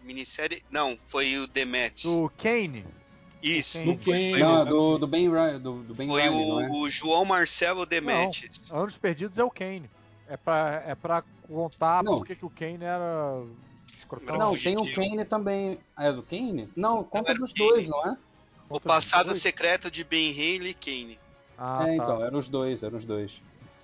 [0.05, 0.63] minissérie.
[0.71, 2.03] Não, foi o Demet.
[2.05, 2.85] Do Kane.
[3.43, 3.85] Isso.
[3.85, 4.69] Não, é exatamente.
[4.71, 6.71] do, do Ben Riley, do, do Ben Foi não o, é?
[6.71, 8.71] o João Marcelo Demetes.
[8.73, 9.91] Anos Perdidos é o Kane.
[10.29, 12.19] É pra, é pra contar Não.
[12.19, 13.43] porque que o Kane era
[13.99, 14.39] escrotão.
[14.39, 15.79] Não, tem o Kane também.
[15.97, 16.69] Ah, É do Kane?
[16.77, 17.69] Não, conta dos Kane.
[17.69, 18.17] dois, não é?
[18.69, 21.19] O passado secreto de Ben Haley e Kane.
[21.59, 22.05] Ah, é, tá.
[22.05, 23.33] então, eram os dois, eram os dois.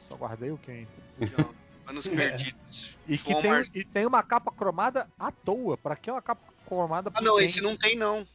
[0.08, 0.88] Só guardei o Kane.
[1.36, 1.50] Não,
[1.86, 2.96] Anos Perdidos.
[3.06, 5.76] E, que João tem, Mar- e tem uma capa cromada à toa.
[5.76, 7.44] Pra que uma capa cromada Ah, não, Kane?
[7.46, 8.26] esse não tem não.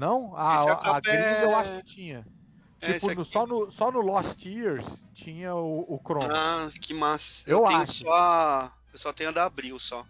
[0.00, 0.32] Não?
[0.34, 2.26] Ah, é a a, gringa é- eu acho que tinha.
[2.80, 3.30] É, Tipo, esse no- aqui.
[3.30, 6.28] só, no, só no Lost Years tinha o, o Chroma.
[6.32, 7.44] Ah, que massa.
[7.48, 7.92] Eu Eu, tenho acho.
[8.04, 8.72] só a...
[8.92, 10.02] Eu só tenho a da Abril só.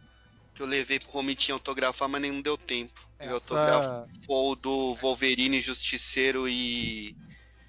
[0.54, 3.00] que eu levei pro Romitinho autografar, mas nenhum deu tempo.
[3.18, 7.16] Ele Essa- autografou o do Wolverine, Justiceiro e.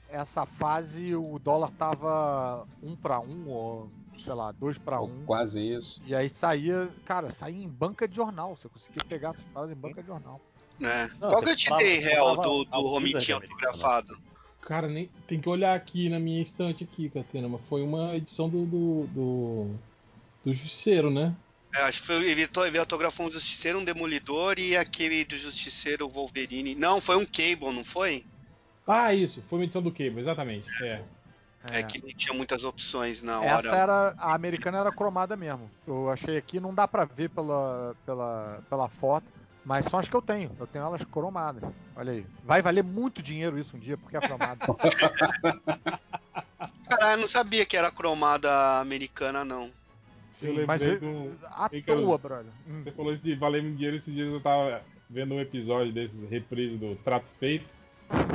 [0.09, 5.23] Essa fase o dólar tava um pra um, ou sei lá, dois pra um.
[5.25, 6.01] Quase isso.
[6.05, 8.55] E aí saía, cara, saía em banca de jornal.
[8.55, 10.39] Você conseguia pegar essas paradas em banca de jornal.
[10.81, 11.11] Né?
[11.19, 14.17] Não, Qual que eu te dei, réu, comprava do, do Romitinho Wizard autografado?
[14.61, 18.49] Cara, nem, tem que olhar aqui na minha estante aqui, Catena, mas foi uma edição
[18.49, 18.65] do.
[18.65, 19.07] do.
[19.07, 19.67] do,
[20.43, 21.35] do Justiceiro, né?
[21.73, 25.37] É, acho que foi, ele, to- ele autografou um Justiceiro, um Demolidor e aquele do
[25.37, 26.73] Justiceiro Wolverine.
[26.75, 28.25] Não, foi um Cable, não foi?
[28.87, 30.67] Ah, isso, foi uma edição do Cable, exatamente.
[30.83, 31.01] É.
[31.71, 33.67] É, que não tinha muitas opções na hora.
[33.67, 34.15] Essa era.
[34.17, 35.69] A americana era cromada mesmo.
[35.87, 39.31] Eu achei aqui, não dá pra ver pela, pela, pela foto.
[39.63, 40.51] Mas são as que eu tenho.
[40.59, 41.63] Eu tenho elas cromadas.
[41.95, 42.25] Olha aí.
[42.43, 44.59] Vai valer muito dinheiro isso um dia, porque é cromado.
[46.87, 49.65] Caralho, eu não sabia que era cromada americana, não.
[50.41, 51.45] Eu Sim, mas lembrei eu- do.
[51.45, 52.51] à toa, brother.
[52.67, 52.81] Hum.
[52.83, 56.27] Você falou isso de valer muito dinheiro esses dias eu tava vendo um episódio desses
[56.29, 57.65] reprises do Trato Feito.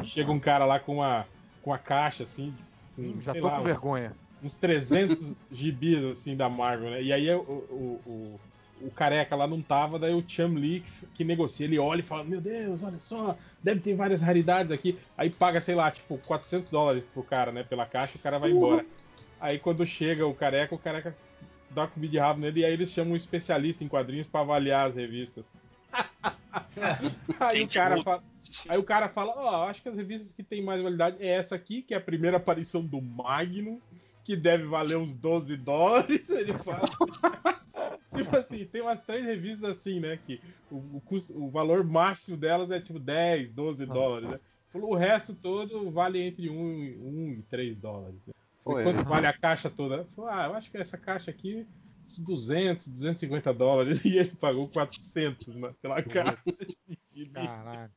[0.04, 1.26] Chega um cara lá com uma,
[1.62, 2.54] com uma caixa assim.
[2.94, 4.12] Com, Hum, já tô lá, com uns- vergonha.
[4.42, 7.02] uns 300 gibis assim da Marvel, né?
[7.02, 8.40] E aí o, o, o,
[8.80, 12.04] o careca lá não tava, daí o Cham Lee que, que negocia, ele olha e
[12.04, 14.98] fala: Meu Deus, olha só, deve ter várias raridades aqui.
[15.16, 17.62] Aí paga, sei lá, tipo 400 dólares pro cara, né?
[17.62, 18.84] Pela caixa, o cara vai embora.
[19.40, 21.16] Aí quando chega o careca, o careca
[21.70, 24.88] dá comida de rabo nele e aí eles chamam um especialista em quadrinhos pra avaliar
[24.88, 25.54] as revistas.
[27.40, 28.24] Aí o cara fala.
[28.68, 31.54] Aí o cara fala, ó, acho que as revistas que tem mais validade é essa
[31.54, 33.80] aqui, que é a primeira aparição do Magnum,
[34.24, 36.88] que deve valer uns 12 dólares, ele fala.
[38.16, 40.18] tipo assim, tem umas três revistas assim, né?
[40.26, 44.40] Que o, o custo- o valor máximo delas é tipo 10, 12 dólares, né?
[44.72, 46.54] Falou, O resto todo vale entre 1,
[46.84, 48.18] e- 1 e 3 dólares.
[48.26, 48.32] Né?
[48.64, 48.92] Falei, Foi.
[48.92, 50.04] quanto vale a caixa toda?
[50.16, 51.66] Falou, ah, eu acho que essa caixa aqui,
[52.06, 54.02] uns 200, 250 dólares.
[54.04, 56.38] E ele pagou 400 né, pela caixa.
[57.32, 57.90] Caralho.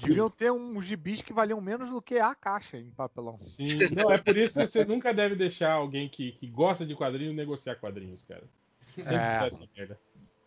[0.00, 3.36] Deviam ter uns gibis que valiam menos do que a caixa em papelão.
[3.38, 6.94] Sim, não, é por isso que você nunca deve deixar alguém que, que gosta de
[6.94, 8.44] quadrinhos negociar quadrinhos, cara.
[9.02, 9.38] Sempre É.
[9.38, 9.98] dá essa merda.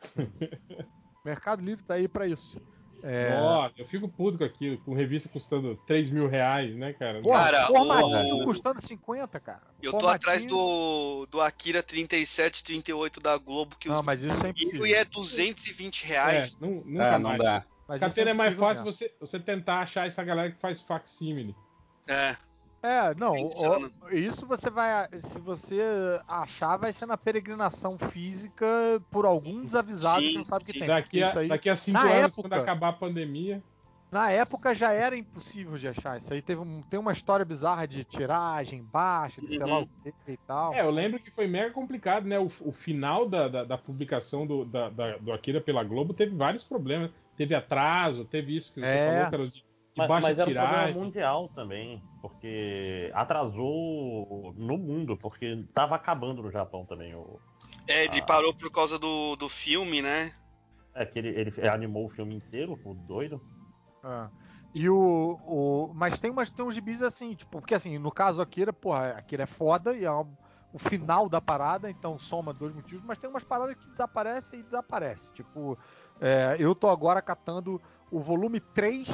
[1.25, 2.59] Mercado Livre tá aí pra isso.
[3.05, 3.37] É...
[3.41, 7.21] Ó, eu fico puto com aquilo, com revista custando 3 mil reais, né, cara?
[7.21, 9.61] Porra, Cara, formatinho o- custando 50, cara.
[9.81, 14.21] Eu tô Formatinho- atrás do, do Akira 37, 38 da Globo, que Não, os mas
[14.21, 14.85] isso é impossível.
[14.87, 16.55] e é 220 reais.
[16.55, 17.41] É, nu- nunca É, não mais.
[17.43, 17.65] dá.
[17.89, 21.53] Mas Catena é isso mais fácil você, você tentar achar essa galera que faz facsímile.
[22.07, 22.37] É.
[22.83, 25.07] É, não, ó, isso você vai.
[25.31, 25.79] Se você
[26.27, 28.65] achar, vai ser na peregrinação física
[29.09, 30.79] por algum desavisado Sim, que não sabe o que sim.
[30.79, 30.87] tem.
[30.89, 33.63] Daqui a, Isso aí, daqui a cinco na anos, época- quando acabar a pandemia.
[34.11, 36.17] Na época já era impossível de achar.
[36.19, 39.83] Isso aí teve tem uma história bizarra de tiragem baixa, de sei lá Uhum.
[39.83, 40.73] o que e tal.
[40.73, 42.37] É, eu lembro que foi mega complicado, né?
[42.37, 46.35] O, o final da, da, da publicação do, da- da- do Akira pela Globo teve
[46.35, 47.09] vários problemas.
[47.35, 49.07] Teve atraso, teve isso que você É.
[49.07, 49.63] falou, cara, de
[49.95, 51.01] Mas, baixa mas era um problema tiragem.
[51.01, 57.13] mundial também, porque atrasou no mundo, porque tava acabando no Japão também.
[57.13, 57.39] O,
[57.87, 58.25] É, ele Ah.
[58.25, 60.31] parou por causa do, do filme, né?
[60.95, 63.41] é que ele, ele animou o filme inteiro, o doido.
[64.03, 64.29] É.
[64.75, 65.91] E o, o.
[65.93, 69.43] Mas tem, umas, tem uns gibis assim, tipo, porque assim, no caso Akira, porra, Akira
[69.43, 73.43] é foda e é o final da parada, então soma dois motivos, mas tem umas
[73.43, 75.31] paradas que desaparecem e desaparecem.
[75.33, 75.77] Tipo,
[76.19, 79.07] é, eu tô agora catando o volume 3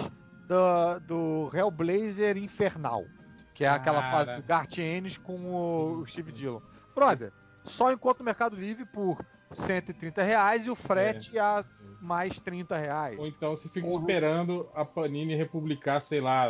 [0.50, 3.06] da- do Hellblazer Infernal,
[3.54, 4.12] que é aquela Cara.
[4.12, 6.60] fase do Garth Ennis com o, o Steve Dillon.
[6.96, 7.32] Brother,
[7.64, 11.64] só encontro no Mercado Livre por 130 reais e o frete a
[12.02, 13.18] mais 30 reais.
[13.20, 16.50] Ou então você fica esperando a Panini republicar, sei lá,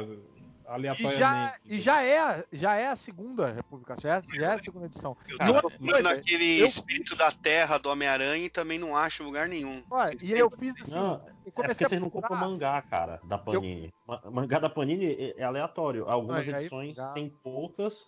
[0.69, 1.19] E aleatoriamente.
[1.19, 4.85] já, e já é, já é a segunda republicação, já é, já é a segunda
[4.85, 5.17] edição.
[5.27, 8.95] Eu E outra tô coisa, naquele eu- Espírito da Terra do Homem-Aranha e também não
[8.95, 9.83] acho lugar nenhum.
[9.89, 12.81] Olha, e eu fiz assim, Não, eu é comecei porque vocês não procurar- compram mangá,
[12.83, 13.91] cara, da Panini.
[14.05, 16.07] Ma- Mangá da Panini é- é aleatório.
[16.07, 18.05] Algumas Mas aí, edições mangá- tem poucas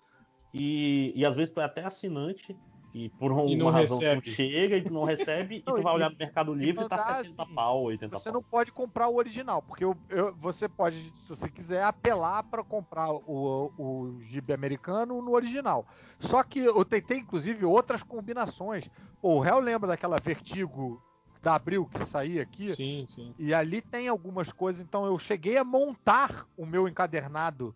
[0.54, 2.56] e, e às vezes tu é até assinante
[2.94, 4.22] e por uma E não razão recebe.
[4.22, 6.90] tu chega e tu não recebe Não, e tu vai olhar no Mercado Livre e
[6.90, 8.34] tá mangá, 70 assim, pau, 80 Você pau.
[8.34, 12.64] não pode comprar o original, porque eu- eu- você pode, se você quiser, apelar para
[12.64, 15.86] comprar o, o gibi americano no original.
[16.20, 18.90] Só que eu tentei, inclusive, outras combinações.
[19.22, 21.02] Pô, o réu lembra daquela Vertigo
[21.42, 22.76] da Abril que saía aqui?
[22.76, 23.34] Sim, sim.
[23.40, 27.74] E ali tem algumas coisas, então eu cheguei a montar o meu encadernado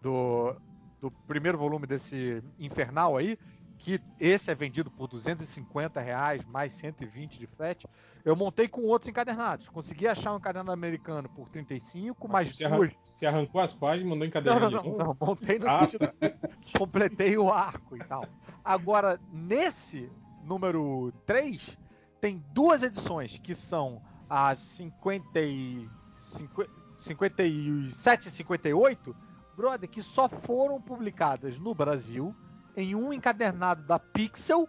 [0.00, 0.54] do,
[1.00, 3.36] do primeiro volume desse Infernal aí,
[3.78, 7.86] que esse é vendido por 250 reais, mais 120 de frete.
[8.24, 9.68] Eu montei com outros encadernados.
[9.68, 12.72] Consegui achar um encadernado americano por 35, mais Você, duas.
[12.72, 14.98] arran- você arrancou as páginas, mandou Não, encadernar não, de não, novo?
[14.98, 16.12] não, montei no Ah, sentido
[16.60, 18.26] que completei o arco e tal.
[18.64, 20.10] Agora, nesse
[20.44, 21.78] número 3,
[22.20, 29.16] tem duas edições que são a 50 e, 50, 57 e 58,
[29.56, 32.34] brother, que só foram publicadas no Brasil
[32.78, 34.68] em um encadernado da Pixel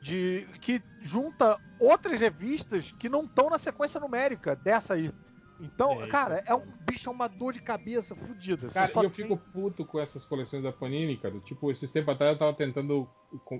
[0.00, 5.12] de que junta outras revistas que não estão na sequência numérica dessa aí.
[5.58, 8.68] Então, É, cara, é um bicho, é uma dor de cabeça fodida.
[8.70, 11.38] Você Cara, só eu tem- fico puto com essas coleções da Panini, cara.
[11.40, 13.06] Tipo, esses tempos atrás eu tava tentando.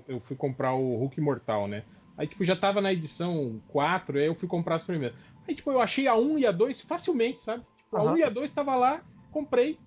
[0.07, 1.83] Eu fui comprar o Hulk Mortal, né?
[2.17, 5.15] Aí, tipo, já tava na edição 4, aí eu fui comprar as primeiras.
[5.47, 7.63] Aí, tipo, eu achei a 1 e a 2 facilmente, sabe?
[7.77, 8.13] Tipo, a Aham.
[8.13, 9.77] 1 e a 2 tava lá, comprei.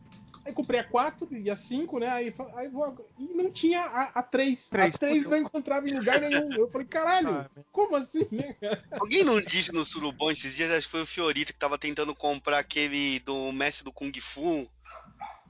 [0.44, 2.08] Aí comprei a 4 e a 5, né?
[2.08, 4.68] Aí, aí vou- e não tinha a, a 3.
[4.68, 6.52] Três, A 3 não encontrava em lugar nenhum.
[6.54, 8.54] Eu falei, caralho, como assim, né?
[9.00, 12.14] Alguém não disse no Surubom esses dias, acho que foi o Fiorito que tava tentando
[12.14, 14.68] comprar aquele do Mestre do Kung Fu,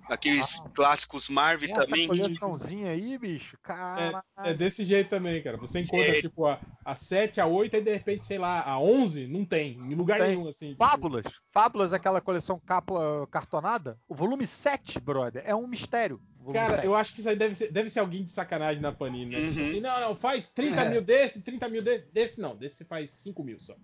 [0.09, 2.07] aqueles clássicos Marvel Essa também.
[2.07, 4.23] coleçãozinha aí, bicho, cara.
[4.39, 5.57] É desse jeito também, cara.
[5.57, 6.21] Você encontra, Sério?
[6.23, 9.73] tipo, a, a 7, a 8, aí de repente, sei lá, a 11, não tem.
[9.73, 10.29] Em lugar Tem.
[10.37, 10.75] nenhum, assim.
[10.77, 11.25] Fábulas.
[11.51, 13.99] Fábulas, aquela coleção capa cartonada.
[14.09, 16.21] O volume 7, brother, é um mistério.
[16.45, 16.85] O volume Cara, 7.
[16.87, 19.49] eu acho que isso aí deve ser, deve ser alguém de sacanagem na Panini, né?
[19.49, 19.67] Tipo Uhum.
[19.67, 20.91] assim, não, não, faz 30 É.
[20.91, 23.75] mil desse, 30 mil desse, desse não, desse você faz 5 mil só.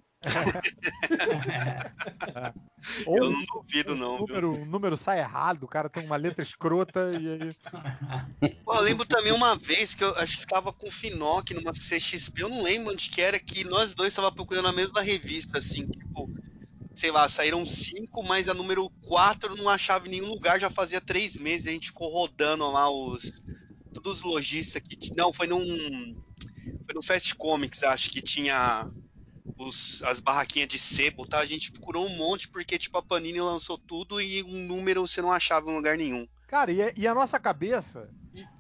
[3.06, 4.16] Ou Eu não duvido, o não.
[4.18, 4.26] viu?
[4.26, 7.50] número, o número sai errado, o cara tem uma letra escrota e aí.
[8.64, 11.72] Pô, eu lembro também uma vez que eu acho que tava com o Finoc numa
[11.72, 15.58] CXP, eu não lembro onde que era, que nós dois tava procurando a mesma revista,
[15.58, 16.30] assim, tipo,
[16.94, 21.01] sei lá, saíram cinco, mas a número 4 não achava em nenhum lugar, já fazia
[21.01, 23.43] três meses, a gente ficou rodando lá os.
[23.93, 25.15] Todos os lojistas que.
[25.17, 25.65] Não, foi num.
[26.85, 28.89] Foi no Fast Comics, acho que tinha
[29.59, 31.39] os, as barraquinhas de sebo, tá?
[31.41, 35.20] A gente procurou um monte porque, tipo, a Panini lançou tudo e um número você
[35.20, 36.27] não achava em lugar nenhum.
[36.51, 38.09] Cara, e, e a nossa cabeça.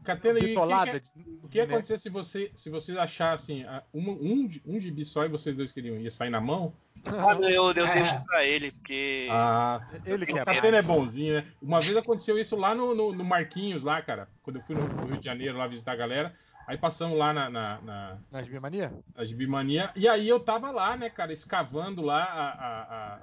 [0.04, 1.00] Catena, e o que, bitolada.
[1.00, 1.10] que,
[1.42, 5.24] o que ia acontecer se você se vocês achassem uma- um, de- um gibi só
[5.24, 5.96] e vocês dois queriam?
[5.96, 6.72] Ia sair na mão?
[7.08, 7.94] Ah, não, eu, eu É.
[7.94, 9.26] deixo pra ele, porque.
[9.30, 11.44] Ah, Ele o quer Catena é bonzinho, né?
[11.60, 14.28] Uma vez aconteceu isso lá no, no- no Marquinhos, lá, cara.
[14.42, 16.34] Quando eu fui no, Rio de Janeiro lá visitar a galera.
[16.66, 18.92] Aí passamos lá na, na, na, Nas Bimania?
[19.16, 19.90] a Gibimania.
[19.96, 23.20] E aí eu tava lá, né, cara, escavando lá a, a, a,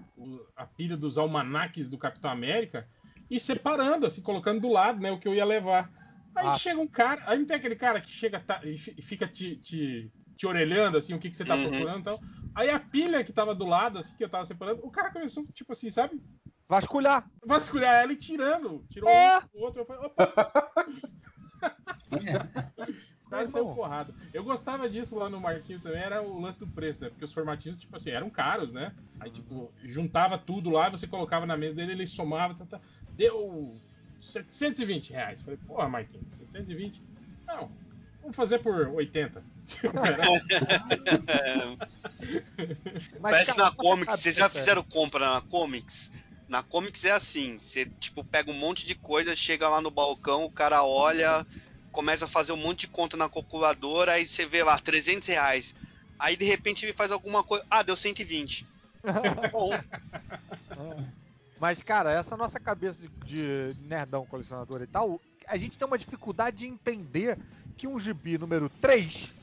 [0.57, 2.85] a pilha dos almanaques do Capitão América
[3.29, 5.89] e separando, assim, colocando do lado, né, o que eu ia levar.
[6.35, 6.57] Aí Ah.
[6.57, 9.55] chega um cara, aí não tem aquele cara que chega tá, e fi- fica te,
[9.57, 11.63] te, te orelhando, assim, o que, que você tá Uhum.
[11.69, 12.19] procurando e tal.
[12.55, 15.43] Aí a pilha que tava do lado, assim, que eu tava separando, o cara começou,
[15.53, 16.21] tipo assim, sabe?
[16.69, 17.25] Vasculhar.
[17.45, 18.85] Vasculhar ela e tirando.
[18.89, 19.39] Tirou É.
[19.53, 19.81] um, o outro.
[19.81, 20.71] Eu falei, opa,
[23.29, 24.13] quase saiu porrada.
[24.33, 27.09] Eu gostava disso lá no Marquinhos também, era o lance do preço, né?
[27.09, 28.93] Porque os formatinhos, tipo assim, eram caros, né?
[29.19, 32.81] Aí, tipo, juntava tudo lá, você colocava na mesa dele, ele somava, tá, tá,
[33.11, 33.75] deu
[34.19, 35.41] 720 reais.
[35.41, 37.01] Falei, porra, Marquinhos, 720?
[37.45, 37.71] Não,
[38.21, 39.43] vamos fazer por 80.
[43.19, 46.11] Mas, Parece cara, na Comics, vocês já fizeram compra na Comics?
[46.47, 50.45] Na Comics é assim, você tipo pega um monte de coisa, chega lá no balcão,
[50.45, 51.45] o cara olha,
[51.97, 55.73] começa a fazer um monte de conta na calculadora, aí você vê lá 300 reais.
[56.19, 58.67] Aí de repente ele faz alguma coisa, ah, deu 120.
[59.51, 59.71] Bom,
[61.59, 65.97] Mas, cara, essa nossa cabeça de, de nerdão colecionador e tal, a gente tem uma
[65.97, 67.35] dificuldade de entender
[67.75, 69.33] que um gibi número 3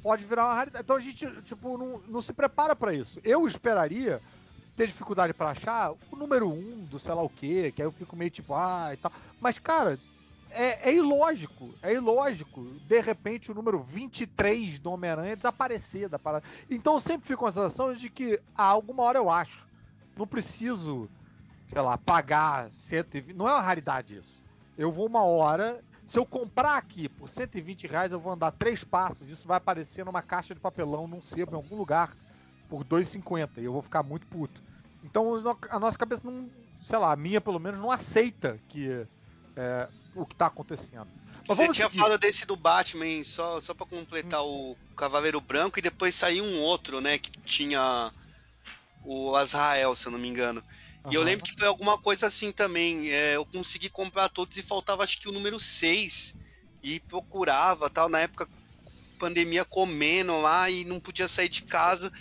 [0.00, 0.84] pode virar uma raridade.
[0.84, 3.18] Então a gente, tipo, não, não se prepara pra isso.
[3.24, 4.22] Eu esperaria
[4.76, 7.92] ter dificuldade pra achar o número 1 do sei lá o quê, que aí eu
[7.92, 9.10] fico meio tipo, ah, e tal.
[9.40, 9.98] Mas, cara,
[10.54, 16.44] é, é ilógico, é ilógico, de repente, o número 23 do Homem-Aranha desaparecer da parada.
[16.70, 19.66] Então eu sempre fico com a sensação de que, a alguma hora eu acho.
[20.16, 21.10] Não preciso,
[21.66, 23.34] sei lá, pagar 120.
[23.34, 24.40] Não é uma raridade isso.
[24.78, 25.82] Eu vou uma hora.
[26.06, 29.28] Se eu comprar aqui por 120 reais, eu vou andar três passos.
[29.28, 32.14] Isso vai aparecer numa caixa de papelão, num sebo, em algum lugar,
[32.68, 33.58] por 2,50.
[33.58, 34.62] E eu vou ficar muito puto.
[35.02, 35.34] Então
[35.68, 36.48] a nossa cabeça não.
[36.80, 39.06] Sei lá, a minha pelo menos não aceita que
[39.56, 41.08] é, o que tá acontecendo.
[41.46, 42.00] Mas você tinha seguir.
[42.00, 46.60] falado desse do Batman, só, só pra completar o Cavaleiro Branco, e depois saiu um
[46.60, 48.12] outro, né, que tinha
[49.04, 50.62] o Azrael, se eu não me engano.
[51.10, 53.10] E eu lembro que foi alguma coisa assim também.
[53.10, 56.34] é, eu consegui comprar todos e faltava acho que o número 6.
[56.82, 58.08] E procurava tal.
[58.08, 58.48] Na época,
[59.18, 62.12] pandemia comendo lá e não podia sair de casa.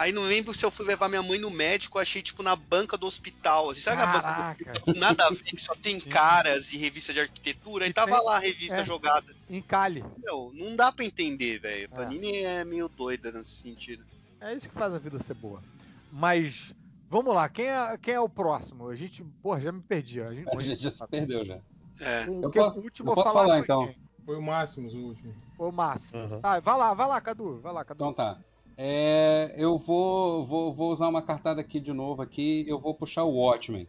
[0.00, 2.56] Aí não lembro se eu fui levar minha mãe no médico, eu achei tipo na
[2.56, 3.68] banca do hospital.
[3.68, 4.94] Assim, sabe a banca do Caraca, hospital?
[4.96, 7.86] Nada a ver, que só tem caras e revista de arquitetura.
[7.86, 8.84] E tava tem- lá a revista é.
[8.84, 9.34] jogada.
[9.48, 10.02] encalhe.
[10.24, 11.86] Meu, não dá pra entender, velho.
[11.92, 14.02] A Panini é meio doida nesse sentido.
[14.40, 15.62] É isso que faz a vida ser boa.
[16.10, 16.72] Mas,
[17.10, 18.88] vamos lá, quem é, quem é o próximo?
[18.88, 20.22] A gente, porra, já me perdi.
[20.22, 21.58] A gente, A gente já se perdeu já.
[22.00, 22.24] É.
[22.26, 23.86] O, Eu que- posso- o último eu posso falar, falar, foi então.
[23.86, 23.96] quem?
[24.24, 25.34] Foi o Máximos, o último.
[25.58, 26.18] Foi o Máximo.
[26.18, 26.40] Uhum.
[26.40, 27.60] Tá, vai lá, vai lá, Cadu.
[27.60, 28.04] Vai lá, Cadu.
[28.04, 28.38] Então tá.
[28.82, 32.64] É, eu vou, vou, vou usar uma cartada aqui de novo aqui.
[32.66, 33.86] Eu vou puxar o Watchmen.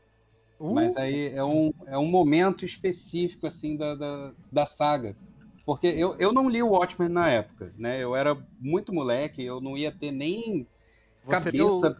[0.59, 5.15] Uh, Mas aí é um, é um momento específico assim da, da, da saga.
[5.65, 8.03] Porque eu, eu não li o Watchmen na época, né?
[8.03, 10.67] Eu era muito moleque, eu não ia ter nem
[11.23, 11.97] Você cabeça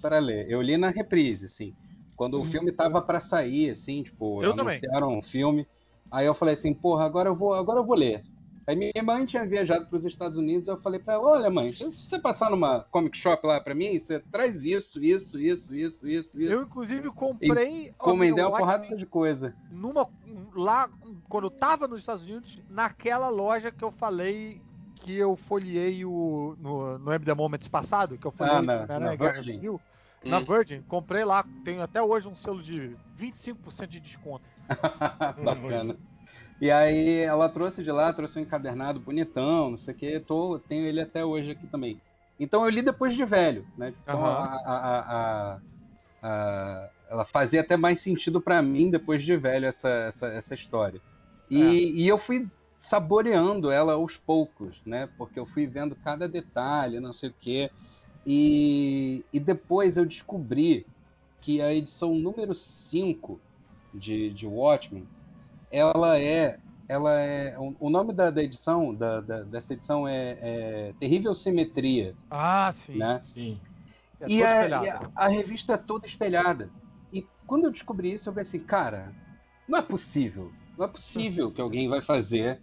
[0.00, 0.50] para ler.
[0.50, 1.74] Eu li na reprise, assim.
[2.16, 4.76] Quando o filme tava para sair, assim, tipo, Eu também.
[4.76, 5.66] anunciaram um filme.
[6.10, 8.24] Aí eu falei assim, porra, agora eu vou, agora eu vou ler.
[8.66, 11.70] Aí minha mãe tinha viajado para os Estados Unidos, eu falei para ela, olha mãe,
[11.70, 16.06] se você passar numa comic shop lá para mim, você traz isso, isso, isso, isso,
[16.08, 16.52] isso, isso.
[16.52, 17.88] Eu, inclusive, comprei.
[17.90, 19.54] Encomendei meu uma porrada de coisa.
[19.70, 20.08] numa
[20.54, 20.90] lá
[21.28, 24.60] quando eu tava nos Estados Unidos, naquela loja que eu falei
[24.96, 28.86] que eu folhei o no, no M The Moments passado, que eu folhei Ah, na-
[28.98, 29.52] na Guerra Virgin?
[29.52, 29.80] Civil,
[30.24, 34.44] na Virgin, comprei lá, tenho até hoje um selo de 25% de desconto.
[35.44, 35.96] Bacana.
[36.60, 40.58] E aí ela trouxe de lá, trouxe um encadernado bonitão, não sei o que, tô,
[40.60, 42.00] tenho ele até hoje aqui também.
[42.38, 43.94] Então eu li depois de velho, né?
[44.02, 44.40] Então Aham.
[44.40, 45.60] a, a-
[46.22, 51.00] a- ela fazia até mais sentido pra mim depois de velho essa, essa, essa história.
[51.48, 52.02] E, É.
[52.02, 55.08] e eu fui saboreando ela aos poucos, né?
[55.16, 57.70] Porque eu fui vendo cada detalhe, não sei o quê.
[58.26, 60.86] E, e depois eu descobri
[61.40, 63.42] que a edição número 5
[63.94, 65.08] de, de Watchmen,
[65.70, 66.58] ela é.
[66.88, 72.14] Ela é o, nome da, da edição, da, da- dessa edição é, é Terrível Simetria.
[72.30, 72.96] Ah, sim.
[72.98, 73.20] Né?
[73.24, 73.60] Sim.
[74.20, 76.70] É e a, e a- a revista é toda espelhada.
[77.12, 79.12] E quando eu descobri isso, eu falei assim, cara,
[79.68, 80.52] não é possível.
[80.78, 82.60] Não é possível que alguém vai fazer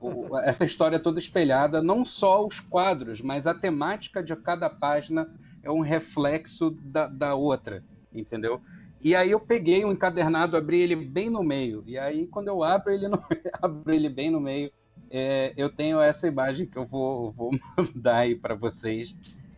[0.00, 5.28] o- essa história toda espelhada, não só os quadros, mas a temática de cada página
[5.62, 8.60] é um reflexo da, da outra, entendeu?
[9.00, 11.82] E aí eu peguei um encadernado, abri ele bem no meio.
[11.86, 13.18] E aí quando eu abro ele, no,
[13.60, 14.70] abro ele bem no meio,
[15.10, 19.16] é, eu tenho essa imagem que eu vou, vou mandar aí para vocês,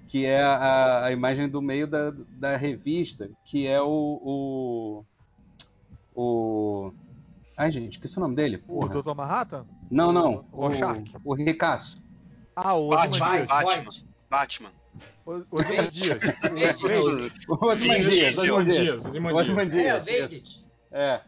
[0.09, 5.05] que é a, a imagem do meio da, da revista, que é o,
[6.15, 6.93] o, o...
[7.57, 8.62] Ai, gente, que é o nome dele?
[8.69, 9.03] O Porra.
[9.03, 9.15] Dr.
[9.15, 9.67] Manhattan?
[9.91, 10.47] Não, não.
[10.53, 11.15] O Rorschach.
[11.25, 12.03] O, o Ricasso.
[12.55, 13.49] Ah, o Batman, Osman Dias.
[13.49, 13.93] Batman,
[14.31, 14.82] Batman.
[15.25, 16.23] O Osman Dias.
[17.49, 18.39] O Osman Dias.
[18.39, 19.03] Osman Dias.
[19.03, 19.85] Dias, Osman Dias.
[19.87, 20.05] É, o.
[20.05, 20.65] Vendit.
[20.93, 21.21] É.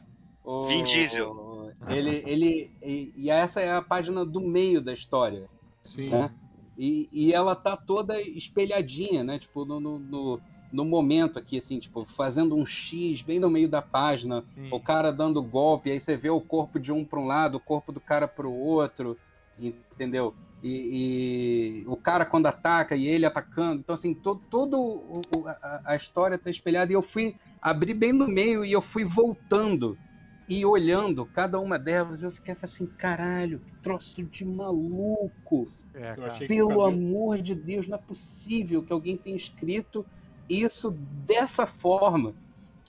[0.45, 1.73] O, Vin Diesel.
[1.89, 5.49] Ele, ele, e, e essa é a página do meio da história,
[5.83, 6.11] Sim.
[6.11, 6.31] né?
[6.77, 9.39] E, e ela tá toda espelhadinha, né?
[9.39, 13.69] Tipo, no, no, no, no momento aqui, assim, tipo, fazendo um X bem no meio
[13.69, 14.69] da página, Sim.
[14.71, 17.61] o cara dando golpe, aí você vê o corpo de um para um lado, o
[17.61, 19.17] corpo do cara para o outro,
[19.59, 20.35] entendeu?
[20.65, 25.49] E, e o cara quando ataca e ele atacando, então assim, todo, todo o- o-
[25.49, 29.05] a, a história tá espelhada e eu fui abrir bem no meio e eu fui
[29.05, 30.01] voltando
[30.49, 35.75] e olhando cada uma delas, eu fiquei assim, caralho, que troço de maluco.
[36.17, 40.07] É, Pelo cabelo- amor de Deus, não é possível que alguém tenha escrito
[40.49, 42.37] isso dessa forma.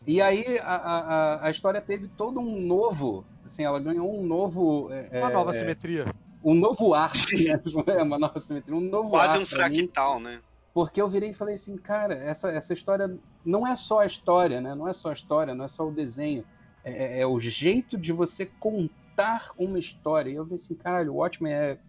[0.06, 4.26] E aí a, a, a- a história teve todo um novo, assim, ela ganhou um
[4.26, 6.06] novo, é, Uma nova é, simetria.
[6.46, 7.60] Um novo ar, né?
[7.98, 10.40] é uma nova simetria, um novo Quase ar um pra mim, fractal, né?
[10.74, 13.10] porque eu virei e falei assim, cara, essa, essa história
[13.44, 14.76] não é só a história, né?
[14.76, 16.46] Não é só a história, não é só o desenho,
[16.84, 20.30] é, é- é o jeito de você contar uma história.
[20.30, 21.80] E eu falei assim, caralho, o Watchmen é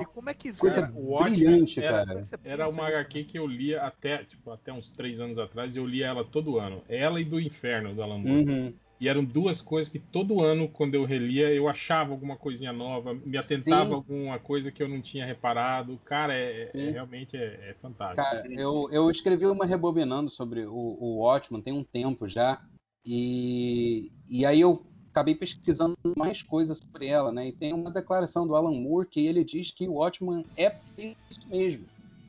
[0.00, 2.22] E como é que coisa Cara, o Watchmen brilhante, era- cara.
[2.44, 6.06] Era uma HQ que eu lia até, tipo, até uns três anos atrás, eu lia
[6.06, 6.84] ela todo ano.
[6.88, 8.50] Ela e do Inferno, do Alan Moore.
[8.50, 8.74] Uhum.
[9.00, 13.14] E eram duas coisas que todo ano, quando eu relia, eu achava alguma coisinha nova,
[13.14, 13.92] me atentava Sim.
[13.92, 15.98] a alguma coisa que eu não tinha reparado.
[16.04, 18.16] Cara, é, é- realmente é, é fantástico.
[18.16, 22.60] Cara, eu, eu escrevi uma rebobinando sobre o, o Watchman tem um tempo já,
[23.02, 27.48] e, e aí eu acabei pesquisando mais coisas sobre ela, né?
[27.48, 31.48] E tem uma declaração do Alan Moore que ele diz que o Watchman é isso
[31.48, 31.86] mesmo.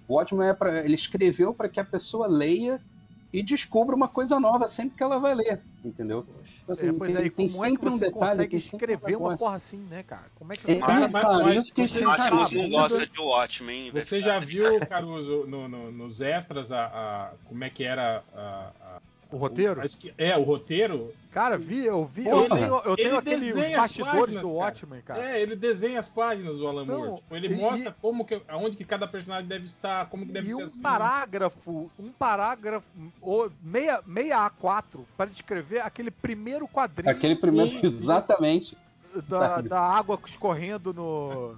[0.07, 2.81] O Watchman é para ele escreveu para que a pessoa leia
[3.33, 6.25] e descubra uma coisa nova sempre que ela vai ler, entendeu?
[6.63, 8.19] Então, assim, É, pois tem, é, e tem como é que sempre um você detalhe,
[8.31, 10.25] consegue tem um escrever uma porra assim, né, cara?
[10.35, 13.07] Como é que É, você Mas- mas- cara, mas fiquei você- Máximos sabe, não gosta
[13.07, 13.85] de Watchmen.
[13.85, 18.23] hein, Você já viu, Caruso, no- no- nos extras, a, a- como é que era
[18.33, 19.01] a- a-
[19.31, 19.83] O roteiro?
[19.85, 21.13] esqui- é, o roteiro?
[21.31, 22.23] Cara, vi, eu vi.
[22.25, 24.59] Porra, eu tenho, eu tenho ele aquele os desenha as bastidores páginas, do cara.
[24.59, 25.23] Watchmen, cara.
[25.29, 27.21] É, ele desenha as páginas do Alan Não, Moore.
[27.21, 30.47] Tipo, ele e- mostra como que, aonde que cada personagem deve estar, como que deve
[30.51, 30.81] E ser um assim.
[30.81, 32.85] parágrafo, um parágrafo,
[33.21, 38.77] o, meia, meia A4, para descrever aquele primeiro quadrinho Aquele primeiro, Sim, exatamente.
[39.29, 41.55] da, da água escorrendo no.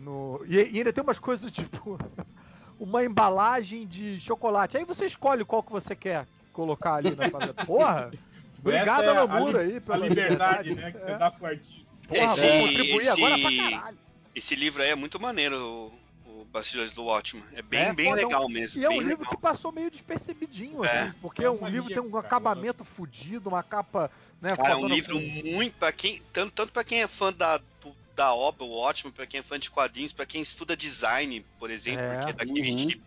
[0.00, 1.98] no e, e ainda tem umas coisas tipo.
[2.80, 4.78] uma embalagem de chocolate.
[4.78, 7.54] Aí você escolhe qual que você quer colocar ali na parada.
[7.64, 8.10] Porra!
[8.58, 11.00] Obrigado, Essa é Alan a aí, A pela liberdade, né, que É.
[11.00, 11.94] você dá pro artista.
[12.06, 13.98] Porra, Esse- vou contribuir esse- agora pra caralho.
[14.34, 15.92] Esse livro aí é muito maneiro.
[16.26, 17.44] O, o Bastidores do Watchmen.
[17.54, 18.80] É bem, É, bem pô, legal não- mesmo.
[18.80, 19.30] E é um livro legal.
[19.30, 21.02] que passou meio despercebidinho, É.
[21.02, 22.26] assim, porque É um uma livro tem um cara.
[22.26, 24.10] acabamento fudido, uma capa,
[24.42, 26.20] né, Cara, é um livro muito pra quem.
[26.32, 29.42] Tanto, tanto pra quem é fã da, do- da obra, o Watchmen, pra quem é
[29.42, 32.20] fã de quadrinhos, pra quem estuda design, por exemplo, É.
[32.20, 32.86] que é daquele Uhum.
[32.88, 33.04] tipo.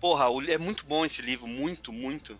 [0.00, 2.36] Porra, é muito bom esse livro, muito, muito.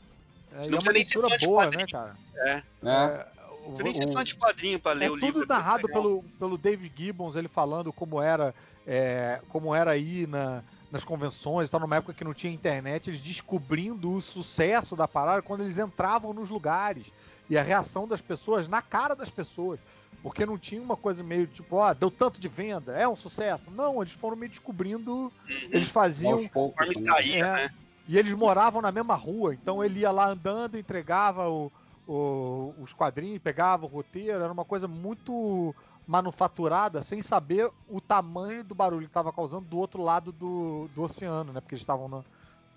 [0.54, 2.14] É, e Não é uma precisa nem ser leitura fã de boa, né, cara?
[2.36, 2.62] É.
[2.84, 3.26] É.
[3.64, 5.40] o- Não precisa nem ser fã de quadrinho pra ler é o livro.
[5.40, 8.54] tudo é narrado pelo, pelo David Gibbons, ele falando como era,
[8.86, 13.20] é, como era aí na, nas convenções, tá numa época que não tinha internet, eles
[13.20, 17.06] descobrindo o sucesso da parada quando eles entravam nos lugares
[17.48, 19.78] e a reação das pessoas na cara das pessoas.
[20.22, 23.70] Porque não tinha uma coisa meio tipo, ó, deu tanto de venda, é um sucesso.
[23.72, 25.32] Não, eles foram meio descobrindo,
[25.68, 26.46] eles faziam.
[26.48, 27.12] Poucos, Conforme né?
[27.12, 27.52] saía, É.
[27.64, 27.70] né?
[28.06, 31.72] E eles moravam na mesma rua, então ele ia lá andando, entregava o-
[32.06, 35.74] o- os quadrinhos, pegava o roteiro, era uma coisa muito
[36.04, 41.02] manufaturada, sem saber o tamanho do barulho que estava causando do outro lado do, do
[41.02, 41.60] oceano, né?
[41.60, 42.24] Porque eles estavam na,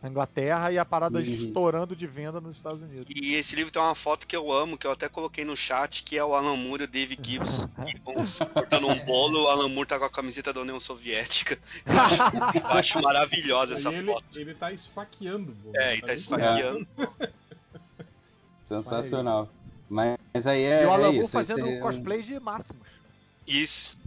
[0.06, 1.24] na Inglaterra e a parada Uhum.
[1.26, 3.08] estourando de venda nos Estados Unidos.
[3.10, 6.04] E esse livro tem uma foto que eu amo, que eu até coloquei no chat,
[6.04, 7.66] que é o Alan Moore e o David Gibbs.
[8.54, 11.58] Cortando um bolo, o Alan Moore tá com a camiseta da União Soviética.
[11.86, 14.40] Eu acho, eu acho maravilhosa essa ele, foto.
[14.40, 15.56] ele tá esfaqueando.
[15.64, 15.72] pô.
[15.76, 16.88] É, ele tá bem- esfaqueando.
[18.68, 19.50] Sensacional.
[19.90, 21.32] Mas, mas aí é, e o é Alan Moore isso.
[21.32, 22.86] fazendo é um- cosplay de Máximos.
[23.48, 24.00] Isso.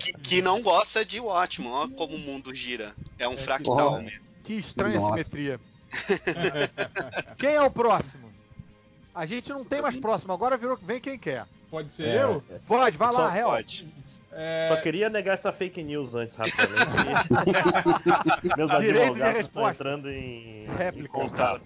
[0.00, 2.94] que, que não gosta de Watchmen, ó como o mundo gira.
[3.18, 4.02] É um fractal porra.
[4.02, 4.33] mesmo.
[4.44, 5.10] Que estranha Nossa.
[5.12, 5.60] simetria.
[7.38, 8.30] quem é o próximo?
[9.14, 11.46] A gente não tem mais próximo, agora virou vem quem quer.
[11.70, 12.22] Pode ser É.
[12.24, 12.42] eu?
[12.66, 13.46] Pode, vai lá, Só Hel.
[13.48, 13.86] Pode.
[14.36, 17.28] É, Só queria negar essa fake news antes, rapidamente.
[18.56, 21.06] Meus Direito de advogados estão entrando em, Réplica.
[21.06, 21.62] em contato.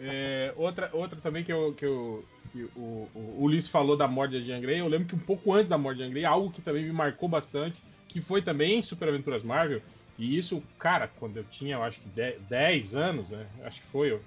[0.00, 4.38] É, outra, outra também que, eu, que, eu, que o, o Ulisses falou da morte
[4.40, 6.50] de Jean Grey, eu lembro que um pouco antes da morte de Jean Grey, algo
[6.50, 9.82] que também me marcou bastante, que foi também em Super Aventuras Marvel,
[10.18, 13.46] e isso, cara, quando eu tinha, eu acho que 10, 10 anos, né?
[13.64, 14.20] Acho que foi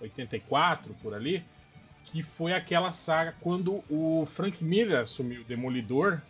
[0.00, 1.42] 84 por ali,
[2.04, 6.20] que foi aquela saga quando o Frank Miller assumiu o Demolidor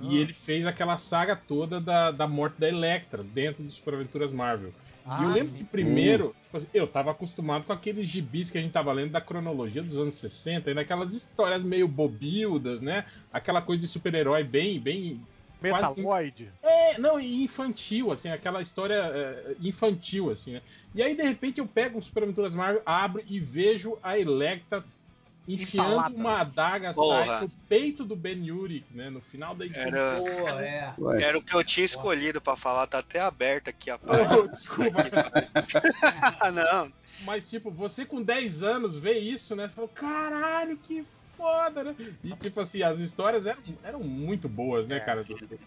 [0.00, 4.32] e ele fez aquela saga toda da, da morte da Electra dentro do Super Aventuras
[4.32, 4.70] Marvel.
[4.70, 5.58] e eu Ah, lembro sim.
[5.58, 9.12] que primeiro, tipo assim, eu tava acostumado com aqueles gibis que a gente tava lendo
[9.12, 13.04] da cronologia dos anos 60, e naquelas histórias meio bobildas, né?
[13.32, 15.20] Aquela coisa de super-herói bem, bem.
[15.70, 16.52] Quase- Metaloid.
[16.62, 20.62] É, não, e infantil, assim, aquela história é, infantil, assim, né?
[20.94, 24.84] E aí, de repente, eu pego um Super Aventuras Marvel, abro e vejo a Electra
[25.48, 26.14] enfiando Empalada.
[26.14, 27.26] uma adaga Porra.
[27.26, 29.10] sai no peito do Ben Urich, né?
[29.10, 29.82] No final da edição.
[29.88, 31.22] Era, Pô, é.
[31.22, 34.36] Era o que eu tinha escolhido pra falar, tá até aberto aqui a página.
[34.38, 35.02] Oh, desculpa.
[36.40, 36.92] Ah, não.
[37.24, 39.66] Mas, tipo, você com 10 anos vê isso, né?
[39.68, 41.04] Você fala, caralho, que
[41.36, 41.96] foda, né?
[42.22, 45.24] E, tipo assim, as histórias eram, eram muito boas, né, cara?
[45.24, 45.58] do- do-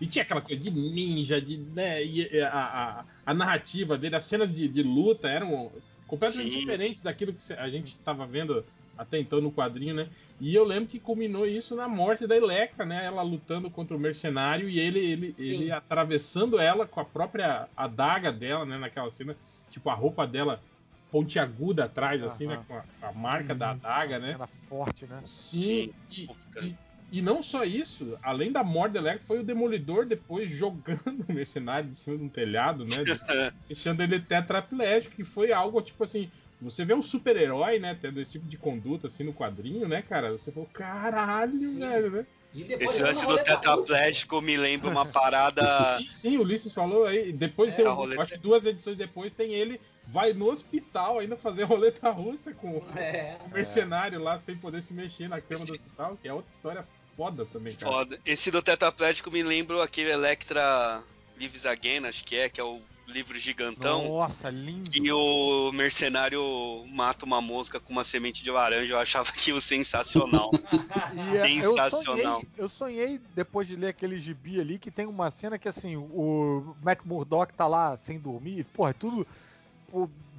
[0.00, 2.02] E tinha aquela coisa de ninja, de, né?
[2.04, 5.72] E e a, a, a narrativa dele, as cenas de, de luta eram
[6.06, 6.58] completamente Sim.
[6.58, 8.66] diferentes daquilo que a gente estava vendo
[8.96, 10.10] até então no quadrinho, né?
[10.38, 13.04] E eu lembro que culminou isso na morte da Electra, né?
[13.04, 15.44] Ela lutando contra o mercenário e ele, ele, Sim.
[15.54, 18.78] ele atravessando ela com a própria adaga dela, né?
[18.78, 19.36] Naquela cena,
[19.70, 20.62] tipo, a roupa dela
[21.12, 22.58] pontiaguda atrás, assim, né?
[22.66, 23.76] Com a, a marca da Uhum.
[23.76, 24.32] adaga, né?
[24.32, 25.22] Cena forte, né?
[25.26, 25.92] Sim.
[26.10, 26.60] E, Puta.
[26.62, 31.90] e, e não só isso, além da morte foi o Demolidor depois jogando o mercenário
[31.90, 33.04] de cima de um telhado, né?
[33.04, 33.20] de-
[33.68, 36.30] deixando ele tetraplégico, que foi algo tipo assim.
[36.60, 40.30] Você vê um super-herói, né, tendo esse tipo de conduta assim no quadrinho, né, cara?
[40.30, 41.78] Você falou, caralho, Sim.
[41.80, 42.26] velho, né?
[42.54, 45.98] Esse lance do tetraplégico me lembra uma parada.
[45.98, 47.32] Sim, sim, o Ulisses falou aí.
[47.32, 51.18] Depois É, tem, um- roleta- acho que duas edições depois tem ele vai no hospital
[51.20, 52.82] ainda fazer roleta russa com.
[52.96, 53.36] É.
[53.46, 56.86] o mercenário lá sem poder se mexer na cama do hospital, que é outra história
[57.16, 57.90] foda também, cara.
[57.92, 58.18] Foda.
[58.26, 61.02] Esse do tetraplégico me lembra aquele Electra
[61.38, 64.08] Lives Again, acho que é, que é o livro gigantão.
[64.08, 64.90] Nossa, lindo.
[64.90, 66.42] Que o mercenário
[66.88, 68.94] mata uma mosca com uma semente de laranja.
[68.94, 70.50] Eu achava aquilo sensacional.
[71.14, 72.36] E, é, eu Sensacional.
[72.40, 75.96] sonhei, eu sonhei depois de ler aquele gibi ali que tem uma cena que assim,
[75.96, 79.26] o Matt Murdock tá lá sem dormir, e, porra, é tudo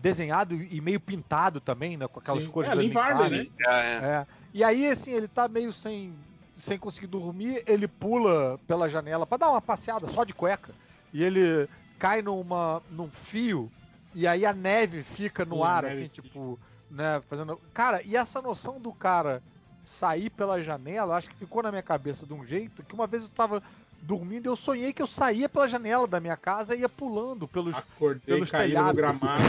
[0.02, 2.08] desenhado e meio pintado também, né?
[2.08, 2.50] Com aquelas Sim.
[2.50, 3.52] cores É, Varley, Varley.
[3.66, 4.06] É, é.
[4.06, 4.28] É.
[4.54, 6.14] E aí, assim, ele tá meio sem,
[6.56, 10.74] sem conseguir dormir, ele pula pela janela pra dar uma passeada só de cueca.
[11.14, 11.70] E ele
[12.04, 13.72] cai numa, num fio,
[14.14, 16.60] e aí a neve fica no a ar, assim, tipo,
[16.92, 17.58] né, fazendo.
[17.74, 19.42] Cara, e essa noção do cara
[19.86, 23.24] sair pela janela, acho que ficou na minha cabeça de um jeito que uma vez
[23.24, 23.64] eu tava
[24.06, 27.74] dormindo, eu sonhei que eu saía pela janela da minha casa e ia pulando pelos,
[27.76, 28.90] Acordei pelos telhados.
[28.90, 29.44] no gramado.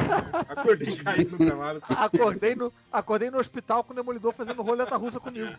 [0.49, 1.83] Acordei caído no gramado.
[1.89, 5.53] acordei, no, acordei no hospital com o Demolidor fazendo roleta russa comigo.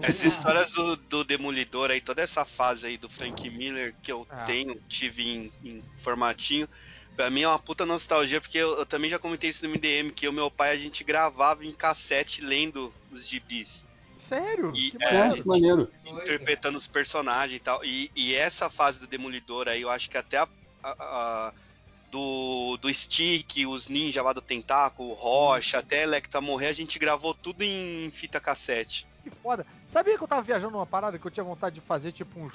[0.00, 4.26] Essas histórias do, do Demolidor aí, toda essa fase aí do Frank Miller que eu
[4.30, 4.44] Ah.
[4.44, 6.66] tenho, tive em, em formatinho,
[7.16, 10.10] pra mim é uma puta nostalgia, porque eu, eu também já comentei isso no MDM,
[10.10, 13.86] que o meu pai a gente gravava em cassete lendo os gibis.
[14.30, 14.72] Sério?
[14.76, 15.92] E, Que é, É, maneiro.
[16.06, 17.84] interpretando os personagens e tal.
[17.84, 20.48] E, e essa fase do Demolidor aí, eu acho que até a,
[20.82, 21.52] a- a-
[22.12, 26.98] do, do Stick, os ninja lá do Tentáculo, o Rocha, até Electra morrer, a gente
[26.98, 29.06] gravou tudo em fita cassete.
[29.22, 29.66] Que foda.
[29.86, 32.52] Sabia que eu tava viajando numa parada que eu tinha vontade de fazer, tipo, uns,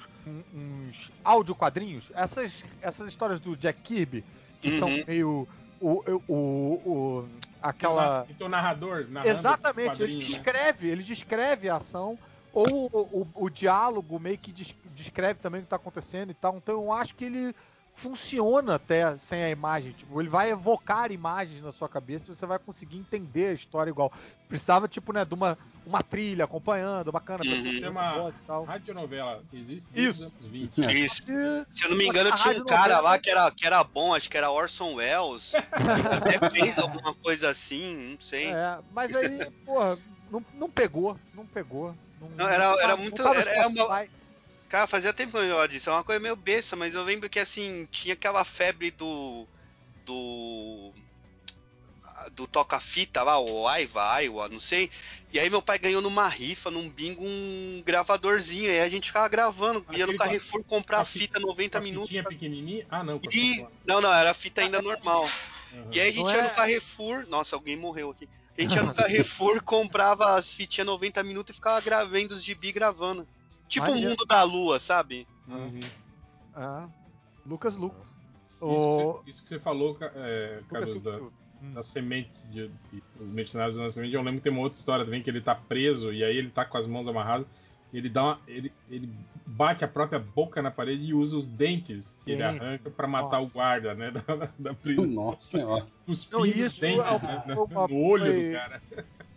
[0.53, 2.05] uns áudio quadrinhos?
[2.15, 4.23] Essas, essas histórias do Jack Kirby,
[4.61, 5.03] que são Uhum.
[5.07, 5.47] meio.
[5.81, 7.25] O, o, o,
[7.61, 8.25] aquela.
[8.29, 10.19] Então, narrador, narrando Exatamente, ele né?
[10.19, 12.17] descreve, ele descreve a ação,
[12.53, 16.33] ou o, o- o diálogo meio que des- descreve também o que tá acontecendo e
[16.33, 16.55] tal.
[16.57, 17.53] Então eu acho que ele
[17.95, 19.93] funciona até sem a imagem.
[19.93, 23.89] Tipo, ele vai evocar imagens na sua cabeça e você vai conseguir entender a história
[23.89, 24.11] igual.
[24.47, 27.63] Precisava, tipo, né, de uma, uma trilha acompanhando, bacana, pra Uhum.
[27.63, 28.63] ter Chama voz e tal.
[28.65, 29.41] radionovela.
[29.51, 30.19] Existe Isso.
[30.27, 30.77] os anos 20.
[31.03, 31.23] Isso.
[31.31, 33.83] E- Se eu não me engano, a tinha um cara lá que era, que era
[33.83, 35.53] bom, acho que era Orson Welles.
[36.37, 38.47] Até fez alguma coisa assim, não sei.
[38.51, 39.97] É, mas aí, porra,
[40.29, 41.95] não, não pegou, não pegou.
[42.19, 44.05] Não, Não, era- era muito- era- era uma-
[44.75, 45.89] Cara, fazia tempo que eu não disso.
[45.89, 49.47] É uma coisa meio besta, mas eu lembro que assim, tinha aquela febre do.
[50.05, 50.91] do.
[52.31, 54.91] do toca-fita lá, o Aiva, Aiwa, não sei.
[55.31, 58.65] E aí meu pai ganhou numa rifa, num bingo, um gravadorzinho.
[58.65, 61.19] E aí a gente ficava gravando, ia Aquele no com a- Carrefour comprar a fi-
[61.19, 62.09] fita 90 A minutos.
[62.09, 62.85] fitinha pequenininha?
[62.89, 63.21] Ah, não.
[63.31, 63.65] E...
[63.87, 65.23] Não, não, era fita ainda normal.
[65.73, 65.87] Aham.
[65.93, 67.25] E aí a gente Não ia é- no Carrefour.
[67.29, 68.27] Nossa, alguém morreu aqui.
[68.57, 72.73] A gente ia no Carrefour, comprava as fitinhas 90 minutos e ficava gravando os gibi
[72.73, 73.25] gravando.
[73.67, 75.27] Tipo o mundo da lua, sabe?
[75.47, 75.79] Uhum.
[76.53, 76.87] Ah,
[77.45, 78.05] Lucas Luco.
[78.61, 79.23] Isso, que O...
[79.43, 81.45] que você falou, é, Silva da.
[81.63, 81.71] Hum.
[81.73, 85.05] da semente, de, de, os mercenários da semente, eu lembro que tem uma outra história
[85.05, 87.47] também, que ele tá preso e aí ele tá com as mãos amarradas,
[87.93, 89.09] ele dá uma, ele, ele
[89.45, 93.39] bate a própria boca na parede e usa os dentes que ele arranca pra matar
[93.39, 93.51] Nossa.
[93.51, 95.05] o guarda, né, da, da prisão.
[95.07, 95.87] Nossa senhora.
[96.05, 98.83] Cuspindo os dentes é né, uma- no, olho foi- do cara.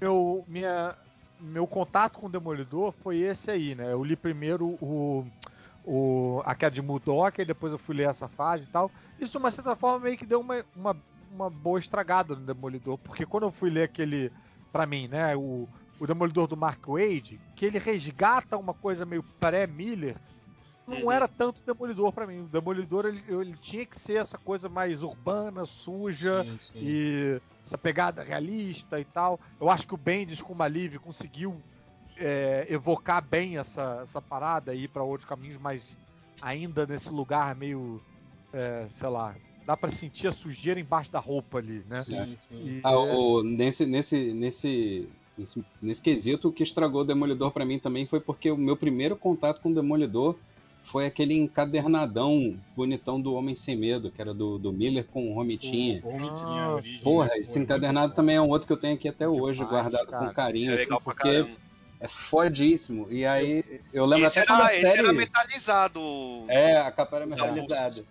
[0.01, 0.97] meu, minha,
[1.41, 3.93] meu contato com o Demolidor foi esse aí, né?
[3.93, 5.27] Eu li primeiro o,
[5.85, 8.91] o, a queda de Mudok, e depois eu fui ler essa fase e tal.
[9.21, 10.97] Isso, de uma certa forma, meio que deu uma, uma,
[11.33, 14.33] uma boa estragada no Demolidor, porque quando eu fui ler aquele,
[14.73, 19.23] pra mim, né, o, o Demolidor do Mark Wade, que ele resgata uma coisa meio
[19.41, 20.17] pré-Miller,
[20.89, 21.13] não Uhum.
[21.13, 22.41] era tanto Demolidor pra mim.
[22.41, 26.79] O Demolidor, ele, ele tinha que ser essa coisa mais urbana, suja, Sim, sim.
[26.87, 29.39] e essa pegada realista e tal.
[29.61, 31.61] Eu acho que o Bendis com o Malive conseguiu
[32.19, 35.97] é, evocar bem essa, essa parada e ir para outros caminhos, mas
[36.43, 38.01] ainda nesse lugar meio,
[38.53, 39.35] é, sei lá,
[39.67, 42.03] dá para sentir a sujeira embaixo da roupa ali, né?
[42.03, 42.69] Sim, sim.
[42.69, 47.51] E, Ah, é, o- nesse, nesse, nesse, nesse, nesse quesito, o que estragou o Demolidor
[47.53, 50.37] pra mim também foi porque o meu primeiro contato com o Demolidor
[50.91, 55.35] foi aquele encadernadão bonitão do Homem Sem Medo, que era do, do Miller com o
[55.35, 56.01] Romitinha.
[56.05, 58.77] O Romitinha, a Ah, origem, Porra, esse foi encadernado também é um outro que eu
[58.77, 60.27] tenho aqui até Demais, hoje, guardado cara.
[60.27, 61.51] com carinho, Isso é assim, porque caramba.
[62.01, 63.07] é fodíssimo.
[63.11, 64.99] E aí, eu lembro Esse até quando era, a esse série...
[65.01, 66.01] era metalizado.
[66.49, 68.05] É, a capa era metalizada.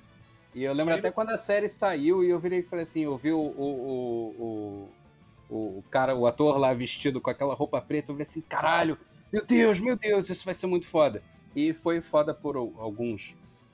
[0.53, 3.17] E eu lembro até quando a série saiu e eu virei e falei assim, eu
[3.17, 4.89] vi o, o,
[5.49, 8.41] o, o, o cara, o ator lá vestido com aquela roupa preta, eu falei assim,
[8.41, 8.97] caralho,
[9.31, 11.21] meu Deus, meu Deus, isso vai ser muito foda.
[11.57, 13.33] E foi foda por al- alguns,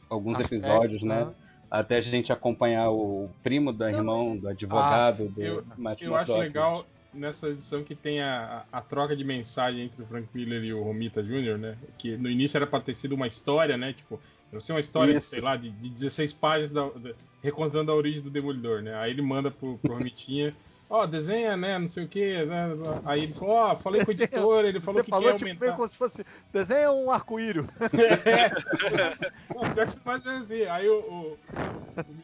[0.10, 1.26] alguns Aspectos, episódios, né?
[1.26, 1.33] né?
[1.69, 6.38] Até a gente acompanhar o primo do irmão, do advogado, do Eu, Matt eu acho
[6.38, 10.74] legal nessa edição que tem a, a, troca de mensagem entre o Frank Miller e
[10.74, 11.78] o Romita Jr., né?
[11.98, 13.92] Que no início era pra ter sido uma história, né?
[13.92, 14.19] Tipo,
[14.51, 15.30] não sei, uma história, de, Isso.
[15.32, 18.96] sei lá, de, de 16 páginas da- da- recontando a origem do Demolidor, né?
[18.96, 20.56] Aí ele manda pro, pro Romitinha,
[20.93, 21.79] ó, desenha, né?
[21.79, 22.45] Não sei o quê.
[22.45, 22.67] Né?
[23.03, 25.49] Aí ele falou, ó, falei com o editor, ele falou Você que falou quer tipo,
[25.49, 25.65] aumentar.
[25.65, 27.65] meio como se fosse desenha um arco-íris.
[29.56, 30.65] Não, pior que faz assim.
[30.65, 31.38] Aí o, o,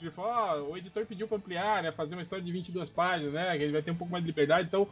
[0.05, 1.91] o falou: ó, o editor pediu pra ampliar, né?
[1.91, 3.57] Fazer uma história de 22 páginas, né?
[3.57, 4.87] Que ele vai ter um pouco mais de liberdade, então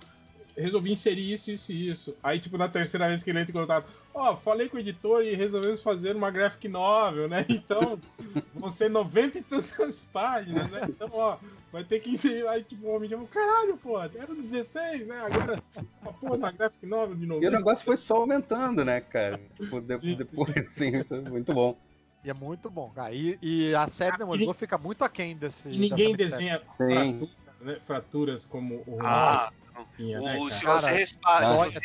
[0.57, 2.17] resolvi inserir isso, isso e isso.
[2.23, 5.23] Aí, tipo, na terceira vez que ele entra em contato, ó, falei com o editor
[5.23, 7.45] e resolvemos fazer uma graphic novel, né?
[7.49, 7.99] Então,
[8.53, 10.81] vão ser 90 e tantas páginas, né?
[10.90, 11.38] Então, ó,
[11.72, 12.47] vai ter que inserir.
[12.47, 15.17] Aí, tipo, o homem falou, caralho, pô, era 16, né?
[15.19, 15.61] Agora,
[16.01, 17.51] uma porra, uma graphic novel de E o 90.
[17.57, 19.40] negócio foi só aumentando, né, cara?
[19.59, 20.15] Tipo, de- Sim, sim.
[20.17, 21.77] depois, assim, muito, muito bom.
[22.23, 23.13] E é muito bom, cara.
[23.13, 25.69] E, e a série Demolidor fica muito aquém desse.
[25.69, 26.75] E ninguém desenha Sim.
[26.75, 27.77] fraturas, né?
[27.79, 29.49] Fraturas como o Ah.
[29.95, 31.17] Tinha, né, se você, se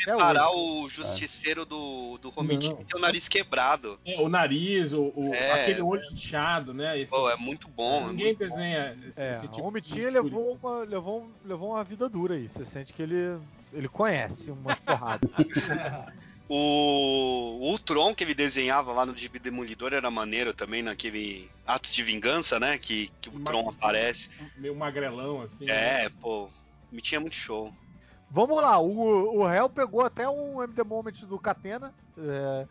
[0.07, 2.33] reparar o justiceiro do, do.
[2.33, 4.01] Team tem o nariz quebrado.
[4.03, 5.61] É, o nariz, o, o- É.
[5.61, 6.99] aquele olho inchado, né?
[6.99, 8.05] Esse- Pô, é muito bom.
[8.05, 11.71] é Ninguém muito desenha esse, É, esse o tipo de Team levou uma, levou, levou
[11.73, 12.49] uma vida dura aí.
[12.49, 13.39] Você sente que ele,
[13.75, 15.29] ele conhece umas porradas.
[16.55, 21.95] O, o Ultron que ele desenhava lá no Gibi Demolidor era maneiro também, naquele Atos
[21.95, 22.77] de Vingança, né?
[22.77, 24.29] Que, que o Tron aparece.
[24.59, 25.65] Meio magrelão, assim.
[25.65, 26.11] É, né?
[26.21, 26.51] pô,
[26.91, 27.73] me tinha muito show.
[28.31, 31.95] Vamos lá, o, o Hell pegou até um MD Moment do Catena.
[32.19, 32.67] É,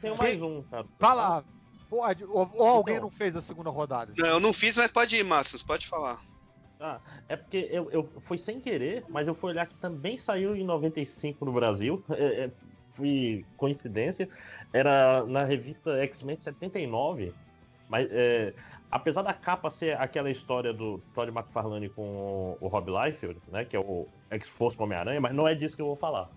[0.00, 0.86] Tem mais um, cara.
[0.98, 1.44] fala,
[1.90, 3.10] pode, ou, ou alguém Então.
[3.10, 4.14] não fez a segunda rodada?
[4.16, 6.18] Não, eu não fiz, mas pode ir, Márcio, pode falar.
[6.80, 6.98] Ah,
[7.28, 10.64] é porque eu, eu foi sem querer, mas eu fui olhar que também saiu em
[10.64, 12.02] 95 no Brasil.
[12.08, 12.50] É, é,
[12.94, 14.28] fui coincidência.
[14.72, 17.32] Era na revista X-Men 79.
[17.88, 18.54] Mas é,
[18.90, 23.74] apesar da capa ser aquela história do Todd McFarlane com o Rob Liefeld, né, que
[23.76, 26.28] é o X-Force Homem-Aranha, mas não é disso que eu vou falar.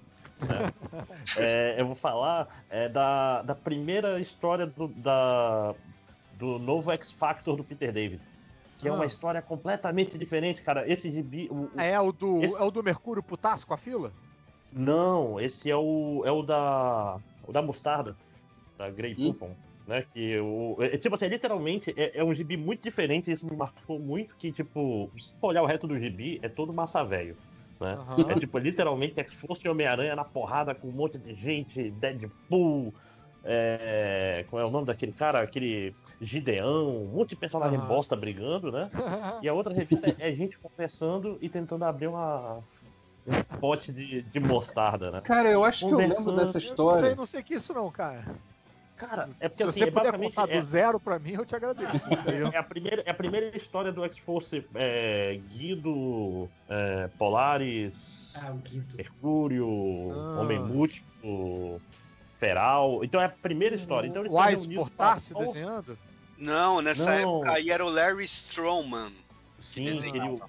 [0.42, 0.74] né?
[1.38, 5.74] É, eu vou falar é, da, da primeira história do, da,
[6.38, 8.22] do novo X-Factor do Peter David.
[8.80, 8.96] Que é Ah.
[8.96, 10.88] uma história completamente diferente, cara.
[10.92, 11.48] Esse gibi.
[11.52, 14.12] o- o- É o do, Esse- é o do Mercúrio putaço com a fila?
[14.76, 16.24] Não, esse é o.
[16.26, 17.20] É o da.
[17.42, 18.18] O da mostarda.
[18.78, 19.56] Da Grey Poupon.
[19.86, 23.46] Né, que o, é, tipo assim, é literalmente é, é um gibi muito diferente, isso
[23.46, 27.04] me marcou muito, que tipo, se você olhar o resto do gibi, é todo massa
[27.04, 27.38] velho.
[27.82, 28.00] Né?
[28.00, 28.30] Aham.
[28.30, 31.92] É tipo, literalmente é que se fosse Homem-Aranha na porrada com um monte de gente,
[31.92, 32.94] Deadpool,
[33.44, 35.42] é, como é o nome daquele cara?
[35.42, 37.88] Aquele Gideão, um monte de personagem Aham.
[37.88, 38.90] bosta brigando, né?
[39.42, 42.66] E a outra revista é gente conversando e tentando abrir uma,
[43.26, 45.22] um pote de, de mostarda, né?
[45.22, 47.16] Cara, eu acho que eu lembro dessa Eu não sei, história.
[47.16, 48.26] não sei que isso não, cara.
[48.96, 51.44] Cara, é porque Se assim, você é puder contar do é, zero pra mim, eu
[51.46, 52.08] te agradeço.
[52.54, 58.56] É a primeira, é a primeira história do X-Force é, Guido, é, Polaris, Ah, o
[58.58, 58.96] Guido.
[58.96, 60.42] Mercúrio, Ah.
[60.42, 61.82] Homem Múltiplo,
[62.36, 63.04] Feral.
[63.04, 64.08] Então é a primeira história.
[64.08, 65.98] Então O Wise reunidos Portasse pra- desenhando?
[66.38, 67.38] Não, nessa Não.
[67.40, 69.12] época aí era o Larry Strowman.
[69.60, 70.12] Sim, desenhava.
[70.12, 70.42] que ele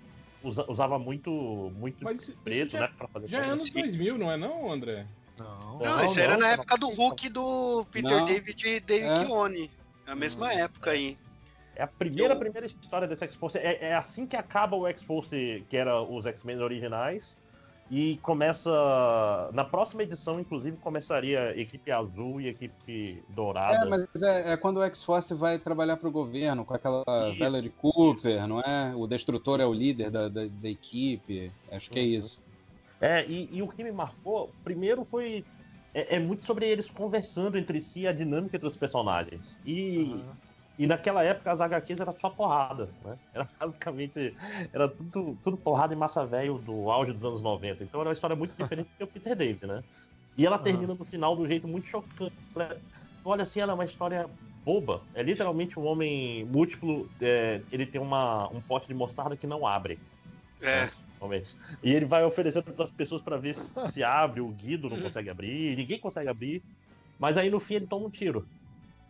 [0.45, 1.31] usa- usava muito,
[1.77, 2.93] muito Mas isso- preto, isso já- né?
[2.97, 5.07] Pra fazer Já é anos 2000, não é não, André?
[5.37, 5.79] Não.
[5.79, 6.53] Não, Não, isso era não, na não.
[6.55, 8.25] época do Hulk do Peter Não.
[8.25, 9.15] David e Dave É.
[9.15, 9.71] Keone.
[10.07, 11.19] É a mesma época aí.
[11.75, 13.59] É a primeira, Eu- primeira história desse X-Force.
[13.59, 17.25] É, é assim que acaba o X-Force, que era os X-Men originais.
[17.91, 18.71] E começa.
[19.53, 23.87] Na próxima edição, inclusive, começaria equipe azul e equipe dourada.
[23.87, 27.71] É, mas é, é quando o X-Force vai trabalhar pro governo, com aquela Isso, Valerie
[27.71, 28.95] Cooper, não é?
[28.97, 31.53] O Destrutor é o líder da, da, da equipe.
[31.71, 32.09] Acho que é Uhum.
[32.09, 32.43] isso.
[33.01, 35.45] É, e, e o que me marcou, primeiro foi.
[35.93, 39.57] É, é muito sobre eles conversando entre si, a dinâmica entre os personagens.
[39.65, 40.07] E,
[40.79, 43.17] e naquela época as HQs era só porrada, né?
[43.33, 44.35] Era basicamente.
[44.73, 47.85] Era tudo, tudo porrada e massa velho do auge dos anos 90.
[47.85, 49.85] Então era uma história muito diferente do que o Peter David, né?
[50.37, 52.35] E ela termina no final de um jeito muito chocante.
[52.57, 52.77] né?
[53.25, 54.29] Olha assim, ela é uma história
[54.65, 55.01] boba.
[55.15, 57.09] É literalmente um homem múltiplo.
[57.21, 59.99] é, ele tem uma, um pote de mostarda que não abre.
[60.61, 60.89] É.
[61.21, 61.55] Realmente.
[61.85, 65.01] E ele vai oferecendo para as pessoas para ver se, se abre, o Guido não
[65.01, 66.63] consegue abrir, ninguém consegue abrir.
[67.19, 68.45] Mas aí no fim ele toma um tiro.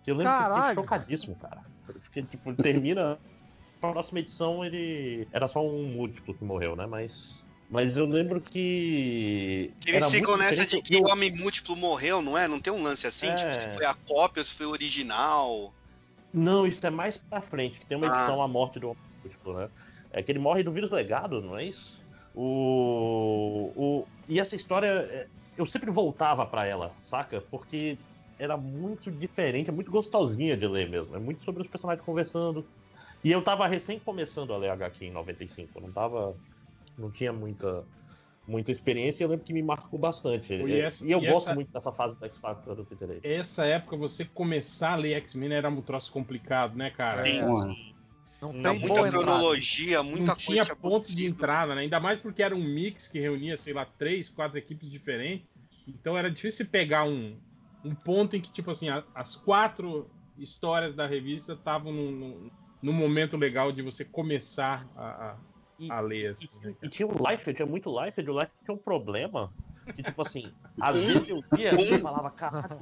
[0.06, 0.68] Eu lembro que eu Caralho.
[0.68, 1.60] fiquei chocadíssimo, cara.
[1.88, 3.18] Eu fiquei, tipo, termina.
[3.82, 5.28] Na próxima edição ele.
[5.30, 6.86] Era só um múltiplo que morreu, né?
[6.86, 7.42] Mas.
[7.70, 9.72] Mas eu lembro que.
[9.86, 12.46] Eles ficam nessa de que Eu- o Homem Múltiplo morreu, não é?
[12.48, 13.26] Não tem um lance assim?
[13.26, 13.34] É.
[13.36, 15.72] Tipo, se foi a cópia ou se foi o original.
[16.32, 18.16] Não, isso é mais pra frente, que tem uma Ah.
[18.18, 19.68] edição A Morte do Homem Múltiplo, né?
[20.12, 22.00] É que ele morre do vírus legado, não é isso?
[22.34, 27.40] O, o, e essa história, é, eu sempre voltava pra ela, saca?
[27.50, 27.96] Porque
[28.38, 31.14] era muito diferente, é muito gostosinha de ler mesmo.
[31.16, 32.68] É muito sobre os personagens conversando.
[33.22, 36.38] E eu tava recém começando a ler HQ em 95, eu não tava.
[36.96, 37.86] Não tinha muita,
[38.46, 40.52] muita experiência e eu lembro que me marcou bastante.
[40.52, 43.22] E essa- e eu e gosto essa- muito dessa fase do X-Factor do Peter David.
[43.24, 47.24] Essa época você começar a ler X-Men era um troço complicado, né, cara?
[47.24, 47.94] Sim, sim.
[48.40, 51.82] Não Não, tem muita cronologia, muita não coisa tinha tinha ponto de entrada, né?
[51.82, 55.50] Ainda mais porque era um mix que reunia, sei lá, três, quatro equipes diferentes.
[55.86, 57.40] Então era difícil pegar um,
[57.84, 62.50] um ponto em que, tipo assim, a- as quatro histórias da revista estavam num, num,
[62.82, 65.32] num momento legal de você começar a,
[65.78, 66.32] E- a, a ler.
[66.32, 68.82] Assim, E, né, e tinha o Life, tinha muito Life, e o Life tinha um
[68.82, 69.54] problema.
[69.94, 72.76] Que, tipo assim, às vezes eu via e eu falava, caraca,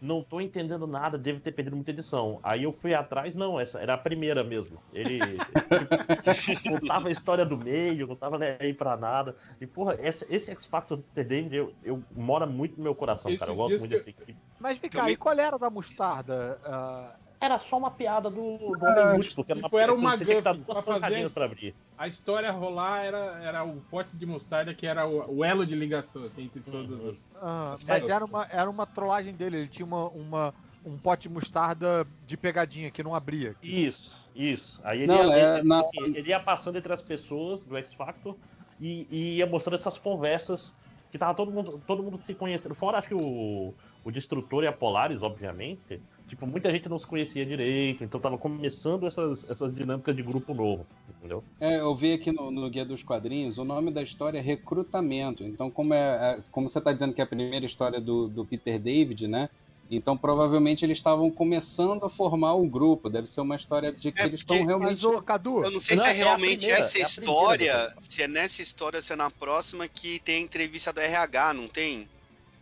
[0.00, 2.40] não tô entendendo nada, deve ter perdido muita edição.
[2.42, 4.80] Aí eu fui atrás, não, essa era a primeira mesmo.
[4.92, 9.36] Ele tipo, contava a história do meio, não tava nem aí pra nada.
[9.60, 11.02] E, porra, esse, esse X Factor
[11.50, 13.50] eu, eu mora muito no meu coração, cara.
[13.50, 14.36] Eu Esses gosto muito que desse equipe.
[14.60, 16.60] Mas vem cá, me- e qual era da mostarda?
[16.64, 19.92] Ah, era só uma piada do, do Ah, Homem Múltiplo, que era tipo, uma era
[19.94, 21.76] uma você tinha que dar MacGuffin duas pra fazer pancadinhas a- pra abrir.
[21.96, 25.74] A história rolar era, era o pote de mostarda que era o, o elo de
[25.74, 27.30] ligação assim, entre todas as.
[27.36, 30.54] Ah, as mas era uma, era uma trollagem dele, ele tinha uma, uma-
[30.84, 33.56] um pote de mostarda de pegadinha que não abria.
[33.60, 34.80] Isso, isso.
[34.84, 37.76] Aí ele, Não, ia, é, ele, na- assim, ele ia passando entre as pessoas do
[37.76, 38.38] X Factor
[38.78, 40.76] e, e ia mostrando essas conversas
[41.10, 42.74] que tava todo mundo, todo mundo se conhecendo.
[42.74, 46.04] Fora acho que o, o Destrutor e a Polaris, obviamente.
[46.28, 50.52] Tipo, muita gente não se conhecia direito, então tava começando essas, essas dinâmicas de grupo
[50.52, 51.42] novo, entendeu?
[51.58, 55.42] É, eu vi aqui no, no Guia dos Quadrinhos, o nome da história é Recrutamento.
[55.42, 55.98] Então, como, é,
[56.38, 59.48] é- como você está dizendo que é a primeira história do, do Peter David, né?
[59.90, 63.08] Então, provavelmente eles estavam começando a formar um grupo.
[63.08, 64.90] Deve ser uma história de que eles estão realmente.
[64.90, 67.72] Mas, ô, Cadu, Eu não sei Não, se é é realmente primeira, essa é história,
[67.72, 71.54] primeira se é nessa história se é na próxima que tem a entrevista do RH,
[71.54, 72.06] não tem?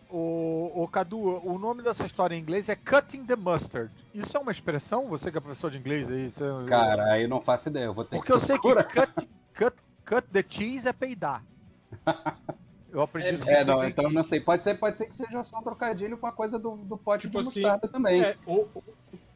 [0.08, 3.90] O, o Cadu, o nome dessa história em inglês é Cutting the Mustard.
[4.14, 5.08] Isso é uma expressão?
[5.08, 6.30] Você que é professor de inglês aí?
[6.30, 6.44] Você...
[6.68, 7.86] Cara, aí não faço ideia.
[7.86, 11.42] Eu vou ter Porque eu sei que cut, cut, cut the cheese é peidar.
[12.92, 13.46] Eu aprendi isso.
[13.50, 14.40] É, não, o então não sei.
[14.40, 17.22] Pode ser, pode ser que seja só um trocadilho com a coisa do, do pote
[17.22, 18.22] Tipo de assim, mostarda também.
[18.22, 18.84] é, ou- ou-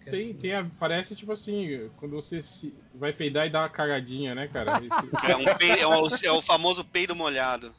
[0.05, 4.35] tem, tem a, parece tipo assim, quando você se, vai peidar e dá uma cagadinha,
[4.35, 4.73] né, cara?
[4.83, 7.73] Isso- É, um pei- é o, é o famoso peido molhado.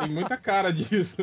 [0.00, 1.16] tem muita cara disso.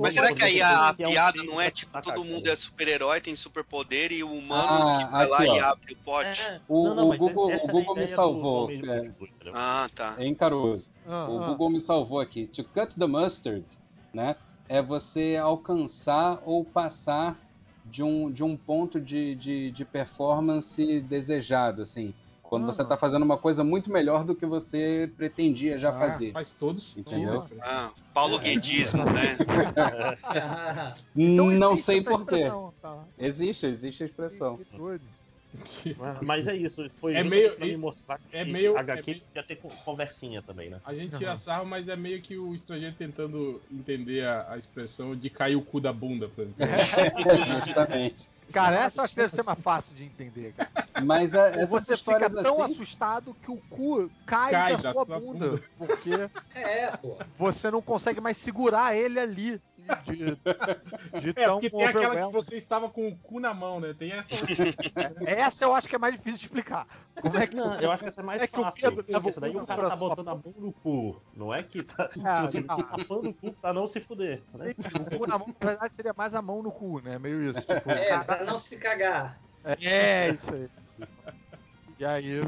[0.00, 2.48] Mas será que aí a, a Que é um piada não é tipo todo mundo
[2.48, 5.64] é super-herói, tem superpoder e o humano Ah, que vai lá aqui, e ó.
[5.64, 6.40] abre o pote?
[6.68, 8.64] O, Não, não, o Google, o é Google me do salvou.
[8.64, 9.52] homem é, múltiplo, entendeu?
[9.54, 10.16] Ah, tá.
[10.18, 10.90] Em Caruso.
[11.06, 11.46] Ah, o ah.
[11.48, 12.46] Google me salvou aqui.
[12.48, 13.64] To cut the mustard,
[14.12, 14.36] né?
[14.68, 17.36] É você alcançar ou passar
[17.84, 22.14] de um, de um ponto de, de, de performance desejado, assim.
[22.42, 22.84] Quando você Ah.
[22.84, 26.32] está fazendo uma coisa muito melhor do que você pretendia já Ah, fazer.
[26.32, 27.18] Faz todo sentido.
[27.34, 27.46] Entendeu?
[27.62, 29.36] Ah, Paulo Guedismo, né?
[31.16, 32.34] Então não sei essa por quê.
[32.36, 33.04] expressão, tá?
[33.18, 34.58] Existe, existe a expressão.
[34.58, 35.04] Que doido.
[36.22, 39.24] Mas é isso, foi É meio- pra me mostrar que é meio- HQ é meio-
[39.36, 40.80] ia ter con- conversinha também, né?
[40.84, 45.14] A gente tira sarro, mas é meio que o estrangeiro tentando entender a, a expressão
[45.14, 46.56] de cair o cu da bunda, por exemplo.
[47.66, 48.28] Justamente.
[48.52, 50.70] Cara, essa eu acho que deve ser mais fácil de entender, cara.
[51.04, 54.82] Mas a, Ou essas você fica tão assim, assustado que o cu cai, Cai da,
[54.82, 55.62] da sua sua bunda, bunda.
[55.78, 56.10] porque
[56.54, 57.16] É, pô.
[57.38, 59.60] você não consegue mais segurar ele ali.
[60.04, 60.16] De,
[61.20, 63.92] de É, tão porque tem aquela que você estava com o cu na mão, né?
[63.92, 64.28] Tem essa.
[65.26, 66.86] Essa eu acho que é mais difícil de explicar.
[67.20, 68.80] Como é que Não, eu acho que essa é mais é que o fácil.
[69.04, 71.20] Pedro Isso daí o cara tá botando a mão no cu.
[71.34, 72.08] Não é que tá.
[72.24, 72.96] Ah, ah.
[72.96, 74.40] tapando o cu pra não se fuder.
[74.54, 74.72] Né?
[75.12, 77.18] O cu na mão, na verdade, seria mais a mão no cu, né?
[77.18, 77.60] Meio isso.
[77.60, 79.40] Tipo, É, cara- pra não se cagar.
[79.64, 80.68] é, isso aí.
[81.98, 82.40] E aí.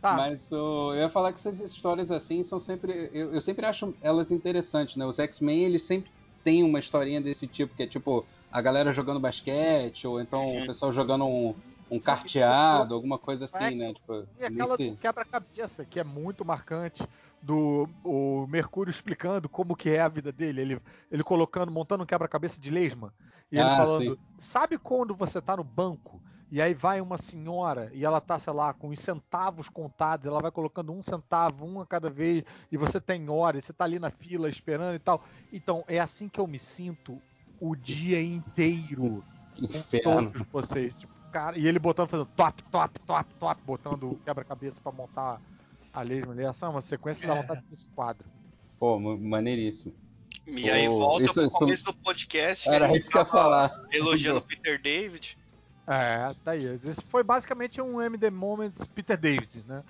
[0.00, 3.10] Tá, Mas ô, eu ia falar que essas histórias assim são sempre.
[3.12, 5.06] Eu, eu sempre acho elas interessantes, né?
[5.06, 6.10] Os X-Men, eles sempre
[6.42, 10.66] têm uma historinha desse tipo, que é tipo a galera jogando basquete, ou então o
[10.66, 11.54] pessoal jogando um,
[11.90, 13.94] um carteado, alguma coisa assim, né?
[13.94, 17.02] Tipo, E aquela nesse- do quebra-cabeça, que é muito marcante,
[17.42, 22.06] do o Mercúrio explicando como que é a vida dele, ele, ele colocando, montando um
[22.06, 23.12] quebra-cabeça de lesma,
[23.50, 24.18] e ele Ah, falando, sim.
[24.38, 28.52] sabe quando você tá no banco, e aí vai uma senhora, e ela tá, sei
[28.52, 32.76] lá, com os centavos contados, ela vai colocando um centavo, um a cada vez, e
[32.76, 35.24] você tem horas, você tá ali na fila esperando e tal.
[35.50, 37.22] Então, é assim que eu me sinto
[37.58, 39.24] o dia inteiro
[39.66, 40.94] com todos vocês.
[40.94, 45.40] Tipo, cara, e ele botando, fazendo top, top, top, top, botando quebra-cabeça pra montar
[45.92, 46.44] a lesma ali.
[46.44, 47.34] Essa é uma sequência É.
[47.34, 48.24] vontade desse quadro.
[48.78, 49.94] Pô, ma- maneiríssimo.
[50.46, 52.68] E aí Ô, volta isso- pro isso- começo do podcast.
[52.68, 53.72] Era isso que eu ia falar.
[53.92, 55.38] Elogiando o Peter David.
[55.86, 56.58] É, tá aí.
[56.84, 59.82] Esse foi basicamente um MD Moments Peter David, né?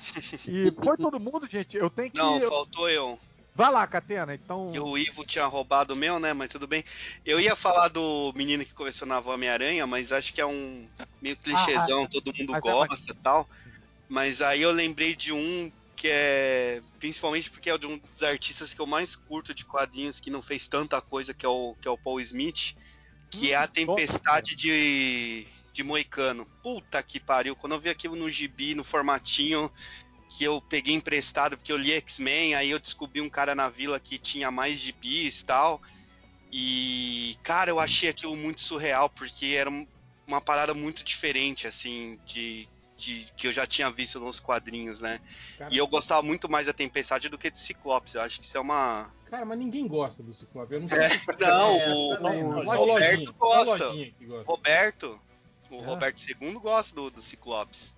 [0.49, 1.77] E foi todo mundo, gente.
[1.77, 2.19] Eu tenho que.
[2.19, 3.19] Não, eu- faltou eu.
[3.55, 4.73] Vai lá, Catena, então.
[4.73, 6.33] O Ivo tinha roubado o meu, né?
[6.33, 6.83] Mas tudo bem.
[7.25, 10.89] Eu ia falar do menino que colecionava Homem-Aranha, mas acho que é um
[11.21, 13.47] meio clichêzão, Ah, todo mundo é gosta e tal.
[14.09, 15.71] Mas aí eu lembrei de um
[16.03, 16.83] que é.
[16.99, 20.43] Principalmente porque é de um dos artistas que eu mais curto de quadrinhos, que não
[20.43, 22.75] fez tanta coisa, que é o, que é o Paul Smith,
[23.31, 26.45] que é a Tempestade de, de Moicano.
[26.61, 27.55] Puta que pariu.
[27.55, 29.71] Quando eu vi aquilo no gibi, no formatinho
[30.29, 34.01] que eu peguei emprestado porque eu li X-Men, aí eu descobri um cara na vila
[34.01, 35.81] que tinha mais gibis e tal.
[36.51, 39.87] E, cara, eu achei aquilo muito surreal, porque era um-
[40.27, 42.69] uma parada muito diferente, assim, de,
[43.03, 45.21] de- que eu já tinha visto nos quadrinhos, né?
[45.59, 48.15] Cara, E eu gostava muito mais da Tempestade do que de Ciclopes.
[48.15, 49.11] Eu acho que isso é uma.
[49.29, 50.75] Cara, mas ninguém gosta do Ciclope.
[50.75, 51.27] Eu não sei É, se...
[51.41, 52.17] não, É, o, o.
[52.17, 53.91] Só lojinha, Roberto gosta.
[53.95, 54.45] que gosta.
[54.51, 55.21] Roberto,
[55.71, 55.85] o É.
[55.85, 57.95] Roberto II gosta do, do Ciclopes.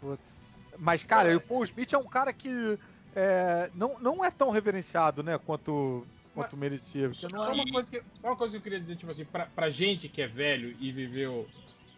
[0.00, 0.40] Putz.
[0.78, 2.78] Mas, cara, o Paul Smith é um cara que
[3.14, 7.12] é, não, não é tão reverenciado, né, quanto, quanto merecia.
[7.14, 9.46] Só é uma, coisa que, só uma coisa que eu queria dizer, tipo assim, pra,
[9.46, 11.48] pra gente que é velho e viveu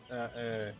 [0.09, 0.75] é, é,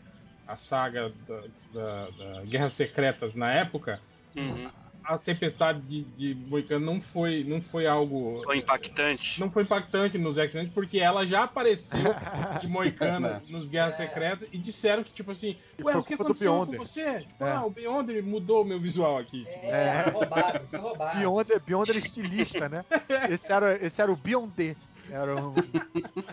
[0.49, 1.43] a saga da,
[1.75, 4.01] da, da Guerras Secretas na época,
[4.37, 4.71] Uhum.
[5.05, 8.43] a tempestade de, de Moicano não foi, não foi algo.
[8.45, 9.41] Foi impactante.
[9.41, 12.15] Não foi impactante nos X-Men, porque ela já apareceu
[12.61, 13.43] de Moicano Né?
[13.49, 16.79] nos Guerras Secretas e disseram que, tipo assim, E ué, o que aconteceu com Beyonder.
[16.79, 17.21] você?
[17.21, 17.53] Tipo, É.
[17.53, 19.45] ah, o Beyonder mudou o meu visual aqui.
[19.45, 19.67] tipo.
[19.67, 20.05] É.
[20.05, 21.19] Foi roubado, foi roubado.
[21.19, 22.85] Beyonder, Beyonder estilista, né?
[23.31, 24.77] Esse era, esse era o Beyondé.
[25.11, 25.55] Era um-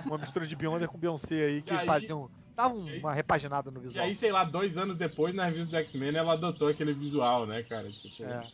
[0.06, 2.30] uma mistura de Beyonder com Beyoncé aí que E aí- faziam.
[2.56, 4.06] Dava uma repaginada no E visual.
[4.06, 7.62] aí, sei lá, dois anos depois, na revista do X-Men, ela adotou aquele visual, né,
[7.64, 7.90] cara?
[7.92, 8.48] Tipo, É.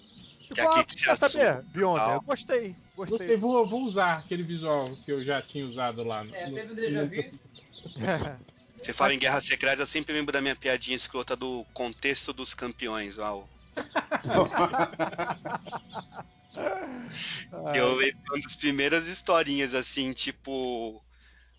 [0.47, 1.61] Que Tipo, aqui se quer saber?
[1.67, 2.75] Beyonder, eu gostei.
[2.95, 3.17] Gostei.
[3.17, 6.23] Gostei, vou, vou usar aquele visual que eu já tinha usado lá.
[6.23, 7.11] no- É, no- teve um déjà vu.
[8.75, 12.53] Você fala em Guerra Secreta, eu sempre lembro da minha piadinha escrota do contexto dos
[12.53, 13.19] campeões.
[13.19, 13.33] Ah,
[17.75, 21.01] Eu lembro uma das primeiras historinhas, assim, tipo.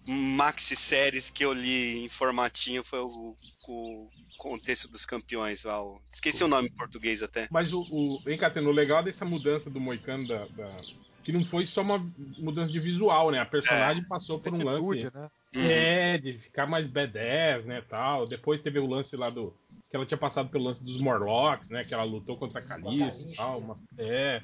[0.06, 3.36] Maxi séries que eu li em formatinho foi o,
[3.68, 5.64] o contexto dos campeões.
[5.64, 6.02] Uau.
[6.12, 7.48] Esqueci o nome em português até.
[7.50, 10.76] Mas o, o hein, Catena, o legal dessa mudança do Moicano da, da-
[11.22, 11.98] que não foi só uma
[12.38, 13.38] mudança de visual, né?
[13.38, 15.28] A personagem passou por um lance né?
[15.54, 15.62] Uhum.
[15.62, 18.26] é de ficar mais B10, né, tal.
[18.26, 19.54] Depois teve o lance lá do
[19.88, 23.28] que ela tinha passado pelo lance dos Morlocks, né, que ela lutou contra a Calisto
[23.28, 24.42] e tal, uma, é.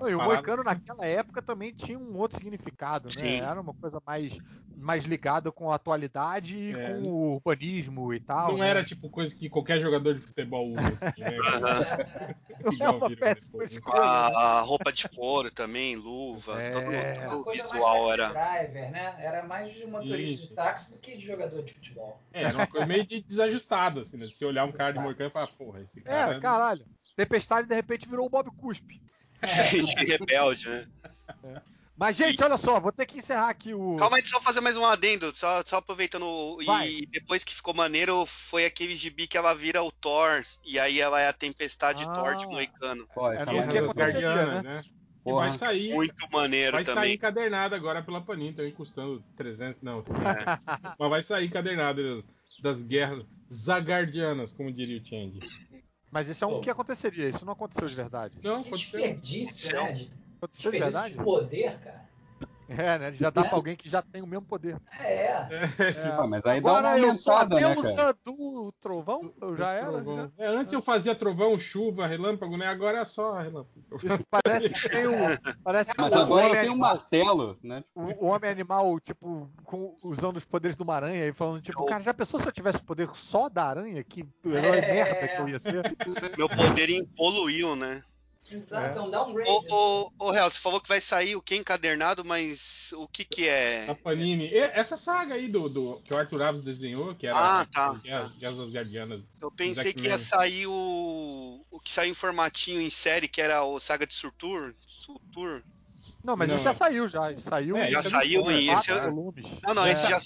[0.00, 3.22] Não, e o Moicano naquela época também tinha um outro significado, né?
[3.22, 3.40] Sim.
[3.40, 4.38] Era uma coisa mais,
[4.74, 6.94] mais ligada com a atualidade e É.
[6.94, 8.52] com o urbanismo e tal.
[8.52, 8.70] Não né?
[8.70, 11.36] era tipo coisa que qualquer jogador de futebol usa, assim, né?
[12.80, 13.64] É uma péssima né?
[13.64, 14.00] escolha.
[14.00, 14.06] né?
[14.06, 16.70] A, a roupa de couro também, luva, É.
[16.70, 18.30] todo, o visual era.
[18.30, 19.16] taxi driver, né?
[19.18, 22.22] Era mais de motorista Sim, de táxi do que de jogador de futebol.
[22.32, 24.26] É, era uma coisa meio de desajustado, assim, né?
[24.26, 26.36] Se você olhar um cara de Moicano e falar, porra, esse cara.
[26.36, 26.86] É, caralho.
[27.16, 29.00] Tempestade de repente virou o Bob Cuspe.
[29.70, 30.86] Gente rebelde, né?
[31.96, 33.96] Mas, gente, olha só, vou ter que encerrar aqui o.
[33.96, 36.56] Calma aí, só fazer mais um adendo, só, só aproveitando.
[36.64, 36.88] Vai.
[36.88, 40.98] E depois que ficou maneiro, foi aquele gibi que ela vira o Thor, e aí
[40.98, 42.12] ela é a tempestade Ah.
[42.12, 43.06] Thor de Moicano.
[43.14, 44.62] Pô, É mais que aconteceria, né?
[44.62, 44.84] né?
[44.86, 45.40] E Porra.
[45.40, 47.14] vai sair, Muito maneiro vai sair também.
[47.14, 50.58] encadernado agora pela Panini, também custando 300, não, É.
[50.98, 52.24] mas vai sair encadernado das,
[52.78, 55.40] das guerras zagardianas, como diria o Change.
[56.10, 56.60] Mas isso é um Pô.
[56.60, 58.40] que aconteceria, isso não aconteceu de verdade.
[58.42, 58.76] Não, Que ser.
[58.76, 59.92] desperdício, né?
[59.92, 61.14] De Aconteceu de desperdício verdade?
[61.14, 62.09] de poder, cara.
[62.70, 63.12] É, né?
[63.12, 63.44] Já dá É.
[63.44, 64.76] pra alguém que já tem o mesmo poder.
[65.00, 65.48] É.
[65.78, 66.16] É.
[66.16, 69.32] Pô, mas aí dá Agora uma eu sou a aumentada, né, deusa do trovão?
[69.40, 69.90] Eu já era.
[69.92, 70.16] Trovão.
[70.38, 70.44] já.
[70.44, 72.66] É, antes eu fazia trovão, chuva, relâmpago, né?
[72.66, 73.70] Agora é só relâmpago.
[74.02, 75.12] Isso parece que tem o.
[75.64, 77.82] Parece que Mas o agora tenho um martelo, né?
[77.94, 81.84] o, o homem animal, tipo, com- usando os poderes de uma aranha e falando, tipo,
[81.86, 84.02] cara, já pensou se eu tivesse o poder só da aranha?
[84.04, 84.92] Que herói É.
[84.92, 85.82] merda que eu ia ser?
[86.36, 88.02] Meu poder evoluiu, né?
[88.50, 89.48] Exato, é um downgrade.
[89.48, 93.24] Ô, ô, ô, Real, você falou que vai sair o que encadernado, mas o que
[93.24, 93.94] que é?
[94.02, 94.48] Panini.
[94.48, 97.90] E essa saga aí do, do- que o Arthur Alves desenhou, que era Ah, tá,
[97.90, 99.20] as Guerras, Guerras das Guardianas.
[99.40, 101.64] Eu pensei que ia sair o.
[101.70, 104.74] O que saiu em formatinho em série, que era o Saga de Surtur.
[104.86, 105.62] Surtur.
[106.22, 106.74] Não, mas Não, isso já é.
[106.74, 107.34] saiu, já.
[107.38, 109.46] Saiu É, já saiu em esse- volumes.
[109.66, 109.92] Não, não, É.
[109.92, 110.18] esse já.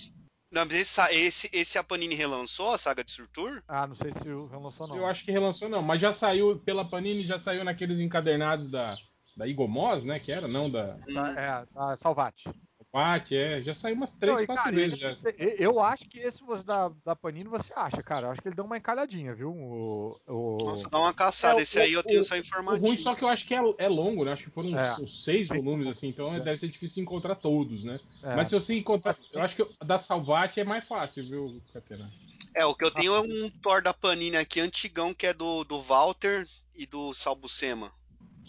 [0.55, 3.61] Não, mas esse, esse, esse a Panini relançou, a Saga de Surtur?
[3.67, 4.97] Ah, não sei se o relançou não.
[4.97, 8.97] Eu acho que relançou não, mas já saiu pela Panini, já saiu naqueles encadernados da,
[9.37, 10.21] da Igomos, né?
[10.21, 12.49] Que era, não da Tá, é, tá, Salvate.
[12.95, 13.61] Pat, é.
[13.61, 15.11] Já saiu umas três, Não, quatro cara, vezes já.
[15.11, 18.29] esse- eu acho que esse da, da Panini você acha, cara.
[18.29, 19.51] Eu acho que ele deu uma encalhadinha, viu?
[19.51, 21.59] O, o- Nossa, dá uma caçada.
[21.59, 23.45] É, esse aí o- eu tenho o- só em O ruim só que eu acho
[23.47, 24.31] que é, é longo, né?
[24.33, 24.95] Acho que foram uns, É.
[25.03, 26.39] uns seis volumes, assim, então É.
[26.39, 27.99] deve ser difícil encontrar todos, né?
[28.23, 28.37] é.
[28.37, 29.17] Mas se você encontrar.
[29.33, 32.09] Eu acho que o da Salvati é mais fácil, viu, Catena?
[32.55, 35.65] É, o que eu tenho é um Thor da Panini aqui, antigão, que é do,
[35.65, 36.47] do Walter
[36.77, 37.91] e do Salbucema.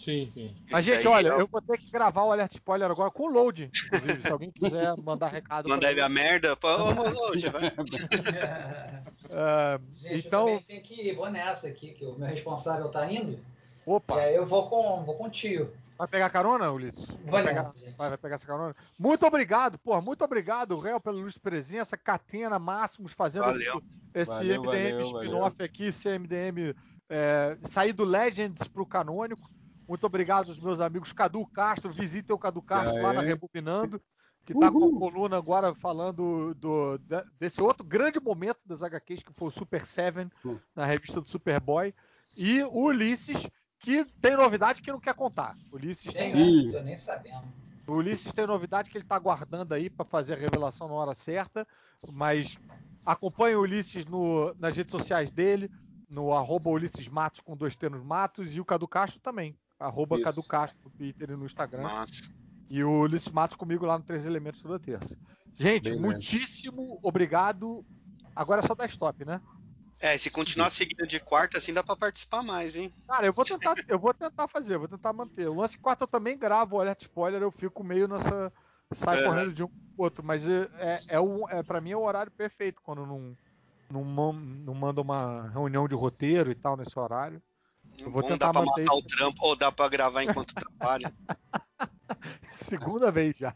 [0.06, 0.54] Sim, sim.
[0.70, 3.10] Mas, Esse gente, aí olha, o- eu vou ter que gravar o alerta spoiler agora
[3.10, 3.68] com load.
[3.86, 6.54] Inclusive, se alguém quiser mandar recado Mandar ele a merda.
[6.56, 7.72] Pô, ô, já vai.
[9.28, 13.10] Ah, Gente, então, eu tenho que ir, vou nessa aqui, que o meu responsável tá
[13.10, 13.36] indo.
[13.84, 15.72] opa, E aí eu vou com, vou com o tio.
[15.98, 17.04] vai pegar carona, Ulisses?
[17.24, 17.96] Vai pegar, nessa, gente.
[17.96, 18.76] vai, vai pegar essa carona?
[18.96, 23.82] Muito obrigado, porra, muito obrigado, Réu, pela ilustre presença, Catena, Máximos, fazendo esse, Valeu.
[24.14, 26.74] esse Valeu, MDM spin-off aqui, esse MDM
[27.10, 29.50] é, sair do Legends pro canônico.
[29.88, 33.20] Muito obrigado aos meus amigos Cadu Castro, visitem o Cadu Castro lá na.
[33.22, 34.00] Rebobinando,
[34.44, 36.98] que tá com a coluna agora falando do,
[37.38, 40.58] desse outro grande momento das HQs, que foi o Super Seven, Hum.
[40.74, 41.92] na revista do Superboy.
[42.36, 45.56] E o Ulisses, que tem novidade que não quer contar.
[45.72, 46.72] O Ulisses tem, Tem, né?
[46.72, 47.46] Tô nem sabendo.
[47.86, 51.14] o Ulisses tem novidade que ele tá guardando aí para fazer a revelação na hora
[51.14, 51.66] certa,
[52.12, 52.56] mas
[53.04, 55.70] acompanhe o Ulisses no- nas redes sociais dele,
[56.08, 60.24] no arroba Ulisses Matos com dois termos Matos, e o Cadu Castro também, arroba Isso.
[60.24, 61.88] Cadu Castro no Twitter e no Instagram.
[62.68, 65.16] E o Ulisses Matos comigo lá no Três Elementos toda terça.
[65.54, 66.02] Gente, Beleza.
[66.02, 67.84] muitíssimo obrigado.
[68.34, 69.40] Agora é só dar stop, né?
[69.98, 72.92] É, se continuar seguindo de quarta, assim dá pra participar mais, hein?
[73.08, 75.48] Cara, eu vou tentar, eu vou tentar fazer, vou tentar manter.
[75.48, 78.52] O lance quarto eu também gravo, olha, spoiler, eu fico meio nessa.
[78.94, 79.24] Sai É.
[79.24, 82.30] correndo de um pro outro, mas é, é, é, é pra mim é o horário
[82.30, 83.36] perfeito quando não,
[83.90, 87.42] não, não manda uma reunião de roteiro e tal nesse horário.
[87.98, 89.08] Eu vou Bom, tentar dá pra matar o isso.
[89.08, 91.12] trampo ou dá pra gravar enquanto trabalha.
[92.52, 93.54] Segunda vez já.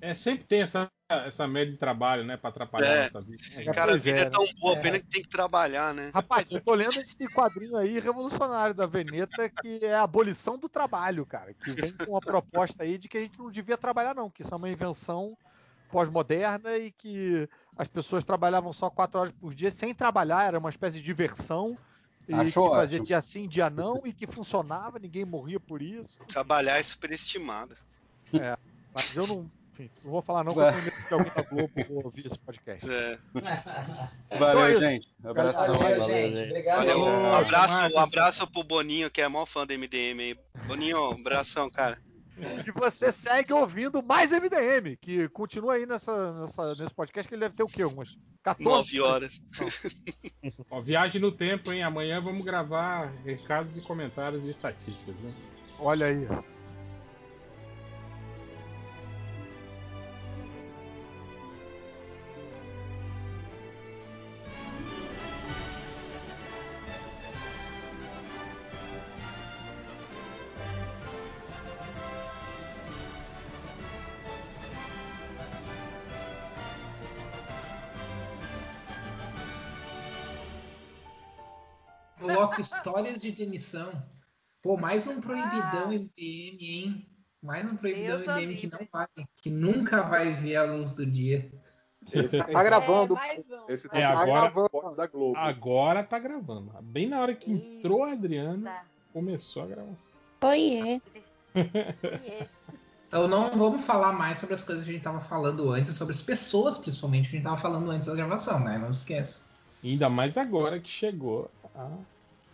[0.00, 2.36] É, sempre tem essa, essa média de trabalho, né?
[2.36, 3.04] Pra atrapalhar É.
[3.06, 3.42] essa vida.
[3.54, 4.80] É, Cara, a vida é, é, tão boa, É.
[4.80, 6.10] pena que tem que trabalhar, né?
[6.14, 10.68] Rapaz, eu tô lendo esse quadrinho aí revolucionário da Veneta, que é a abolição do
[10.68, 11.52] trabalho, cara.
[11.54, 14.42] Que vem com uma proposta aí de que a gente não devia trabalhar, não, que
[14.42, 15.36] isso é uma invenção
[15.90, 20.70] pós-moderna e que as pessoas trabalhavam só quatro horas por dia sem trabalhar, era uma
[20.70, 21.76] espécie de diversão.
[22.28, 23.06] E Achou que fazia ótimo.
[23.06, 26.18] dia sim, dia não, e que funcionava, ninguém morria por isso.
[26.26, 27.76] Trabalhar é superestimado.
[28.32, 28.56] É,
[28.92, 29.50] mas eu não.
[29.72, 32.84] Enfim, não vou falar não, porque eu medo que alguém da Globo ouvir esse podcast.
[32.90, 33.18] É.
[34.38, 34.80] Valeu, Então é isso.
[34.80, 35.08] gente.
[35.22, 35.78] Abração.
[35.78, 36.34] Valeu, aí.
[36.34, 36.48] gente.
[36.48, 36.76] Obrigado.
[36.78, 40.38] Valeu, um abraço, um abraço pro Boninho, que é maior fã do MDM aí.
[40.66, 41.98] Boninho, um abração, cara.
[42.66, 47.40] E você segue ouvindo mais MDM, que continua aí nessa, nessa- nesse podcast, que ele
[47.40, 47.84] deve ter o quê?
[47.84, 48.64] Umas 14?
[48.68, 49.40] Nove horas.
[50.70, 51.82] Ó, viagem no tempo, hein?
[51.82, 55.34] Amanhã vamos gravar recados e comentários e estatísticas, né?
[55.78, 56.26] Olha aí.
[82.76, 83.90] Histórias de Demissão.
[84.62, 87.06] Pô, mais um proibidão MDM, hein?
[87.42, 89.06] Mais um proibidão Deus MDM que não vai,
[89.42, 91.50] que nunca vai ver a luz do dia.
[92.12, 93.16] Esse Tá gravando.
[93.18, 93.64] É, um.
[93.68, 95.36] Esse É, tá agora- gravando da Globo.
[95.38, 96.72] Agora tá gravando.
[96.82, 98.84] Bem na hora que entrou a Adriana, Tá.
[99.12, 100.12] começou a gravação.
[100.42, 101.00] Oiê.
[101.54, 102.46] Oiê.
[103.08, 106.12] Então não vamos falar mais sobre as coisas que a gente tava falando antes, sobre
[106.14, 108.78] as pessoas principalmente que a gente tava falando antes da gravação, né?
[108.78, 109.44] Não esqueça.
[109.84, 111.88] Ainda mais agora que chegou a.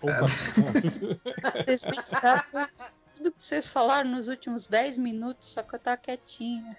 [1.54, 2.66] Vocês sabem
[3.14, 6.76] tudo que vocês falaram nos últimos 10 minutos, só que eu tava quietinha.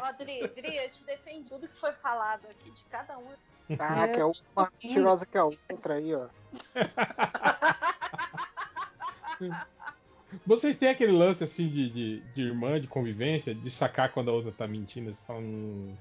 [0.00, 3.76] Ó, Adri, Adri, eu te defendi tudo que foi falado aqui de cada um.
[3.76, 6.28] Caraca, é uma mais mentirosa que a outra aí, ó.
[10.46, 14.34] Vocês têm aquele lance assim de, de, de irmã, de convivência, de sacar quando a
[14.34, 15.12] outra tá mentindo?
[15.12, 15.94] Você fala, hum,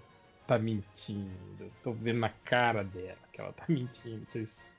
[0.47, 1.71] tá mentindo.
[1.83, 4.25] Tô vendo na cara dela que ela tá mentindo.
[4.25, 4.70] Vocês,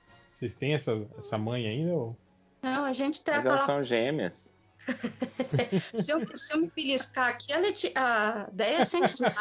[0.43, 1.93] vocês têm essa, essa mãe ainda?
[1.93, 2.17] Ou...
[2.61, 4.51] Não, a gente tem Mas elas são gêmeas.
[5.97, 7.93] Se eu, se eu me beliscar aqui, ela te...
[7.97, 9.37] a ideia é censurar.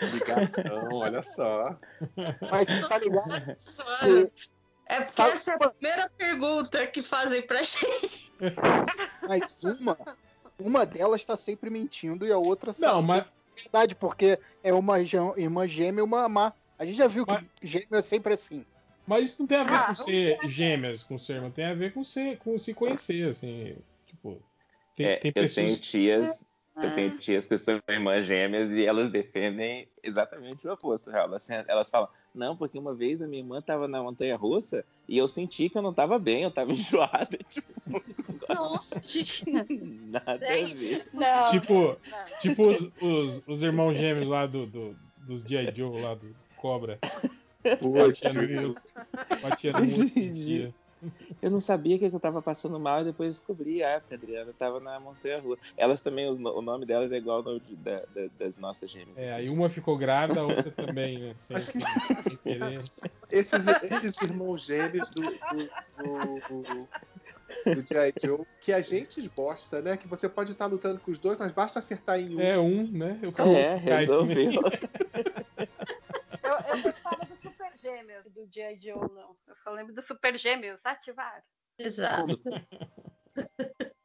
[0.00, 1.76] Ligação, olha só.
[2.48, 3.56] Mas tá ligado?
[3.60, 4.32] Zoando.
[4.86, 8.32] É porque essa é a primeira pergunta que fazem pra gente.
[9.26, 9.98] Mas uma,
[10.60, 14.72] uma delas tá sempre mentindo e a outra Não, mas- sempre é verdade, porque é
[14.72, 16.52] uma irmã gêmea e uma má.
[16.80, 18.64] A gente já viu que gêmeo é sempre assim.
[19.06, 21.74] Mas isso não tem a ver Ah, com ser gêmeas com ser irmã, tem a
[21.74, 23.76] ver com, ser, com se conhecer, assim.
[24.06, 24.42] Tipo,
[24.96, 25.54] tem, É, tem eu pessoas.
[25.54, 26.44] tenho tias,
[26.76, 26.90] eu É.
[26.90, 31.26] tenho tias que são irmãs gêmeas e elas defendem exatamente o oposto, real.
[31.26, 35.18] Elas, elas falam, não, porque uma vez a minha irmã tava na montanha russa e
[35.18, 37.36] eu senti que eu não tava bem, eu tava enjoada.
[37.50, 38.02] Tipo,
[38.48, 39.02] Nossa,
[40.08, 41.06] nada a ver.
[41.12, 41.50] Não.
[41.50, 41.96] Tipo,
[42.40, 44.96] tipo os, os, os irmãos gêmeos lá do, do-
[45.26, 45.74] dos G.I.
[45.76, 46.98] Joe lá do Cobra.
[47.64, 48.74] Batia no.
[49.42, 49.72] Batia
[50.08, 50.74] sentia.
[51.40, 54.52] Eu não sabia que eu tava passando mal e depois descobri, ah, porque a Adriana
[54.58, 55.58] tava na montanha russa.
[55.74, 59.16] Elas também, o nome delas é igual ao nome de- da- da- das nossas gêmeas.
[59.16, 61.34] É, aí uma ficou grávida, a outra também, né?
[61.36, 62.80] Sem, sem- sem querer.
[63.32, 66.88] Esses, esses irmãos gêmeos do, do, do,
[67.74, 68.12] do G.I.
[68.22, 69.96] Joe, que a gente esbosta, né?
[69.96, 72.40] Que você pode estar lutando com os dois, mas basta acertar em um.
[72.40, 73.18] É um, né?
[73.22, 74.52] Eu É, resolveu.
[76.50, 78.76] Eu, eu gostava do Super Gêmeos, do G.I.
[78.78, 79.36] Joe, não.
[79.46, 81.42] Eu só lembro do Super Gêmeos, ativar.
[81.78, 82.40] Exato.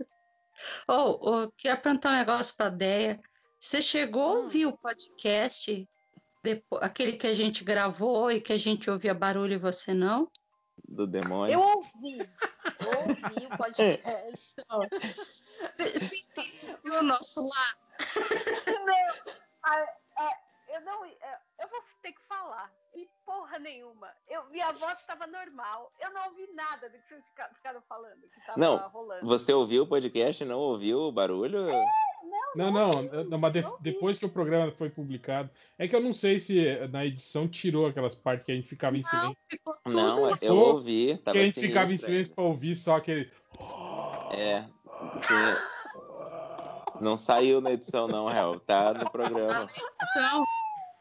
[0.87, 3.19] Oh, oh, queria perguntar um negócio pra Deia.
[3.59, 5.87] Você chegou a ouvir o podcast,
[6.43, 10.31] depo- aquele que a gente gravou e que a gente ouvia barulho e você não?
[10.87, 11.53] Do demônio.
[11.53, 12.17] Eu ouvi.
[12.79, 14.55] Eu ouvi o podcast.
[15.01, 17.79] Você entendeu o nosso lado?
[18.85, 19.93] Não, a- a-
[20.75, 21.05] eu não.
[21.05, 22.71] é, Eu vou ter que falar.
[22.95, 24.09] E porra nenhuma.
[24.27, 25.91] Eu, minha voz estava normal.
[25.99, 29.25] Eu não ouvi nada do que vocês fica- ficaram falando, que tava Não, rolando.
[29.27, 31.65] você ouviu o podcast e não ouviu o barulho?
[32.55, 35.49] Não, Não, não, não mas de- depois que o programa foi publicado.
[35.77, 38.97] É que eu não sei se na edição tirou aquelas partes que a gente ficava
[38.97, 39.35] em silêncio.
[39.85, 43.29] Não, eu ouvi, Que a gente ficava em silêncio pra ouvir só aquele.
[44.31, 44.65] É.
[45.27, 45.75] tinha-
[47.01, 48.57] Não saiu na edição, não, Real.
[48.61, 49.67] Tá no programa.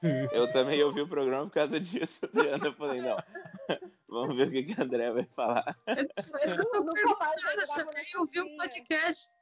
[0.33, 2.67] Eu também ouvi o programa por causa disso, Adriana.
[2.67, 3.17] Eu falei, não.
[4.09, 5.77] Vamos ver o que, que a André vai falar.
[5.87, 9.33] Mas que eu perguntando, você nem ouviu o podcast.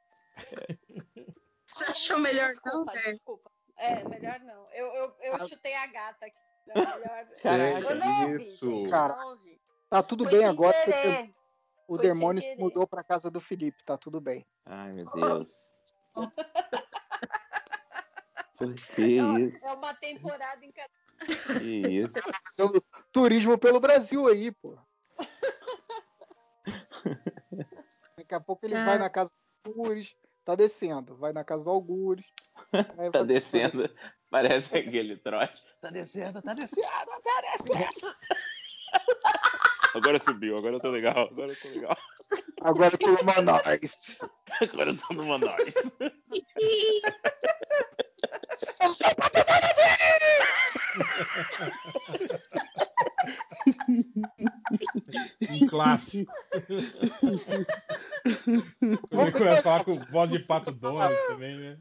[1.65, 3.11] Você achou melhor não, Desculpa, Dé?
[3.13, 3.51] desculpa.
[3.77, 4.67] É, melhor não.
[4.71, 6.37] Eu, eu, eu chutei a gata aqui.
[6.69, 7.27] É melhor...
[7.41, 8.83] Caraca, eu não ouvi, isso.
[8.89, 9.37] Cara, não.
[9.89, 11.33] Tá tudo Foi bem agora porque
[11.87, 14.45] o Foi demônio se mudou pra casa do Felipe, tá tudo bem.
[14.65, 15.51] Ai, meu Deus.
[18.95, 19.57] Que É, isso?
[19.65, 20.89] é uma temporada em cada.
[21.59, 22.13] Que isso?
[22.53, 22.71] Então,
[23.11, 24.77] turismo pelo Brasil aí, pô.
[28.17, 28.85] Daqui a pouco ele Ah.
[28.85, 29.29] vai na casa
[29.65, 30.15] do Algures,
[30.45, 32.25] tá descendo, vai na casa do Algures.
[32.71, 33.89] Tá vai- descendo.
[34.29, 35.61] Parece aquele trote.
[35.81, 36.87] Tá descendo, tá descendo,
[37.23, 38.15] tá descendo.
[39.93, 41.97] Agora subiu, agora eu tô legal, agora eu tô legal.
[42.61, 44.21] Agora tem uma nós.
[44.61, 45.13] Agora eu tô
[48.23, 48.99] numa nós.
[55.49, 56.33] Um clássico.
[59.09, 61.77] Como é que eu ia falar com voz de pato Donald também, né?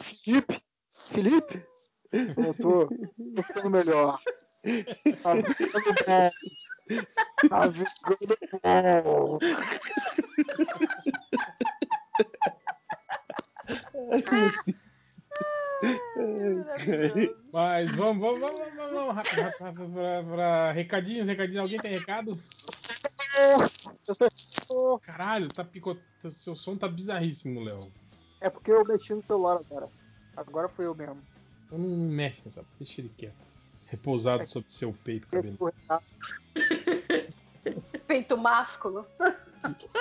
[0.00, 0.62] Felipe,
[1.10, 1.66] Felipe,
[2.12, 4.20] eu tô, tô ficando melhor.
[5.22, 6.30] Tá ficando bom.
[7.48, 9.38] Tá ficando bom.
[17.52, 21.62] Mas vamos, vamos, vamos, vamos, vamos rápido, rápido, rápido, pra, pra recadinhos, recadinhos.
[21.62, 22.38] Alguém tem recado?
[25.02, 26.04] Caralho, tá picotando.
[26.30, 27.80] Seu som tá bizarríssimo, Léo.
[28.40, 29.88] É porque eu mexi no celular agora.
[30.36, 31.20] Agora fui eu mesmo.
[31.66, 32.64] Então não mexe nessa.
[32.78, 33.34] Deixa ele quieto.
[33.86, 35.58] Repousado sobre seu peito, cabelo.
[38.06, 39.06] Peito másculo.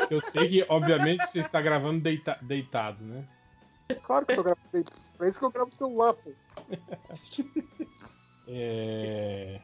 [0.10, 3.24] Eu sei que, obviamente, você está gravando deita- deitado, né?
[3.95, 4.83] Claro que eu tô gravando aí.
[5.22, 6.31] É isso que eu gravo celular, pô.
[8.47, 9.61] É...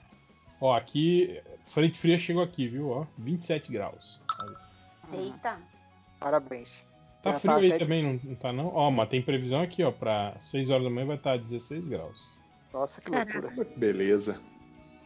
[0.61, 1.41] Ó, aqui.
[1.65, 2.89] Frente fria chegou aqui, viu?
[2.89, 4.21] Ó, 27 graus.
[5.11, 5.59] Eita.
[6.19, 6.83] Parabéns.
[7.21, 8.67] Tá Já frio tá aí também, não, não tá não?
[8.73, 12.37] Ó, mas tem previsão aqui, ó, pra 6 horas da manhã vai estar 16 graus.
[12.73, 13.39] Nossa, que Caraca.
[13.41, 13.67] loucura.
[13.75, 14.39] Beleza.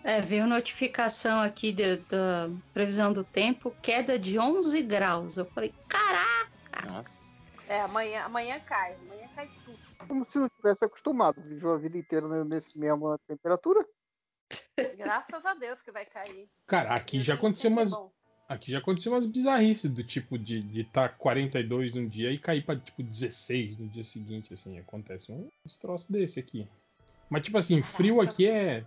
[0.04, 5.38] É, veio notificação aqui de- da previsão do tempo, queda de 11 graus.
[5.38, 6.88] Eu falei, caraca!
[6.88, 7.31] Nossa.
[7.72, 8.96] É, amanhã, amanhã cai.
[8.96, 9.80] Amanhã cai tudo.
[10.06, 11.42] Como se não tivesse acostumado.
[11.42, 13.88] Viveu a vida inteira né, nesse mesma temperatura.
[14.98, 16.50] Graças a Deus que vai cair.
[16.68, 17.94] Cara, aqui já aconteceu umas.
[18.50, 22.38] Aqui já aconteceu umas bizarrices do tipo de estar de tá 42 num dia e
[22.38, 24.78] cair pra tipo 16 no dia seguinte, assim.
[24.78, 26.68] Acontece um- uns troços desse aqui.
[27.30, 28.84] Mas tipo assim, frio aqui é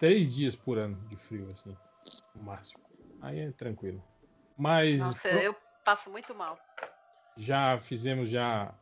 [0.00, 1.76] 3 dias por ano de frio, assim.
[2.34, 2.80] No máximo.
[3.20, 4.02] Aí é tranquilo.
[4.56, 6.58] Mas Nossa, eu passo muito mal.
[7.38, 8.74] Já fizemos já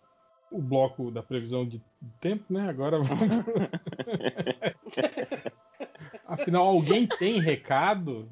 [0.50, 1.80] o bloco da previsão de
[2.20, 2.68] tempo, né?
[2.68, 3.44] Agora vamos.
[6.26, 8.28] Afinal, alguém tem recado?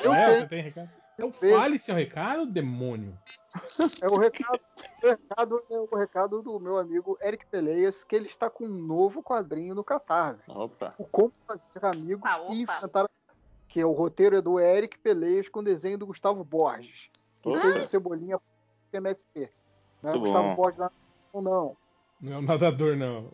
[0.00, 0.40] Eu Léo, tenho.
[0.40, 0.90] você tem recado?
[1.14, 3.16] Então fale seu recado, demônio.
[4.02, 4.60] É o recado,
[5.02, 8.68] o recado é o recado do meu amigo Eric Peleias, que ele está com um
[8.68, 10.42] novo quadrinho no Catarse.
[10.48, 10.92] Opa.
[10.98, 13.08] O Como Fazer Amigos Ah, e Enfrentar.
[13.68, 17.08] Que é o roteiro é do Eric Peleias com desenho do Gustavo Borges.
[17.42, 18.40] Que fez o Cebolinha
[18.94, 19.50] pro MSP.
[20.02, 20.54] Não é o Gustavo.
[20.54, 20.92] Borges lá,
[21.32, 21.76] não, não.
[22.20, 23.30] Não é um nadador, não.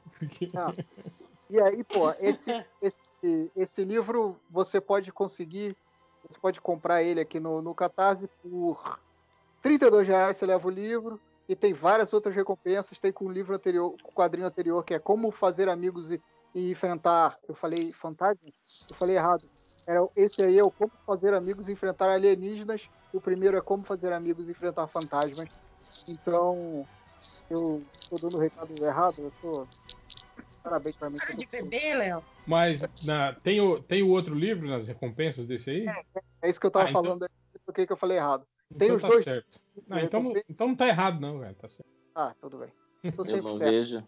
[0.56, 0.72] Ah.
[1.52, 5.76] E aí, pô, esse, esse, esse livro você pode conseguir,
[6.22, 9.00] você pode comprar ele aqui no, no Catarse por
[9.60, 13.52] 32 reais, você leva o livro, e tem várias outras recompensas, tem com o livro
[13.52, 16.22] anterior, com o quadrinho anterior, que é Como Fazer Amigos e,
[16.54, 18.48] e Enfrentar, eu falei fantasma?
[18.88, 19.44] Eu falei errado.
[19.90, 23.82] Era, esse aí é o Como Fazer Amigos e Enfrentar Alienígenas, o primeiro é Como
[23.82, 25.48] Fazer Amigos e Enfrentar Fantasmas.
[26.06, 26.86] Então,
[27.50, 29.66] eu tô dando o recado errado, eu tô...
[30.62, 31.16] Parabéns pra mim.
[31.16, 32.22] tô De bebê, Léo.
[32.46, 35.86] Mas na- tem, o, tem o outro livro nas recompensas desse aí?
[36.40, 37.28] É isso que eu tava Ah, então- falando aí,
[37.66, 38.46] por que que eu falei errado.
[38.78, 39.24] Tem Então os tá dois.
[39.24, 39.60] certo.
[39.88, 41.54] Não, então, não- então não tá errado, não, velho.
[41.56, 41.88] Tá certo.
[42.14, 42.68] Ah, tudo bem.
[43.16, 43.70] Tô Eu sempre não certo.
[43.72, 44.06] vejo.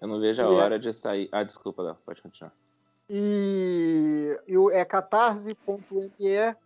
[0.00, 1.28] Eu não vejo a é- hora de sair.
[1.32, 2.52] Ah, desculpa, Léo, pode continuar.
[3.08, 6.56] E, e o- é catarse.me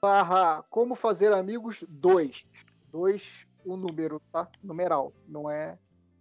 [0.00, 2.46] barra como fazer amigos 2.
[2.92, 4.48] 2, o número, tá?
[4.62, 5.12] Numeral.
[5.28, 5.76] Não é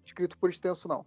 [0.06, 1.06] escrito por extenso, não.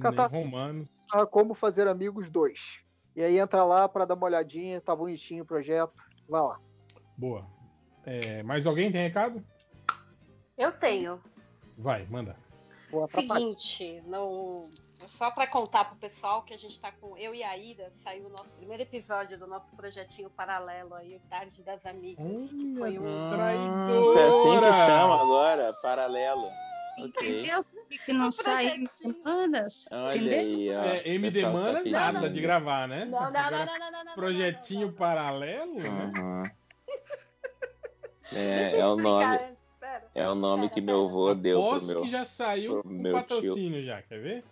[0.00, 0.36] Catarse.
[0.36, 0.88] romano.
[1.10, 2.80] barra como fazer amigos 2.
[3.16, 5.92] E aí entra lá pra dar uma olhadinha, tá bonitinho o projeto.
[6.28, 6.60] Vai lá.
[7.16, 7.46] Boa.
[8.04, 9.44] É, mais alguém tem recado?
[10.56, 11.20] Eu tenho.
[11.76, 12.36] Vai, manda.
[13.14, 14.62] Seguinte, no...
[15.08, 17.16] só para contar pro pessoal que a gente tá com.
[17.16, 21.20] Eu e a Ira saiu o nosso primeiro episódio do nosso projetinho paralelo aí, o
[21.28, 22.24] Tarde das Amigas.
[22.24, 23.26] que foi um.
[23.26, 26.48] Isso é assim que chama agora, paralelo.
[26.98, 27.64] Entendeu?
[27.64, 29.88] Por que, não sai semanas?
[29.90, 30.38] Olha Entendeu?
[30.38, 30.84] aí, ó.
[30.84, 33.04] É, MD tá Manas nada de gravar, né?
[33.04, 36.12] Não, não, não, não, não, não, não, Projetinho paralelo, né?
[36.18, 36.42] Uhum.
[38.32, 39.38] É, eu é o nome,
[40.14, 42.02] é o nome que meu avô deu pro Posso meu.
[42.02, 44.44] que já saiu pro o meu patrocínio já, quer ver?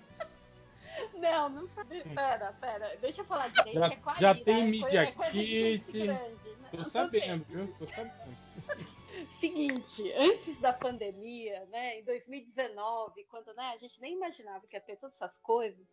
[1.18, 2.02] Não, não sabe.
[2.02, 2.96] Pera, pera.
[3.00, 3.78] Deixa eu falar direito.
[3.78, 6.06] Já, que é a já tem é Media coisa- é coisa gente Kit.
[6.06, 6.36] né?
[6.70, 7.74] Tô sabendo, viu?
[7.78, 8.36] Tô sabendo.
[9.40, 14.80] Seguinte, antes da pandemia, né, em 2019, quando né, a gente nem imaginava que ia
[14.80, 15.84] ter todas essas coisas,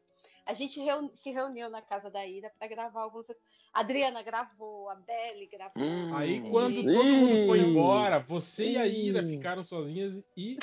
[0.45, 3.25] a gente reun- se reuniu na casa da Ira para gravar alguns.
[3.73, 5.81] A Adriana gravou, a Belly gravou.
[5.83, 6.15] Hum.
[6.15, 10.57] Aí quando todo mundo foi embora, você e a Ira ficaram sozinhas e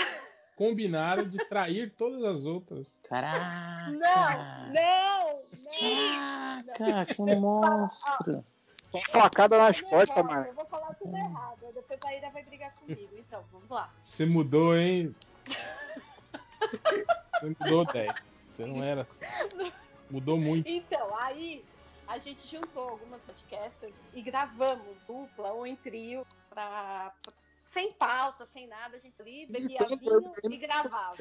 [0.56, 2.99] combinaram de trair todas as outras.
[3.08, 3.90] Caraca!
[3.90, 3.99] Não,
[4.72, 5.33] não,
[6.65, 6.74] não.
[6.74, 8.44] Caraca, que monstro!
[8.92, 10.47] Só facada nas costas, mano.
[10.47, 11.58] Eu vou falar tudo errado.
[11.74, 13.10] Depois a Ira vai brigar comigo.
[13.17, 13.90] Então, vamos lá.
[14.04, 15.15] Você mudou, hein?
[16.60, 18.12] Você mudou, 10.
[18.44, 19.72] Você não era assim.
[20.10, 20.68] Mudou muito.
[20.68, 21.65] Então, aí
[22.06, 27.10] a gente juntou algumas podcasters e gravamos dupla ou em trio pra,
[27.72, 31.17] sem pauta, sem nada, a gente ali bebia todo vinho mundo e gravava.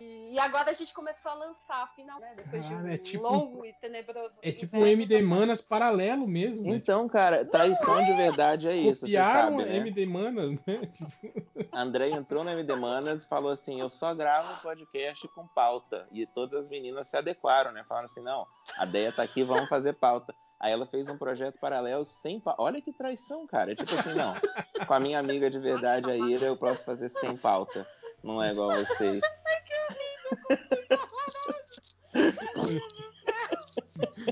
[0.00, 3.22] E, e agora a gente começou a lançar, finalmente, depois de Caralho, um é tipo-
[3.22, 6.68] longo e tenebroso É tipo um MD Manas paralelo mesmo.
[6.68, 6.76] né?
[6.76, 9.76] Então, cara, traição de verdade é isso, você Copiaram sabe, né?
[9.76, 10.80] MD Manas, né?
[10.92, 16.08] Tipo, André entrou no MD Manas e falou assim: Eu só gravo podcast com pauta.
[16.10, 17.84] E todas as meninas se adequaram, né?
[17.88, 20.34] Falaram assim: Não, a Deia tá aqui, vamos fazer pauta.
[20.58, 22.62] Aí ela fez um projeto paralelo sem pauta.
[22.62, 23.72] Olha que traição, cara.
[23.72, 24.34] É tipo assim: Não,
[24.86, 27.86] com a minha amiga de verdade aí, eu posso fazer sem pauta.
[28.22, 29.22] Não é igual vocês.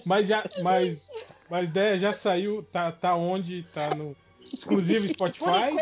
[0.06, 1.10] mas já, mas,
[1.51, 3.65] mas ideia já saiu, tá, tá onde?
[3.65, 5.44] Tá no exclusivo Por Spotify?
[5.44, 5.76] enquanto,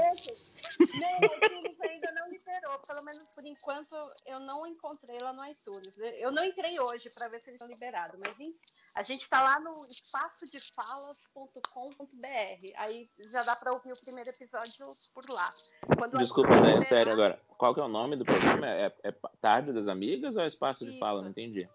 [0.99, 2.80] não, o iTunes ainda não liberou.
[2.91, 3.95] Pelo menos por enquanto
[4.27, 5.97] eu não encontrei lá no iTunes.
[6.19, 8.53] Eu não entrei hoje para ver se eles estão liberados, mas enfim,
[8.97, 12.73] a gente está lá no espaçodefalas.com.br.
[12.77, 15.49] Aí já dá para ouvir o primeiro episódio por lá.
[15.97, 17.41] Quando Desculpa, liberar- sério agora.
[17.57, 18.67] Qual que é o nome do programa?
[18.67, 20.99] É, é Tarde das Amigas ou é Espaço de Isso.
[20.99, 21.23] Fala?
[21.23, 21.71] Não entendi.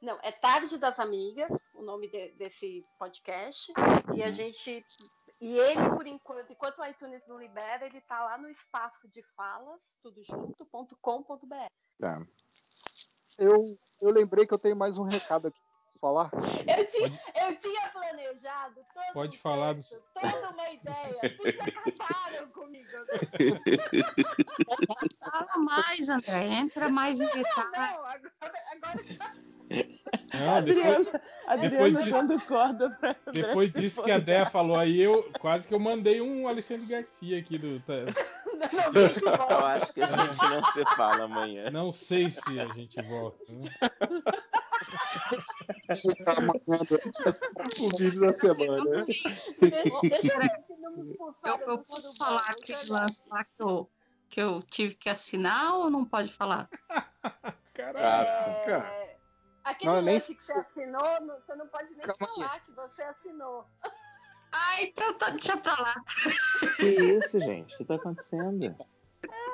[0.00, 3.72] Não, é Tarde das Amigas, o nome de- desse podcast.
[4.14, 4.86] E a gente.
[5.40, 9.22] E ele, por enquanto, enquanto o iTunes não libera, ele tá lá no espaço de
[9.36, 11.66] falas, tudo junto, ponto com, ponto br.
[12.00, 12.24] Tá.
[13.38, 16.30] Eu, eu lembrei que eu tenho mais um recado aqui pra falar.
[16.78, 21.18] Eu tinha, eu tinha planejado todo Pode um falar do- texto, toda uma ideia.
[21.36, 22.88] Vocês acabaram comigo.
[25.20, 26.44] Fala mais, André.
[26.46, 27.70] Entra mais em detalhe.
[27.72, 28.32] Não, agora,
[28.72, 29.04] agora
[30.40, 34.18] Não, depois, Adriana, Adriana depois disso- dando corda pra André depois disso que a.
[34.18, 37.80] Deia falou aí, eu quase que eu mandei um Alexandre Garcia aqui do.
[37.80, 41.70] tá- não de Eu acho que a gente não se fala amanhã.
[41.70, 43.44] Não sei se a gente volta.
[43.52, 43.70] né?
[47.80, 49.04] O vídeo da semana.
[51.44, 53.90] Eu não Eu, posso falar aquele lance lá que eu,
[54.28, 56.68] que eu tive que assinar ou não pode falar?
[57.72, 58.82] Caralho.
[58.84, 59.13] É,
[59.64, 62.34] Aquele Não, nem que você assinou, não- você não pode nem Calma aí.
[62.42, 63.64] falar que você assinou.
[64.52, 65.94] Ah, então tá, deixa pra lá.
[66.76, 67.74] Que isso, gente?
[67.74, 68.76] O que tá acontecendo?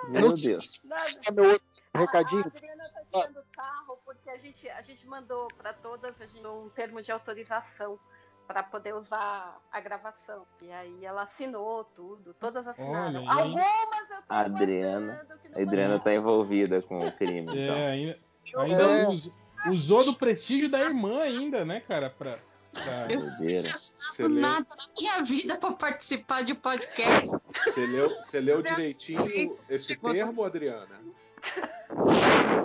[0.09, 0.85] Meu Deus.
[0.85, 1.10] Nada.
[1.26, 2.44] É meu outro A recadinho.
[2.44, 6.69] Adriana tá tirando sarro porque a gente, a gente mandou para todas a gente, um
[6.71, 7.99] termo de autorização
[8.47, 10.44] para poder usar a gravação.
[10.60, 13.21] E aí ela assinou tudo, todas assinaram.
[13.25, 13.33] Olha.
[13.43, 17.75] Algumas eu tô A Adriana, não a Adriana tá envolvida com o crime, então.
[17.76, 18.19] É, ainda,
[18.57, 19.09] ainda É.
[19.09, 19.33] us-
[19.69, 22.09] usou do prestígio da irmã ainda, né, cara?
[22.10, 22.39] Pra,
[22.73, 24.43] pra- Eu não tinha assinado leu?
[24.43, 27.37] nada na minha vida pra participar de podcast.
[27.65, 29.57] Você leu, você leu direitinho sei.
[29.69, 31.01] esse Chegou termo, Adriana?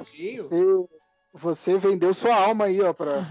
[0.03, 0.43] Direitinho?
[0.43, 0.89] Você,
[1.33, 3.13] você vendeu sua alma aí, ó, pra.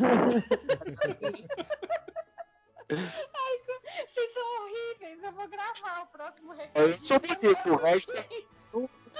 [2.88, 6.78] Vocês são horríveis, eu vou gravar o próximo recado.
[6.88, 8.26] Eu sou bonito, o resto é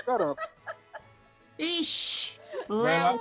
[0.04, 0.36] caramba.
[1.58, 2.13] Ixi.
[2.68, 3.20] Léo,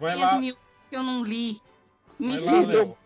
[0.00, 0.38] letrinhas lá.
[0.38, 0.56] mil
[0.88, 1.60] que eu não li.
[2.18, 2.72] Me Vai lá.
[2.72, 2.98] Léo.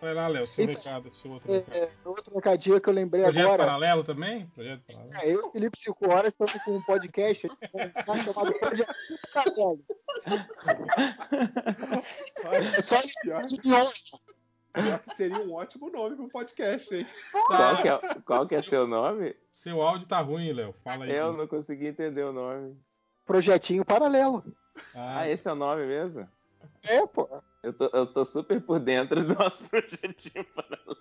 [0.00, 1.74] Vai lá, Léo, seu Então, recado, seu outro recado.
[1.74, 3.64] É, outro recadinho que eu lembrei Projeto agora.
[3.64, 4.46] paralelo também?
[4.48, 5.16] Projeto paralelo.
[5.16, 9.84] É, eu e Felipe Cinco Horas estamos com um podcast tá chamado Projetinho Paralelo.
[12.74, 12.96] É só
[15.14, 17.06] seria um ótimo nome pro podcast, hein?
[17.32, 19.34] Qual que é, qual que é seu nome?
[19.50, 20.74] Seu áudio tá ruim, Léo.
[20.84, 21.14] Fala aí.
[21.14, 22.76] Eu não consegui entender o nome.
[23.24, 24.44] Projetinho paralelo.
[24.94, 26.28] Ah, esse é o nome mesmo?
[26.82, 27.28] É, pô.
[27.62, 30.96] Eu tô, eu tô super por dentro do nosso projetinho paralelo.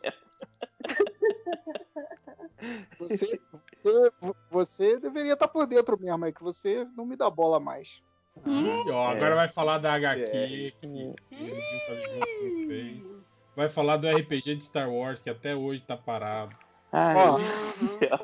[2.98, 3.40] Você,
[3.84, 4.12] você,
[4.50, 8.02] você deveria estar por dentro mesmo, é que você não me dá bola mais.
[8.46, 9.16] E, ó, É.
[9.16, 10.48] agora vai falar da HQ É.
[10.48, 13.16] que, que não fez.
[13.56, 16.56] Vai falar do RPG de Star Wars, que até hoje tá parado.
[16.92, 17.16] Ai,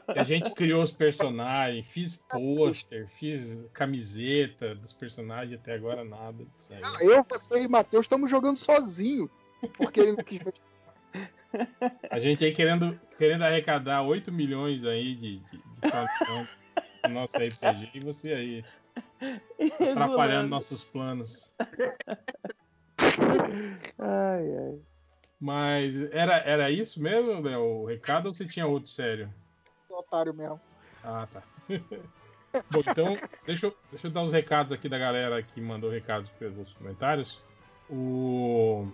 [0.07, 6.73] A gente criou os personagens, fiz pôster, fiz camiseta dos personagens, até agora nada disso
[6.73, 6.81] aí.
[7.05, 9.29] Eu, você e Matheus estamos jogando sozinho.
[9.77, 10.41] Porque ele não quis.
[12.09, 17.99] A gente aí querendo, querendo arrecadar 8 milhões aí de, de, de nosso RPG e
[17.99, 18.65] você aí
[19.91, 21.53] atrapalhando nossos planos.
[23.99, 24.79] Ai, ai.
[25.41, 27.61] Mas era, era isso mesmo, Léo?
[27.63, 29.33] O recado ou você tinha outro sério?
[29.89, 30.61] Otário mesmo.
[31.03, 31.41] Ah, tá.
[32.69, 36.29] Bom, então, deixa eu, deixa eu dar os recados aqui da galera que mandou recados
[36.37, 37.41] pelos comentários.
[37.89, 38.85] O,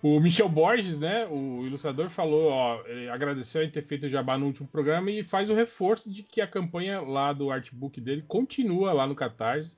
[0.00, 4.38] o Michel Borges, né, o ilustrador, falou, ó, ele agradeceu em ter feito o jabá
[4.38, 8.22] no último programa e faz o reforço de que a campanha lá do artbook dele
[8.22, 9.76] continua lá no Catarse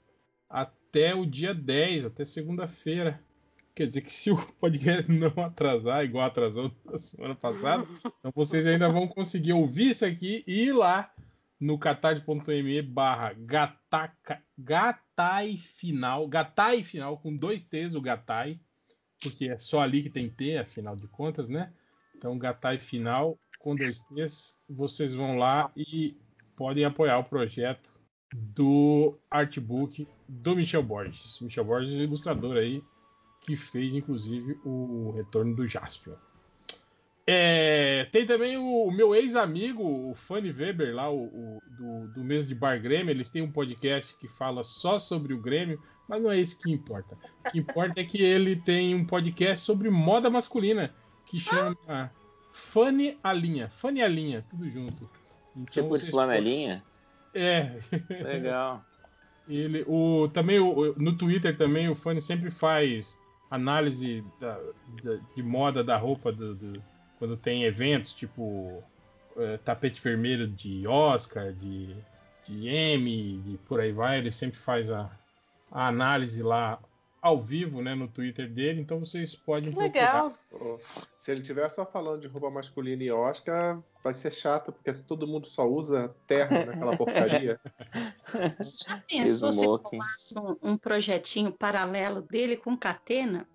[0.50, 3.22] até o dia 10, até segunda-feira.
[3.80, 7.86] Quer dizer que se o podcast não atrasar, igual atrasou na semana passada,
[8.18, 11.10] então vocês ainda vão conseguir ouvir isso aqui e ir lá
[11.58, 13.34] no catarse.me barra
[14.58, 18.60] gatai final, gatai final com dois T's o gatai,
[19.18, 21.72] porque é só ali que tem T, afinal de contas, né?
[22.14, 26.14] Então gatai final com dois T's, vocês vão lá e
[26.54, 27.98] podem apoiar o projeto
[28.34, 31.40] do artbook do Michel Borges.
[31.40, 32.84] Michel Borges é ilustrador aí
[33.50, 36.14] que fez inclusive o retorno do Jaspion.
[37.26, 42.24] É, tem também o, o meu ex-amigo, o Fanny Weber, lá, o, o- do, do
[42.24, 43.10] mês de Bar Grêmio.
[43.10, 46.70] Eles têm um podcast que fala só sobre o Grêmio, mas não é isso que
[46.72, 47.16] importa.
[47.46, 50.92] O que importa é que ele tem um podcast sobre moda masculina,
[51.26, 52.10] que chama
[52.50, 53.68] Fanny a Linha.
[53.68, 55.08] Fanny a Linha, tudo junto.
[55.56, 56.82] Então, Tipo de flanelinha?
[57.32, 57.76] podem- É.
[58.22, 58.84] Legal.
[59.48, 63.19] Ele, o, também o- no Twitter também o Fanny sempre faz
[63.50, 64.60] análise da-
[65.02, 66.82] da- de moda da roupa do, do-
[67.18, 68.82] quando tem eventos tipo
[69.36, 71.94] eh, tapete vermelho de Oscar, de,
[72.46, 74.18] de Emmy, de por aí vai.
[74.18, 75.10] Ele sempre faz a,
[75.70, 76.78] a análise lá
[77.22, 78.80] ao vivo, né, no Twitter dele.
[78.80, 80.32] Então vocês podem Legal.
[80.50, 80.78] Pô,
[81.18, 85.26] Se ele estiver só falando de roupa masculina e Oscar, vai ser chato, porque todo
[85.26, 87.60] mundo só usa terno naquela porcaria.
[88.60, 89.98] Já pensou se Smoking.
[89.98, 93.46] colasse um, um projetinho paralelo dele com Catena?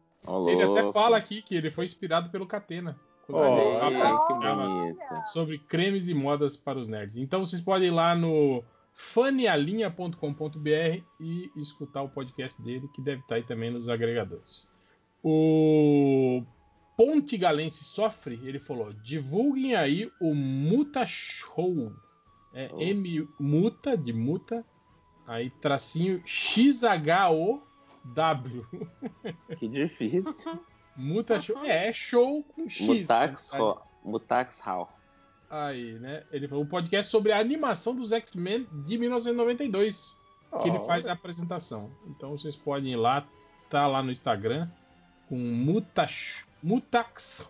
[0.47, 2.99] Ele até fala aqui que ele foi inspirado pelo Catena.
[3.27, 5.27] Quando Oh, bonito.
[5.27, 7.17] sobre cremes e modas para os nerds.
[7.17, 8.63] Então vocês podem ir lá no
[8.95, 14.67] fanealinha.com.br e escutar o podcast dele, que deve estar aí também nos agregadores.
[15.21, 16.41] O
[16.97, 21.91] Ponte Galense Sofre, ele falou: divulguem aí o Muta Show.
[22.53, 22.79] É Oh.
[22.79, 24.65] M Muta, de Muta,
[25.27, 27.61] aí tracinho XHOW.
[29.59, 30.23] Que difícil.
[30.95, 31.57] Muta Show.
[31.65, 32.87] É, é show com X.
[32.87, 33.59] Mutax, né?
[34.05, 34.89] Mutax Hall.
[35.49, 36.23] Aí, né?
[36.31, 40.19] Ele falou um podcast sobre a animação dos X-Men de 1992,
[40.61, 40.85] que ele Oh.
[40.85, 41.91] faz a apresentação.
[42.07, 43.27] Então vocês podem ir lá,
[43.69, 44.67] tá lá no Instagram
[45.27, 47.49] com Mutax, Mutax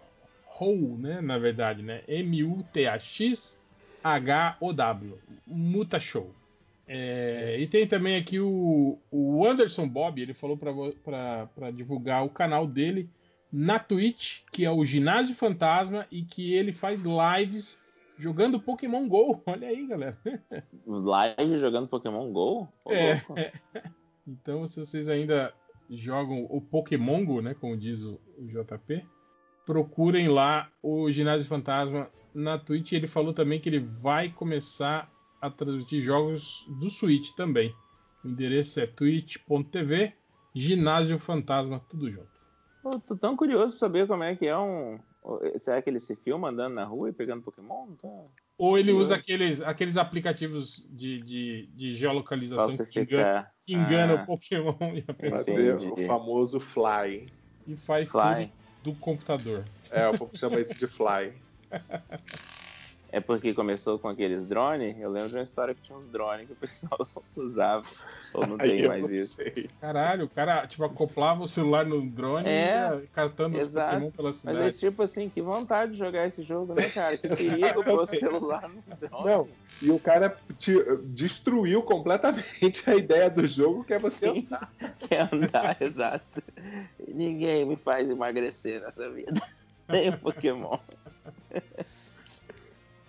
[1.00, 1.20] né?
[1.20, 2.02] Na verdade, né?
[2.08, 3.60] M-U-T-A-X
[4.04, 5.18] H-O-W.
[5.48, 6.32] Muta Show.
[6.88, 12.68] É, e tem também aqui o, o Anderson Bob, ele falou para divulgar o canal
[12.68, 13.10] dele
[13.52, 17.82] na Twitch, que é o Ginásio Fantasma, e que ele faz lives
[18.18, 19.42] jogando Pokémon GO.
[19.48, 20.18] Olha aí, galera.
[20.86, 22.68] Live jogando Pokémon GO?
[22.84, 23.52] Ô, É.
[24.28, 25.54] Então, se vocês ainda
[25.88, 29.06] jogam o Pokémon Go, né, como diz o, o JP,
[29.66, 32.94] procurem lá o Ginásio Fantasma na Twitch.
[32.94, 37.72] Ele falou também que ele vai começar a transmitir jogos do Switch também.
[38.24, 40.14] O endereço é twitch.tv
[40.54, 42.36] Ginásio Fantasma, tudo junto.
[42.84, 45.00] Eu tô tão curioso pra saber como é que é um.
[45.58, 47.88] Será que ele se filma andando na rua e pegando Pokémon?
[48.00, 48.26] Tô-
[48.58, 54.24] Ou ele usa aqueles, aqueles aplicativos de, de, de geolocalização que engana, que engana Ah.
[54.24, 55.78] o Pokémon e a pessoa.
[55.94, 57.28] O famoso fly.
[57.68, 58.52] E faz Fly.
[58.84, 59.66] tudo do computador.
[59.90, 61.34] É, o povo chama isso de fly.
[63.16, 65.00] É porque começou com aqueles drones.
[65.00, 67.86] Eu lembro de uma história que tinha uns drones que o pessoal usava.
[68.34, 69.36] Ou não tem eu mais não isso.
[69.38, 69.70] sei.
[69.80, 73.94] Caralho, o cara, tipo, acoplava o celular no drone É, e ia catando os Exato.
[73.94, 74.78] Pokémon pela Mas é cidade.
[74.80, 77.18] tipo assim, que vontade de jogar esse jogo, né, cara?
[77.18, 79.26] Que perigo pôr o celular no drone.
[79.26, 79.48] Não,
[79.82, 84.46] e o cara te- destruiu completamente a ideia do jogo, que é você Sim.
[85.08, 86.44] Quer andar, exato.
[87.08, 89.42] Ninguém me faz emagrecer nessa vida.
[89.88, 90.78] Nem o Pokémon.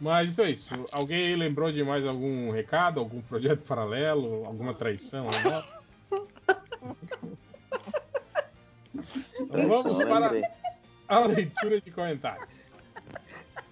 [0.01, 0.69] Mas então é isso.
[0.93, 5.27] Alguém lembrou de mais algum recado, algum projeto paralelo, alguma traição?
[5.27, 5.65] Né?
[9.39, 10.51] Então vamos para
[11.09, 12.77] a leitura de comentários.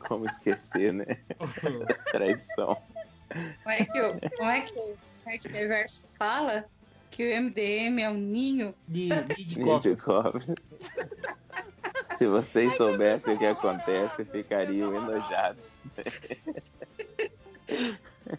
[0.07, 1.19] Como esquecer, né?
[2.13, 2.77] Traição.
[3.29, 6.65] Como é que o, como é que o fala?
[7.11, 8.75] Que o MDM é um ninho?
[8.87, 10.05] Ninho de cobras.
[12.19, 15.67] Se vocês soubessem o que acontece, ficariam enojados.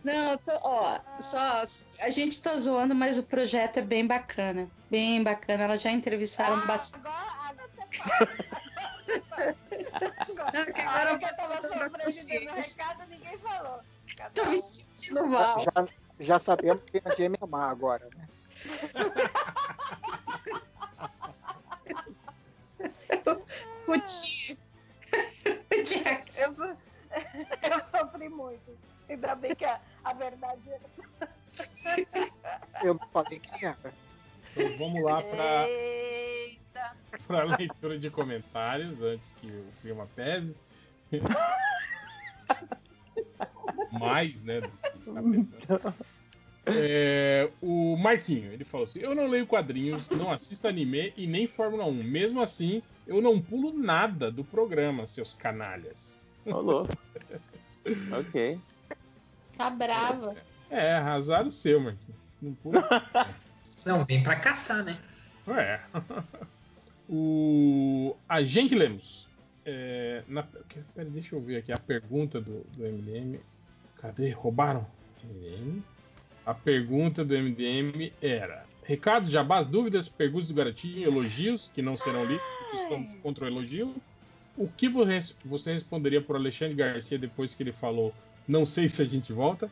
[0.04, 1.64] Não, tô- ó, só
[2.02, 4.70] a gente tá zoando, mas o projeto é bem bacana.
[4.90, 5.64] Bem bacana.
[5.66, 7.04] Elas já entrevistaram bastante.
[10.54, 12.84] Não, que agora eu que eu tava no consciência.
[12.84, 13.80] recado, ninguém falou.
[14.18, 15.64] Cada Tô me sentindo mal.
[15.64, 15.88] Já,
[16.20, 18.28] já sabemos quem a gêmea amar agora, né?
[23.86, 24.58] Putinha.
[26.38, 26.78] Eu,
[27.64, 28.78] eu sofri muito.
[29.10, 30.80] Ainda bem que a, a verdade é.
[32.84, 33.94] Eu não falei quem era.
[34.58, 36.96] Então vamos lá para Eita!
[37.30, 40.60] a leitura de comentários antes que o clima pese.
[43.92, 44.62] Mais, né?
[44.62, 45.96] Do que está pesando.
[46.68, 51.46] É, o Marquinho, ele falou assim: Eu não leio quadrinhos, não assisto anime e nem
[51.46, 52.04] Fórmula 1.
[52.04, 56.40] Mesmo assim, eu não pulo nada do programa, seus canalhas.
[56.46, 56.94] Ô, louco.
[58.20, 58.60] ok.
[59.58, 60.36] Tá brava.
[60.70, 62.18] É, azar o seu, Marquinho.
[62.42, 62.84] Não pula.
[63.86, 64.98] Não, vem pra caçar, né?
[65.48, 65.80] É.
[67.08, 69.28] o Agente Lemos.
[69.64, 73.40] É, na, pera, deixa eu ver aqui a pergunta do, do MDM.
[73.98, 74.32] Cadê?
[74.32, 74.88] Roubaram?
[75.24, 75.84] MDM.
[76.46, 82.24] A pergunta do MDM era: Recado, jabás, dúvidas, perguntas do garotinho, elogios que não serão
[82.24, 83.96] lidos porque somos contra o elogio.
[84.56, 85.06] O que vo-
[85.44, 88.14] você responderia para Alexandre Garcia depois que ele falou
[88.48, 89.70] não sei se a gente volta?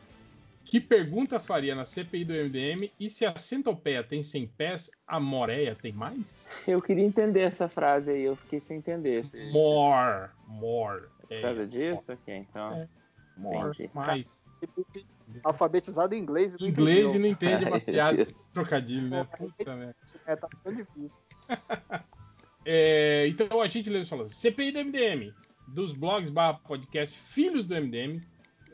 [0.64, 2.90] Que pergunta faria na CPI do MDM?
[2.98, 6.50] E se a centopeia tem 100 pés, a moreia tem mais?
[6.66, 9.24] Eu queria entender essa frase aí, eu fiquei sem entender.
[9.26, 11.02] Se- More, more.
[11.28, 12.12] Por causa disso?
[12.12, 12.72] Ok, então.
[12.72, 12.88] É.
[13.36, 14.44] More, mais.
[15.42, 17.20] Alfabetizado em inglês e não Inglês e entendeu.
[17.20, 19.24] não entende uma piada trocadilho, né?
[19.36, 19.96] Puta merda.
[20.26, 21.20] É, tá ficando difícil.
[22.66, 25.34] É, então a gente lê falando CPI do MDM,
[25.68, 28.22] dos blogs barra podcast Filhos do MDM,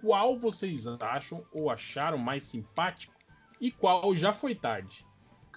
[0.01, 3.13] qual vocês acham ou acharam mais simpático
[3.61, 5.05] e qual já foi tarde?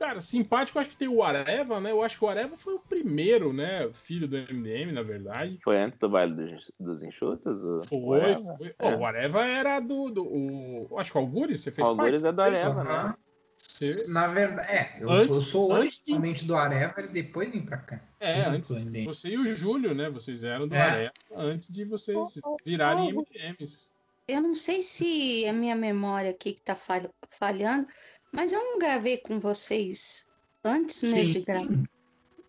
[0.03, 1.91] Cara, simpático, acho que tem o Areva, né?
[1.91, 3.89] Eu acho que o Areva foi o primeiro, né?
[3.93, 5.57] Filho do MDM, na verdade.
[5.63, 7.63] Foi antes do baile dos, dos enxutos?
[7.63, 8.57] O, Foi, o Areva?
[8.57, 8.67] foi.
[8.79, 8.85] É.
[8.85, 10.09] Ó, o Areva era do.
[10.09, 12.33] do o, acho que o Algures, você O fez Algures parte?
[12.33, 12.91] é do Areva, né?
[12.91, 13.15] Aham.
[13.57, 17.49] Você- Na verdade, é, eu, Antes- eu sou antes de- originalmente do Areva e depois
[17.49, 18.01] vim pra cá.
[18.19, 18.69] É, Eu antes.
[19.05, 20.09] Você e o Júlio, né?
[20.09, 20.81] Vocês eram do É.
[20.81, 22.17] Areva antes de vocês
[22.65, 23.87] virarem MDMs.
[24.27, 27.87] Eu não sei se a minha memória aqui que tá fal- falhando,
[28.33, 30.27] mas eu não gravei com vocês
[30.63, 31.39] antes mesmo Sim.
[31.39, 31.83] de gravar.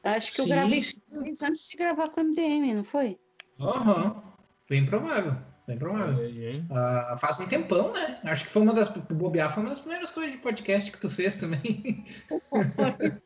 [0.02, 0.96] Acho que eu Sim, gravei sim.
[0.96, 3.18] com vocês antes de gravar com o MDM, não foi?
[3.60, 4.22] Aham.
[4.68, 5.36] Bem provável.
[5.66, 6.24] Bem provável.
[6.24, 6.64] Aí?
[6.70, 8.20] Ah, faz um tempão, né?
[8.24, 8.88] Acho que foi uma das.
[8.88, 12.04] O Bobear foi uma das primeiras coisas de podcast que tu fez também.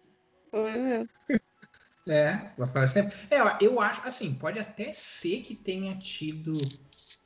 [0.50, 1.08] Foi mesmo.
[2.08, 3.14] É, vai faz tempo.
[3.30, 6.54] É, eu acho, assim, pode até ser que tenha tido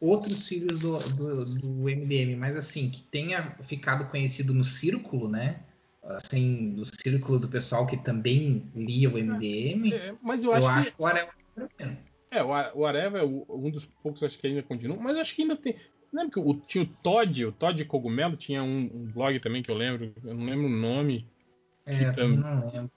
[0.02, 5.60] outros filhos do, do, do MDM, mas assim, que tenha ficado conhecido no círculo, né?
[6.02, 9.92] Assim, do círculo do pessoal que também lia o MDM.
[9.94, 10.97] É, mas eu eu acho acho, que.
[10.97, 11.99] que o Areva primeiro.
[12.31, 15.42] É, o o Areva é um dos poucos acho que ainda continua, mas acho que
[15.42, 15.76] ainda tem.
[16.12, 19.70] Lembra que o, tinha o Todd, o Todd Cogumelo, tinha um, um blog também que
[19.70, 21.26] eu lembro, eu não lembro o nome.
[21.86, 22.90] É, eu tam- também não lembro.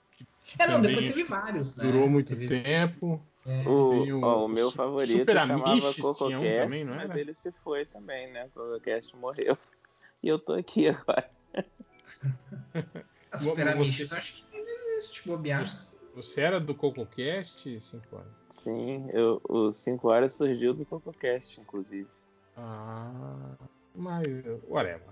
[0.58, 1.84] É, não, depois teve vários, né?
[1.84, 3.24] Durou muito Teve- tempo.
[3.46, 3.68] É.
[3.68, 7.32] O, ó, o meu favorito Super chamava Amiches tinha um CocoCast, também, não mas ele
[7.32, 8.46] se foi também, né?
[8.46, 9.56] O CocoCast morreu.
[10.22, 11.30] E eu tô aqui agora.
[13.30, 15.64] A Super Amiches, eu acho que ainda existe bobear.
[16.14, 18.32] Você, era do CocoCast, 5 anos?
[18.50, 22.08] Sim, eu, o 5 horas surgiu do CocoCast, inclusive.
[22.56, 23.54] Ah,
[23.94, 24.26] mas.
[24.66, 25.10] Whatever.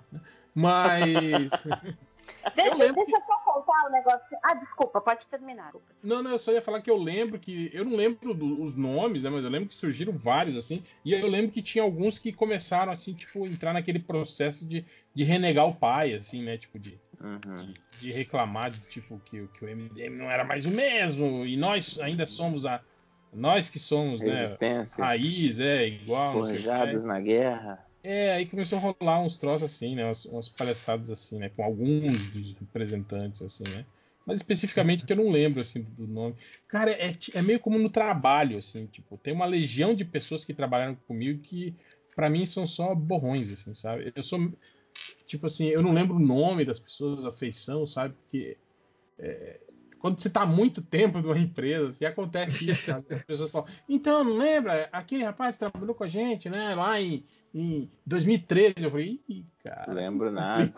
[0.54, 1.50] Mas.
[2.54, 4.38] Deixa, lembro deixa eu só contar o negócio.
[4.42, 5.72] Ah, desculpa, pode terminar.
[6.02, 7.70] Não, não, eu só ia falar que eu lembro que.
[7.72, 9.30] Eu não lembro do, os nomes, né?
[9.30, 10.82] Mas eu lembro que surgiram vários, assim.
[11.04, 15.24] E eu lembro que tinha alguns que começaram, assim, tipo, entrar naquele processo de, de
[15.24, 16.58] renegar o pai, assim, né?
[16.58, 17.38] Tipo, de, Uhum.
[17.66, 21.46] de, de reclamar de tipo que, que o MDM não era mais o mesmo.
[21.46, 22.80] E nós ainda somos a.
[23.32, 24.32] Nós que somos, né?
[24.32, 25.04] Resistência.
[25.04, 26.32] Raiz, é, igual.
[26.32, 27.06] que, Forjados é.
[27.06, 27.84] na guerra.
[28.04, 30.04] É, aí começou a rolar uns troços assim, né?
[30.04, 31.48] Umas, umas palhaçadas assim, né?
[31.48, 33.86] Com alguns dos representantes, assim, né?
[34.26, 36.34] Mas especificamente que eu não lembro, assim, do nome.
[36.68, 40.52] Cara, é, é meio como no trabalho, assim, tipo, tem uma legião de pessoas que
[40.52, 41.74] trabalharam comigo que,
[42.14, 44.12] pra mim, são só borrões, assim, sabe?
[44.14, 44.52] Eu sou,
[45.26, 48.14] tipo assim, eu não lembro o nome das pessoas, a feição, sabe?
[48.14, 48.58] Porque
[49.18, 49.60] é,
[50.04, 52.92] quando você tá há muito tempo numa empresa, assim, acontece isso?
[52.92, 54.86] As pessoas falam, então, não lembra?
[54.92, 56.74] Aquele rapaz trabalhou com a gente, né?
[56.74, 58.74] Lá em, em 2013.
[58.84, 59.94] Eu falei, ih, cara.
[59.94, 60.62] Lembro nada.
[60.66, 60.70] né?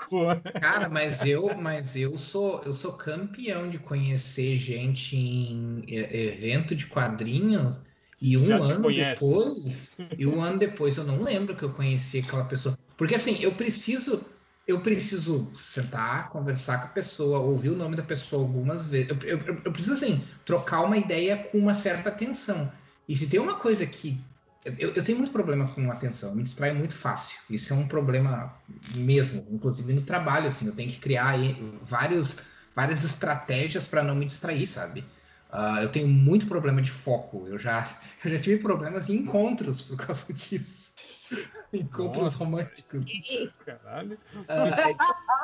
[0.60, 5.96] Cara, mas eu, mas eu sou, eu sou campeão de conhecer gente em e-
[6.28, 7.80] evento de quadrinhos
[8.22, 9.24] e um Já ano conhece.
[9.24, 12.78] depois, e um ano depois eu não lembro que eu conheci aquela pessoa.
[12.96, 14.24] Porque assim, eu preciso,
[14.66, 19.10] eu preciso sentar, conversar com a pessoa, ouvir o nome da pessoa algumas vezes.
[19.10, 22.72] Eu, eu- eu- preciso assim trocar uma ideia com uma certa atenção.
[23.08, 24.24] E se tem uma coisa que
[24.64, 27.38] eu, eu tenho muito problema com atenção, me distraio muito fácil.
[27.48, 28.60] Isso é um problema
[28.96, 31.34] mesmo, inclusive no trabalho, assim, eu tenho que criar
[31.82, 32.38] vários,
[32.74, 35.04] várias estratégias para não me distrair, sabe?
[35.48, 37.46] Ah, eu tenho muito problema de foco.
[37.46, 37.86] Eu já,
[38.24, 40.85] eu já tive problemas em encontros por causa disso.
[41.72, 42.38] Encontros Nossa.
[42.38, 43.04] românticos.
[43.66, 44.18] Caralho.
[44.48, 44.94] Ah,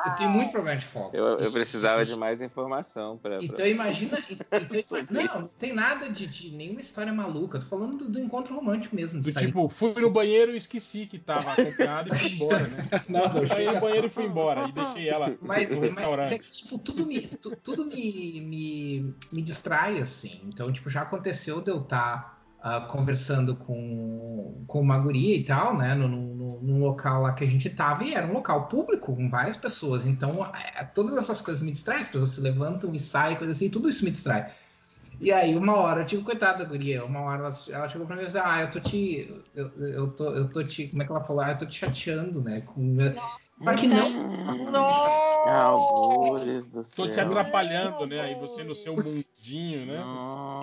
[0.05, 1.15] eu tenho muito problema de foco.
[1.15, 3.43] Eu, eu precisava de mais informação para.
[3.43, 4.17] Então imagina.
[4.53, 7.59] Então, não, não tem nada de, de nenhuma história maluca.
[7.59, 9.19] Tô falando do, do encontro romântico mesmo.
[9.21, 9.47] Do sair.
[9.47, 12.87] tipo, fui no banheiro e esqueci que tava acompanhado e fui embora, né?
[13.07, 14.67] Não, não, Saí chega- no banheiro e fui embora.
[14.67, 16.39] E deixei ela Mas, no mas é restaurante.
[16.39, 20.41] que, tipo, tudo me, tu- tudo me, me, me distrai, assim.
[20.45, 22.32] Então, tipo, já aconteceu de eu estar
[22.87, 25.93] conversando com, com uma guria e tal, né?
[25.95, 29.29] No, no, num local lá que a gente tava, e era um local público, com
[29.29, 30.05] várias pessoas.
[30.05, 30.45] Então,
[30.77, 33.89] é, todas essas coisas me distraem, as pessoas se levantam e saem, coisa assim, tudo
[33.89, 34.49] isso me distrai.
[35.19, 38.15] E aí, uma hora, eu tive coitada da guria, uma hora ela, ela chegou pra
[38.15, 39.33] mim e disse, ah, eu tô te.
[39.55, 40.87] Eu, eu, tô, eu tô te.
[40.87, 41.41] Como é que ela falou?
[41.41, 42.61] Ah, eu tô te chateando, né?
[42.61, 42.97] Com...
[43.61, 44.09] Só que não.
[46.69, 48.21] Do Tô te atrapalhando, né?
[48.21, 50.03] Aí você no seu mundinho, né?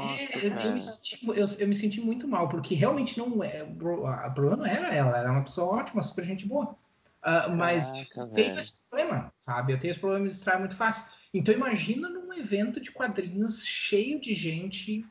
[0.03, 3.63] É, eu, me senti, eu, eu me senti muito mal, porque realmente não é.
[3.65, 6.77] O a problema não era ela, era uma pessoa ótima, super gente boa.
[7.23, 8.61] Ah, mas Caraca, eu tenho velho.
[8.61, 9.73] esse problema, sabe?
[9.73, 11.13] Eu tenho esse problema de distrair muito fácil.
[11.33, 15.05] Então imagina num evento de quadrinhos cheio de gente.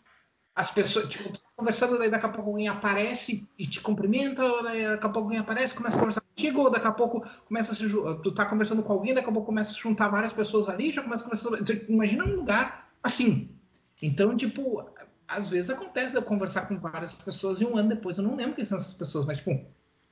[0.55, 4.43] As pessoas, tipo, tu tá conversando, daí daqui a pouco alguém aparece e te cumprimenta,
[4.63, 7.71] daí daqui a pouco alguém aparece, começa a conversar contigo, ou daqui a pouco começa
[7.71, 10.33] a se tu tá conversando com alguém, daqui a pouco começa a se juntar várias
[10.33, 11.61] pessoas ali, já começa a conversar.
[11.61, 13.55] Então, imagina um lugar assim.
[14.01, 14.83] Então, tipo,
[15.27, 18.55] às vezes acontece eu conversar com várias pessoas e um ano depois eu não lembro
[18.55, 19.65] quem são essas pessoas, mas, tipo,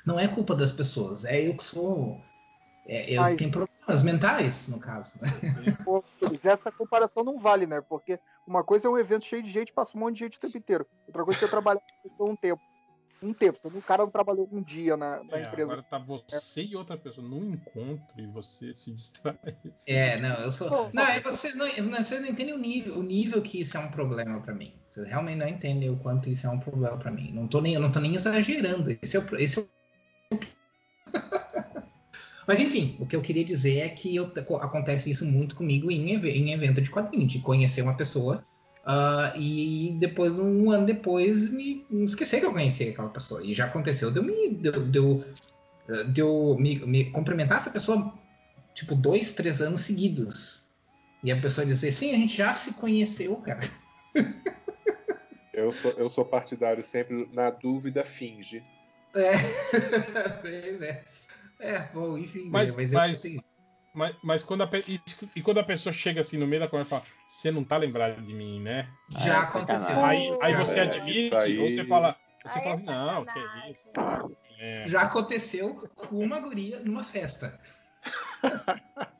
[0.06, 2.22] não é culpa das pessoas, é eu que sou.
[2.86, 5.20] é, eu Mas- tenho problemas mentais, no caso.
[5.22, 5.28] Né?
[6.44, 7.82] Essa comparação não vale, né?
[7.82, 10.42] Porque uma coisa é um evento cheio de gente, passa um monte de gente o
[10.42, 10.86] tempo inteiro.
[11.08, 12.62] Outra coisa é você trabalhar com a pessoa um tempo.
[13.24, 13.58] Um tempo.
[13.64, 15.64] Você- O cara não trabalhou um dia na, na É, empresa.
[15.72, 19.38] agora tá você e outra pessoa num encontro e você se distrai.
[19.88, 20.90] É, não, eu sou.
[20.94, 23.80] Não, é você não, não- vocês não entendem o nível, o nível que isso é
[23.80, 24.74] um problema pra mim.
[24.92, 27.32] Vocês realmente não entendem o quanto isso é um problema pra mim.
[27.34, 28.96] Não tô nem, eu não tô nem exagerando.
[29.02, 29.68] Esse é o, esse é o...
[32.48, 36.12] Mas enfim, o que eu queria dizer é que eu- acontece isso muito comigo em,
[36.14, 38.46] em evento de quadrinhos, de conhecer uma pessoa
[38.90, 43.44] ah, e depois, um ano depois, me, me esquecer que eu conheci aquela pessoa.
[43.46, 45.24] E já aconteceu de eu, me, de, eu- de eu,
[46.14, 48.18] de eu me, me cumprimentar essa pessoa
[48.74, 50.62] tipo dois, três anos seguidos.
[51.22, 53.60] E a pessoa dizer, sim, a gente já se conheceu, cara.
[55.52, 58.64] Eu sou, eu sou partidário sempre, na dúvida, finge.
[59.16, 59.32] É,
[60.44, 61.28] bem nessa.
[61.60, 63.40] É, bom, enfim, Mas, né, mas eu mas, assim,
[63.98, 64.70] mas, mas quando a,
[65.36, 67.78] e, quando a pessoa chega assim no meio da conversa e fala, você não tá
[67.78, 68.94] lembrado de mim, né?
[69.10, 70.06] Já aconteceu.
[70.06, 72.16] Aí, aí você É, admite, aí- ou você fala,
[72.46, 73.88] você fala assim, não, que é isso.
[74.60, 74.88] É.
[74.88, 77.60] já aconteceu com uma guria numa festa.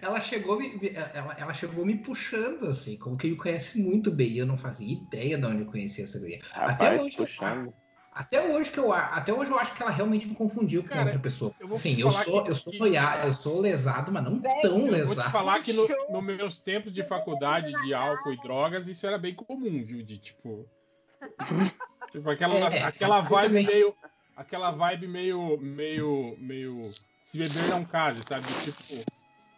[0.00, 4.32] Ela chegou, me, ela, ela chegou me puxando, assim, como que me conhece muito bem.
[4.32, 6.38] E eu não fazia ideia de onde eu conhecia essa guria.
[6.52, 7.74] até Rapaz, hoje, puxando.
[8.18, 11.18] Até hoje que eu até hoje eu acho que ela realmente me confundiu com outra
[11.18, 11.52] pessoa.
[11.60, 14.90] eu Sim, eu sou que- eu sou noiado, eu sou lesado, mas não tão Eu
[14.90, 15.14] lesado.
[15.16, 19.06] vou te falar que no, nos meus tempos de faculdade de álcool e drogas, isso
[19.06, 20.02] era bem comum, viu?
[20.02, 20.66] De tipo.
[22.10, 23.66] tipo, aquela, É, aquela vibe também.
[23.66, 23.94] meio.
[24.34, 25.58] Aquela vibe meio.
[25.60, 26.36] meio.
[26.40, 26.90] meio.
[27.22, 28.46] Se beber não case, sabe?
[28.64, 29.04] Tipo.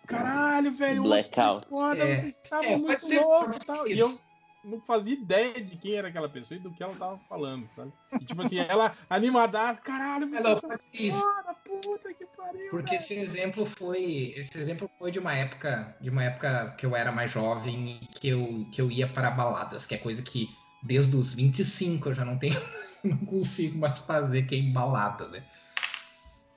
[0.07, 1.67] caralho, velho, Blackout.
[1.69, 2.17] foda, É.
[2.21, 3.87] vocês estavam É, muito loucos e tal.
[3.87, 4.19] E eu.
[4.68, 7.92] Não fazia ideia de quem era aquela pessoa e do que ela tava falando, sabe?
[8.20, 11.18] E, tipo assim, ela animada, caralho, não, são pode ser isso.
[11.18, 12.70] foda, puta que pariu.
[12.70, 14.34] Porque esse exemplo foi.
[14.36, 15.97] Esse exemplo foi de uma época.
[16.01, 19.31] De uma época que eu era mais jovem e que eu, que eu ia para
[19.31, 20.49] baladas, que é coisa que
[20.83, 22.60] desde os 25 eu já não tenho.
[23.02, 25.44] não consigo mais fazer que é em balada, né?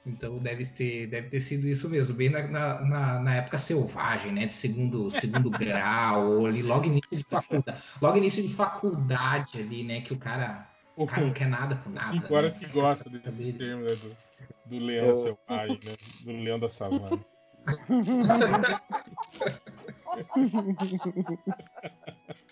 [0.06, 4.48] Então deve ter, deve ter sido isso mesmo, bem na, na, na- época selvagem, né?
[4.48, 7.84] De segundo, segundo grau, ou ali, logo início de faculdade.
[8.02, 10.02] Logo início de faculdade ali, né?
[10.02, 12.08] Que o cara, o cara não quer nada com nada.
[12.08, 12.40] Cinco né?
[12.40, 13.96] horas que gosta desses termos, né?
[13.96, 14.18] Do,
[14.66, 15.94] do leão Eu- selvagem, né?
[16.22, 17.20] Do leão da savana.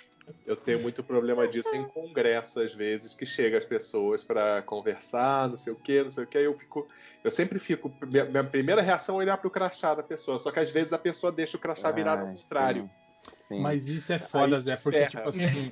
[0.50, 5.48] Eu tenho muito problema disso em congresso, às vezes, que chega as pessoas para conversar,
[5.48, 6.88] não sei o que, não sei o que, aí eu fico.
[7.24, 7.94] Eu sempre fico.
[8.08, 10.98] Minha, minha primeira reação é olhar pro crachá da pessoa, só que às vezes a
[10.98, 12.90] pessoa deixa o crachá virado ao Ai, contrário.
[13.32, 13.62] Sim.
[13.62, 15.10] Mas isso é foda, Aí Zé, porque, ferra.
[15.10, 15.72] tipo assim.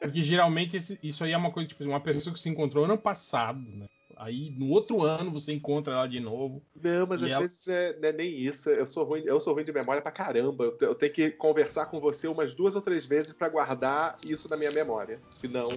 [0.00, 2.96] Porque geralmente esse- isso aí é uma coisa, tipo uma pessoa que se encontrou ano
[2.96, 3.86] passado, né?
[4.16, 6.62] Aí no outro ano você encontra ela de novo.
[6.74, 8.68] Não, mas às ela- vezes é, não é nem isso.
[8.70, 10.64] Eu sou ruim, eu sou ruim de memória pra caramba.
[10.64, 14.48] Eu, eu tenho que conversar com você umas duas ou três vezes pra guardar isso
[14.48, 15.20] na minha memória.
[15.30, 15.68] Senão,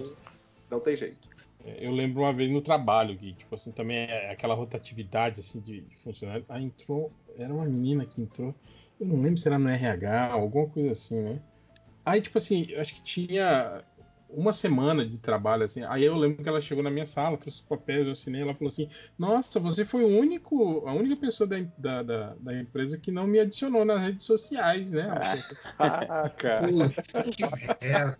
[0.70, 1.28] não tem jeito.
[1.64, 5.60] É, Eu lembro uma vez no trabalho que, tipo assim, também é aquela rotatividade assim
[5.60, 6.44] de, de funcionário.
[6.48, 8.54] Aí entrou, era uma menina que entrou,
[9.00, 11.40] eu não lembro se era no RH, alguma coisa assim, né?
[12.04, 13.84] Aí, tipo assim, eu acho que tinha
[14.28, 15.82] uma semana de trabalho, assim.
[15.84, 18.54] Aí eu lembro que ela chegou na minha sala, trouxe os papéis, eu assinei, ela
[18.54, 22.98] falou assim: Nossa, você foi o único, a única pessoa da, da, da, da empresa
[22.98, 25.08] que não me adicionou nas redes sociais, né?
[25.78, 26.68] Ah, cara.
[26.68, 28.18] Putz, que merda.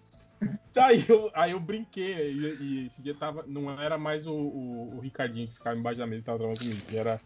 [0.76, 4.96] Aí eu, aí eu brinquei, e, e esse dia tava, não era mais o, o,
[4.96, 7.20] o Ricardinho que ficava embaixo da mesa e tava trabalhando comigo, já era,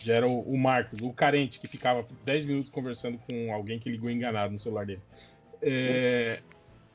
[0.00, 3.90] já era o, o Marcos, o carente que ficava 10 minutos conversando com alguém que
[3.90, 5.02] ligou enganado no celular dele.
[5.60, 6.40] É,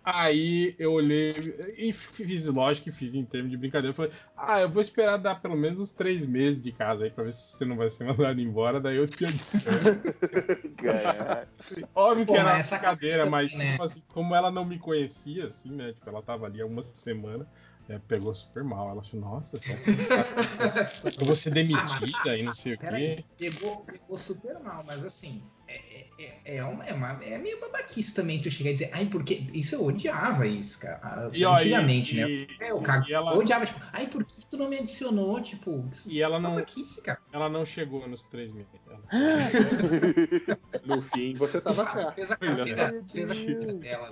[0.10, 3.94] aí eu olhei e fiz lógico que fiz em termos de brincadeira.
[3.94, 7.26] Falei, ah, eu vou esperar dar pelo menos uns três meses de casa aí pra
[7.26, 9.78] ver se você não vai ser mandado embora, daí eu te adiciono.
[11.94, 13.72] Óbvio que Pô, era mas essa brincadeira, coisa mas também, né?
[13.72, 15.92] tipo assim, como ela não me conhecia, assim, né?
[15.92, 17.46] Tipo, ela tava ali há uma semana,
[17.90, 18.90] é, pegou super mal.
[18.90, 19.78] Ela achou, nossa, será
[21.12, 23.26] que eu vou ser demitida e não sei o Peraí, quê.
[23.38, 28.14] pegou, pegou super mal, mas assim, é, é, é, uma, é, uma- é meio babaquice
[28.14, 29.46] também tu chegar e dizer, ai, porque.
[29.54, 31.00] Isso eu odiava isso, cara.
[31.04, 32.28] ah, E, Antigamente, e- né?
[32.30, 34.78] e- É, eu, cago, e ela- eu odiava, tipo, ai, por que tu não me
[34.78, 35.42] adicionou?
[35.42, 37.20] Tipo, E ela não, babaquice, cara.
[37.32, 38.52] ela não chegou nos três.
[38.86, 39.02] Ela-
[40.86, 42.14] No fim, você tava certo.
[42.16, 42.56] fez a Pois é.
[42.56, 44.10] carreira, fez a carreira dela.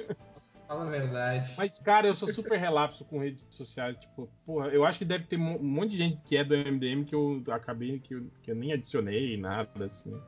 [0.67, 1.53] Fala a verdade.
[1.57, 3.97] Mas, cara, eu sou super relapso com redes sociais.
[3.97, 7.05] Tipo, porra, eu acho que deve ter um monte de gente que é do MDM
[7.05, 10.19] que eu acabei que eu, que eu nem adicionei, nada assim.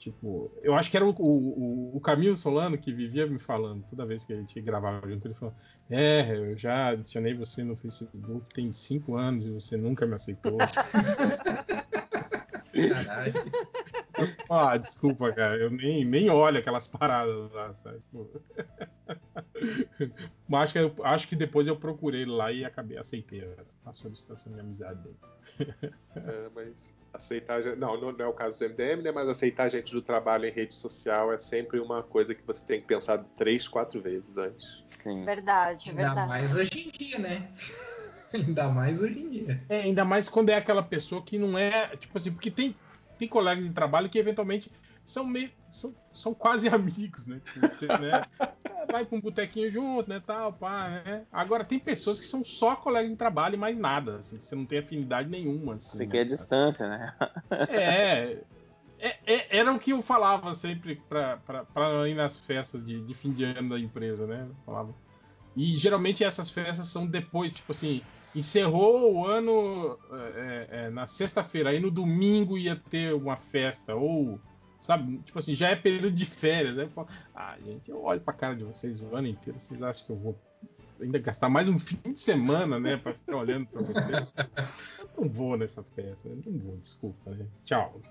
[0.00, 4.06] Tipo, eu acho que era o, o, o Camilo Solano que vivia me falando, toda
[4.06, 5.54] vez que a gente gravava junto, ele falou:
[5.90, 10.56] É, eu já adicionei você no Facebook tem cinco anos e você nunca me aceitou.
[12.88, 13.34] Caralho.
[14.50, 18.00] Ah, desculpa, cara, eu nem, nem olho aquelas paradas lá, sabe?
[18.00, 18.28] Tipo,
[20.48, 23.42] Mas acho que, eu- acho que depois eu procurei lá e acabei aceitei
[23.84, 25.16] a, solicitação de amizade dele.
[26.16, 27.62] É, mas aceitar.
[27.62, 29.12] gente- Não, não não é o caso do MDM, né?
[29.12, 32.80] Mas aceitar gente do trabalho em rede social é sempre uma coisa que você tem
[32.80, 34.82] que pensar três, quatro vezes antes.
[34.88, 35.24] Sim.
[35.24, 36.28] Verdade, Ainda verdade.
[36.28, 37.50] mais hoje em dia, né?
[38.32, 39.64] Ainda mais hoje em dia.
[39.68, 41.96] É, ainda mais quando é aquela pessoa que não é.
[41.96, 42.76] Tipo assim, porque tem,
[43.20, 44.72] tem colegas de trabalho que eventualmente
[45.04, 45.50] são meio.
[45.70, 47.40] são, são quase amigos, né?
[47.44, 48.24] Tipo, você, né?
[48.90, 50.20] Vai pra um botequinho junto, né?
[50.26, 51.26] Tal, pá, né?
[51.30, 54.56] Agora tem pessoas que são só colegas de trabalho e mais nada, assim, que você
[54.56, 55.74] não tem afinidade nenhuma.
[55.74, 57.14] Assim, Você né, quer distância, né?
[57.68, 58.38] É,
[58.98, 61.38] é, é- Era o que eu falava sempre pra
[62.08, 64.46] ir nas festas de, de fim de ano da empresa, né?
[64.48, 64.94] Eu falava.
[65.56, 68.02] E geralmente essas festas são depois, tipo assim,
[68.34, 74.40] encerrou o ano é, é, na sexta-feira, aí no domingo ia ter uma festa, ou,
[74.80, 76.88] sabe, tipo assim, já é período de férias, né?
[77.34, 80.16] Ah, gente, eu olho pra cara de vocês o ano inteiro, vocês acham que eu
[80.16, 80.38] vou
[81.00, 84.28] ainda gastar mais um fim de semana, né, pra ficar olhando pra vocês?
[85.16, 87.46] Eu não vou nessa festa, não vou, desculpa, né?
[87.64, 88.00] Tchau.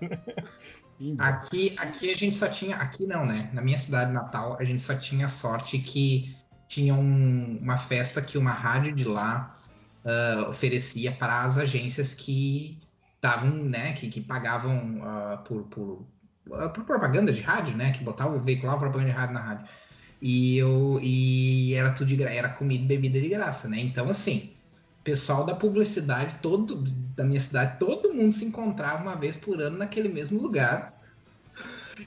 [1.18, 2.76] Aqui, aqui a gente só tinha.
[2.76, 3.48] Aqui não, né?
[3.54, 6.36] Na minha cidade natal, a gente só tinha sorte que
[6.68, 9.56] tinha um- uma festa que uma rádio de lá
[10.04, 12.80] ah, oferecia para as agências que
[13.22, 13.92] davam, né?
[13.94, 16.12] Que, que pagavam ah, por, por,
[16.52, 17.92] ah, por propaganda de rádio, né?
[17.92, 19.72] Que botavam, veiculavam propaganda de rádio na rádio.
[20.20, 23.80] E, eu, e era tudo de gra- era comida e bebida de graça, né?
[23.80, 24.58] Então, assim,
[25.04, 26.82] pessoal da publicidade todo
[27.16, 30.98] da minha cidade, todo mundo se encontrava uma vez por ano naquele mesmo lugar.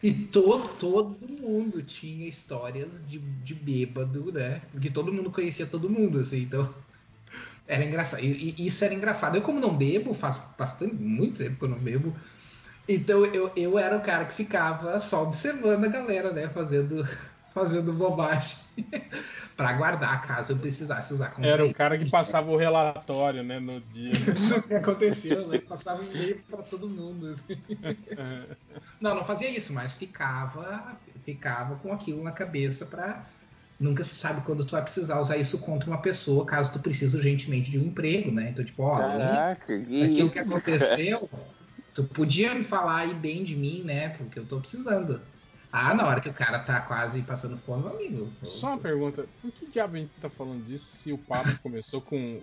[0.01, 4.61] E todo, todo mundo tinha histórias de, de bêbado, né?
[4.71, 6.83] Porque todo mundo conhecia todo mundo, assim, então.
[7.67, 8.23] Era engraçado.
[8.23, 9.35] E, e isso era engraçado.
[9.35, 12.15] Eu, como não bebo, faz bastante, muito tempo que eu não bebo.
[12.87, 16.49] Então eu, eu era o cara que ficava só observando a galera, né?
[16.49, 17.07] Fazendo,
[17.53, 18.57] fazendo bobagem.
[19.55, 23.59] para guardar caso eu precisasse usar como Era o cara que passava o relatório, né,
[23.59, 24.11] no dia.
[24.11, 25.59] o que aconteceu, né?
[25.59, 27.27] Passava um e-mail para todo mundo.
[27.27, 27.55] Assim.
[28.99, 33.23] não, não fazia isso, mas ficava, ficava com aquilo na cabeça para
[33.79, 37.15] nunca se sabe quando tu vai precisar usar isso contra uma pessoa, caso tu precise
[37.15, 38.49] urgentemente de um emprego, né?
[38.49, 41.29] Então, tipo, ó, Caraca, que aquilo que aconteceu,
[41.93, 44.09] tu podia me falar aí bem de mim, né?
[44.09, 45.21] Porque eu tô precisando.
[45.71, 48.33] Ah, na hora que o cara tá quase passando fome, meu amigo.
[48.43, 51.99] Só uma pergunta: por que diabo a gente tá falando disso se o papo começou
[51.99, 52.41] com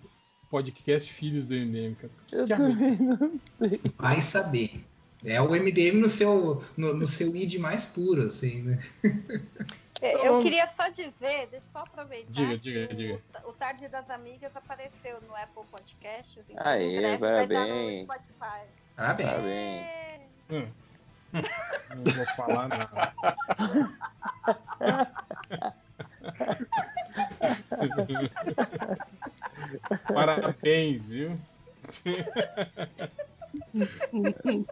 [0.51, 2.13] podcast Filhos do MDM, cara?
[2.33, 3.81] Eu também não sei.
[3.97, 4.85] Vai saber.
[5.23, 8.79] É o MDM no seu, no, no seu id mais puro, assim, né?
[10.03, 12.31] É, eu então, queria só dizer, deixa eu só aproveitar.
[12.31, 13.23] Diga, diga, o, diga.
[13.45, 16.43] O Tarde das Amigas apareceu no Apple Podcasts.
[16.49, 18.07] Então Aê, parabéns.
[18.39, 18.69] Parabéns.
[18.97, 19.83] Parabéns.
[20.51, 20.69] Hum.
[21.95, 23.15] Não vou falar nada.
[30.13, 31.39] Parabéns, viu?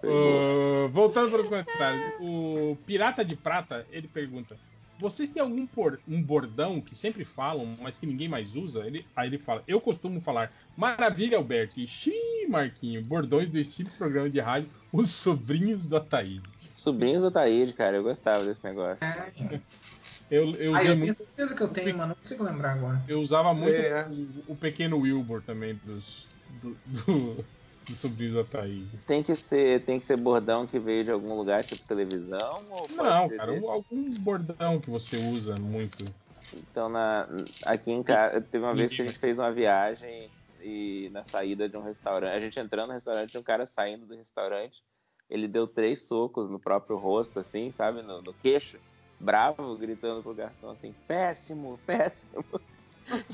[0.03, 4.57] uh, voltando para os comentários, o Pirata de Prata ele pergunta:
[4.99, 8.87] vocês têm algum por, um bordão que sempre falam, mas que ninguém mais usa?
[8.87, 11.79] Ele, aí ele fala: Eu costumo falar, maravilha, Alberto.
[11.79, 16.49] E xiii, Marquinho, bordões do estilo programa de rádio, os sobrinhos do Ataíde.
[16.75, 19.05] Sobrinhos do Ataíde, cara, eu gostava desse negócio.
[19.05, 19.61] É.
[20.31, 23.03] Eu, eu, ah, eu tenho certeza que eu tenho, mas não consigo lembrar agora.
[23.09, 24.07] Eu usava muito é.
[24.47, 26.27] o, o, pequeno Wilbur também dos,
[26.61, 27.45] do, do,
[29.07, 32.63] Tem que ser, tem que ser bordão que veio de algum lugar, tipo televisão?
[32.91, 36.05] não, cara, um, algum bordão que você usa muito.
[36.53, 37.27] Então, na,
[37.63, 41.69] aqui em casa, teve uma vez que a gente fez uma viagem e na saída
[41.69, 44.83] de um restaurante, a gente entrando no restaurante, um cara saindo do restaurante,
[45.31, 48.79] ele deu três socos no próprio rosto, assim, sabe, no, no queixo,
[49.21, 52.45] bravo, gritando pro garçom assim, péssimo, péssimo.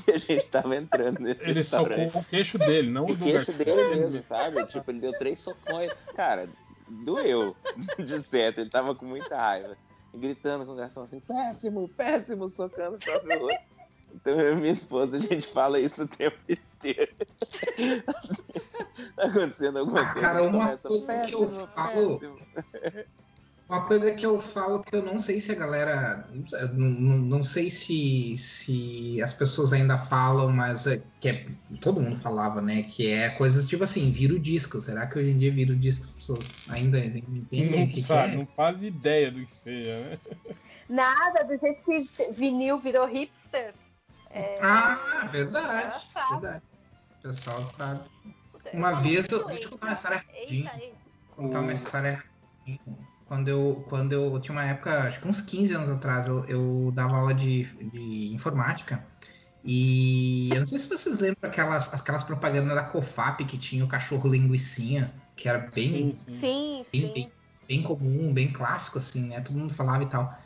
[0.07, 3.51] E a gente tava entrando nesse Ele socou o queixo dele, não o do queixo
[3.53, 4.65] dele mesmo, sabe?
[4.67, 5.91] Tipo, ele deu três socões.
[6.15, 6.47] Cara,
[6.87, 7.55] doeu,
[7.99, 9.77] de certo, ele tava com muita raiva.
[10.13, 13.75] Gritando com o garçom assim, péssimo, péssimo, socando o próprio rosto.
[14.13, 17.13] Então eu e minha esposa, a gente fala isso o tempo inteiro.
[17.41, 18.01] Assim,
[19.13, 20.27] tá acontecendo alguma ah, coisa.
[20.27, 22.21] Cara, uma coisa que eu falo.
[23.67, 26.29] Uma coisa que eu falo que eu não sei se a galera.
[26.73, 31.47] Não, não sei se, se as pessoas ainda falam, mas é, que é,
[31.81, 32.83] todo mundo falava, né?
[32.83, 34.79] Que é coisas tipo assim, vira o disco.
[34.81, 38.03] Será que hoje em dia vira o disco as pessoas ainda entendem não o que,
[38.03, 38.37] sabe, que é?
[38.37, 40.19] Não faz ideia do que seja, né?
[40.87, 43.73] Nada, do jeito que vinil virou hipster.
[44.29, 44.59] É...
[44.61, 46.05] Ah, verdade.
[46.29, 46.63] verdade.
[47.17, 48.01] O pessoal sabe.
[48.71, 49.43] Uma vez eu.
[49.47, 50.69] Deixa eu contar uma história rapidinho.
[51.35, 52.23] Contar uma história
[53.25, 56.91] quando eu, quando eu tinha uma época, acho que uns 15 anos atrás, eu, eu
[56.93, 59.03] dava aula de, de informática.
[59.63, 63.87] E eu não sei se vocês lembram aquelas, aquelas propagandas da Cofap que tinha o
[63.87, 66.85] cachorro linguicinha, que era bem, sim, sim.
[66.93, 67.31] Bem, bem,
[67.67, 69.41] bem, comum, bem clássico, assim, né?
[69.41, 70.37] Todo mundo falava e tal.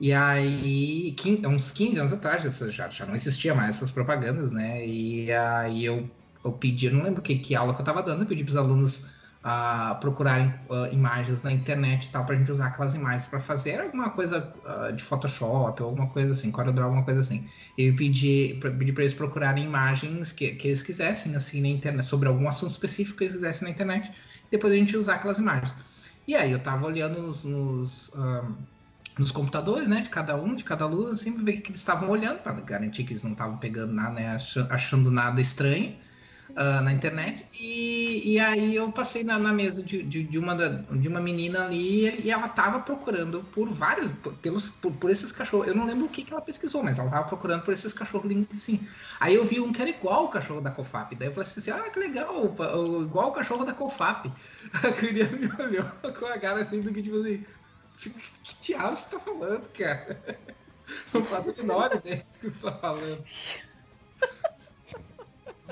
[0.00, 1.14] E aí,
[1.46, 4.84] uns 15 anos atrás, já, já não existia mais essas propagandas, né?
[4.84, 6.10] E aí eu,
[6.44, 8.50] eu pedi, eu não lembro que, que aula que eu estava dando, eu pedi para
[8.50, 9.06] os alunos
[9.44, 13.38] uh, procurarem uh, imagens na internet e tal, para a gente usar aquelas imagens para
[13.38, 17.48] fazer alguma coisa uh, de Photoshop alguma coisa assim, CorelDRAW, alguma coisa assim.
[17.76, 22.28] Eu pedi para pedi eles procurarem imagens que, que eles quisessem, assim, na internet, sobre
[22.28, 24.10] algum assunto específico que eles quisessem na internet,
[24.50, 25.74] depois a gente usar aquelas imagens.
[26.26, 28.12] E aí eu estava olhando nos, nos
[29.16, 32.10] nos computadores, né, de cada um, de cada aluno, assim, ver o que eles estavam
[32.10, 34.36] olhando, para garantir que eles não estavam pegando nada, né,
[34.70, 35.94] achando nada estranho
[36.56, 37.46] uh, na internet.
[37.52, 41.20] E, e, aí eu passei na, na mesa de, de, de, uma da, de uma
[41.20, 45.68] menina ali e ela estava procurando por vários, por, pelos, por, por, esses cachorros.
[45.68, 48.30] Eu não lembro o que, que ela pesquisou, mas ela estava procurando por esses cachorros
[48.52, 48.86] assim.
[49.20, 51.14] Aí eu vi um que era igual o cachorro da Cofap.
[51.14, 52.54] Daí eu falei assim, ah, que legal,
[53.02, 54.32] igual o cachorro da Cofap.
[54.72, 55.84] A criança me olhou
[56.18, 57.44] com a cara assim, do que tipo assim,
[57.96, 60.20] que diabo você tá falando, cara?
[61.12, 63.24] Não faço a menor ideia do que você tá falando.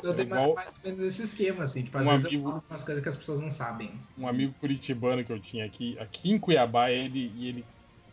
[0.03, 1.83] Então tem mais, mais ou menos esse esquema, assim.
[1.85, 3.93] Tipo, às um vezes amigo, eu falo umas coisas que as pessoas não sabem.
[4.19, 7.65] Um amigo curitibano que eu tinha aqui, aqui em Cuiabá, ele, e ele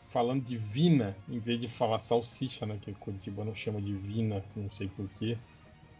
[0.08, 2.78] falando de vina, em vez de falar salsicha, né?
[2.80, 5.38] Que o curitibano chama de vina, não sei porquê.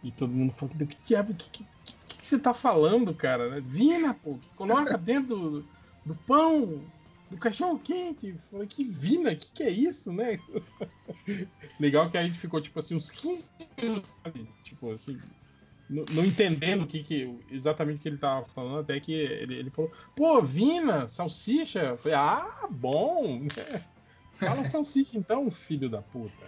[0.02, 3.60] E todo mundo falou, que diabo, que, que, que, que você tá falando, cara?
[3.60, 5.66] Vina, pô, que coloca dentro do,
[6.06, 6.82] do pão.
[7.30, 8.34] do cachorro quente.
[8.50, 10.38] Falei, que vina, que que é isso, né?
[11.78, 14.48] Legal que a gente ficou, tipo assim, uns 15 minutos, sabe?
[14.64, 15.20] Tipo assim,
[15.90, 19.54] não, não entendendo o que, que exatamente o que ele tava falando, até que ele,
[19.56, 21.80] ele falou, pô, vina, salsicha.
[21.80, 23.42] Eu falei, ah, bom.
[24.34, 26.44] Fala salsicha então, filho da puta.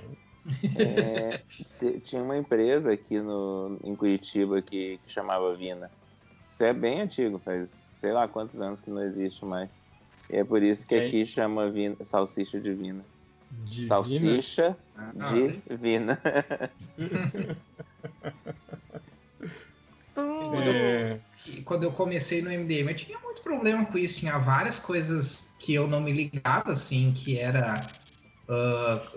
[0.77, 1.41] É,
[2.05, 5.91] tinha uma empresa aqui no, em Curitiba que, que chamava Vina.
[6.51, 9.71] Isso é bem antigo, faz sei lá quantos anos que não existe mais.
[10.31, 11.07] E é por isso que É.
[11.07, 13.05] aqui chama vina, salsicha divina.
[13.65, 13.89] Divina?
[13.89, 15.13] Salsicha Ah,
[15.69, 16.19] divina.
[20.53, 21.11] Quando, É.
[21.49, 24.19] eu, quando eu comecei no MDM, eu tinha muito problema com isso.
[24.19, 27.91] Tinha várias coisas que eu não me ligava, assim, que era
[28.49, 29.13] ah,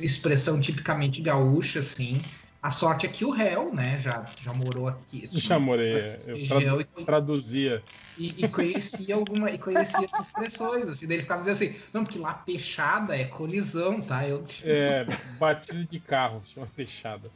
[0.00, 2.22] expressão tipicamente gaúcha, assim.
[2.62, 5.28] A sorte é que o réu, né, já, já morou aqui.
[5.34, 7.82] Já morei, eu tradu- e- traduzia.
[8.16, 12.04] e, e conhecia alguma e conhecia essas expressões assim daí ele ficava dizendo assim não
[12.04, 15.04] porque lá peixada é colisão tá eu É,
[15.38, 17.32] batida de carro, chama fechada.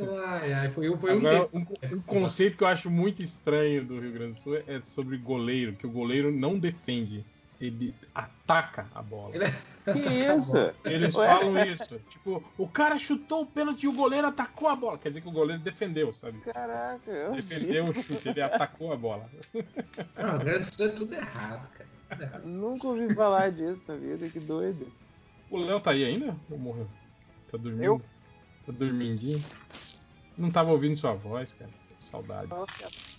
[0.00, 1.50] ai, ai, foi, foi um Agora, tempo
[1.92, 5.18] um, um conceito que eu acho muito estranho do Rio Grande do Sul é sobre
[5.18, 7.26] goleiro, que o goleiro não defende,
[7.66, 9.32] ele ataca a bola.
[9.84, 10.56] Que isso?
[10.84, 11.26] Eles Ué?
[11.26, 11.98] falam isso.
[12.08, 14.98] Tipo, o cara chutou o pênalti e o goleiro atacou a bola.
[14.98, 16.40] Quer dizer que o goleiro defendeu, sabe?
[16.40, 19.28] Caraca, eu Defendeu o chute, ele atacou a bola.
[20.16, 22.46] não, o Grande do Sul é tudo errado cara tudo errado.
[22.46, 24.90] nunca ouvi falar disso na vida, que doido.
[25.50, 26.36] O Léo tá aí ainda?
[26.50, 26.88] Ou morreu?
[27.50, 27.84] Tá dormindo?
[27.84, 28.02] Eu?
[28.66, 29.44] Tá dormindinho?
[30.36, 31.70] Não tava ouvindo sua voz, cara.
[31.98, 33.13] Saudades.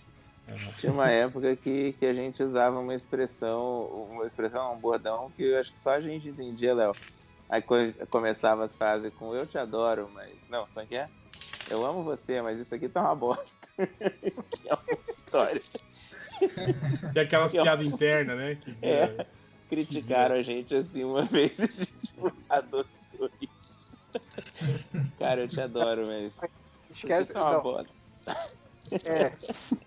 [0.46, 0.72] É.
[0.76, 5.42] Tinha uma época que, que a gente usava uma expressão, uma expressão, um bordão que
[5.42, 6.96] eu acho que só a gente entendia, Léo.
[7.48, 7.74] Aí co-
[8.10, 10.46] começava as frases com eu te adoro, mas.
[10.48, 11.10] Não, como é que é?
[11.68, 13.68] Eu amo você, mas isso aqui tá uma bosta.
[13.76, 15.60] que é uma história.
[17.12, 18.54] Tem aquelas Que é piadas internas, né?
[18.56, 19.26] Que vira- É,
[19.68, 22.14] criticaram a gente assim uma vez e a gente
[22.48, 23.86] adotou isso.
[25.18, 26.36] Cara, eu te adoro, mas.
[26.90, 27.32] Esquece.
[27.32, 27.94] tá uma Não, bosta.
[29.04, 29.30] é,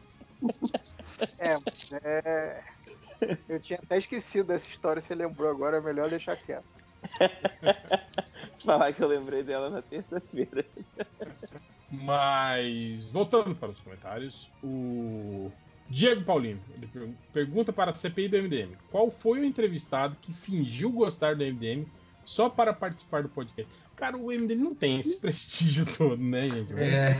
[1.39, 2.63] é.
[3.47, 6.65] Eu tinha até esquecido dessa história, você lembrou agora, é melhor deixar quieto.
[8.63, 10.65] Falar que eu lembrei dela na terça-feira.
[11.91, 15.51] Mas, voltando para os comentários, o
[15.89, 16.61] Diego Paulino
[17.33, 21.85] pergunta para a CPI do MDM: qual foi o entrevistado que fingiu gostar do MDM
[22.29, 23.73] só para participar do podcast?
[23.95, 26.73] Cara, o MDM não tem esse prestígio todo, né, gente?
[26.75, 27.15] É.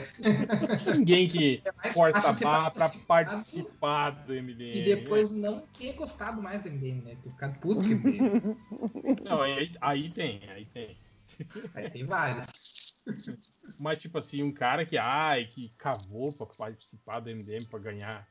[0.95, 4.77] Ninguém que mais força a barra para participar do MDM.
[4.77, 8.56] e depois não ter gostado mais do MDM né ter ficado puto com o MDM
[9.27, 10.95] Não, aí, aí tem, aí tem.
[11.74, 12.93] aí tem vários
[13.79, 18.27] Mas, tipo assim, um cara que, ai, que cavou pra participar do MDM pra ganhar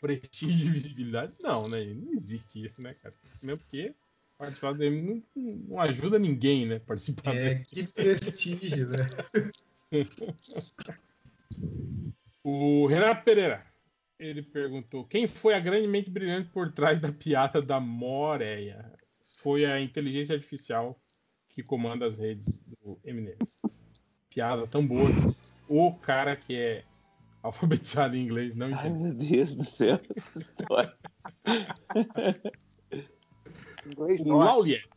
[0.00, 1.34] prestígio e visibilidade.
[1.40, 1.84] Não, né?
[1.84, 3.14] Não existe isso, né, cara?
[3.42, 3.94] Mesmo porque
[4.42, 6.80] participar do MDM não, não ajuda ninguém, né?
[6.80, 8.98] Participar é do que prestígio né
[12.42, 13.64] O Renato Pereira,
[14.18, 18.92] ele perguntou: quem foi a grande mente brilhante por trás da piada da Moreia?
[19.38, 21.00] Foi a inteligência artificial
[21.48, 23.38] que comanda as redes do MDM.
[24.28, 25.08] Piada tão boa
[25.68, 26.84] o cara que é
[27.42, 28.98] alfabetizado em inglês não Ai, entende.
[28.98, 30.96] meu Deus do céu, essa história.
[33.86, 34.46] Inglês O norte.
[34.48, 34.88] Lauliet,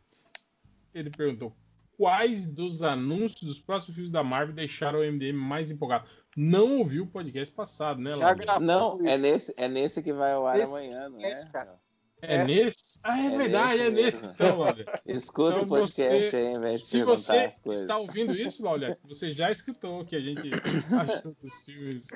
[0.94, 1.56] ele perguntou:
[1.98, 6.08] quais dos anúncios dos próximos filmes da Marvel deixaram o MDM mais empolgado?
[6.36, 8.60] Não ouviu o podcast passado, né, Lauliet?
[8.62, 11.50] Não, é nesse, é nesse que vai ao ar Esse amanhã, não podcast, é?
[11.52, 11.86] cara.
[12.22, 12.44] É, É.
[12.46, 12.98] nesse?
[13.04, 14.22] Ah, é, É verdade, nesse é nesse.
[14.22, 14.34] mesmo.
[14.34, 14.60] Então.
[15.06, 18.98] Escuta Então o podcast você- aí, ao invés de Se você está ouvindo isso, Lauliet,
[19.04, 20.50] você já escutou o que a gente
[21.24, 22.08] achou dos filmes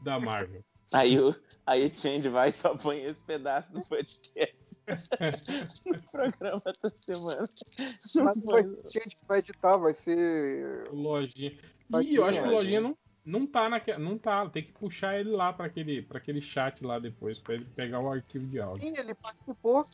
[0.00, 0.64] da Marvel.
[0.92, 1.34] Aí o
[1.66, 4.56] aí o Change vai e só põe esse pedaço do podcast.
[5.86, 7.48] no programa da semana.
[7.78, 10.88] Mas não vai ser gente que vai editar, vai ser.
[10.90, 11.56] O Lojinha.
[11.88, 12.80] Vai E eu acho que o Lojinha.
[12.80, 13.98] Não, não tá naquela.
[13.98, 14.48] Não tá.
[14.48, 18.00] Tem que puxar ele lá para aquele, pra aquele chat lá depois, para ele pegar
[18.00, 18.86] o arquivo de áudio.
[18.86, 19.84] Sim, ele participou.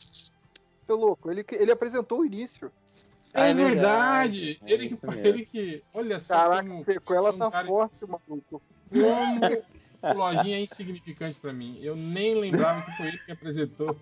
[0.85, 2.71] Seu louco, ele, ele apresentou o início.
[3.33, 4.53] É é verdade!
[4.53, 5.83] verdade, é ele, que, ele que.
[5.93, 6.81] Olha só Caraca, como.
[6.81, 8.61] a sequela tá forte, maluco.
[8.89, 9.74] Como
[10.13, 11.79] o Lojinha é insignificante pra mim.
[11.81, 13.97] Eu nem lembrava que foi ele que apresentou.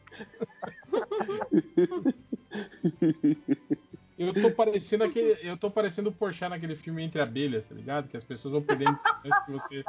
[4.18, 5.38] Eu tô parecendo aquele.
[5.42, 8.08] Eu tô parecendo o Porchat naquele filme Entre Abelhas, tá ligado?
[8.08, 9.84] Que as pessoas vão perdendo importância que você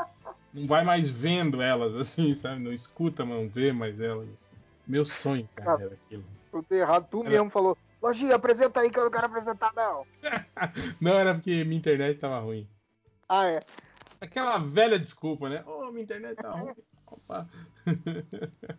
[0.52, 2.60] não vai mais vendo elas, assim, sabe?
[2.60, 4.28] Não escuta, não vê mais elas.
[4.34, 4.54] assim.
[4.86, 6.24] Meu sonho, cara, era aquilo.
[6.50, 7.06] Tudo errado.
[7.10, 7.76] Tu Era- mesmo falou.
[8.02, 10.04] Lojinha, apresenta aí que eu não quero apresentar, não.
[11.00, 12.68] Não, era porque minha internet tava ruim.
[13.26, 13.60] Ah, é.
[14.24, 15.62] Aquela velha desculpa, né?
[15.67, 16.74] Ô, minha internet tá ruim.
[17.07, 17.49] Opa.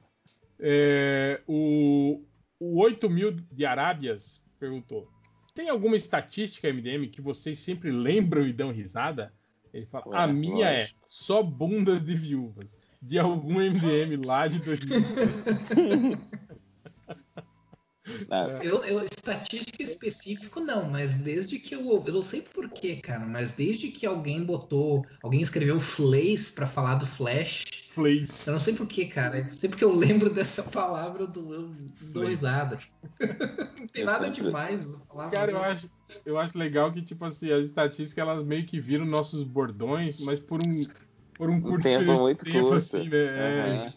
[0.58, 2.24] É, o,
[2.58, 5.06] o 8 mil de Arábias perguntou:
[5.54, 9.34] tem alguma estatística MDM que vocês sempre lembram e dão risada?
[9.74, 11.06] Ele fala: Ué, a minha é lógico.
[11.08, 12.78] só bundas de viúvas.
[13.02, 14.98] De algum MDM lá de 2000.
[18.30, 23.26] Ah, Eu, eu, estatística específico não, mas desde que eu eu não sei porquê, cara,
[23.26, 28.46] mas desde que alguém botou, alguém escreveu Flays pra falar do Flash, Flays.
[28.48, 32.24] eu não sei porquê, cara, sempre que eu lembro dessa palavra eu dou, eu dou
[32.24, 32.30] Flays.
[32.30, 32.80] risada.
[33.20, 34.96] não tem Eu nada sempre- demais.
[35.32, 35.90] Cara, eu acho,
[36.26, 40.40] eu acho legal que, tipo assim, as estatísticas elas meio que viram nossos bordões, mas
[40.40, 40.82] por um,
[41.34, 42.76] por um curto tempo muito tempo, curto.
[42.76, 43.88] assim, né?
[43.88, 43.94] É.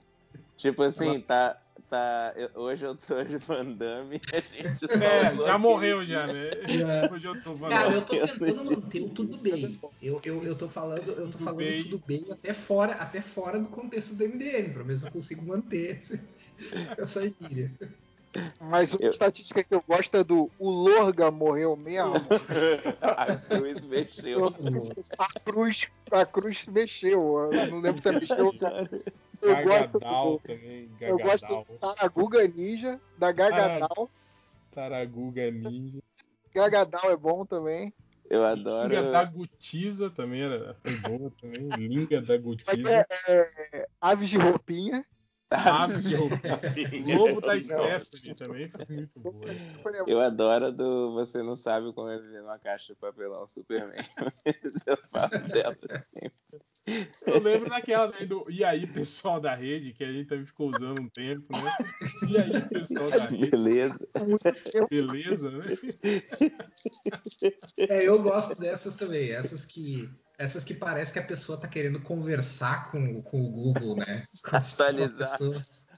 [0.56, 1.56] Tipo assim, tá.
[1.88, 6.04] Tá eu- hoje eu tô de Van Damme a gente É, falou já que- morreu
[6.04, 6.50] já, né?
[6.50, 7.12] É.
[7.12, 7.68] Hoje eu tô falando.
[7.68, 9.80] Cara, eu tô tentando manter o tudo bem.
[10.00, 11.82] Eu, eu, eu tô falando, eu tô falando bem.
[11.84, 15.46] tudo bem até fora, até fora do contexto do MDM, pra ver se eu consigo
[15.46, 16.28] manter esse,
[16.98, 17.74] essa gíria.
[18.60, 22.14] Mas uma estatística que eu gosto é do o Lorga morreu mesmo.
[23.02, 24.46] a cruz mexeu.
[25.18, 27.50] A cruz, a cruz mexeu.
[27.52, 28.52] Eu não lembro se ela mexeu.
[29.40, 34.10] Eu gosto, Gagadal também, eu gosto do Taraguga Ninja, da Gagadal.
[34.72, 36.00] Taraguga Ninja.
[36.52, 37.94] Gagadal é bom também.
[38.28, 38.88] Eu adoro.
[38.88, 41.68] Linga da Gutiza também era, foi boa também.
[41.78, 42.90] Linga da é Gutiza.
[42.90, 43.06] é?
[43.72, 45.04] É, Aves de roupinha.
[45.50, 46.16] Aves de.
[47.14, 47.62] Lobo da.
[47.62, 50.06] Stephanie também foi muito boa.
[50.06, 54.04] Eu adoro a do Você Não Sabe Como é Viver numa Caixa de Papelão Superman.
[54.86, 55.76] eu falo dela
[56.20, 56.32] sempre.
[57.26, 60.70] Eu lembro daquela também do E aí, pessoal da rede, que a gente também ficou
[60.70, 61.72] usando um tempo, né?
[62.28, 63.50] E aí, pessoal da rede.
[63.50, 63.98] Beleza.
[64.90, 65.64] Beleza, né?
[67.76, 72.00] É, eu gosto dessas também, essas que essas que parece que a pessoa tá querendo
[72.00, 74.24] conversar com, com o Google, né?
[74.44, 75.38] Atualizar.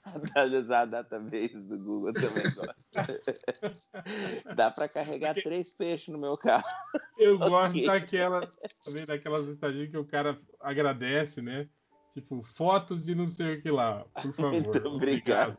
[0.04, 2.74] Atualizar a database do Google também gosto.
[4.56, 6.64] Dá pra carregar três peixes no meu carro.
[7.18, 8.50] Eu gosto daquela,
[8.84, 11.68] também daquelas estagias que o cara agradece, né?
[12.12, 14.52] Tipo, fotos de não sei o que lá, por favor.
[14.52, 15.56] Muito obrigado.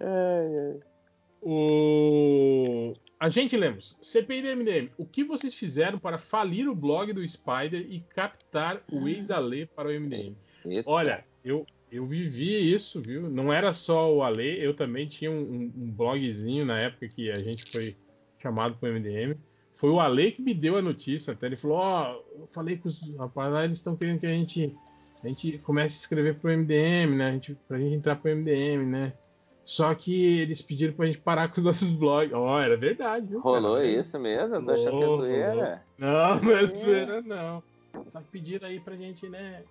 [0.00, 0.80] Ai.
[1.40, 2.92] O...
[3.18, 7.86] Agente Lemos, CPI do MDM, o que vocês fizeram para falir o blog do Spider
[7.88, 10.36] e captar o ex-Ale para o MDM?
[10.84, 13.30] Olha, eu, eu vivi isso, viu?
[13.30, 17.38] Não era só o Ale, eu também tinha um, um- blogzinho na época que a
[17.38, 17.96] gente foi
[18.42, 19.36] chamado para o MDM.
[19.76, 22.88] Foi o Ale que me deu a notícia, até ele falou: Ó, eu falei com
[22.88, 24.74] os rapazes lá, eles estão querendo que a gente,
[25.22, 27.28] a gente comece a escrever pro MDM, né?
[27.28, 29.12] A gente, pra gente entrar pro MDM, né?
[29.64, 32.32] Só que eles pediram pra gente parar com os nossos blogs.
[32.32, 33.40] Ó, era verdade, viu?
[33.40, 33.86] Rolou cara?
[33.86, 34.64] isso mesmo?
[34.64, 35.82] Tô achando que é zoeira.
[35.98, 37.62] Não, não é zoeira, não.
[38.06, 39.62] Só que pediram aí pra gente, né,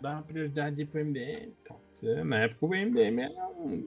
[0.00, 1.52] dar uma prioridade pro MDM.
[1.62, 3.86] Então, É, na época o MDM era um,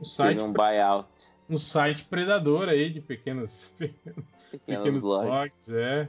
[0.00, 1.08] um site, um buyout.
[1.48, 3.74] um site predador aí de pequenos,
[4.66, 5.26] pequenos, blogs.
[5.26, 6.08] blogs, é.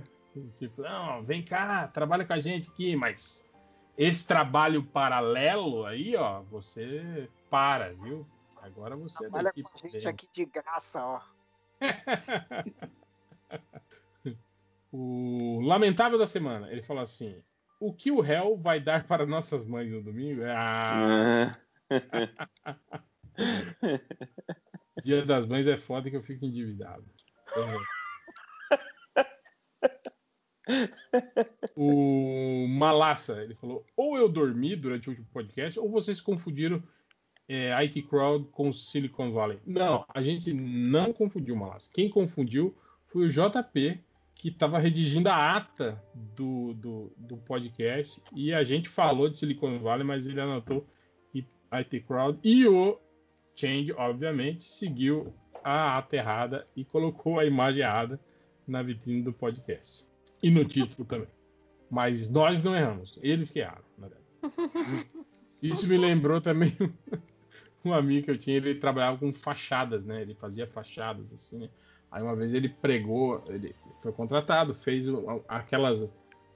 [0.55, 3.49] Tipo, não, vem cá, trabalha com a gente aqui, mas
[3.97, 8.25] esse trabalho paralelo aí, ó, você para, viu?
[8.61, 11.21] Agora você é da Olha equipe com a gente aqui de graça, ó.
[14.91, 17.43] O lamentável da semana, ele falou assim:
[17.79, 20.41] o que o réu vai dar para nossas mães no domingo?
[20.45, 21.57] Ah,
[25.03, 27.05] Dia das Mães é foda que eu fico endividado.
[31.75, 36.83] O Malassa, ele falou: ou eu dormi durante o último podcast, ou vocês confundiram
[37.47, 39.59] é, IT Crowd com Silicon Valley.
[39.65, 41.91] Não, a gente não confundiu, Malassa.
[41.93, 44.03] Quem confundiu foi o JP,
[44.37, 49.79] que estava redigindo a ata do, do, do podcast, e a gente falou de Silicon
[49.79, 50.85] Valley, mas ele anotou
[51.71, 52.99] IT Crowd, e o
[53.55, 58.19] Change, obviamente, seguiu a ata errada e colocou a imagem errada
[58.67, 60.05] na vitrine do podcast.
[60.43, 61.27] E no título também.
[61.89, 65.09] Mas nós não erramos, eles que erraram, na verdade.
[65.61, 66.77] Isso me lembrou também
[67.83, 70.21] um amigo que eu tinha, ele trabalhava com fachadas, né?
[70.21, 71.69] Ele fazia fachadas, assim, né?
[72.11, 75.07] Aí uma vez ele pregou, ele foi contratado, fez
[75.47, 76.15] aquelas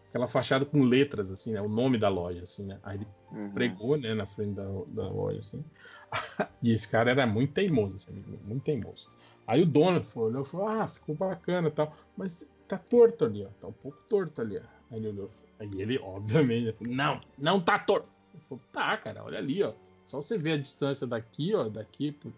[0.09, 1.61] aquela fachada com letras, assim, né?
[1.61, 2.79] O nome da loja, assim, né?
[2.83, 3.49] Aí ele Uhum.
[3.51, 5.63] pregou, né, na frente da, da loja, assim.
[6.61, 9.07] e esse cara era muito teimoso, amigo, muito teimoso.
[9.47, 13.25] Aí o dono foi, olhou e falou, ah, ficou bacana e tal, mas tá torto
[13.25, 14.61] ali, ó, tá um pouco torto ali, ó.
[14.91, 18.09] Aí ele olhou, aí ele, obviamente, falou, não, não tá torto.
[18.33, 19.71] Ele falou, tá, cara, olha ali, ó,
[20.07, 22.33] só você ver a distância daqui, ó, daqui pro,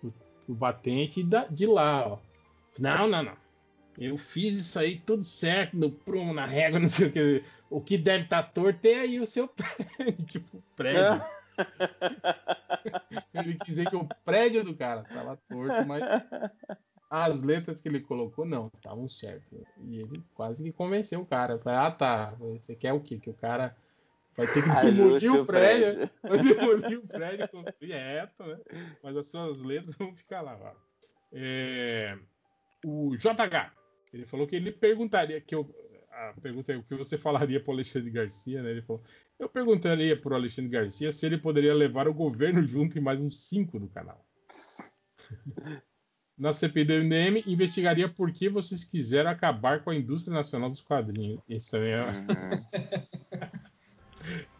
[0.00, 0.14] pro,
[0.46, 2.18] pro batente e da, de lá, ó.
[2.78, 3.36] Não, não, não.
[3.98, 7.44] Eu fiz isso aí tudo certo, no prumo, na régua, não sei o que.
[7.70, 9.48] O que deve estar torto é aí o seu
[10.26, 11.22] tipo, prédio.
[13.34, 16.02] ele quis dizer que o prédio do cara tava torto, mas
[17.10, 19.60] as letras que ele colocou, não, estavam certas.
[19.84, 21.58] E ele quase que convenceu o cara.
[21.58, 23.18] Falei, ah tá, você quer o quê?
[23.18, 23.76] Que o cara
[24.36, 28.58] vai ter que demolir o prédio, vai demolir o prédio e construir reto, né?
[29.02, 30.56] Mas as suas letras vão ficar lá.
[30.62, 30.72] Ó.
[31.32, 32.16] É,
[32.88, 33.72] o JH,
[34.12, 35.68] ele falou que ele perguntaria, que eu,
[36.10, 38.70] a pergunta é o que você falaria para o Alexandre Garcia, né?
[38.70, 39.02] Ele falou,
[39.38, 43.20] eu perguntaria para o Alexandre Garcia se ele poderia levar o governo junto em mais
[43.20, 44.24] uns cinco do canal.
[46.36, 50.80] Na CPI do MDM, investigaria por que vocês quiseram acabar com a indústria nacional dos
[50.80, 51.40] quadrinhos.
[51.48, 52.00] Isso também é.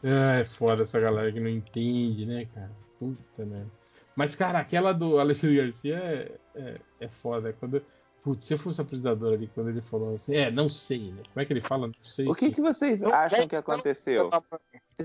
[0.03, 2.77] é, é foda essa galera que não entende, né, cara?
[2.99, 3.71] Puta merda.
[4.17, 7.53] Mas, cara, aquela do Alexandre Garcia é, é, é foda.
[7.53, 7.81] Quando,
[8.23, 11.23] putz, se eu fosse apresentador ali, quando ele falou assim, é, não sei, né?
[11.33, 11.87] Como é que ele fala?
[11.87, 12.27] Não sei.
[12.27, 12.53] O que, se...
[12.53, 14.31] que vocês acham que aconteceu?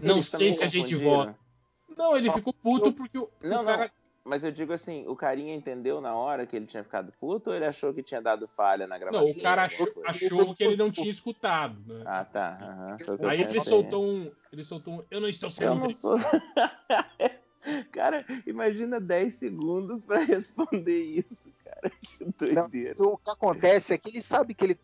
[0.02, 1.36] Não Eles sei se a gente vota.
[1.98, 3.86] Não, ele ficou puto porque o, não, o cara.
[3.86, 4.04] Não.
[4.26, 7.56] Mas eu digo assim, o carinha entendeu na hora que ele tinha ficado puto ou
[7.56, 9.26] ele achou que tinha dado falha na gravação?
[9.26, 11.78] Não, o cara achou, achou que ele não tinha escutado.
[11.86, 12.04] Né?
[12.06, 12.98] Ah, tá.
[13.10, 14.32] Uhum, Aí ele soltou um.
[14.52, 15.04] Ele soltou um.
[15.12, 16.16] Eu não estou sendo não sou...
[17.92, 21.90] Cara, imagina 10 segundos para responder isso, cara.
[21.90, 22.96] Que doideira.
[22.98, 24.80] Não, o que acontece é que ele sabe que ele.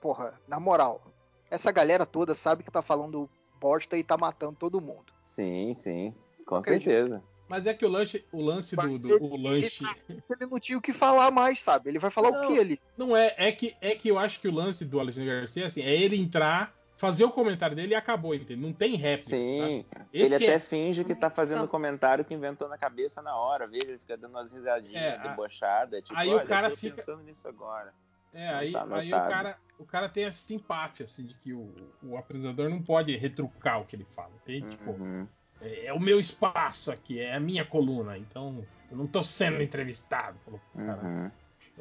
[0.00, 1.12] Porra, na moral,
[1.50, 3.28] essa galera toda sabe que tá falando
[3.60, 5.12] bosta e tá matando todo mundo.
[5.22, 6.14] Sim, sim.
[6.46, 7.22] Com certeza.
[7.50, 9.84] Mas é que o lance, o lance do, do o lanche.
[10.08, 11.90] Ele, ele, não tinha o que falar mais, sabe?
[11.90, 12.80] Ele vai falar não, o que ele.
[12.96, 15.82] Não é, é que é que eu acho que o lance do Alexandre Garcia assim,
[15.82, 18.68] é ele entrar, fazer o comentário dele e acabou, entendeu?
[18.68, 19.30] Não tem réplica.
[19.30, 19.86] Sim.
[20.12, 20.58] ele até é...
[20.58, 23.66] finge que tá fazendo o comentário que inventou na cabeça na hora.
[23.66, 26.02] Veja, ele fica dando umas risadinhas é, debochadas.
[26.02, 27.94] Tipo, aí o cara fica pensando nisso agora.
[28.34, 31.74] É, aí, tá aí o, cara, o cara tem essa simpatia, assim, de que o,
[32.02, 34.32] o apresentador não pode retrucar o que ele fala.
[34.44, 35.24] Tem, tipo, uhum.
[35.24, 39.22] tipo, é, é, o meu espaço aqui, é a minha coluna, então eu não tô
[39.22, 40.38] sendo entrevistado.
[40.44, 41.02] Falou, cara.
[41.02, 41.30] Uhum.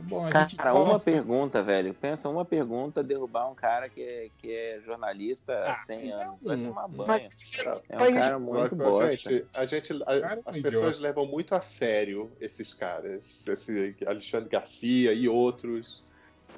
[0.04, 1.94] Bom, cara, uma pergunta, velho.
[1.94, 6.42] Pensa uma pergunta derrubar um cara que é, que é jornalista há ah, 100 anos.
[6.42, 7.08] Vai tomar banho.
[7.08, 7.38] Mas,
[7.90, 9.10] é um cara muito bom.
[9.10, 13.46] Gente, a gente, a, as pessoas levam muito a sério esses caras.
[13.48, 16.08] Esse Alexandre Garcia e outros.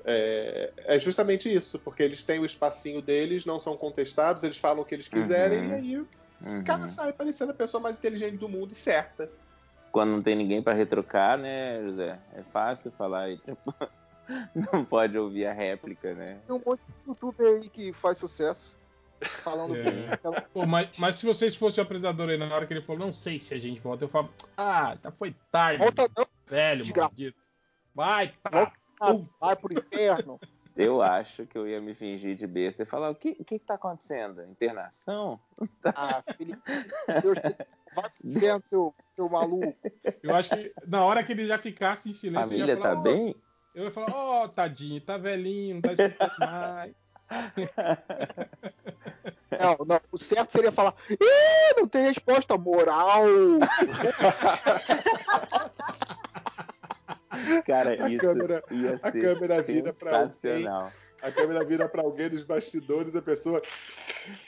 [0.03, 4.81] É, é, justamente isso, porque eles têm o espacinho deles, não são contestados, eles falam
[4.81, 5.69] o que eles quiserem uhum.
[5.69, 6.05] e aí
[6.43, 6.59] Uhum.
[6.59, 9.29] O cara sai parecendo a pessoa mais inteligente do mundo e certa.
[9.91, 12.17] Quando não tem ninguém para retrucar, né, José?
[12.33, 13.75] É fácil falar e tipo,
[14.73, 16.39] não pode ouvir a réplica, né?
[16.47, 18.69] Tem um monte de youtuber aí que faz sucesso.
[19.21, 20.17] Falando é.
[20.51, 23.13] Pô, mas, mas, se vocês fossem o apresentador aí na hora que ele falou, não
[23.13, 25.77] sei se a gente volta, eu falo, ah, já foi tarde.
[25.77, 26.25] Volta não.
[26.47, 27.39] Velho, maldito.
[27.93, 28.71] Vai, tá.
[28.99, 30.39] Volta, vai pro inferno.
[30.75, 33.65] Eu acho que eu ia me fingir de besta e falar: o que, que, que
[33.65, 34.43] tá acontecendo?
[34.43, 35.39] Internação?
[35.83, 36.61] Ah, Felipe,
[37.21, 37.37] Deus,
[37.95, 39.75] vai dentro, seu, seu maluco.
[40.23, 42.49] Eu acho que na hora que ele já ficasse em silêncio.
[42.49, 43.35] Família falar, tá bem?
[43.73, 46.95] Eu ia falar: ó, oh, tadinho, tá velhinho, não tá escutando mais.
[49.59, 53.25] Não, não, o certo seria falar: Ih, não tem resposta moral.
[57.65, 60.67] Cara, a isso câmera, ia ser a câmera vira pra alguém.
[61.21, 63.61] A câmera vira pra alguém dos bastidores, a pessoa.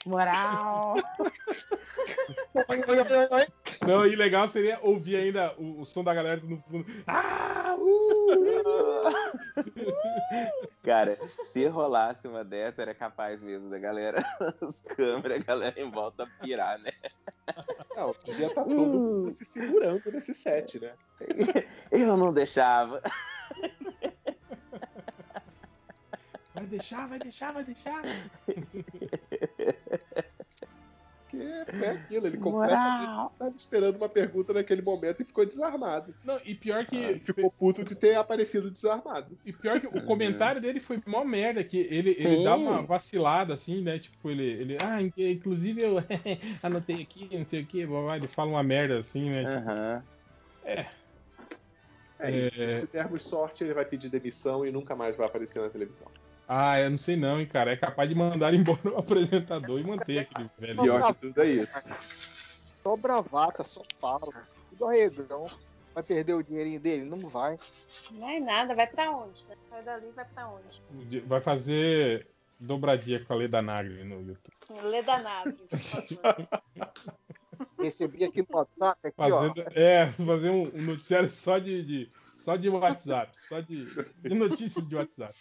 [0.04, 0.96] Moral!
[3.86, 6.86] Não, e legal seria ouvir ainda o, o som da galera no fundo.
[7.06, 7.76] Ah!
[7.78, 8.14] Uh!
[10.82, 14.22] Cara, se rolasse uma dessa, era capaz mesmo da galera,
[14.60, 16.92] as câmeras, a galera em volta pirar, né?
[17.96, 20.94] Não, devia estar tá todo mundo se segurando nesse set, né?
[21.92, 23.00] Eu não deixava.
[26.52, 28.02] Vai deixar, vai deixar, vai deixar.
[31.34, 36.14] Que é aquilo, ele completamente estava esperando uma pergunta naquele momento e ficou desarmado.
[36.24, 37.04] Não, e pior que.
[37.04, 39.36] Ah, ficou puto de ter aparecido desarmado.
[39.44, 43.54] E pior que o comentário dele foi mó merda, que ele, ele dá uma vacilada
[43.54, 43.98] assim, né?
[43.98, 44.44] Tipo, ele.
[44.44, 45.96] ele ah, inclusive eu
[46.62, 49.44] anotei aqui, não sei o que, ele fala uma merda assim, né?
[49.44, 50.02] Tipo, uhum.
[50.64, 50.86] É.
[52.18, 52.80] É, é...
[52.80, 56.06] Se dermos sorte, ele vai pedir demissão e nunca mais vai aparecer na televisão.
[56.48, 57.72] Ah, eu não sei não, hein, cara.
[57.72, 60.82] É capaz de mandar embora o apresentador e manter aquele velho.
[60.82, 61.88] Pior que tudo é isso.
[62.82, 64.32] Só bravata, só fala.
[64.70, 65.46] Tudo arregão.
[65.94, 67.04] Vai perder o dinheirinho dele?
[67.04, 67.58] Não vai.
[68.10, 69.46] Não vai nada, vai pra onde?
[69.70, 71.20] Sai dali vai pra onde?
[71.20, 72.26] Vai fazer
[72.58, 74.82] dobradinha com a Leda Nagre no YouTube.
[74.82, 76.48] Leda Nagre, por favor.
[77.78, 79.06] Recebi aqui no WhatsApp.
[79.06, 79.70] Aqui, Fazendo, ó.
[79.74, 82.10] É, fazer um, um noticiário só de, de
[82.44, 83.86] só de WhatsApp, só de,
[84.20, 85.34] de notícias de WhatsApp.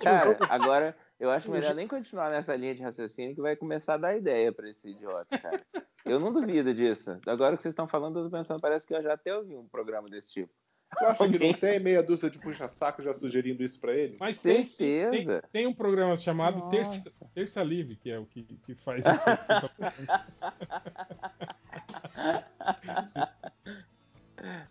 [0.00, 3.98] Cara, agora eu acho melhor nem continuar nessa linha de raciocínio que vai começar a
[3.98, 5.62] dar ideia para esse idiota, cara.
[6.06, 7.20] Eu não duvido disso.
[7.26, 9.68] Agora que vocês estão falando, eu tô pensando, parece que eu já até ouvi um
[9.68, 10.52] programa desse tipo.
[10.98, 14.16] Tu acha que não tem meia dúzia de puxa-saco já sugerindo isso pra ele?
[14.18, 15.40] Mas tem, Certeza.
[15.40, 17.02] tem, tem um programa chamado Terça,
[17.34, 19.24] Terça Livre, que é o que, que faz isso.
[19.76, 20.06] que você.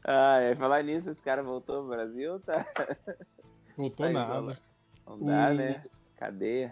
[0.03, 2.65] Ah, é, falar nisso, esse cara voltou pro Brasil, tá?
[3.77, 4.59] Voltou Tá nada.
[5.07, 5.83] Não dá, O- né?
[6.17, 6.69] Cadê?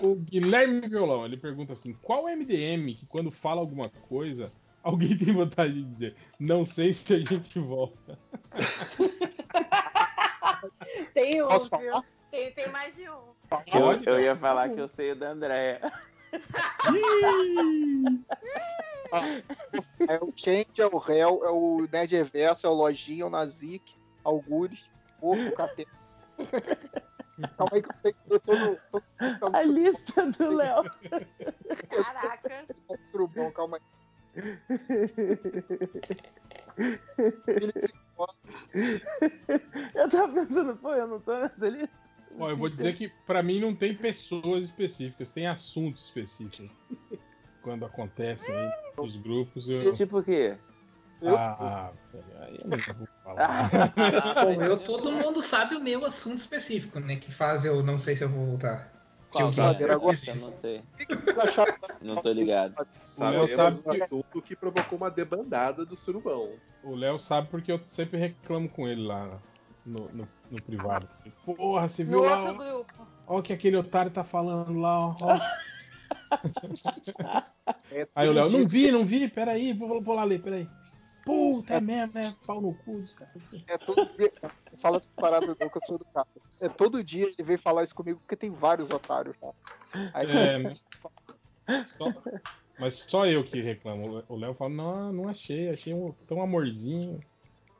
[0.00, 4.50] O Guilherme Violão, ele pergunta assim: qual MDM que quando fala alguma coisa,
[4.82, 8.18] alguém tem vontade de dizer, não sei se a gente volta?
[11.14, 12.02] Tem um, Posso viu?
[12.30, 13.32] Tem, tem mais de um.
[13.74, 15.80] Eu, eu ia falar que eu sei o da Andréia.
[20.08, 23.30] É o Change, é o Réu, é o Nerd Reverso, é o Lojinha, é o
[23.30, 25.90] Nazik, Algures, Porco, Catena.
[27.56, 29.04] Calma aí que eu tenho que ver todo, todo,
[29.40, 30.84] todo A lista do Léo.
[31.88, 32.66] Caraca.
[33.10, 33.82] surubão, calma aí.
[39.94, 42.02] Eu tava pensando, pô, eu não tô nessa lista.
[42.38, 46.70] Ó, eu vou dizer que pra mim não tem pessoas específicas, tem assuntos específicos.
[47.62, 49.92] Quando acontecem aí nos grupos, eu.
[49.94, 50.56] Tipo o quê?
[51.24, 51.92] Ah,
[52.40, 53.70] aí eu não vou falar.
[54.44, 57.16] Bom, eu, todo mundo sabe o meu assunto específico, né?
[57.16, 58.92] Que faz eu não sei se eu vou voltar.
[59.30, 59.76] Que Qual sabe?
[59.76, 59.80] fiz.
[59.80, 60.78] Eu Eu não sei.
[60.78, 61.74] O que que vocês acharam?
[62.02, 62.74] Não tô ligado.
[63.00, 66.54] Sabe o que- assunto que provocou uma debandada do surubão.
[66.82, 69.40] O Léo sabe porque eu sempre reclamo com ele lá
[69.86, 71.08] no, no, no privado.
[71.46, 72.84] Porra, você viu No lá?
[73.26, 75.14] Ó o que aquele otário tá falando lá, ó.
[77.92, 80.66] É Aí o Léo, não vi, não vi, peraí, vou, vou lá ler, peraí.
[81.24, 82.34] Puta, é mesmo, né?
[82.46, 83.34] Pau no cu dos caras.
[83.68, 84.32] É todo dia.
[84.78, 86.26] Fala essas paradas não, que eu sou do cara.
[86.60, 89.52] É todo dia ele vem falar isso comigo porque tem vários otários lá.
[90.12, 90.84] Aí, É, mas
[91.86, 92.12] só,
[92.78, 94.24] mas só eu que reclamo.
[94.28, 97.20] O Léo fala, não, não achei, achei um tão amorzinho.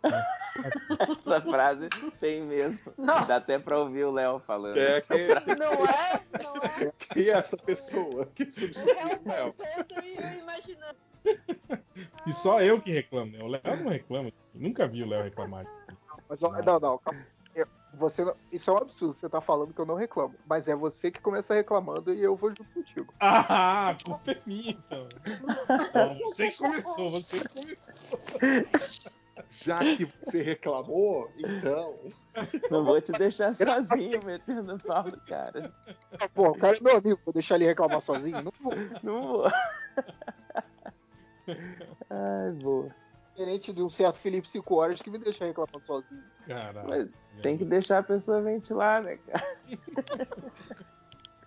[0.03, 1.89] Essa frase
[2.21, 2.81] tem mesmo.
[2.99, 4.77] Dá até pra ouvir o Léo falando.
[4.77, 5.29] É, quem.
[5.57, 6.23] Não é?
[6.43, 6.93] Não é?
[7.13, 9.55] quem é essa pessoa que réu o Léo?
[10.03, 10.97] e eu imaginando.
[12.27, 13.39] E só eu que reclamo, né?
[13.43, 14.33] O Léo não reclama.
[14.55, 15.67] Nunca vi o Léo reclamar.
[16.29, 17.23] Mas, não, não, calma.
[17.95, 20.35] Você não- isso é um absurdo, você tá falando que eu não reclamo.
[20.47, 23.13] Mas é você que começa reclamando e eu vou junto contigo.
[23.21, 25.09] Ah, a culpa é minha, então.
[25.95, 29.13] Não, você que começou, você que começou.
[29.51, 31.99] Já que você reclamou, então.
[32.71, 35.73] Não vou te deixar sozinho metendo pau no cara.
[36.35, 38.43] Pô, o cara é meu amigo, vou deixar ele reclamar sozinho?
[38.43, 38.73] Não vou.
[39.03, 39.45] Não vou.
[42.11, 42.95] Ai, boa.
[43.31, 46.23] Diferente de um certo Felipe 5 horas que me deixa reclamando sozinho.
[46.47, 46.89] Caralho.
[46.89, 47.09] Mas
[47.43, 49.59] tem que deixar a pessoa ventilar, né, cara?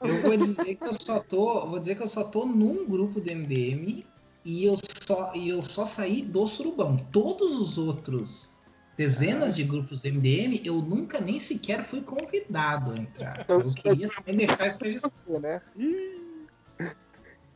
[0.01, 3.21] Eu vou dizer que eu só tô, vou dizer que eu só tô num grupo
[3.21, 4.05] do MDM
[4.45, 6.97] e eu só e eu só saí do surubão.
[7.11, 8.53] Todos os outros
[8.95, 13.43] dezenas de grupos do MDM eu nunca nem sequer fui convidado a entrar.
[13.49, 15.39] Eu queria também deixar isso registrado.
[15.39, 15.59] Né?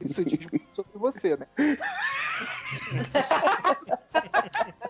[0.01, 1.45] Isso diz muito sobre você, né?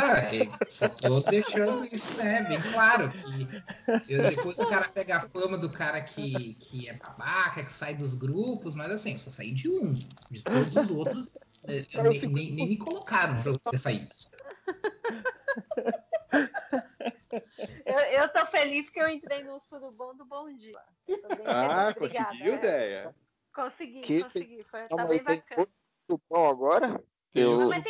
[0.00, 3.48] Ah, é, só tô deixando isso, né, bem claro que
[4.08, 7.94] eu, depois o cara pega a fama do cara que, que é babaca, que sai
[7.94, 9.94] dos grupos, mas assim, eu só saí de um.
[10.30, 11.32] De todos os outros,
[11.66, 14.08] eh, eu nem, nem- nem me colocaram pra eu ter saído.
[17.84, 20.78] Eu, eu tô feliz que eu entrei no surubom do Bom Dia.
[21.46, 23.02] Ah, feliz, obrigada, conseguiu é.
[23.54, 24.62] consegui Consegui, Que- consegui.
[24.70, 25.68] Foi, tá bem aí, tem bacana.
[26.08, 27.02] outro bom agora?
[27.40, 27.84] Eu- Mas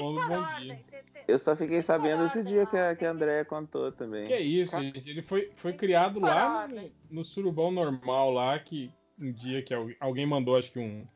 [0.58, 3.92] tem que tem- Eu só fiquei sabendo esse dia que a, que a Andrea contou
[3.92, 4.26] também.
[4.28, 5.10] Que é isso, gente.
[5.10, 9.90] Ele foi, foi criado lá no, no surubão normal lá, que um dia que al-
[10.00, 11.06] alguém mandou, acho que um,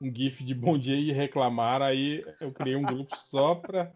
[0.00, 3.92] um gif de bom dia e reclamar, aí eu criei um grupo só pra,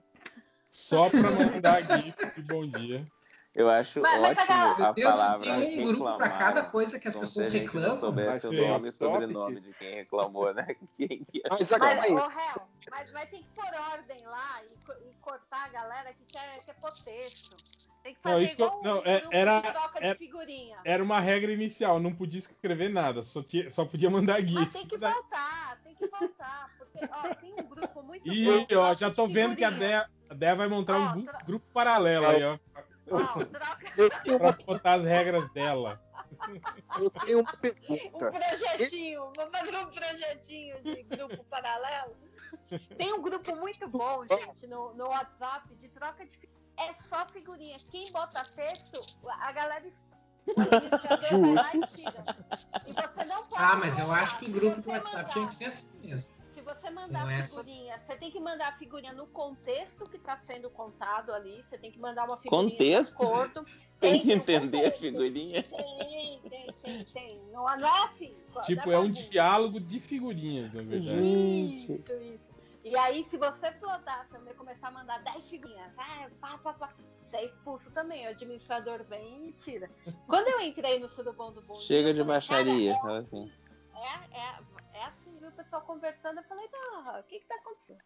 [0.70, 3.06] só pra mandar gif de bom dia.
[3.54, 6.98] Eu acho Mas- mas ótimo cada- a Deus, palavra tem um grupo reclamar, cada coisa
[6.98, 8.00] que as Como pessoas se a gente não reclamam.
[8.00, 10.66] soubesse o Vai ser nome e sobrenome de quem reclamou, né?
[10.96, 11.48] Quem que é?
[11.50, 15.68] Mas calma Mas, réu, mas, mas tem que pôr ordem lá e, e cortar a
[15.68, 17.54] galera que quer, quer pôr texto.
[18.02, 19.62] Tem que Não, fazer isso que eu- igual não, um é- era-
[19.96, 20.78] era- de figurinha.
[20.84, 24.72] Era uma regra inicial, não podia escrever nada, só, tinha- só podia mandar Mas gif.
[24.72, 26.70] tem que voltar, tem que voltar.
[26.78, 28.78] Porque, ó, tem um grupo muito Ih, bom.
[28.80, 29.70] ó, já tô vendo que a.
[29.70, 32.58] Dea, a Dea vai montar um Ó, tra- grupo paralelo aí, ó.
[33.16, 33.92] Ó, troca
[34.38, 36.00] Pra botar as regras dela.
[36.98, 38.30] Eu tenho uma um pergunta.
[38.30, 39.32] projetinho.
[39.36, 42.16] Vou fazer um projetinho de grupo paralelo.
[42.96, 46.48] Tem um grupo muito bom, gente, no, no WhatsApp de troca de.
[46.78, 47.76] É só figurinha.
[47.90, 49.84] Quem bota texto, a galera.
[50.46, 52.24] O lá e tira.
[52.86, 53.54] E você não pode.
[53.62, 56.34] Ah, mas eu acho que Se grupo do WhatsApp mandar- tinha que ser assim mesmo.
[56.62, 58.00] Se você mandar Com essas- figurinha.
[58.06, 61.64] Você tem que mandar a figurinha no contexto que está sendo contado ali.
[61.68, 63.18] Você tem que mandar uma figurinha Contexto?
[63.18, 63.66] de acordo.
[64.02, 65.62] Tem que entender a figurinha.
[65.62, 67.40] Tem, tem, tem, tem.
[67.52, 68.34] Não, não é assim.
[68.64, 71.20] Tipo, é um diálogo de figurinhas, na verdade.
[71.20, 72.40] Isso, isso.
[72.84, 76.92] E aí, se você plotar também, começar a mandar 10 figurinhas, ah, pá, pá, pá,
[77.30, 78.26] você é expulso também.
[78.26, 79.88] O administrador vem e tira.
[80.26, 82.98] Quando eu entrei no Surubom do Bom Chega de falei, baixaria.
[83.00, 83.52] cara, assim.
[84.02, 86.38] É, é, é assim, viu o pessoal conversando.
[86.38, 88.02] Eu falei, não, o que que tá acontecendo?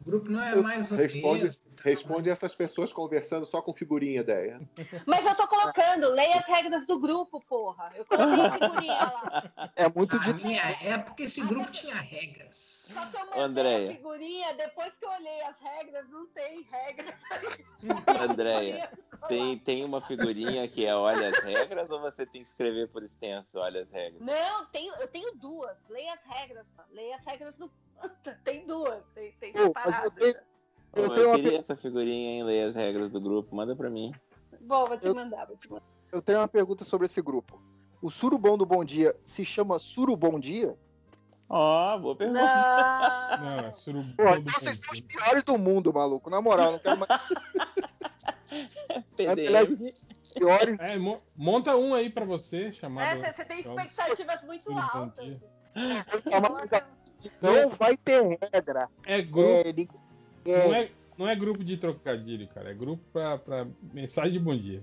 [0.00, 1.62] O grupo não é mais o Responde, mesmo.
[1.82, 4.60] responde essas pessoas conversando só com figurinha, ideia.
[5.06, 7.92] Mas eu tô colocando, leia as regras do grupo, porra.
[7.96, 9.70] Eu coloquei a figurinha lá.
[9.74, 12.75] É muito Na minha época, esse grupo tinha regras.
[12.86, 16.62] Só que eu mandei a Andréia, figurinha, depois que eu olhei as regras, não tem
[16.62, 17.18] regra.
[18.22, 18.90] Andréia,
[19.28, 23.02] tem, tem uma figurinha que é olha as regras ou você tem que escrever por
[23.02, 24.20] extenso, olha as regras?
[24.22, 25.76] Não, tenho, eu tenho duas.
[25.88, 26.66] Leia as regras.
[26.90, 27.70] Leia as regras do.
[28.44, 30.10] Tem duas, tem, tem eu separado.
[30.12, 30.34] tenho,
[30.92, 32.44] Ô, eu Eu, tenho uma queria essa figurinha, hein?
[32.44, 33.56] Ler as regras do grupo.
[33.56, 34.12] Manda pra mim.
[34.60, 35.84] Bom, vou te Eu- mandar, vou te mandar.
[36.12, 37.60] Eu tenho uma pergunta sobre esse grupo.
[38.02, 40.76] O Surubom do Bom Dia se chama Surubom Dia?
[41.48, 43.38] Ó, boa pergunta.
[43.40, 46.28] Não, é surubom Pô, do vocês são os piores do mundo, maluco.
[46.28, 47.10] Na moral, não quero mais.
[49.16, 49.92] PDM.
[50.34, 50.76] Piores.
[50.80, 53.24] É, mo- monta um aí pra você, chamado.
[53.24, 55.36] É, você tem expectativas muito altas.
[57.40, 58.88] Não vai ter regra.
[59.04, 59.48] É grupo.
[59.48, 59.88] É, ele-
[60.44, 62.70] é, Não é, não é grupo de trocadilho, cara.
[62.70, 64.82] É grupo pra, pra mensagem de bom dia.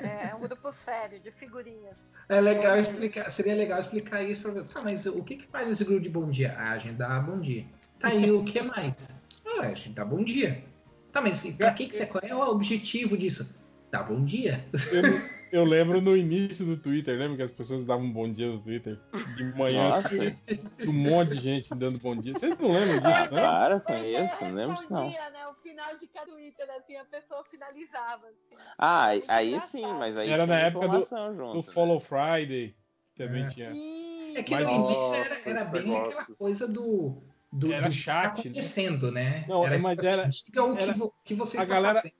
[0.00, 1.96] É, é um grupo sério, de figurinhas.
[2.28, 4.64] É legal explicar, seria legal explicar isso pra ver.
[4.64, 6.54] Tá, mas o que, que faz esse grupo de bom dia?
[6.58, 7.64] Ah, a gente dá bom dia.
[7.98, 9.20] Tá, e o que mais?
[9.46, 10.64] Ah, a gente dá bom dia.
[11.12, 12.06] Tá, mas assim, pra que, que você.
[12.06, 13.54] Qual é o objetivo disso?
[13.90, 14.64] Dá bom dia.
[14.90, 18.58] Eu, eu lembro no início do Twitter, lembra que as pessoas davam bom dia no
[18.58, 18.98] Twitter?
[19.36, 20.36] De manhã, assim,
[20.76, 22.34] tinha um monte de gente dando bom dia.
[22.34, 23.42] Vocês não lembram disso, não?
[23.42, 25.10] Para com isso, não lembro disso Bom não.
[25.10, 25.43] dia, né?
[25.64, 28.26] Final de cada Twitter, assim, a pessoa finalizava.
[28.26, 28.62] Assim.
[28.78, 29.70] Ah, aí engraçado.
[29.70, 31.62] sim, mas aí Era tinha na época do, junto, do né?
[31.72, 32.76] Follow Friday,
[33.14, 33.48] que também É.
[33.50, 33.70] tinha.
[34.38, 36.18] É que Mas- no início era, Nossa, era bem negócio.
[36.20, 37.22] aquela coisa do.
[37.50, 38.40] do Era do que chat, tá né?
[38.40, 39.44] acontecendo, né?
[39.48, 42.02] Não, era, mas tipo assim, era- Diga o que, vo- que você a está galera-
[42.02, 42.14] fazendo.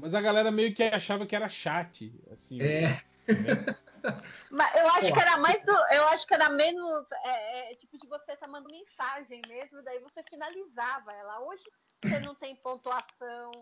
[0.00, 2.60] Mas a galera meio que achava que era chat, assim.
[2.60, 2.98] É.
[4.50, 5.12] Mas eu acho Pô.
[5.12, 5.72] que era mais do.
[5.92, 7.06] Eu acho que era menos.
[7.24, 11.40] É, é, tipo de você tá mandando mensagem mesmo, daí você finalizava ela.
[11.42, 11.62] Hoje
[12.02, 13.52] você não tem pontuação,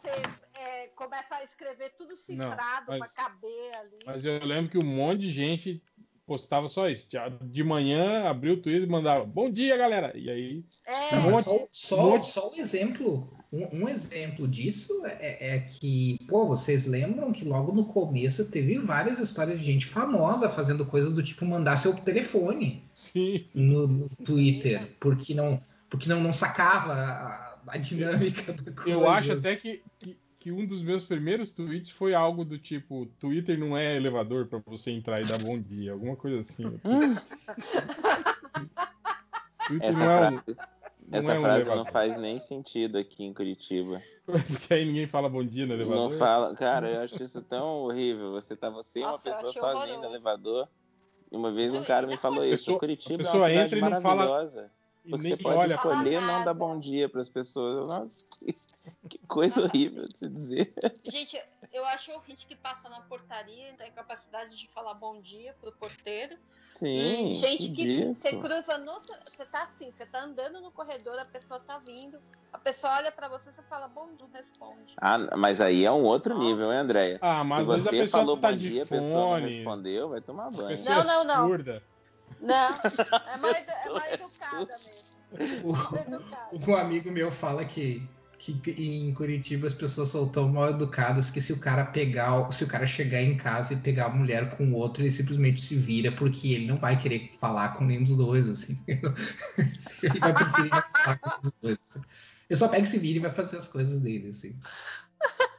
[0.00, 3.98] você é, começa a escrever tudo cifrado mas- caber ali.
[4.04, 5.82] Mas eu lembro que um monte de gente
[6.26, 7.08] postava só isso.
[7.42, 10.12] De manhã abriu o Twitter e mandava bom dia, galera.
[10.16, 10.64] E aí.
[10.86, 15.56] É, Um monte- só, um só, monte- só um exemplo, um, um exemplo disso é,
[15.56, 20.48] é que, pô, vocês lembram que logo no começo teve várias histórias de gente famosa
[20.48, 23.44] fazendo coisas do tipo mandar seu telefone Sim.
[23.54, 28.90] no, no Twitter, porque não, porque não, não sacava a, a dinâmica da coisa.
[28.90, 33.06] Eu acho até que, que, que um dos meus primeiros tweets foi algo do tipo:
[33.18, 36.64] Twitter não é elevador pra você entrar e dar bom dia, alguma coisa assim.
[39.66, 40.18] Twitter Essa não é um.
[40.18, 40.56] frase,
[41.08, 41.84] Não essa é um frase elevador.
[41.86, 44.02] não faz nem sentido aqui em Curitiba.
[44.26, 46.10] Porque aí ninguém fala bom dia no elevador.
[46.10, 48.32] Não fala, cara, eu acho isso tão horrível.
[48.32, 50.68] Você tá você e uma Nossa, eu pessoa sozinha no elevador.
[51.32, 52.50] E uma vez um cara me falou isso.
[52.66, 54.70] pessoa- Curitiba a pessoa é uma entra cidade e não fala- maravilhosa.
[55.08, 55.74] Porque você pode olha.
[55.74, 57.88] escolher não dar bom dia pras pessoas.
[57.88, 58.52] Nossa, que,
[59.08, 60.72] que coisa horrível de se dizer.
[61.04, 61.40] Gente,
[61.72, 65.54] eu acho o gente que passa na portaria tem a capacidade de falar bom dia
[65.60, 66.36] pro porteiro.
[66.68, 68.16] Sim, e gente que ridículo.
[68.20, 68.94] você cruza no.
[69.30, 72.18] Você tá assim, você tá andando no corredor, a pessoa tá vindo,
[72.52, 74.94] a pessoa olha pra você, você fala bom dia, responde.
[74.96, 77.18] Ah, mas aí é um outro nível, hein, Andréia?
[77.20, 79.10] Ah, mas Se às vezes a você pessoa falou tá bom de dia, a pessoa
[79.12, 79.54] não fone.
[79.54, 80.68] respondeu, vai tomar banho.
[80.68, 81.48] pessoa Não, não, é não.
[81.48, 81.82] surda.
[82.40, 82.70] Não,
[83.32, 85.64] é mais, é mais educada mesmo.
[85.64, 86.50] O, educada.
[86.52, 88.06] um amigo meu fala que,
[88.38, 92.62] que em Curitiba as pessoas são tão mal educadas que se o cara pegar, se
[92.62, 95.74] o cara chegar em casa e pegar a mulher com o outro, ele simplesmente se
[95.74, 98.78] vira porque ele não vai querer falar com nenhum dos dois, assim.
[98.86, 101.78] ele vai preferir falar com dos dois.
[101.90, 102.02] assim.
[102.48, 104.54] Ele só pega e se vira e vai fazer as coisas dele, assim.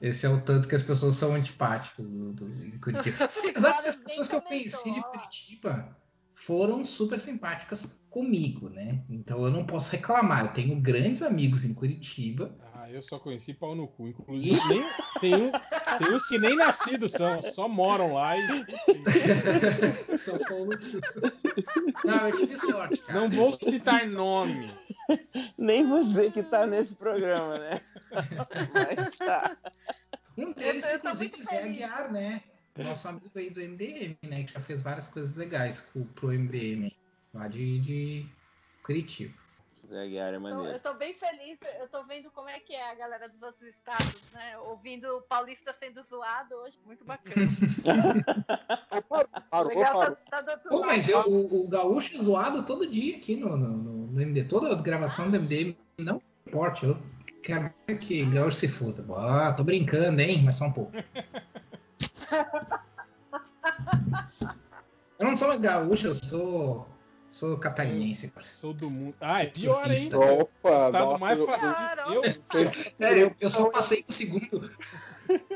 [0.00, 3.24] Esse é o tanto que as pessoas são antipáticas do, do, em Curitiba.
[3.48, 5.96] Apesar que as pessoas que eu conheci de Curitiba
[6.34, 9.04] foram super simpáticas comigo, né?
[9.10, 10.46] Então eu não posso reclamar.
[10.46, 12.56] Eu tenho grandes amigos em Curitiba.
[12.72, 14.08] Ah, eu só conheci pau no cu.
[14.08, 14.82] Inclusive, nem,
[15.20, 18.64] tem, um, tem uns que nem nascidos são, só moram lá e.
[20.16, 20.70] São Paulo.
[22.04, 23.20] Não, eu tive sorte, cara.
[23.20, 24.72] Não vou citar nomes.
[25.58, 27.80] Nem vou dizer que tá nesse programa, né?
[28.72, 29.56] Mas tá.
[30.36, 32.42] Um deles, inclusive, Zé Aguiar, né?
[32.78, 34.44] Nosso amigo aí do MDM, né?
[34.44, 36.90] Que já fez várias coisas legais pro, pro MDM.
[37.34, 38.26] Lá de, de,
[38.82, 39.34] Curitiba.
[39.90, 40.72] Zé Aguiar é Então, maneiro.
[40.72, 43.68] eu tô bem feliz, eu tô vendo como é que é a galera dos outros
[43.68, 44.56] estados, né?
[44.58, 47.34] Ouvindo o paulista sendo zoado hoje, muito bacana.
[49.50, 49.70] Parou, parou.
[49.70, 53.36] tá, tá do outro Pô, mas eu, o, o gaúcho é zoado todo dia aqui
[53.36, 54.44] no, no, no, no MD.
[54.44, 56.86] Toda gravação do MD não importa.
[56.86, 56.96] Eu
[57.42, 59.04] quero que gaúcho se foda.
[59.16, 60.42] Ah, tô brincando, hein?
[60.44, 60.92] Mas só um pouco.
[65.18, 66.88] Eu não sou mais gaúcho, eu sou.
[67.30, 68.28] Sou catarinense.
[68.30, 68.46] cara.
[68.46, 69.14] Sou do mundo.
[69.20, 70.18] Ah, é pior ainda.
[70.18, 72.04] Opa, Estado nossa, mais eu- fascista.
[72.08, 72.22] Eu,
[73.06, 74.70] É, eu, eu só passei do segundo.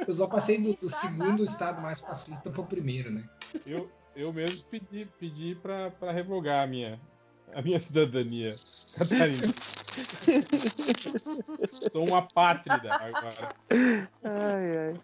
[0.07, 3.29] Eu só passei do, do segundo estado mais fascista pro primeiro, né?
[3.67, 7.01] eu, eu mesmo pedi, pedi pra, pra revogar a minha,
[7.53, 8.55] a minha cidadania
[8.97, 9.53] catarina.
[11.91, 13.49] Sou uma pátrida agora.
[14.23, 15.01] Ai, ai.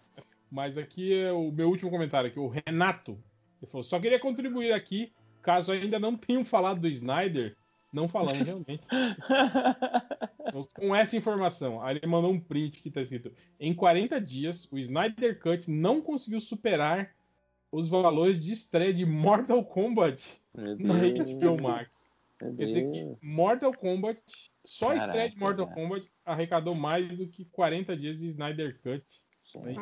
[0.49, 3.19] Mas aqui é o meu último comentário aqui, o Renato.
[3.61, 7.57] Ele falou, só queria contribuir aqui, caso ainda não tenham falado do Snyder.
[7.93, 8.83] Não falamos realmente.
[10.51, 14.67] Então, Com essa informação, aí ele mandou um print que tá escrito: Em 40 dias,
[14.73, 17.15] o Snyder Cut não conseguiu superar
[17.71, 20.95] os valores de estreia de Mortal Kombat na.
[20.95, 22.11] HBO Max.
[22.39, 23.17] Quer dizer que.
[23.23, 24.21] Mortal Kombat,
[24.65, 25.81] só a estreia de Mortal cara.
[25.81, 29.05] Kombat arrecadou mais do que 40 dias de Snyder Cut.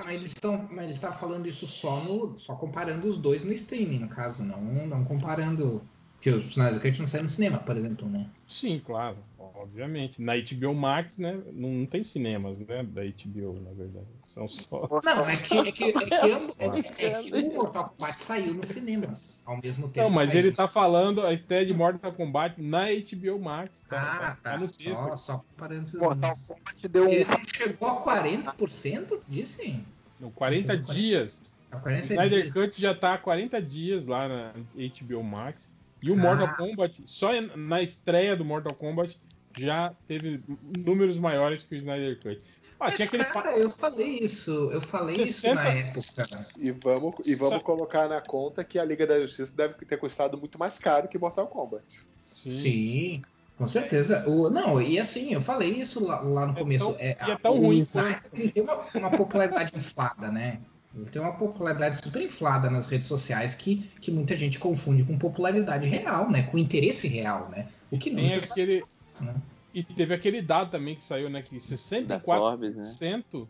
[0.02, 3.52] Ah, eles estão, mas ele tá falando isso só no, só comparando os dois no
[3.52, 5.86] streaming, no caso, não, não comparando
[6.20, 8.26] que os Snyder Cut não saiu no cinema, por exemplo, né?
[8.47, 10.20] Sim, claro, obviamente.
[10.20, 14.06] Na HBO Max, né, não, não tem cinemas, né, da HBO, na verdade.
[14.26, 14.88] São só.
[15.04, 16.01] Não, é que, é que, é que,
[16.58, 20.08] é que- é que o Mortal Kombat saiu nos cinemas ao mesmo tempo.
[20.08, 23.83] Não, mas ele tá falando a estreia de Mortal Kombat na HBO Max.
[23.88, 24.56] Tá, Ah, tá.
[24.58, 25.18] no texto Só, aqui.
[25.20, 26.34] só comparando esses Mortal.
[26.49, 27.08] Kombat deu um.
[27.08, 29.81] Ele não chegou a 40%, disse?
[30.20, 31.38] No 40 dias.
[31.70, 32.54] A O 40 Snyder dias.
[32.54, 35.70] Cut já tá há 40 dias lá na HBO Max.
[36.02, 36.16] E o Ah.
[36.16, 39.16] Mortal Kombat, só na estreia do Mortal Kombat,
[39.56, 40.40] já teve
[40.84, 42.40] números maiores que o Snyder Cut.
[42.81, 43.24] Ah, Mas, tinha aquele.
[43.24, 46.28] cara, eu falei isso, eu falei isso 60 na época.
[46.56, 49.97] E vamos, e vamos Só- colocar na conta que a Liga da Justiça deve ter
[49.97, 51.84] custado muito mais caro que Mortal Kombat.
[52.32, 52.50] Sim.
[52.50, 53.22] Sim,
[53.56, 54.22] com certeza.
[54.28, 56.84] O, não, e assim, eu falei isso lá, lá no É começo.
[56.92, 60.60] tão- é, e é tão o ruim Snyder, ele tem uma, uma popularidade inflada, né?
[61.02, 65.18] Ele tem uma popularidade super inflada nas redes sociais que, que muita gente confunde com
[65.18, 66.42] popularidade real, né?
[66.42, 67.68] Com interesse real, né?
[67.90, 68.84] O que não Tem necessariamente,
[69.16, 69.32] aquele.
[69.32, 69.42] né?
[69.74, 71.42] E teve aquele dado também que saiu, né?
[71.42, 71.60] Que Da
[72.20, 73.47] 64% Forbes, né?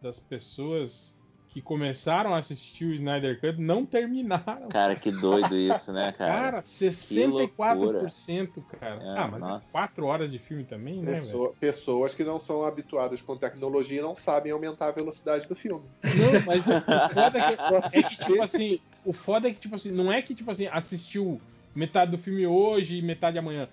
[0.00, 1.16] das pessoas
[1.54, 4.68] que começaram a assistir o Snyder Cut não terminaram.
[4.70, 6.32] Cara, que doido isso, né, cara?
[6.50, 9.00] Cara, 64%, cara.
[9.00, 9.68] É, ah, mas nossa.
[9.68, 11.22] é 4 horas de filme também, né, velho?
[11.22, 15.84] Pessoa- pessoas que não são habituadas com tecnologia não sabem aumentar a velocidade do filme.
[16.02, 16.80] Não, mas o
[17.14, 17.54] foda é que,
[17.98, 20.66] é que, tipo assim, o foda é que, tipo assim, não é que, tipo assim,
[20.66, 21.40] assistiu
[21.72, 23.68] metade do filme hoje e metade amanhã.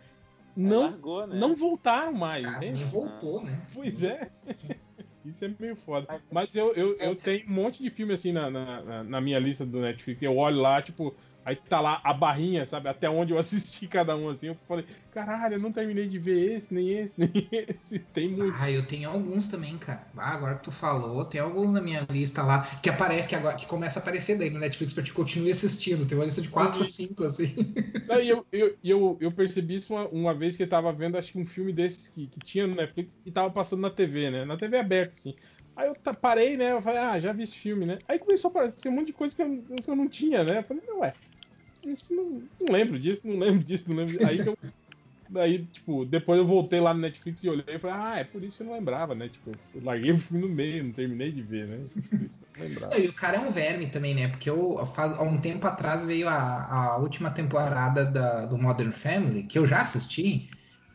[0.56, 1.36] Não, Largou, né?
[1.36, 2.80] não voltaram mais, Cara, entende?
[2.80, 3.60] nem voltou, né?
[3.74, 4.30] Pois é.
[5.24, 6.08] Isso é meio foda.
[6.32, 9.38] Mas eu, eu, eu tenho um monte de filme assim na, na, na- na minha
[9.40, 10.22] lista do Netflix.
[10.22, 12.90] Eu olho lá, tipo, aí tá lá a barrinha, sabe?
[12.90, 14.48] Até onde eu assisti cada um assim.
[14.48, 18.00] Eu falei, caralho, eu não terminei de ver esse, nem esse, nem esse.
[18.00, 18.56] Tem muito.
[18.60, 20.08] Ah, eu tenho alguns também, cara.
[20.18, 23.56] Ah, agora que tu falou, tem alguns na minha lista lá que aparece que agora
[23.56, 26.06] que começa a aparecer daí no Netflix pra te continuar assistindo.
[26.06, 27.54] Tem uma lista de 4 ou 5, assim.
[28.08, 31.18] Não, e eu, eu, eu, eu percebi isso uma, uma vez que eu tava vendo,
[31.18, 34.30] acho que um filme desses que, que tinha no Netflix e tava passando na TV,
[34.30, 34.46] né?
[34.46, 35.34] Na TV aberta, assim.
[35.76, 36.74] Aí eu parei, né?
[36.74, 37.98] Eu falei, ah, já vi esse filme, né?
[38.08, 40.60] Aí começou a aparecer um monte de coisa que eu, que eu não tinha, né?
[40.60, 41.14] Eu falei, não, ué,
[41.84, 44.26] isso não, não lembro disso, não lembro disso, não lembro disso.
[44.26, 44.58] Aí eu.
[45.30, 48.44] Daí, tipo, depois eu voltei lá no Netflix e olhei e falei, ah, é por
[48.44, 49.30] isso que eu não lembrava, né?
[49.30, 51.78] Tipo, eu larguei o filme no meio, não terminei de ver, né?
[52.56, 52.98] Não lembrava.
[52.98, 54.28] E o cara é um verme também, né?
[54.28, 58.92] Porque eu, faz, há um tempo atrás veio a, a última temporada da- do Modern
[58.92, 60.50] Family, que eu já assisti,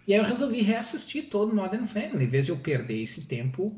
[0.06, 3.76] e aí eu resolvi reassistir todo Modern Family, em vez de eu perder esse tempo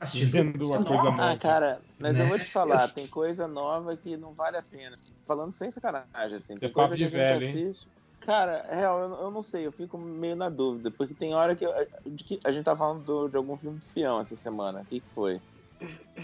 [0.00, 1.32] assistindo uma coisa nova.
[1.32, 2.24] Ah, cara, mas Né?
[2.24, 4.96] eu vou te falar, tem coisa nova que não vale a pena.
[5.26, 6.54] Falando sem sacanagem, assim.
[6.54, 7.54] Isso Tem é coisa de que a gente velho, hein?
[7.54, 7.90] assiste.
[8.20, 11.64] Cara, real, eu, eu não sei, eu fico meio na dúvida, porque tem hora que,
[11.64, 11.72] eu-
[12.06, 14.82] de que a gente tá falando do- de algum filme de espião essa semana.
[14.82, 15.40] O que, que foi?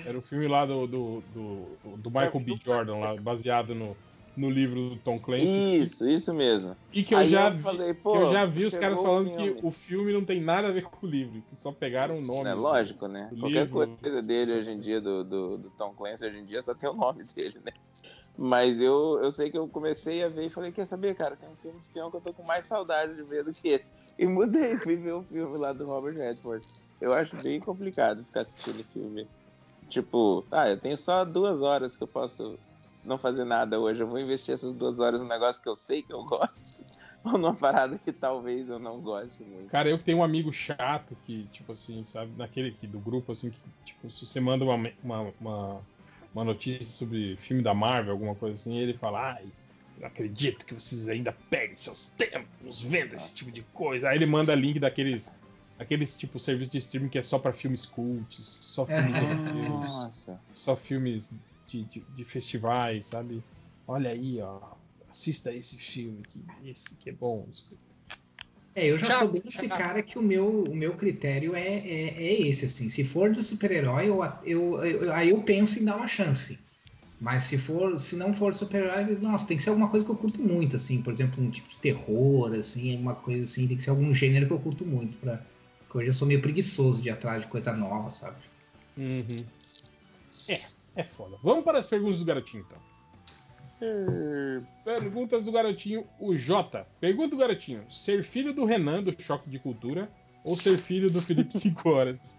[0.03, 2.58] Era o filme lá do, do, do, do Michael B.
[2.62, 3.99] Jordan, lá, baseado no,
[4.37, 5.81] no livro do Tom Clancy.
[5.81, 6.77] Isso, isso mesmo.
[6.93, 9.03] E que eu Aí já eu vi, falei, que eu já vi os caras o
[9.03, 9.55] falando filme.
[9.61, 12.21] que o filme não tem nada a ver com o livro, que só pegaram o
[12.21, 12.49] nome.
[12.49, 13.31] É lógico, né?
[13.39, 13.97] Qualquer livro.
[14.01, 16.89] coisa dele hoje em dia, do, do, do Tom Clancy, hoje em dia só tem
[16.89, 17.73] o nome dele, né?
[18.37, 21.49] Mas eu, eu sei que eu comecei a ver e falei, quer saber, cara, tem
[21.49, 23.89] um filme de espião que eu tô com mais saudade de ver do que esse.
[24.19, 26.67] E mudei, fui ver o filme lá do Robert Redford.
[27.01, 29.29] Eu acho bem complicado ficar assistindo filme.
[29.89, 32.59] Tipo, ah, eu tenho só duas horas que eu posso
[33.04, 34.01] não fazer nada hoje.
[34.01, 36.85] Eu vou investir essas duas horas num negócio que eu sei que eu gosto.
[37.24, 39.70] ou numa parada que talvez eu não goste muito.
[39.70, 43.33] Cara, eu que tenho um amigo chato que, tipo assim, sabe, naquele aqui do grupo,
[43.33, 45.81] assim, que, tipo, se você manda uma, uma, uma,
[46.35, 49.47] uma notícia sobre filme da Marvel, alguma coisa assim, ele fala, ai,
[49.99, 54.08] não acredito que vocês ainda perdem seus tempos vendo esse tipo de coisa.
[54.08, 55.35] Aí ele manda link daqueles.
[55.76, 60.40] Aqueles tipo serviço de streaming que é só pra filmes cults, só filmes europeus, Nossa.
[60.54, 61.35] só filmes
[61.74, 63.42] de, de, de festivais, sabe?
[63.87, 64.60] Olha aí, ó.
[65.08, 67.49] Assista esse filme, que esse que é bom.
[68.74, 72.08] É, eu já sou bem esse cara que o meu, o meu critério é, é,
[72.24, 72.90] é esse, assim.
[72.90, 76.58] Se for de super-herói, eu, eu, eu- aí eu penso em dar uma chance.
[77.21, 80.17] Mas se for, se não for super-herói, nossa, tem que ser alguma coisa que eu
[80.17, 81.03] curto muito, assim.
[81.03, 83.69] Por exemplo, um tipo de terror, assim, alguma coisa assim.
[83.69, 85.17] Tem que ser algum gênero que eu curto muito.
[85.19, 85.37] Pra...
[85.78, 88.42] Porque hoje eu sou meio preguiçoso de ir atrás de coisa nova, sabe?
[88.97, 89.44] Uhum.
[90.49, 90.60] É,
[90.97, 91.37] é foda.
[91.43, 92.78] Vamos para as perguntas do garotinho, então.
[94.85, 96.87] Perguntas do garotinho, o Jota.
[97.01, 100.09] Pergunta do garotinho: ser filho do Renan do Choque de Cultura
[100.44, 102.39] ou ser filho do Felipe 5 Horas?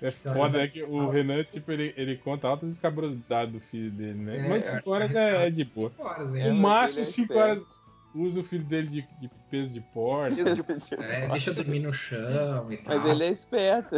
[0.00, 0.68] É foda, né?
[0.68, 4.36] Que o Renan, tipo, ele, ele conta altas escabrosidades do filho dele, né?
[4.46, 5.88] É, Mas eu 5 acho horas que é, é de boa.
[5.90, 6.52] Cinco horas, O é.
[6.52, 7.38] máximo Ele é 5 esperto.
[7.38, 7.75] horas
[8.16, 10.40] usa o filho dele de, de peso de porta.
[10.40, 12.98] É, deixa eu dormir no chão e tal.
[12.98, 13.96] Mas ele é esperto.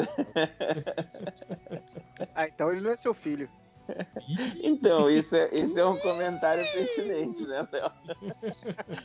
[2.35, 3.49] Ah, então ele não é seu filho.
[4.63, 7.91] Então, isso é, esse é um comentário pertinente, né, Léo?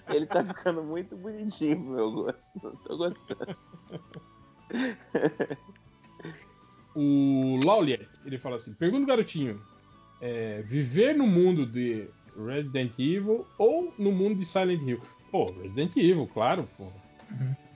[0.10, 2.60] Ele tá ficando muito bonitinho pro meu gosto.
[2.60, 3.58] Tô gostando.
[6.96, 9.62] O Lauliet, ele fala assim: pergunta garotinho:
[10.22, 15.02] é, viver no mundo de Resident Evil ou no mundo de Silent Hill?
[15.32, 16.88] Pô, Resident Evil, claro, pô.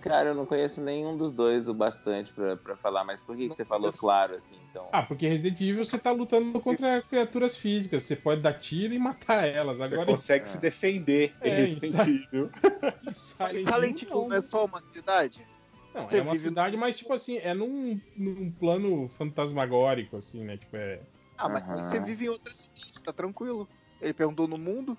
[0.01, 3.49] Cara, eu não conheço nenhum dos dois o bastante pra, pra falar, mas por que,
[3.49, 4.87] que você falou claro assim, então?
[4.93, 8.99] Ah, porque Resident Evil você tá lutando contra criaturas físicas, você pode dar tiro e
[8.99, 9.77] matar elas.
[9.77, 12.51] Você Agora consegue se defender em É, Resident isso- Evil.
[13.07, 15.45] em Silent Silent Hill, Hill não é só uma cidade?
[15.93, 20.43] Não, Você é uma vive cidade, mas tipo assim, é num, num plano fantasmagórico, assim,
[20.43, 20.57] né?
[20.57, 21.01] Tipo, é.
[21.35, 21.83] Ah, mas Aham.
[21.83, 23.67] você vive em outra cidade, tá tranquilo.
[24.01, 24.97] Ele perguntou no mundo.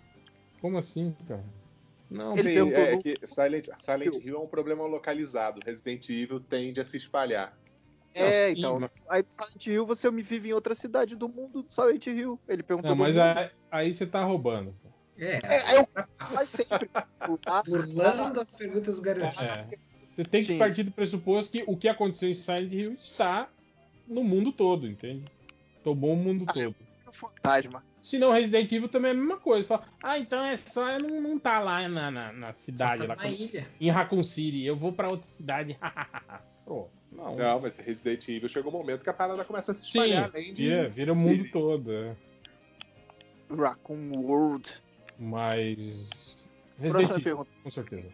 [0.61, 1.45] Como assim, cara?
[2.11, 5.61] Não, Ele é no- que Silent, Silent Hill é um problema localizado.
[5.65, 7.57] Resident Evil tende a se espalhar.
[8.15, 8.81] É, então.
[8.81, 12.07] mas- Aí no Silent Hill você me vive em outra cidade do mundo do Silent
[12.07, 12.41] Hill.
[12.49, 14.75] Ele perguntou não, no mas aí, aí você tá roubando.
[15.19, 15.87] É, É, é o
[16.27, 16.89] faz sempre.
[16.95, 19.45] Ah, burlando as perguntas garotinho.
[19.45, 19.69] É.
[20.11, 20.59] Você tem que Sim.
[20.59, 23.49] partir do pressuposto que o que aconteceu em Silent Hill está
[24.07, 25.31] no mundo todo, entende?
[25.85, 26.75] Tomou o mundo Ah, todo.
[27.19, 27.85] Fantasma.
[28.01, 29.67] Se não, Resident Evil também é a mesma coisa.
[29.67, 30.99] Fala, ah, então é só.
[30.99, 33.67] Não, não tá lá na, na, na cidade, tá lá, numa ilha.
[33.81, 34.65] em Raccoon City.
[34.65, 35.79] Eu vou pra outra cidade.
[36.65, 37.37] Pô, não.
[37.37, 40.31] Não, mas Resident Evil chegou um momento que a parada começa a se Sim, espalhar
[40.33, 40.63] além de.
[40.63, 41.29] vira, vira o City.
[41.29, 41.93] mundo todo.
[41.93, 42.17] é.
[43.51, 44.83] Raccoon World.
[45.19, 46.39] Mas.
[46.79, 47.51] Próxima Resident Evil, pergunta.
[47.65, 48.09] com certeza.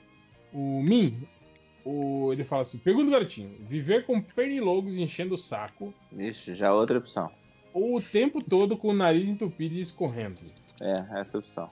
[0.53, 1.27] O Min,
[1.85, 6.73] o, ele fala assim: pergunta do garotinho: viver com pernilongos enchendo o saco Vixe, já
[6.73, 7.31] outra opção.
[7.75, 10.39] Ou o tempo todo com o nariz entupido e escorrendo?
[10.81, 11.71] É, essa opção.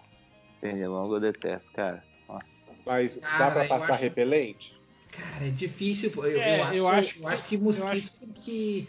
[0.60, 2.04] Pernilongo eu detesto, cara.
[2.28, 2.66] Nossa.
[2.84, 4.74] Mas dá Cara, pra eu passar acho- repelente?
[5.10, 6.10] Cara, é difícil.
[6.10, 6.24] pô.
[6.24, 8.88] Eu, É, eu acho, eu eu, acho- acho, que eu mosquito, acho- porque.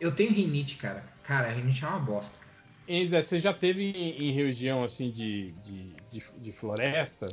[0.00, 1.04] Eu tenho rinite, cara.
[1.22, 2.38] Cara, rinite é uma bosta.
[2.38, 2.54] cara.
[2.86, 7.26] Enza, você já teve em, em região assim de, de, de, de floresta?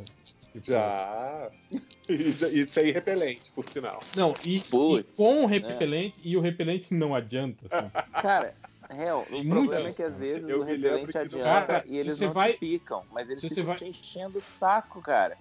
[0.54, 1.50] Tipo, Já.
[2.10, 4.02] Isso, isso é irrepelente, por sinal.
[4.18, 5.58] Não, e, e Putz, com o né?
[5.60, 7.68] repelente, e o repelente não adianta.
[7.72, 7.90] Assim.
[8.22, 8.54] Cara,
[8.94, 11.84] real, o Tem problema muitas, é que às vezes Eu o repelente que adianta Cara,
[11.88, 15.38] e eles não vai- picam, mas eles se ficam vai- te enchendo o saco, cara.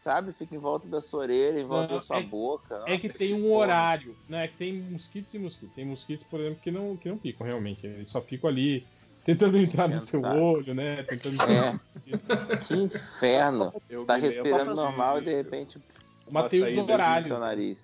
[0.00, 0.34] Sabe?
[0.34, 2.82] Fica em volta da sua orelha, em volta Não, da sua é- boca.
[2.86, 3.56] É que Nossa, tem um porra.
[3.56, 4.44] horário, né?
[4.44, 5.74] É que tem mosquitos e mosquitos.
[5.74, 7.86] Tem mosquitos, por exemplo, que não, que não picam realmente.
[7.86, 8.86] Eles só ficam ali
[9.24, 10.36] tentando entrar no seu o saco.
[10.38, 11.02] olho, né?
[11.04, 11.40] Tentando.
[11.42, 12.58] É.
[12.66, 13.72] Que inferno.
[13.88, 15.78] Eu Você tá respirando normal e de repente
[16.26, 17.78] os saída de horários.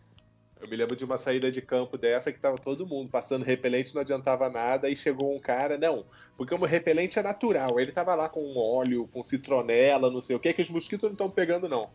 [0.60, 3.94] Eu me lembro de uma saída de campo dessa que tava todo mundo passando repelente,
[3.94, 6.04] não adiantava nada, e chegou um cara, não,
[6.36, 7.80] porque o repelente é natural.
[7.80, 11.12] Ele tava lá com óleo, com citronela, não sei o que, que os mosquitos não
[11.12, 11.88] estão pegando, não.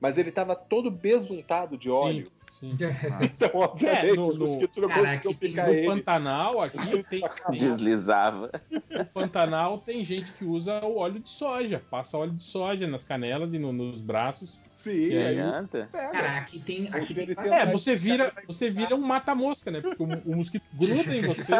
[0.00, 2.26] Mas ele tava todo besuntado de óleo.
[2.48, 2.84] Sim, sim.
[3.22, 5.86] Então, obviamente, É, no- os no- mosquitos não Cara, conseguiam picar No ele.
[5.86, 8.50] Pantanal, aqui tem, tem- Deslizava.
[8.90, 11.82] no Pantanal tem gente que usa o óleo de soja.
[11.90, 14.58] Passa óleo de soja nas canelas e no- nos braços.
[14.82, 15.88] Sim, E aí aí- Adianta?
[15.92, 16.10] pega.
[16.10, 16.88] Cara, aqui tem.
[16.88, 19.80] Aqui tem É, você vira, você vira um mata-mosca, né?
[19.80, 21.52] Porque o, o mosquito gruda em você.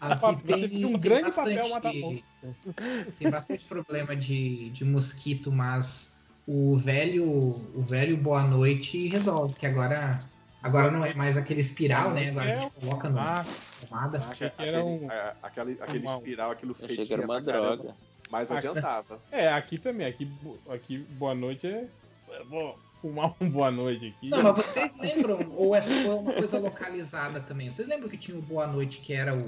[0.00, 2.24] Aqui Você tem, um tem grande bastante, papel mata-mosca.
[3.18, 9.66] tem bastante problema de, de mosquito, mas o velho, o velho Boa Noite resolve, que
[9.66, 10.18] agora
[10.60, 12.30] Agora não é mais aquele espiral, né?
[12.30, 13.46] Agora a gente coloca no Ah,
[13.80, 14.18] tomada.
[14.28, 15.08] achei que Aquele, era um.
[15.40, 17.96] aquele, aquele uma- espiral, aquilo Achei que era uma pra caramba, droga.
[18.30, 19.18] Mas adiantava.
[19.32, 20.06] É, aqui também.
[20.06, 20.30] Aqui,
[20.70, 21.86] aqui boa noite é.
[22.38, 24.28] eu Vou fumar um boa noite aqui.
[24.28, 27.70] Não, mas vocês lembram, ou é foi uma coisa localizada também?
[27.70, 29.42] Vocês lembram que tinha o Boa Noite, que era o,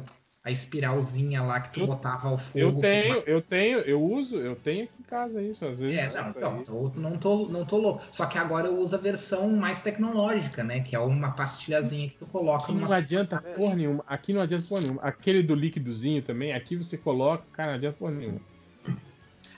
[0.44, 2.58] a espiralzinha lá que tu Eu- botava ao fogo?
[2.58, 5.98] Eu tenho, eu tenho, eu uso, eu tenho aqui em casa isso, às vezes.
[6.14, 8.02] É, não, não, tô- não, tô, não tô louco.
[8.12, 10.80] Só que agora eu uso a versão mais tecnológica, né?
[10.80, 12.96] Que é uma pastilhazinha que tu coloca Aqui não numa.
[12.96, 14.04] adianta porra nenhuma.
[14.06, 15.02] Aqui não adianta porra nenhuma.
[15.02, 18.40] Aquele do líquidozinho também, aqui você coloca, cara, não adianta porra nenhuma.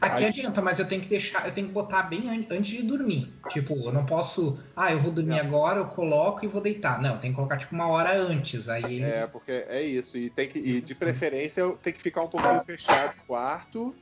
[0.03, 2.67] Aqui Aí- adianta, mas eu tenho que deixar, eu tenho que botar bem an- antes
[2.77, 3.33] de dormir.
[3.49, 4.59] Tipo, eu não posso.
[4.75, 7.01] Ah, eu vou dormir agora, eu coloco e vou deitar.
[7.01, 8.69] Não, tem que colocar tipo uma hora antes.
[8.69, 9.05] Aí ele.
[9.05, 10.19] É, porque é isso.
[10.19, 13.95] E, tem que, e de preferência tem que ficar um pouquinho fechado o quarto.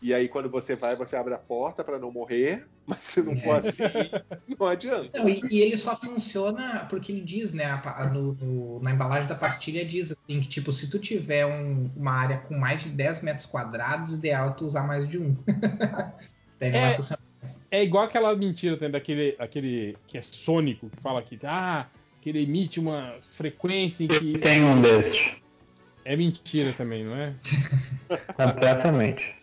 [0.00, 2.66] E aí quando você vai, você abre a porta pra não morrer.
[2.86, 3.82] Mas se não for assim,
[4.58, 5.10] não adianta.
[5.18, 7.64] Não, e, e ele só funciona porque ele diz, né?
[7.66, 11.90] a no- no- na embalagem da pastilha diz assim que, tipo, se tu tiver um-
[11.96, 15.36] uma área com mais de 10 metros quadrados, ideal é tu usar mais de um.
[16.58, 17.20] Daí não vai É, funcionar.
[17.70, 21.86] é igual aquela mentira também daquele aquele que é sônico, que fala que, ah,
[22.22, 24.38] que ele emite uma frequência em que.
[24.38, 25.30] Tem um desses.
[26.04, 27.34] É mentira também, não é?
[28.34, 29.36] Completamente.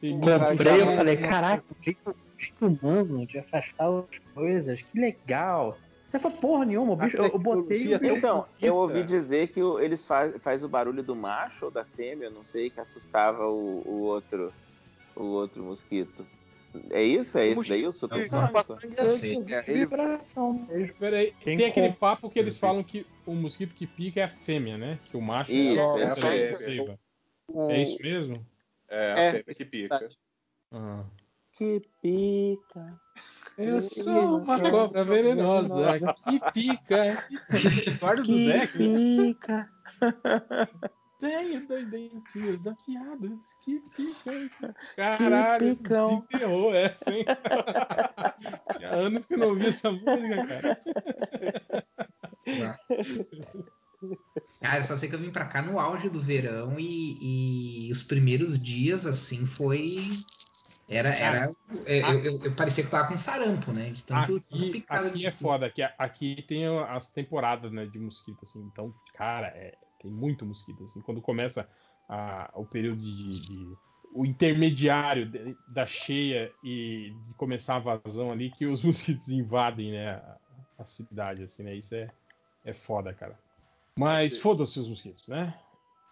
[0.00, 5.78] Comprei, eu falei, caraca, jeito, jeito humano de afastar as coisas, que legal.
[6.12, 7.94] Não foi porra nenhuma, o bicho, eu, eu botei.
[8.02, 11.84] Então, eu ouvi dizer que o- eles faz, faz o barulho do macho ou da
[11.84, 14.52] fêmea, não sei, que assustava o, o outro
[15.14, 16.26] o outro mosquito.
[16.90, 17.36] É isso?
[17.36, 18.76] É isso daí o supersônico?
[19.66, 20.94] Vibração mesmo.
[20.98, 24.28] Peraí, Quem tem aquele papo que eles falam que o mosquito que pica é a
[24.28, 24.98] fêmea, né?
[25.04, 26.44] Que o macho Isso, é só é a essa fêmea.
[26.46, 27.00] agressiva.
[27.48, 28.44] O- É isso mesmo?
[28.88, 30.08] É, a É, fêmea que pica.
[30.72, 31.04] Ah.
[31.52, 33.00] Que pica.
[33.58, 37.26] Eu sou uma cobra venenosa que pica.
[38.00, 38.66] Guarda do Zé.
[38.68, 39.68] pica.
[41.20, 44.50] Tenho dois dentinhos afiados que picam.
[44.96, 46.08] Caralho, picam.
[46.28, 47.24] desenterrou essa, hein?
[48.78, 50.82] Tinha anos que eu não ouvi essa música, cara.
[54.60, 57.92] Ah, eu só sei que eu vim pra cá no auge do verão e, e
[57.92, 59.96] os primeiros dias, assim, foi.
[60.88, 61.08] Era.
[61.10, 61.52] era
[61.86, 63.90] é, eu, eu, eu parecia que tava com sarampo, né?
[63.90, 68.44] De tanto Aqui, aqui de é foda, aqui, aqui tem as temporadas né, de mosquito,
[68.44, 68.60] assim.
[68.60, 71.00] Então, cara, é, tem muito mosquito, assim.
[71.00, 71.68] Quando começa
[72.08, 73.78] a- o período de, de-
[74.14, 79.92] o intermediário de- da cheia e de começar a vazão ali, que os mosquitos invadem,
[79.92, 80.38] né, a,
[80.78, 81.74] a cidade, assim, né?
[81.74, 82.10] Isso é,
[82.64, 83.38] é foda, cara.
[83.96, 85.54] Mas foda-se os mosquitos, né?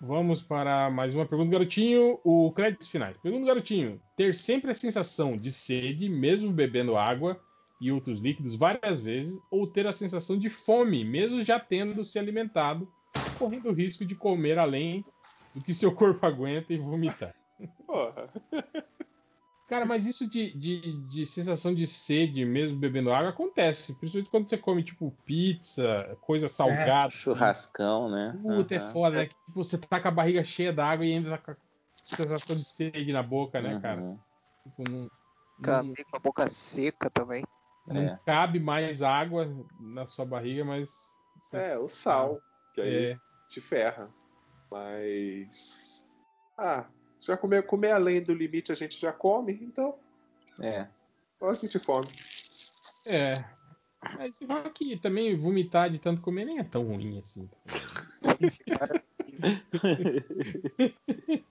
[0.00, 2.18] Vamos para mais uma pergunta garotinho.
[2.24, 3.16] O créditos finais.
[3.18, 7.40] Pergunta garotinho: ter sempre a sensação de sede, mesmo bebendo água
[7.80, 12.18] e outros líquidos várias vezes, ou ter a sensação de fome, mesmo já tendo se
[12.18, 12.90] alimentado,
[13.38, 15.02] correndo o risco de comer além
[15.54, 17.34] do que seu corpo aguenta e vomitar.
[17.86, 18.30] Porra.
[19.70, 23.94] Cara, mas isso de, de, de sensação de sede, mesmo bebendo água, acontece.
[23.94, 27.06] Principalmente quando você come, tipo, pizza, coisa salgada.
[27.06, 27.18] assim.
[27.18, 28.36] Churrascão, né?
[28.42, 28.92] Puta, é Aham.
[28.92, 29.26] foda, né?
[29.26, 31.56] Que, Tipo, você tá com a barriga cheia d'água e ainda tá com a
[32.04, 34.00] sensação de sede na boca, né, cara?
[34.00, 34.18] Uhum.
[34.64, 35.10] Tipo, não,
[35.54, 37.44] Fica não, com a boca seca também.
[37.86, 38.18] não É.
[38.26, 41.22] cabe mais água na sua barriga, mas.
[41.52, 43.20] É, o sal, que aí É.
[43.48, 44.10] te ferra.
[44.68, 46.04] Mas.
[46.58, 46.88] Ah,
[47.20, 49.94] já comer, comer além do limite a gente já come, então
[50.60, 50.88] É.
[51.40, 52.08] eu sentir fome.
[53.06, 53.44] É.
[54.16, 57.48] Mas você fala que também vomitar de tanto comer nem é tão ruim assim.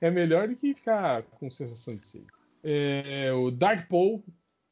[0.00, 2.26] é melhor do que ficar com sensação de sede.
[2.62, 4.22] É, o Dark Paul,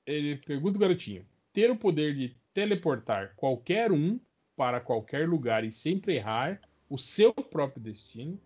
[0.07, 4.19] ele pergunta o garotinho: ter o poder de teleportar qualquer um
[4.57, 8.41] para qualquer lugar e sempre errar o seu próprio destino,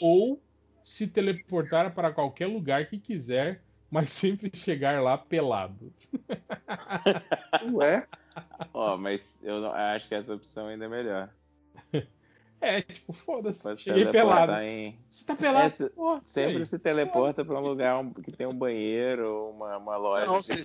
[0.00, 0.42] ou
[0.84, 5.92] se teleportar para qualquer lugar que quiser, mas sempre chegar lá pelado.
[7.72, 8.06] Ué?
[8.72, 11.30] Ó, mas eu não- acho que essa opção ainda é melhor.
[12.60, 13.76] É, tipo, foda-se.
[13.76, 14.52] Cheguei pelado.
[14.54, 15.66] em- Você tá pelado?
[15.66, 16.64] É, se- Porra, sempre aí.
[16.66, 20.64] se teleporta pra um lugar que tem um banheiro, uma, uma loja Não, de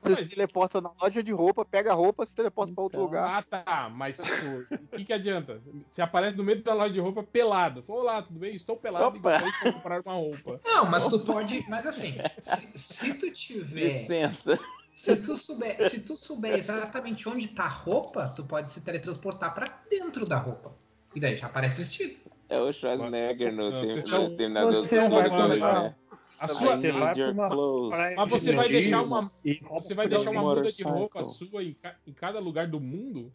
[0.00, 3.28] Você se teleporta na loja de roupa, pega a roupa, se teleporta pra outro lugar.
[3.28, 3.90] Ah, tá.
[3.90, 5.60] Mas, o que, que adianta?
[5.88, 7.82] Você aparece no meio da loja de roupa pelado.
[7.82, 8.54] Fala, Olá, tudo bem?
[8.54, 9.38] Estou pelado e Opa.
[9.38, 10.60] gostaria de comprar uma roupa.
[10.64, 11.64] Não, mas tu pode.
[11.68, 14.00] Mas assim, se, se tu tiver.
[14.00, 14.58] Licença.
[14.94, 19.54] Se tu, souber, se tu souber exatamente onde tá a roupa, tu pode se teletransportar
[19.54, 20.74] pra dentro da roupa.
[21.14, 22.20] E daí já aparece vestido.
[22.48, 25.94] É o Schwarzenegger no, Não, do não vai Futuro, né?
[26.38, 26.76] A sua.
[26.76, 29.30] Você vai pra uma praia Mas você vai deixar uma.
[29.44, 32.80] e Você vai deixar uma muda de roupa sua em, ca- em cada lugar do
[32.80, 33.32] mundo?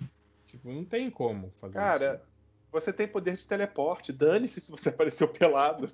[0.48, 1.80] Tipo, não tem como fazer isso.
[1.80, 2.24] Cara,
[2.72, 4.12] você tem poder de teleporte.
[4.12, 5.90] Dane-se se você apareceu pelado.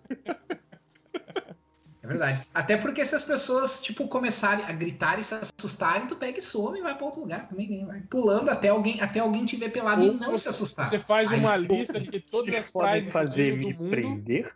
[2.04, 2.48] É verdade.
[2.54, 6.42] Até porque se as pessoas, tipo, começarem a gritar e se assustarem, tu pega e
[6.42, 7.86] some e vai pra outro lugar também, né?
[7.86, 10.88] Vai pulando até alguém, até alguém te ver pelado e Ou não se você- assustar.
[10.88, 13.90] Você faz Aí, uma pô, lista de todas as praias do mundo.
[13.90, 14.54] prender?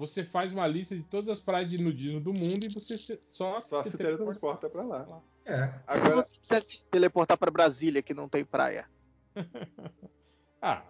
[0.00, 3.20] Você faz uma lista de todas as praias de nudismo do mundo e você se-
[3.28, 5.20] só, Só se teletransporta pra lá.
[5.44, 5.74] É.
[5.86, 8.88] Agora, Se você quisesse teleportar pra Brasília, que não tem praia.
[10.62, 10.82] Ah,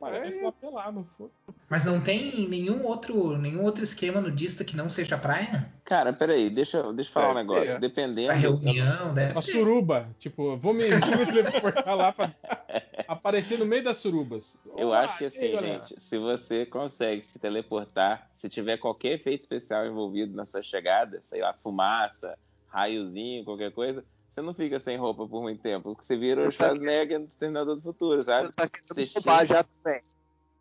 [0.00, 1.30] aí parece lá pelado, foda.
[1.68, 5.72] Mas não tem nenhum outro, nenhum outro esquema nudista que não seja praia?
[5.84, 7.66] Cara, peraí, deixa, eu- deixa eu falar um Deve negócio.
[7.74, 7.80] ter.
[7.80, 8.26] Dependendo.
[8.28, 10.08] Pra reunião, deve Uma suruba.
[10.18, 12.32] Tipo, vou me, vou me teleportar lá pra
[13.08, 14.56] aparecer no meio das surubas.
[14.76, 15.86] Eu Olá, acho que aí, assim, galera?
[15.88, 21.40] gente, se você consegue se teleportar, se tiver qualquer efeito especial envolvido nessa chegada, sei
[21.40, 22.36] lá, fumaça,
[22.68, 24.04] raiozinho, qualquer coisa,
[24.36, 25.90] você não fica sem roupa por muito tempo.
[25.94, 28.48] Porque você vira o Você tá Schwarzenegger no Exterminador do Futuro, sabe?
[28.48, 30.02] Você tá querendo Você roubar chega- já também.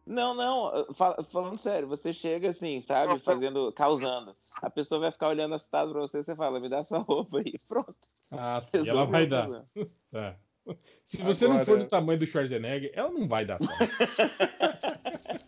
[0.08, 4.33] Não, não, fal- falando sério, você chega assim, sabe, fazendo, causando.
[4.61, 7.53] A pessoa vai ficar olhando assustado pra você, você fala, me dá sua roupa aí,
[7.67, 7.95] pronto.
[8.31, 9.43] Ah, tá, e ela vai o dar.
[9.49, 9.67] problema.
[10.65, 10.76] Tá.
[11.03, 13.96] Se você não Agora- for do tamanho do Schwarzenegger, ela não vai dar certo.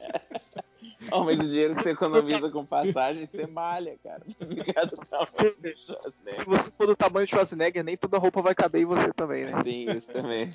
[1.12, 4.22] Ó, mas o dinheiro que você economiza com passagem, você malha, cara.
[4.42, 4.98] Obrigado, do
[6.34, 9.46] Se você for do tamanho de Schwarzenegger, nem toda roupa vai caber em você também,
[9.46, 9.64] né?
[9.64, 10.54] Tem isso também.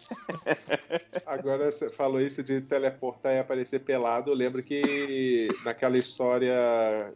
[1.25, 4.31] agora você falou isso de teleportar e aparecer pelado.
[4.31, 7.13] Eu lembro que naquela história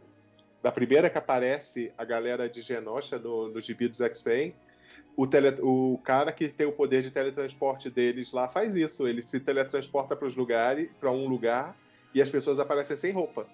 [0.63, 4.55] da primeira que aparece a galera de Genosha no, no gibi dos X-Men,
[5.17, 9.07] o, tele- o cara que tem o poder de teletransporte deles lá faz isso.
[9.07, 11.75] Ele se teletransporta para os lugares, para um lugar,
[12.13, 13.47] e as pessoas aparecem sem roupa.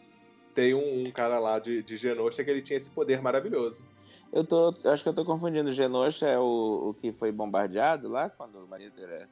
[0.53, 3.81] Tem um, um cara lá de, de Genosha que ele tinha esse poder maravilhoso.
[4.31, 5.72] Eu tô, acho que eu tô confundindo.
[5.72, 9.29] Genosha é o, o que foi bombardeado lá quando o marido era,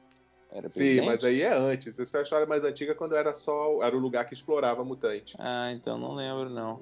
[0.50, 1.04] era Sim, presidente?
[1.06, 1.98] mas aí é antes.
[2.00, 5.36] Essa é a história mais antiga quando era só era o lugar que explorava mutante.
[5.38, 6.80] Ah, então não lembro não.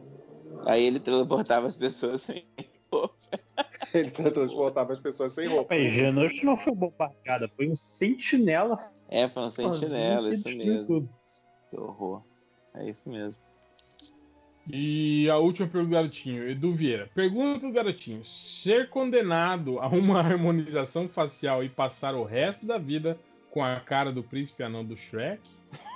[0.64, 2.46] Aí ele teleportava as pessoas sem
[2.92, 3.14] roupa.
[3.94, 5.74] Ele transportava as pessoas sem roupa.
[5.74, 8.76] Mas Genosha não foi bombardeada, foi um sentinela.
[9.08, 10.86] É, foi um sentinela, isso mesmo.
[10.86, 11.08] tudo.
[11.70, 12.22] Que horror.
[12.74, 13.40] É isso mesmo.
[14.72, 17.10] E a última pergunta do garotinho, Edu Vieira.
[17.14, 23.18] Pergunta do garotinho: ser condenado a uma harmonização facial e passar o resto da vida
[23.50, 25.40] com a cara do príncipe anão do Shrek?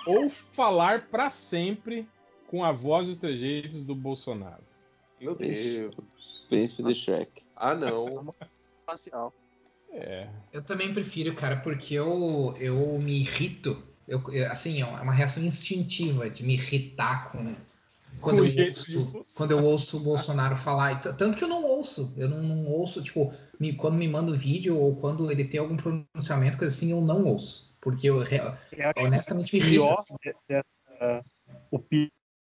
[0.06, 2.06] ou falar pra sempre
[2.46, 4.62] com a voz e os trejeitos do Bolsonaro?
[5.24, 5.94] Meu Deus.
[6.48, 7.42] Príncipe do Shrek.
[7.56, 8.34] Ah, não.
[8.86, 9.32] Facial.
[9.90, 10.28] É.
[10.52, 13.82] Eu também prefiro, cara, porque eu, eu me irrito.
[14.06, 17.38] Eu, eu- assim, é uma reação instintiva de me irritar com.
[18.20, 21.00] Quando, Com eu ouço, quando eu ouço o Bolsonaro falar.
[21.00, 22.12] Tanto que eu não ouço.
[22.16, 25.58] Eu não, não ouço, tipo, me- quando me manda o vídeo ou quando ele tem
[25.58, 27.74] algum pronunciamento, coisa assim, eu não ouço.
[27.80, 28.18] Porque eu,
[28.98, 29.84] honestamente me que o irrita.
[29.84, 30.14] pior assim.
[30.22, 31.24] de- dessa-
[31.70, 31.78] o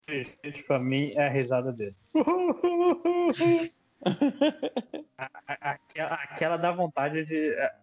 [0.08, 1.94] pior presente pra mim é a risada dele.
[5.18, 7.50] A- a- aquela, aquela dá vontade de.
[7.52, 7.74] é-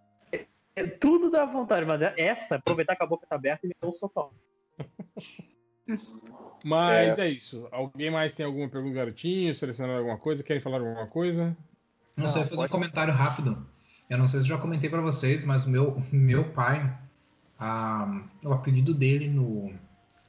[0.77, 3.89] é- tudo dá vontade, mas essa, aproveitar que a boca tá aberta e me deu
[3.89, 4.31] um socão.
[6.63, 7.29] Mas é.
[7.29, 7.67] isso.
[7.71, 9.53] Alguém mais tem alguma pergunta, garotinho?
[9.53, 10.41] Selecionar alguma coisa?
[10.43, 11.55] Querem falar alguma coisa?
[12.17, 13.67] Não sei, fazer um comentário rápido.
[14.09, 16.91] Eu não sei se eu já comentei pra vocês, mas meu, meu pai,
[17.59, 19.71] ah, o apelido dele no.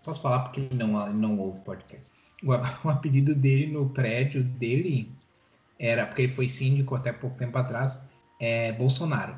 [0.07, 2.13] Posso falar porque ele não, não ouve podcast.
[2.45, 2.53] O,
[2.87, 5.13] o apelido dele no prédio dele
[5.81, 8.09] era, porque ele foi síndico até pouco tempo atrás,
[8.41, 9.37] é Bolsonaro.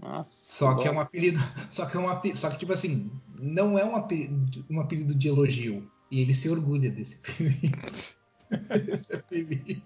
[0.00, 0.34] Nossa.
[0.34, 1.38] Só que é um apelido.
[1.68, 2.38] Só que é um apelido.
[2.38, 5.90] Só que, tipo assim, não é um apelido, um apelido de elogio.
[6.10, 8.86] E ele se orgulha desse apelido.
[8.86, 9.82] desse apelido.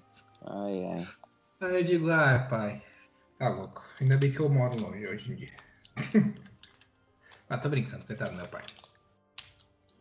[0.46, 1.08] Ai, ai.
[1.62, 2.80] Aí eu digo, ah, pai,
[3.40, 3.84] tá louco.
[4.00, 6.32] Ainda bem que eu moro longe hoje em dia.
[7.48, 8.62] Mas tô brincando, coitado do meu pai.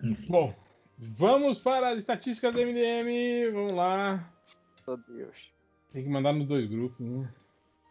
[0.03, 0.27] Enfim.
[0.29, 0.53] Bom,
[0.97, 3.51] vamos para as estatísticas do MDM.
[3.51, 4.31] Vamos lá.
[4.87, 5.53] Meu Deus.
[5.91, 7.29] Tem que mandar nos dois grupos, né?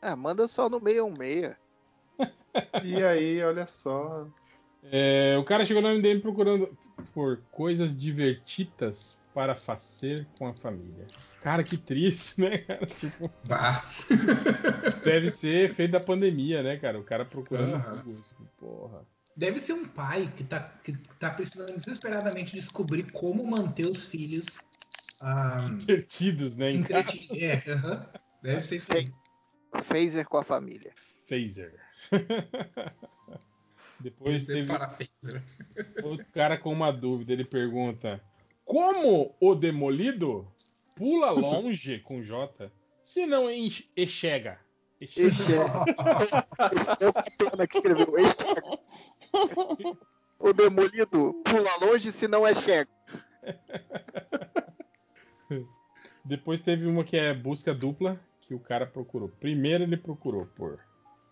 [0.00, 1.56] Ah, manda só no 616.
[2.82, 4.26] E aí, olha só.
[4.82, 6.76] É, o cara chegou no MDM procurando
[7.14, 11.06] por coisas divertidas para fazer com a família.
[11.40, 12.86] Cara, que triste, né, cara?
[12.98, 13.84] Tipo, Bah.
[15.04, 16.98] deve ser efeito da pandemia, né, cara?
[16.98, 18.02] O cara procurando Aham.
[18.02, 19.06] Google, assim, porra.
[19.36, 24.68] Deve ser um pai que tá, que tá precisando desesperadamente descobrir como manter os filhos
[25.20, 26.72] ah, Divertidos, né?
[26.72, 27.30] Entretidos.
[27.38, 28.06] É, aham.
[28.42, 29.12] Deve ser isso aí.
[29.84, 30.92] Phaser com a família.
[31.26, 31.78] Phaser.
[34.00, 35.42] Depois Phaser teve para Phaser.
[36.02, 37.32] outro cara com uma dúvida.
[37.32, 38.22] Ele pergunta:
[38.64, 40.50] Como o demolido?
[41.00, 42.70] pula longe com J,
[43.02, 44.60] se não enxerga.
[45.00, 45.84] Enxerga.
[46.76, 48.18] Esse é o que escreveu.
[48.18, 48.78] Enxerga.
[50.42, 52.90] O demolido pula longe se não é cheque.
[56.24, 59.28] Depois teve uma que é busca dupla, que o cara procurou.
[59.28, 60.78] Primeiro ele procurou por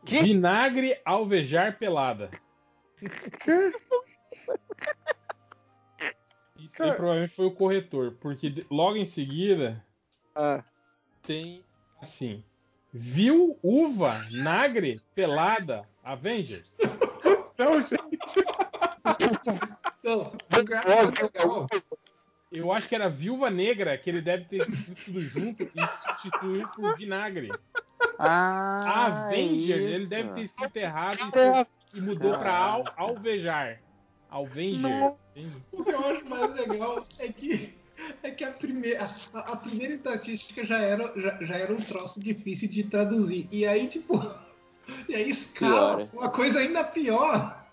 [0.05, 2.31] vinagre alvejar pelada.
[6.59, 9.83] Isso aí provavelmente foi o corretor, porque logo em seguida
[11.23, 11.65] tem
[12.01, 12.45] assim:
[12.93, 16.77] viu uva nagre pelada Avengers.
[17.59, 17.99] Não, gente.
[22.51, 24.65] Eu acho que era viúva negra, que ele deve ter
[25.05, 25.71] tudo junto e
[26.07, 27.51] substituiu por vinagre.
[28.19, 29.95] Ah, Avengers, isso.
[29.95, 33.81] ele deve ter escrito errado e, escreveu- e mudou pra al, alvejar.
[34.31, 35.15] Alvengers.
[35.37, 35.57] entende?
[35.73, 37.75] O que eu acho mais legal é que,
[38.23, 42.21] é que a, primeira, a, a primeira estatística já era, já, já era um troço
[42.23, 43.47] difícil de traduzir.
[43.53, 44.19] E aí, tipo,
[45.09, 46.11] e aí escala Piora.
[46.13, 47.67] uma coisa ainda pior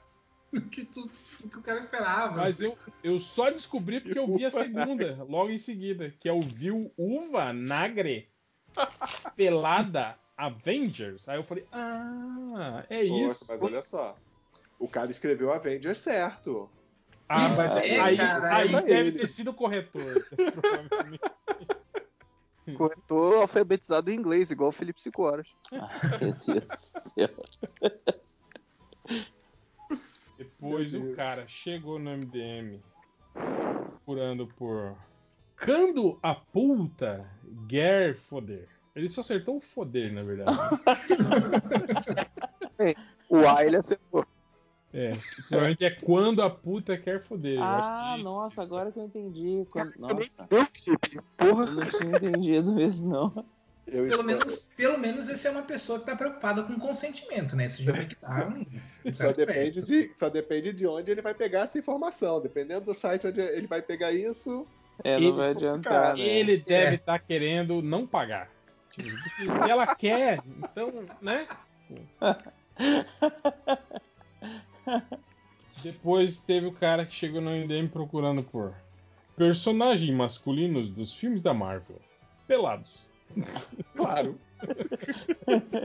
[0.51, 2.37] do que, tu, do que o cara esperava.
[2.37, 6.33] Mas eu, eu só descobri porque eu vi a segunda, logo em seguida, que é
[6.33, 8.29] o viúva nagre
[9.35, 11.27] pelada Avengers.
[11.29, 13.45] Aí eu falei, ah, é Poxa, isso.
[13.49, 14.15] mas olha só.
[14.77, 16.69] O cara escreveu Avengers certo.
[17.27, 20.27] Ah, Mas é, aí, aí é deve ter sido o corretor.
[20.35, 21.23] provavelmente.
[22.73, 25.47] Corretor alfabetizado em inglês, igual o Felipe Cinco Horas.
[25.71, 27.29] Meu Deus do céu.
[30.37, 32.81] Depois o cara chegou no MDM
[34.05, 34.95] procurando por
[35.55, 37.29] Cando a puta
[37.69, 38.67] Ger foder.
[38.95, 40.57] Ele só acertou o foder, na verdade.
[43.27, 44.25] O A ele acertou.
[44.97, 45.13] É,
[45.49, 47.57] provavelmente é quando a puta quer foder.
[47.57, 49.67] Eu acho que Ah, é nossa, agora que eu entendi.
[49.69, 51.65] Quando- Nossa, Eu, Felipe, porra.
[51.65, 53.45] eu não tinha entendido mesmo, não.
[53.85, 57.55] Eu Pelo espero- menos, pelo menos esse é uma pessoa que tá preocupada com consentimento,
[57.57, 57.65] né?
[57.65, 58.65] Isso já vê que dá um,
[59.13, 59.85] Só depende, preço.
[59.85, 62.39] de, só depende de onde ele vai pegar essa informação.
[62.41, 64.65] Dependendo do site onde ele vai pegar isso.
[65.03, 66.21] É, Ele- não vai adiantar, né?
[66.21, 66.95] Ele deve É.
[66.95, 68.49] estar querendo não pagar.
[68.93, 69.11] Tipo,
[69.61, 71.45] se ela quer, então, né?
[75.83, 78.73] Depois teve o cara que chegou no MDM procurando por
[79.35, 81.99] personagens masculinos dos filmes da Marvel.
[82.47, 83.09] Pelados.
[83.95, 84.37] Claro.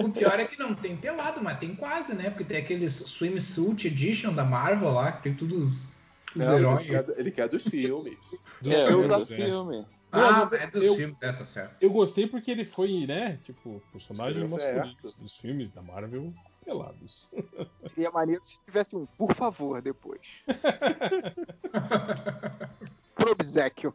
[0.04, 2.28] O pior é que não tem pelado, mas tem quase, né?
[2.30, 5.92] Porque tem aqueles Swimsuit Edition da Marvel lá, que tem todos os,
[6.34, 6.80] os Não, heróis.
[6.88, 8.18] ele, quer, ele quer dos filmes.
[8.60, 9.24] Dos É, filmes, do é.
[9.24, 9.86] filme.
[10.12, 11.76] Ah, Não, é dos eu- filmes, é, tá certo.
[11.80, 13.38] Eu gostei porque ele foi, né?
[13.44, 16.32] Tipo, personagem Escreveu masculino dos filmes da Marvel
[16.64, 17.30] pelados.
[17.94, 20.20] Seria maneiro se tivesse um por favor depois.
[23.14, 23.94] Por obsequio.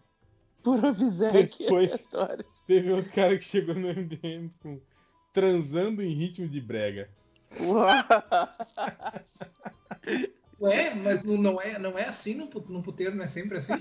[0.64, 1.58] Por obséquio.
[1.65, 1.92] Depois.
[1.92, 2.46] a história.
[2.67, 4.80] Teve outro cara que chegou no MDM com
[5.33, 7.10] transando em ritmo de brega.
[10.62, 13.58] Ué, mas não- não é, não é assim no, pu- no puteiro, não é sempre
[13.58, 13.74] assim?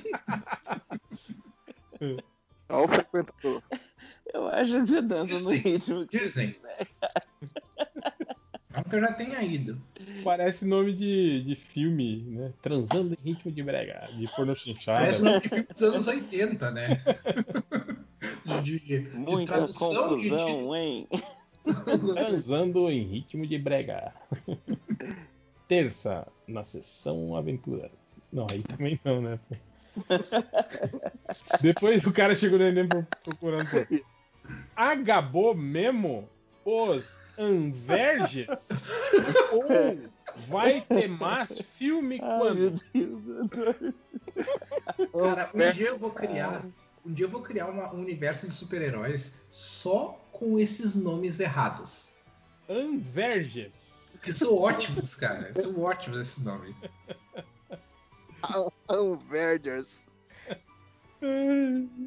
[2.69, 3.63] Olha o frequentador.
[4.33, 6.57] Eu acho que você dança no ritmo que dizem.
[8.77, 9.81] Não que eu já tenha ido.
[10.23, 12.53] Parece nome de, de filme, né?
[12.63, 15.01] Transando em ritmo de brega, de porno chinchada.
[15.01, 17.03] Parece nome de filme dos anos 80, né?
[18.45, 20.77] De, de, de tradução de confusão, título.
[20.77, 21.09] hein?
[22.15, 24.13] Transando em ritmo de brega.
[25.69, 27.91] Terça, na sessão aventura.
[28.33, 29.39] Não, aí também não, né?
[31.61, 33.69] Depois o cara chegou no Enem pro- procurando
[34.77, 36.29] Agabou mesmo
[36.65, 38.47] os Anverges?
[39.53, 39.99] Ou
[40.49, 42.81] vai ter mais filme Ai, meu quando?
[42.93, 43.23] Deus.
[45.13, 46.65] Cara, um dia eu vou criar.
[47.05, 52.13] Um dia eu vou criar uma- um universo de super-heróis só com esses nomes errados.
[52.69, 54.19] Anverges.
[54.23, 55.53] Que são ótimos, cara.
[55.61, 56.75] São ótimos esses nomes.
[58.89, 60.05] Avengers.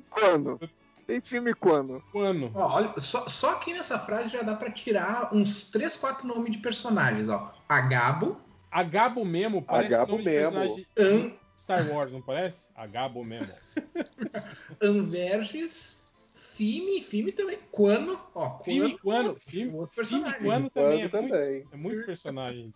[0.10, 0.60] Quando?
[1.08, 2.04] Tem filme quando?
[2.12, 2.52] Quando?
[2.54, 6.52] Ó, olha, só, só aqui nessa frase já dá pra tirar uns 3, 4 nomes
[6.52, 7.56] de personagens, ó.
[7.70, 8.38] Agabo,
[8.70, 10.52] Agabo mesmo, parece Agabo nome de mesmo.
[10.52, 12.68] personagem An, Star Wars, não parece?
[12.76, 13.52] Agabo mesmo.
[14.84, 17.58] Anverges, Fime, Fime também.
[17.72, 18.60] Quano, ó.
[18.60, 19.40] Filme Quano, quando?
[19.40, 20.42] Filme, outro filme personagem.
[20.46, 21.02] quando também.
[21.04, 21.68] É Quando muito, também.
[21.72, 22.72] é muito personagem.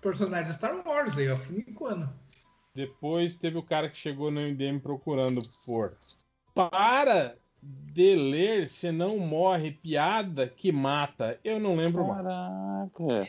[0.00, 1.36] Personagem de Star Wars aí, ó.
[1.36, 2.12] Fime Quano.
[2.74, 5.96] Depois teve o cara que chegou no MDM procurando por
[6.54, 11.38] Para de ler, senão morre piada que mata.
[11.44, 12.26] Eu não lembro mais.
[12.26, 13.28] Caraca.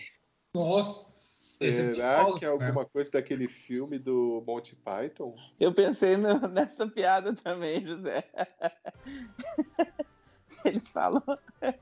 [0.54, 1.06] Nossa.
[1.16, 5.36] Será que é alguma coisa daquele filme do Monty Python?
[5.60, 8.24] Eu pensei no- nessa piada também, José.
[10.66, 11.22] Eles falam.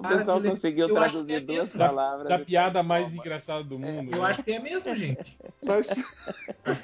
[0.00, 0.50] O pessoal ler.
[0.50, 1.78] conseguiu traduzir é duas mesmo.
[1.78, 2.28] palavras.
[2.28, 3.18] Da de piada mais forma.
[3.20, 4.10] engraçada do mundo.
[4.12, 4.30] Eu né?
[4.30, 5.38] acho que é mesmo, gente.
[5.62, 5.88] Mas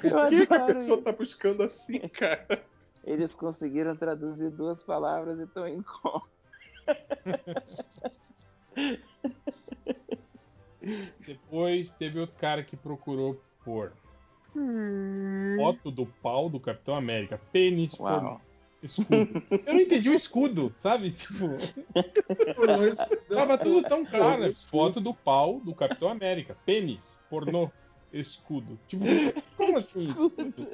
[0.03, 1.01] Eu o que, que a pessoa isso.
[1.01, 2.63] tá buscando assim, cara?
[3.09, 6.21] Eles conseguiram traduzir duas palavras e estão em coma.
[11.25, 13.93] Depois teve outro cara que procurou por
[15.57, 17.41] foto do pau do Capitão América.
[17.51, 18.39] Pênis por
[18.83, 19.43] escudo.
[19.65, 21.09] Eu não entendi o escudo, sabe?
[21.09, 21.47] Tipo.
[23.27, 24.53] Tava tudo tão claro, né?
[24.53, 26.55] Foto do pau do Capitão América.
[26.63, 27.71] Pênis, pornô,
[28.11, 28.79] escudo.
[28.87, 29.05] Tipo,
[29.55, 30.67] como assim escudo?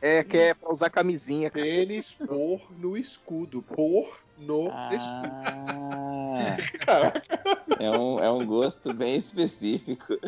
[0.00, 1.50] É, que é pra usar camisinha.
[1.50, 1.64] cara.
[1.64, 3.62] Pênis por no escudo.
[3.62, 5.32] Por no escudo.
[5.32, 7.64] Ah, Caraca.
[7.78, 10.18] é um, é um gosto bem específico.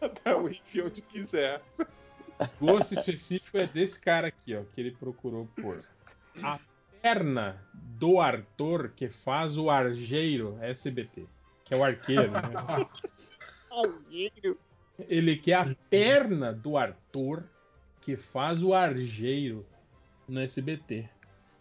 [0.00, 1.62] Até o enfia onde quiser.
[2.60, 5.82] Gosto específico é desse cara aqui, ó, que ele procurou por
[6.42, 6.58] a
[7.00, 11.26] perna do Arthur que faz o argeiro SBT,
[11.64, 12.40] que é o arqueiro, né?
[15.08, 17.42] Ele quer a perna do Arthur
[18.00, 19.66] que faz o argeiro
[20.28, 21.08] no SBT.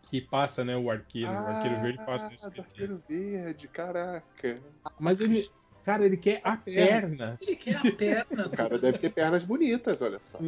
[0.09, 1.31] Que passa, né, o arqueiro.
[1.31, 2.61] o arqueiro verde passa no Ah, SBT.
[2.61, 4.59] arqueiro verde, caraca.
[4.99, 5.49] Mas ele.
[5.83, 7.37] Cara, ele quer a perna.
[7.41, 8.45] Ele quer a perna.
[8.45, 10.39] O cara deve ter pernas bonitas, olha só.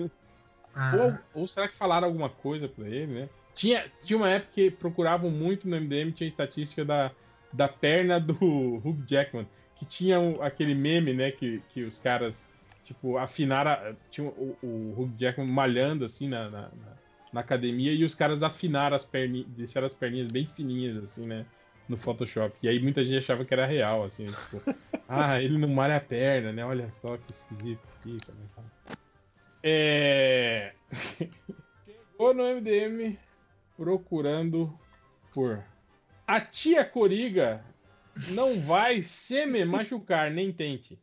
[0.73, 0.93] Ah,
[1.33, 3.29] Ou, ou será que falaram alguma coisa pra ele, né?
[3.55, 7.11] Tinha, tinha uma época que procuravam muito no MDM, tinha estatística da,
[7.51, 12.49] da perna do Hugh Jackman, que tinha um- aquele meme, né, que, que os caras,
[12.83, 18.15] tipo, afinaram, tinha o, o Hugh Jackman malhando, assim, na, na, na- academia, e os
[18.15, 21.45] caras afinaram as perninhas, deixaram as perninhas bem fininhas, assim, né,
[21.89, 22.55] no Photoshop.
[22.63, 24.61] E aí muita gente achava que era real, assim, tipo,
[25.09, 28.63] ah, ele não malha a perna, né, olha só que esquisito fica, né.
[29.61, 30.73] É...
[31.85, 33.19] Chegou no MDM
[33.75, 34.79] procurando
[35.33, 35.61] por.
[36.25, 37.63] A tia Coriga
[38.29, 40.99] não vai se me machucar, nem tente.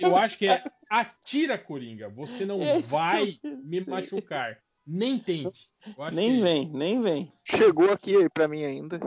[0.00, 2.08] Eu acho que é atira Coringa.
[2.08, 4.58] Você não Esse vai eu me machucar.
[4.86, 5.70] Nem tente.
[5.96, 7.32] Eu acho Nem que- vem, nem vem.
[7.42, 9.00] Chegou aqui pra mim ainda.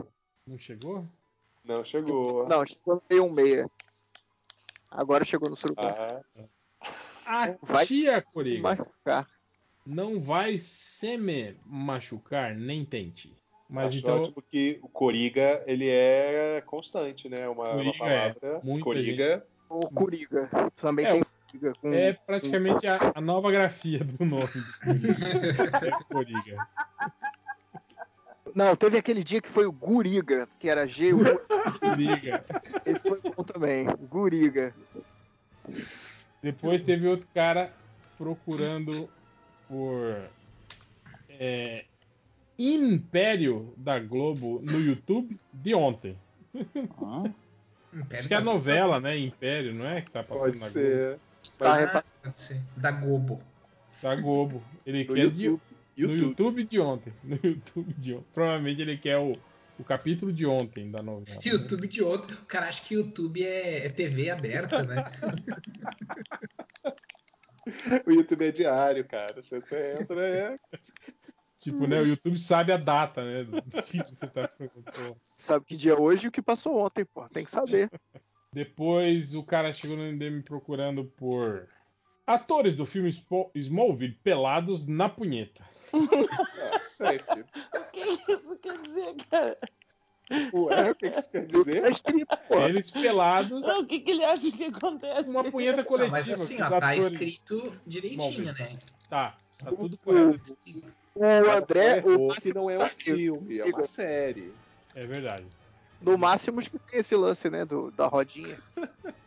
[0.46, 1.06] Não chegou?
[1.64, 2.48] Não chegou.
[2.48, 3.66] Não, chegou no meio um meia.
[4.90, 5.94] Agora chegou no surubão.
[7.26, 7.86] Ah, Vai
[8.32, 9.28] Coringa machucar.
[9.84, 13.36] não vai se me machucar, nem tente.
[13.68, 14.22] Mas acho então.
[14.22, 17.46] ótimo que o Coriga, ele é constante, né?
[17.48, 18.32] Uma, uma Coriga é.
[18.32, 18.60] palavra.
[18.64, 19.46] Muita Coriga.
[19.68, 20.50] O Curiga.
[20.76, 21.72] Também É, tem Curiga.
[21.80, 21.92] Com...
[21.92, 24.48] É praticamente a, a nova grafia do nome.
[25.82, 26.68] É Coringa.
[28.54, 31.12] Não, teve aquele dia que foi o Guriga, que era G.
[31.12, 31.18] U.
[31.78, 32.44] Coringa.
[32.84, 33.86] Esse foi bom também.
[34.08, 34.74] Guriga.
[36.42, 37.72] Depois teve outro cara
[38.16, 39.08] procurando
[39.68, 40.30] por
[41.28, 41.84] é,
[42.58, 46.16] Império da Globo no YouTube de ontem.
[47.00, 47.30] Ah,
[48.18, 49.16] Acho que é a novela, né?
[49.16, 50.02] Império, não é?
[50.02, 50.72] Que tá passando Pode na Globo.
[50.80, 51.18] ser.
[51.58, 52.04] Tá Mas- repa-
[52.76, 53.40] Da Globo.
[54.02, 54.62] Da Globo.
[54.84, 55.62] Ele No quer de, YouTube.
[55.96, 56.28] no YouTube.
[56.28, 57.12] YouTube de ontem.
[57.24, 58.26] No YouTube de ontem.
[58.32, 59.32] Provavelmente ele quer o,
[59.78, 61.40] o capítulo de ontem da novela.
[61.44, 62.36] YouTube de outro.
[62.36, 65.04] O cara acha que YouTube é, é TV aberta, né?
[68.06, 69.42] O YouTube é diário, cara.
[69.42, 70.56] Você, você entra, é.
[71.72, 72.00] Tipo, né?
[72.00, 73.44] O YouTube sabe a data, né?
[73.44, 75.16] Do do que você tá perguntando.
[75.36, 77.28] Sabe que dia é hoje e o que passou ontem, pô.
[77.28, 77.90] Tem que saber.
[78.52, 81.68] Depois o cara chegou no MDM procurando por
[82.26, 85.62] atores do filme Spo- Smallville pelados na punheta.
[85.92, 85.96] é
[87.78, 89.58] o que isso quer dizer, cara?
[90.52, 91.80] Ué, o que isso quer dizer?
[91.82, 92.60] Tá escrito, pô.
[92.60, 95.28] Eles pelados, Não, o que, que ele acha que acontece?
[95.28, 96.10] uma punheta Não, coletiva.
[96.16, 98.78] mas assim, ó, tá atores- escrito direitinho, né?
[99.08, 100.56] Tá, tá tudo correto.
[101.20, 104.52] O André, o que não é um filme, é uma série.
[104.94, 105.44] É verdade.
[106.00, 107.64] no máximo acho que tem esse lance, né?
[107.64, 108.58] Do, da rodinha.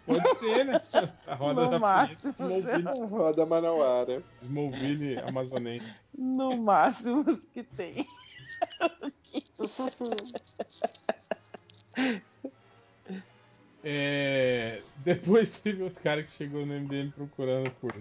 [0.05, 0.81] Pode ser, né?
[1.27, 2.77] A roda No da máximo, punheta.
[2.79, 4.23] Smallville, Roda Manauara.
[4.41, 6.01] Smallville amazonense.
[6.17, 8.07] No máximo os que tem.
[13.83, 17.93] É, Depois teve outro cara que chegou no MDM procurando por.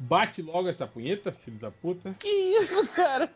[0.00, 2.16] Bate logo essa punheta, filho da puta.
[2.18, 3.30] Que isso, cara?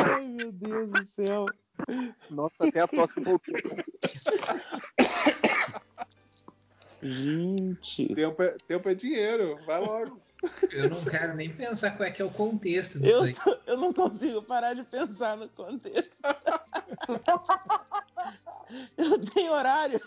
[0.00, 1.44] Ai, meu Deus do céu.
[2.30, 3.54] Nossa, até a tosse voltou.
[7.02, 8.14] Gente.
[8.14, 10.18] Tempo é, tempo é dinheiro, vai logo.
[10.70, 13.36] Eu não quero nem pensar qual é que é o contexto disso Eu, aí.
[13.66, 16.16] eu não consigo parar de pensar no contexto.
[18.96, 20.00] eu tenho horário.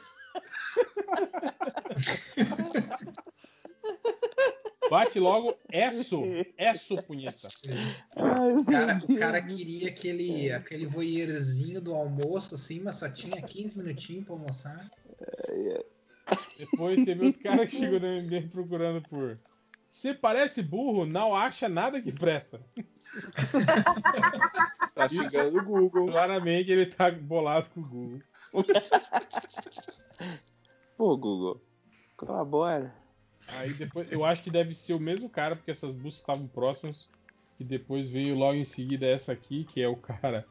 [4.89, 6.21] Bate logo Esso.
[6.57, 7.47] Esso, punheta.
[8.57, 13.77] O cara, o cara queria aquele, aquele voyeurzinho do almoço, assim, mas só tinha 15
[13.77, 14.89] minutinhos pra almoçar.
[16.57, 19.39] Depois teve outro cara que chegou no MDM procurando por.
[19.89, 22.61] Você parece burro, não acha nada que presta.
[24.93, 26.07] Tá xingando o Google.
[26.07, 28.21] Claramente ele tá bolado com o Google.
[30.97, 31.61] Pô, Google,
[32.15, 32.95] colabora.
[33.47, 37.09] Aí depois, eu acho que deve ser o mesmo cara, porque essas buscas estavam próximas.
[37.57, 40.45] Que depois veio logo em seguida essa aqui, que é o cara.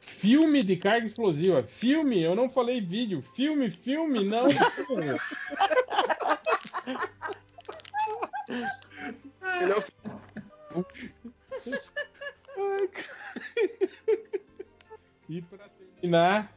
[0.00, 1.62] Filme de carga explosiva.
[1.62, 3.20] Filme, eu não falei vídeo.
[3.20, 4.48] Filme, filme, não.
[4.48, 5.18] filme.
[9.60, 9.84] Ele é o
[15.28, 16.55] E pra terminar,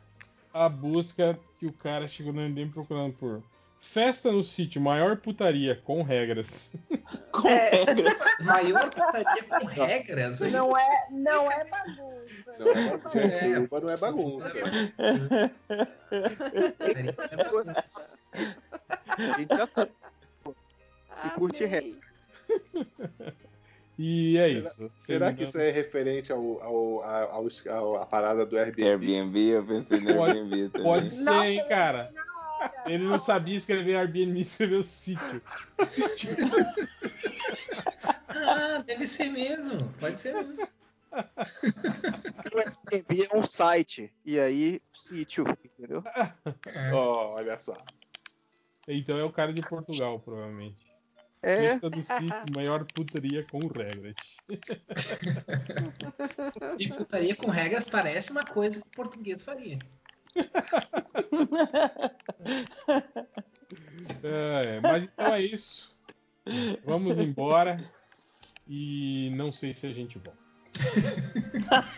[0.53, 3.43] a busca que o cara chegou no MDM procurando por.
[3.81, 6.75] Festa no sítio, maior putaria, com regras.
[7.31, 7.69] Com É.
[7.85, 8.19] regras.
[8.41, 10.41] Maior putaria com regras.
[10.41, 10.51] hein?
[10.51, 12.55] Não é, não é bagunça.
[12.59, 13.39] Não é bagunça.
[13.39, 14.53] Suruba não é bagunça.
[19.07, 19.91] A gente já sabe.
[21.25, 21.97] E curte Amei.
[24.01, 24.89] E é isso.
[24.97, 28.87] Será que isso é referente ao, ao, ao, ao- à parada do Airbnb?
[29.13, 30.87] Airbnb, eu pensei no Pode- Airbnb também.
[30.87, 32.13] Pode ser, hein, cara?
[32.85, 35.41] Ele não sabia escrever Airbnb, escreveu sítio.
[35.85, 36.29] Sítio.
[38.41, 39.91] Ah, deve ser mesmo.
[39.99, 40.65] Pode ser mesmo.
[41.11, 42.57] O
[42.93, 44.13] Airbnb é um site.
[44.25, 46.03] E aí, sítio, entendeu?
[46.93, 47.75] Ó, olha só.
[48.87, 50.88] Então é o cara de Portugal, provavelmente.
[51.41, 51.69] É.
[51.69, 54.15] Festa do sítio, maior putaria com regras.
[56.77, 59.79] E putaria com regras parece uma coisa que o português faria.
[64.23, 65.93] É, mas então é isso.
[66.83, 67.83] Vamos embora.
[68.67, 70.49] E não sei se a gente volta.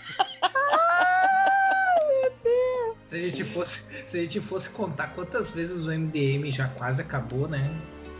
[3.07, 7.01] Se a gente fosse, se a gente fosse contar quantas vezes o MDM já quase
[7.01, 7.69] acabou, né?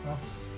[0.04, 0.52] Nossa.